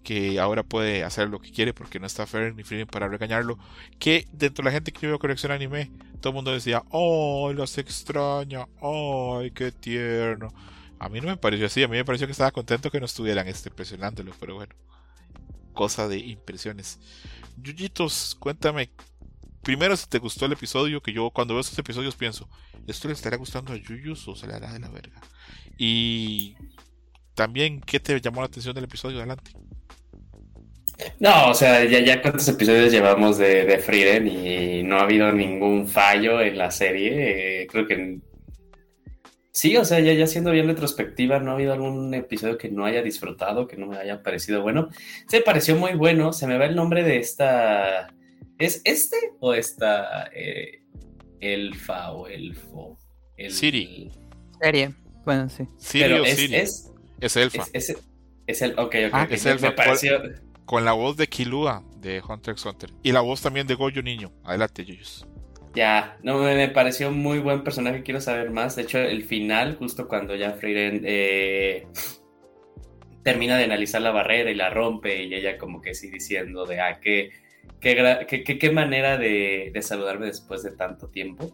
que 0.02 0.40
ahora 0.40 0.62
puede 0.62 1.04
hacer 1.04 1.28
lo 1.28 1.38
que 1.38 1.52
quiere 1.52 1.74
porque 1.74 2.00
no 2.00 2.06
está 2.06 2.26
Fern 2.26 2.56
ni 2.56 2.62
Frieden 2.62 2.86
para 2.86 3.08
regañarlo. 3.08 3.58
Que 3.98 4.26
dentro 4.32 4.62
de 4.62 4.70
la 4.70 4.72
gente 4.72 4.90
que 4.90 5.06
vio 5.06 5.18
Corrección 5.18 5.52
Anime, 5.52 5.92
todo 6.20 6.30
el 6.30 6.34
mundo 6.36 6.50
decía, 6.50 6.82
¡Oh, 6.88 7.52
las 7.52 7.76
extraña! 7.76 8.66
¡Ay, 8.80 9.50
qué 9.50 9.70
tierno! 9.70 10.48
A 11.04 11.10
mí 11.10 11.20
no 11.20 11.28
me 11.28 11.36
pareció 11.36 11.66
así, 11.66 11.82
a 11.82 11.88
mí 11.88 11.98
me 11.98 12.04
pareció 12.04 12.26
que 12.26 12.32
estaba 12.32 12.50
contento 12.50 12.90
que 12.90 12.98
no 12.98 13.04
estuvieran 13.04 13.46
este, 13.46 13.70
presionándolo, 13.70 14.32
pero 14.40 14.54
bueno, 14.54 14.74
cosa 15.74 16.08
de 16.08 16.16
impresiones. 16.16 16.98
Yuyitos, 17.58 18.34
cuéntame, 18.40 18.88
primero 19.62 19.98
si 19.98 20.08
te 20.08 20.18
gustó 20.18 20.46
el 20.46 20.52
episodio, 20.52 21.02
que 21.02 21.12
yo 21.12 21.28
cuando 21.28 21.52
veo 21.52 21.60
estos 21.60 21.78
episodios 21.78 22.16
pienso, 22.16 22.48
¿esto 22.86 23.08
le 23.08 23.12
estará 23.12 23.36
gustando 23.36 23.74
a 23.74 23.76
Yuyus 23.76 24.26
o 24.28 24.34
se 24.34 24.46
le 24.46 24.54
hará 24.54 24.72
de 24.72 24.78
la 24.78 24.88
verga? 24.88 25.20
Y 25.76 26.56
también, 27.34 27.82
¿qué 27.82 28.00
te 28.00 28.18
llamó 28.18 28.40
la 28.40 28.46
atención 28.46 28.74
del 28.74 28.84
episodio? 28.84 29.18
Adelante. 29.18 29.50
No, 31.20 31.50
o 31.50 31.54
sea, 31.54 31.84
ya, 31.84 32.00
ya 32.00 32.22
cuántos 32.22 32.48
episodios 32.48 32.90
llevamos 32.90 33.36
de, 33.36 33.66
de 33.66 33.78
Frieren 33.78 34.26
y 34.26 34.82
no 34.84 34.96
ha 34.96 35.02
habido 35.02 35.30
ningún 35.32 35.86
fallo 35.86 36.40
en 36.40 36.56
la 36.56 36.70
serie. 36.70 37.62
Eh, 37.62 37.66
creo 37.66 37.86
que 37.86 38.20
sí, 39.54 39.76
o 39.78 39.84
sea, 39.86 40.00
ya, 40.00 40.12
ya 40.12 40.26
siendo 40.26 40.50
bien 40.50 40.66
retrospectiva, 40.66 41.38
no 41.38 41.52
ha 41.52 41.54
habido 41.54 41.72
algún 41.72 42.12
episodio 42.12 42.58
que 42.58 42.68
no 42.70 42.84
haya 42.84 43.00
disfrutado, 43.02 43.66
que 43.66 43.76
no 43.78 43.86
me 43.86 43.96
haya 43.96 44.22
parecido 44.22 44.60
bueno. 44.62 44.90
Se 45.28 45.40
pareció 45.40 45.76
muy 45.76 45.94
bueno, 45.94 46.32
se 46.34 46.46
me 46.46 46.58
va 46.58 46.66
el 46.66 46.74
nombre 46.74 47.02
de 47.04 47.16
esta... 47.18 48.12
¿Es 48.58 48.82
este 48.84 49.16
o 49.40 49.54
esta 49.54 50.28
eh, 50.34 50.82
elfa 51.40 52.12
o 52.12 52.26
elfo? 52.28 52.98
El, 53.36 53.50
Siri. 53.52 54.10
Serie. 54.60 54.94
Bueno, 55.24 55.48
sí. 55.48 55.66
Siri 55.78 56.04
Pero 56.04 56.22
o 56.22 56.24
es, 56.26 56.36
Siri. 56.36 56.54
es, 56.56 56.92
Es 57.20 57.36
elfa. 57.36 57.64
es, 57.72 57.90
es, 57.90 57.98
es 58.46 58.62
el... 58.62 58.72
Ok, 58.78 58.94
ok, 59.06 59.10
Ah, 59.12 59.26
es 59.30 59.44
me- 59.44 59.50
elfa. 59.52 59.68
me 59.68 59.72
pareció... 59.72 60.20
Con 60.66 60.84
la 60.84 60.92
voz 60.92 61.16
de 61.16 61.26
Kilua 61.26 61.82
de 61.98 62.22
Hunter 62.26 62.52
x 62.52 62.64
Hunter. 62.64 62.90
Y 63.02 63.12
la 63.12 63.20
voz 63.20 63.42
también 63.42 63.66
de 63.66 63.74
Goyo 63.74 64.02
Niño. 64.02 64.32
Adelante, 64.44 64.84
Yuyus. 64.84 65.26
Ya, 65.74 66.18
no, 66.22 66.38
me, 66.38 66.68
pareció 66.68 67.10
muy 67.10 67.40
buen 67.40 67.64
personaje, 67.64 68.04
quiero 68.04 68.20
saber 68.20 68.50
más. 68.50 68.76
De 68.76 68.82
hecho, 68.82 68.98
el 68.98 69.24
final, 69.24 69.74
justo 69.76 70.06
cuando 70.06 70.36
ya 70.36 70.52
Frieren 70.52 71.02
eh, 71.04 71.88
termina 73.24 73.58
de 73.58 73.64
analizar 73.64 74.00
la 74.00 74.12
barrera 74.12 74.50
y 74.50 74.54
la 74.54 74.70
rompe, 74.70 75.24
y 75.24 75.34
ella 75.34 75.58
como 75.58 75.82
que 75.82 75.94
sí 75.94 76.10
diciendo 76.10 76.64
de, 76.64 76.80
ah, 76.80 77.00
qué, 77.00 77.30
qué, 77.80 78.58
qué, 78.58 78.70
manera 78.70 79.18
de, 79.18 79.72
saludarme 79.82 80.26
después 80.26 80.62
de 80.62 80.76
tanto 80.76 81.08
tiempo. 81.08 81.50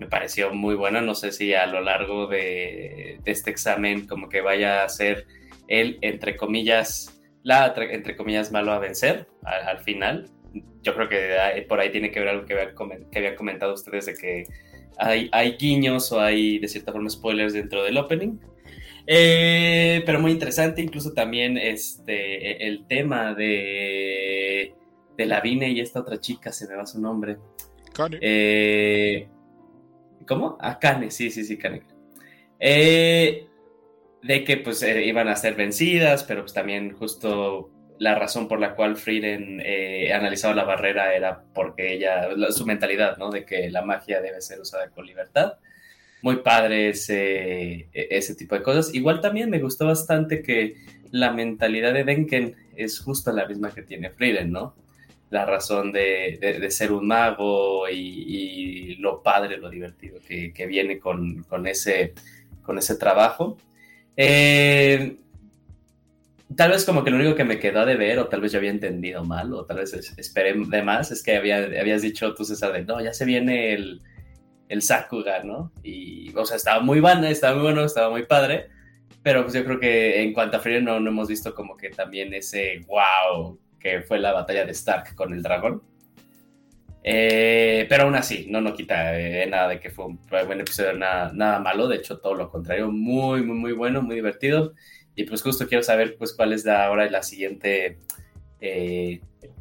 Me 0.00 0.08
pareció 0.08 0.52
muy 0.52 0.74
buena, 0.74 1.00
no 1.00 1.14
sé 1.14 1.30
si 1.30 1.54
a 1.54 1.66
lo 1.66 1.80
largo 1.80 2.26
de, 2.26 3.20
este 3.26 3.52
examen 3.52 4.08
como 4.08 4.28
que 4.28 4.40
vaya 4.40 4.82
a 4.82 4.88
ser 4.88 5.26
él, 5.68 5.98
entre 6.02 6.36
comillas, 6.36 7.22
la, 7.44 7.72
entre, 7.76 8.16
comillas, 8.16 8.50
malo 8.50 8.72
a 8.72 8.80
vencer 8.80 9.28
al 9.44 9.78
final 9.80 10.28
yo 10.82 10.94
creo 10.94 11.08
que 11.08 11.64
por 11.68 11.80
ahí 11.80 11.90
tiene 11.90 12.10
que 12.10 12.20
ver 12.20 12.28
algo 12.30 12.44
que 12.46 12.54
habían, 12.54 12.74
comen- 12.74 13.08
que 13.10 13.18
habían 13.18 13.36
comentado 13.36 13.74
ustedes 13.74 14.06
de 14.06 14.14
que 14.14 14.44
hay, 14.98 15.28
hay 15.32 15.52
guiños 15.52 16.12
o 16.12 16.20
hay 16.20 16.58
de 16.58 16.68
cierta 16.68 16.92
forma 16.92 17.08
spoilers 17.08 17.52
dentro 17.52 17.82
del 17.84 17.96
opening. 17.98 18.38
Eh, 19.06 20.02
pero 20.06 20.20
muy 20.20 20.30
interesante, 20.30 20.80
incluso 20.80 21.12
también 21.12 21.58
este, 21.58 22.66
el 22.66 22.86
tema 22.86 23.34
de, 23.34 24.74
de 25.16 25.26
la 25.26 25.40
Vine 25.40 25.70
y 25.70 25.80
esta 25.80 26.00
otra 26.00 26.20
chica, 26.20 26.52
se 26.52 26.68
me 26.68 26.76
va 26.76 26.86
su 26.86 27.00
nombre. 27.00 27.36
Kane. 27.92 28.18
Eh, 28.20 29.28
¿Cómo? 30.26 30.56
Ah, 30.60 30.78
Kane, 30.78 31.10
sí, 31.10 31.30
sí, 31.30 31.44
sí, 31.44 31.58
Kane. 31.58 31.82
Eh, 32.60 33.46
de 34.22 34.44
que 34.44 34.56
pues 34.58 34.82
eh, 34.84 35.04
iban 35.04 35.26
a 35.28 35.34
ser 35.34 35.56
vencidas, 35.56 36.22
pero 36.22 36.42
pues 36.42 36.52
también 36.52 36.92
justo 36.92 37.70
la 37.98 38.14
razón 38.14 38.48
por 38.48 38.58
la 38.60 38.74
cual 38.74 38.96
Frieden 38.96 39.60
eh, 39.64 40.12
analizaba 40.12 40.54
la 40.54 40.64
barrera 40.64 41.14
era 41.14 41.42
porque 41.54 41.94
ella, 41.94 42.28
la- 42.36 42.50
su 42.52 42.66
mentalidad, 42.66 43.16
¿no? 43.18 43.30
De 43.30 43.44
que 43.44 43.70
la 43.70 43.82
magia 43.82 44.20
debe 44.20 44.40
ser 44.40 44.60
usada 44.60 44.88
con 44.90 45.06
libertad. 45.06 45.54
Muy 46.22 46.36
padre 46.36 46.90
ese, 46.90 47.88
ese 47.92 48.34
tipo 48.34 48.54
de 48.54 48.62
cosas. 48.62 48.94
Igual 48.94 49.20
también 49.20 49.50
me 49.50 49.58
gustó 49.60 49.86
bastante 49.86 50.42
que 50.42 50.76
la 51.10 51.32
mentalidad 51.32 51.92
de 51.92 52.04
Denken 52.04 52.54
es 52.76 53.00
justo 53.00 53.32
la 53.32 53.46
misma 53.46 53.70
que 53.74 53.82
tiene 53.82 54.10
Frieden, 54.10 54.52
¿no? 54.52 54.74
La 55.30 55.46
razón 55.46 55.92
de, 55.92 56.38
de- 56.40 56.70
ser 56.70 56.92
un 56.92 57.06
mago 57.08 57.88
y, 57.88 57.96
y 57.96 58.96
lo 58.96 59.22
padre, 59.22 59.56
lo 59.58 59.68
divertido 59.70 60.18
que, 60.26 60.52
que 60.52 60.66
viene 60.66 60.98
con, 60.98 61.42
con 61.44 61.66
ese, 61.66 62.12
con 62.62 62.78
ese 62.78 62.96
trabajo. 62.96 63.56
Eh, 64.16 65.16
tal 66.56 66.70
vez 66.70 66.84
como 66.84 67.04
que 67.04 67.10
lo 67.10 67.16
único 67.16 67.34
que 67.34 67.44
me 67.44 67.58
quedó 67.58 67.84
de 67.86 67.96
ver, 67.96 68.18
o 68.18 68.28
tal 68.28 68.40
vez 68.40 68.52
yo 68.52 68.58
había 68.58 68.70
entendido 68.70 69.24
mal, 69.24 69.52
o 69.54 69.64
tal 69.66 69.78
vez 69.78 69.92
es- 69.94 70.16
esperé 70.18 70.54
de 70.54 70.82
más, 70.82 71.10
es 71.10 71.22
que 71.22 71.36
había, 71.36 71.58
habías 71.58 72.02
dicho 72.02 72.34
tú, 72.34 72.44
César, 72.44 72.72
de 72.72 72.84
no, 72.84 73.00
ya 73.02 73.12
se 73.14 73.24
viene 73.24 73.74
el, 73.74 74.02
el 74.68 74.82
Sakuga, 74.82 75.42
¿no? 75.44 75.72
Y, 75.82 76.34
o 76.36 76.44
sea, 76.46 76.56
estaba 76.58 76.80
muy 76.82 77.00
bueno, 77.00 77.26
estaba 77.26 77.54
muy 77.54 77.64
bueno, 77.64 77.84
estaba 77.84 78.10
muy 78.10 78.24
padre, 78.26 78.68
pero 79.22 79.42
pues 79.42 79.54
yo 79.54 79.64
creo 79.64 79.80
que 79.80 80.22
en 80.22 80.32
cuanto 80.34 80.56
a 80.58 80.60
Frieren 80.60 80.84
no, 80.84 81.00
no 81.00 81.10
hemos 81.10 81.28
visto 81.28 81.54
como 81.54 81.76
que 81.76 81.90
también 81.90 82.34
ese 82.34 82.80
wow 82.88 83.58
que 83.80 84.02
fue 84.02 84.18
la 84.20 84.32
batalla 84.32 84.64
de 84.66 84.72
Stark 84.72 85.14
con 85.16 85.32
el 85.34 85.42
dragón. 85.42 85.82
Eh, 87.04 87.86
pero 87.88 88.04
aún 88.04 88.14
así, 88.14 88.46
no, 88.48 88.60
no 88.60 88.74
quita 88.74 89.18
eh, 89.18 89.46
nada 89.48 89.68
de 89.68 89.80
que 89.80 89.90
fue 89.90 90.06
un 90.06 90.20
buen 90.28 90.60
episodio, 90.60 90.92
nada, 90.94 91.32
nada 91.34 91.58
malo, 91.58 91.88
de 91.88 91.96
hecho 91.96 92.18
todo 92.20 92.34
lo 92.34 92.48
contrario, 92.50 92.90
muy, 92.92 93.42
muy, 93.42 93.56
muy 93.56 93.72
bueno, 93.72 94.02
muy 94.02 94.14
divertido. 94.16 94.74
Y 95.14 95.24
pues 95.24 95.42
justo 95.42 95.66
quiero 95.66 95.82
saber 95.82 96.16
pues 96.16 96.32
cuál 96.32 96.52
es 96.52 96.64
la, 96.64 96.86
ahora 96.86 97.08
la 97.10 97.22
siguiente, 97.22 97.98
eh, 98.60 99.20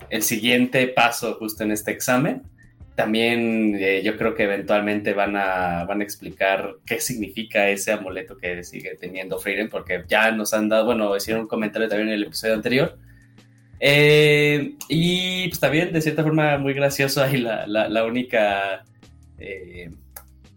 el 0.10 0.22
siguiente 0.22 0.88
paso 0.88 1.36
justo 1.36 1.64
en 1.64 1.72
este 1.72 1.92
examen. 1.92 2.44
También 2.96 3.76
eh, 3.80 4.02
yo 4.04 4.18
creo 4.18 4.36
que 4.36 4.44
eventualmente 4.44 5.14
van 5.14 5.36
a, 5.36 5.86
van 5.86 6.02
a 6.02 6.04
explicar 6.04 6.76
qué 6.86 7.00
significa 7.00 7.70
ese 7.70 7.92
amuleto 7.92 8.38
que 8.38 8.64
sigue 8.64 8.96
teniendo 8.96 9.40
Frieden, 9.40 9.70
porque 9.70 10.04
ya 10.08 10.32
nos 10.32 10.54
han 10.54 10.70
dado, 10.70 10.86
bueno, 10.86 11.16
hicieron 11.16 11.44
un 11.44 11.48
comentario 11.48 11.88
también 11.88 12.10
en 12.10 12.16
el 12.16 12.24
episodio 12.24 12.54
anterior. 12.54 12.98
Eh, 13.80 14.76
y 14.90 15.48
pues 15.48 15.60
también 15.60 15.92
de 15.92 16.02
cierta 16.02 16.22
forma 16.22 16.58
muy 16.60 16.74
gracioso 16.74 17.24
ahí 17.24 17.38
la, 17.38 17.66
la, 17.66 17.90
la 17.90 18.06
única 18.06 18.84
eh, 19.40 19.90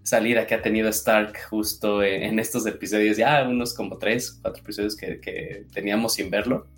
salida 0.05 0.47
que 0.47 0.55
ha 0.55 0.63
tenido 0.63 0.91
Stark 0.91 1.37
justo 1.49 2.03
en, 2.03 2.39
estos 2.39 2.67
episodios, 2.67 3.17
ya 3.17 3.43
unos 3.49 3.75
como 3.75 3.99
tres, 3.99 4.39
cuatro 4.41 4.63
episodios 4.63 4.95
que, 4.95 5.65
teníamos 5.73 6.15
sin 6.15 6.31
verlo. 6.31 6.69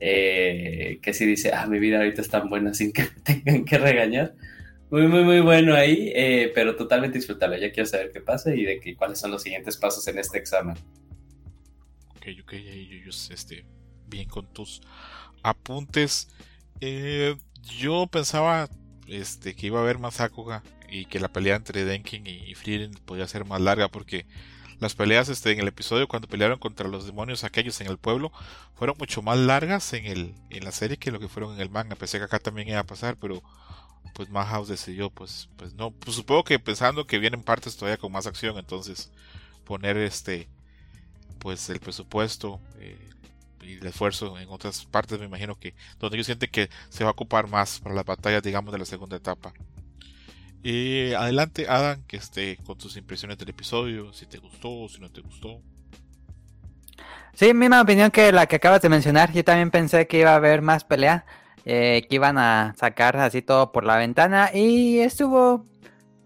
Eh, 0.00 1.00
que 1.02 1.12
sí 1.12 1.24
dice, 1.24 1.52
ah, 1.52 1.66
mi 1.66 1.80
vida 1.80 1.98
ahorita 1.98 2.20
es 2.20 2.28
tan 2.28 2.48
buena 2.48 2.74
sin 2.74 2.92
que 2.92 3.04
tengan 3.24 3.64
que 3.64 3.78
regañar. 3.78 4.34
Muy, 4.90 5.06
muy, 5.06 5.22
muy 5.22 5.40
bueno 5.40 5.74
ahí, 5.74 6.12
eh, 6.14 6.50
pero 6.54 6.74
totalmente 6.74 7.18
disfrutable. 7.18 7.60
Ya 7.60 7.72
quiero 7.72 7.88
saber 7.88 8.10
qué 8.12 8.20
pasa 8.20 8.54
y 8.54 8.64
de 8.64 8.80
que, 8.80 8.96
cuáles 8.96 9.20
son 9.20 9.30
los 9.30 9.42
siguientes 9.42 9.76
pasos 9.76 10.06
en 10.08 10.18
este 10.18 10.38
examen. 10.38 10.76
Ok, 12.16 12.26
ok, 12.42 12.52
yo, 13.04 13.10
este, 13.30 13.64
bien 14.08 14.28
con 14.28 14.52
tus 14.52 14.80
apuntes. 15.42 16.28
Eh, 16.80 17.36
yo 17.78 18.06
pensaba 18.08 18.68
este, 19.06 19.54
que 19.54 19.68
iba 19.68 19.78
a 19.78 19.82
haber 19.82 19.98
más 19.98 20.14
Sakuga 20.14 20.62
y 20.88 21.04
que 21.06 21.20
la 21.20 21.28
pelea 21.28 21.56
entre 21.56 21.84
Denkin 21.84 22.26
y, 22.26 22.54
Frieren 22.54 22.92
podía 23.04 23.26
ser 23.26 23.44
más 23.44 23.60
larga 23.60 23.88
porque 23.88 24.26
las 24.80 24.94
peleas 24.94 25.28
este, 25.28 25.52
en 25.52 25.60
el 25.60 25.68
episodio 25.68 26.08
cuando 26.08 26.28
pelearon 26.28 26.58
contra 26.58 26.88
los 26.88 27.06
demonios 27.06 27.44
aquellos 27.44 27.80
en 27.80 27.88
el 27.88 27.98
pueblo 27.98 28.32
fueron 28.76 28.96
mucho 28.98 29.22
más 29.22 29.36
largas 29.38 29.92
en, 29.92 30.06
el, 30.06 30.34
en 30.50 30.64
la 30.64 30.72
serie 30.72 30.96
que 30.96 31.10
lo 31.10 31.18
que 31.18 31.28
fueron 31.28 31.54
en 31.54 31.60
el 31.60 31.70
manga. 31.70 31.96
Pensé 31.96 32.18
que 32.18 32.24
acá 32.24 32.38
también 32.38 32.68
iba 32.68 32.78
a 32.78 32.84
pasar, 32.84 33.16
pero 33.20 33.42
pues 34.14 34.30
Madhouse 34.30 34.68
decidió 34.68 35.10
pues, 35.10 35.48
pues 35.56 35.74
no, 35.74 35.90
pues 35.90 36.16
supongo 36.16 36.44
que 36.44 36.58
pensando 36.58 37.06
que 37.06 37.18
vienen 37.18 37.42
partes 37.42 37.76
todavía 37.76 37.98
con 37.98 38.12
más 38.12 38.26
acción, 38.26 38.56
entonces 38.58 39.10
poner 39.64 39.96
este 39.96 40.48
pues 41.38 41.68
el 41.70 41.78
presupuesto 41.80 42.60
eh, 42.80 42.98
y 43.62 43.74
el 43.74 43.86
esfuerzo 43.86 44.38
en 44.38 44.48
otras 44.48 44.84
partes 44.86 45.18
me 45.18 45.26
imagino 45.26 45.56
que 45.58 45.74
donde 46.00 46.16
ellos 46.16 46.26
sienten 46.26 46.50
que 46.50 46.70
se 46.88 47.04
va 47.04 47.10
a 47.10 47.12
ocupar 47.12 47.48
más 47.48 47.80
para 47.80 47.94
las 47.94 48.04
batallas 48.04 48.42
digamos 48.42 48.72
de 48.72 48.78
la 48.78 48.84
segunda 48.84 49.16
etapa 49.16 49.52
y 50.62 51.12
adelante 51.12 51.66
Adam 51.68 52.02
que 52.06 52.16
esté 52.16 52.56
con 52.58 52.76
tus 52.76 52.96
impresiones 52.96 53.38
del 53.38 53.50
episodio 53.50 54.12
si 54.12 54.26
te 54.26 54.38
gustó 54.38 54.88
si 54.88 55.00
no 55.00 55.10
te 55.10 55.20
gustó 55.20 55.62
Sí, 57.38 57.54
misma 57.54 57.80
opinión 57.82 58.10
que 58.10 58.32
la 58.32 58.46
que 58.46 58.56
acabas 58.56 58.82
de 58.82 58.88
mencionar. 58.88 59.32
Yo 59.32 59.44
también 59.44 59.70
pensé 59.70 60.08
que 60.08 60.18
iba 60.18 60.32
a 60.32 60.34
haber 60.34 60.60
más 60.60 60.82
pelea, 60.82 61.24
eh, 61.64 62.04
que 62.08 62.16
iban 62.16 62.36
a 62.36 62.74
sacar 62.76 63.16
así 63.16 63.42
todo 63.42 63.70
por 63.70 63.84
la 63.84 63.96
ventana 63.96 64.50
y 64.52 64.98
estuvo 64.98 65.64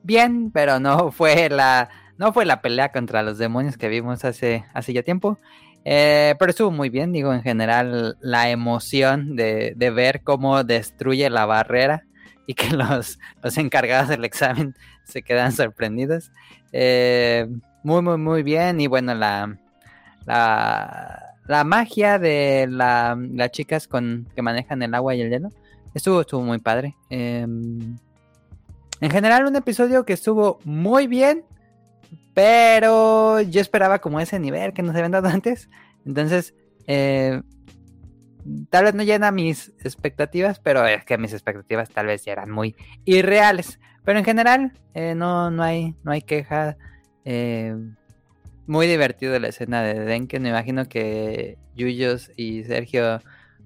bien, 0.02 0.51
pero 0.51 0.81
no 0.81 1.11
fue 1.12 1.51
la 1.51 1.91
no 2.17 2.33
fue 2.33 2.47
la 2.47 2.62
pelea 2.62 2.93
contra 2.93 3.23
los 3.23 3.36
demonios 3.36 3.77
que 3.77 3.89
vimos 3.89 4.25
hace 4.25 4.65
hace 4.73 4.94
ya 4.94 5.02
tiempo. 5.02 5.36
Eh, 5.85 6.35
pero 6.39 6.49
estuvo 6.49 6.70
muy 6.70 6.89
bien, 6.89 7.12
digo, 7.12 7.35
en 7.35 7.43
general 7.43 8.17
la 8.23 8.49
emoción 8.49 9.36
de, 9.36 9.75
de, 9.77 9.91
ver 9.91 10.23
cómo 10.23 10.65
destruye 10.65 11.28
la 11.28 11.44
barrera 11.44 12.05
y 12.47 12.55
que 12.55 12.71
los, 12.77 13.19
los 13.43 13.59
encargados 13.59 14.09
del 14.09 14.25
examen 14.25 14.75
se 15.05 15.23
quedan 15.23 15.53
sorprendidos. 15.53 16.31
Eh, 16.73 17.47
muy, 17.83 18.03
muy, 18.03 18.19
muy 18.19 18.43
bien. 18.43 18.81
Y 18.81 18.87
bueno, 18.87 19.15
la, 19.15 19.59
la, 20.27 21.35
la 21.47 21.65
magia 21.65 22.19
de 22.19 22.67
la, 22.69 23.19
las 23.33 23.51
chicas 23.51 23.89
con, 23.89 24.29
que 24.35 24.43
manejan 24.43 24.83
el 24.83 24.95
agua 24.95 25.15
y 25.15 25.21
el 25.21 25.31
hielo 25.31 25.51
estuvo, 25.95 26.21
estuvo 26.21 26.43
muy 26.43 26.59
padre. 26.59 26.95
Eh, 27.11 27.41
en 29.03 29.11
general, 29.11 29.47
un 29.47 29.57
episodio 29.57 30.05
que 30.05 30.12
estuvo 30.12 30.59
muy 30.65 31.07
bien. 31.07 31.45
Pero 32.35 33.41
yo 33.43 33.61
esperaba 33.61 33.99
como 33.99 34.19
ese 34.21 34.39
nivel 34.39 34.73
que 34.73 34.83
nos 34.83 34.95
habían 34.95 35.12
dado 35.12 35.29
antes. 35.29 35.69
Entonces, 36.07 36.55
eh, 36.87 37.43
tal 38.71 38.85
vez 38.85 38.95
no 38.95 39.03
llena 39.03 39.31
mis 39.31 39.69
expectativas, 39.85 40.61
pero 40.61 40.87
es 40.87 41.05
que 41.05 41.19
mis 41.19 41.33
expectativas 41.33 41.91
tal 41.91 42.07
vez 42.07 42.25
ya 42.25 42.33
eran 42.33 42.51
muy 42.51 42.77
irreales. 43.05 43.79
Pero 44.05 44.19
en 44.19 44.25
general, 44.25 44.73
eh, 44.95 45.15
no, 45.15 45.51
no, 45.51 45.62
hay, 45.62 45.95
no 46.03 46.12
hay 46.12 46.23
queja. 46.23 46.77
Eh, 47.25 47.77
muy 48.67 48.87
divertido 48.87 49.39
la 49.39 49.49
escena 49.49 49.83
de 49.83 50.01
Denken. 50.01 50.43
Me 50.43 50.49
imagino 50.49 50.89
que 50.89 51.59
Yuyos 51.75 52.31
y 52.37 52.65
Sergio 52.65 53.21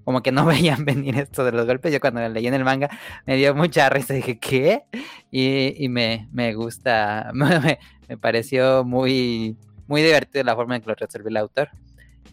como 0.05 0.23
que 0.23 0.31
no 0.33 0.47
veían 0.47 0.85
venir 0.85 1.19
esto 1.19 1.45
de 1.45 1.53
los 1.53 1.67
golpes. 1.67 1.93
Yo 1.93 2.01
cuando 2.01 2.27
leí 2.29 2.47
en 2.47 2.55
el 2.55 2.65
manga 2.65 2.89
me 3.27 3.37
dio 3.37 3.55
mucha 3.55 3.89
risa. 3.89 4.15
Dije, 4.15 4.39
¿qué? 4.39 4.85
Y, 5.31 5.89
me, 5.89 6.29
me, 6.33 6.55
gusta, 6.55 7.31
me, 7.35 7.79
me, 8.09 8.17
pareció 8.17 8.85
muy, 8.85 9.57
muy 9.87 10.03
divertido 10.03 10.45
la 10.45 10.55
forma 10.55 10.77
en 10.77 10.83
que 10.83 10.89
lo 10.89 10.95
resolvió 10.95 11.29
el 11.29 11.37
autor. 11.37 11.71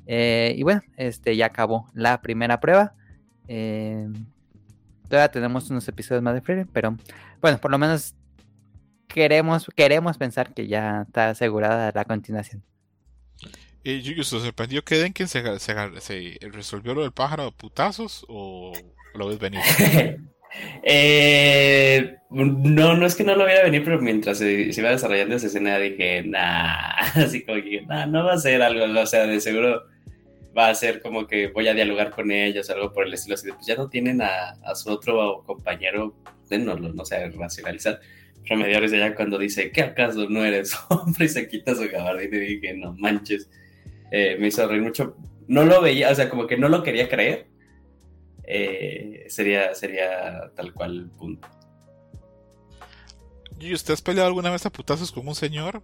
Eh, 0.07 0.55
y 0.57 0.63
bueno, 0.63 0.81
este 0.97 1.35
ya 1.35 1.47
acabó 1.47 1.87
la 1.93 2.21
primera 2.21 2.59
prueba. 2.59 2.93
Eh, 3.47 4.07
todavía 5.09 5.31
tenemos 5.31 5.69
unos 5.69 5.87
episodios 5.87 6.23
más 6.23 6.33
de 6.33 6.41
Freedom, 6.41 6.67
pero 6.71 6.97
bueno, 7.41 7.57
por 7.59 7.71
lo 7.71 7.77
menos 7.77 8.15
queremos, 9.07 9.67
queremos 9.75 10.17
pensar 10.17 10.53
que 10.53 10.67
ya 10.67 11.03
está 11.07 11.29
asegurada 11.29 11.91
la 11.93 12.05
continuación. 12.05 12.63
¿Y 13.83 14.01
Yuyu 14.01 14.23
se 14.23 14.39
sorprendió 14.39 14.83
que 14.83 14.95
Denken 14.95 15.27
se, 15.27 15.59
se, 15.59 16.39
resolvió 16.51 16.93
lo 16.93 17.01
del 17.01 17.11
pájaro 17.11 17.45
de 17.45 17.51
putazos 17.51 18.25
o 18.29 18.71
lo 19.13 19.27
ves 19.27 19.39
venir? 19.39 19.61
eh, 20.83 22.15
no, 22.29 22.95
no 22.95 23.05
es 23.05 23.15
que 23.15 23.25
no 23.25 23.35
lo 23.35 23.45
viera 23.45 23.63
venir, 23.63 23.83
pero 23.83 24.01
mientras 24.01 24.37
se, 24.37 24.71
iba 24.75 24.89
desarrollando 24.89 25.35
esa 25.35 25.47
escena 25.47 25.77
dije, 25.77 26.23
nah, 26.23 26.95
así 27.15 27.43
como 27.43 27.61
que, 27.61 27.81
nah, 27.81 28.05
no 28.05 28.23
va 28.23 28.33
a 28.33 28.37
ser 28.37 28.61
algo, 28.61 28.99
o 28.99 29.05
sea, 29.05 29.27
de 29.27 29.41
seguro 29.41 29.83
va 30.55 30.69
a 30.69 30.75
ser 30.75 31.01
como 31.01 31.27
que 31.27 31.47
voy 31.47 31.67
a 31.67 31.73
dialogar 31.73 32.11
con 32.11 32.31
ellos, 32.31 32.69
algo 32.69 32.91
por 32.93 33.07
el 33.07 33.13
estilo 33.13 33.35
así, 33.35 33.51
pues 33.51 33.65
ya 33.65 33.75
no 33.75 33.89
tienen 33.89 34.21
a, 34.21 34.51
a 34.63 34.75
su 34.75 34.89
otro 34.91 35.43
compañero, 35.45 36.15
no, 36.51 36.75
no 36.75 37.05
sé, 37.05 37.29
racionalizar 37.31 37.99
remediarios 38.45 38.93
allá 38.93 39.15
cuando 39.15 39.37
dice, 39.37 39.71
¿qué 39.71 39.81
acaso 39.81 40.29
no 40.29 40.43
eres 40.43 40.75
hombre? 40.89 41.25
Y 41.25 41.29
se 41.29 41.47
quita 41.47 41.75
su 41.75 41.89
gabardina 41.89 42.37
y 42.37 42.55
dije, 42.55 42.73
no 42.73 42.93
manches. 42.93 43.49
Eh, 44.11 44.37
me 44.39 44.47
hizo 44.47 44.67
reír 44.67 44.81
mucho. 44.81 45.15
No 45.47 45.65
lo 45.65 45.81
veía, 45.81 46.11
o 46.11 46.15
sea, 46.15 46.29
como 46.29 46.47
que 46.47 46.57
no 46.57 46.69
lo 46.69 46.83
quería 46.83 47.09
creer. 47.09 47.47
Eh, 48.45 49.25
sería, 49.29 49.73
sería 49.73 50.51
tal 50.55 50.73
cual 50.73 51.09
punto. 51.17 51.47
¿Y 53.59 53.73
usted 53.73 53.93
has 53.93 54.01
peleado 54.01 54.27
alguna 54.27 54.51
vez 54.51 54.65
a 54.65 54.71
putazos 54.71 55.11
con 55.11 55.27
un 55.27 55.35
señor? 55.35 55.81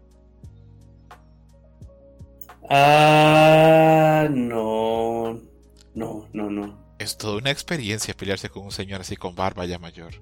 Ah, 2.69 4.27
no. 4.29 5.41
No, 5.95 6.27
no, 6.33 6.49
no. 6.49 6.95
Es 6.99 7.17
toda 7.17 7.37
una 7.37 7.49
experiencia 7.49 8.13
pelearse 8.13 8.49
con 8.49 8.63
un 8.63 8.71
señor 8.71 9.01
así 9.01 9.15
con 9.15 9.35
barba 9.35 9.65
ya 9.65 9.79
mayor. 9.79 10.13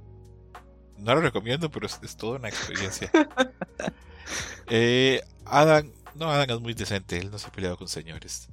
No 0.97 1.13
lo 1.15 1.21
recomiendo, 1.21 1.69
pero 1.69 1.87
es, 1.87 2.17
toda 2.17 2.39
una 2.39 2.49
experiencia. 2.49 3.11
eh, 4.69 5.21
Adam, 5.45 5.91
no, 6.15 6.31
Adam 6.31 6.49
es 6.49 6.61
muy 6.61 6.73
decente, 6.73 7.17
él 7.17 7.29
no 7.29 7.37
se 7.37 7.47
ha 7.47 7.51
peleado 7.51 7.77
con 7.77 7.87
señores. 7.87 8.49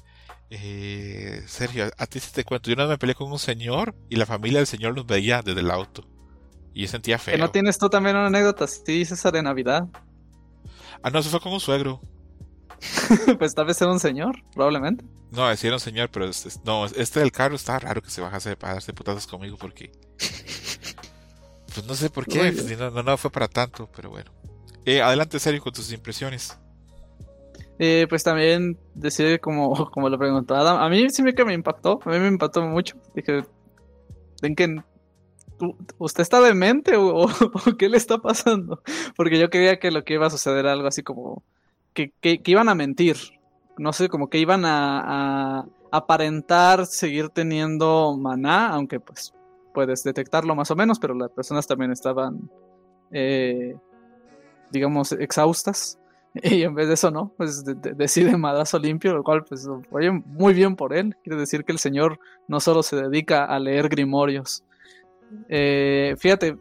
Eh, 0.51 1.43
Sergio, 1.47 1.91
a 1.97 2.07
ti 2.07 2.21
te 2.21 2.45
cuento, 2.45 2.71
yo 2.71 2.77
no 2.77 2.87
me 2.87 2.99
peleé 2.99 3.15
con 3.15 3.31
un 3.31 3.39
señor 3.39 3.95
y 4.09 4.17
la 4.17 4.27
familia 4.27 4.59
del 4.59 4.67
señor 4.67 4.95
nos 4.95 5.07
veía 5.07 5.41
desde 5.43 5.61
el 5.61 5.71
auto. 5.71 6.07
Y 6.75 6.83
yo 6.83 6.89
sentía 6.89 7.19
feo. 7.19 7.35
¿Que 7.35 7.41
no 7.41 7.51
tienes 7.51 7.79
tú 7.79 7.89
también 7.89 8.17
una 8.17 8.27
anécdota? 8.27 8.67
Sí, 8.67 9.05
César, 9.05 9.33
de 9.33 9.43
Navidad. 9.43 9.89
Ah, 11.03 11.11
no, 11.11 11.23
se 11.23 11.31
fue 11.31 11.41
con 11.41 11.53
un 11.53 11.61
suegro. 11.61 12.01
pues 13.39 13.55
tal 13.55 13.67
vez 13.67 13.81
era 13.81 13.91
un 13.91 14.01
señor, 14.01 14.37
probablemente. 14.53 15.05
No, 15.31 15.49
decía 15.49 15.69
era 15.69 15.77
un 15.77 15.81
señor, 15.81 16.11
pero 16.11 16.31
no, 16.65 16.87
este 16.87 17.21
del 17.21 17.33
carro 17.33 17.57
está 17.57 17.79
raro 17.79 18.03
que 18.03 18.11
se 18.11 18.21
bajase 18.21 18.57
para 18.57 18.75
darse 18.75 18.93
putazos 18.93 19.27
conmigo 19.27 19.57
porque 19.57 19.91
pues 21.75 21.87
no 21.87 21.95
sé 21.95 22.11
por 22.11 22.27
qué, 22.27 22.53
pues, 22.53 22.79
no, 22.79 23.03
no, 23.03 23.17
fue 23.17 23.31
para 23.31 23.49
tanto, 23.49 23.89
pero 23.95 24.11
bueno. 24.11 24.31
Eh, 24.85 25.01
adelante, 25.01 25.39
Sergio, 25.39 25.63
con 25.63 25.73
tus 25.73 25.93
impresiones. 25.93 26.59
Eh, 27.79 28.07
pues 28.09 28.23
también 28.23 28.79
decir, 28.95 29.41
como, 29.41 29.91
como 29.91 30.09
lo 30.09 30.19
preguntó 30.19 30.55
Adam, 30.55 30.77
a 30.77 30.89
mí 30.89 31.11
sí 31.11 31.23
me, 31.23 31.35
que 31.35 31.45
me 31.45 31.55
impactó, 31.55 32.01
a 32.05 32.09
mí 32.11 32.19
me 32.19 32.29
impactó 32.29 32.63
mucho. 32.63 32.97
Dije, 33.15 33.45
¿ven 34.43 34.55
que 34.55 34.77
usted 35.99 36.23
está 36.23 36.41
demente 36.41 36.97
o, 36.97 37.25
o, 37.25 37.31
qué 37.79 37.89
le 37.89 37.97
está 37.97 38.19
pasando? 38.19 38.83
Porque 39.17 39.39
yo 39.39 39.51
creía 39.51 39.79
que 39.79 39.91
lo 39.91 40.05
que 40.05 40.15
iba 40.15 40.27
a 40.27 40.31
suceder 40.31 40.67
algo 40.67 40.87
así 40.87 41.03
como 41.03 41.43
que, 41.95 42.13
que, 42.21 42.41
iban 42.47 42.69
a 42.69 42.75
mentir, 42.75 43.17
no 43.79 43.93
sé, 43.93 44.09
como 44.09 44.29
que 44.29 44.39
iban 44.39 44.65
a, 44.65 45.67
aparentar 45.91 46.87
seguir 46.87 47.29
teniendo 47.29 48.17
maná, 48.19 48.71
aunque 48.71 48.99
pues 48.99 49.33
puedes 49.73 50.03
detectarlo 50.03 50.57
más 50.57 50.69
o 50.73 50.77
menos, 50.77 50.99
pero 50.99 51.15
las 51.15 51.31
personas 51.31 51.69
también 51.69 51.93
estaban, 51.93 52.51
eh, 53.13 53.77
digamos, 54.71 55.13
exhaustas. 55.13 55.99
Y 56.43 56.65
en 56.65 56.75
vez 56.75 56.89
de 56.89 56.95
eso, 56.95 57.13
no, 57.13 57.33
pues 57.37 57.63
decide 57.65 58.37
madrazo 58.37 58.81
limpio, 58.81 59.15
lo 59.15 59.23
cual, 59.23 59.45
pues, 59.45 59.69
oye, 59.93 60.11
muy 60.11 60.53
bien 60.53 60.75
por 60.75 60.93
él. 60.93 61.15
Quiere 61.23 61.39
decir 61.39 61.65
que 61.65 61.71
el 61.71 61.79
señor 61.79 62.19
no 62.49 62.59
solo 62.59 62.83
se 62.83 62.97
dedica 62.97 63.45
a 63.45 63.57
leer 63.61 63.89
grimorios. 63.89 64.65
Eh, 65.49 66.17
fíjate, 66.19 66.59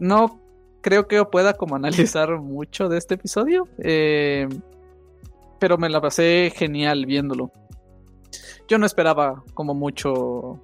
no 0.00 0.40
creo 0.86 1.08
que 1.08 1.24
pueda 1.24 1.54
como 1.54 1.74
analizar 1.74 2.30
mucho 2.40 2.88
de 2.88 2.96
este 2.96 3.14
episodio, 3.14 3.66
eh, 3.78 4.48
pero 5.58 5.78
me 5.78 5.88
la 5.88 6.00
pasé 6.00 6.52
genial 6.54 7.06
viéndolo. 7.06 7.50
Yo 8.68 8.78
no 8.78 8.86
esperaba 8.86 9.42
como 9.52 9.74
mucho 9.74 10.60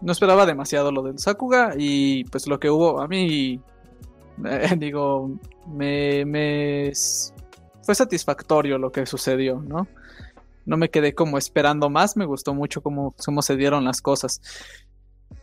no 0.00 0.12
esperaba 0.12 0.46
demasiado 0.46 0.90
lo 0.92 1.02
del 1.02 1.18
Sakuga 1.18 1.74
y 1.76 2.24
pues 2.24 2.46
lo 2.46 2.58
que 2.58 2.70
hubo 2.70 3.02
a 3.02 3.06
mí, 3.06 3.60
eh, 4.46 4.74
digo, 4.78 5.38
me, 5.66 6.24
me 6.24 6.92
fue 7.82 7.94
satisfactorio 7.94 8.78
lo 8.78 8.90
que 8.90 9.04
sucedió, 9.04 9.60
¿no? 9.60 9.86
No 10.64 10.78
me 10.78 10.88
quedé 10.88 11.14
como 11.14 11.36
esperando 11.36 11.90
más, 11.90 12.16
me 12.16 12.24
gustó 12.24 12.54
mucho 12.54 12.80
cómo, 12.80 13.14
cómo 13.22 13.42
se 13.42 13.56
dieron 13.56 13.84
las 13.84 14.00
cosas. 14.00 14.40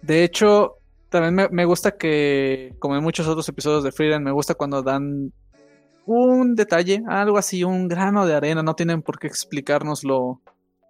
De 0.02 0.24
hecho, 0.24 0.80
también 1.14 1.48
me, 1.51 1.66
gusta 1.66 1.92
que, 1.92 2.74
como 2.80 2.95
en 2.95 3.03
muchos 3.03 3.27
otros 3.27 3.48
episodios 3.48 3.83
de 3.83 3.92
Freedom, 3.92 4.24
me 4.24 4.32
gusta 4.32 4.56
cuando 4.56 4.82
dan 4.82 5.32
un 6.08 6.56
detalle, 6.56 7.03
algo 7.08 7.38
así, 7.38 7.64
un 7.64 7.88
grano 7.88 8.25
de 8.25 8.33
arena, 8.33 8.64
no 8.64 8.74
tienen 8.74 9.03
por 9.03 9.19
qué 9.19 9.27
explicárnoslo 9.27 10.42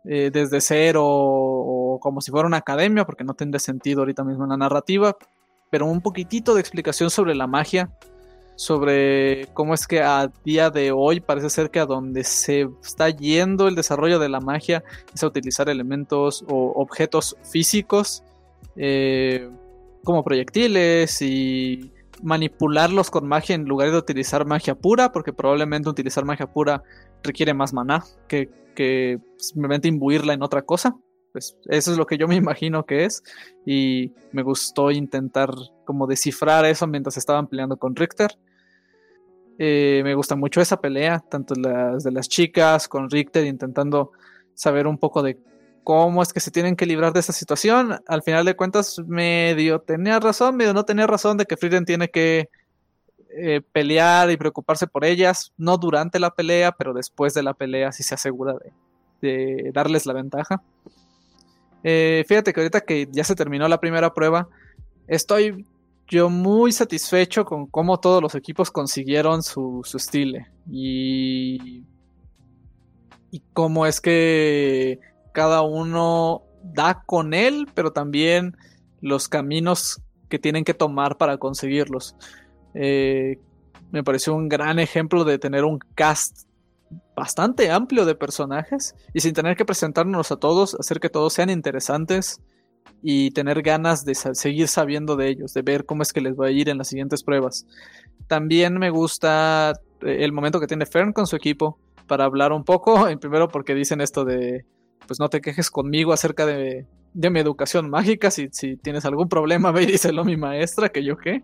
eh, 0.06 0.32
desde 0.32 0.62
cero 0.62 1.04
o, 1.06 2.00
como 2.02 2.22
si 2.22 2.32
fuera 2.32 2.48
una 2.48 2.58
academia, 2.58 3.04
porque 3.06 3.26
no 3.26 3.34
tendría 3.34 3.60
sentido 3.60 4.00
ahorita 4.00 4.24
mismo 4.24 4.46
en 4.46 4.52
la 4.52 4.58
narrativa, 4.58 5.18
pero 5.70 5.88
un 5.88 6.00
poquitito 6.00 6.54
de 6.56 6.62
explicación 6.62 7.10
sobre 7.10 7.36
la 7.36 7.46
magia, 7.46 7.92
sobre 8.56 9.48
cómo 9.54 9.74
es 9.74 9.88
que 9.88 10.02
a 10.02 10.32
día 10.46 10.70
de 10.70 10.94
hoy 10.94 11.20
parece 11.20 11.50
ser 11.50 11.70
que 11.70 11.82
a 11.82 11.86
donde 11.86 12.24
se 12.24 12.70
está 12.82 13.10
yendo 13.10 13.68
el 13.68 13.76
desarrollo 13.76 14.20
de 14.20 14.30
la 14.30 14.40
magia 14.40 14.86
es 15.14 15.22
a 15.22 15.28
utilizar 15.28 15.68
elementos 15.68 16.46
o 16.48 16.72
objetos 16.76 17.36
físicos 17.44 18.24
eh, 18.78 19.50
como 20.04 20.24
proyectiles 20.24 21.22
y 21.22 21.92
manipularlos 22.22 23.10
con 23.10 23.28
magia 23.28 23.56
en 23.56 23.66
lugar 23.66 23.92
de 23.92 23.98
utilizar 23.98 24.46
magia 24.46 24.76
pura, 24.76 25.12
porque 25.12 25.34
probablemente 25.34 25.90
utilizar 25.90 26.26
magia 26.26 26.48
pura 26.48 26.84
requiere 27.24 27.54
más 27.54 27.74
maná 27.74 28.04
que, 28.28 28.50
que 28.76 29.20
simplemente 29.38 29.88
imbuirla 29.88 30.34
en 30.34 30.44
otra 30.44 30.62
cosa. 30.62 30.96
Pues 31.32 31.58
eso 31.66 31.92
es 31.92 31.98
lo 31.98 32.06
que 32.06 32.18
yo 32.18 32.28
me 32.28 32.36
imagino 32.44 32.86
que 32.86 33.06
es. 33.06 33.24
Y 33.66 34.12
me 34.32 34.44
gustó 34.44 34.92
intentar 34.92 35.50
como 35.86 36.08
descifrar 36.08 36.66
eso 36.66 36.88
mientras 36.88 37.18
estaban 37.18 37.48
peleando 37.48 37.78
con 37.78 37.96
Richter. 37.96 38.32
Eh, 39.60 40.02
me 40.04 40.16
gusta 40.16 40.36
mucho 40.36 40.62
esa 40.62 40.82
pelea, 40.82 41.20
tanto 41.20 41.54
las 41.56 42.04
de 42.04 42.12
las 42.12 42.28
chicas 42.28 42.88
con 42.88 43.10
Richter, 43.10 43.46
intentando 43.46 44.12
saber 44.56 44.88
un 44.88 44.98
poco 44.98 45.22
de 45.22 45.38
cómo 45.84 46.22
es 46.24 46.34
que 46.34 46.40
se 46.40 46.52
tienen 46.52 46.76
que 46.76 46.86
librar 46.86 47.14
de 47.14 47.20
esa 47.20 47.34
situación. 47.34 48.00
Al 48.08 48.24
final 48.24 48.46
de 48.46 48.56
cuentas, 48.56 49.00
medio 49.06 49.80
tenía 49.80 50.20
razón, 50.20 50.56
medio 50.56 50.74
no 50.74 50.86
tenía 50.86 51.08
razón 51.08 51.38
de 51.38 51.46
que 51.46 51.58
Frieden 51.58 51.86
tiene 51.86 52.10
que 52.10 52.50
eh, 53.36 53.62
pelear 53.72 54.30
y 54.30 54.38
preocuparse 54.38 54.88
por 54.88 55.04
ellas, 55.06 55.54
no 55.58 55.78
durante 55.78 56.20
la 56.20 56.32
pelea, 56.32 56.72
pero 56.72 56.94
después 56.94 57.34
de 57.34 57.44
la 57.44 57.54
pelea 57.54 57.92
si 57.92 58.04
se 58.04 58.16
asegura 58.16 58.56
de, 59.22 59.72
darles 59.74 60.06
la 60.06 60.14
ventaja. 60.14 60.62
Eh, 61.84 62.24
fíjate 62.28 62.54
que 62.54 62.62
ahorita 62.62 62.82
que 62.82 63.08
ya 63.12 63.24
se 63.24 63.36
terminó 63.36 63.68
la 63.68 63.80
primera 63.80 64.14
prueba, 64.14 64.48
estoy 65.08 65.66
yo 66.08 66.30
muy 66.30 66.72
satisfecho 66.72 67.44
con 67.44 67.66
cómo 67.66 68.00
todos 68.00 68.22
los 68.22 68.36
equipos 68.36 68.70
consiguieron 68.70 69.42
su, 69.42 69.82
su 69.84 69.98
estilo 69.98 70.40
y, 70.70 71.84
y 73.32 73.42
cómo 73.54 73.86
es 73.88 74.00
que 74.00 75.00
cada 75.34 75.62
uno 75.62 76.44
da 76.64 77.04
con 77.06 77.34
él, 77.34 77.68
pero 77.74 77.92
también 77.92 78.56
los 79.02 79.28
caminos 79.28 80.02
que 80.30 80.40
tienen 80.40 80.64
que 80.64 80.74
tomar 80.74 81.18
para 81.18 81.38
conseguirlos. 81.38 82.16
Eh, 82.74 83.38
me 83.92 84.04
pareció 84.04 84.34
un 84.34 84.50
gran 84.50 84.80
ejemplo 84.80 85.24
de 85.26 85.38
tener 85.38 85.66
un 85.66 85.80
cast 85.94 86.48
bastante 87.16 87.70
amplio 87.70 88.06
de 88.06 88.16
personajes 88.16 88.96
y 89.14 89.20
sin 89.20 89.34
tener 89.34 89.56
que 89.56 89.66
presentarnos 89.66 90.32
a 90.32 90.38
todos, 90.38 90.76
hacer 90.80 91.00
que 91.00 91.10
todos 91.10 91.34
sean 91.34 91.50
interesantes 91.50 92.42
y 93.04 93.32
tener 93.32 93.62
ganas 93.62 94.06
de 94.06 94.16
seguir 94.16 94.68
sabiendo 94.68 95.16
de 95.16 95.28
ellos, 95.28 95.54
de 95.54 95.62
ver 95.62 95.86
cómo 95.86 96.02
es 96.02 96.14
que 96.14 96.22
les 96.22 96.34
va 96.34 96.48
a 96.48 96.52
ir 96.52 96.70
en 96.70 96.78
las 96.78 96.88
siguientes 96.88 97.22
pruebas. 97.24 97.68
También 98.28 98.78
me 98.80 98.90
gusta 98.90 99.74
eh, 100.02 100.18
el 100.22 100.32
momento 100.32 100.60
que 100.60 100.68
tiene 100.68 100.86
Fern 100.86 101.14
con 101.14 101.28
su 101.28 101.36
equipo 101.36 101.78
para 102.08 102.26
hablar 102.26 102.54
un 102.54 102.64
poco, 102.64 103.06
primero 103.20 103.50
porque 103.50 103.76
dicen 103.76 104.02
esto 104.02 104.24
de, 104.26 104.66
pues 105.08 105.20
no 105.20 105.30
te 105.30 105.42
quejes 105.42 105.70
conmigo 105.70 106.14
acerca 106.14 106.46
de, 106.46 106.86
mi 107.14 107.40
educación 107.40 107.90
mágica, 107.90 108.32
si, 108.32 108.50
si, 108.52 108.76
tienes 108.78 109.06
algún 109.06 109.30
problema 109.30 109.72
ve 109.72 109.84
y 109.84 109.86
díselo 109.86 110.22
a 110.22 110.26
mi 110.26 110.38
maestra, 110.38 110.90
que 110.90 111.04
yo 111.04 111.18
qué. 111.18 111.44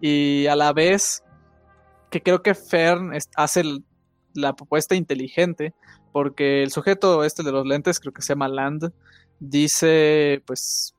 Y 0.00 0.46
a 0.46 0.56
la 0.56 0.72
vez 0.72 1.22
que 2.10 2.22
creo 2.22 2.42
que 2.42 2.54
Fern 2.54 3.12
hace 3.36 3.62
la 4.34 4.54
propuesta 4.54 4.94
inteligente, 4.94 5.74
porque 6.12 6.62
el 6.62 6.70
sujeto 6.70 7.24
este 7.24 7.42
de 7.42 7.52
los 7.52 7.66
lentes, 7.66 7.98
creo 7.98 8.12
que 8.12 8.22
se 8.22 8.32
llama 8.32 8.48
Land, 8.48 8.92
dice, 9.40 10.42
pues, 10.46 10.94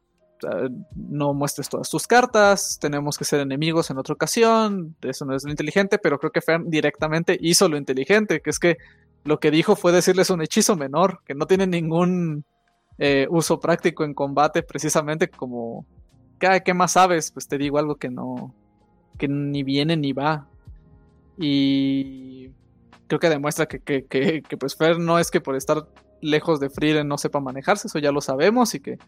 no 0.96 1.34
muestres 1.34 1.70
todas 1.70 1.90
tus 1.90 2.08
cartas, 2.08 2.78
tenemos 2.82 3.18
que 3.18 3.24
ser 3.24 3.40
enemigos 3.40 3.90
en 3.90 3.98
otra 3.98 4.14
ocasión, 4.14 4.96
eso 5.02 5.24
no 5.26 5.36
es 5.36 5.44
lo 5.46 5.52
inteligente, 5.52 5.98
pero 6.00 6.20
creo 6.20 6.32
que 6.32 6.42
Fern 6.42 6.70
directamente 6.70 7.38
hizo 7.40 7.70
lo 7.70 7.78
inteligente, 7.78 8.42
que 8.42 8.50
es 8.50 8.60
que 8.60 8.78
lo 9.24 9.40
que 9.40 9.52
dijo 9.52 9.76
fue 9.76 9.92
decirles 9.92 10.30
un 10.30 10.42
hechizo 10.42 10.76
menor, 10.76 11.22
que 11.26 11.34
no 11.34 11.46
tiene 11.46 11.68
ningún 11.68 12.44
eh, 12.98 13.28
uso 13.30 13.60
práctico 13.60 14.04
en 14.04 14.14
combate, 14.14 14.64
precisamente 14.64 15.30
como, 15.30 15.86
¿qué, 16.40 16.74
más 16.74 16.94
sabes? 16.94 17.32
Pues 17.32 17.48
te 17.48 17.58
digo 17.58 17.78
algo 17.78 17.96
que 17.96 18.10
no, 18.10 18.54
que 19.18 19.28
ni 19.28 19.64
viene 19.64 19.96
ni 19.96 20.14
va. 20.14 20.48
Y 21.38 22.50
creo 23.08 23.20
que 23.20 23.30
demuestra 23.30 23.66
que, 23.66 23.80
que, 23.82 24.58
pues 24.58 24.76
Fer 24.76 25.00
no 25.00 25.20
es 25.20 25.32
que 25.32 25.42
por 25.42 25.56
estar 25.56 25.88
lejos 26.22 26.60
de 26.60 26.70
Frieden 26.70 27.08
no 27.08 27.18
sepa 27.18 27.40
manejarse, 27.40 27.88
eso 27.88 28.00
ya 28.00 28.12
lo 28.12 28.22
sabemos 28.22 28.76
y 28.76 28.80
que 28.80 29.00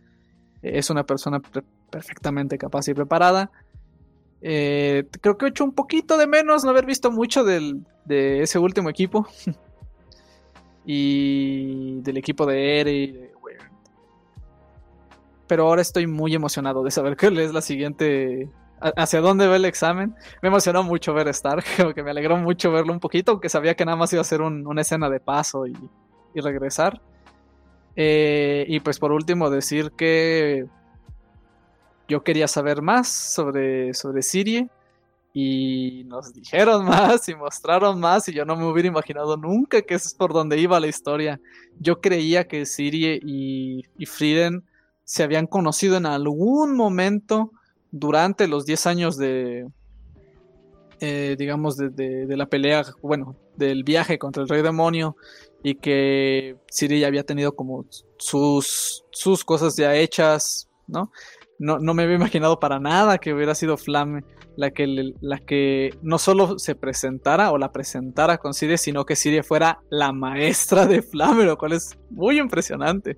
es 0.62 0.90
una 0.90 1.04
persona 1.04 1.42
perfectamente 1.90 2.58
capaz 2.58 2.88
y 2.88 2.94
preparada. 2.94 3.52
Eh, 4.42 5.08
creo 5.22 5.38
que 5.38 5.46
he 5.46 5.50
hecho 5.50 5.64
un 5.64 5.74
poquito 5.74 6.18
de 6.18 6.28
menos 6.28 6.64
no 6.64 6.72
haber 6.72 6.86
visto 6.86 7.12
mucho 7.12 7.44
de 7.44 7.84
ese 8.42 8.60
último 8.60 8.90
equipo. 8.90 9.28
y 10.86 12.02
del 12.02 12.18
equipo 12.18 12.46
de 12.46 12.80
Ere 12.82 13.32
Pero 15.48 15.68
ahora 15.68 15.82
estoy 15.82 16.08
muy 16.08 16.36
emocionado 16.36 16.84
de 16.84 16.92
saber 16.92 17.16
qué 17.18 17.28
es 17.28 17.54
la 17.54 17.62
siguiente. 17.62 18.50
hacia 18.80 19.22
dónde 19.22 19.48
va 19.48 19.56
el 19.56 19.66
examen. 19.66 20.16
Me 20.42 20.50
emocionó 20.50 20.84
mucho 20.84 21.14
ver 21.14 21.28
Stark, 21.30 21.66
que 21.96 22.04
me 22.04 22.12
alegró 22.12 22.38
mucho 22.38 22.72
verlo 22.72 22.94
un 22.94 23.00
poquito, 23.00 23.34
aunque 23.34 23.50
sabía 23.50 23.76
que 23.76 23.86
nada 23.86 23.98
más 23.98 24.14
iba 24.14 24.22
a 24.22 24.26
ser 24.26 24.42
una 24.42 24.82
escena 24.82 25.10
de 25.10 25.20
paso 25.20 25.66
y, 25.68 25.76
y 26.34 26.42
regresar. 26.42 27.02
Eh, 27.96 28.66
y 28.68 28.82
pues 28.82 29.00
por 29.00 29.12
último 29.14 29.50
decir 29.50 29.92
que 29.92 30.66
yo 32.08 32.24
quería 32.24 32.48
saber 32.48 32.82
más 32.82 33.08
sobre, 33.08 33.94
sobre 33.94 34.22
Sirie 34.22 34.70
y 35.38 36.06
nos 36.06 36.34
dijeron 36.34 36.86
más 36.86 37.28
y 37.28 37.36
mostraron 37.36 38.00
más 38.00 38.30
y 38.30 38.34
yo 38.34 38.46
no 38.46 38.56
me 38.56 38.66
hubiera 38.66 38.88
imaginado 38.88 39.36
nunca 39.36 39.82
que 39.82 39.96
eso 39.96 40.08
es 40.08 40.14
por 40.14 40.32
donde 40.32 40.58
iba 40.58 40.80
la 40.80 40.88
historia. 40.88 41.42
Yo 41.78 42.00
creía 42.00 42.48
que 42.48 42.66
Sirie 42.66 43.20
y, 43.22 43.84
y 43.98 44.06
Frieden 44.06 44.64
se 45.04 45.24
habían 45.24 45.46
conocido 45.46 45.98
en 45.98 46.06
algún 46.06 46.78
momento 46.78 47.52
durante 47.92 48.48
los 48.48 48.66
10 48.66 48.88
años 48.88 49.18
de, 49.18 49.68
eh, 51.02 51.36
digamos, 51.38 51.76
de, 51.76 51.90
de, 51.90 52.38
la 52.38 52.46
pelea, 52.46 52.86
bueno, 53.02 53.36
del 53.58 53.84
viaje 53.84 54.18
contra 54.18 54.42
el 54.42 54.48
rey 54.48 54.62
demonio 54.62 55.18
y 55.62 55.76
que 55.76 56.56
Siri 56.70 57.02
ya 57.02 57.08
había 57.08 57.26
tenido 57.26 57.54
como 57.56 57.86
sus, 58.18 59.04
sus 59.12 59.44
cosas 59.44 59.76
ya 59.76 59.96
hechas, 59.96 60.70
¿no? 60.88 61.12
¿No? 61.60 61.80
No 61.80 61.94
me 61.94 62.04
había 62.04 62.16
imaginado 62.16 62.60
para 62.60 62.80
nada 62.80 63.18
que 63.18 63.34
hubiera 63.34 63.56
sido 63.56 63.78
Flame 63.78 64.24
la 64.56 64.72
que, 64.72 65.14
la 65.22 65.40
que 65.40 65.92
no 66.02 66.18
solo 66.18 66.60
se 66.60 66.76
presentara 66.76 67.52
o 67.52 67.58
la 67.58 67.72
presentara 67.72 68.38
con 68.38 68.54
Siri, 68.54 68.78
sino 68.78 69.06
que 69.06 69.16
Siri 69.16 69.42
fuera 69.44 69.80
la 69.90 70.12
maestra 70.12 70.86
de 70.86 71.02
Flame, 71.02 71.46
lo 71.46 71.58
cual 71.58 71.74
es 71.74 71.98
muy 72.10 72.40
impresionante. 72.40 73.18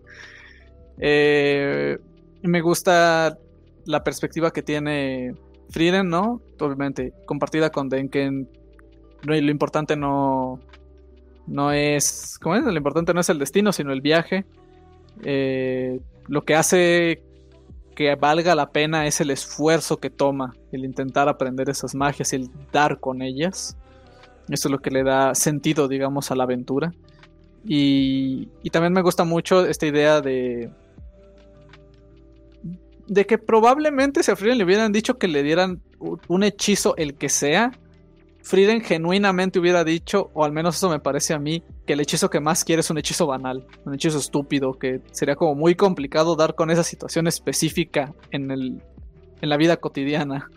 Eh, 1.00 1.98
me 2.42 2.62
gusta 2.62 3.38
la 3.86 4.04
perspectiva 4.04 4.52
que 4.52 4.64
tiene 4.64 5.36
Frieden, 5.70 6.10
¿no? 6.10 6.42
Obviamente, 6.60 7.14
compartida 7.26 7.70
con 7.70 7.90
Denken. 7.90 8.50
Lo 9.24 9.36
importante 9.36 9.96
no, 9.96 10.60
no 11.46 11.72
es, 11.72 12.38
¿cómo 12.42 12.56
es? 12.56 12.64
Lo 12.64 12.72
importante 12.72 13.14
no 13.14 13.20
es 13.20 13.30
el 13.30 13.40
destino, 13.40 13.72
sino 13.72 13.92
el 13.92 14.02
viaje. 14.02 14.46
Eh, 15.24 16.00
lo 16.28 16.44
que 16.44 16.56
hace 16.56 17.24
que 17.98 18.14
valga 18.14 18.54
la 18.54 18.70
pena 18.70 19.08
es 19.08 19.22
el 19.22 19.32
esfuerzo 19.32 19.98
que 19.98 20.12
toma, 20.12 20.54
el 20.72 20.86
intentar 20.86 21.28
aprender 21.28 21.68
esas 21.68 21.96
magias 21.96 22.32
y 22.32 22.36
el 22.36 22.52
dar 22.72 23.00
con 23.00 23.24
ellas. 23.24 23.76
Eso 24.50 24.68
es 24.68 24.72
lo 24.72 24.78
que 24.78 24.92
le 24.92 25.04
da 25.04 25.34
sentido, 25.34 25.88
digamos, 25.88 26.30
a 26.30 26.36
la 26.36 26.44
aventura. 26.44 26.94
Y, 27.66 28.50
y 28.62 28.70
también 28.70 28.94
me 28.94 29.02
gusta 29.02 29.24
mucho 29.24 29.66
esta 29.66 29.88
idea 29.88 30.22
de, 30.22 30.70
de 33.08 33.26
que 33.26 33.40
probablemente 33.40 34.22
si 34.22 34.30
a 34.30 34.36
Frieden 34.36 34.60
le 34.60 34.66
hubieran 34.66 34.92
dicho 34.92 35.18
que 35.18 35.28
le 35.28 35.42
dieran 35.42 35.82
un 36.28 36.44
hechizo 36.44 36.96
el 36.98 37.16
que 37.16 37.30
sea, 37.30 37.72
Frieden 38.44 38.82
genuinamente 38.82 39.58
hubiera 39.58 39.84
dicho, 39.84 40.30
o 40.36 40.46
al 40.46 40.52
menos 40.52 40.78
eso 40.78 40.88
me 40.88 41.00
parece 41.00 41.34
a 41.34 41.40
mí, 41.40 41.64
que 41.88 41.94
el 41.94 42.02
hechizo 42.02 42.30
que 42.30 42.40
más 42.40 42.64
quiere 42.64 42.82
es 42.82 42.90
un 42.92 42.98
hechizo 42.98 43.26
banal, 43.26 43.66
un 43.86 43.96
hechizo 43.96 44.20
estúpido, 44.20 44.78
que 44.78 45.02
sería 45.12 45.36
como 45.36 45.56
muy 45.56 45.74
complicado 45.74 46.36
dar 46.36 46.54
con 46.54 46.70
esa 46.70 46.84
situación 46.84 47.28
específica 47.28 48.14
en, 48.30 48.52
el, 48.52 48.84
en 49.42 49.50
la 49.50 49.58
vida 49.58 49.78
cotidiana. 49.78 50.52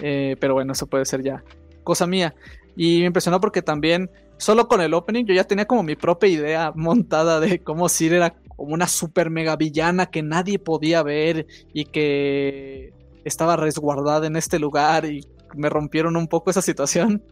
Eh, 0.00 0.36
pero 0.40 0.54
bueno, 0.54 0.72
eso 0.72 0.86
puede 0.86 1.04
ser 1.04 1.22
ya 1.22 1.44
cosa 1.84 2.06
mía. 2.06 2.34
Y 2.76 3.00
me 3.00 3.06
impresionó 3.06 3.40
porque 3.40 3.62
también, 3.62 4.10
solo 4.38 4.66
con 4.66 4.80
el 4.80 4.94
opening, 4.94 5.26
yo 5.26 5.34
ya 5.34 5.44
tenía 5.44 5.66
como 5.66 5.82
mi 5.82 5.94
propia 5.94 6.28
idea 6.30 6.72
montada 6.74 7.38
de 7.38 7.60
cómo 7.60 7.88
Sir 7.88 8.14
era 8.14 8.34
como 8.56 8.72
una 8.72 8.88
super 8.88 9.30
mega 9.30 9.56
villana 9.56 10.06
que 10.06 10.22
nadie 10.22 10.58
podía 10.58 11.02
ver 11.02 11.46
y 11.72 11.84
que 11.84 12.92
estaba 13.24 13.56
resguardada 13.56 14.26
en 14.26 14.36
este 14.36 14.58
lugar 14.58 15.04
y 15.04 15.26
me 15.54 15.68
rompieron 15.68 16.16
un 16.16 16.26
poco 16.26 16.50
esa 16.50 16.62
situación. 16.62 17.22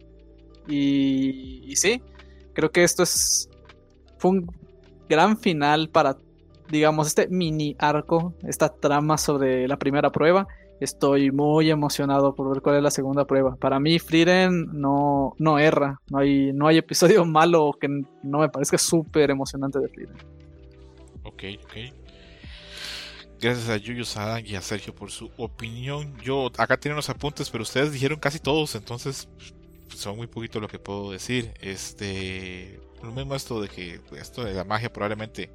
Y, 0.67 1.63
y 1.65 1.75
sí, 1.75 2.01
creo 2.53 2.71
que 2.71 2.83
esto 2.83 3.03
es 3.03 3.49
fue 4.23 4.31
un 4.31 4.47
gran 5.09 5.37
final 5.37 5.89
para, 5.89 6.17
digamos, 6.69 7.07
este 7.07 7.27
mini 7.27 7.75
arco, 7.77 8.33
esta 8.47 8.69
trama 8.69 9.17
sobre 9.17 9.67
la 9.67 9.77
primera 9.77 10.11
prueba. 10.11 10.47
Estoy 10.79 11.31
muy 11.31 11.69
emocionado 11.69 12.33
por 12.33 12.49
ver 12.49 12.61
cuál 12.61 12.77
es 12.77 12.83
la 12.83 12.91
segunda 12.91 13.25
prueba. 13.25 13.55
Para 13.57 13.79
mí, 13.81 13.99
Frieden 13.99 14.69
no, 14.71 15.33
no 15.37 15.59
erra. 15.59 15.99
No 16.09 16.19
hay, 16.19 16.53
no 16.53 16.67
hay 16.67 16.77
episodio 16.77 17.25
malo 17.39 17.71
que 17.79 17.89
no 17.89 18.39
me 18.39 18.47
parezca 18.47 18.77
súper 18.77 19.29
emocionante 19.29 19.79
de 19.79 19.89
Frieden. 19.89 20.17
Ok, 21.23 21.43
ok. 21.63 21.73
Gracias 23.41 23.67
a 23.67 23.75
Yuyu 23.75 24.05
Sada 24.05 24.39
y 24.39 24.55
a 24.55 24.61
Sergio 24.61 24.95
por 24.95 25.11
su 25.11 25.29
opinión. 25.35 26.15
Yo 26.23 26.49
acá 26.57 26.77
tengo 26.77 26.93
unos 26.93 27.09
apuntes, 27.09 27.49
pero 27.49 27.63
ustedes 27.63 27.91
dijeron 27.91 28.19
casi 28.19 28.39
todos, 28.39 28.73
entonces 28.75 29.27
son 29.95 30.17
muy 30.17 30.27
poquito 30.27 30.59
lo 30.59 30.67
que 30.67 30.79
puedo 30.79 31.11
decir. 31.11 31.53
Este, 31.61 32.79
lo 33.01 33.11
mismo 33.11 33.35
esto 33.35 33.61
de 33.61 33.69
que 33.69 34.01
esto 34.19 34.43
de 34.43 34.53
la 34.53 34.63
magia 34.63 34.91
probablemente 34.91 35.49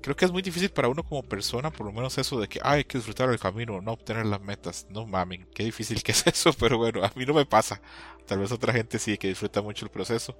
creo 0.00 0.16
que 0.16 0.24
es 0.24 0.32
muy 0.32 0.42
difícil 0.42 0.70
para 0.70 0.88
uno 0.88 1.02
como 1.02 1.22
persona, 1.22 1.70
por 1.70 1.86
lo 1.86 1.92
menos 1.92 2.16
eso 2.18 2.40
de 2.40 2.48
que 2.48 2.60
hay 2.62 2.84
que 2.84 2.98
disfrutar 2.98 3.28
el 3.30 3.38
camino, 3.38 3.80
no 3.80 3.92
obtener 3.92 4.26
las 4.26 4.40
metas. 4.40 4.86
No 4.90 5.06
mamen, 5.06 5.46
qué 5.54 5.64
difícil 5.64 6.02
que 6.02 6.12
es 6.12 6.26
eso, 6.26 6.52
pero 6.52 6.78
bueno, 6.78 7.04
a 7.04 7.12
mí 7.14 7.24
no 7.26 7.34
me 7.34 7.46
pasa. 7.46 7.80
Tal 8.26 8.38
vez 8.38 8.52
otra 8.52 8.72
gente 8.72 8.98
sí 8.98 9.18
que 9.18 9.28
disfruta 9.28 9.62
mucho 9.62 9.84
el 9.84 9.90
proceso. 9.90 10.36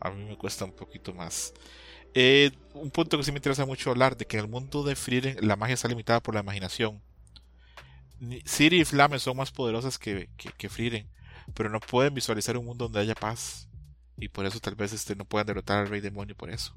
A 0.00 0.10
mí 0.10 0.24
me 0.24 0.36
cuesta 0.36 0.64
un 0.64 0.72
poquito 0.72 1.12
más. 1.14 1.52
Eh, 2.14 2.52
un 2.74 2.90
punto 2.90 3.16
que 3.18 3.24
sí 3.24 3.32
me 3.32 3.38
interesa 3.38 3.66
mucho 3.66 3.90
hablar, 3.90 4.16
de 4.16 4.26
que 4.26 4.36
en 4.36 4.44
el 4.44 4.50
mundo 4.50 4.84
de 4.84 4.94
Frieren 4.94 5.36
la 5.46 5.56
magia 5.56 5.74
está 5.74 5.88
limitada 5.88 6.20
por 6.20 6.34
la 6.34 6.40
imaginación. 6.40 7.02
Siri 8.44 8.80
y 8.80 8.84
Flame 8.84 9.18
son 9.18 9.36
más 9.36 9.50
poderosas 9.50 9.98
que, 9.98 10.28
que, 10.36 10.68
Frieren, 10.68 11.08
pero 11.54 11.68
no 11.68 11.80
pueden 11.80 12.14
visualizar 12.14 12.56
un 12.56 12.66
mundo 12.66 12.84
donde 12.86 13.00
haya 13.00 13.14
paz. 13.14 13.68
Y 14.16 14.28
por 14.28 14.46
eso 14.46 14.60
tal 14.60 14.76
vez 14.76 14.92
este, 14.92 15.16
no 15.16 15.24
puedan 15.24 15.46
derrotar 15.46 15.78
al 15.78 15.88
rey 15.88 16.00
demonio 16.00 16.36
por 16.36 16.50
eso. 16.50 16.76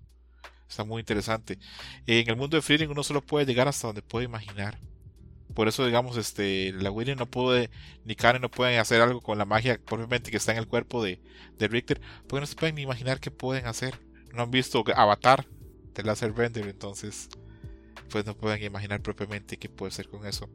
Está 0.67 0.83
muy 0.83 0.99
interesante. 0.99 1.59
En 2.07 2.29
el 2.29 2.35
mundo 2.35 2.57
de 2.57 2.61
Frieren 2.61 2.89
uno 2.89 3.03
solo 3.03 3.21
puede 3.21 3.45
llegar 3.45 3.67
hasta 3.67 3.87
donde 3.87 4.01
puede 4.01 4.25
imaginar. 4.25 4.79
Por 5.53 5.67
eso, 5.67 5.85
digamos, 5.85 6.17
este, 6.17 6.73
la 6.73 6.91
Winnie 6.91 7.15
no 7.15 7.25
puede, 7.25 7.69
ni 8.05 8.15
Karen 8.15 8.41
no 8.41 8.51
pueden 8.51 8.79
hacer 8.79 9.01
algo 9.01 9.21
con 9.21 9.37
la 9.37 9.45
magia 9.45 9.79
propiamente 9.83 10.29
que 10.29 10.37
está 10.37 10.51
en 10.51 10.57
el 10.59 10.67
cuerpo 10.67 11.03
de, 11.03 11.21
de 11.57 11.67
Richter, 11.67 12.01
porque 12.27 12.41
no 12.41 12.45
se 12.47 12.55
pueden 12.55 12.75
ni 12.75 12.81
imaginar 12.81 13.19
qué 13.19 13.31
pueden 13.31 13.65
hacer 13.65 13.97
no 14.37 14.43
han 14.43 14.51
visto 14.51 14.83
Avatar 14.95 15.45
de 15.95 16.03
Laser 16.03 16.31
Bender, 16.31 16.67
entonces 16.67 17.27
pues 18.09 18.25
no 18.25 18.37
pueden 18.37 18.63
imaginar 18.63 19.01
propiamente 19.01 19.57
qué 19.57 19.67
puede 19.67 19.91
ser 19.91 20.07
con 20.07 20.25
eso. 20.25 20.47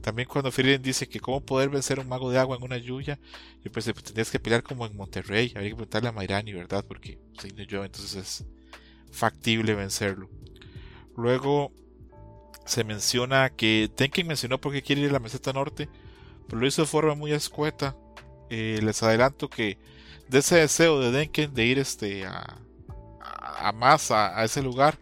También 0.00 0.28
cuando 0.28 0.50
Frieden 0.50 0.82
dice 0.82 1.08
que 1.08 1.20
cómo 1.20 1.40
poder 1.40 1.68
vencer 1.68 2.00
un 2.00 2.08
mago 2.08 2.30
de 2.30 2.38
agua 2.38 2.56
en 2.56 2.62
una 2.62 2.78
lluvia, 2.78 3.18
yo 3.62 3.70
pensé, 3.70 3.92
pues 3.92 4.04
tendrías 4.04 4.30
que 4.30 4.40
pelear 4.40 4.62
como 4.62 4.86
en 4.86 4.96
Monterrey, 4.96 5.52
habría 5.54 5.70
que 5.70 5.76
preguntarle 5.76 6.08
a 6.08 6.12
Mairani, 6.12 6.52
¿verdad? 6.52 6.84
Porque 6.86 7.18
si 7.40 7.50
no 7.52 7.62
yo, 7.64 7.84
entonces 7.84 8.14
es 8.14 8.44
factible 9.12 9.74
vencerlo. 9.74 10.30
Luego, 11.16 11.72
se 12.64 12.84
menciona 12.84 13.50
que 13.50 13.90
Denken 13.96 14.26
mencionó 14.26 14.60
por 14.60 14.72
qué 14.72 14.82
quiere 14.82 15.02
ir 15.02 15.10
a 15.10 15.14
la 15.14 15.18
meseta 15.18 15.52
norte, 15.52 15.88
pero 16.46 16.60
lo 16.60 16.66
hizo 16.66 16.82
de 16.82 16.88
forma 16.88 17.14
muy 17.14 17.32
escueta. 17.32 17.96
Eh, 18.48 18.80
les 18.82 19.02
adelanto 19.02 19.48
que 19.48 19.78
de 20.28 20.38
ese 20.38 20.56
deseo 20.56 21.00
de 21.00 21.10
Denken 21.10 21.52
de 21.54 21.64
ir 21.64 21.78
este, 21.78 22.24
a, 22.26 22.58
a, 23.20 23.72
más 23.72 24.10
a, 24.10 24.42
ese 24.44 24.62
lugar, 24.62 24.98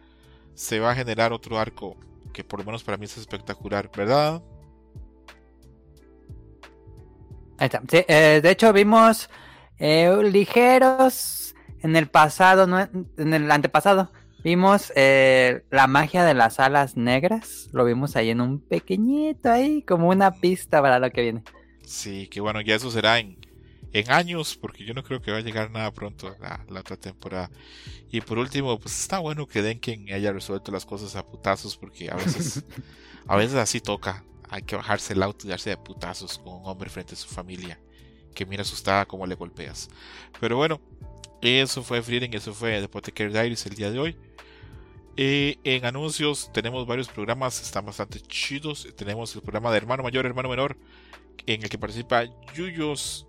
se 0.54 0.80
va 0.80 0.90
a 0.90 0.94
generar 0.94 1.32
otro 1.32 1.58
arco 1.58 1.96
que 2.32 2.42
por 2.44 2.60
lo 2.60 2.66
menos 2.66 2.82
para 2.82 2.96
mí 2.96 3.04
es 3.04 3.16
espectacular, 3.16 3.90
¿verdad? 3.94 4.42
Ahí 7.58 7.66
está. 7.66 7.82
Eh, 7.92 8.40
de 8.42 8.50
hecho, 8.50 8.72
vimos 8.72 9.28
eh, 9.78 10.16
ligeros 10.24 11.54
en 11.82 11.96
el 11.96 12.08
pasado, 12.08 12.66
no, 12.66 12.80
en 12.80 13.34
el 13.34 13.50
antepasado. 13.50 14.10
Vimos 14.44 14.92
eh, 14.94 15.64
la 15.70 15.88
magia 15.88 16.24
de 16.24 16.34
las 16.34 16.60
alas 16.60 16.96
negras. 16.96 17.68
Lo 17.72 17.84
vimos 17.84 18.14
ahí 18.16 18.30
en 18.30 18.40
un 18.40 18.60
pequeñito 18.60 19.50
ahí, 19.50 19.82
como 19.82 20.08
una 20.08 20.32
pista 20.32 20.80
para 20.80 20.98
lo 21.00 21.10
que 21.10 21.22
viene. 21.22 21.42
Sí, 21.84 22.28
que 22.28 22.40
bueno, 22.40 22.60
ya 22.60 22.76
eso 22.76 22.90
será 22.90 23.18
en, 23.18 23.36
en 23.92 24.10
años, 24.10 24.56
porque 24.56 24.84
yo 24.84 24.94
no 24.94 25.02
creo 25.02 25.20
que 25.20 25.32
va 25.32 25.38
a 25.38 25.42
llegar 25.42 25.70
nada 25.70 25.90
pronto 25.90 26.36
la, 26.40 26.64
la 26.68 26.80
otra 26.80 26.96
temporada. 26.96 27.50
Y 28.10 28.20
por 28.20 28.38
último, 28.38 28.78
pues 28.78 28.98
está 29.00 29.18
bueno 29.18 29.46
que 29.46 29.62
Denken 29.62 30.12
haya 30.12 30.32
resuelto 30.32 30.70
las 30.70 30.86
cosas 30.86 31.16
a 31.16 31.26
putazos, 31.26 31.76
porque 31.76 32.10
a 32.10 32.14
veces, 32.14 32.64
a 33.26 33.36
veces 33.36 33.56
así 33.56 33.80
toca. 33.80 34.24
Hay 34.50 34.62
que 34.62 34.76
bajarse 34.76 35.12
el 35.12 35.22
auto 35.22 35.46
y 35.46 35.50
darse 35.50 35.70
de 35.70 35.76
putazos 35.76 36.38
con 36.38 36.54
un 36.54 36.66
hombre 36.66 36.90
frente 36.90 37.14
a 37.14 37.16
su 37.16 37.28
familia, 37.28 37.80
que 38.34 38.46
mira 38.46 38.62
asustada 38.62 39.06
como 39.06 39.26
le 39.26 39.34
golpeas. 39.34 39.88
Pero 40.40 40.56
bueno, 40.56 40.80
eso 41.40 41.82
fue 41.82 42.02
Freedom, 42.02 42.30
eso 42.32 42.54
fue 42.54 42.78
The 42.78 42.84
Apothecary 42.84 43.32
Diaries 43.32 43.66
el 43.66 43.74
día 43.74 43.90
de 43.90 43.98
hoy. 43.98 44.16
En 45.16 45.84
anuncios 45.84 46.50
tenemos 46.52 46.86
varios 46.86 47.08
programas, 47.08 47.60
están 47.60 47.84
bastante 47.84 48.20
chidos. 48.20 48.86
Tenemos 48.96 49.34
el 49.34 49.42
programa 49.42 49.70
de 49.72 49.78
Hermano 49.78 50.04
Mayor, 50.04 50.26
Hermano 50.26 50.48
Menor, 50.48 50.76
en 51.46 51.62
el 51.62 51.68
que 51.68 51.78
participa 51.78 52.24
Yuyos, 52.54 53.26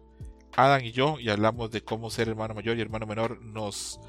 Adam 0.55 0.83
y 0.83 0.91
yo, 0.91 1.19
y 1.19 1.29
hablamos 1.29 1.71
de 1.71 1.81
cómo 1.81 2.09
ser 2.09 2.27
hermano 2.27 2.53
mayor 2.53 2.77
y 2.77 2.81
hermano 2.81 3.05
menor 3.05 3.41
nos 3.41 3.99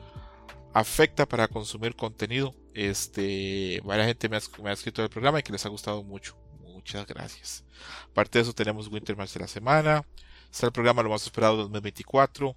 afecta 0.73 1.27
para 1.27 1.49
consumir 1.49 1.95
contenido. 1.95 2.55
Este, 2.75 3.81
gente 3.85 4.29
me 4.29 4.37
ha, 4.37 4.73
escrito 4.73 5.03
el 5.03 5.11
programa 5.11 5.41
y 5.41 5.43
que 5.43 5.53
les 5.53 5.65
ha 5.67 5.69
gustado 5.69 6.03
mucho. 6.03 6.37
Muchas 6.81 7.07
gracias. 7.07 7.65
Aparte 8.11 8.39
de 8.39 8.43
eso, 8.43 8.55
tenemos 8.55 8.89
Winter 8.89 9.15
Match 9.15 9.35
de 9.35 9.41
la 9.41 9.49
semana. 9.49 10.03
Está 10.51 10.67
el 10.67 10.73
programa 10.73 11.03
Lo 11.03 11.11
más 11.11 11.23
esperado 11.25 11.59
2024. 11.59 12.57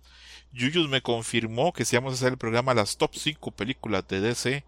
Yuyus 0.53 0.87
me 0.87 1.01
confirmó 1.01 1.73
que 1.73 1.83
si 1.83 1.97
vamos 1.97 2.13
a 2.13 2.15
hacer 2.15 2.31
el 2.31 2.37
programa 2.37 2.73
las 2.73 2.95
top 2.95 3.11
5 3.15 3.51
películas 3.51 4.07
de 4.07 4.21
DC 4.21 4.63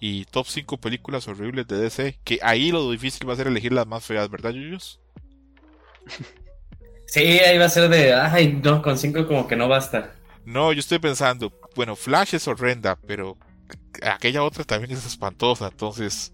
y 0.00 0.26
top 0.26 0.46
5 0.46 0.76
películas 0.76 1.26
horribles 1.28 1.66
de 1.66 1.78
DC, 1.78 2.18
que 2.24 2.38
ahí 2.42 2.72
lo 2.72 2.90
difícil 2.90 3.26
va 3.26 3.32
a 3.32 3.36
ser 3.36 3.46
elegir 3.46 3.72
las 3.72 3.86
más 3.86 4.04
feas, 4.04 4.28
¿verdad, 4.28 4.50
Yuyus? 4.50 5.00
Sí, 7.06 7.20
ahí 7.20 7.58
va 7.58 7.66
a 7.66 7.68
ser 7.68 7.88
de, 7.90 8.12
ay, 8.12 8.60
no, 8.64 8.82
con 8.82 8.98
5 8.98 9.28
como 9.28 9.46
que 9.46 9.54
no 9.54 9.68
basta. 9.68 10.14
No, 10.44 10.72
yo 10.72 10.80
estoy 10.80 10.98
pensando, 10.98 11.52
bueno, 11.76 11.94
Flash 11.94 12.34
es 12.34 12.48
horrenda, 12.48 12.98
pero 13.06 13.36
aquella 14.02 14.42
otra 14.42 14.64
también 14.64 14.90
es 14.90 15.06
espantosa, 15.06 15.68
entonces... 15.68 16.32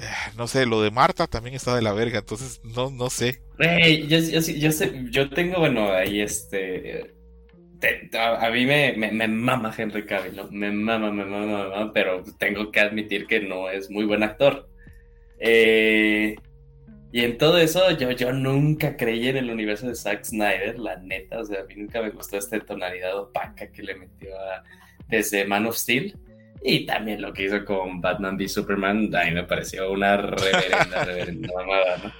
Eh, 0.00 0.04
no 0.36 0.46
sé, 0.46 0.64
lo 0.64 0.80
de 0.80 0.90
Marta 0.90 1.26
también 1.26 1.54
está 1.54 1.76
de 1.76 1.82
la 1.82 1.92
verga, 1.92 2.20
entonces 2.20 2.62
no, 2.64 2.90
no 2.90 3.10
sé. 3.10 3.42
yo, 3.58 4.18
yo, 4.18 4.72
sé, 4.72 5.04
yo 5.10 5.28
tengo, 5.28 5.58
bueno, 5.58 5.92
ahí 5.92 6.22
este... 6.22 7.14
a, 8.18 8.50
mí 8.50 8.64
me, 8.64 8.94
me, 8.96 9.28
mama 9.28 9.74
Henry 9.76 10.06
Cavill. 10.06 10.40
Me 10.50 10.70
mama, 10.72 11.10
me 11.10 11.24
mama, 11.26 11.46
me 11.46 11.68
mama, 11.68 11.92
pero 11.92 12.24
tengo 12.38 12.72
que 12.72 12.80
admitir 12.80 13.26
que 13.26 13.40
no 13.40 13.68
es 13.68 13.90
muy 13.90 14.06
buen 14.06 14.22
actor. 14.22 14.70
Eh, 15.38 16.34
y 17.12 17.24
en 17.24 17.36
todo 17.36 17.58
eso, 17.58 17.90
yo, 17.98 18.10
yo 18.12 18.32
nunca 18.32 18.96
creí 18.96 19.28
en 19.28 19.36
el 19.36 19.50
universo 19.50 19.86
de 19.86 19.96
Zack 19.96 20.24
Snyder, 20.24 20.78
la 20.78 20.96
neta. 20.96 21.40
O 21.40 21.44
sea, 21.44 21.60
a 21.60 21.64
mí 21.64 21.74
nunca 21.76 22.00
me 22.00 22.10
gustó 22.10 22.38
esta 22.38 22.58
tonalidad 22.60 23.18
opaca 23.18 23.70
que 23.70 23.82
le 23.82 23.96
metió 23.96 24.30
desde 25.08 25.44
Man 25.44 25.66
of 25.66 25.76
Steel. 25.76 26.16
Y 26.62 26.86
también 26.86 27.22
lo 27.22 27.32
que 27.32 27.44
hizo 27.44 27.64
con 27.64 28.00
Batman 28.00 28.36
v 28.36 28.48
Superman, 28.48 29.14
a 29.14 29.24
mí 29.24 29.30
me 29.32 29.44
pareció 29.44 29.90
una 29.90 30.16
reverenda, 30.16 31.04
reverenda 31.04 31.48
mamada, 31.54 31.96
¿no? 32.04 32.12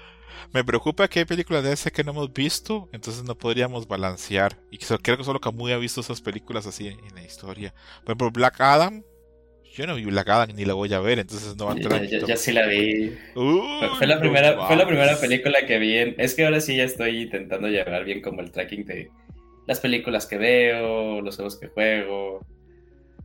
Me 0.52 0.64
preocupa 0.64 1.06
que 1.06 1.20
hay 1.20 1.24
películas 1.24 1.62
de 1.62 1.72
ese 1.72 1.92
que 1.92 2.02
no 2.02 2.10
hemos 2.10 2.32
visto, 2.32 2.88
entonces 2.92 3.22
no 3.22 3.36
podríamos 3.36 3.86
balancear. 3.86 4.56
Y 4.70 4.78
creo 4.78 5.16
que 5.16 5.22
solo 5.22 5.40
Camuy 5.40 5.70
ha 5.72 5.78
visto 5.78 6.00
esas 6.00 6.20
películas 6.20 6.66
así 6.66 6.88
en 6.88 7.14
la 7.14 7.22
historia. 7.22 7.72
Por 8.00 8.10
ejemplo, 8.10 8.30
Black 8.32 8.60
Adam, 8.60 9.04
yo 9.72 9.86
no 9.86 9.94
vi 9.94 10.04
Black 10.04 10.28
Adam 10.28 10.50
ni 10.56 10.64
la 10.64 10.74
voy 10.74 10.92
a 10.92 10.98
ver, 10.98 11.20
entonces 11.20 11.56
no 11.56 11.66
va 11.66 11.72
a 11.72 11.76
entrar. 11.76 12.04
Ya, 12.04 12.36
sí 12.36 12.52
la 12.52 12.66
vi. 12.66 13.12
fue, 13.34 14.06
la 14.08 14.18
primera, 14.18 14.66
fue 14.66 14.74
la 14.74 14.86
primera 14.86 15.16
película 15.20 15.64
que 15.66 15.78
vi. 15.78 16.14
es 16.18 16.34
que 16.34 16.44
ahora 16.44 16.60
sí 16.60 16.76
ya 16.76 16.84
estoy 16.84 17.22
intentando 17.22 17.68
llevar 17.68 18.04
bien 18.04 18.20
como 18.20 18.40
el 18.40 18.50
tracking 18.50 18.84
de 18.86 19.08
las 19.68 19.78
películas 19.78 20.26
que 20.26 20.36
veo, 20.36 21.20
los 21.20 21.36
juegos 21.36 21.60
que 21.60 21.68
juego. 21.68 22.44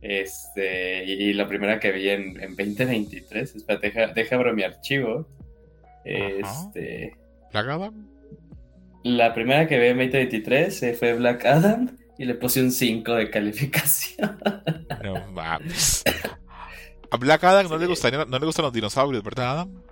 Este, 0.08 1.04
y, 1.04 1.32
la 1.32 1.48
primera 1.48 1.80
que 1.80 1.90
vi 1.90 2.08
en, 2.10 2.40
en 2.40 2.54
2023. 2.54 3.56
Espera, 3.56 3.80
deja, 3.80 4.06
deja 4.08 4.36
abro 4.36 4.54
mi 4.54 4.62
archivo. 4.62 5.26
Este. 6.04 7.16
¿Black 7.52 7.68
Adam? 7.68 8.08
La 9.02 9.34
primera 9.34 9.66
que 9.66 9.80
vi 9.80 9.86
en 9.86 9.98
2023 9.98 10.82
eh, 10.82 10.94
fue 10.94 11.14
Black 11.14 11.44
Adam 11.44 11.96
y 12.18 12.24
le 12.24 12.34
puse 12.34 12.62
un 12.62 12.70
5 12.70 13.14
de 13.14 13.30
calificación. 13.30 14.38
No 15.02 15.26
mames. 15.32 16.04
A 17.10 17.16
Black 17.16 17.42
Adam 17.42 17.68
no, 17.68 17.76
le 17.76 17.86
gustaría, 17.86 18.24
no 18.24 18.38
le 18.38 18.46
gustan 18.46 18.64
los 18.64 18.72
dinosaurios, 18.72 19.22
¿verdad, 19.24 19.50
Adam? 19.50 19.82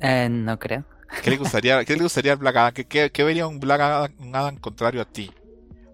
Eh, 0.00 0.28
no 0.30 0.58
creo. 0.58 0.84
¿Qué 1.22 1.30
le 1.30 1.36
gustaría, 1.36 1.84
qué 1.84 1.96
le 1.96 2.02
gustaría 2.02 2.32
al 2.32 2.38
Black 2.38 2.56
Adam? 2.56 2.72
¿Qué, 2.72 3.10
qué, 3.10 3.24
vería 3.24 3.46
un 3.46 3.60
Black 3.60 3.80
Adam, 3.80 4.12
un 4.18 4.34
Adam 4.34 4.56
contrario 4.56 5.02
a 5.02 5.04
ti? 5.04 5.30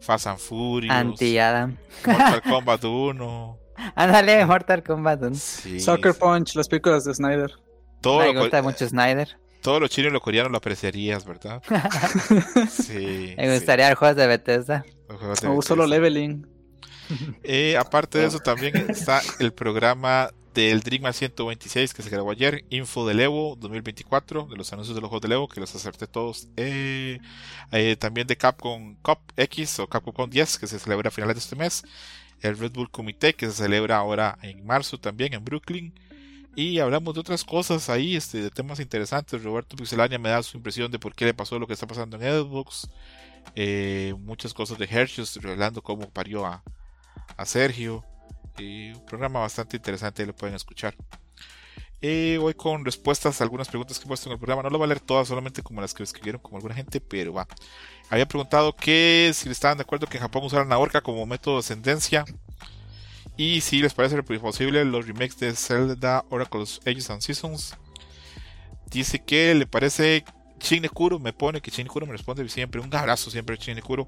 Fast 0.02 0.26
and 0.26 0.38
Furious. 0.38 0.94
Anti-Adam. 0.94 1.76
Mortal 2.06 2.42
Kombat 2.50 2.84
1. 2.84 3.58
Ándale, 3.94 4.44
Mortal 4.46 4.82
Kombat 4.82 5.22
1. 5.22 5.34
Sí, 5.36 5.80
Soccer 5.80 6.14
Punch, 6.14 6.54
las 6.54 6.68
películas 6.68 7.04
de 7.04 7.14
Snyder. 7.14 7.52
Todo 8.00 8.20
Me 8.20 8.38
gusta 8.38 8.62
mucho 8.62 8.88
Snyder. 8.88 9.38
Todo 9.62 9.78
lo 9.78 9.88
chino 9.88 10.08
y 10.08 10.10
lo 10.10 10.20
coreano 10.20 10.48
lo 10.48 10.58
apreciarías, 10.58 11.24
¿verdad? 11.24 11.62
sí. 12.70 13.34
Me 13.36 13.54
gustaría 13.54 13.88
el 13.88 13.94
juego 13.94 14.14
de 14.14 14.26
Bethesda. 14.26 14.84
O 15.48 15.62
solo 15.62 15.86
leveling. 15.86 16.46
Eh, 17.44 17.76
aparte 17.76 18.18
de 18.18 18.26
eso, 18.26 18.40
también 18.40 18.90
está 18.90 19.20
el 19.38 19.52
programa 19.52 20.30
del 20.54 20.80
Dream 20.80 21.12
126 21.12 21.94
que 21.94 22.02
se 22.02 22.10
grabó 22.10 22.30
ayer, 22.30 22.64
Info 22.70 23.06
del 23.06 23.20
Evo 23.20 23.56
2024, 23.58 24.46
de 24.46 24.56
los 24.56 24.72
anuncios 24.72 24.94
de 24.94 25.00
los 25.00 25.08
juegos 25.08 25.22
del 25.22 25.32
Evo, 25.32 25.48
que 25.48 25.60
los 25.60 25.74
acerté 25.74 26.06
todos. 26.06 26.48
Eh, 26.56 27.18
eh, 27.72 27.96
también 27.96 28.26
de 28.26 28.36
Capcom 28.36 28.96
Cup 29.02 29.18
X 29.36 29.78
o 29.80 29.88
Capcom 29.88 30.28
10, 30.28 30.58
que 30.58 30.66
se 30.66 30.78
celebra 30.78 31.08
a 31.08 31.10
finales 31.10 31.36
de 31.36 31.40
este 31.40 31.56
mes. 31.56 31.84
El 32.40 32.58
Red 32.58 32.72
Bull 32.72 32.90
Comité, 32.90 33.34
que 33.34 33.46
se 33.46 33.52
celebra 33.52 33.96
ahora 33.96 34.38
en 34.42 34.64
marzo 34.66 34.98
también 34.98 35.34
en 35.34 35.44
Brooklyn. 35.44 35.94
Y 36.54 36.80
hablamos 36.80 37.14
de 37.14 37.20
otras 37.20 37.44
cosas 37.44 37.88
ahí, 37.88 38.16
este, 38.16 38.42
de 38.42 38.50
temas 38.50 38.78
interesantes. 38.80 39.42
Roberto 39.42 39.76
Pixelania 39.76 40.18
me 40.18 40.28
da 40.28 40.42
su 40.42 40.56
impresión 40.56 40.90
de 40.90 40.98
por 40.98 41.14
qué 41.14 41.24
le 41.24 41.34
pasó 41.34 41.58
lo 41.58 41.66
que 41.66 41.72
está 41.72 41.86
pasando 41.86 42.16
en 42.16 42.22
Xbox. 42.22 42.90
Eh, 43.54 44.14
muchas 44.18 44.52
cosas 44.52 44.78
de 44.78 44.84
Hershey, 44.84 45.24
revelando 45.40 45.82
cómo 45.82 46.10
parió 46.10 46.44
a, 46.44 46.62
a 47.36 47.46
Sergio. 47.46 48.04
Un 48.58 49.04
programa 49.06 49.40
bastante 49.40 49.76
interesante, 49.76 50.26
lo 50.26 50.34
pueden 50.34 50.56
escuchar. 50.56 50.94
Eh, 52.04 52.36
voy 52.40 52.54
con 52.54 52.84
respuestas 52.84 53.40
a 53.40 53.44
algunas 53.44 53.68
preguntas 53.68 53.98
que 53.98 54.04
he 54.04 54.08
puesto 54.08 54.28
en 54.28 54.32
el 54.32 54.38
programa. 54.38 54.62
No 54.62 54.70
lo 54.70 54.78
voy 54.78 54.86
a 54.86 54.88
leer 54.88 55.00
todas, 55.00 55.28
solamente 55.28 55.62
como 55.62 55.80
las 55.80 55.94
que 55.94 56.02
escribieron 56.02 56.42
como 56.42 56.56
alguna 56.56 56.74
gente, 56.74 57.00
pero 57.00 57.32
va. 57.32 57.46
Había 58.10 58.26
preguntado 58.26 58.74
que 58.74 59.30
si 59.34 59.48
estaban 59.48 59.78
de 59.78 59.82
acuerdo 59.82 60.08
que 60.08 60.16
en 60.16 60.22
Japón 60.22 60.44
usaran 60.44 60.68
la 60.68 60.78
horca 60.78 61.00
como 61.00 61.24
método 61.26 61.54
de 61.54 61.60
ascendencia. 61.60 62.24
Y 63.36 63.60
si 63.60 63.80
les 63.80 63.94
parece 63.94 64.20
posible 64.22 64.84
los 64.84 65.06
remakes 65.06 65.38
de 65.38 65.54
Zelda 65.54 66.24
Oracle's 66.28 66.80
Ages 66.86 67.08
and 67.10 67.22
Seasons. 67.22 67.76
Dice 68.90 69.24
que 69.24 69.54
le 69.54 69.66
parece 69.66 70.24
Shinekuro 70.62 71.18
me 71.18 71.32
pone 71.32 71.60
que 71.60 71.70
Shinekuro 71.70 72.06
me 72.06 72.12
responde 72.12 72.48
siempre, 72.48 72.80
un 72.80 72.94
abrazo 72.94 73.30
siempre 73.30 73.56
Shinekuro, 73.56 74.06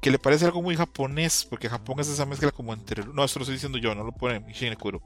que 0.00 0.10
le 0.10 0.18
parece 0.18 0.46
algo 0.46 0.62
muy 0.62 0.76
japonés, 0.76 1.46
porque 1.48 1.68
Japón 1.68 2.00
es 2.00 2.08
esa 2.08 2.26
mezcla 2.26 2.50
como 2.50 2.72
entre, 2.72 3.04
no, 3.04 3.24
esto 3.24 3.38
lo 3.38 3.44
estoy 3.44 3.54
diciendo 3.54 3.78
yo, 3.78 3.94
no 3.94 4.04
lo 4.04 4.12
pone 4.12 4.42
Shinekuro, 4.52 5.02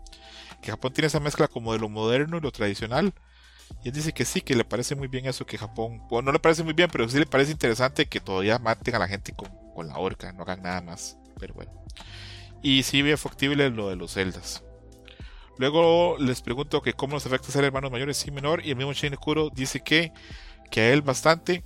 que 0.63 0.71
Japón 0.71 0.93
tiene 0.93 1.07
esa 1.07 1.21
mezcla 1.21 1.49
como 1.49 1.73
de 1.73 1.79
lo 1.79 1.89
moderno 1.89 2.39
y 2.39 2.41
lo 2.41 2.53
tradicional, 2.53 3.13
y 3.83 3.89
él 3.89 3.95
dice 3.95 4.13
que 4.13 4.25
sí, 4.25 4.41
que 4.41 4.55
le 4.55 4.65
parece 4.65 4.95
muy 4.95 5.09
bien 5.09 5.27
eso, 5.27 5.47
que 5.47 5.59
Japón, 5.59 6.03
bueno, 6.09 6.27
no 6.27 6.33
le 6.33 6.39
parece 6.39 6.63
muy 6.63 6.75
bien, 6.75 6.89
pero 6.93 7.09
sí 7.09 7.19
le 7.19 7.27
parece 7.27 7.53
interesante 7.53 8.07
que 8.07 8.21
todavía 8.21 8.59
maten 8.59 8.95
a 8.95 8.99
la 8.99 9.09
gente 9.09 9.33
con, 9.33 9.49
con 9.75 9.89
la 9.89 9.99
horca, 9.99 10.33
no 10.33 10.43
hagan 10.43 10.63
nada 10.63 10.81
más, 10.81 11.19
pero 11.39 11.55
bueno. 11.55 11.73
Y 12.63 12.83
sí 12.83 13.03
ve 13.03 13.17
factible 13.17 13.69
lo 13.71 13.89
de 13.89 13.97
los 13.97 14.13
celdas. 14.13 14.63
Luego 15.59 16.17
les 16.19 16.41
pregunto 16.41 16.83
que 16.83 16.95
cómo 16.95 17.15
nos 17.15 17.27
afecta 17.27 17.53
ser 17.53 17.65
hermanos 17.65 17.91
mayores 17.91 18.27
y 18.27 18.31
menor. 18.31 18.65
Y 18.65 18.71
el 18.71 18.77
mismo 18.77 18.93
Shinekuro 18.93 19.51
dice 19.51 19.81
que 19.81 20.13
que 20.71 20.81
a 20.81 20.93
él 20.93 21.03
bastante. 21.03 21.65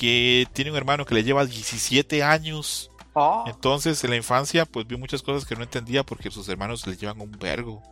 Que 0.00 0.48
tiene 0.54 0.70
un 0.70 0.78
hermano 0.78 1.04
que 1.04 1.14
le 1.14 1.22
lleva 1.22 1.44
17 1.44 2.22
años. 2.22 2.90
Oh. 3.12 3.44
Entonces, 3.46 4.02
en 4.02 4.08
la 4.08 4.16
infancia, 4.16 4.64
pues 4.64 4.86
vio 4.86 4.96
muchas 4.96 5.20
cosas 5.20 5.46
que 5.46 5.54
no 5.54 5.62
entendía 5.62 6.04
porque 6.04 6.30
sus 6.30 6.48
hermanos 6.48 6.86
le 6.86 6.96
llevan 6.96 7.20
un 7.20 7.32
vergo. 7.32 7.82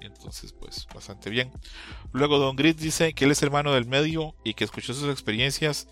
Entonces, 0.00 0.54
pues, 0.54 0.86
bastante 0.94 1.28
bien. 1.28 1.50
Luego 2.12 2.38
Don 2.38 2.56
Grit 2.56 2.78
dice 2.78 3.12
que 3.12 3.26
él 3.26 3.32
es 3.32 3.42
hermano 3.42 3.74
del 3.74 3.84
medio 3.84 4.34
y 4.44 4.54
que 4.54 4.64
escuchó 4.64 4.94
sus 4.94 5.10
experiencias 5.10 5.88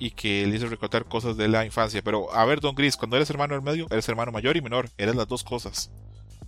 y 0.00 0.10
que 0.10 0.44
le 0.44 0.56
hizo 0.56 0.66
recordar 0.66 1.04
cosas 1.04 1.36
de 1.36 1.46
la 1.46 1.64
infancia. 1.64 2.02
Pero, 2.02 2.34
a 2.34 2.44
ver, 2.44 2.58
Don 2.58 2.74
Gris, 2.74 2.96
cuando 2.96 3.14
eres 3.14 3.30
hermano 3.30 3.54
del 3.54 3.62
medio, 3.62 3.86
eres 3.90 4.08
hermano 4.08 4.32
mayor 4.32 4.56
y 4.56 4.60
menor. 4.60 4.90
Eres 4.98 5.14
las 5.14 5.28
dos 5.28 5.44
cosas. 5.44 5.92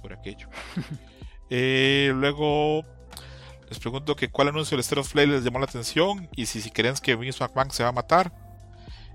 Por 0.00 0.12
aquello. 0.12 0.48
Eh, 1.54 2.10
luego 2.14 2.82
les 3.72 3.80
pregunto 3.80 4.14
que 4.14 4.28
cuál 4.28 4.48
anuncio 4.48 4.76
del 4.76 4.82
State 4.82 5.00
of 5.00 5.10
Play 5.10 5.26
les 5.26 5.44
llamó 5.44 5.58
la 5.58 5.64
atención 5.64 6.28
y 6.36 6.44
si, 6.44 6.60
si 6.60 6.70
creen 6.70 6.94
que 7.02 7.16
Vince 7.16 7.42
McMahon 7.42 7.70
se 7.70 7.82
va 7.82 7.88
a 7.88 7.92
matar. 7.92 8.30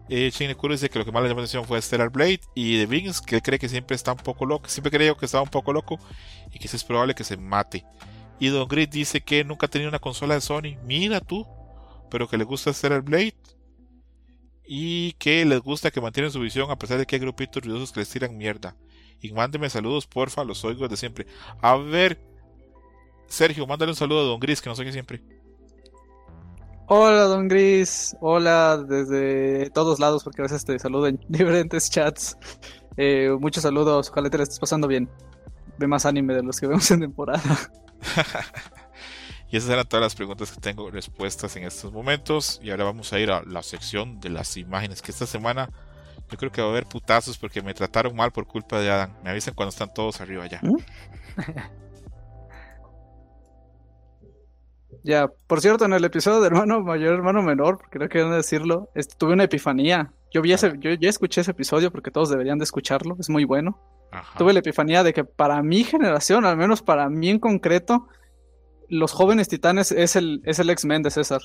Eh, 0.09 0.31
Shane 0.33 0.55
dice 0.69 0.89
que 0.89 0.97
lo 0.97 1.05
que 1.05 1.11
más 1.11 1.21
le 1.21 1.29
llamó 1.29 1.41
la 1.41 1.43
atención 1.43 1.65
fue 1.65 1.81
Stellar 1.81 2.09
Blade 2.09 2.39
y 2.55 2.77
de 2.77 2.85
Vince 2.85 3.21
que 3.25 3.35
él 3.35 3.41
cree 3.41 3.59
que 3.59 3.69
siempre 3.69 3.95
está 3.95 4.13
un 4.13 4.19
poco 4.19 4.45
loco, 4.45 4.67
siempre 4.67 4.89
creyó 4.89 5.15
que 5.15 5.25
estaba 5.25 5.43
un 5.43 5.49
poco 5.49 5.73
loco 5.73 5.99
y 6.51 6.57
que 6.57 6.67
es 6.67 6.83
probable 6.83 7.13
que 7.13 7.23
se 7.23 7.37
mate. 7.37 7.85
Y 8.39 8.47
Don 8.47 8.67
Grit 8.67 8.89
dice 8.89 9.21
que 9.21 9.43
nunca 9.43 9.67
ha 9.67 9.69
tenido 9.69 9.89
una 9.89 9.99
consola 9.99 10.33
de 10.33 10.41
Sony, 10.41 10.77
mira 10.85 11.19
tú, 11.19 11.45
pero 12.09 12.27
que 12.27 12.37
le 12.37 12.45
gusta 12.45 12.73
Stellar 12.73 13.01
Blade 13.01 13.35
y 14.65 15.13
que 15.13 15.45
les 15.45 15.59
gusta 15.59 15.91
que 15.91 16.01
mantienen 16.01 16.31
su 16.31 16.39
visión 16.39 16.71
a 16.71 16.77
pesar 16.77 16.97
de 16.97 17.05
que 17.05 17.15
hay 17.15 17.19
grupitos 17.19 17.63
ruidosos 17.63 17.91
que 17.91 17.99
les 17.99 18.09
tiran 18.09 18.37
mierda. 18.37 18.75
Y 19.21 19.31
mándeme 19.33 19.69
saludos, 19.69 20.07
porfa, 20.07 20.43
los 20.43 20.63
oigo 20.63 20.87
de 20.87 20.97
siempre. 20.97 21.27
A 21.61 21.75
ver, 21.75 22.19
Sergio, 23.27 23.67
mándale 23.67 23.91
un 23.91 23.95
saludo 23.95 24.22
a 24.22 24.23
Don 24.23 24.39
Gris, 24.39 24.61
que 24.61 24.69
nos 24.69 24.80
oye 24.80 24.91
siempre. 24.91 25.22
Hola, 26.89 27.23
Don 27.23 27.49
Gris. 27.49 28.15
Hola 28.22 28.77
desde 28.77 29.69
todos 29.72 29.99
lados, 29.99 30.23
porque 30.23 30.41
a 30.41 30.43
veces 30.43 30.64
te 30.64 30.80
saludo 30.80 31.07
en 31.07 31.19
diferentes 31.27 31.89
chats. 31.89 32.38
Eh, 32.95 33.35
muchos 33.39 33.64
saludos, 33.64 34.09
ojalá 34.09 34.30
te 34.30 34.38
la 34.38 34.43
estés 34.43 34.59
pasando 34.59 34.88
bien. 34.88 35.09
Ve 35.77 35.85
más 35.85 36.06
anime 36.06 36.33
de 36.33 36.43
los 36.43 36.59
que 36.59 36.67
vemos 36.67 36.89
en 36.91 37.01
temporada. 37.01 37.41
y 39.51 39.57
esas 39.57 39.69
eran 39.69 39.85
todas 39.85 40.01
las 40.01 40.15
preguntas 40.15 40.51
que 40.51 40.61
tengo 40.61 40.89
respuestas 40.89 41.57
en 41.57 41.65
estos 41.65 41.91
momentos. 41.91 42.61
Y 42.64 42.72
ahora 42.72 42.85
vamos 42.85 43.11
a 43.11 43.19
ir 43.19 43.31
a 43.31 43.43
la 43.43 43.64
sección 43.64 44.22
de 44.22 44.30
las 44.30 44.56
imágenes, 44.56 45.01
que 45.01 45.11
esta 45.11 45.25
semana 45.25 45.69
yo 46.31 46.38
creo 46.38 46.53
que 46.53 46.61
va 46.61 46.67
a 46.67 46.72
haber 46.72 46.85
putazos 46.85 47.38
porque 47.38 47.61
me 47.61 47.73
trataron 47.73 48.15
mal 48.15 48.31
por 48.31 48.47
culpa 48.47 48.80
de 48.80 48.89
Adam. 48.89 49.11
Me 49.25 49.30
avisan 49.30 49.53
cuando 49.53 49.72
están 49.72 49.93
todos 49.93 50.22
arriba 50.22 50.47
ya. 50.47 50.61
¿Mm? 50.64 50.77
Ya, 55.07 55.29
por 55.47 55.61
cierto, 55.61 55.85
en 55.85 55.93
el 55.93 56.03
episodio 56.03 56.41
de 56.41 56.47
hermano 56.47 56.81
mayor, 56.81 57.13
hermano 57.13 57.41
menor, 57.41 57.79
creo 57.89 58.09
que 58.09 58.17
deben 58.17 58.33
decirlo, 58.33 58.89
tuve 59.17 59.31
una 59.31 59.45
epifanía. 59.45 60.11
Yo 60.33 60.41
vi 60.41 60.51
ese, 60.51 60.73
yo 60.79 60.91
ya 60.95 61.09
escuché 61.09 61.39
ese 61.39 61.51
episodio 61.51 61.93
porque 61.93 62.11
todos 62.11 62.29
deberían 62.29 62.57
de 62.57 62.65
escucharlo, 62.65 63.15
es 63.17 63.29
muy 63.29 63.45
bueno. 63.45 63.79
Tuve 64.37 64.51
la 64.51 64.59
epifanía 64.59 65.03
de 65.03 65.13
que 65.13 65.23
para 65.23 65.63
mi 65.63 65.85
generación, 65.85 66.43
al 66.43 66.57
menos 66.57 66.81
para 66.81 67.07
mí 67.09 67.29
en 67.29 67.39
concreto, 67.39 68.09
los 68.89 69.13
jóvenes 69.13 69.47
titanes 69.47 69.93
es 69.93 70.17
el, 70.17 70.41
es 70.43 70.59
el 70.59 70.69
X-Men 70.71 71.03
de 71.03 71.11
César. 71.11 71.39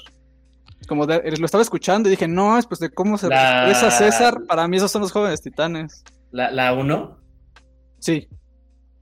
Como 0.89 1.07
lo 1.07 1.45
estaba 1.45 1.63
escuchando 1.63 2.09
y 2.09 2.11
dije, 2.11 2.27
no, 2.27 2.59
es 2.59 2.67
pues 2.67 2.81
de 2.81 2.91
cómo 2.91 3.17
se 3.17 3.29
expresa 3.29 3.93
César, 3.93 4.41
para 4.49 4.67
mí 4.67 4.79
esos 4.79 4.91
son 4.91 5.03
los 5.03 5.13
jóvenes 5.13 5.41
titanes. 5.41 6.03
¿La 6.33 6.73
1? 6.73 7.17
Sí. 8.01 8.29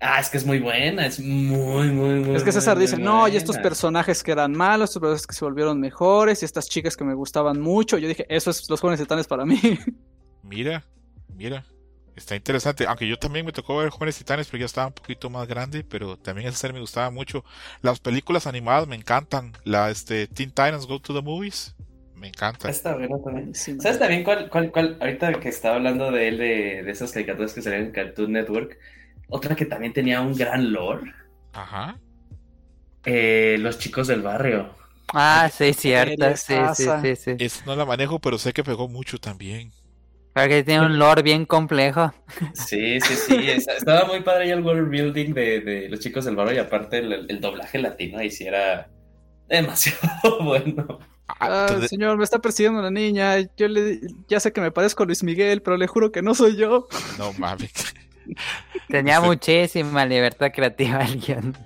Ah, 0.02 0.18
es 0.18 0.30
que 0.30 0.38
es 0.38 0.46
muy 0.46 0.58
buena, 0.60 1.04
es 1.04 1.20
muy, 1.20 1.90
muy, 1.90 2.20
muy. 2.20 2.34
Es 2.34 2.42
que 2.42 2.52
César 2.52 2.78
dice, 2.78 2.96
no, 2.96 3.28
y 3.28 3.36
estos 3.36 3.58
personajes 3.58 4.22
que 4.22 4.32
eran 4.32 4.52
malos, 4.52 4.88
estos 4.90 5.00
personajes 5.00 5.26
que 5.26 5.34
se 5.34 5.44
volvieron 5.44 5.78
mejores, 5.78 6.40
y 6.40 6.46
estas 6.46 6.70
chicas 6.70 6.96
que 6.96 7.04
me 7.04 7.12
gustaban 7.12 7.60
mucho. 7.60 7.98
Yo 7.98 8.08
dije, 8.08 8.24
eso 8.30 8.50
es 8.50 8.68
los 8.70 8.80
jóvenes 8.80 8.98
titanes 8.98 9.26
para 9.26 9.44
mí. 9.44 9.60
Mira, 10.42 10.82
mira, 11.36 11.64
está 12.16 12.34
interesante. 12.34 12.86
Aunque 12.86 13.06
yo 13.06 13.18
también 13.18 13.46
me 13.46 13.52
tocó 13.52 13.76
ver 13.76 13.90
jóvenes 13.90 14.16
titanes, 14.16 14.48
pero 14.48 14.60
ya 14.60 14.66
estaba 14.66 14.88
un 14.88 14.94
poquito 14.94 15.30
más 15.30 15.46
grande, 15.46 15.84
pero 15.84 16.16
también 16.16 16.48
esa 16.48 16.58
serie 16.58 16.74
me 16.74 16.80
gustaba 16.80 17.10
mucho. 17.10 17.44
Las 17.82 18.00
películas 18.00 18.48
animadas 18.48 18.88
me 18.88 18.96
encantan. 18.96 19.52
La 19.64 19.90
este, 19.90 20.26
Teen 20.26 20.48
Titans 20.48 20.86
Go 20.86 20.98
to 20.98 21.14
the 21.14 21.22
Movies, 21.22 21.76
me 22.16 22.28
encanta. 22.28 22.68
Está 22.68 22.96
bueno 22.96 23.20
también. 23.20 23.54
¿Sabes 23.54 23.98
también 23.98 24.24
cuál, 24.24 24.48
cuál, 24.48 24.72
cuál? 24.72 24.96
Ahorita 24.98 25.34
que 25.38 25.50
estaba 25.50 25.76
hablando 25.76 26.10
de 26.10 26.28
él, 26.28 26.38
de, 26.38 26.82
de 26.82 26.90
esas 26.90 27.12
caricaturas 27.12 27.52
que 27.52 27.62
salían 27.62 27.84
en 27.84 27.92
Cartoon 27.92 28.32
Network 28.32 28.76
otra 29.30 29.56
que 29.56 29.66
también 29.66 29.92
tenía 29.92 30.20
un 30.20 30.34
gran 30.34 30.72
lore. 30.72 31.12
Ajá. 31.52 31.98
Eh, 33.04 33.56
los 33.58 33.78
chicos 33.78 34.08
del 34.08 34.22
barrio. 34.22 34.74
Ah, 35.12 35.50
sí, 35.52 35.72
cierto. 35.72 36.36
Sí, 36.36 36.54
sí, 36.74 37.16
sí, 37.16 37.36
sí. 37.38 37.60
No 37.66 37.74
la 37.74 37.84
manejo, 37.84 38.18
pero 38.18 38.38
sé 38.38 38.52
que 38.52 38.62
pegó 38.62 38.88
mucho 38.88 39.18
también. 39.18 39.72
Porque 40.32 40.62
tiene 40.62 40.86
un 40.86 40.98
lore 40.98 41.22
bien 41.22 41.44
complejo. 41.44 42.12
Sí, 42.54 43.00
sí, 43.00 43.14
sí. 43.16 43.50
Estaba 43.50 44.04
muy 44.06 44.20
padre 44.20 44.48
ya 44.48 44.54
el 44.54 44.64
world 44.64 44.88
building 44.88 45.34
de, 45.34 45.60
de, 45.60 45.88
los 45.88 45.98
chicos 45.98 46.24
del 46.24 46.36
barrio 46.36 46.54
y 46.54 46.58
aparte 46.58 46.98
el, 46.98 47.40
doblaje 47.40 47.78
latino 47.78 48.18
ahí 48.18 48.30
sí 48.30 48.46
era 48.46 48.88
demasiado 49.48 49.98
bueno. 50.44 51.00
Ah, 51.26 51.66
ah 51.68 51.88
señor, 51.88 52.16
me 52.16 52.24
está 52.24 52.38
persiguiendo 52.38 52.78
una 52.78 52.90
niña. 52.90 53.38
Yo 53.56 53.66
le, 53.66 54.00
ya 54.28 54.38
sé 54.38 54.52
que 54.52 54.60
me 54.60 54.70
parezco 54.70 55.02
a 55.02 55.06
Luis 55.06 55.24
Miguel, 55.24 55.62
pero 55.62 55.76
le 55.76 55.88
juro 55.88 56.12
que 56.12 56.22
no 56.22 56.34
soy 56.34 56.56
yo. 56.56 56.86
No 57.18 57.32
mames. 57.32 57.72
Tenía 58.88 59.20
muchísima 59.20 60.04
libertad 60.04 60.50
creativa 60.52 61.04
el 61.04 61.20
guion. 61.20 61.56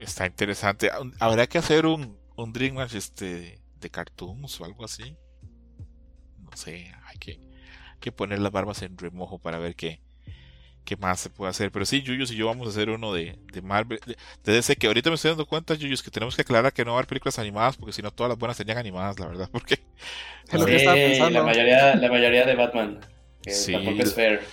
Está 0.00 0.26
interesante. 0.26 0.90
Habrá 1.18 1.46
que 1.46 1.58
hacer 1.58 1.86
un, 1.86 2.16
un 2.36 2.52
Dream 2.52 2.78
este, 2.80 3.60
de 3.80 3.90
cartoons 3.90 4.60
o 4.60 4.64
algo 4.64 4.84
así. 4.84 5.16
No 6.38 6.56
sé, 6.56 6.92
hay 7.04 7.18
que, 7.18 7.40
que 8.00 8.12
poner 8.12 8.38
las 8.38 8.52
barbas 8.52 8.82
en 8.82 8.96
remojo 8.96 9.38
para 9.38 9.58
ver 9.58 9.74
qué, 9.74 10.00
qué 10.84 10.96
más 10.96 11.20
se 11.20 11.30
puede 11.30 11.50
hacer. 11.50 11.72
Pero 11.72 11.84
sí, 11.84 12.02
Yuyos 12.02 12.30
y 12.30 12.36
yo 12.36 12.46
vamos 12.46 12.68
a 12.68 12.70
hacer 12.70 12.90
uno 12.90 13.12
de, 13.12 13.38
de 13.52 13.62
Marvel. 13.62 14.00
De, 14.06 14.52
DC, 14.52 14.76
que 14.76 14.86
ahorita 14.86 15.10
me 15.10 15.16
estoy 15.16 15.30
dando 15.30 15.46
cuenta, 15.46 15.74
Yuyos, 15.74 16.02
que 16.02 16.10
tenemos 16.10 16.36
que 16.36 16.42
aclarar 16.42 16.72
que 16.72 16.84
no 16.84 16.92
va 16.92 16.98
a 16.98 17.00
haber 17.00 17.08
películas 17.08 17.38
animadas, 17.38 17.76
porque 17.76 17.92
si 17.92 18.00
no, 18.00 18.12
todas 18.12 18.30
las 18.30 18.38
buenas 18.38 18.56
serían 18.56 18.78
animadas, 18.78 19.18
la 19.18 19.26
verdad. 19.26 19.48
Porque. 19.52 19.80
la 20.52 20.58
mayoría, 21.42 21.96
la 21.96 22.08
mayoría 22.08 22.46
de 22.46 22.54
Batman 22.54 23.00
sí, 23.50 23.74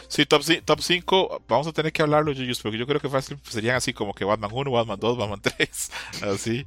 Sí, 0.08 0.26
top, 0.26 0.42
top 0.66 0.82
5, 0.82 1.44
vamos 1.48 1.68
a 1.68 1.72
tener 1.72 1.92
que 1.92 2.02
hablarlo, 2.02 2.32
Yuyus, 2.32 2.62
porque 2.62 2.78
yo 2.78 2.86
creo 2.86 3.00
que 3.00 3.10
fácil 3.10 3.38
serían 3.44 3.76
así 3.76 3.94
como 3.94 4.14
que 4.14 4.26
Batman 4.26 4.52
1, 4.54 4.72
Batman 4.72 5.00
2, 5.00 5.18
Batman 5.18 5.42
3. 5.42 5.92
Así. 6.24 6.66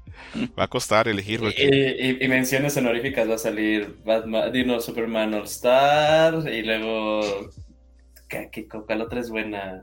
Va 0.58 0.64
a 0.64 0.68
costar 0.68 1.08
elegir. 1.08 1.40
Y, 1.56 2.26
menciones 2.28 2.76
honoríficas 2.76 3.28
va 3.28 3.34
a 3.34 3.38
salir 3.38 3.96
Batman, 4.04 4.52
Dino 4.52 4.80
Superman 4.80 5.34
All 5.34 5.44
Star, 5.44 6.48
y 6.52 6.62
luego. 6.62 7.50
¿Qué, 8.28 8.48
qué, 8.52 8.68
¿Cuál 8.68 9.02
otra 9.02 9.20
es 9.20 9.30
buena? 9.30 9.80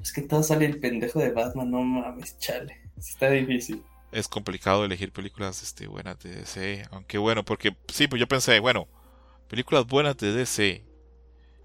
Es 0.00 0.12
que 0.12 0.22
todo 0.22 0.42
sale 0.42 0.64
el 0.64 0.80
pendejo 0.80 1.18
de 1.18 1.32
Batman, 1.32 1.70
no 1.70 1.82
mames, 1.82 2.38
chale. 2.38 2.78
Está 2.96 3.30
difícil 3.30 3.82
es 4.12 4.28
complicado 4.28 4.84
elegir 4.84 5.12
películas 5.12 5.62
este, 5.62 5.86
buenas 5.86 6.18
de 6.20 6.34
DC. 6.34 6.86
Aunque 6.90 7.18
bueno, 7.18 7.44
porque 7.44 7.76
sí, 7.92 8.08
pues 8.08 8.20
yo 8.20 8.26
pensé, 8.26 8.58
bueno, 8.60 8.88
películas 9.48 9.86
buenas 9.86 10.16
de 10.16 10.32
DC 10.32 10.84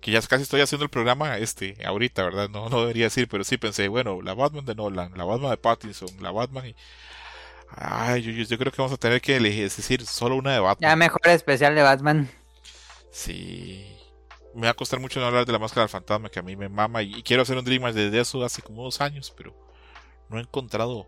que 0.04 0.12
ya 0.12 0.22
casi 0.22 0.44
estoy 0.44 0.60
haciendo 0.60 0.84
el 0.84 0.90
programa 0.90 1.38
este 1.38 1.78
ahorita, 1.86 2.24
¿verdad? 2.24 2.50
No, 2.50 2.68
no 2.68 2.82
debería 2.82 3.06
decir, 3.06 3.30
pero 3.30 3.46
sí 3.46 3.58
pensé, 3.58 3.88
bueno, 3.88 4.22
la 4.22 4.34
Batman 4.34 4.66
de 4.66 4.76
Nolan, 4.76 5.14
la 5.16 5.24
Batman 5.24 5.52
de 5.52 5.58
Pattinson, 5.58 6.10
la 6.20 6.32
Batman 6.32 6.68
y... 6.68 6.76
Ay, 7.70 8.22
yo, 8.22 8.58
creo 8.58 8.72
que 8.72 8.82
vamos 8.82 8.92
a 8.92 8.98
tener 8.98 9.22
que 9.22 9.38
elegir, 9.38 9.64
es 9.64 9.78
decir, 9.78 10.06
solo 10.06 10.36
una 10.36 10.52
de 10.52 10.60
Batman. 10.60 10.92
Ya 10.92 10.96
mejor 10.98 11.22
especial 11.28 11.74
de 11.74 11.82
Batman. 11.84 12.30
Sí. 13.12 13.98
Me 14.54 14.68
va 14.68 14.72
a 14.72 14.76
costar 14.76 15.00
mucho 15.00 15.22
no 15.22 15.26
hablar 15.26 15.46
de 15.46 15.54
la 15.54 15.58
máscara 15.58 15.84
del 15.84 15.90
fantasma, 15.90 16.30
que 16.30 16.38
a 16.38 16.44
mí 16.44 16.58
me 16.58 16.68
mama, 16.68 17.02
y, 17.02 17.24
quiero 17.24 17.42
hacer 17.42 17.58
un 17.58 17.64
Dream 17.64 17.84
desde 17.94 18.20
eso 18.20 18.44
hace 18.44 18.62
como 18.62 18.84
dos 18.84 19.00
años, 19.00 19.34
pero 19.36 19.56
no 20.28 20.38
he 20.38 20.42
encontrado... 20.42 21.08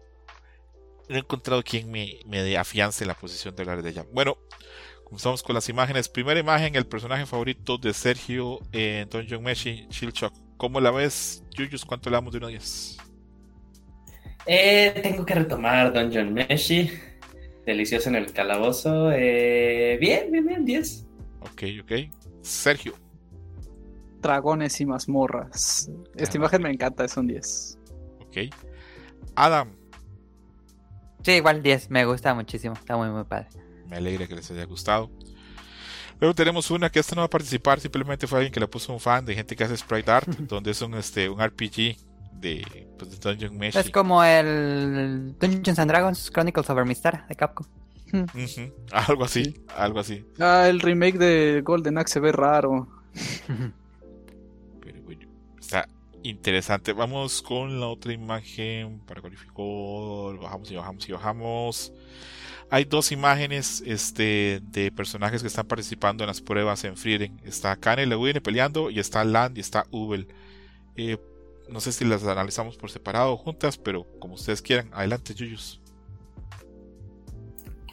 No 1.10 1.18
he 1.18 1.20
encontrado 1.20 1.62
quien 1.64 1.92
me, 1.92 2.20
me 2.26 2.58
afiance 2.58 3.06
la 3.06 3.14
posición 3.14 3.56
de 3.56 3.62
hablar 3.62 3.84
de 3.84 3.90
ella. 3.92 4.06
Bueno, 4.12 4.38
Comenzamos 5.06 5.44
con 5.44 5.54
las 5.54 5.70
imágenes. 5.70 6.10
Primera 6.10 6.40
imagen, 6.40 6.76
el 6.76 6.88
personaje 6.88 7.26
favorito 7.28 7.78
de 7.78 7.94
Sergio 7.94 8.60
en 8.72 9.08
Dungeon 9.08 9.42
Meshi, 9.42 9.88
Chilchok. 9.90 10.34
¿Cómo 10.58 10.82
la 10.82 10.90
ves, 10.90 11.44
Yuyus? 11.52 11.86
¿Cuánto 11.86 12.10
le 12.10 12.16
damos 12.16 12.34
de 12.34 12.40
1 12.40 12.48
a 12.48 12.50
10? 12.50 12.98
Eh, 14.48 15.00
tengo 15.04 15.26
que 15.26 15.36
retomar 15.36 15.94
Dungeon 15.94 16.34
Meshi. 16.34 16.92
Delicioso 17.66 18.10
en 18.10 18.16
el 18.16 18.34
calabozo. 18.34 19.12
Eh, 19.12 19.98
bien, 20.02 20.32
bien, 20.32 20.46
bien, 20.46 20.66
10. 20.66 21.06
Ok, 21.42 21.64
ok. 21.84 21.92
Sergio. 22.42 22.96
Dragones 24.22 24.82
y 24.82 24.88
mazmorras. 24.88 25.90
Esta 26.16 26.38
imagen 26.38 26.64
me 26.64 26.72
encanta, 26.72 27.06
es 27.06 27.16
un 27.16 27.28
10. 27.28 27.78
Ok. 28.22 28.38
Adam. 29.36 29.72
Sí, 31.22 31.34
igual 31.34 31.62
10, 31.62 31.92
me 31.92 32.06
gusta 32.06 32.34
muchísimo. 32.34 32.74
Está 32.74 32.98
muy, 32.98 33.10
muy 33.10 33.24
padre. 33.24 33.65
Me 33.90 33.98
alegra 33.98 34.28
que 34.28 34.36
les 34.36 34.50
haya 34.52 34.66
gustado. 34.66 35.10
Luego 36.20 36.34
tenemos 36.34 36.72
una 36.72 36.90
que 36.90 37.00
esta 37.00 37.16
no 37.16 37.22
va 37.22 37.26
a 37.26 37.30
participar, 37.30 37.80
simplemente 37.80 38.26
fue 38.26 38.40
alguien 38.40 38.54
que 38.54 38.60
le 38.60 38.68
puso 38.68 38.94
un 38.94 39.00
fan 39.00 39.26
de 39.26 39.36
gente 39.36 39.56
que 39.56 39.64
hace 39.64 39.76
sprite 39.76 40.12
art, 40.12 40.28
donde 40.40 40.72
es 40.72 40.82
un, 40.82 40.94
este, 40.96 41.30
un 41.30 41.44
RPG 41.44 41.98
de, 42.40 42.88
pues, 42.98 43.20
Dungeon 43.20 43.58
Mesh. 43.58 43.76
Es 43.76 43.90
como 43.90 44.24
el 44.24 45.36
Dungeons 45.40 45.80
and 45.80 45.92
Dragons 45.92 46.32
Chronicles 46.32 46.70
of 46.70 46.86
Mistar 46.86 47.28
de 47.28 47.36
Capcom. 47.36 47.66
Algo 48.92 49.26
así, 49.26 49.66
algo 49.76 50.00
así. 50.00 50.26
Ah, 50.40 50.68
el 50.70 50.80
remake 50.80 51.18
de 51.18 51.62
Golden 51.64 51.98
Axe 51.98 52.14
se 52.14 52.20
ve 52.20 52.32
raro. 52.32 52.88
Pero 54.82 55.02
bueno, 55.02 55.28
está 55.60 55.88
interesante. 56.24 56.94
Vamos 56.94 57.42
con 57.42 57.80
la 57.80 57.88
otra 57.88 58.14
imagen 58.14 59.00
para 59.00 59.22
calificar. 59.22 59.56
Bajamos 60.42 60.72
y 60.72 60.76
bajamos 60.76 61.10
y 61.10 61.12
bajamos. 61.12 61.94
Hay 62.76 62.84
dos 62.84 63.14
imágenes 63.14 63.82
este, 63.86 64.60
de 64.62 64.92
personajes 64.92 65.42
que 65.42 65.48
están 65.48 65.66
participando 65.66 66.26
en 66.26 66.28
las 66.28 66.42
pruebas 66.42 66.84
en 66.84 66.98
Frieren. 66.98 67.40
Está 67.46 67.78
Kane 67.78 68.06
Lewin 68.06 68.42
peleando 68.44 68.90
y 68.90 69.00
está 69.00 69.24
Land 69.24 69.58
y 69.58 69.62
está 69.62 69.86
Ubel. 69.92 70.28
Eh, 70.98 71.16
no 71.70 71.80
sé 71.80 71.94
si 71.94 72.04
las 72.04 72.26
analizamos 72.26 72.76
por 72.76 72.92
separado 72.92 73.32
o 73.32 73.38
juntas, 73.38 73.78
pero 73.78 74.06
como 74.20 74.34
ustedes 74.34 74.62
quieran. 74.62 74.90
Adelante, 74.92 75.34
Yuyus. 75.34 75.80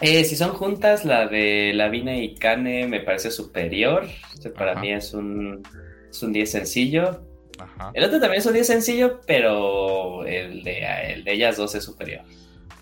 Eh, 0.00 0.24
si 0.24 0.34
son 0.34 0.50
juntas, 0.50 1.04
la 1.04 1.28
de 1.28 1.70
Lavina 1.72 2.16
y 2.16 2.34
Kane 2.34 2.88
me 2.88 2.98
parece 2.98 3.30
superior. 3.30 4.08
Este 4.34 4.50
para 4.50 4.72
Ajá. 4.72 4.80
mí 4.80 4.92
es 4.92 5.14
un, 5.14 5.62
es 6.10 6.20
un 6.24 6.32
10 6.32 6.50
sencillo. 6.50 7.24
Ajá. 7.56 7.92
El 7.94 8.02
otro 8.02 8.18
también 8.18 8.40
es 8.40 8.46
un 8.46 8.54
10 8.54 8.66
sencillo, 8.66 9.20
pero 9.28 10.26
el 10.26 10.64
de, 10.64 11.12
el 11.12 11.22
de 11.22 11.32
ellas 11.34 11.56
dos 11.56 11.72
es 11.76 11.84
superior. 11.84 12.22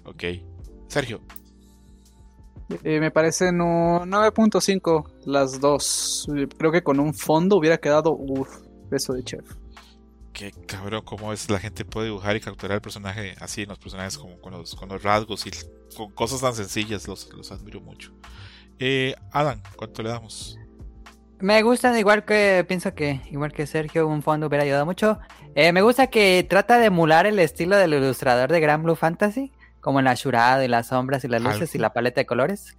Ok. 0.05 0.25
Sergio. 0.89 1.21
Eh, 2.85 3.01
me 3.01 3.11
parecen 3.11 3.61
un 3.61 4.11
9.5 4.11 5.05
las 5.27 5.61
dos. 5.61 6.29
Eh, 6.37 6.47
Creo 6.57 6.73
que 6.73 6.83
con 6.83 7.01
un 7.01 7.15
fondo 7.15 7.57
hubiera 7.57 7.79
quedado, 7.79 8.13
uff, 8.13 8.49
beso 8.91 9.13
de 9.13 9.25
chef. 9.25 9.45
Qué 10.33 10.53
cabrón, 10.67 11.03
cómo 11.05 11.33
es 11.33 11.51
la 11.51 11.59
gente 11.59 11.85
puede 11.85 12.07
dibujar 12.07 12.37
y 12.37 12.41
capturar 12.41 12.77
el 12.77 12.81
personaje 12.81 13.35
así, 13.41 13.67
los 13.67 13.79
personajes 13.79 14.17
como 14.17 14.41
con 14.41 14.53
los, 14.53 14.75
con 14.75 14.89
los 14.89 15.03
rasgos 15.03 15.47
y 15.47 15.51
con 15.97 16.11
cosas 16.13 16.41
tan 16.41 16.55
sencillas, 16.55 17.07
los, 17.09 17.29
los 17.35 17.51
admiro 17.53 17.81
mucho. 17.81 18.13
Eh, 18.79 19.15
Adam, 19.33 19.61
¿cuánto 19.77 20.03
le 20.03 20.09
damos? 20.09 20.57
Me 21.41 21.63
gustan 21.63 21.99
igual 21.99 22.25
que, 22.25 22.65
pienso 22.69 22.95
que 22.95 23.21
igual 23.31 23.53
que 23.53 23.67
Sergio, 23.67 24.07
un 24.07 24.23
fondo 24.23 24.47
hubiera 24.47 24.65
ayudado 24.65 24.87
mucho. 24.87 25.19
Eh, 25.55 25.73
me 25.73 25.83
gusta 25.83 26.07
que 26.07 26.47
trata 26.49 26.79
de 26.79 26.87
emular 26.87 27.27
el 27.27 27.39
estilo 27.39 27.77
del 27.77 27.95
ilustrador 27.95 28.53
de 28.53 28.61
Grand 28.61 28.85
Blue 28.85 28.95
Fantasy, 28.95 29.53
como 29.81 29.99
en 30.01 30.05
la 30.07 30.15
shurada 30.15 30.65
y 30.65 30.69
las 30.69 30.89
sombras 30.89 31.25
y 31.25 31.29
las 31.29 31.43
luces 31.43 31.75
y 31.75 31.79
la 31.79 31.93
paleta 31.93 32.21
de 32.21 32.27
colores. 32.27 32.77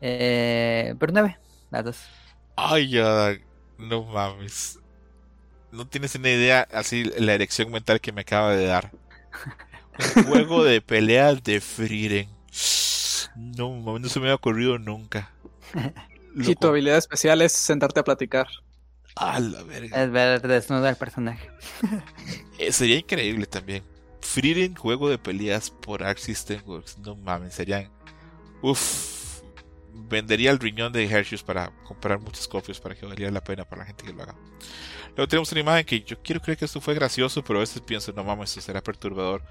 Eh, 0.00 0.94
pero 0.98 1.12
nueve, 1.12 1.40
las 1.70 1.84
dos. 1.84 2.12
Ay, 2.56 2.90
ya, 2.90 3.36
no 3.78 4.04
mames. 4.04 4.78
No 5.72 5.88
tienes 5.88 6.14
una 6.16 6.30
idea 6.30 6.62
así 6.72 7.04
la 7.04 7.34
erección 7.34 7.70
mental 7.72 8.00
que 8.00 8.12
me 8.12 8.22
acaba 8.22 8.54
de 8.56 8.66
dar. 8.66 8.94
Un 9.98 10.24
juego 10.24 10.64
de 10.64 10.80
peleas 10.82 11.42
de 11.42 11.60
Frieren. 11.60 12.28
No 13.34 13.70
mames, 13.72 14.02
no 14.02 14.08
se 14.08 14.20
me 14.20 14.26
había 14.26 14.36
ocurrido 14.36 14.78
nunca. 14.78 15.34
Y 16.40 16.56
tu 16.56 16.66
Loco. 16.66 16.68
habilidad 16.68 16.98
especial 16.98 17.42
es 17.42 17.52
sentarte 17.52 18.00
a 18.00 18.04
platicar. 18.04 18.48
A 19.14 19.38
la 19.40 19.62
verga. 19.62 20.02
Es 20.02 20.10
ver 20.10 20.40
desnudo 20.42 20.86
al 20.86 20.96
personaje. 20.96 21.48
Eh, 22.58 22.72
sería 22.72 22.98
increíble 22.98 23.46
también. 23.46 23.84
Frieren 24.20 24.74
juego 24.74 25.08
de 25.08 25.18
peleas 25.18 25.70
por 25.70 26.02
Arc 26.02 26.18
System 26.18 26.60
Works. 26.66 26.98
No 26.98 27.16
mames, 27.16 27.54
serían. 27.54 27.90
Uff. 28.62 29.42
Vendería 29.92 30.50
el 30.50 30.58
riñón 30.58 30.92
de 30.92 31.04
Hershey's 31.04 31.42
para 31.42 31.72
comprar 31.84 32.20
muchas 32.20 32.48
copias 32.48 32.80
para 32.80 32.94
que 32.94 33.06
valiera 33.06 33.30
la 33.32 33.42
pena 33.42 33.64
para 33.64 33.80
la 33.82 33.86
gente 33.86 34.04
que 34.04 34.12
lo 34.12 34.22
haga. 34.22 34.36
Luego 35.16 35.28
tenemos 35.28 35.50
una 35.52 35.60
imagen 35.60 35.84
que 35.84 36.02
yo 36.02 36.20
quiero 36.22 36.40
creer 36.40 36.58
que 36.58 36.64
esto 36.64 36.80
fue 36.80 36.94
gracioso, 36.94 37.42
pero 37.44 37.58
a 37.58 37.62
veces 37.62 37.82
pienso, 37.82 38.12
no 38.12 38.24
mames, 38.24 38.50
esto 38.50 38.60
será 38.60 38.82
perturbador. 38.82 39.42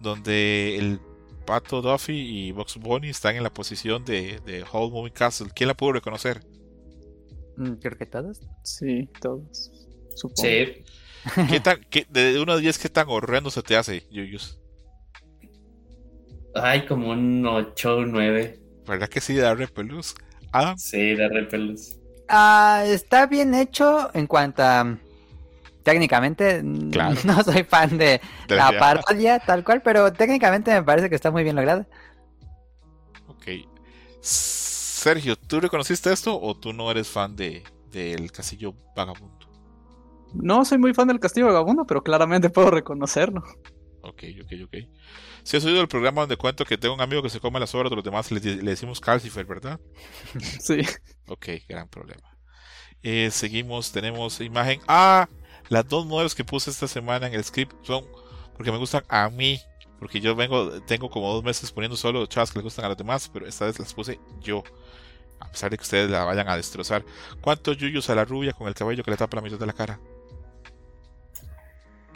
Donde 0.00 0.76
el 0.76 1.00
pato 1.44 1.82
Duffy 1.82 2.14
y 2.48 2.52
Box 2.52 2.76
Bunny 2.76 3.08
están 3.10 3.36
en 3.36 3.42
la 3.42 3.52
posición 3.52 4.04
de, 4.04 4.40
de 4.40 4.64
Whole 4.64 4.92
Moving 4.92 5.12
Castle. 5.12 5.48
¿Quién 5.54 5.68
la 5.68 5.76
pudo 5.76 5.92
reconocer? 5.92 6.44
Mm, 7.56 7.74
Creo 7.74 7.98
que 7.98 8.06
todos. 8.06 8.40
Sí, 8.62 9.08
todos. 9.20 9.72
Supongo. 10.14 10.36
Sí. 10.36 10.84
¿Qué 11.46 11.60
tan, 11.60 11.80
qué- 11.90 12.06
de 12.08 12.40
1 12.40 12.52
a 12.52 12.56
10, 12.58 12.78
¿qué 12.78 12.88
tan 12.88 13.06
horrendo 13.08 13.50
se 13.50 13.62
te 13.62 13.76
hace, 13.76 14.06
Yuyus? 14.10 14.58
Ay, 16.54 16.86
como 16.86 17.10
un 17.10 17.46
8 17.46 17.96
o 17.98 18.04
9. 18.04 18.58
¿Verdad 18.86 19.08
que 19.08 19.20
sí, 19.20 19.34
da 19.36 19.54
repelús? 19.54 20.14
Adam, 20.52 20.76
Sí, 20.76 21.14
de 21.14 21.28
repelos. 21.28 21.96
Ah, 22.28 22.84
está 22.86 23.26
bien 23.26 23.54
hecho 23.54 24.10
en 24.14 24.26
cuanto 24.26 24.62
a... 24.62 24.98
Técnicamente, 25.82 26.62
mm, 26.62 26.90
Claro. 26.90 27.20
no 27.24 27.42
soy 27.42 27.64
fan 27.64 27.96
de 27.98 28.20
de 28.46 28.56
la 28.56 28.70
ya- 28.72 28.78
parodia 28.78 29.38
tal 29.40 29.64
cual, 29.64 29.82
pero 29.82 30.12
técnicamente 30.12 30.70
me 30.72 30.82
parece 30.82 31.08
que 31.08 31.14
está 31.16 31.30
muy 31.30 31.44
bien 31.44 31.56
logrado. 31.56 31.86
Ok. 33.28 33.46
Sergio, 34.20 35.36
¿tú 35.36 35.60
reconociste 35.60 36.12
esto 36.12 36.38
o 36.40 36.56
tú 36.56 36.72
no 36.72 36.90
eres 36.90 37.08
fan 37.08 37.36
de 37.36 37.62
del 37.90 38.30
Castillo 38.32 38.74
Vagabundo? 38.94 39.37
No 40.32 40.64
soy 40.64 40.78
muy 40.78 40.94
fan 40.94 41.08
del 41.08 41.20
Castillo 41.20 41.46
Vagabundo, 41.46 41.86
pero 41.86 42.02
claramente 42.02 42.50
puedo 42.50 42.70
reconocerlo. 42.70 43.42
Ok, 44.00 44.22
ok, 44.42 44.52
ok. 44.64 44.74
Si 45.42 45.56
has 45.56 45.64
oído 45.64 45.80
el 45.80 45.88
programa 45.88 46.22
donde 46.22 46.36
cuento 46.36 46.64
que 46.64 46.78
tengo 46.78 46.94
un 46.94 47.00
amigo 47.00 47.22
que 47.22 47.30
se 47.30 47.40
come 47.40 47.60
las 47.60 47.74
obras 47.74 47.90
de 47.90 47.96
los 47.96 48.04
demás, 48.04 48.30
le, 48.30 48.40
le 48.40 48.70
decimos 48.70 49.00
Calcifer, 49.00 49.46
¿verdad? 49.46 49.80
Sí. 50.60 50.80
Ok, 51.26 51.48
gran 51.68 51.88
problema. 51.88 52.22
Eh, 53.02 53.30
seguimos, 53.30 53.92
tenemos 53.92 54.40
imagen. 54.40 54.80
Ah, 54.88 55.28
las 55.68 55.88
dos 55.88 56.06
modelos 56.06 56.34
que 56.34 56.44
puse 56.44 56.70
esta 56.70 56.88
semana 56.88 57.26
en 57.26 57.34
el 57.34 57.44
script 57.44 57.74
son 57.82 58.04
porque 58.56 58.72
me 58.72 58.78
gustan 58.78 59.04
a 59.08 59.28
mí. 59.30 59.60
Porque 59.98 60.20
yo 60.20 60.36
vengo, 60.36 60.80
tengo 60.82 61.10
como 61.10 61.32
dos 61.32 61.44
meses 61.44 61.72
poniendo 61.72 61.96
solo 61.96 62.26
chavas 62.26 62.52
que 62.52 62.58
le 62.60 62.62
gustan 62.62 62.84
a 62.84 62.88
los 62.88 62.96
demás, 62.96 63.28
pero 63.32 63.46
esta 63.46 63.66
vez 63.66 63.78
las 63.78 63.94
puse 63.94 64.20
yo. 64.40 64.62
A 65.40 65.50
pesar 65.50 65.70
de 65.70 65.76
que 65.78 65.82
ustedes 65.82 66.10
la 66.10 66.24
vayan 66.24 66.48
a 66.48 66.56
destrozar. 66.56 67.04
¿Cuántos 67.40 67.76
yuyos 67.78 68.10
a 68.10 68.14
la 68.14 68.24
rubia 68.24 68.52
con 68.52 68.68
el 68.68 68.74
cabello 68.74 69.04
que 69.04 69.10
le 69.10 69.16
tapa 69.16 69.36
la 69.36 69.42
mitad 69.42 69.58
de 69.58 69.66
la 69.66 69.72
cara? 69.72 70.00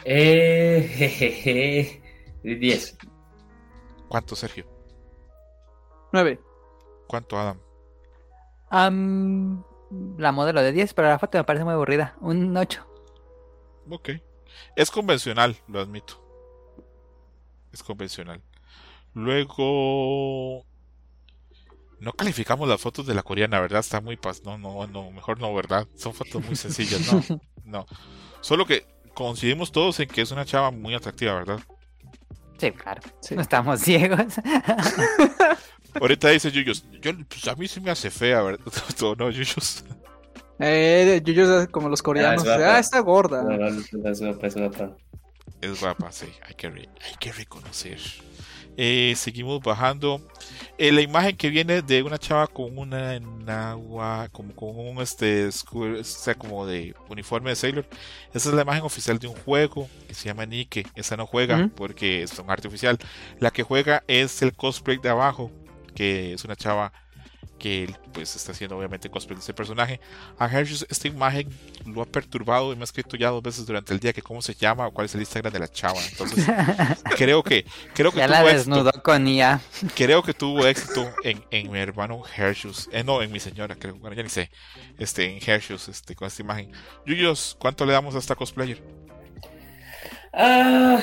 Eh, 0.05 0.89
jejeje. 0.93 2.01
10. 2.43 2.97
¿Cuánto, 4.09 4.35
Sergio? 4.35 4.65
9. 6.11 6.39
¿Cuánto, 7.07 7.37
Adam? 7.37 7.59
Am, 8.69 9.63
la 10.17 10.31
modelo 10.31 10.61
de 10.61 10.71
10, 10.71 10.93
pero 10.93 11.07
la 11.07 11.19
foto 11.19 11.37
me 11.37 11.43
parece 11.43 11.65
muy 11.65 11.73
aburrida. 11.73 12.15
Un 12.21 12.55
8. 12.55 12.85
Ok. 13.89 14.09
Es 14.75 14.91
convencional, 14.91 15.57
lo 15.67 15.79
admito. 15.79 16.21
Es 17.71 17.81
convencional. 17.83 18.41
Luego. 19.13 20.65
No 21.99 22.11
calificamos 22.11 22.67
las 22.67 22.81
fotos 22.81 23.05
de 23.05 23.13
la 23.13 23.23
coreana, 23.23 23.61
¿verdad? 23.61 23.79
Está 23.79 24.01
muy 24.01 24.17
pas. 24.17 24.43
No, 24.43 24.57
no, 24.57 24.85
no. 24.87 25.11
Mejor 25.11 25.39
no, 25.39 25.53
¿verdad? 25.53 25.87
Son 25.95 26.13
fotos 26.13 26.43
muy 26.43 26.55
sencillas, 26.55 27.11
no. 27.11 27.41
No. 27.63 27.85
Solo 28.41 28.65
que 28.65 28.85
coincidimos 29.13 29.71
todos 29.71 29.99
en 29.99 30.07
que 30.09 30.21
es 30.21 30.31
una 30.31 30.45
chava 30.45 30.71
muy 30.71 30.93
atractiva, 30.93 31.33
¿verdad? 31.35 31.59
Sí, 32.57 32.71
claro. 32.71 33.01
Sí. 33.21 33.35
No 33.35 33.41
estamos 33.41 33.81
ciegos. 33.81 34.33
Ahorita 35.99 36.29
dice 36.29 36.51
Yuyos. 36.51 36.85
Yo, 37.01 37.11
pues 37.27 37.47
a 37.47 37.55
mí 37.55 37.67
sí 37.67 37.79
me 37.79 37.91
hace 37.91 38.09
fea, 38.09 38.41
¿verdad? 38.41 38.65
¿O 39.03 39.15
no, 39.15 39.29
Yuyos? 39.29 39.83
Eh, 40.59 41.21
yo, 41.23 41.61
es 41.61 41.67
como 41.69 41.89
los 41.89 42.01
coreanos. 42.01 42.45
Ah, 42.47 42.51
es 42.53 42.57
guapa. 42.57 42.75
Ah, 42.75 42.79
está 42.79 42.99
gorda. 42.99 43.41
Es 44.11 44.21
guapa, 44.21 44.47
es 44.47 44.55
guapa. 44.55 44.91
Es 45.61 45.79
guapa, 45.79 46.11
sí, 46.11 46.27
hay 46.47 46.55
que, 46.55 46.69
re- 46.69 46.89
hay 47.05 47.15
que 47.19 47.31
reconocer. 47.31 47.99
Eh, 48.75 49.13
seguimos 49.15 49.61
bajando. 49.61 50.19
Eh, 50.77 50.91
la 50.91 51.01
imagen 51.01 51.37
que 51.37 51.49
viene 51.49 51.81
de 51.83 52.01
una 52.01 52.17
chava 52.17 52.47
con 52.47 52.75
una 52.77 53.15
en 53.15 53.47
agua, 53.49 54.29
como 54.31 54.53
con 54.55 54.69
un 54.79 55.01
este, 55.01 55.51
school- 55.51 55.99
o 55.99 56.03
sea, 56.03 56.33
como 56.35 56.65
de 56.65 56.95
uniforme 57.09 57.51
de 57.51 57.55
Sailor. 57.55 57.85
Esa 58.33 58.49
es 58.49 58.55
la 58.55 58.63
imagen 58.63 58.83
oficial 58.83 59.19
de 59.19 59.27
un 59.27 59.35
juego 59.35 59.87
que 60.07 60.15
se 60.15 60.25
llama 60.25 60.45
Nike. 60.45 60.87
Esa 60.95 61.15
no 61.17 61.27
juega 61.27 61.57
porque 61.75 62.23
es 62.23 62.37
un 62.39 62.49
arte 62.49 62.67
oficial. 62.67 62.97
La 63.39 63.51
que 63.51 63.61
juega 63.63 64.03
es 64.07 64.41
el 64.41 64.53
cosplay 64.53 64.97
de 64.97 65.09
abajo, 65.09 65.51
que 65.95 66.33
es 66.33 66.43
una 66.43 66.55
chava 66.55 66.91
que 67.63 67.95
pues 68.11 68.35
está 68.35 68.51
haciendo 68.51 68.77
obviamente 68.77 69.09
cosplay 69.09 69.37
de 69.37 69.41
ese 69.41 69.53
personaje. 69.53 70.01
A 70.37 70.47
Hershey 70.47 70.85
esta 70.89 71.07
imagen 71.07 71.47
lo 71.85 72.01
ha 72.01 72.05
perturbado 72.05 72.73
y 72.73 72.75
me 72.75 72.81
ha 72.81 72.83
escrito 72.83 73.15
ya 73.15 73.29
dos 73.29 73.41
veces 73.41 73.65
durante 73.65 73.93
el 73.93 74.01
día 74.01 74.11
que 74.11 74.21
cómo 74.21 74.41
se 74.41 74.53
llama 74.53 74.85
o 74.85 74.91
cuál 74.91 75.05
es 75.05 75.15
el 75.15 75.21
Instagram 75.21 75.53
de 75.53 75.59
la 75.59 75.69
chava. 75.69 75.97
Entonces 76.11 76.45
creo 77.17 77.41
que 77.41 77.65
creo 77.93 78.11
que 78.11 78.17
ya 78.17 78.27
la 78.27 78.39
tuvo 78.39 78.49
éxito, 78.49 78.69
desnudó 78.69 78.91
con 79.01 79.25
IA. 79.29 79.61
creo 79.95 80.21
que 80.23 80.33
tuvo 80.33 80.67
éxito 80.67 81.09
en, 81.23 81.41
en 81.51 81.71
mi 81.71 81.79
hermano 81.79 82.21
Hershey, 82.35 82.69
eh, 82.91 83.01
no 83.01 83.21
en 83.21 83.31
mi 83.31 83.39
señora, 83.39 83.77
creo, 83.77 83.95
bueno 83.95 84.13
ya 84.13 84.23
ni 84.23 84.29
sé, 84.29 84.51
este 84.97 85.23
en 85.23 85.39
Hershey, 85.41 85.77
este 85.77 86.15
con 86.15 86.27
esta 86.27 86.41
imagen. 86.41 86.69
Yuyos, 87.05 87.55
¿cuánto 87.57 87.85
le 87.85 87.93
damos 87.93 88.13
a 88.13 88.17
esta 88.17 88.35
cosplayer? 88.35 88.83
Ah. 90.33 90.99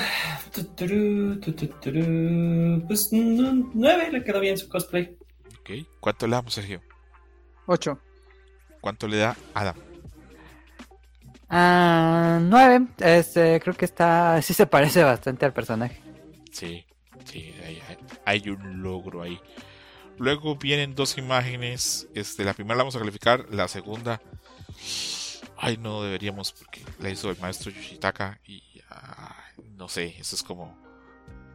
Pues 2.86 3.08
9 3.12 4.10
le 4.12 4.24
quedó 4.24 4.40
bien 4.40 4.58
su 4.58 4.68
cosplay. 4.68 5.16
Ok, 5.70 5.86
¿cuánto 6.00 6.26
le 6.26 6.32
damos 6.36 6.54
Sergio? 6.54 6.82
8. 7.66 7.98
¿Cuánto 8.80 9.06
le 9.06 9.18
da 9.18 9.36
Adam? 9.54 9.76
Ah, 11.48 12.38
9. 12.42 12.86
Este, 12.98 13.60
creo 13.60 13.74
que 13.76 13.84
está. 13.84 14.40
Sí 14.42 14.54
se 14.54 14.66
parece 14.66 15.02
bastante 15.02 15.44
al 15.46 15.52
personaje. 15.52 16.00
Sí, 16.52 16.84
sí, 17.24 17.54
hay, 17.64 17.80
hay- 17.88 17.98
hay 18.24 18.50
un 18.50 18.82
logro 18.82 19.22
ahí. 19.22 19.40
Luego 20.18 20.56
vienen 20.56 20.94
dos 20.94 21.16
imágenes. 21.18 22.08
Este, 22.14 22.44
la 22.44 22.54
primera 22.54 22.76
la 22.76 22.82
vamos 22.82 22.96
a 22.96 23.00
calificar, 23.00 23.46
la 23.50 23.68
segunda. 23.68 24.20
Ay, 25.56 25.76
no 25.76 26.02
deberíamos 26.02 26.52
porque 26.52 26.82
la 27.00 27.10
hizo 27.10 27.30
el 27.30 27.38
maestro 27.38 27.70
Yoshitaka 27.70 28.40
y 28.46 28.62
no 29.76 29.88
sé, 29.88 30.14
eso 30.18 30.34
es 30.36 30.42
como 30.42 30.76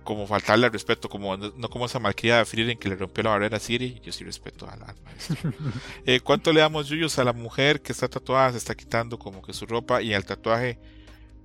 como 0.05 0.25
faltarle 0.27 0.67
al 0.67 0.71
respeto, 0.71 1.09
como 1.09 1.35
no 1.35 1.69
como 1.69 1.87
esa 1.87 1.99
malcriada 1.99 2.39
de 2.39 2.45
Frieren 2.45 2.77
que 2.77 2.87
le 2.87 2.95
rompió 2.95 3.23
la 3.23 3.31
barrera 3.31 3.57
a 3.57 3.59
Siri, 3.59 3.99
yo 4.01 4.13
sí 4.13 4.23
respeto 4.23 4.69
al, 4.69 4.81
al 4.83 4.95
maestro. 5.03 5.51
Eh, 6.05 6.19
¿Cuánto 6.21 6.53
le 6.53 6.61
damos 6.61 6.87
yuyos 6.87 7.17
a 7.19 7.23
la 7.23 7.33
mujer 7.33 7.81
que 7.81 7.91
está 7.91 8.07
tatuada? 8.07 8.51
Se 8.51 8.59
está 8.59 8.75
quitando 8.75 9.17
como 9.17 9.41
que 9.41 9.51
su 9.51 9.65
ropa 9.65 10.01
y 10.01 10.13
al 10.13 10.23
tatuaje, 10.23 10.77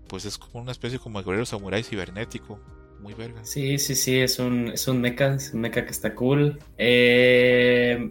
pues 0.07 0.25
es 0.27 0.39
como 0.39 0.63
una 0.63 0.73
especie 0.73 0.99
como 0.99 1.19
de 1.19 1.25
guerrero 1.25 1.47
samurái 1.47 1.83
cibernético. 1.83 2.61
Muy 3.01 3.15
verga. 3.15 3.43
Sí, 3.45 3.79
sí, 3.79 3.95
sí, 3.95 4.19
es 4.19 4.39
un, 4.39 4.69
es 4.69 4.87
un 4.87 5.01
mecha, 5.01 5.35
es 5.35 5.55
un 5.55 5.63
mecha 5.63 5.85
que 5.85 5.91
está 5.91 6.15
cool. 6.15 6.59
Eh, 6.77 8.11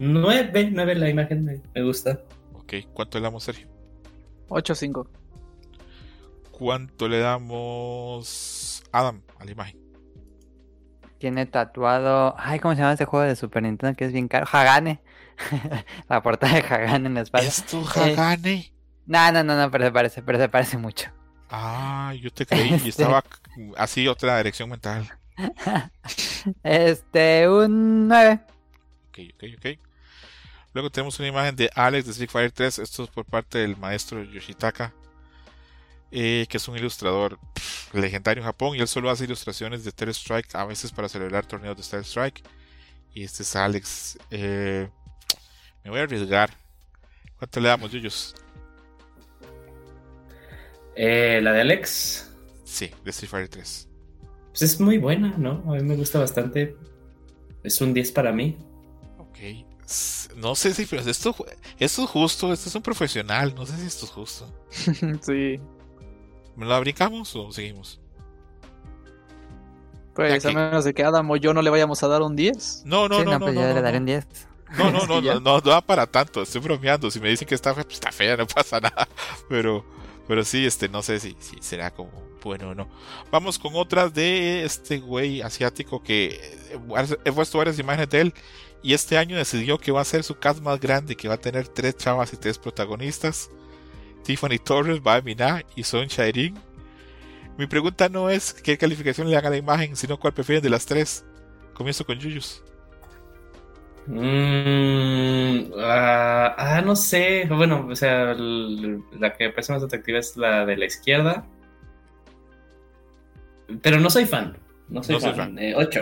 9, 0.00 0.70
9 0.72 0.94
la 0.96 1.08
imagen, 1.08 1.44
me, 1.44 1.60
me 1.74 1.82
gusta. 1.82 2.20
Ok, 2.54 2.74
¿cuánto 2.92 3.18
le 3.18 3.22
damos, 3.22 3.44
Sergio? 3.44 3.68
8-5. 4.48 5.06
¿Cuánto 6.50 7.08
le 7.08 7.18
damos 7.18 8.55
Adam 8.98 9.22
a 9.38 9.44
la 9.44 9.50
imagen? 9.50 9.78
Tiene 11.18 11.46
tatuado. 11.46 12.34
Ay, 12.38 12.58
¿cómo 12.60 12.74
se 12.74 12.80
llama 12.80 12.92
ese 12.92 13.04
juego 13.04 13.24
de 13.26 13.36
Super 13.36 13.62
Nintendo 13.62 13.96
que 13.96 14.04
es 14.04 14.12
bien 14.12 14.28
caro? 14.28 14.46
Hagane. 14.50 15.00
la 16.08 16.22
portada 16.22 16.54
de 16.54 16.60
Hagane 16.60 17.06
en 17.08 17.14
la 17.14 17.20
espalda. 17.22 17.48
¿Es 17.48 17.64
tu 17.64 17.86
Hagane? 17.86 18.72
No, 19.06 19.32
no, 19.32 19.42
no, 19.44 19.56
no, 19.56 19.70
pero 19.70 19.84
se 19.84 19.92
parece, 19.92 20.22
pero 20.22 20.38
se 20.38 20.48
parece 20.48 20.76
mucho. 20.78 21.10
Ah, 21.48 22.12
yo 22.20 22.30
te 22.30 22.44
creí 22.44 22.70
y 22.70 22.74
Este. 22.74 22.88
estaba 22.88 23.22
así 23.76 24.08
otra 24.08 24.36
dirección 24.38 24.68
mental. 24.68 25.08
Este, 26.62 27.48
un 27.48 28.06
9. 28.08 28.40
Ok, 29.08 29.18
ok, 29.34 29.44
ok. 29.58 29.78
Luego 30.72 30.90
tenemos 30.90 31.18
una 31.18 31.28
imagen 31.28 31.56
de 31.56 31.70
Alex 31.74 32.04
de 32.06 32.10
Street 32.12 32.30
Fighter 32.30 32.52
3. 32.52 32.78
Esto 32.80 33.04
es 33.04 33.10
por 33.10 33.24
parte 33.24 33.58
del 33.58 33.76
maestro 33.76 34.22
Yoshitaka, 34.22 34.92
eh, 36.10 36.46
que 36.48 36.56
es 36.56 36.68
un 36.68 36.76
ilustrador 36.76 37.38
pff, 37.54 37.94
legendario 37.94 38.42
en 38.42 38.46
Japón. 38.46 38.76
Y 38.76 38.80
él 38.80 38.88
solo 38.88 39.10
hace 39.10 39.24
ilustraciones 39.24 39.84
de 39.84 39.90
Star 39.90 40.08
Strike, 40.10 40.54
a 40.54 40.64
veces 40.64 40.92
para 40.92 41.08
celebrar 41.08 41.46
torneos 41.46 41.76
de 41.76 41.82
Star 41.82 42.00
Strike. 42.00 42.42
Y 43.14 43.24
este 43.24 43.42
es 43.42 43.56
Alex. 43.56 44.18
Eh, 44.30 44.88
me 45.84 45.90
voy 45.90 46.00
a 46.00 46.02
arriesgar. 46.04 46.50
¿Cuánto 47.38 47.60
le 47.60 47.68
damos, 47.68 47.90
Yuyos? 47.90 48.34
Eh, 50.94 51.40
la 51.42 51.52
de 51.52 51.60
Alex, 51.60 52.30
Sí, 52.64 52.90
de 53.04 53.10
Street 53.10 53.30
Fighter 53.30 53.48
3. 53.48 53.88
pues 54.50 54.62
es 54.62 54.80
muy 54.80 54.98
buena, 54.98 55.36
¿no? 55.36 55.62
A 55.72 55.76
mí 55.76 55.82
me 55.82 55.96
gusta 55.96 56.18
bastante. 56.18 56.76
Es 57.62 57.80
un 57.80 57.92
10 57.94 58.12
para 58.12 58.32
mí. 58.32 58.56
Ok. 59.18 59.38
No 60.36 60.54
sé 60.54 60.74
si 60.74 60.84
pero 60.86 61.02
esto, 61.02 61.34
esto 61.78 62.04
es 62.04 62.10
justo. 62.10 62.52
Esto 62.52 62.68
es 62.68 62.74
un 62.74 62.82
profesional. 62.82 63.54
No 63.54 63.66
sé 63.66 63.76
si 63.76 63.86
esto 63.86 64.06
es 64.06 64.10
justo. 64.12 64.52
sí. 65.22 65.60
¿Me 66.56 66.66
la 66.66 66.80
brincamos 66.80 67.34
o 67.36 67.52
seguimos? 67.52 68.00
Pues 70.14 70.44
a 70.46 70.50
menos 70.50 70.84
de 70.84 70.94
que 70.94 71.04
Adam 71.04 71.30
o 71.30 71.36
yo 71.36 71.52
no 71.52 71.60
le 71.60 71.68
vayamos 71.68 72.02
a 72.02 72.08
dar 72.08 72.22
un 72.22 72.34
10. 72.34 72.82
No, 72.86 73.08
no, 73.08 73.18
sí, 73.18 73.24
no, 73.24 73.32
no, 73.32 73.38
no, 73.38 73.44
pues 73.44 73.54
no, 73.54 73.60
yo 73.60 73.68
no, 73.68 73.74
le 73.74 73.82
daré 73.82 73.98
no. 73.98 74.02
un 74.02 74.06
10. 74.06 74.26
No, 74.76 74.90
no, 74.90 75.06
no, 75.06 75.20
no, 75.20 75.34
no, 75.34 75.40
no 75.40 75.60
da 75.60 75.80
para 75.80 76.08
tanto. 76.08 76.42
Estoy 76.42 76.60
bromeando. 76.60 77.08
Si 77.08 77.20
me 77.20 77.28
dicen 77.28 77.46
que 77.46 77.54
está 77.54 77.72
fea, 77.72 77.84
pues 77.84 77.94
está 77.94 78.10
fea, 78.10 78.36
no 78.36 78.46
pasa 78.48 78.80
nada. 78.80 79.06
Pero, 79.48 79.84
pero 80.26 80.42
sí, 80.42 80.66
este, 80.66 80.88
no 80.88 81.02
sé 81.02 81.20
si, 81.20 81.36
si 81.38 81.56
será 81.60 81.92
como 81.92 82.10
bueno 82.42 82.70
o 82.70 82.74
no. 82.74 82.88
Vamos 83.30 83.58
con 83.58 83.74
otras 83.76 84.12
de 84.14 84.64
este 84.64 84.98
güey 84.98 85.42
asiático 85.42 86.02
que 86.02 86.40
eh, 86.70 87.16
he 87.24 87.32
puesto 87.32 87.58
varias 87.58 87.78
imágenes 87.78 88.08
de 88.08 88.20
él 88.22 88.34
y 88.82 88.94
este 88.94 89.18
año 89.18 89.36
decidió 89.36 89.78
que 89.78 89.92
va 89.92 90.00
a 90.00 90.04
ser 90.04 90.22
su 90.22 90.38
cast 90.38 90.60
más 90.60 90.80
grande, 90.80 91.16
que 91.16 91.28
va 91.28 91.34
a 91.34 91.40
tener 91.40 91.68
tres 91.68 91.96
chavas 91.96 92.32
y 92.32 92.36
tres 92.36 92.58
protagonistas. 92.58 93.50
Tiffany 94.26 94.58
Torres, 94.58 95.00
Bae 95.02 95.22
Mina 95.22 95.64
y 95.76 95.84
Son 95.84 96.06
Shairin. 96.08 96.58
Mi 97.56 97.66
pregunta 97.66 98.08
no 98.08 98.28
es 98.28 98.52
qué 98.52 98.76
calificación 98.76 99.28
le 99.28 99.36
dan 99.36 99.46
a 99.46 99.50
la 99.50 99.56
imagen, 99.56 99.94
sino 99.96 100.18
cuál 100.18 100.34
prefieren 100.34 100.62
de 100.62 100.68
las 100.68 100.84
tres. 100.84 101.24
Comienzo 101.74 102.04
con 102.04 102.18
Yuyus. 102.18 102.62
Mm, 104.06 105.72
ah, 105.78 106.54
ah, 106.58 106.82
no 106.84 106.96
sé. 106.96 107.46
Bueno, 107.48 107.86
o 107.90 107.96
sea, 107.96 108.34
la 108.34 109.32
que 109.36 109.46
me 109.46 109.50
parece 109.50 109.72
más 109.72 109.82
atractiva 109.82 110.18
es 110.18 110.36
la 110.36 110.66
de 110.66 110.76
la 110.76 110.86
izquierda. 110.86 111.46
Pero 113.82 114.00
no 114.00 114.10
soy 114.10 114.26
fan. 114.26 114.56
No 114.88 115.02
soy 115.02 115.14
No 115.14 115.20
soy 115.20 115.30
fan. 115.30 115.54
fan. 115.54 115.58
Eh, 115.58 115.74
8. 115.76 116.00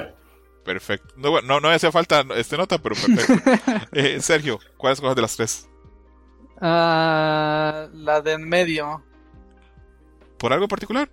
Perfecto. 0.64 1.14
No, 1.18 1.40
no, 1.42 1.60
no 1.60 1.68
hacía 1.68 1.92
falta 1.92 2.24
este 2.36 2.56
nota, 2.56 2.78
pero 2.78 2.94
perfecto. 2.94 3.34
Eh, 3.92 4.18
Sergio, 4.20 4.58
¿cuáles 4.78 5.00
cosas 5.00 5.16
de 5.16 5.22
las 5.22 5.36
tres? 5.36 5.68
Ah, 6.60 7.88
la 7.92 8.20
de 8.20 8.32
en 8.32 8.48
medio. 8.48 9.02
¿Por 10.38 10.52
algo 10.52 10.64
en 10.64 10.68
particular? 10.68 11.10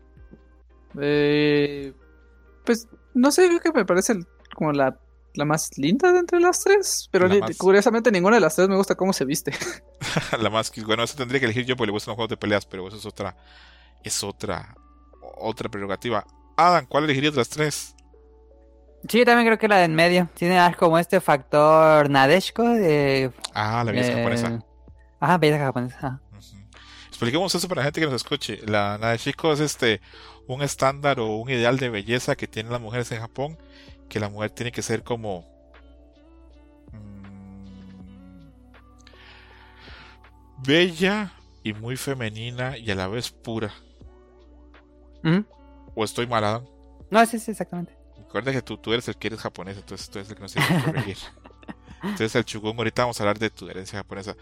Eh, 0.99 1.93
pues 2.65 2.87
no 3.13 3.31
sé, 3.31 3.47
creo 3.47 3.59
que 3.59 3.71
me 3.71 3.85
parece 3.85 4.15
como 4.55 4.71
la, 4.73 4.97
la 5.33 5.45
más 5.45 5.77
linda 5.77 6.11
de 6.11 6.19
entre 6.19 6.39
las 6.39 6.63
tres. 6.63 7.07
Pero 7.11 7.27
La 7.27 7.35
ni- 7.35 7.39
más- 7.41 7.57
curiosamente 7.57 8.11
ninguna 8.11 8.35
de 8.37 8.41
las 8.41 8.55
tres 8.55 8.67
me 8.67 8.75
gusta 8.75 8.95
cómo 8.95 9.13
se 9.13 9.25
viste. 9.25 9.51
la 10.39 10.49
más 10.49 10.71
bueno, 10.85 11.03
eso 11.03 11.15
tendría 11.15 11.39
que 11.39 11.45
elegir 11.45 11.65
yo 11.65 11.75
porque 11.75 11.87
le 11.87 11.93
gustan 11.93 12.11
los 12.11 12.15
juegos 12.17 12.29
de 12.29 12.37
peleas, 12.37 12.65
pero 12.65 12.87
eso 12.87 12.97
es 12.97 13.05
otra, 13.05 13.35
es 14.03 14.23
otra, 14.23 14.75
otra 15.37 15.69
prerrogativa. 15.69 16.25
Adam, 16.57 16.85
¿cuál 16.85 17.05
elegirías 17.05 17.33
de 17.33 17.39
las 17.39 17.49
tres? 17.49 17.95
Sí, 19.07 19.17
yo 19.19 19.25
también 19.25 19.47
creo 19.47 19.57
que 19.57 19.67
la 19.67 19.77
de 19.77 19.85
en 19.85 19.95
medio. 19.95 20.29
Tiene 20.35 20.59
como 20.77 20.99
este 20.99 21.19
factor 21.21 22.07
Nadeshko 22.09 22.63
de. 22.63 23.31
Ah, 23.53 23.83
la 23.83 23.91
belleza 23.91 24.11
eh, 24.11 24.15
japonesa. 24.17 24.63
Ajá, 25.21 25.37
belleza 25.37 25.59
japonesa. 25.65 26.19
Ujú. 26.31 26.57
Expliquemos 27.07 27.53
eso 27.53 27.67
para 27.67 27.81
la 27.81 27.85
gente 27.85 28.01
que 28.01 28.07
nos 28.07 28.15
escuche. 28.15 28.59
La 28.65 28.97
Nadeshiko 28.97 29.53
es 29.53 29.59
este 29.59 30.01
un 30.47 30.63
estándar 30.63 31.19
o 31.19 31.37
un 31.37 31.49
ideal 31.49 31.77
de 31.77 31.89
belleza 31.89 32.35
que 32.35 32.47
tienen 32.47 32.71
las 32.71 32.81
mujeres 32.81 33.11
en 33.11 33.21
Japón, 33.21 33.57
que 34.09 34.19
la 34.19 34.29
mujer 34.29 34.49
tiene 34.49 34.71
que 34.71 34.81
ser 34.81 35.03
como 35.03 35.45
mm, 36.91 38.41
bella 40.65 41.33
y 41.63 41.73
muy 41.73 41.95
femenina 41.97 42.75
y 42.77 42.89
a 42.89 42.95
la 42.95 43.07
vez 43.07 43.29
pura. 43.29 43.71
Ujú. 45.23 45.45
O 45.93 46.03
estoy 46.03 46.25
mal, 46.25 46.43
Adam. 46.43 46.65
No, 47.11 47.23
sí, 47.27 47.37
sí, 47.37 47.51
exactamente. 47.51 47.95
Recuerda 48.17 48.51
que 48.51 48.63
tú, 48.63 48.77
tú 48.77 48.91
eres 48.93 49.07
el 49.07 49.17
que 49.17 49.27
eres 49.27 49.39
japonés, 49.39 49.77
entonces 49.77 50.09
tú 50.09 50.17
eres 50.17 50.29
el 50.29 50.35
que 50.35 50.41
nos 50.41 50.53
tiene 50.53 50.67
que 50.67 50.83
corregir. 50.83 51.17
Entonces 52.03 52.33
el 52.35 52.45
chugón, 52.45 52.75
ahorita 52.77 53.03
vamos 53.03 53.19
a 53.19 53.23
hablar 53.23 53.37
de 53.37 53.51
tu 53.51 53.69
herencia 53.69 53.99
japonesa. 53.99 54.35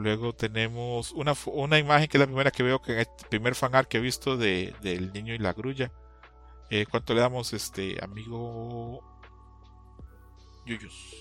Luego 0.00 0.32
tenemos 0.32 1.12
una, 1.12 1.34
una 1.44 1.78
imagen 1.78 2.08
que 2.08 2.16
es 2.16 2.20
la 2.20 2.26
primera 2.26 2.50
que 2.50 2.62
veo, 2.62 2.80
que 2.80 3.00
el 3.00 3.06
primer 3.28 3.54
fanart 3.54 3.86
que 3.86 3.98
he 3.98 4.00
visto 4.00 4.38
de, 4.38 4.74
del 4.80 5.12
niño 5.12 5.34
y 5.34 5.38
la 5.38 5.52
grulla. 5.52 5.92
Eh, 6.70 6.86
¿Cuánto 6.90 7.12
le 7.12 7.20
damos, 7.20 7.52
este 7.52 8.02
amigo 8.02 9.02
Yuyus? 10.64 11.14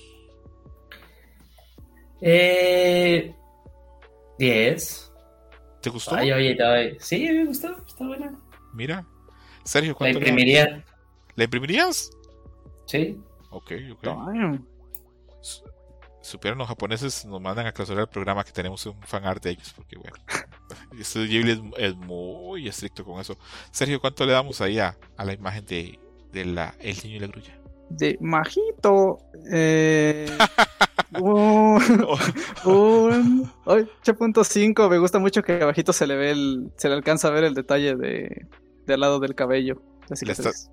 Eh, 2.22 3.36
10. 4.38 5.12
¿Te 5.82 5.90
gustó? 5.90 6.16
Ay, 6.16 6.32
oye, 6.32 6.58
ay, 6.64 6.96
sí, 7.02 7.28
me 7.30 7.46
gustó. 7.48 7.76
Está 7.86 8.08
buena. 8.08 8.40
Mira. 8.74 9.06
Sergio, 9.66 9.92
La 9.92 9.98
¿cuánto 9.98 10.20
le 10.20 10.26
damos? 10.26 10.30
imprimiría. 10.42 10.86
¿La 11.36 11.44
imprimirías? 11.44 12.12
Sí. 12.86 13.20
Ok, 13.50 13.74
ok. 13.92 14.04
Damn. 14.04 14.66
Su- 16.22 16.32
Supieron 16.32 16.58
los 16.60 16.68
japoneses, 16.68 17.26
nos 17.26 17.42
mandan 17.42 17.66
a 17.68 17.72
clausurar 17.72 18.02
el 18.04 18.08
programa 18.10 18.44
que 18.44 18.52
tenemos 18.52 18.86
un 18.86 19.02
fanart 19.02 19.44
de 19.44 19.52
ellos, 19.52 19.74
porque 19.76 19.98
bueno, 19.98 20.16
este 21.00 21.26
Ghibli 21.26 21.52
es, 21.52 21.60
es 21.78 21.96
muy 21.96 22.68
estricto 22.68 23.04
con 23.06 23.20
eso. 23.22 23.38
Sergio, 23.72 24.00
¿cuánto 24.02 24.26
le 24.26 24.34
damos 24.34 24.62
ahí 24.62 24.80
a, 24.80 24.98
a 25.18 25.26
la 25.26 25.34
imagen 25.34 25.66
de, 25.66 26.00
de 26.32 26.46
la, 26.46 26.76
el 26.80 26.96
niño 27.04 27.16
y 27.16 27.20
la 27.20 27.28
grulla? 27.28 27.56
De 27.90 28.18
Majito. 28.22 29.18
Eh, 29.52 30.30
un, 31.20 31.82
un 32.66 33.52
8.5. 33.66 34.90
Me 34.90 35.00
gusta 35.00 35.18
mucho 35.20 35.42
que 35.42 35.54
abajito 35.64 35.92
se 35.92 36.06
le 36.06 36.16
ve 36.16 36.32
el. 36.32 36.72
Se 36.78 36.88
le 36.88 36.94
alcanza 36.96 37.30
a 37.30 37.32
ver 37.32 37.46
el 37.46 37.56
detalle 37.56 37.96
de, 37.96 38.46
del 38.86 39.00
lado 39.00 39.20
del 39.20 39.34
cabello. 39.34 39.82
Le 40.08 40.14
está- 40.14 40.52
cicatriz. 40.52 40.70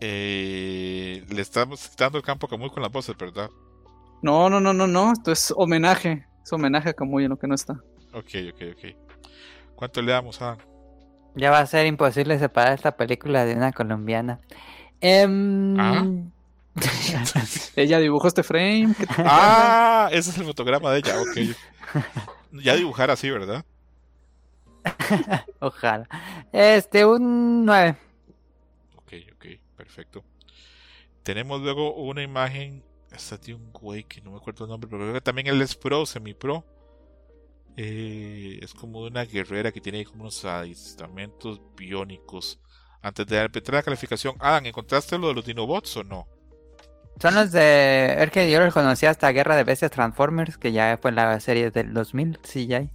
Eh, 0.00 1.24
le 1.28 1.42
estamos 1.42 1.88
quitando 1.88 2.18
el 2.18 2.24
campo 2.24 2.46
a 2.46 2.50
Kamui 2.50 2.70
con 2.70 2.82
las 2.82 2.92
voces, 2.92 3.16
¿verdad? 3.16 3.50
No, 4.26 4.50
no, 4.50 4.58
no, 4.58 4.72
no, 4.72 4.88
no. 4.88 5.12
Esto 5.12 5.30
es 5.30 5.54
homenaje. 5.56 6.26
Es 6.42 6.52
homenaje 6.52 6.88
a 6.88 6.94
Kamui 6.94 7.22
en 7.22 7.30
lo 7.30 7.38
que 7.38 7.46
no 7.46 7.54
está. 7.54 7.74
Ok, 8.12 8.34
ok, 8.52 8.62
ok. 8.72 8.96
¿Cuánto 9.76 10.02
le 10.02 10.10
damos 10.10 10.42
a 10.42 10.58
Ya 11.36 11.52
va 11.52 11.60
a 11.60 11.66
ser 11.66 11.86
imposible 11.86 12.36
separar 12.36 12.72
esta 12.74 12.96
película 12.96 13.44
de 13.44 13.54
una 13.54 13.70
colombiana. 13.70 14.40
Em, 15.00 15.78
Ah. 15.78 16.04
Ella 17.76 18.00
dibujó 18.00 18.26
este 18.26 18.42
frame. 18.42 18.96
Ah, 19.18 20.08
ese 20.10 20.30
es 20.30 20.38
el 20.38 20.44
fotograma 20.44 20.90
de 20.90 20.98
ella, 20.98 21.20
ok. 21.20 21.56
Ya 22.64 22.74
dibujar 22.74 23.12
así, 23.12 23.30
¿verdad? 23.30 23.64
Ojalá. 25.60 26.08
Este, 26.52 27.06
un 27.06 27.64
9. 27.64 27.96
Ok, 28.96 29.12
ok, 29.36 29.46
perfecto. 29.76 30.24
Tenemos 31.22 31.60
luego 31.60 31.94
una 31.94 32.24
imagen. 32.24 32.82
Esta 33.12 33.36
de 33.38 33.54
un 33.54 33.72
güey 33.72 34.04
que 34.04 34.20
no 34.20 34.32
me 34.32 34.36
acuerdo 34.36 34.64
el 34.64 34.70
nombre, 34.70 34.88
pero 34.90 35.02
creo 35.02 35.14
que 35.14 35.20
también 35.20 35.46
él 35.46 35.62
es 35.62 35.74
pro, 35.74 36.04
semi-pro. 36.04 36.64
Eh, 37.76 38.58
es 38.62 38.72
como 38.74 39.00
una 39.00 39.24
guerrera 39.24 39.70
que 39.70 39.80
tiene 39.80 40.04
como 40.04 40.22
unos 40.22 40.44
adiestramientos 40.44 41.60
biónicos. 41.76 42.58
Antes 43.02 43.26
de 43.26 43.38
empezar 43.38 43.74
la 43.74 43.82
calificación, 43.82 44.34
Adam, 44.40 44.66
¿encontraste 44.66 45.18
lo 45.18 45.28
de 45.28 45.34
los 45.34 45.44
Dinobots 45.44 45.96
o 45.98 46.04
no? 46.04 46.26
Son 47.20 47.34
los 47.34 47.52
de. 47.52 48.16
Es 48.18 48.30
que 48.30 48.50
yo 48.50 48.60
los 48.60 48.74
conocí 48.74 49.06
hasta 49.06 49.30
Guerra 49.30 49.56
de 49.56 49.64
Bestias 49.64 49.90
Transformers, 49.90 50.58
que 50.58 50.72
ya 50.72 50.98
fue 51.00 51.10
en 51.10 51.16
la 51.16 51.40
serie 51.40 51.70
del 51.70 51.94
2000, 51.94 52.38
sí, 52.42 52.66
ya 52.66 52.78
hay. 52.78 52.90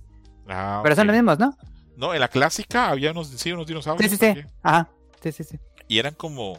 Ah, 0.48 0.82
Pero 0.84 0.96
son 0.96 1.08
los 1.08 1.16
mismos, 1.16 1.40
¿no? 1.40 1.56
No, 1.96 2.14
en 2.14 2.20
la 2.20 2.28
clásica 2.28 2.90
había 2.90 3.12
unos, 3.12 3.30
sí, 3.30 3.52
unos 3.52 3.68
dinosaurios. 3.68 4.12
Sí, 4.12 4.18
sí, 4.18 4.34
sí. 4.34 4.44
Ajá. 4.62 4.90
Sí, 5.22 5.32
sí, 5.32 5.44
sí. 5.44 5.60
Y 5.88 6.00
eran 6.00 6.14
como. 6.14 6.58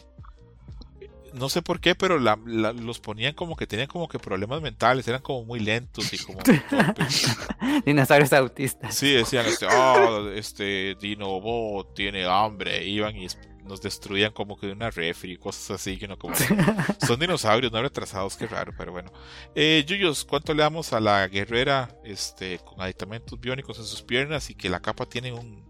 No 1.35 1.49
sé 1.49 1.63
por 1.63 1.81
qué, 1.81 1.95
pero 1.95 2.19
la- 2.19 2.39
la- 2.45 2.73
los 2.73 3.01
ponían 3.01 3.35
como 3.35 3.57
que 3.57 3.67
tenían 3.67 3.89
como 3.89 4.09
que 4.09 4.19
problemas 4.19 4.61
mentales, 4.61 5.07
eran 5.09 5.23
como 5.23 5.45
muy 5.45 5.61
lentos 5.61 6.13
y 6.13 6.19
como. 6.19 6.39
Dinosaurios 7.87 8.33
autistas. 8.33 8.95
Sí, 8.95 9.13
decían, 9.13 9.47
este, 9.47 9.67
oh, 9.67 10.29
este 10.31 10.95
Dinobot 11.01 11.95
tiene 11.95 12.25
hambre. 12.27 12.85
Iban 12.87 13.17
y 13.17 13.27
nos 13.65 13.81
destruían 13.81 14.33
como 14.33 14.59
que 14.59 14.67
de 14.67 14.73
una 14.73 14.91
refri, 14.91 15.37
cosas 15.37 15.71
así, 15.81 15.97
que 15.97 16.09
no 16.09 16.19
como. 16.19 16.35
Son 17.07 17.19
dinosaurios, 17.19 17.73
no 17.73 17.81
retrasados, 17.81 18.37
qué 18.37 18.47
raro, 18.47 18.73
pero 18.77 18.93
bueno. 18.93 19.13
Eh, 19.55 19.85
Yuyos, 19.87 20.25
¿cuánto 20.25 20.53
le 20.53 20.63
damos 20.63 20.93
a 20.93 21.01
la 21.01 21.27
guerrera 21.29 21.97
este, 22.05 22.59
con 22.59 22.81
aditamentos 22.81 23.39
biónicos 23.41 23.79
en 23.79 23.85
sus 23.85 24.03
piernas 24.03 24.51
y 24.51 24.55
que 24.55 24.69
la 24.69 24.81
capa 24.81 25.07
tiene 25.07 25.33
un, 25.33 25.65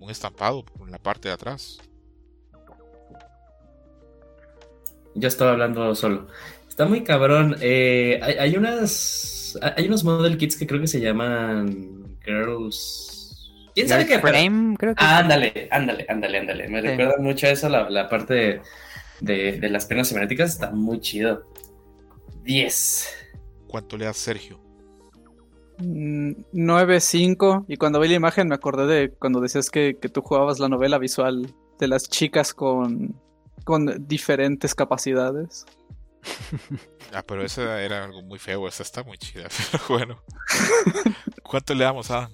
un 0.00 0.10
estampado 0.10 0.64
en 0.80 0.90
la 0.90 0.98
parte 0.98 1.28
de 1.28 1.34
atrás? 1.34 1.78
Yo 5.14 5.28
estaba 5.28 5.52
hablando 5.52 5.94
solo. 5.94 6.26
Está 6.68 6.86
muy 6.86 7.02
cabrón. 7.04 7.56
Eh, 7.60 8.18
hay, 8.22 8.34
hay 8.34 8.56
unas. 8.56 9.58
Hay 9.76 9.86
unos 9.86 10.04
model 10.04 10.38
kits 10.38 10.56
que 10.56 10.66
creo 10.66 10.80
que 10.80 10.86
se 10.86 11.00
llaman 11.00 12.16
Girls. 12.24 13.52
¿Quién 13.74 13.88
sabe 13.88 14.06
qué? 14.06 14.18
Frame, 14.18 14.76
creo 14.78 14.94
que. 14.94 15.04
Ah, 15.04 15.18
ándale, 15.18 15.68
ándale, 15.70 16.06
ándale, 16.08 16.38
ándale. 16.38 16.68
Me 16.68 16.80
Sí. 16.80 16.88
recuerda 16.88 17.14
mucho 17.18 17.46
a 17.46 17.50
eso, 17.50 17.68
la, 17.68 17.88
la 17.90 18.08
parte 18.08 18.34
de, 18.34 18.60
de- 19.20 19.52
de 19.60 19.68
las 19.70 19.86
piernas 19.86 20.08
cibernéticas. 20.08 20.50
Está 20.52 20.70
muy 20.70 21.00
chido. 21.00 21.44
10. 22.44 23.08
¿Cuánto 23.68 23.96
le 23.96 24.06
das 24.06 24.16
Sergio? 24.16 24.60
Mm, 25.78 26.32
9-5. 26.52 27.64
Y 27.68 27.76
cuando 27.76 28.00
vi 28.00 28.08
la 28.08 28.14
imagen 28.14 28.48
me 28.48 28.54
acordé 28.54 28.86
de 28.86 29.10
cuando 29.10 29.40
decías 29.40 29.70
que, 29.70 29.96
que 30.00 30.08
tú 30.08 30.22
jugabas 30.22 30.58
la 30.58 30.68
novela 30.68 30.98
visual 30.98 31.46
de 31.78 31.88
las 31.88 32.08
chicas 32.08 32.52
con, 32.54 33.14
con 33.64 34.06
diferentes 34.08 34.74
capacidades. 34.74 35.64
Ah, 37.14 37.22
pero 37.26 37.44
esa 37.44 37.82
era 37.82 38.04
algo 38.04 38.22
muy 38.22 38.38
feo, 38.38 38.66
esa 38.66 38.82
está 38.82 39.02
muy 39.04 39.18
chida, 39.18 39.46
pero 39.72 39.84
bueno. 39.88 40.22
¿Cuánto 41.42 41.74
le 41.74 41.84
damos 41.84 42.10
a 42.10 42.30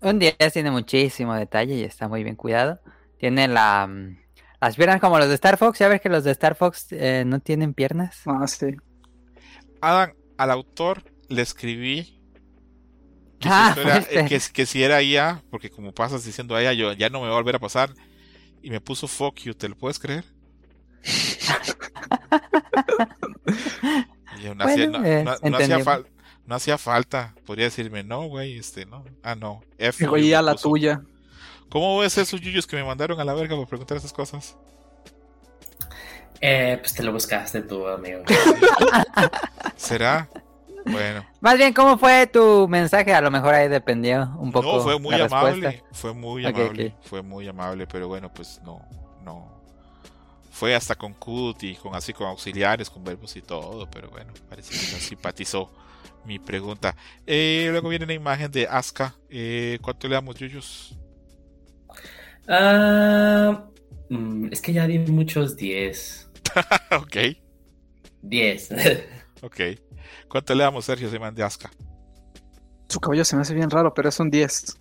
Un 0.00 0.20
10 0.20 0.36
tiene 0.52 0.70
muchísimo 0.70 1.34
detalle 1.34 1.74
y 1.74 1.82
está 1.82 2.06
muy 2.06 2.22
bien 2.22 2.36
cuidado. 2.36 2.78
Tiene 3.18 3.48
la, 3.48 3.84
mm, 3.88 4.16
las 4.60 4.76
piernas 4.76 5.00
como 5.00 5.18
los 5.18 5.28
de 5.28 5.34
Star 5.34 5.56
Fox. 5.58 5.80
Ya 5.80 5.88
ves 5.88 6.00
que 6.00 6.08
los 6.08 6.22
de 6.22 6.30
Star 6.30 6.54
Fox 6.54 6.86
eh, 6.90 7.24
no 7.26 7.40
tienen 7.40 7.74
piernas. 7.74 8.20
Ah, 8.26 8.46
sí. 8.46 8.76
Adam? 9.80 10.12
Al 10.38 10.50
autor 10.52 11.02
le 11.28 11.42
escribí 11.42 12.20
que, 13.40 13.48
Ah, 13.50 13.72
si, 13.74 13.80
esto 13.80 13.90
era- 13.90 14.02
fuiste. 14.02 14.24
que, 14.26 14.40
que 14.52 14.66
si 14.66 14.82
era 14.84 15.02
IA, 15.02 15.42
porque 15.50 15.70
como 15.70 15.92
pasas 15.92 16.24
diciendo 16.24 16.54
a 16.54 16.60
ella, 16.60 16.74
yo 16.74 16.92
ya 16.92 17.08
no 17.10 17.20
me 17.22 17.26
va 17.26 17.32
a 17.32 17.38
volver 17.38 17.56
a 17.56 17.60
pasar. 17.60 17.90
Y 18.62 18.70
me 18.70 18.80
puso 18.80 19.08
fuck 19.08 19.36
you, 19.40 19.54
¿te 19.54 19.68
lo 19.68 19.76
puedes 19.76 19.98
creer? 19.98 20.24
Y 24.38 24.44
no, 24.48 24.54
Bueno, 24.54 24.64
hacía, 24.64 24.86
no- 24.88 25.04
eh, 25.04 25.24
no- 25.24 25.30
no 25.30 25.32
hacía 25.32 25.48
entendible. 25.48 25.84
fal- 25.84 26.06
no 26.46 26.54
hacía 26.54 26.78
falta. 26.78 27.34
Podría 27.46 27.64
decirme, 27.66 28.02
no, 28.04 28.22
güey, 28.28 28.58
este, 28.58 28.86
no. 28.86 29.04
Ah, 29.22 29.34
no. 29.34 29.62
F 29.78 30.04
you, 30.04 30.12
Oye, 30.12 30.34
a 30.34 30.40
me 30.40 30.46
la 30.46 30.52
puso. 30.52 30.68
tuya. 30.70 31.02
¿Cómo 31.68 31.98
ves 31.98 32.16
esos 32.18 32.40
yuyos 32.40 32.66
que 32.66 32.76
me 32.76 32.84
mandaron 32.84 33.18
a 33.20 33.24
la 33.24 33.34
verga 33.34 33.56
por 33.56 33.66
preguntar 33.66 33.96
esas 33.96 34.12
cosas? 34.12 34.56
Eh, 36.40 36.76
pues 36.80 36.94
te 36.94 37.02
lo 37.02 37.12
buscaste 37.12 37.62
tú, 37.62 37.86
amigo. 37.88 38.22
¿Será? 39.76 40.28
Bueno. 40.84 41.26
Más 41.40 41.56
bien, 41.56 41.72
¿cómo 41.72 41.98
fue 41.98 42.26
tu 42.28 42.68
mensaje? 42.68 43.12
A 43.12 43.20
lo 43.20 43.30
mejor 43.30 43.54
ahí 43.54 43.66
dependió 43.68 44.30
un 44.38 44.52
poco. 44.52 44.76
No, 44.76 44.80
fue 44.82 45.00
muy 45.00 45.16
la 45.16 45.24
amable. 45.24 45.68
respuesta. 45.70 45.86
Fue 45.92 46.12
muy 46.12 46.46
amable. 46.46 46.94
Fue 47.02 47.22
muy 47.22 47.48
amable, 47.48 47.86
pero 47.88 48.06
bueno, 48.06 48.32
pues 48.32 48.60
no, 48.64 48.80
no. 49.24 49.55
Fue 50.56 50.74
hasta 50.74 50.94
con 50.94 51.12
CUT 51.12 51.64
y 51.64 51.74
con 51.74 51.94
así 51.94 52.14
con 52.14 52.28
auxiliares, 52.28 52.88
con 52.88 53.04
verbos 53.04 53.36
y 53.36 53.42
todo, 53.42 53.90
pero 53.90 54.08
bueno, 54.08 54.32
parece 54.48 54.70
que 54.70 54.90
no 54.90 54.98
simpatizó 54.98 55.70
mi 56.24 56.38
pregunta. 56.38 56.96
Eh, 57.26 57.68
luego 57.70 57.90
viene 57.90 58.06
la 58.06 58.14
imagen 58.14 58.50
de 58.50 58.66
Aska. 58.66 59.14
Eh, 59.28 59.78
¿Cuánto 59.82 60.08
le 60.08 60.14
damos, 60.14 60.34
Yuyos? 60.36 60.98
Ah, 62.48 63.66
mm, 64.08 64.48
es 64.50 64.62
que 64.62 64.72
ya 64.72 64.86
di 64.86 64.98
muchos 64.98 65.58
10. 65.58 66.30
ok, 67.02 67.16
10. 68.22 68.70
ok. 69.42 69.60
¿Cuánto 70.26 70.54
le 70.54 70.64
damos, 70.64 70.86
Sergio, 70.86 71.10
se 71.10 71.18
de 71.18 71.42
Aska? 71.42 71.70
Su 72.88 72.98
cabello 72.98 73.26
se 73.26 73.36
me 73.36 73.42
hace 73.42 73.52
bien 73.52 73.68
raro, 73.68 73.92
pero 73.92 74.08
es 74.08 74.18
un 74.18 74.30
10. 74.30 74.78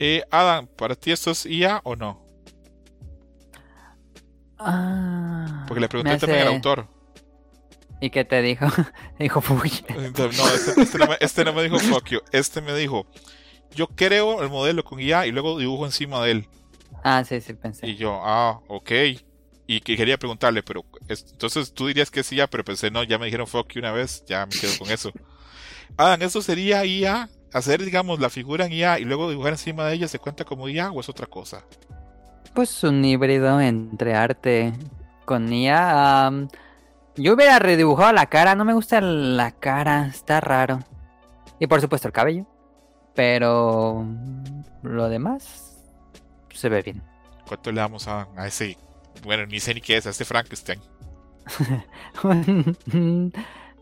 Eh, 0.00 0.24
Adam, 0.28 0.66
¿para 0.66 0.96
ti 0.96 1.12
esto 1.12 1.30
es 1.30 1.46
IA 1.46 1.82
o 1.84 1.94
no? 1.94 2.25
Ah, 4.58 5.64
Porque 5.68 5.80
le 5.80 5.88
pregunté 5.88 6.16
también 6.18 6.42
al 6.42 6.48
hace- 6.48 6.56
autor. 6.56 6.88
¿Y 8.00 8.10
qué 8.10 8.24
te 8.24 8.42
dijo? 8.42 8.66
dijo, 9.18 9.42
"Uy". 9.50 9.72
No, 10.36 10.52
este, 10.52 10.72
este 10.82 10.98
no 10.98 11.06
me, 11.08 11.16
este 11.20 11.44
no 11.44 11.52
me 11.52 11.62
dijo 11.62 11.78
fuck 11.80 12.08
you. 12.10 12.20
Este 12.32 12.60
me 12.60 12.74
dijo, 12.74 13.06
yo 13.74 13.86
creo 13.88 14.42
el 14.42 14.50
modelo 14.50 14.84
con 14.84 15.00
IA 15.00 15.26
y 15.26 15.32
luego 15.32 15.58
dibujo 15.58 15.86
encima 15.86 16.22
de 16.24 16.30
él. 16.32 16.48
Ah, 17.02 17.24
sí, 17.24 17.40
sí, 17.40 17.54
pensé. 17.54 17.86
Y 17.86 17.96
yo, 17.96 18.20
ah, 18.22 18.60
ok. 18.68 18.90
Y 19.68 19.80
que 19.80 19.96
quería 19.96 20.16
preguntarle, 20.18 20.62
pero 20.62 20.84
es- 21.08 21.26
entonces 21.32 21.72
tú 21.72 21.86
dirías 21.86 22.10
que 22.10 22.20
es 22.20 22.32
IA, 22.32 22.46
pero 22.46 22.64
pensé, 22.64 22.90
no, 22.90 23.02
ya 23.02 23.18
me 23.18 23.26
dijeron 23.26 23.46
fuck 23.46 23.72
you 23.72 23.80
una 23.80 23.92
vez, 23.92 24.24
ya 24.26 24.44
me 24.46 24.56
quedo 24.56 24.76
con 24.78 24.90
eso. 24.90 25.12
Adam, 25.96 26.20
¿eso 26.22 26.42
sería 26.42 26.84
IA? 26.84 27.28
Hacer, 27.52 27.82
digamos, 27.84 28.20
la 28.20 28.28
figura 28.28 28.66
en 28.66 28.72
IA 28.72 28.98
y 28.98 29.04
luego 29.04 29.30
dibujar 29.30 29.52
encima 29.52 29.86
de 29.86 29.94
ella, 29.94 30.08
¿se 30.08 30.18
cuenta 30.18 30.44
como 30.44 30.68
IA 30.68 30.90
o 30.90 31.00
es 31.00 31.08
otra 31.08 31.26
cosa? 31.26 31.64
Pues 32.56 32.82
un 32.84 33.04
híbrido 33.04 33.60
entre 33.60 34.14
arte 34.14 34.72
con 35.26 35.52
IA. 35.52 36.32
yo 37.14 37.34
hubiera 37.34 37.58
redibujado 37.58 38.14
la 38.14 38.24
cara, 38.30 38.54
no 38.54 38.64
me 38.64 38.72
gusta 38.72 39.02
la 39.02 39.50
cara, 39.50 40.06
está 40.06 40.40
raro. 40.40 40.78
Y 41.60 41.66
por 41.66 41.82
supuesto 41.82 42.08
el 42.08 42.14
cabello. 42.14 42.46
Pero 43.14 44.06
lo 44.82 45.08
demás 45.10 45.84
se 46.48 46.70
ve 46.70 46.80
bien. 46.80 47.02
¿Cuánto 47.46 47.70
le 47.72 47.82
damos 47.82 48.08
a, 48.08 48.26
a 48.34 48.46
ese, 48.46 48.78
bueno, 49.22 49.44
ni 49.44 49.60
sé 49.60 49.74
ni 49.74 49.82
qué 49.82 49.98
es, 49.98 50.06
a 50.06 50.10
este 50.10 50.24
Frankenstein? 50.24 50.80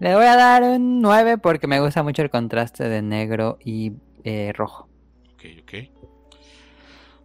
Le 0.01 0.15
voy 0.17 0.25
a 0.25 0.35
dar 0.35 0.65
un 0.65 1.01
9 1.01 1.39
porque 1.39 1.69
me 1.69 1.79
gusta 1.79 2.03
mucho 2.03 2.23
el 2.23 2.31
contraste 2.31 2.89
de 2.89 3.03
negro 3.03 3.57
y 3.65 3.93
eh, 4.25 4.53
rojo. 4.53 4.89
Ok, 5.35 5.45
ok. 5.63 5.94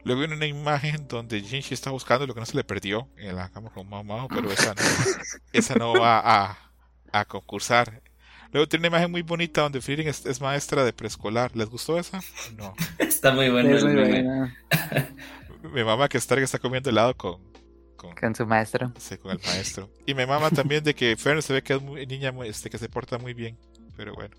Luego 0.03 0.19
viene 0.21 0.35
una 0.35 0.45
imagen 0.45 1.07
donde 1.07 1.41
Jinshi 1.41 1.73
está 1.73 1.91
buscando 1.91 2.25
lo 2.25 2.33
que 2.33 2.39
no 2.39 2.45
se 2.45 2.55
le 2.55 2.63
perdió 2.63 3.07
en 3.17 3.35
la 3.35 3.49
cama 3.49 3.69
con 3.69 3.87
Mao 3.89 4.03
Mao, 4.03 4.27
pero 4.29 4.51
esa 4.51 4.73
no, 4.73 4.81
esa 5.53 5.75
no 5.75 5.93
va 5.93 6.19
a, 6.23 6.57
a 7.11 7.25
concursar. 7.25 8.01
Luego 8.51 8.67
tiene 8.67 8.87
una 8.87 8.95
imagen 8.97 9.11
muy 9.11 9.21
bonita 9.21 9.61
donde 9.61 9.79
Frieren 9.81 10.07
es, 10.07 10.25
es 10.25 10.41
maestra 10.41 10.83
de 10.83 10.93
preescolar. 10.93 11.55
¿Les 11.55 11.69
gustó 11.69 11.99
esa? 11.99 12.19
No. 12.57 12.73
Está 12.97 13.31
muy 13.31 13.49
bueno 13.49 13.75
Es 13.75 13.83
muy 13.83 13.93
buena. 13.93 14.55
Mi 15.73 15.83
mamá 15.83 16.07
que 16.09 16.17
Stark 16.17 16.41
está 16.41 16.57
comiendo 16.57 16.89
helado 16.89 17.15
con, 17.17 17.41
con, 17.97 18.15
Con 18.15 18.33
su 18.33 18.45
maestro. 18.47 18.91
sí, 18.97 19.17
con 19.17 19.31
el 19.33 19.39
maestro. 19.45 19.91
Y 20.07 20.13
mi 20.13 20.25
mamá 20.25 20.49
también 20.51 20.83
de 20.85 20.95
que 20.95 21.17
Fern 21.17 21.41
se 21.41 21.51
ve 21.51 21.61
que 21.61 21.73
es 21.73 21.81
muy, 21.81 22.07
niña 22.07 22.31
muy- 22.31 22.47
este, 22.47 22.69
que 22.69 22.77
se 22.77 22.87
porta 22.87 23.17
muy 23.17 23.33
bien. 23.33 23.57
Pero 23.97 24.15
bueno. 24.15 24.35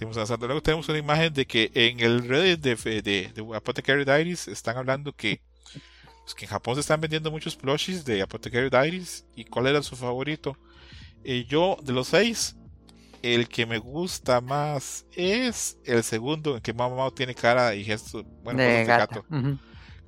Luego 0.00 0.62
tenemos 0.62 0.88
una 0.88 0.98
imagen 0.98 1.32
de 1.32 1.46
que 1.46 1.70
en 1.74 2.00
el 2.00 2.26
Reddit 2.26 2.60
de, 2.60 3.02
de, 3.02 3.32
de 3.34 3.56
Apothecary 3.56 4.04
Diaries 4.04 4.48
están 4.48 4.76
hablando 4.76 5.12
que, 5.12 5.40
pues, 6.22 6.34
que 6.34 6.44
en 6.46 6.50
Japón 6.50 6.74
se 6.76 6.80
están 6.80 7.00
vendiendo 7.00 7.30
muchos 7.30 7.56
plushies 7.56 8.04
de 8.04 8.22
Apothecary 8.22 8.70
Diaries. 8.70 9.26
¿Y 9.34 9.44
cuál 9.44 9.66
era 9.66 9.82
su 9.82 9.96
favorito? 9.96 10.56
Eh, 11.24 11.44
yo, 11.46 11.76
de 11.82 11.92
los 11.92 12.08
seis, 12.08 12.56
el 13.22 13.48
que 13.48 13.66
me 13.66 13.78
gusta 13.78 14.40
más 14.40 15.04
es 15.14 15.76
el 15.84 16.02
segundo, 16.02 16.56
en 16.56 16.62
que 16.62 16.72
Mao 16.72 16.96
Mao 16.96 17.10
tiene 17.10 17.34
cara 17.34 17.74
y 17.74 17.84
gestos, 17.84 18.24
bueno, 18.42 18.62
de 18.62 18.84
gato. 18.84 19.26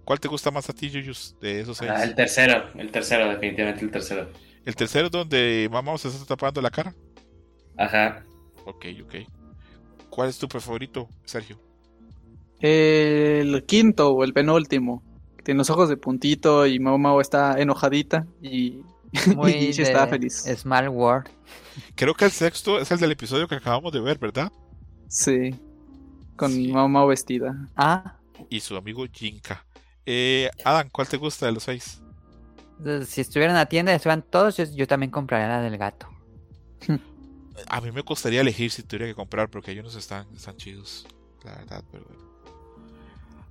¿Cuál 0.04 0.18
te 0.18 0.28
gusta 0.28 0.50
más 0.50 0.68
a 0.68 0.72
ti, 0.72 0.90
Yuyus, 0.90 1.36
de 1.40 1.60
esos 1.60 1.76
seis? 1.76 1.90
Ah, 1.94 2.02
el 2.02 2.14
tercero, 2.14 2.70
el 2.76 2.90
tercero, 2.90 3.28
definitivamente 3.28 3.84
el 3.84 3.90
tercero. 3.90 4.30
El 4.64 4.74
tercero 4.74 5.10
donde 5.10 5.68
Mamá 5.70 5.98
se 5.98 6.08
está 6.08 6.24
tapando 6.24 6.62
la 6.62 6.70
cara. 6.70 6.94
Ajá. 7.76 8.24
Ok, 8.64 8.86
ok. 9.02 9.14
¿Cuál 10.12 10.28
es 10.28 10.38
tu 10.38 10.46
favorito, 10.46 11.08
Sergio? 11.24 11.58
El 12.60 13.64
quinto 13.66 14.10
o 14.12 14.24
el 14.24 14.32
penúltimo. 14.32 15.02
Tiene 15.44 15.58
los 15.58 15.70
ojos 15.70 15.88
de 15.88 15.96
puntito 15.96 16.66
y 16.66 16.78
Mao 16.78 16.98
Mao 16.98 17.20
está 17.20 17.60
enojadita 17.60 18.26
y, 18.40 18.82
Muy 19.34 19.52
y 19.52 19.72
de 19.72 19.82
está 19.82 20.06
feliz. 20.06 20.44
Small 20.56 20.88
World. 20.88 21.28
Creo 21.94 22.14
que 22.14 22.24
el 22.26 22.30
sexto 22.32 22.78
es 22.80 22.90
el 22.90 23.00
del 23.00 23.12
episodio 23.12 23.48
que 23.48 23.54
acabamos 23.56 23.92
de 23.92 24.00
ver, 24.00 24.18
¿verdad? 24.18 24.52
Sí. 25.08 25.60
con 26.36 26.50
Sí. 26.50 26.68
mamá 26.72 27.04
vestida. 27.06 27.68
Ah, 27.76 28.18
y 28.48 28.60
su 28.60 28.76
amigo 28.76 29.04
Jinka. 29.12 29.66
Eh, 30.06 30.50
Adam, 30.64 30.88
¿cuál 30.90 31.08
te 31.08 31.16
gusta 31.16 31.46
de 31.46 31.52
los 31.52 31.64
seis? 31.64 32.02
si 33.06 33.20
estuviera 33.20 33.52
en 33.52 33.56
la 33.58 33.66
tienda 33.66 33.92
y 33.92 33.96
estuvieran 33.96 34.22
todos, 34.28 34.56
yo, 34.56 34.64
yo 34.64 34.86
también 34.86 35.10
compraría 35.10 35.48
la 35.48 35.62
del 35.62 35.78
gato. 35.78 36.08
A 37.68 37.80
mí 37.80 37.90
me 37.92 38.02
costaría 38.02 38.40
elegir 38.40 38.70
si 38.70 38.82
tuviera 38.82 39.06
que 39.06 39.14
comprar 39.14 39.48
porque 39.50 39.70
hay 39.70 39.78
unos 39.78 39.94
están, 39.94 40.26
están 40.34 40.56
chidos, 40.56 41.06
la 41.44 41.56
verdad, 41.56 41.84
pero 41.90 42.04
bueno. 42.04 42.22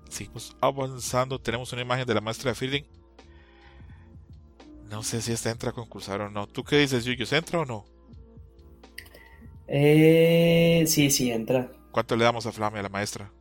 Seguimos 0.09 0.55
avanzando. 0.59 1.39
Tenemos 1.39 1.71
una 1.71 1.81
imagen 1.83 2.05
de 2.05 2.13
la 2.13 2.21
maestra 2.21 2.51
de 2.51 2.55
Fielding. 2.55 2.85
No 4.89 5.03
sé 5.03 5.21
si 5.21 5.31
esta 5.31 5.49
entra 5.51 5.69
a 5.69 5.73
concursar 5.73 6.19
o 6.21 6.29
no. 6.29 6.47
¿Tú 6.47 6.63
qué 6.63 6.77
dices, 6.77 7.05
Yuyos? 7.05 7.31
¿Entra 7.31 7.59
o 7.59 7.65
no? 7.65 7.85
Eh, 9.67 10.83
sí, 10.85 11.09
sí, 11.09 11.31
entra. 11.31 11.71
¿Cuánto 11.91 12.15
le 12.17 12.25
damos 12.25 12.45
a 12.45 12.51
Flame 12.51 12.79
a 12.79 12.83
la 12.83 12.89
maestra? 12.89 13.31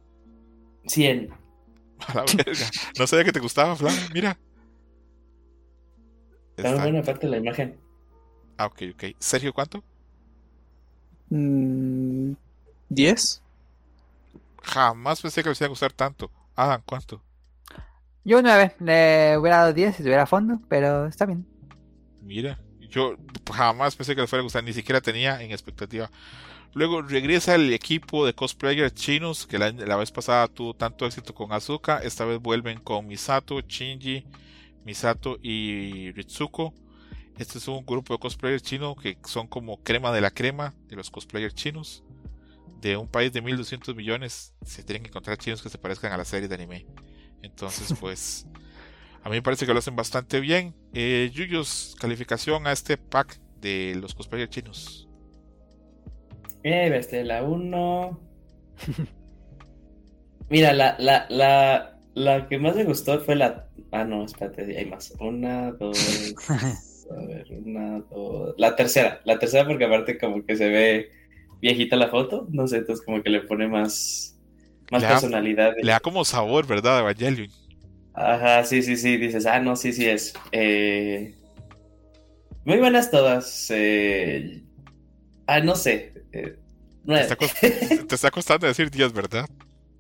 100. 0.87 1.31
A 2.07 2.15
la 2.15 2.25
verga. 2.25 2.71
No 2.99 3.07
sabía 3.07 3.25
que 3.25 3.33
te 3.33 3.41
gustaba, 3.41 3.77
Flame. 3.77 3.99
Mira. 4.15 4.39
Está- 6.57 6.83
buena 6.83 7.03
parte 7.03 7.27
de 7.27 7.33
la 7.33 7.37
imagen. 7.39 7.79
Ah, 8.57 8.67
ok, 8.67 8.83
ok. 8.95 9.05
Sergio, 9.19 9.53
¿cuánto? 9.53 9.83
Mm, 11.31 12.33
¿10? 12.91 13.41
Jamás 14.63 15.21
pensé 15.21 15.43
que 15.43 15.49
les 15.49 15.61
iba 15.61 15.67
a 15.67 15.71
gustar 15.71 15.93
tanto. 15.93 16.31
Adam, 16.55 16.83
¿cuánto? 16.85 17.23
Yo 18.25 18.39
un 18.39 18.45
9, 18.45 18.75
le 18.81 19.39
hubiera 19.39 19.59
dado 19.59 19.73
10 19.73 19.97
si 19.97 20.03
tuviera 20.03 20.27
fondo, 20.27 20.61
pero 20.69 21.07
está 21.07 21.25
bien. 21.25 21.47
Mira, 22.23 22.59
yo 22.91 23.17
jamás 23.53 23.97
pensé 23.97 24.15
que 24.15 24.21
les 24.21 24.29
fuera 24.29 24.41
a 24.41 24.45
gustar, 24.45 24.63
ni 24.63 24.73
siquiera 24.73 25.01
tenía 25.01 25.43
en 25.43 25.53
expectativa. 25.53 26.11
Luego 26.75 27.03
regresa 27.03 27.55
el 27.55 27.73
equipo 27.73 28.27
de 28.27 28.35
cosplayers 28.35 28.95
chinos 28.95 29.47
que 29.47 29.59
la, 29.59 29.73
la 29.73 29.97
vez 29.97 30.13
pasada 30.13 30.47
tuvo 30.49 30.75
tanto 30.75 31.07
éxito 31.07 31.35
con 31.35 31.53
Azuka. 31.53 31.99
Esta 31.99 32.25
vez 32.25 32.41
vuelven 32.41 32.79
con 32.79 33.07
Misato, 33.07 33.61
Shinji, 33.61 34.25
Misato 34.85 35.39
y 35.43 36.13
Ritsuko. 36.13 36.75
Este 37.41 37.57
es 37.57 37.67
un 37.69 37.87
grupo 37.87 38.13
de 38.13 38.21
cosplayers 38.21 38.63
chinos 38.63 38.97
que 39.03 39.17
son 39.25 39.47
como 39.47 39.83
crema 39.83 40.13
de 40.13 40.21
la 40.21 40.31
crema 40.31 40.75
de 40.89 40.97
los 40.97 41.11
cosplayers 41.11 41.55
chinos. 41.55 42.05
De 42.83 42.99
un 42.99 43.09
país 43.09 43.33
de 43.33 43.41
1200 43.41 43.97
millones, 43.97 44.55
se 44.63 44.83
tienen 44.83 45.03
que 45.03 45.09
encontrar 45.09 45.39
chinos 45.39 45.63
que 45.63 45.71
se 45.71 45.79
parezcan 45.79 46.13
a 46.13 46.19
la 46.19 46.27
serie 46.27 46.49
de 46.49 46.55
anime. 46.55 46.87
Entonces, 47.41 47.95
pues, 48.01 48.47
a 49.23 49.31
mí 49.31 49.37
me 49.37 49.43
parece 49.43 49.65
que 49.65 49.73
lo 49.73 49.79
hacen 49.79 49.97
bastante 49.97 50.39
bien. 50.39 50.75
Eh, 50.93 51.31
Yuyos, 51.33 51.97
calificación 51.99 52.67
a 52.67 52.73
este 52.73 52.99
pack 52.99 53.41
de 53.59 53.97
los 53.99 54.15
cosplayers 54.15 54.51
chinos. 54.51 55.09
Eh, 56.63 56.93
este, 56.95 57.25
la 57.25 57.43
1. 57.43 58.21
Mira, 60.51 60.75
la, 60.75 60.95
la, 60.99 61.25
la, 61.31 61.99
la 62.13 62.49
que 62.49 62.59
más 62.59 62.77
me 62.77 62.85
gustó 62.85 63.19
fue 63.21 63.35
la. 63.35 63.67
Ah, 63.93 64.05
no, 64.05 64.27
espérate, 64.27 64.77
hay 64.77 64.85
más. 64.85 65.15
Una, 65.19 65.73
dos. 65.73 66.35
A 67.11 67.27
ver, 67.27 67.47
una, 67.65 68.01
dos. 68.11 68.55
La 68.59 68.77
tercera, 68.77 69.21
la 69.25 69.39
tercera, 69.39 69.67
porque 69.67 69.85
aparte, 69.85 70.19
como 70.19 70.45
que 70.45 70.57
se 70.57 70.69
ve 70.69 71.11
viejita 71.61 71.97
la 71.97 72.09
foto. 72.09 72.47
No 72.51 72.67
sé, 72.69 72.79
entonces, 72.79 73.05
como 73.05 73.23
que 73.23 73.31
le 73.31 73.41
pone 73.43 73.69
más. 73.69 74.39
Más 74.91 75.03
Le 75.03 75.09
da- 75.09 75.15
personalidad. 75.15 75.73
Le 75.81 75.91
da 75.93 76.01
como 76.01 76.25
sabor, 76.25 76.67
¿verdad? 76.67 77.01
Evangelion. 77.01 77.49
Ajá, 78.15 78.65
sí, 78.65 78.83
sí, 78.83 78.97
sí, 78.97 79.17
dices, 79.17 79.47
ah, 79.47 79.61
no, 79.61 79.77
sí, 79.77 79.93
sí 79.93 80.07
es. 80.09 80.35
Eh, 80.53 81.35
Muy 82.65 82.79
buenas 82.79 83.11
todas. 83.11 83.67
eh, 83.71 84.63
Ah, 85.47 85.61
no 85.61 85.75
sé. 85.75 86.13
eh, 86.33 86.57
está, 87.09 87.37
te 88.07 88.15
está 88.15 88.31
costando 88.31 88.67
decir 88.67 88.91
10, 88.91 89.13
¿verdad? 89.13 89.47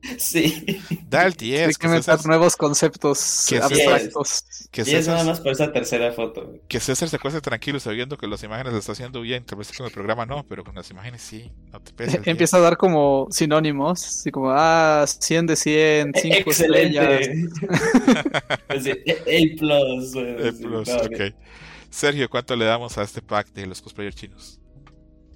Sí. 0.18 0.80
Da 1.08 1.26
el 1.26 1.34
Hay 1.64 1.74
10. 1.76 1.78
que 1.78 1.86
Que 1.86 1.88
meter 1.88 2.02
César, 2.04 2.26
nuevos 2.26 2.56
conceptos 2.56 3.46
Que 3.48 3.58
abstractos. 3.58 4.44
que, 4.70 4.82
Y 4.82 4.94
es 4.94 5.06
nada 5.06 5.20
César, 5.20 5.26
más 5.26 5.40
por 5.40 5.52
esa 5.52 5.72
tercera 5.72 6.12
foto. 6.12 6.52
que 6.68 6.80
César 6.80 7.08
se 7.08 7.18
cueste 7.18 7.40
tranquilo 7.40 7.80
sabiendo 7.80 8.16
que 8.16 8.26
las 8.26 8.42
imágenes 8.42 8.72
las 8.72 8.80
está 8.80 8.92
haciendo 8.92 9.20
bien. 9.20 9.44
Tal 9.44 9.58
vez 9.58 9.72
con 9.76 9.86
el 9.86 9.92
programa 9.92 10.26
no, 10.26 10.44
pero 10.46 10.64
con 10.64 10.74
las 10.74 10.90
imágenes 10.90 11.22
sí. 11.22 11.50
No 11.72 11.80
te 11.80 11.92
pesa 11.92 12.16
el 12.16 12.22
10. 12.24 12.28
Empieza 12.28 12.56
a 12.56 12.60
dar 12.60 12.76
como 12.76 13.28
sinónimos, 13.30 14.04
así 14.06 14.30
como, 14.30 14.50
ah, 14.50 15.04
100 15.06 15.46
de 15.46 15.56
100, 15.56 16.12
5 16.14 16.50
estrellas. 16.50 17.20
Excelente. 17.28 17.58
Pues 18.68 18.86
A 18.86 19.56
plus. 19.58 20.14
Eh, 20.16 20.52
sí, 20.56 20.64
plus, 20.64 20.88
ok. 20.88 21.34
Sergio, 21.90 22.28
¿cuánto 22.30 22.54
le 22.56 22.64
damos 22.64 22.96
a 22.98 23.02
este 23.02 23.20
pack 23.20 23.52
de 23.52 23.66
los 23.66 23.82
cosplayers 23.82 24.14
chinos? 24.16 24.60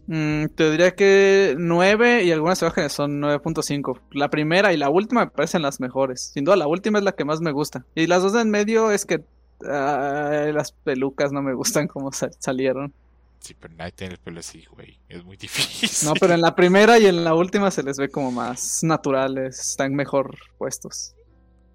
Mm, 0.06 0.46
te 0.54 0.70
diría 0.70 0.94
que 0.94 1.54
9 1.58 2.24
y 2.24 2.30
algunas 2.32 2.60
imágenes 2.60 2.92
son 2.92 3.20
9.5. 3.20 4.00
La 4.12 4.28
primera 4.28 4.72
y 4.72 4.76
la 4.76 4.90
última 4.90 5.24
me 5.24 5.30
parecen 5.30 5.62
las 5.62 5.80
mejores. 5.80 6.30
Sin 6.34 6.44
duda, 6.44 6.56
la 6.56 6.66
última 6.66 6.98
es 6.98 7.04
la 7.04 7.12
que 7.12 7.24
más 7.24 7.40
me 7.40 7.52
gusta. 7.52 7.84
Y 7.94 8.06
las 8.06 8.22
dos 8.22 8.32
de 8.34 8.42
en 8.42 8.50
medio 8.50 8.90
es 8.90 9.06
que 9.06 9.22
las 9.60 10.72
pelucas 10.72 11.32
no 11.32 11.42
me 11.42 11.54
gustan 11.54 11.86
como 11.88 12.12
sa- 12.12 12.30
salieron. 12.38 12.92
Sí, 13.40 13.54
pero 13.58 13.74
nadie 13.74 13.92
tiene 13.92 14.14
el 14.14 14.20
pelo 14.20 14.40
así, 14.40 14.64
güey. 14.72 14.98
Es 15.08 15.24
muy 15.24 15.36
difícil. 15.38 16.08
No, 16.08 16.14
pero 16.14 16.34
en 16.34 16.40
la 16.40 16.54
primera 16.54 16.98
y 16.98 17.06
en 17.06 17.24
la 17.24 17.34
última 17.34 17.70
se 17.70 17.82
les 17.82 17.98
ve 17.98 18.08
como 18.08 18.30
más 18.32 18.80
naturales, 18.82 19.58
están 19.58 19.94
mejor 19.94 20.36
puestos. 20.58 21.14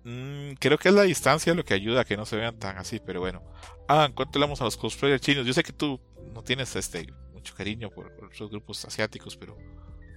Mm, 0.03 0.51
creo 0.59 0.77
que 0.77 0.89
es 0.89 0.95
la 0.95 1.03
distancia 1.03 1.53
lo 1.53 1.63
que 1.65 1.73
ayuda 1.73 2.01
a 2.01 2.05
que 2.05 2.17
no 2.17 2.25
se 2.25 2.37
vean 2.37 2.57
tan 2.57 2.77
así, 2.77 2.99
pero 3.05 3.19
bueno. 3.19 3.41
Ah, 3.87 4.09
¿cuánto 4.13 4.39
le 4.39 4.45
damos 4.45 4.61
a 4.61 4.65
los 4.65 4.77
cosplayers 4.77 5.21
chinos? 5.21 5.45
Yo 5.45 5.53
sé 5.53 5.63
que 5.63 5.73
tú 5.73 5.99
no 6.33 6.43
tienes 6.43 6.75
este 6.75 7.07
mucho 7.39 7.55
cariño 7.55 7.89
por, 7.89 8.13
por 8.15 8.25
otros 8.27 8.49
grupos 8.49 8.85
asiáticos, 8.85 9.35
pero 9.37 9.57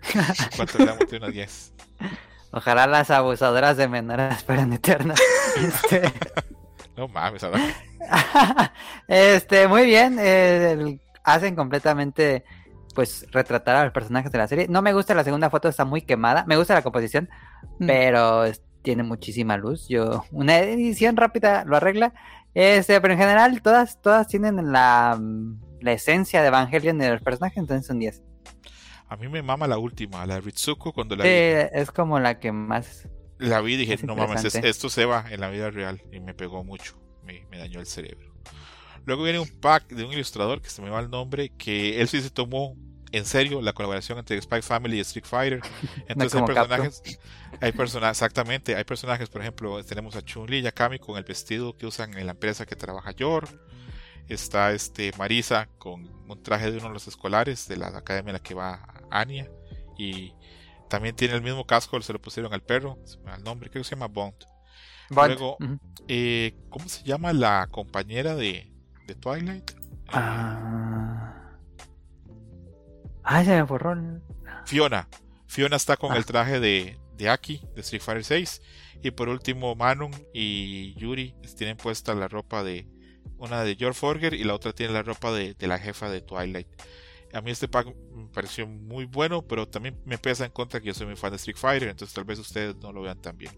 ¿cuánto 0.57 0.78
le 0.78 0.86
damos 0.86 1.09
de 1.10 1.17
una 1.17 1.28
10? 1.28 1.75
Ojalá 2.52 2.86
las 2.86 3.10
abusadoras 3.10 3.76
de 3.76 3.89
menores 3.89 4.36
esperan 4.36 4.73
eternas. 4.73 5.20
Este, 5.57 6.10
No 6.97 7.09
mames, 7.09 7.42
este, 9.09 9.68
muy 9.68 9.84
bien. 9.86 10.18
eh, 10.18 10.73
el- 10.73 11.01
hacen 11.25 11.55
completamente, 11.55 12.44
pues, 12.94 13.26
retratar 13.31 13.76
a 13.76 13.84
los 13.84 13.92
personajes 13.92 14.33
de 14.33 14.39
la 14.39 14.49
serie. 14.49 14.67
No 14.68 14.83
me 14.83 14.92
gusta 14.92 15.15
la 15.15 15.23
segunda 15.25 15.51
foto, 15.51 15.68
está 15.68 15.84
muy 15.84 16.02
quemada. 16.02 16.44
Me 16.47 16.57
gusta 16.57 16.75
la 16.75 16.83
composición, 16.83 17.28
Mm. 17.78 17.86
pero 17.86 18.44
es- 18.44 18.62
tiene 18.83 19.02
muchísima 19.05 19.57
luz. 19.57 19.86
Yo, 19.89 20.25
una 20.33 20.59
edición 20.59 21.17
rápida 21.17 21.65
lo 21.65 21.76
arregla. 21.76 22.12
Este, 22.55 23.01
pero 23.01 23.15
en 23.15 23.20
general, 23.20 23.62
todas, 23.62 24.01
todas 24.02 24.26
tienen 24.26 24.73
la, 24.73 25.18
la 25.83 25.93
esencia 25.93 26.41
de 26.43 26.49
Evangelion 26.49 26.99
de 26.99 27.11
los 27.11 27.23
personajes, 27.23 27.59
entonces 27.59 27.86
son 27.86 27.99
10. 27.99 28.23
A 29.09 29.17
mí 29.17 29.28
me 29.28 29.43
mama 29.43 29.67
la 29.67 29.78
última, 29.78 30.25
la 30.27 30.36
de 30.36 30.41
Ritsuko, 30.41 30.93
cuando 30.93 31.17
la 31.17 31.25
Sí, 31.25 31.28
vi. 31.28 31.35
es 31.81 31.91
como 31.91 32.19
la 32.19 32.39
que 32.41 32.51
más. 32.52 33.09
La 33.39 33.61
vi 33.61 33.75
y 33.75 33.77
dije, 33.77 33.99
no 34.07 34.15
mames, 34.17 34.44
esto 34.55 34.89
se 34.89 35.05
va 35.05 35.27
en 35.31 35.41
la 35.41 35.51
vida 35.51 35.70
real 35.70 36.01
y 36.12 36.20
me 36.20 36.33
pegó 36.33 36.65
mucho, 36.65 36.94
me, 37.25 37.44
me 37.51 37.59
dañó 37.59 37.81
el 37.81 37.86
cerebro. 37.86 38.33
Luego 39.05 39.25
viene 39.25 39.41
un 39.41 39.49
pack 39.61 39.89
de 39.89 40.05
un 40.05 40.12
ilustrador 40.12 40.62
que 40.62 40.70
se 40.70 40.81
me 40.81 40.89
va 40.89 41.01
el 41.01 41.11
nombre, 41.11 41.51
que 41.59 42.01
él 42.01 42.09
sí 42.09 42.20
se 42.20 42.31
tomó 42.31 42.77
en 43.11 43.25
serio 43.27 43.61
la 43.61 43.73
colaboración 43.73 44.19
entre 44.19 44.41
Spy 44.41 44.62
Family 44.62 44.97
y 44.99 45.01
Street 45.01 45.27
Fighter. 45.27 45.61
Entonces 46.09 46.41
hay 46.41 46.47
personajes, 46.47 47.02
hay 47.61 47.73
personajes, 47.73 48.17
exactamente, 48.17 48.77
hay 48.77 48.85
personajes, 48.85 49.28
por 49.28 49.43
ejemplo, 49.43 49.85
tenemos 49.85 50.17
a 50.17 50.23
Chun-Li 50.23 50.61
y 50.61 50.67
a 50.67 50.73
Kami 50.73 50.99
con 50.99 51.19
el 51.19 51.25
vestido 51.25 51.77
que 51.77 51.86
usan 51.86 52.17
en 52.17 52.27
la 52.27 52.33
empresa 52.33 52.65
que 52.65 52.77
trabaja 52.77 53.11
Yor. 53.11 53.49
Está 54.28 54.73
este 54.73 55.12
Marisa 55.18 55.68
con 55.78 56.09
un 56.28 56.42
traje 56.42 56.70
de 56.70 56.78
uno 56.78 56.89
de 56.89 56.94
los 56.94 57.09
escolares 57.09 57.68
de 57.68 57.76
la 57.76 57.89
academia 57.89 58.31
en 58.31 58.34
la 58.34 58.42
que 58.42 58.55
va 58.55 58.86
Anya. 59.10 59.49
Y 59.99 60.33
también 60.89 61.15
tiene 61.17 61.34
el 61.34 61.42
mismo 61.42 61.67
casco, 61.67 62.01
se 62.02 62.12
lo 62.12 62.20
pusieron 62.20 62.52
al 62.55 62.62
perro, 62.62 62.99
el 63.36 63.42
nombre, 63.44 63.68
creo 63.70 63.83
que 63.83 63.89
se 63.89 63.94
llama 63.94 64.09
Bond. 64.09 64.34
Bond. 65.10 65.28
Luego. 65.28 65.57
Eh, 66.09 66.57
¿Cómo 66.70 66.89
se 66.89 67.02
llama 67.05 67.33
la 67.33 67.68
compañera 67.70 68.34
de, 68.34 68.73
de 69.07 69.15
Twilight? 69.15 69.70
Ah. 70.09 71.59
Ay, 73.23 73.44
se 73.44 73.51
me 73.52 73.62
borró. 73.62 73.94
Fiona. 74.65 75.09
Fiona 75.47 75.76
está 75.76 75.97
con 75.97 76.12
Ah. 76.12 76.17
el 76.17 76.25
traje 76.25 76.60
de, 76.60 76.99
de 77.17 77.28
Aki, 77.28 77.62
de 77.75 77.81
Street 77.83 78.02
Fighter 78.02 78.25
6. 78.25 78.62
Y 79.02 79.10
por 79.10 79.28
último, 79.28 79.75
Manon 79.75 80.12
y 80.33 80.94
Yuri 80.94 81.34
tienen 81.57 81.76
puesta 81.76 82.15
la 82.15 82.28
ropa 82.28 82.62
de 82.62 82.86
una 83.43 83.65
de 83.65 83.77
George 83.77 83.99
Forger 83.99 84.35
y 84.35 84.45
la 84.45 84.55
otra 84.55 84.73
tiene 84.73 84.93
la 84.93 85.03
ropa 85.03 85.33
de, 85.33 85.55
de 85.55 85.67
la 85.67 85.79
jefa 85.79 86.09
de 86.09 86.21
Twilight. 86.21 86.69
A 87.33 87.41
mí 87.41 87.51
este 87.51 87.67
pack 87.67 87.95
me 88.15 88.29
pareció 88.29 88.67
muy 88.67 89.05
bueno, 89.07 89.43
pero 89.43 89.67
también 89.67 89.99
me 90.05 90.19
pesa 90.19 90.45
en 90.45 90.51
contra 90.53 90.81
que 90.81 90.89
yo 90.89 90.95
soy 90.95 91.07
muy 91.07 91.17
fan 91.17 91.31
de 91.31 91.37
Street 91.37 91.57
Fighter, 91.57 91.89
entonces 91.89 92.15
tal 92.15 92.25
vez 92.25 92.39
ustedes 92.39 92.77
no 92.77 92.93
lo 92.93 93.03
vean 93.03 93.21
tan 93.21 93.37
bien. 93.37 93.53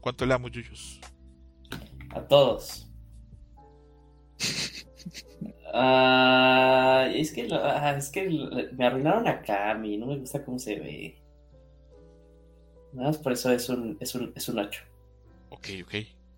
¿Cuánto 0.00 0.26
le 0.26 0.30
damos, 0.32 0.50
Yuyos? 0.50 1.00
A 2.10 2.20
todos. 2.22 2.88
Ah, 5.74 7.08
es 7.14 7.32
que, 7.32 7.48
ah, 7.50 7.96
es 7.96 8.10
que 8.10 8.28
me 8.72 8.86
arruinaron 8.86 9.26
a 9.26 9.40
Cami, 9.40 9.96
no 9.96 10.06
me 10.06 10.18
gusta 10.18 10.44
cómo 10.44 10.58
se 10.58 10.78
ve. 10.78 11.22
Nada 12.92 13.08
más 13.08 13.18
por 13.18 13.32
eso 13.32 13.50
es 13.50 13.70
un, 13.70 13.96
es 13.98 14.14
un, 14.14 14.32
es 14.36 14.48
un 14.50 14.58
8. 14.58 14.82
Ok, 15.48 15.68
ok. 15.84 15.94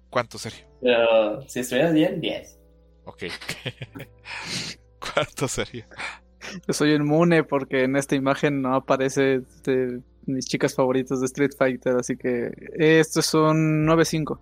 ¿Cuánto, 0.08 0.38
Sergio? 0.38 0.64
Pero 0.80 1.42
si 1.48 1.60
estuvieras 1.60 1.92
bien, 1.92 2.20
10. 2.20 2.60
Ok. 3.04 3.24
¿Cuánto, 5.14 5.48
Sergio? 5.48 5.84
Yo 6.66 6.74
soy 6.74 6.92
inmune 6.94 7.42
porque 7.44 7.84
en 7.84 7.96
esta 7.96 8.14
imagen 8.14 8.62
no 8.62 8.74
aparece 8.74 9.40
mis 10.26 10.46
chicas 10.46 10.74
favoritas 10.74 11.20
de 11.20 11.26
Street 11.26 11.52
Fighter, 11.56 11.96
así 11.96 12.16
que 12.16 12.50
esto 12.76 13.20
es 13.20 13.34
un 13.34 13.86
9.5. 13.86 14.38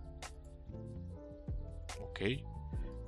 Ok. 2.00 2.20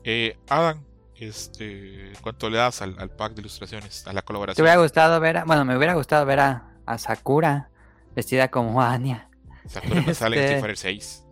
Eh, 0.04 0.36
Adam, 0.48 0.84
este, 1.16 2.12
¿cuánto 2.20 2.50
le 2.50 2.58
das 2.58 2.82
al, 2.82 2.96
al 2.98 3.10
pack 3.10 3.34
de 3.34 3.40
ilustraciones, 3.40 4.06
a 4.06 4.12
la 4.12 4.20
Te 4.20 4.26
colaboración? 4.26 4.64
hubiera 4.64 4.80
gustado 4.80 5.18
ver 5.20 5.38
a, 5.38 5.44
bueno, 5.44 5.64
me 5.64 5.76
hubiera 5.76 5.94
gustado 5.94 6.24
ver 6.26 6.40
a, 6.40 6.74
a 6.86 6.98
Sakura 6.98 7.70
vestida 8.14 8.48
como 8.50 8.80
Anya. 8.82 9.30
Sakura 9.66 10.02
me 10.02 10.14
sale 10.14 10.36
en 10.36 10.42
Street 10.44 10.60
Fighter 10.60 10.76
6. 10.76 11.24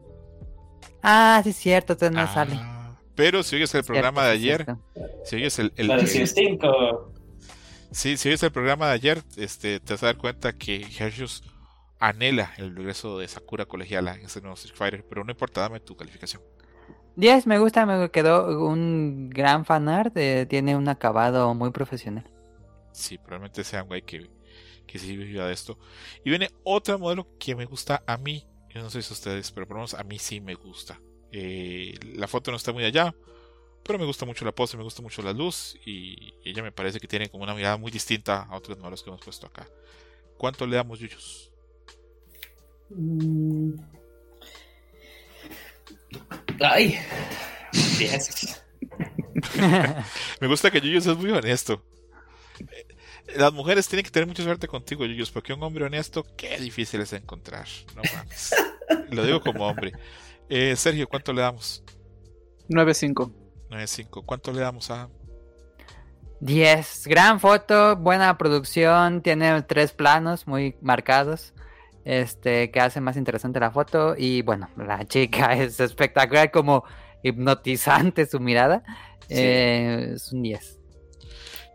Ah, 1.03 1.41
sí 1.45 1.51
es 1.51 1.57
cierto, 1.57 1.93
entonces 1.95 2.15
no 2.17 2.23
Ah, 2.23 2.29
sale. 2.29 2.59
Pero 3.15 3.43
si 3.43 3.57
oyes 3.57 3.75
el 3.75 3.85
programa 3.85 4.25
de 4.25 4.31
ayer, 4.33 4.67
si 5.25 5.37
oyes 5.37 5.59
el, 5.59 5.73
el- 5.77 5.89
el- 5.91 6.17
sí, 7.91 8.17
si 8.17 8.29
oyes 8.29 8.43
el 8.43 8.53
programa 8.53 8.89
de 8.89 8.93
ayer, 8.95 9.23
este, 9.37 9.81
te 9.81 9.93
vas 9.95 10.03
a 10.03 10.07
dar 10.07 10.17
cuenta 10.17 10.53
que 10.55 10.87
Hershus 10.99 11.43
anhela 11.99 12.53
el 12.57 12.75
regreso 12.75 13.19
de 13.19 13.29
Sakura 13.29 13.67
colegiala 13.67 14.15
en 14.15 14.25
ese 14.27 14.41
nuevo 14.41 14.55
Street 14.55 14.75
Fighter, 14.77 15.05
pero 15.09 15.25
no 15.25 15.31
importa, 15.31 15.61
dame 15.61 15.81
tu 15.81 15.97
calificación. 15.97 16.43
10, 17.17 17.47
me 17.47 17.59
gusta, 17.59 17.85
me 17.85 18.11
quedó 18.11 18.67
un 18.67 19.29
gran 19.29 19.65
fanart, 19.67 20.17
eh, 20.17 20.47
tiene 20.49 20.77
un 20.77 20.89
acabado 20.89 21.55
muy 21.55 21.71
profesional. 21.71 22.25
Sí, 22.93 23.19
probablemente 23.19 23.65
sea 23.65 23.83
un 23.83 23.89
güey 23.89 24.03
que, 24.03 24.31
que 24.87 24.99
sí 24.99 25.17
viva 25.17 25.47
de 25.47 25.53
esto. 25.53 25.79
Y 26.25 26.31
viene 26.31 26.51
otra 26.65 26.97
modelo 26.97 27.29
que 27.39 27.55
me 27.55 27.67
gusta 27.67 28.03
a 28.07 28.17
mí. 28.17 28.47
Yo 28.71 28.81
no 28.83 28.89
sé 28.89 29.03
si 29.03 29.13
a 29.13 29.15
ustedes, 29.15 29.53
pero 29.53 29.67
por 29.67 29.77
lo 29.77 29.81
menos 29.81 29.95
a 29.95 30.03
mí 30.05 30.19
sí 30.19 30.41
me 30.41 30.55
gusta. 30.55 30.99
Eh, 31.33 31.95
la 32.15 32.29
foto 32.29 32.51
no 32.51 32.57
está 32.57 32.73
muy 32.73 32.85
allá, 32.85 33.15
pero 33.83 33.99
me 33.99 34.05
gusta 34.05 34.27
mucho 34.27 34.45
la 34.45 34.53
pose, 34.53 34.77
me 34.77 34.83
gusta 34.85 35.03
mucho 35.03 35.23
la 35.23 35.33
luz. 35.33 35.77
Y 35.85 36.35
ella 36.45 36.63
me 36.63 36.73
parece 36.73 37.01
que 37.01 37.09
tiene 37.09 37.31
como 37.31 37.45
una 37.45 37.55
mirada 37.55 37.77
muy 37.77 37.91
distinta 37.91 38.43
a 38.43 38.57
otros 38.57 38.79
modelos 38.79 39.03
que 39.03 39.11
hemos 39.11 39.23
puesto 39.23 39.47
acá. 39.47 39.67
¿Cuánto 40.37 40.67
le 40.67 40.77
damos, 40.77 40.99
Yuyos? 40.99 41.51
Mm. 42.91 43.75
Ay. 46.61 46.99
Diez. 47.99 48.63
Me 50.41 50.47
gusta 50.47 50.71
que 50.71 50.81
Yuyos 50.81 51.07
es 51.07 51.17
muy 51.17 51.31
honesto. 51.31 51.83
Eh, 52.61 52.87
Las 53.37 53.53
mujeres 53.53 53.89
tienen 53.89 54.05
que 54.05 54.11
tener 54.11 54.27
mucha 54.27 54.43
suerte 54.43 54.69
contigo, 54.69 55.07
Yuyos, 55.07 55.31
porque 55.31 55.53
un 55.53 55.63
hombre 55.63 55.85
honesto, 55.85 56.27
qué 56.37 56.59
difícil 56.59 57.01
es 57.01 57.13
encontrar. 57.13 57.67
No 57.97 58.03
mames. 58.15 58.55
Lo 59.11 59.25
digo 59.25 59.41
como 59.41 59.67
hombre. 59.67 59.93
Eh, 60.55 60.77
Sergio, 60.77 61.09
¿cuánto 61.09 61.33
le 61.33 61.41
damos? 61.41 61.83
9.5. 62.69 63.33
9.5. 63.71 64.23
¿Cuánto 64.27 64.53
le 64.53 64.61
damos 64.61 64.91
a 64.91 65.09
10, 66.41 67.07
gran 67.07 67.41
foto, 67.41 67.97
buena 67.97 68.37
producción, 68.37 69.23
tiene 69.23 69.63
tres 69.63 69.93
planos 69.93 70.47
muy 70.47 70.77
marcados, 70.83 71.55
este, 72.05 72.71
que 72.71 72.81
hace 72.81 73.01
más 73.01 73.17
interesante 73.17 73.61
la 73.61 73.71
foto 73.71 74.15
y 74.19 74.43
bueno, 74.43 74.69
la 74.77 75.07
chica 75.07 75.53
es 75.57 75.81
espectacular, 75.81 76.51
como 76.51 76.85
hipnotizante 77.23 78.27
su 78.27 78.39
mirada, 78.41 78.83
Sí. 79.29 79.37
eh, 79.39 80.13
es 80.17 80.33
un 80.33 80.43
10. 80.43 80.81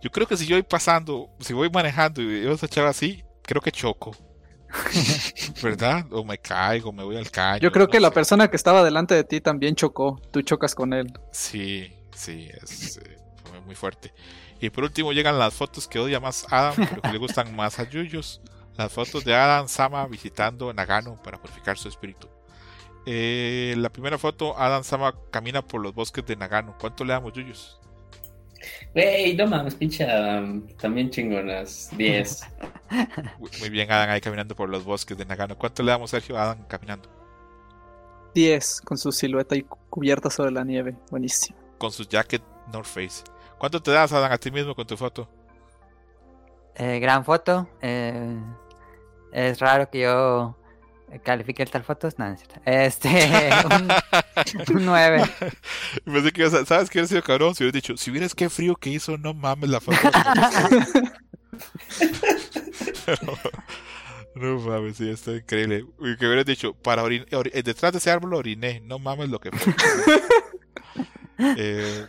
Yo 0.03 0.11
creo 0.11 0.27
que 0.27 0.38
si 0.38 0.45
yo 0.45 0.56
voy 0.56 0.64
pasando, 0.64 1.30
si 1.39 1.53
voy 1.53 1.72
manejando 1.72 2.22
y 2.22 2.41
veo 2.41 2.51
a 2.51 2.56
esa 2.56 2.67
chava 2.67 2.89
así, 2.89 3.23
creo 3.41 3.61
que 3.61 3.72
choco. 3.72 4.11
¿Verdad? 5.61 6.05
O 6.11 6.23
me 6.23 6.37
caigo, 6.37 6.91
me 6.91 7.03
voy 7.03 7.17
al 7.17 7.29
caño. 7.31 7.59
Yo 7.59 7.71
creo 7.71 7.85
no 7.85 7.91
que 7.91 7.99
la 7.99 8.11
persona 8.11 8.49
que 8.49 8.55
estaba 8.55 8.83
delante 8.83 9.15
de 9.15 9.23
ti 9.23 9.41
también 9.41 9.75
chocó. 9.75 10.21
Tú 10.31 10.41
chocas 10.41 10.75
con 10.75 10.93
él. 10.93 11.11
Sí, 11.31 11.91
sí, 12.15 12.49
es 12.61 12.97
eh, 12.97 13.17
fue 13.43 13.61
muy 13.61 13.75
fuerte. 13.75 14.13
Y 14.59 14.69
por 14.69 14.83
último 14.83 15.13
llegan 15.13 15.37
las 15.37 15.53
fotos 15.53 15.87
que 15.87 15.99
odia 15.99 16.19
más 16.19 16.45
Adam, 16.49 16.73
pero 16.75 17.01
que 17.01 17.11
le 17.11 17.17
gustan 17.17 17.55
más 17.55 17.79
a 17.79 17.89
Yuyos. 17.89 18.41
Las 18.75 18.91
fotos 18.91 19.23
de 19.23 19.33
Adam 19.33 19.67
Sama 19.67 20.05
visitando 20.07 20.73
Nagano 20.73 21.21
para 21.23 21.39
purificar 21.39 21.77
su 21.77 21.87
espíritu. 21.87 22.27
Eh, 23.05 23.73
la 23.77 23.89
primera 23.89 24.17
foto, 24.17 24.57
Adam 24.59 24.83
Sama 24.83 25.15
camina 25.31 25.61
por 25.61 25.81
los 25.81 25.93
bosques 25.93 26.25
de 26.25 26.35
Nagano. 26.35 26.75
¿Cuánto 26.79 27.05
le 27.05 27.13
damos, 27.13 27.33
Yuyos? 27.33 27.79
Güey, 28.94 29.36
no 29.36 29.48
mames, 29.48 29.76
pinche 29.76 30.03
Adam. 30.03 30.68
También 30.77 31.10
chingonas. 31.10 31.90
Diez. 31.98 32.42
Muy 33.40 33.50
muy 33.60 33.69
bien, 33.69 33.92
Adam 33.92 34.10
ahí 34.10 34.22
caminando 34.22 34.56
por 34.56 34.69
los 34.69 34.84
bosques 34.84 35.18
de 35.18 35.26
Nagano. 35.26 35.58
¿Cuánto 35.58 35.84
le 35.84 35.92
damos, 35.92 36.10
Sergio, 36.10 36.38
a 36.38 36.44
Adam 36.44 36.66
caminando? 36.68 37.10
10 38.34 38.82
con 38.82 38.98
su 38.98 39.11
silueta 39.11 39.56
y 39.56 39.64
cubierta 39.90 40.30
sobre 40.30 40.52
la 40.52 40.64
nieve. 40.64 40.95
Buenísimo. 41.10 41.58
Con 41.77 41.92
su 41.92 42.03
jacket 42.03 42.42
North 42.72 42.88
Face. 42.88 43.24
¿Cuánto 43.58 43.82
te 43.82 43.92
das, 43.92 44.11
Adam, 44.14 44.32
a 44.32 44.38
ti 44.38 44.52
mismo 44.52 44.76
con 44.76 44.86
tu 44.86 44.95
foto? 44.95 45.27
Eh, 46.76 47.00
gran 47.00 47.26
foto, 47.26 47.68
eh, 47.82 48.40
es 49.32 49.60
raro 49.60 49.90
que 49.90 50.02
yo 50.02 50.57
califique 51.24 51.66
tal 51.66 51.84
fotos, 51.84 52.18
no, 52.19 52.27
no 52.27 52.34
es 52.36 52.40
cierto. 52.42 52.61
Este, 52.66 53.50
un, 54.69 54.76
un 54.77 54.86
9. 54.86 55.24
Pensé 56.06 56.32
que 56.32 56.44
a- 56.44 56.66
¿Sabes 56.66 56.90
qué 56.90 57.00
hubiera 57.00 57.08
sido 57.08 57.24
cabrón? 57.24 57.56
Si 57.56 57.64
hubieras 57.64 57.74
dicho, 57.82 57.98
si 57.98 58.11
vieras 58.11 58.36
qué 58.36 58.50
frío 58.50 58.76
que 58.76 58.90
hizo, 58.90 59.18
no 59.18 59.34
mames 59.34 59.69
la 59.69 59.80
foto. 59.80 59.98
no 64.36 64.60
mames, 64.60 64.98
sí, 64.98 65.10
está 65.10 65.32
increíble. 65.36 65.86
Uy, 65.98 66.18
que 66.18 66.26
hubieras 66.27 66.45
dicho, 66.45 66.74
para 66.74 67.03
orin- 67.03 67.27
ori- 67.30 67.52
eh, 67.53 67.64
detrás 67.64 67.92
de 67.92 67.98
ese 68.00 68.11
árbol 68.11 68.34
oriné, 68.36 68.82
no 68.82 69.00
mames 69.00 69.30
lo 69.30 69.40
que 69.40 69.52
fue. 69.52 69.74
Eh, 71.58 72.06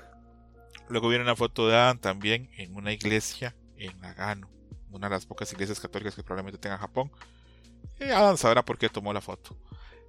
luego 0.89 1.09
viene 1.09 1.25
una 1.25 1.37
foto 1.37 1.69
de 1.69 1.77
Adam 1.77 1.99
también 1.99 2.51
en 2.57 2.75
una 2.75 2.93
iglesia 2.93 3.55
en 3.77 3.99
Nagano, 4.01 4.49
una 4.91 5.09
de 5.09 5.15
las 5.15 5.27
pocas 5.27 5.53
iglesias 5.53 5.81
católicas 5.81 6.15
que 6.15 6.23
probablemente 6.23 6.59
tenga 6.59 6.79
Japón. 6.79 7.11
Eh, 8.01 8.13
Adam 8.13 8.37
sabrá 8.37 8.65
por 8.65 8.79
qué 8.79 8.89
tomó 8.89 9.13
la 9.13 9.21
foto. 9.21 9.57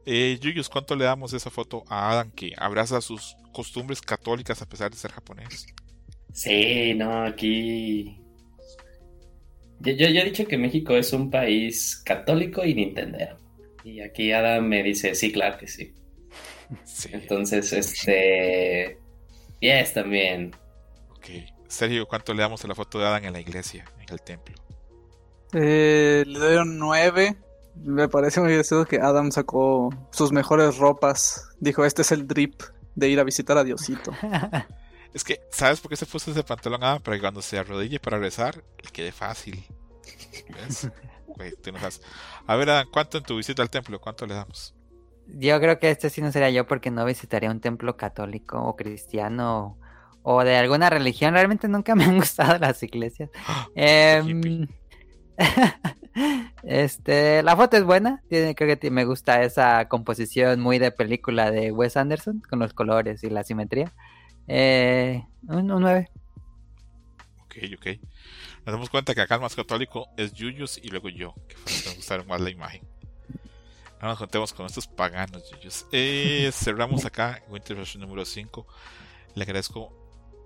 Eh, 0.06 0.38
Yuyus, 0.42 0.70
¿cuánto 0.70 0.96
le 0.96 1.06
damos 1.06 1.34
esa 1.34 1.50
foto 1.50 1.84
a 1.88 2.12
Adam 2.12 2.32
que 2.32 2.54
abraza 2.58 3.02
sus 3.02 3.36
costumbres 3.54 4.02
católicas 4.02 4.62
a 4.62 4.66
pesar 4.68 4.90
de 4.92 4.98
ser 4.98 5.12
japonés? 5.12 5.68
Sí, 6.34 6.94
no, 6.96 7.24
aquí. 7.26 8.20
Yo, 9.80 9.94
yo, 9.94 10.08
yo 10.10 10.22
he 10.22 10.26
dicho 10.26 10.46
que 10.46 10.58
México 10.58 10.96
es 10.96 11.14
un 11.14 11.30
país 11.30 12.02
católico 12.06 12.64
y 12.66 12.74
nintendero. 12.74 13.38
Y 13.84 14.02
aquí 14.02 14.32
Adam 14.32 14.66
me 14.66 14.84
dice, 14.84 15.16
sí, 15.16 15.32
claro 15.32 15.58
que 15.58 15.68
sí. 15.68 15.94
Sí, 16.84 17.10
Entonces, 17.14 17.72
este. 17.74 19.00
Yes, 19.60 19.94
también. 19.94 20.56
ok. 21.10 21.26
Sergio, 21.68 22.08
¿cuánto 22.08 22.34
le 22.34 22.42
damos 22.42 22.64
a 22.64 22.68
la 22.68 22.76
foto 22.76 23.00
de 23.00 23.06
Adam 23.06 23.26
en 23.26 23.34
la 23.34 23.40
iglesia, 23.40 23.86
en 24.00 24.14
el 24.14 24.22
templo? 24.22 24.56
Eh, 25.54 26.24
le 26.26 26.40
doy 26.40 26.58
un 26.58 26.78
9. 26.80 27.36
Me 27.84 28.08
parece 28.10 28.42
muy 28.42 28.54
gracioso 28.54 28.86
que 28.86 28.98
Adam 28.98 29.32
sacó 29.32 29.90
sus 30.12 30.32
mejores 30.32 30.78
ropas. 30.78 31.50
Dijo, 31.60 31.86
este 31.86 32.02
es 32.02 32.12
el 32.12 32.28
drip 32.28 32.62
de 32.96 33.10
ir 33.10 33.20
a 33.20 33.24
visitar 33.24 33.58
a 33.58 33.64
Diosito. 33.64 34.12
Es 35.12 35.24
que, 35.24 35.40
¿sabes 35.52 35.82
por 35.82 35.90
qué 35.90 35.96
se 35.96 36.06
puso 36.06 36.30
ese 36.30 36.44
pantalón 36.44 36.84
Adam? 36.84 37.02
Para 37.02 37.18
que 37.18 37.22
cuando 37.22 37.42
se 37.42 37.58
arrodille 37.58 38.00
para 38.00 38.20
rezar, 38.20 38.64
le 38.84 38.92
quede 38.92 39.12
fácil. 39.12 39.66
¿Ves? 40.50 40.90
Güey, 41.36 41.54
tú 41.62 41.72
no 41.72 41.80
sabes. 41.80 42.02
A 42.48 42.56
ver, 42.56 42.70
Adam, 42.70 42.88
¿cuánto 42.92 43.18
en 43.20 43.24
tu 43.24 43.38
visita 43.38 43.62
al 43.62 43.70
templo? 43.70 44.02
¿Cuánto 44.02 44.26
le 44.26 44.34
damos? 44.34 44.76
Yo 45.28 45.60
creo 45.60 45.78
que 45.78 45.92
este 45.92 46.10
sí 46.10 46.22
no 46.22 46.32
sería 46.32 46.50
yo 46.50 46.66
porque 46.66 46.90
no 46.90 47.06
visitaría 47.06 47.52
un 47.52 47.60
templo 47.60 47.96
católico 47.98 48.60
o 48.60 48.76
cristiano 48.76 49.78
o, 50.24 50.38
o 50.38 50.44
de 50.44 50.58
alguna 50.58 50.90
religión. 50.90 51.34
Realmente 51.34 51.68
nunca 51.68 51.94
me 51.96 52.04
han 52.04 52.18
gustado 52.18 52.58
las 52.58 52.82
iglesias. 52.82 53.30
Em. 53.76 54.68
este, 56.64 57.44
la 57.44 57.56
foto 57.56 57.78
es 57.78 57.84
buena. 57.84 58.22
Creo 58.30 58.54
que 58.56 58.92
me 58.92 59.06
gusta 59.06 59.44
esa 59.44 59.88
composición 59.88 60.60
muy 60.60 60.80
de 60.80 60.92
película 60.92 61.52
de 61.52 61.72
Wes 61.72 61.98
Anderson 61.98 62.42
con 62.50 62.60
los 62.60 62.74
colores 62.74 63.24
y 63.24 63.30
la 63.30 63.44
simetría. 63.44 63.92
Eh, 64.48 65.24
un, 65.48 65.72
un 65.72 65.82
9. 65.82 66.10
Ok, 67.46 67.56
ok. 67.78 67.88
Nos 68.66 68.74
damos 68.74 68.90
cuenta 68.90 69.16
que 69.16 69.22
acá 69.22 69.36
el 69.36 69.42
más 69.42 69.56
católico 69.56 70.10
es 70.18 70.34
Yuyos 70.34 70.78
y 70.78 70.90
luego 70.90 71.10
yo, 71.10 71.34
que 71.48 71.56
me 71.88 71.96
gustaron 71.96 72.28
más 72.28 72.42
la 72.42 72.50
imagen. 72.50 72.82
Ahora 73.96 74.10
nos 74.10 74.20
contemos 74.20 74.54
con 74.54 74.66
estos 74.66 74.88
paganos 74.88 75.50
Yuyos. 75.52 75.86
Eh, 75.92 76.50
cerramos 76.54 77.06
acá 77.06 77.44
Winter 77.50 77.78
Rush 77.78 77.98
número 77.98 78.26
5. 78.26 78.66
Le 79.36 79.44
agradezco 79.44 79.99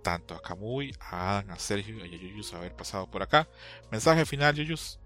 tanto 0.03 0.35
a 0.35 0.41
Kamui, 0.41 0.93
a 0.99 1.39
Adam, 1.39 1.51
a 1.51 1.57
Sergio 1.57 1.97
y 1.97 2.01
a 2.01 2.05
Yuyos 2.05 2.53
haber 2.53 2.75
pasado 2.75 3.09
por 3.09 3.23
acá. 3.23 3.47
Mensaje 3.91 4.25
final, 4.25 4.53
Yuyos. 4.53 4.99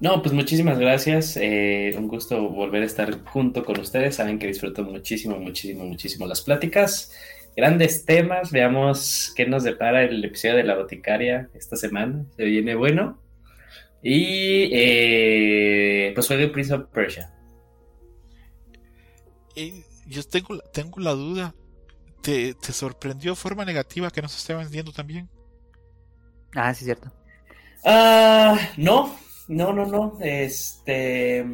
No, 0.00 0.22
pues 0.22 0.34
muchísimas 0.34 0.78
gracias. 0.78 1.36
eh, 1.36 1.94
un 1.96 2.08
gusto 2.08 2.48
volver 2.48 2.82
a 2.82 2.86
estar 2.86 3.24
junto 3.24 3.64
con 3.64 3.78
ustedes. 3.78 4.16
Saben 4.16 4.38
que 4.38 4.46
disfruto 4.46 4.82
muchísimo, 4.82 5.36
muchísimo, 5.38 5.84
muchísimo 5.84 6.26
las 6.26 6.40
pláticas. 6.40 7.12
Grandes 7.56 8.04
temas. 8.04 8.50
Veamos 8.50 9.32
qué 9.36 9.46
nos 9.46 9.62
depara 9.62 10.02
el 10.04 10.24
episodio 10.24 10.56
de 10.56 10.64
la 10.64 10.76
boticaria 10.76 11.50
esta 11.54 11.76
semana. 11.76 12.24
Se 12.36 12.44
viene 12.44 12.74
bueno. 12.74 13.20
Y 14.02 14.70
eh, 14.72 16.12
pues 16.14 16.26
juegue 16.26 16.48
Prince 16.48 16.72
of 16.72 16.88
Persia. 16.92 17.34
Eh, 19.56 19.84
yo 20.06 20.22
tengo, 20.22 20.58
tengo 20.72 21.00
la 21.00 21.12
duda. 21.12 21.54
¿Te, 22.22 22.54
¿Te 22.54 22.72
sorprendió 22.72 23.34
forma 23.36 23.64
negativa 23.64 24.10
que 24.10 24.22
nos 24.22 24.36
esté 24.36 24.54
vendiendo 24.54 24.92
también? 24.92 25.30
Ah, 26.54 26.72
sí, 26.74 26.84
cierto. 26.84 27.10
Ah, 27.84 28.58
no, 28.76 29.16
No, 29.48 29.72
no, 29.72 29.86
no. 29.86 30.16
Este. 30.20 31.44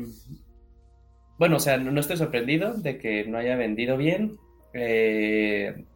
Bueno, 1.39 1.57
o 1.57 1.61
sea, 1.61 1.77
no, 1.79 1.91
no 1.93 2.01
estoy 2.01 2.17
sorprendido 2.17 2.75
de 2.75 2.99
que 2.99 3.25
no 3.27 3.39
haya 3.39 3.57
vendido 3.57 3.97
bien. 3.97 4.41
Eh, 4.73 5.87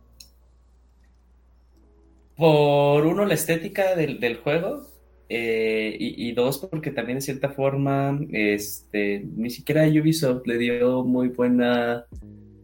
por 2.36 3.07
uno, 3.07 3.24
la 3.26 3.34
estética 3.34 3.94
del, 3.97 4.20
del 4.20 4.39
juego. 4.39 4.86
eh, 5.28 5.97
y, 5.99 6.28
y 6.28 6.32
dos, 6.32 6.58
porque 6.70 6.90
también 6.90 7.18
de 7.18 7.23
cierta 7.23 7.50
forma, 7.50 8.18
este, 8.32 9.20
ni 9.36 9.50
siquiera 9.50 9.84
Ubisoft 9.86 10.47
le 10.47 10.58
dio 10.58 11.05
muy 11.05 11.28
buena, 11.28 12.07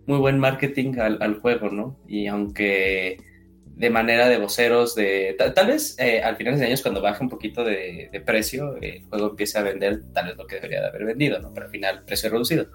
muy 0.06 0.18
buen 0.18 0.38
marketing 0.38 0.98
al, 0.98 1.18
al 1.20 1.40
juego, 1.40 1.70
¿no? 1.70 1.98
Y 2.08 2.26
aunque 2.28 3.18
de 3.66 3.90
manera 3.90 4.28
de 4.28 4.38
voceros, 4.38 4.94
de 4.94 5.34
ta- 5.36 5.52
tal 5.52 5.66
vez 5.66 5.96
eh, 5.98 6.22
al 6.22 6.36
final 6.36 6.58
de 6.58 6.64
años 6.64 6.80
cuando 6.80 7.02
baje 7.02 7.22
un 7.22 7.28
poquito 7.28 7.62
de, 7.62 8.08
de 8.10 8.20
precio, 8.22 8.76
el 8.80 9.02
juego 9.04 9.30
empiece 9.30 9.58
a 9.58 9.62
vender 9.62 10.00
tal 10.14 10.26
vez 10.28 10.36
lo 10.36 10.46
que 10.46 10.54
debería 10.56 10.80
de 10.80 10.86
haber 10.88 11.04
vendido, 11.04 11.38
¿no? 11.40 11.52
Pero 11.52 11.66
al 11.66 11.72
final 11.72 12.04
precio 12.06 12.30
reducido. 12.30 12.68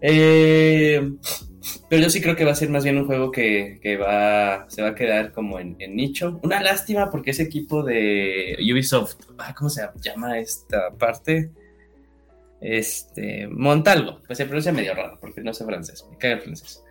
Eh, 0.00 1.00
pero 1.88 2.02
yo 2.02 2.10
sí 2.10 2.20
creo 2.20 2.34
que 2.34 2.44
va 2.44 2.50
a 2.50 2.56
ser 2.56 2.70
más 2.70 2.82
bien 2.82 2.98
un 2.98 3.06
juego 3.06 3.30
que, 3.30 3.78
que 3.80 3.96
va, 3.96 4.66
se 4.68 4.82
va 4.82 4.88
a 4.88 4.94
quedar 4.96 5.30
como 5.32 5.60
en, 5.60 5.76
en 5.78 5.94
nicho. 5.94 6.40
Una 6.42 6.60
lástima 6.60 7.08
porque 7.10 7.30
ese 7.30 7.44
equipo 7.44 7.84
de 7.84 8.56
Ubisoft, 8.72 9.14
ah, 9.38 9.54
¿cómo 9.56 9.70
se 9.70 9.82
llama 10.00 10.40
esta 10.40 10.90
parte? 10.98 11.50
Este, 12.62 13.48
Montalvo, 13.48 14.20
pues 14.24 14.38
se 14.38 14.44
pronuncia 14.44 14.72
medio 14.72 14.94
raro 14.94 15.18
porque 15.20 15.40
no 15.40 15.52
sé 15.52 15.64
francés, 15.64 16.06
me 16.08 16.16
cae 16.16 16.32
el 16.34 16.40
francés. 16.40 16.82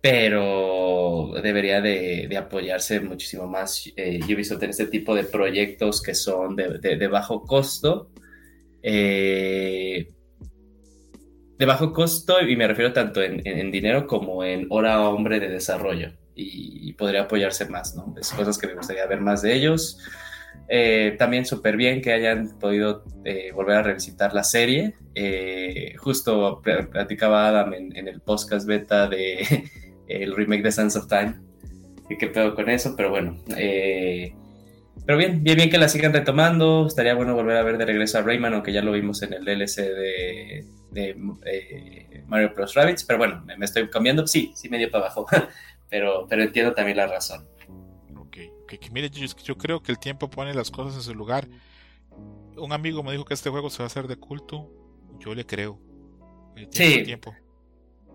Pero 0.00 1.34
debería 1.40 1.80
de, 1.80 2.28
apoyarse 2.36 2.98
muchísimo 2.98 3.46
más 3.46 3.88
eh, 3.96 4.18
Ubisoft 4.24 4.64
en 4.64 4.70
este 4.70 4.86
tipo 4.86 5.14
de 5.14 5.22
proyectos 5.22 6.02
que 6.02 6.16
son 6.16 6.56
de, 6.56 7.06
bajo 7.06 7.42
costo. 7.42 8.10
Eh, 8.82 10.12
de 11.56 11.66
bajo 11.66 11.92
costo 11.92 12.40
y 12.40 12.56
me 12.56 12.66
refiero 12.66 12.92
tanto 12.92 13.22
en, 13.22 13.70
dinero 13.70 14.08
como 14.08 14.42
en 14.42 14.66
hora 14.70 15.08
hombre 15.08 15.38
de 15.38 15.48
desarrollo 15.48 16.10
y 16.34 16.92
podría 16.94 17.22
apoyarse 17.22 17.66
más, 17.66 17.94
¿no? 17.94 18.12
Es 18.18 18.32
cosas 18.32 18.58
que 18.58 18.66
me 18.66 18.74
gustaría 18.74 19.06
ver 19.06 19.20
más 19.20 19.42
de 19.42 19.54
ellos. 19.54 19.98
Eh, 20.68 21.16
también 21.18 21.44
súper 21.44 21.76
bien 21.76 22.00
que 22.00 22.12
hayan 22.12 22.58
podido 22.58 23.04
eh, 23.24 23.50
volver 23.52 23.76
a 23.76 23.82
revisitar 23.82 24.32
la 24.32 24.44
serie. 24.44 24.94
Eh, 25.14 25.94
justo 25.98 26.60
pl- 26.62 26.86
platicaba 26.86 27.48
Adam 27.48 27.74
en, 27.74 28.08
el 28.08 28.20
podcast 28.20 28.66
beta 28.66 29.06
de 29.08 29.64
el 30.08 30.34
remake 30.34 30.62
de 30.62 30.72
Sands 30.72 30.96
of 30.96 31.08
Time. 31.08 31.34
Y 32.08 32.16
qué 32.16 32.28
pedo 32.28 32.54
con 32.54 32.68
eso, 32.70 32.94
pero 32.96 33.10
bueno. 33.10 33.36
eh, 33.56 34.34
pero 35.04 35.18
bien, 35.18 35.42
bien, 35.42 35.56
bien 35.56 35.68
que 35.70 35.78
la 35.78 35.88
sigan 35.88 36.12
retomando. 36.12 36.86
Estaría 36.86 37.14
bueno 37.14 37.34
volver 37.34 37.56
a 37.56 37.62
ver 37.62 37.76
de 37.76 37.84
regreso 37.86 38.18
a 38.18 38.22
Rayman, 38.22 38.54
aunque 38.54 38.72
ya 38.72 38.82
lo 38.82 38.92
vimos 38.92 39.22
en 39.22 39.32
el 39.32 39.44
DLC 39.44 39.76
de, 39.82 40.64
eh, 40.94 42.22
Mario 42.26 42.52
Bros. 42.54 42.74
Rabbids. 42.74 43.04
Pero 43.04 43.18
bueno, 43.18 43.42
me, 43.44 43.56
me 43.56 43.64
estoy 43.64 43.88
cambiando. 43.90 44.26
Sí, 44.26 44.52
sí, 44.54 44.68
medio 44.68 44.90
para 44.90 45.06
abajo. 45.06 45.26
pero, 45.90 46.26
pero 46.28 46.42
entiendo 46.42 46.72
también 46.72 46.96
la 46.98 47.06
razón. 47.08 47.46
Que 48.32 48.78
mire, 48.90 49.10
yo, 49.10 49.26
yo 49.44 49.56
creo 49.56 49.82
que 49.82 49.92
el 49.92 49.98
tiempo 49.98 50.28
pone 50.30 50.54
las 50.54 50.70
cosas 50.70 50.94
en 50.96 51.02
su 51.02 51.14
lugar. 51.14 51.46
Un 52.56 52.72
amigo 52.72 53.02
me 53.02 53.12
dijo 53.12 53.24
que 53.24 53.34
este 53.34 53.50
juego 53.50 53.70
se 53.70 53.78
va 53.78 53.84
a 53.84 53.86
hacer 53.86 54.08
de 54.08 54.16
culto. 54.16 54.70
Yo 55.20 55.34
le 55.34 55.44
creo. 55.46 55.78
El 56.56 56.68
tiempo, 56.68 56.72
Sí. 56.92 56.98
el 56.98 57.04
tiempo. 57.04 57.34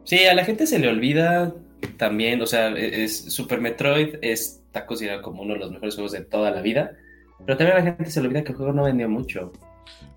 Sí, 0.04 0.26
a 0.26 0.34
la 0.34 0.44
gente 0.46 0.66
se 0.68 0.80
le 0.80 0.88
olvida 0.88 1.54
también, 1.98 2.42
o 2.42 2.48
sea, 2.48 2.70
es, 2.70 3.34
Super 3.34 3.60
Metroid 3.62 4.16
está 4.22 4.86
considerado 4.86 5.22
como 5.22 5.42
uno 5.44 5.54
de 5.54 5.60
los 5.60 5.72
mejores 5.72 5.96
juegos 5.96 6.12
de 6.14 6.22
toda 6.22 6.50
la 6.52 6.62
vida, 6.62 6.92
pero 7.46 7.58
también 7.58 7.78
a 7.78 7.80
la 7.82 7.86
gente 7.86 8.10
se 8.10 8.22
le 8.22 8.28
olvida 8.28 8.44
que 8.44 8.52
el 8.52 8.58
juego 8.58 8.74
no 8.74 8.84
vendió 8.84 9.08
mucho. 9.10 9.52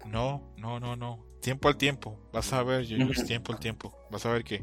No, 0.06 0.42
no, 0.56 0.80
no, 0.80 0.96
no. 0.96 1.24
Tiempo 1.40 1.68
al 1.68 1.76
tiempo. 1.76 2.18
Vas 2.32 2.52
a 2.52 2.62
ver, 2.62 2.84
Yuyus, 2.84 3.18
Ujú. 3.18 3.26
tiempo 3.26 3.52
al 3.52 3.58
tiempo. 3.58 3.96
Vas 4.10 4.24
a 4.26 4.32
ver 4.32 4.44
que 4.44 4.60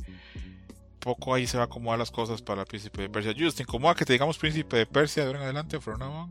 poco 1.08 1.34
ahí 1.34 1.48
se 1.48 1.58
va 1.58 1.64
a 1.64 1.66
acomodar 1.68 1.98
las 1.98 2.12
cosas 2.12 2.42
para 2.42 2.62
el 2.62 2.68
Príncipe 2.68 3.02
de 3.02 3.10
Persia. 3.10 3.32
Yuyus, 3.32 3.56
¿te 3.56 3.64
incomoda 3.64 3.96
que 3.96 4.06
te 4.06 4.14
digamos 4.14 4.38
Príncipe 4.38 4.76
de 4.78 4.86
Persia 4.86 5.24
de 5.24 5.28
ahora 5.28 5.40
en 5.40 5.46
adelante? 5.46 5.78
On? 5.78 6.30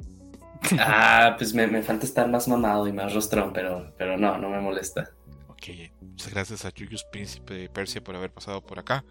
Ah, 0.79 1.35
pues 1.39 1.55
me, 1.55 1.67
me 1.67 1.83
falta 1.83 2.05
estar 2.05 2.29
más 2.29 2.47
mamado 2.49 2.87
y 2.87 2.93
más 2.93 3.15
rostrón, 3.15 3.53
pero, 3.53 3.95
pero 3.97 4.17
no, 4.17 4.37
no 4.39 4.49
me 4.51 4.61
molesta. 4.61 5.11
Ok, 5.49 5.69
muchas 6.01 6.33
gracias 6.33 6.65
a 6.65 6.71
Yuyus 6.71 7.05
Príncipe 7.05 7.55
de 7.55 7.69
Persia 7.69 8.03
por 8.03 8.17
haber 8.17 8.33
pasado 8.33 8.61
por 8.65 8.79
acá. 8.79 9.05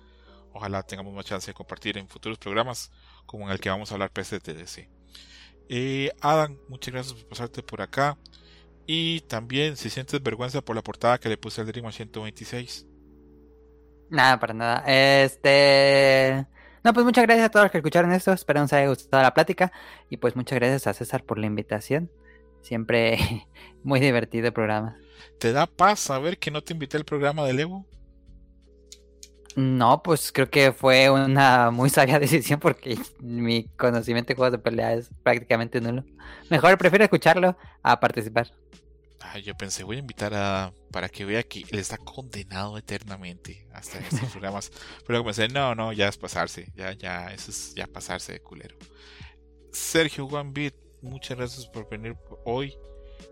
Ojalá 0.53 0.83
tengamos 0.83 1.13
más 1.13 1.25
chance 1.25 1.47
de 1.47 1.53
compartir 1.53 1.97
en 1.97 2.07
futuros 2.07 2.37
programas 2.37 2.91
como 3.25 3.45
en 3.45 3.51
el 3.51 3.59
que 3.59 3.69
vamos 3.69 3.91
a 3.91 3.95
hablar 3.95 4.11
PCTDC. 4.11 4.87
Eh, 5.69 6.11
Adam, 6.21 6.57
muchas 6.69 6.93
gracias 6.93 7.15
por 7.15 7.27
pasarte 7.27 7.63
por 7.63 7.81
acá. 7.81 8.17
Y 8.87 9.21
también 9.21 9.77
si 9.77 9.89
sientes 9.89 10.21
vergüenza 10.21 10.61
por 10.61 10.75
la 10.75 10.83
portada 10.83 11.17
que 11.17 11.29
le 11.29 11.37
puse 11.37 11.61
al 11.61 11.67
Dream 11.67 11.91
126. 11.91 12.85
Nada, 14.09 14.39
para 14.39 14.53
nada. 14.53 14.83
Este. 14.87 16.45
No, 16.83 16.93
pues 16.93 17.05
muchas 17.05 17.25
gracias 17.25 17.47
a 17.47 17.49
todos 17.49 17.65
los 17.65 17.71
que 17.71 17.79
escucharon 17.79 18.11
esto. 18.11 18.31
Espero 18.31 18.61
les 18.61 18.73
haya 18.73 18.87
gustado 18.87 19.23
la 19.23 19.33
plática. 19.33 19.71
Y 20.09 20.17
pues 20.17 20.35
muchas 20.35 20.59
gracias 20.59 20.87
a 20.87 20.93
César 20.93 21.23
por 21.23 21.39
la 21.39 21.47
invitación. 21.47 22.11
Siempre 22.61 23.17
muy 23.83 23.99
divertido 23.99 24.47
el 24.47 24.53
programa. 24.53 24.97
¿Te 25.39 25.51
da 25.51 25.65
paz 25.67 25.99
saber 25.99 26.37
que 26.37 26.51
no 26.51 26.61
te 26.61 26.73
invité 26.73 26.97
al 26.97 27.05
programa 27.05 27.45
de 27.45 27.61
Evo? 27.61 27.85
No, 29.55 30.03
pues 30.03 30.33
creo 30.33 30.49
que 30.49 30.73
fue 30.73 31.09
una 31.09 31.71
muy 31.71 31.89
sabia 31.89 32.19
decisión 32.19 32.59
porque 32.59 32.97
mi 33.19 33.67
conocimiento 33.77 34.29
de 34.29 34.35
juegos 34.35 34.51
de 34.51 34.59
pelea 34.59 34.93
es 34.93 35.09
prácticamente 35.23 35.79
nulo. 35.79 36.03
Mejor 36.49 36.77
prefiero 36.77 37.05
escucharlo 37.05 37.57
a 37.81 37.99
participar. 37.99 38.51
Ah, 39.33 39.39
yo 39.39 39.55
pensé, 39.55 39.83
voy 39.83 39.95
a 39.97 39.99
invitar 39.99 40.33
a 40.33 40.71
para 40.91 41.09
que 41.09 41.25
vea 41.25 41.43
que 41.43 41.59
él 41.71 41.79
está 41.79 41.97
condenado 41.97 42.77
eternamente 42.77 43.67
hasta 43.73 43.99
estos 43.99 44.29
programas. 44.31 44.71
Pero 45.07 45.23
pensé, 45.23 45.47
no, 45.47 45.73
no, 45.75 45.91
ya 45.93 46.07
es 46.07 46.17
pasarse, 46.17 46.71
ya, 46.75 46.93
ya, 46.93 47.33
eso 47.33 47.51
es 47.51 47.73
ya 47.75 47.87
pasarse 47.87 48.33
de 48.33 48.39
culero. 48.41 48.77
Sergio 49.71 50.27
Beat, 50.27 50.73
muchas 51.01 51.37
gracias 51.37 51.65
por 51.67 51.89
venir 51.89 52.15
hoy 52.45 52.77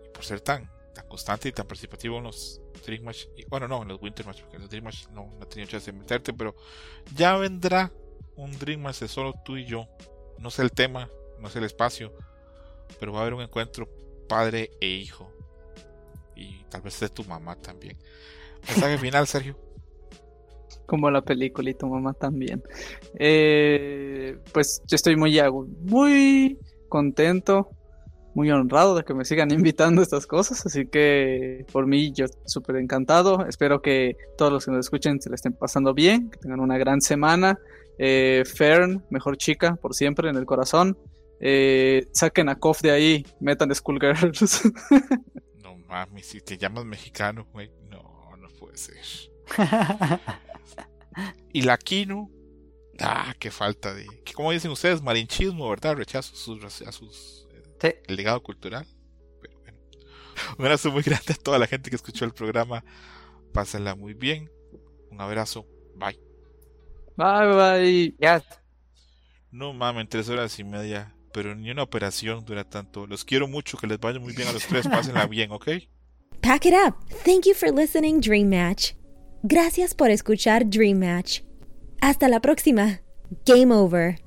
y 0.04 0.08
por 0.12 0.24
ser 0.24 0.40
tan, 0.40 0.70
tan 0.94 1.06
constante 1.08 1.48
y 1.48 1.52
tan 1.52 1.66
participativo 1.66 2.18
en 2.18 2.24
los 2.24 2.60
Dream 2.84 3.04
Match. 3.04 3.24
y- 3.36 3.44
bueno, 3.46 3.66
no, 3.68 3.82
en 3.82 3.88
los 3.88 4.02
Winter 4.02 4.26
Match, 4.26 4.40
porque 4.42 4.56
en 4.56 4.62
los 4.62 4.70
Dream 4.70 4.84
Match 4.84 5.06
no, 5.10 5.26
no 5.38 5.44
he 5.44 5.46
tenido 5.46 5.70
chance 5.70 5.90
de 5.90 5.98
meterte, 5.98 6.32
pero 6.32 6.54
ya 7.14 7.36
vendrá 7.36 7.92
un 8.36 8.58
Dream 8.58 8.80
Match 8.82 9.00
de 9.00 9.08
solo 9.08 9.32
tú 9.44 9.56
y 9.56 9.64
yo. 9.64 9.88
No 10.38 10.50
sé 10.50 10.62
el 10.62 10.72
tema, 10.72 11.08
no 11.38 11.48
sé 11.48 11.58
el 11.60 11.64
espacio, 11.64 12.12
pero 13.00 13.12
va 13.12 13.20
a 13.20 13.22
haber 13.22 13.34
un 13.34 13.42
encuentro 13.42 13.88
padre 14.28 14.70
e 14.80 14.88
hijo 14.88 15.30
y 16.36 16.64
tal 16.68 16.82
vez 16.82 16.98
de 17.00 17.08
tu 17.08 17.24
mamá 17.24 17.56
también. 17.56 17.96
Mensaje 18.66 18.98
final, 18.98 19.26
Sergio. 19.26 19.56
Como 20.86 21.10
la 21.10 21.22
película 21.22 21.70
y 21.70 21.74
tu 21.74 21.86
mamá 21.86 22.12
también. 22.14 22.62
Eh, 23.18 24.38
pues 24.52 24.82
yo 24.86 24.96
estoy 24.96 25.16
muy, 25.16 25.40
muy 25.82 26.58
contento, 26.88 27.70
muy 28.34 28.50
honrado 28.50 28.94
de 28.94 29.04
que 29.04 29.14
me 29.14 29.24
sigan 29.24 29.50
invitando 29.52 30.00
a 30.00 30.04
estas 30.04 30.26
cosas. 30.26 30.64
Así 30.66 30.86
que 30.86 31.64
por 31.72 31.86
mí 31.86 32.12
yo 32.12 32.26
súper 32.46 32.76
encantado. 32.76 33.46
Espero 33.46 33.80
que 33.80 34.16
todos 34.36 34.52
los 34.52 34.64
que 34.64 34.72
nos 34.72 34.86
escuchen 34.86 35.20
se 35.20 35.30
la 35.30 35.36
estén 35.36 35.54
pasando 35.54 35.94
bien, 35.94 36.30
que 36.30 36.38
tengan 36.38 36.60
una 36.60 36.78
gran 36.78 37.00
semana. 37.00 37.58
Eh, 37.98 38.42
Fern, 38.44 39.04
mejor 39.10 39.36
chica 39.36 39.76
por 39.76 39.94
siempre 39.94 40.28
en 40.28 40.36
el 40.36 40.44
corazón. 40.44 40.98
Eh, 41.40 42.06
saquen 42.12 42.48
a 42.48 42.58
Kof 42.58 42.80
de 42.80 42.90
ahí, 42.90 43.26
metan 43.40 43.74
Schoolgirls. 43.74 44.62
Mames, 45.94 46.26
si 46.26 46.40
te 46.40 46.58
llamas 46.58 46.84
mexicano, 46.84 47.46
güey. 47.52 47.70
No, 47.88 48.36
no 48.36 48.48
puede 48.58 48.76
ser. 48.76 48.96
Y 51.52 51.62
la 51.62 51.78
Kino. 51.78 52.28
Ah, 52.98 53.32
qué 53.38 53.52
falta 53.52 53.94
de. 53.94 54.04
Que 54.24 54.32
como 54.32 54.50
dicen 54.50 54.72
ustedes, 54.72 55.00
malinchismo, 55.00 55.70
¿verdad? 55.70 55.94
Rechazo 55.94 56.34
a 56.34 56.36
sus, 56.36 56.82
a 56.82 56.90
sus 56.90 57.46
eh, 57.52 57.62
Sí. 57.80 57.88
el 58.08 58.16
legado 58.16 58.42
cultural. 58.42 58.84
Pero 59.40 59.60
bueno. 59.60 59.78
Un 60.58 60.64
abrazo 60.64 60.90
muy 60.90 61.02
grande 61.04 61.32
a 61.32 61.36
toda 61.36 61.60
la 61.60 61.68
gente 61.68 61.90
que 61.90 61.96
escuchó 61.96 62.24
el 62.24 62.32
programa. 62.34 62.84
Pásenla 63.52 63.94
muy 63.94 64.14
bien. 64.14 64.50
Un 65.12 65.20
abrazo. 65.20 65.64
Bye. 65.94 66.18
bye 67.16 67.54
bye. 67.54 68.16
Ya. 68.18 68.42
No 69.52 69.72
mames, 69.72 70.08
tres 70.08 70.28
horas 70.28 70.58
y 70.58 70.64
media. 70.64 71.13
Pero 71.34 71.56
ni 71.56 71.68
una 71.72 71.82
operación 71.82 72.44
dura 72.44 72.62
tanto. 72.62 73.08
Los 73.08 73.24
quiero 73.24 73.48
mucho, 73.48 73.76
que 73.76 73.88
les 73.88 73.98
vaya 73.98 74.20
muy 74.20 74.32
bien 74.34 74.46
a 74.46 74.52
los 74.52 74.64
tres. 74.66 74.86
Pásenla 74.90 75.26
bien, 75.26 75.50
¿ok? 75.50 75.68
Pack 76.40 76.66
it 76.66 76.74
up. 76.74 76.94
Thank 77.24 77.46
you 77.46 77.54
for 77.54 77.72
listening, 77.72 78.20
Dream 78.20 78.48
Match. 78.48 78.92
Gracias 79.42 79.94
por 79.94 80.10
escuchar 80.10 80.70
Dream 80.70 81.00
Match. 81.00 81.40
Hasta 82.00 82.28
la 82.28 82.40
próxima. 82.40 83.00
Game 83.44 83.74
over. 83.74 84.23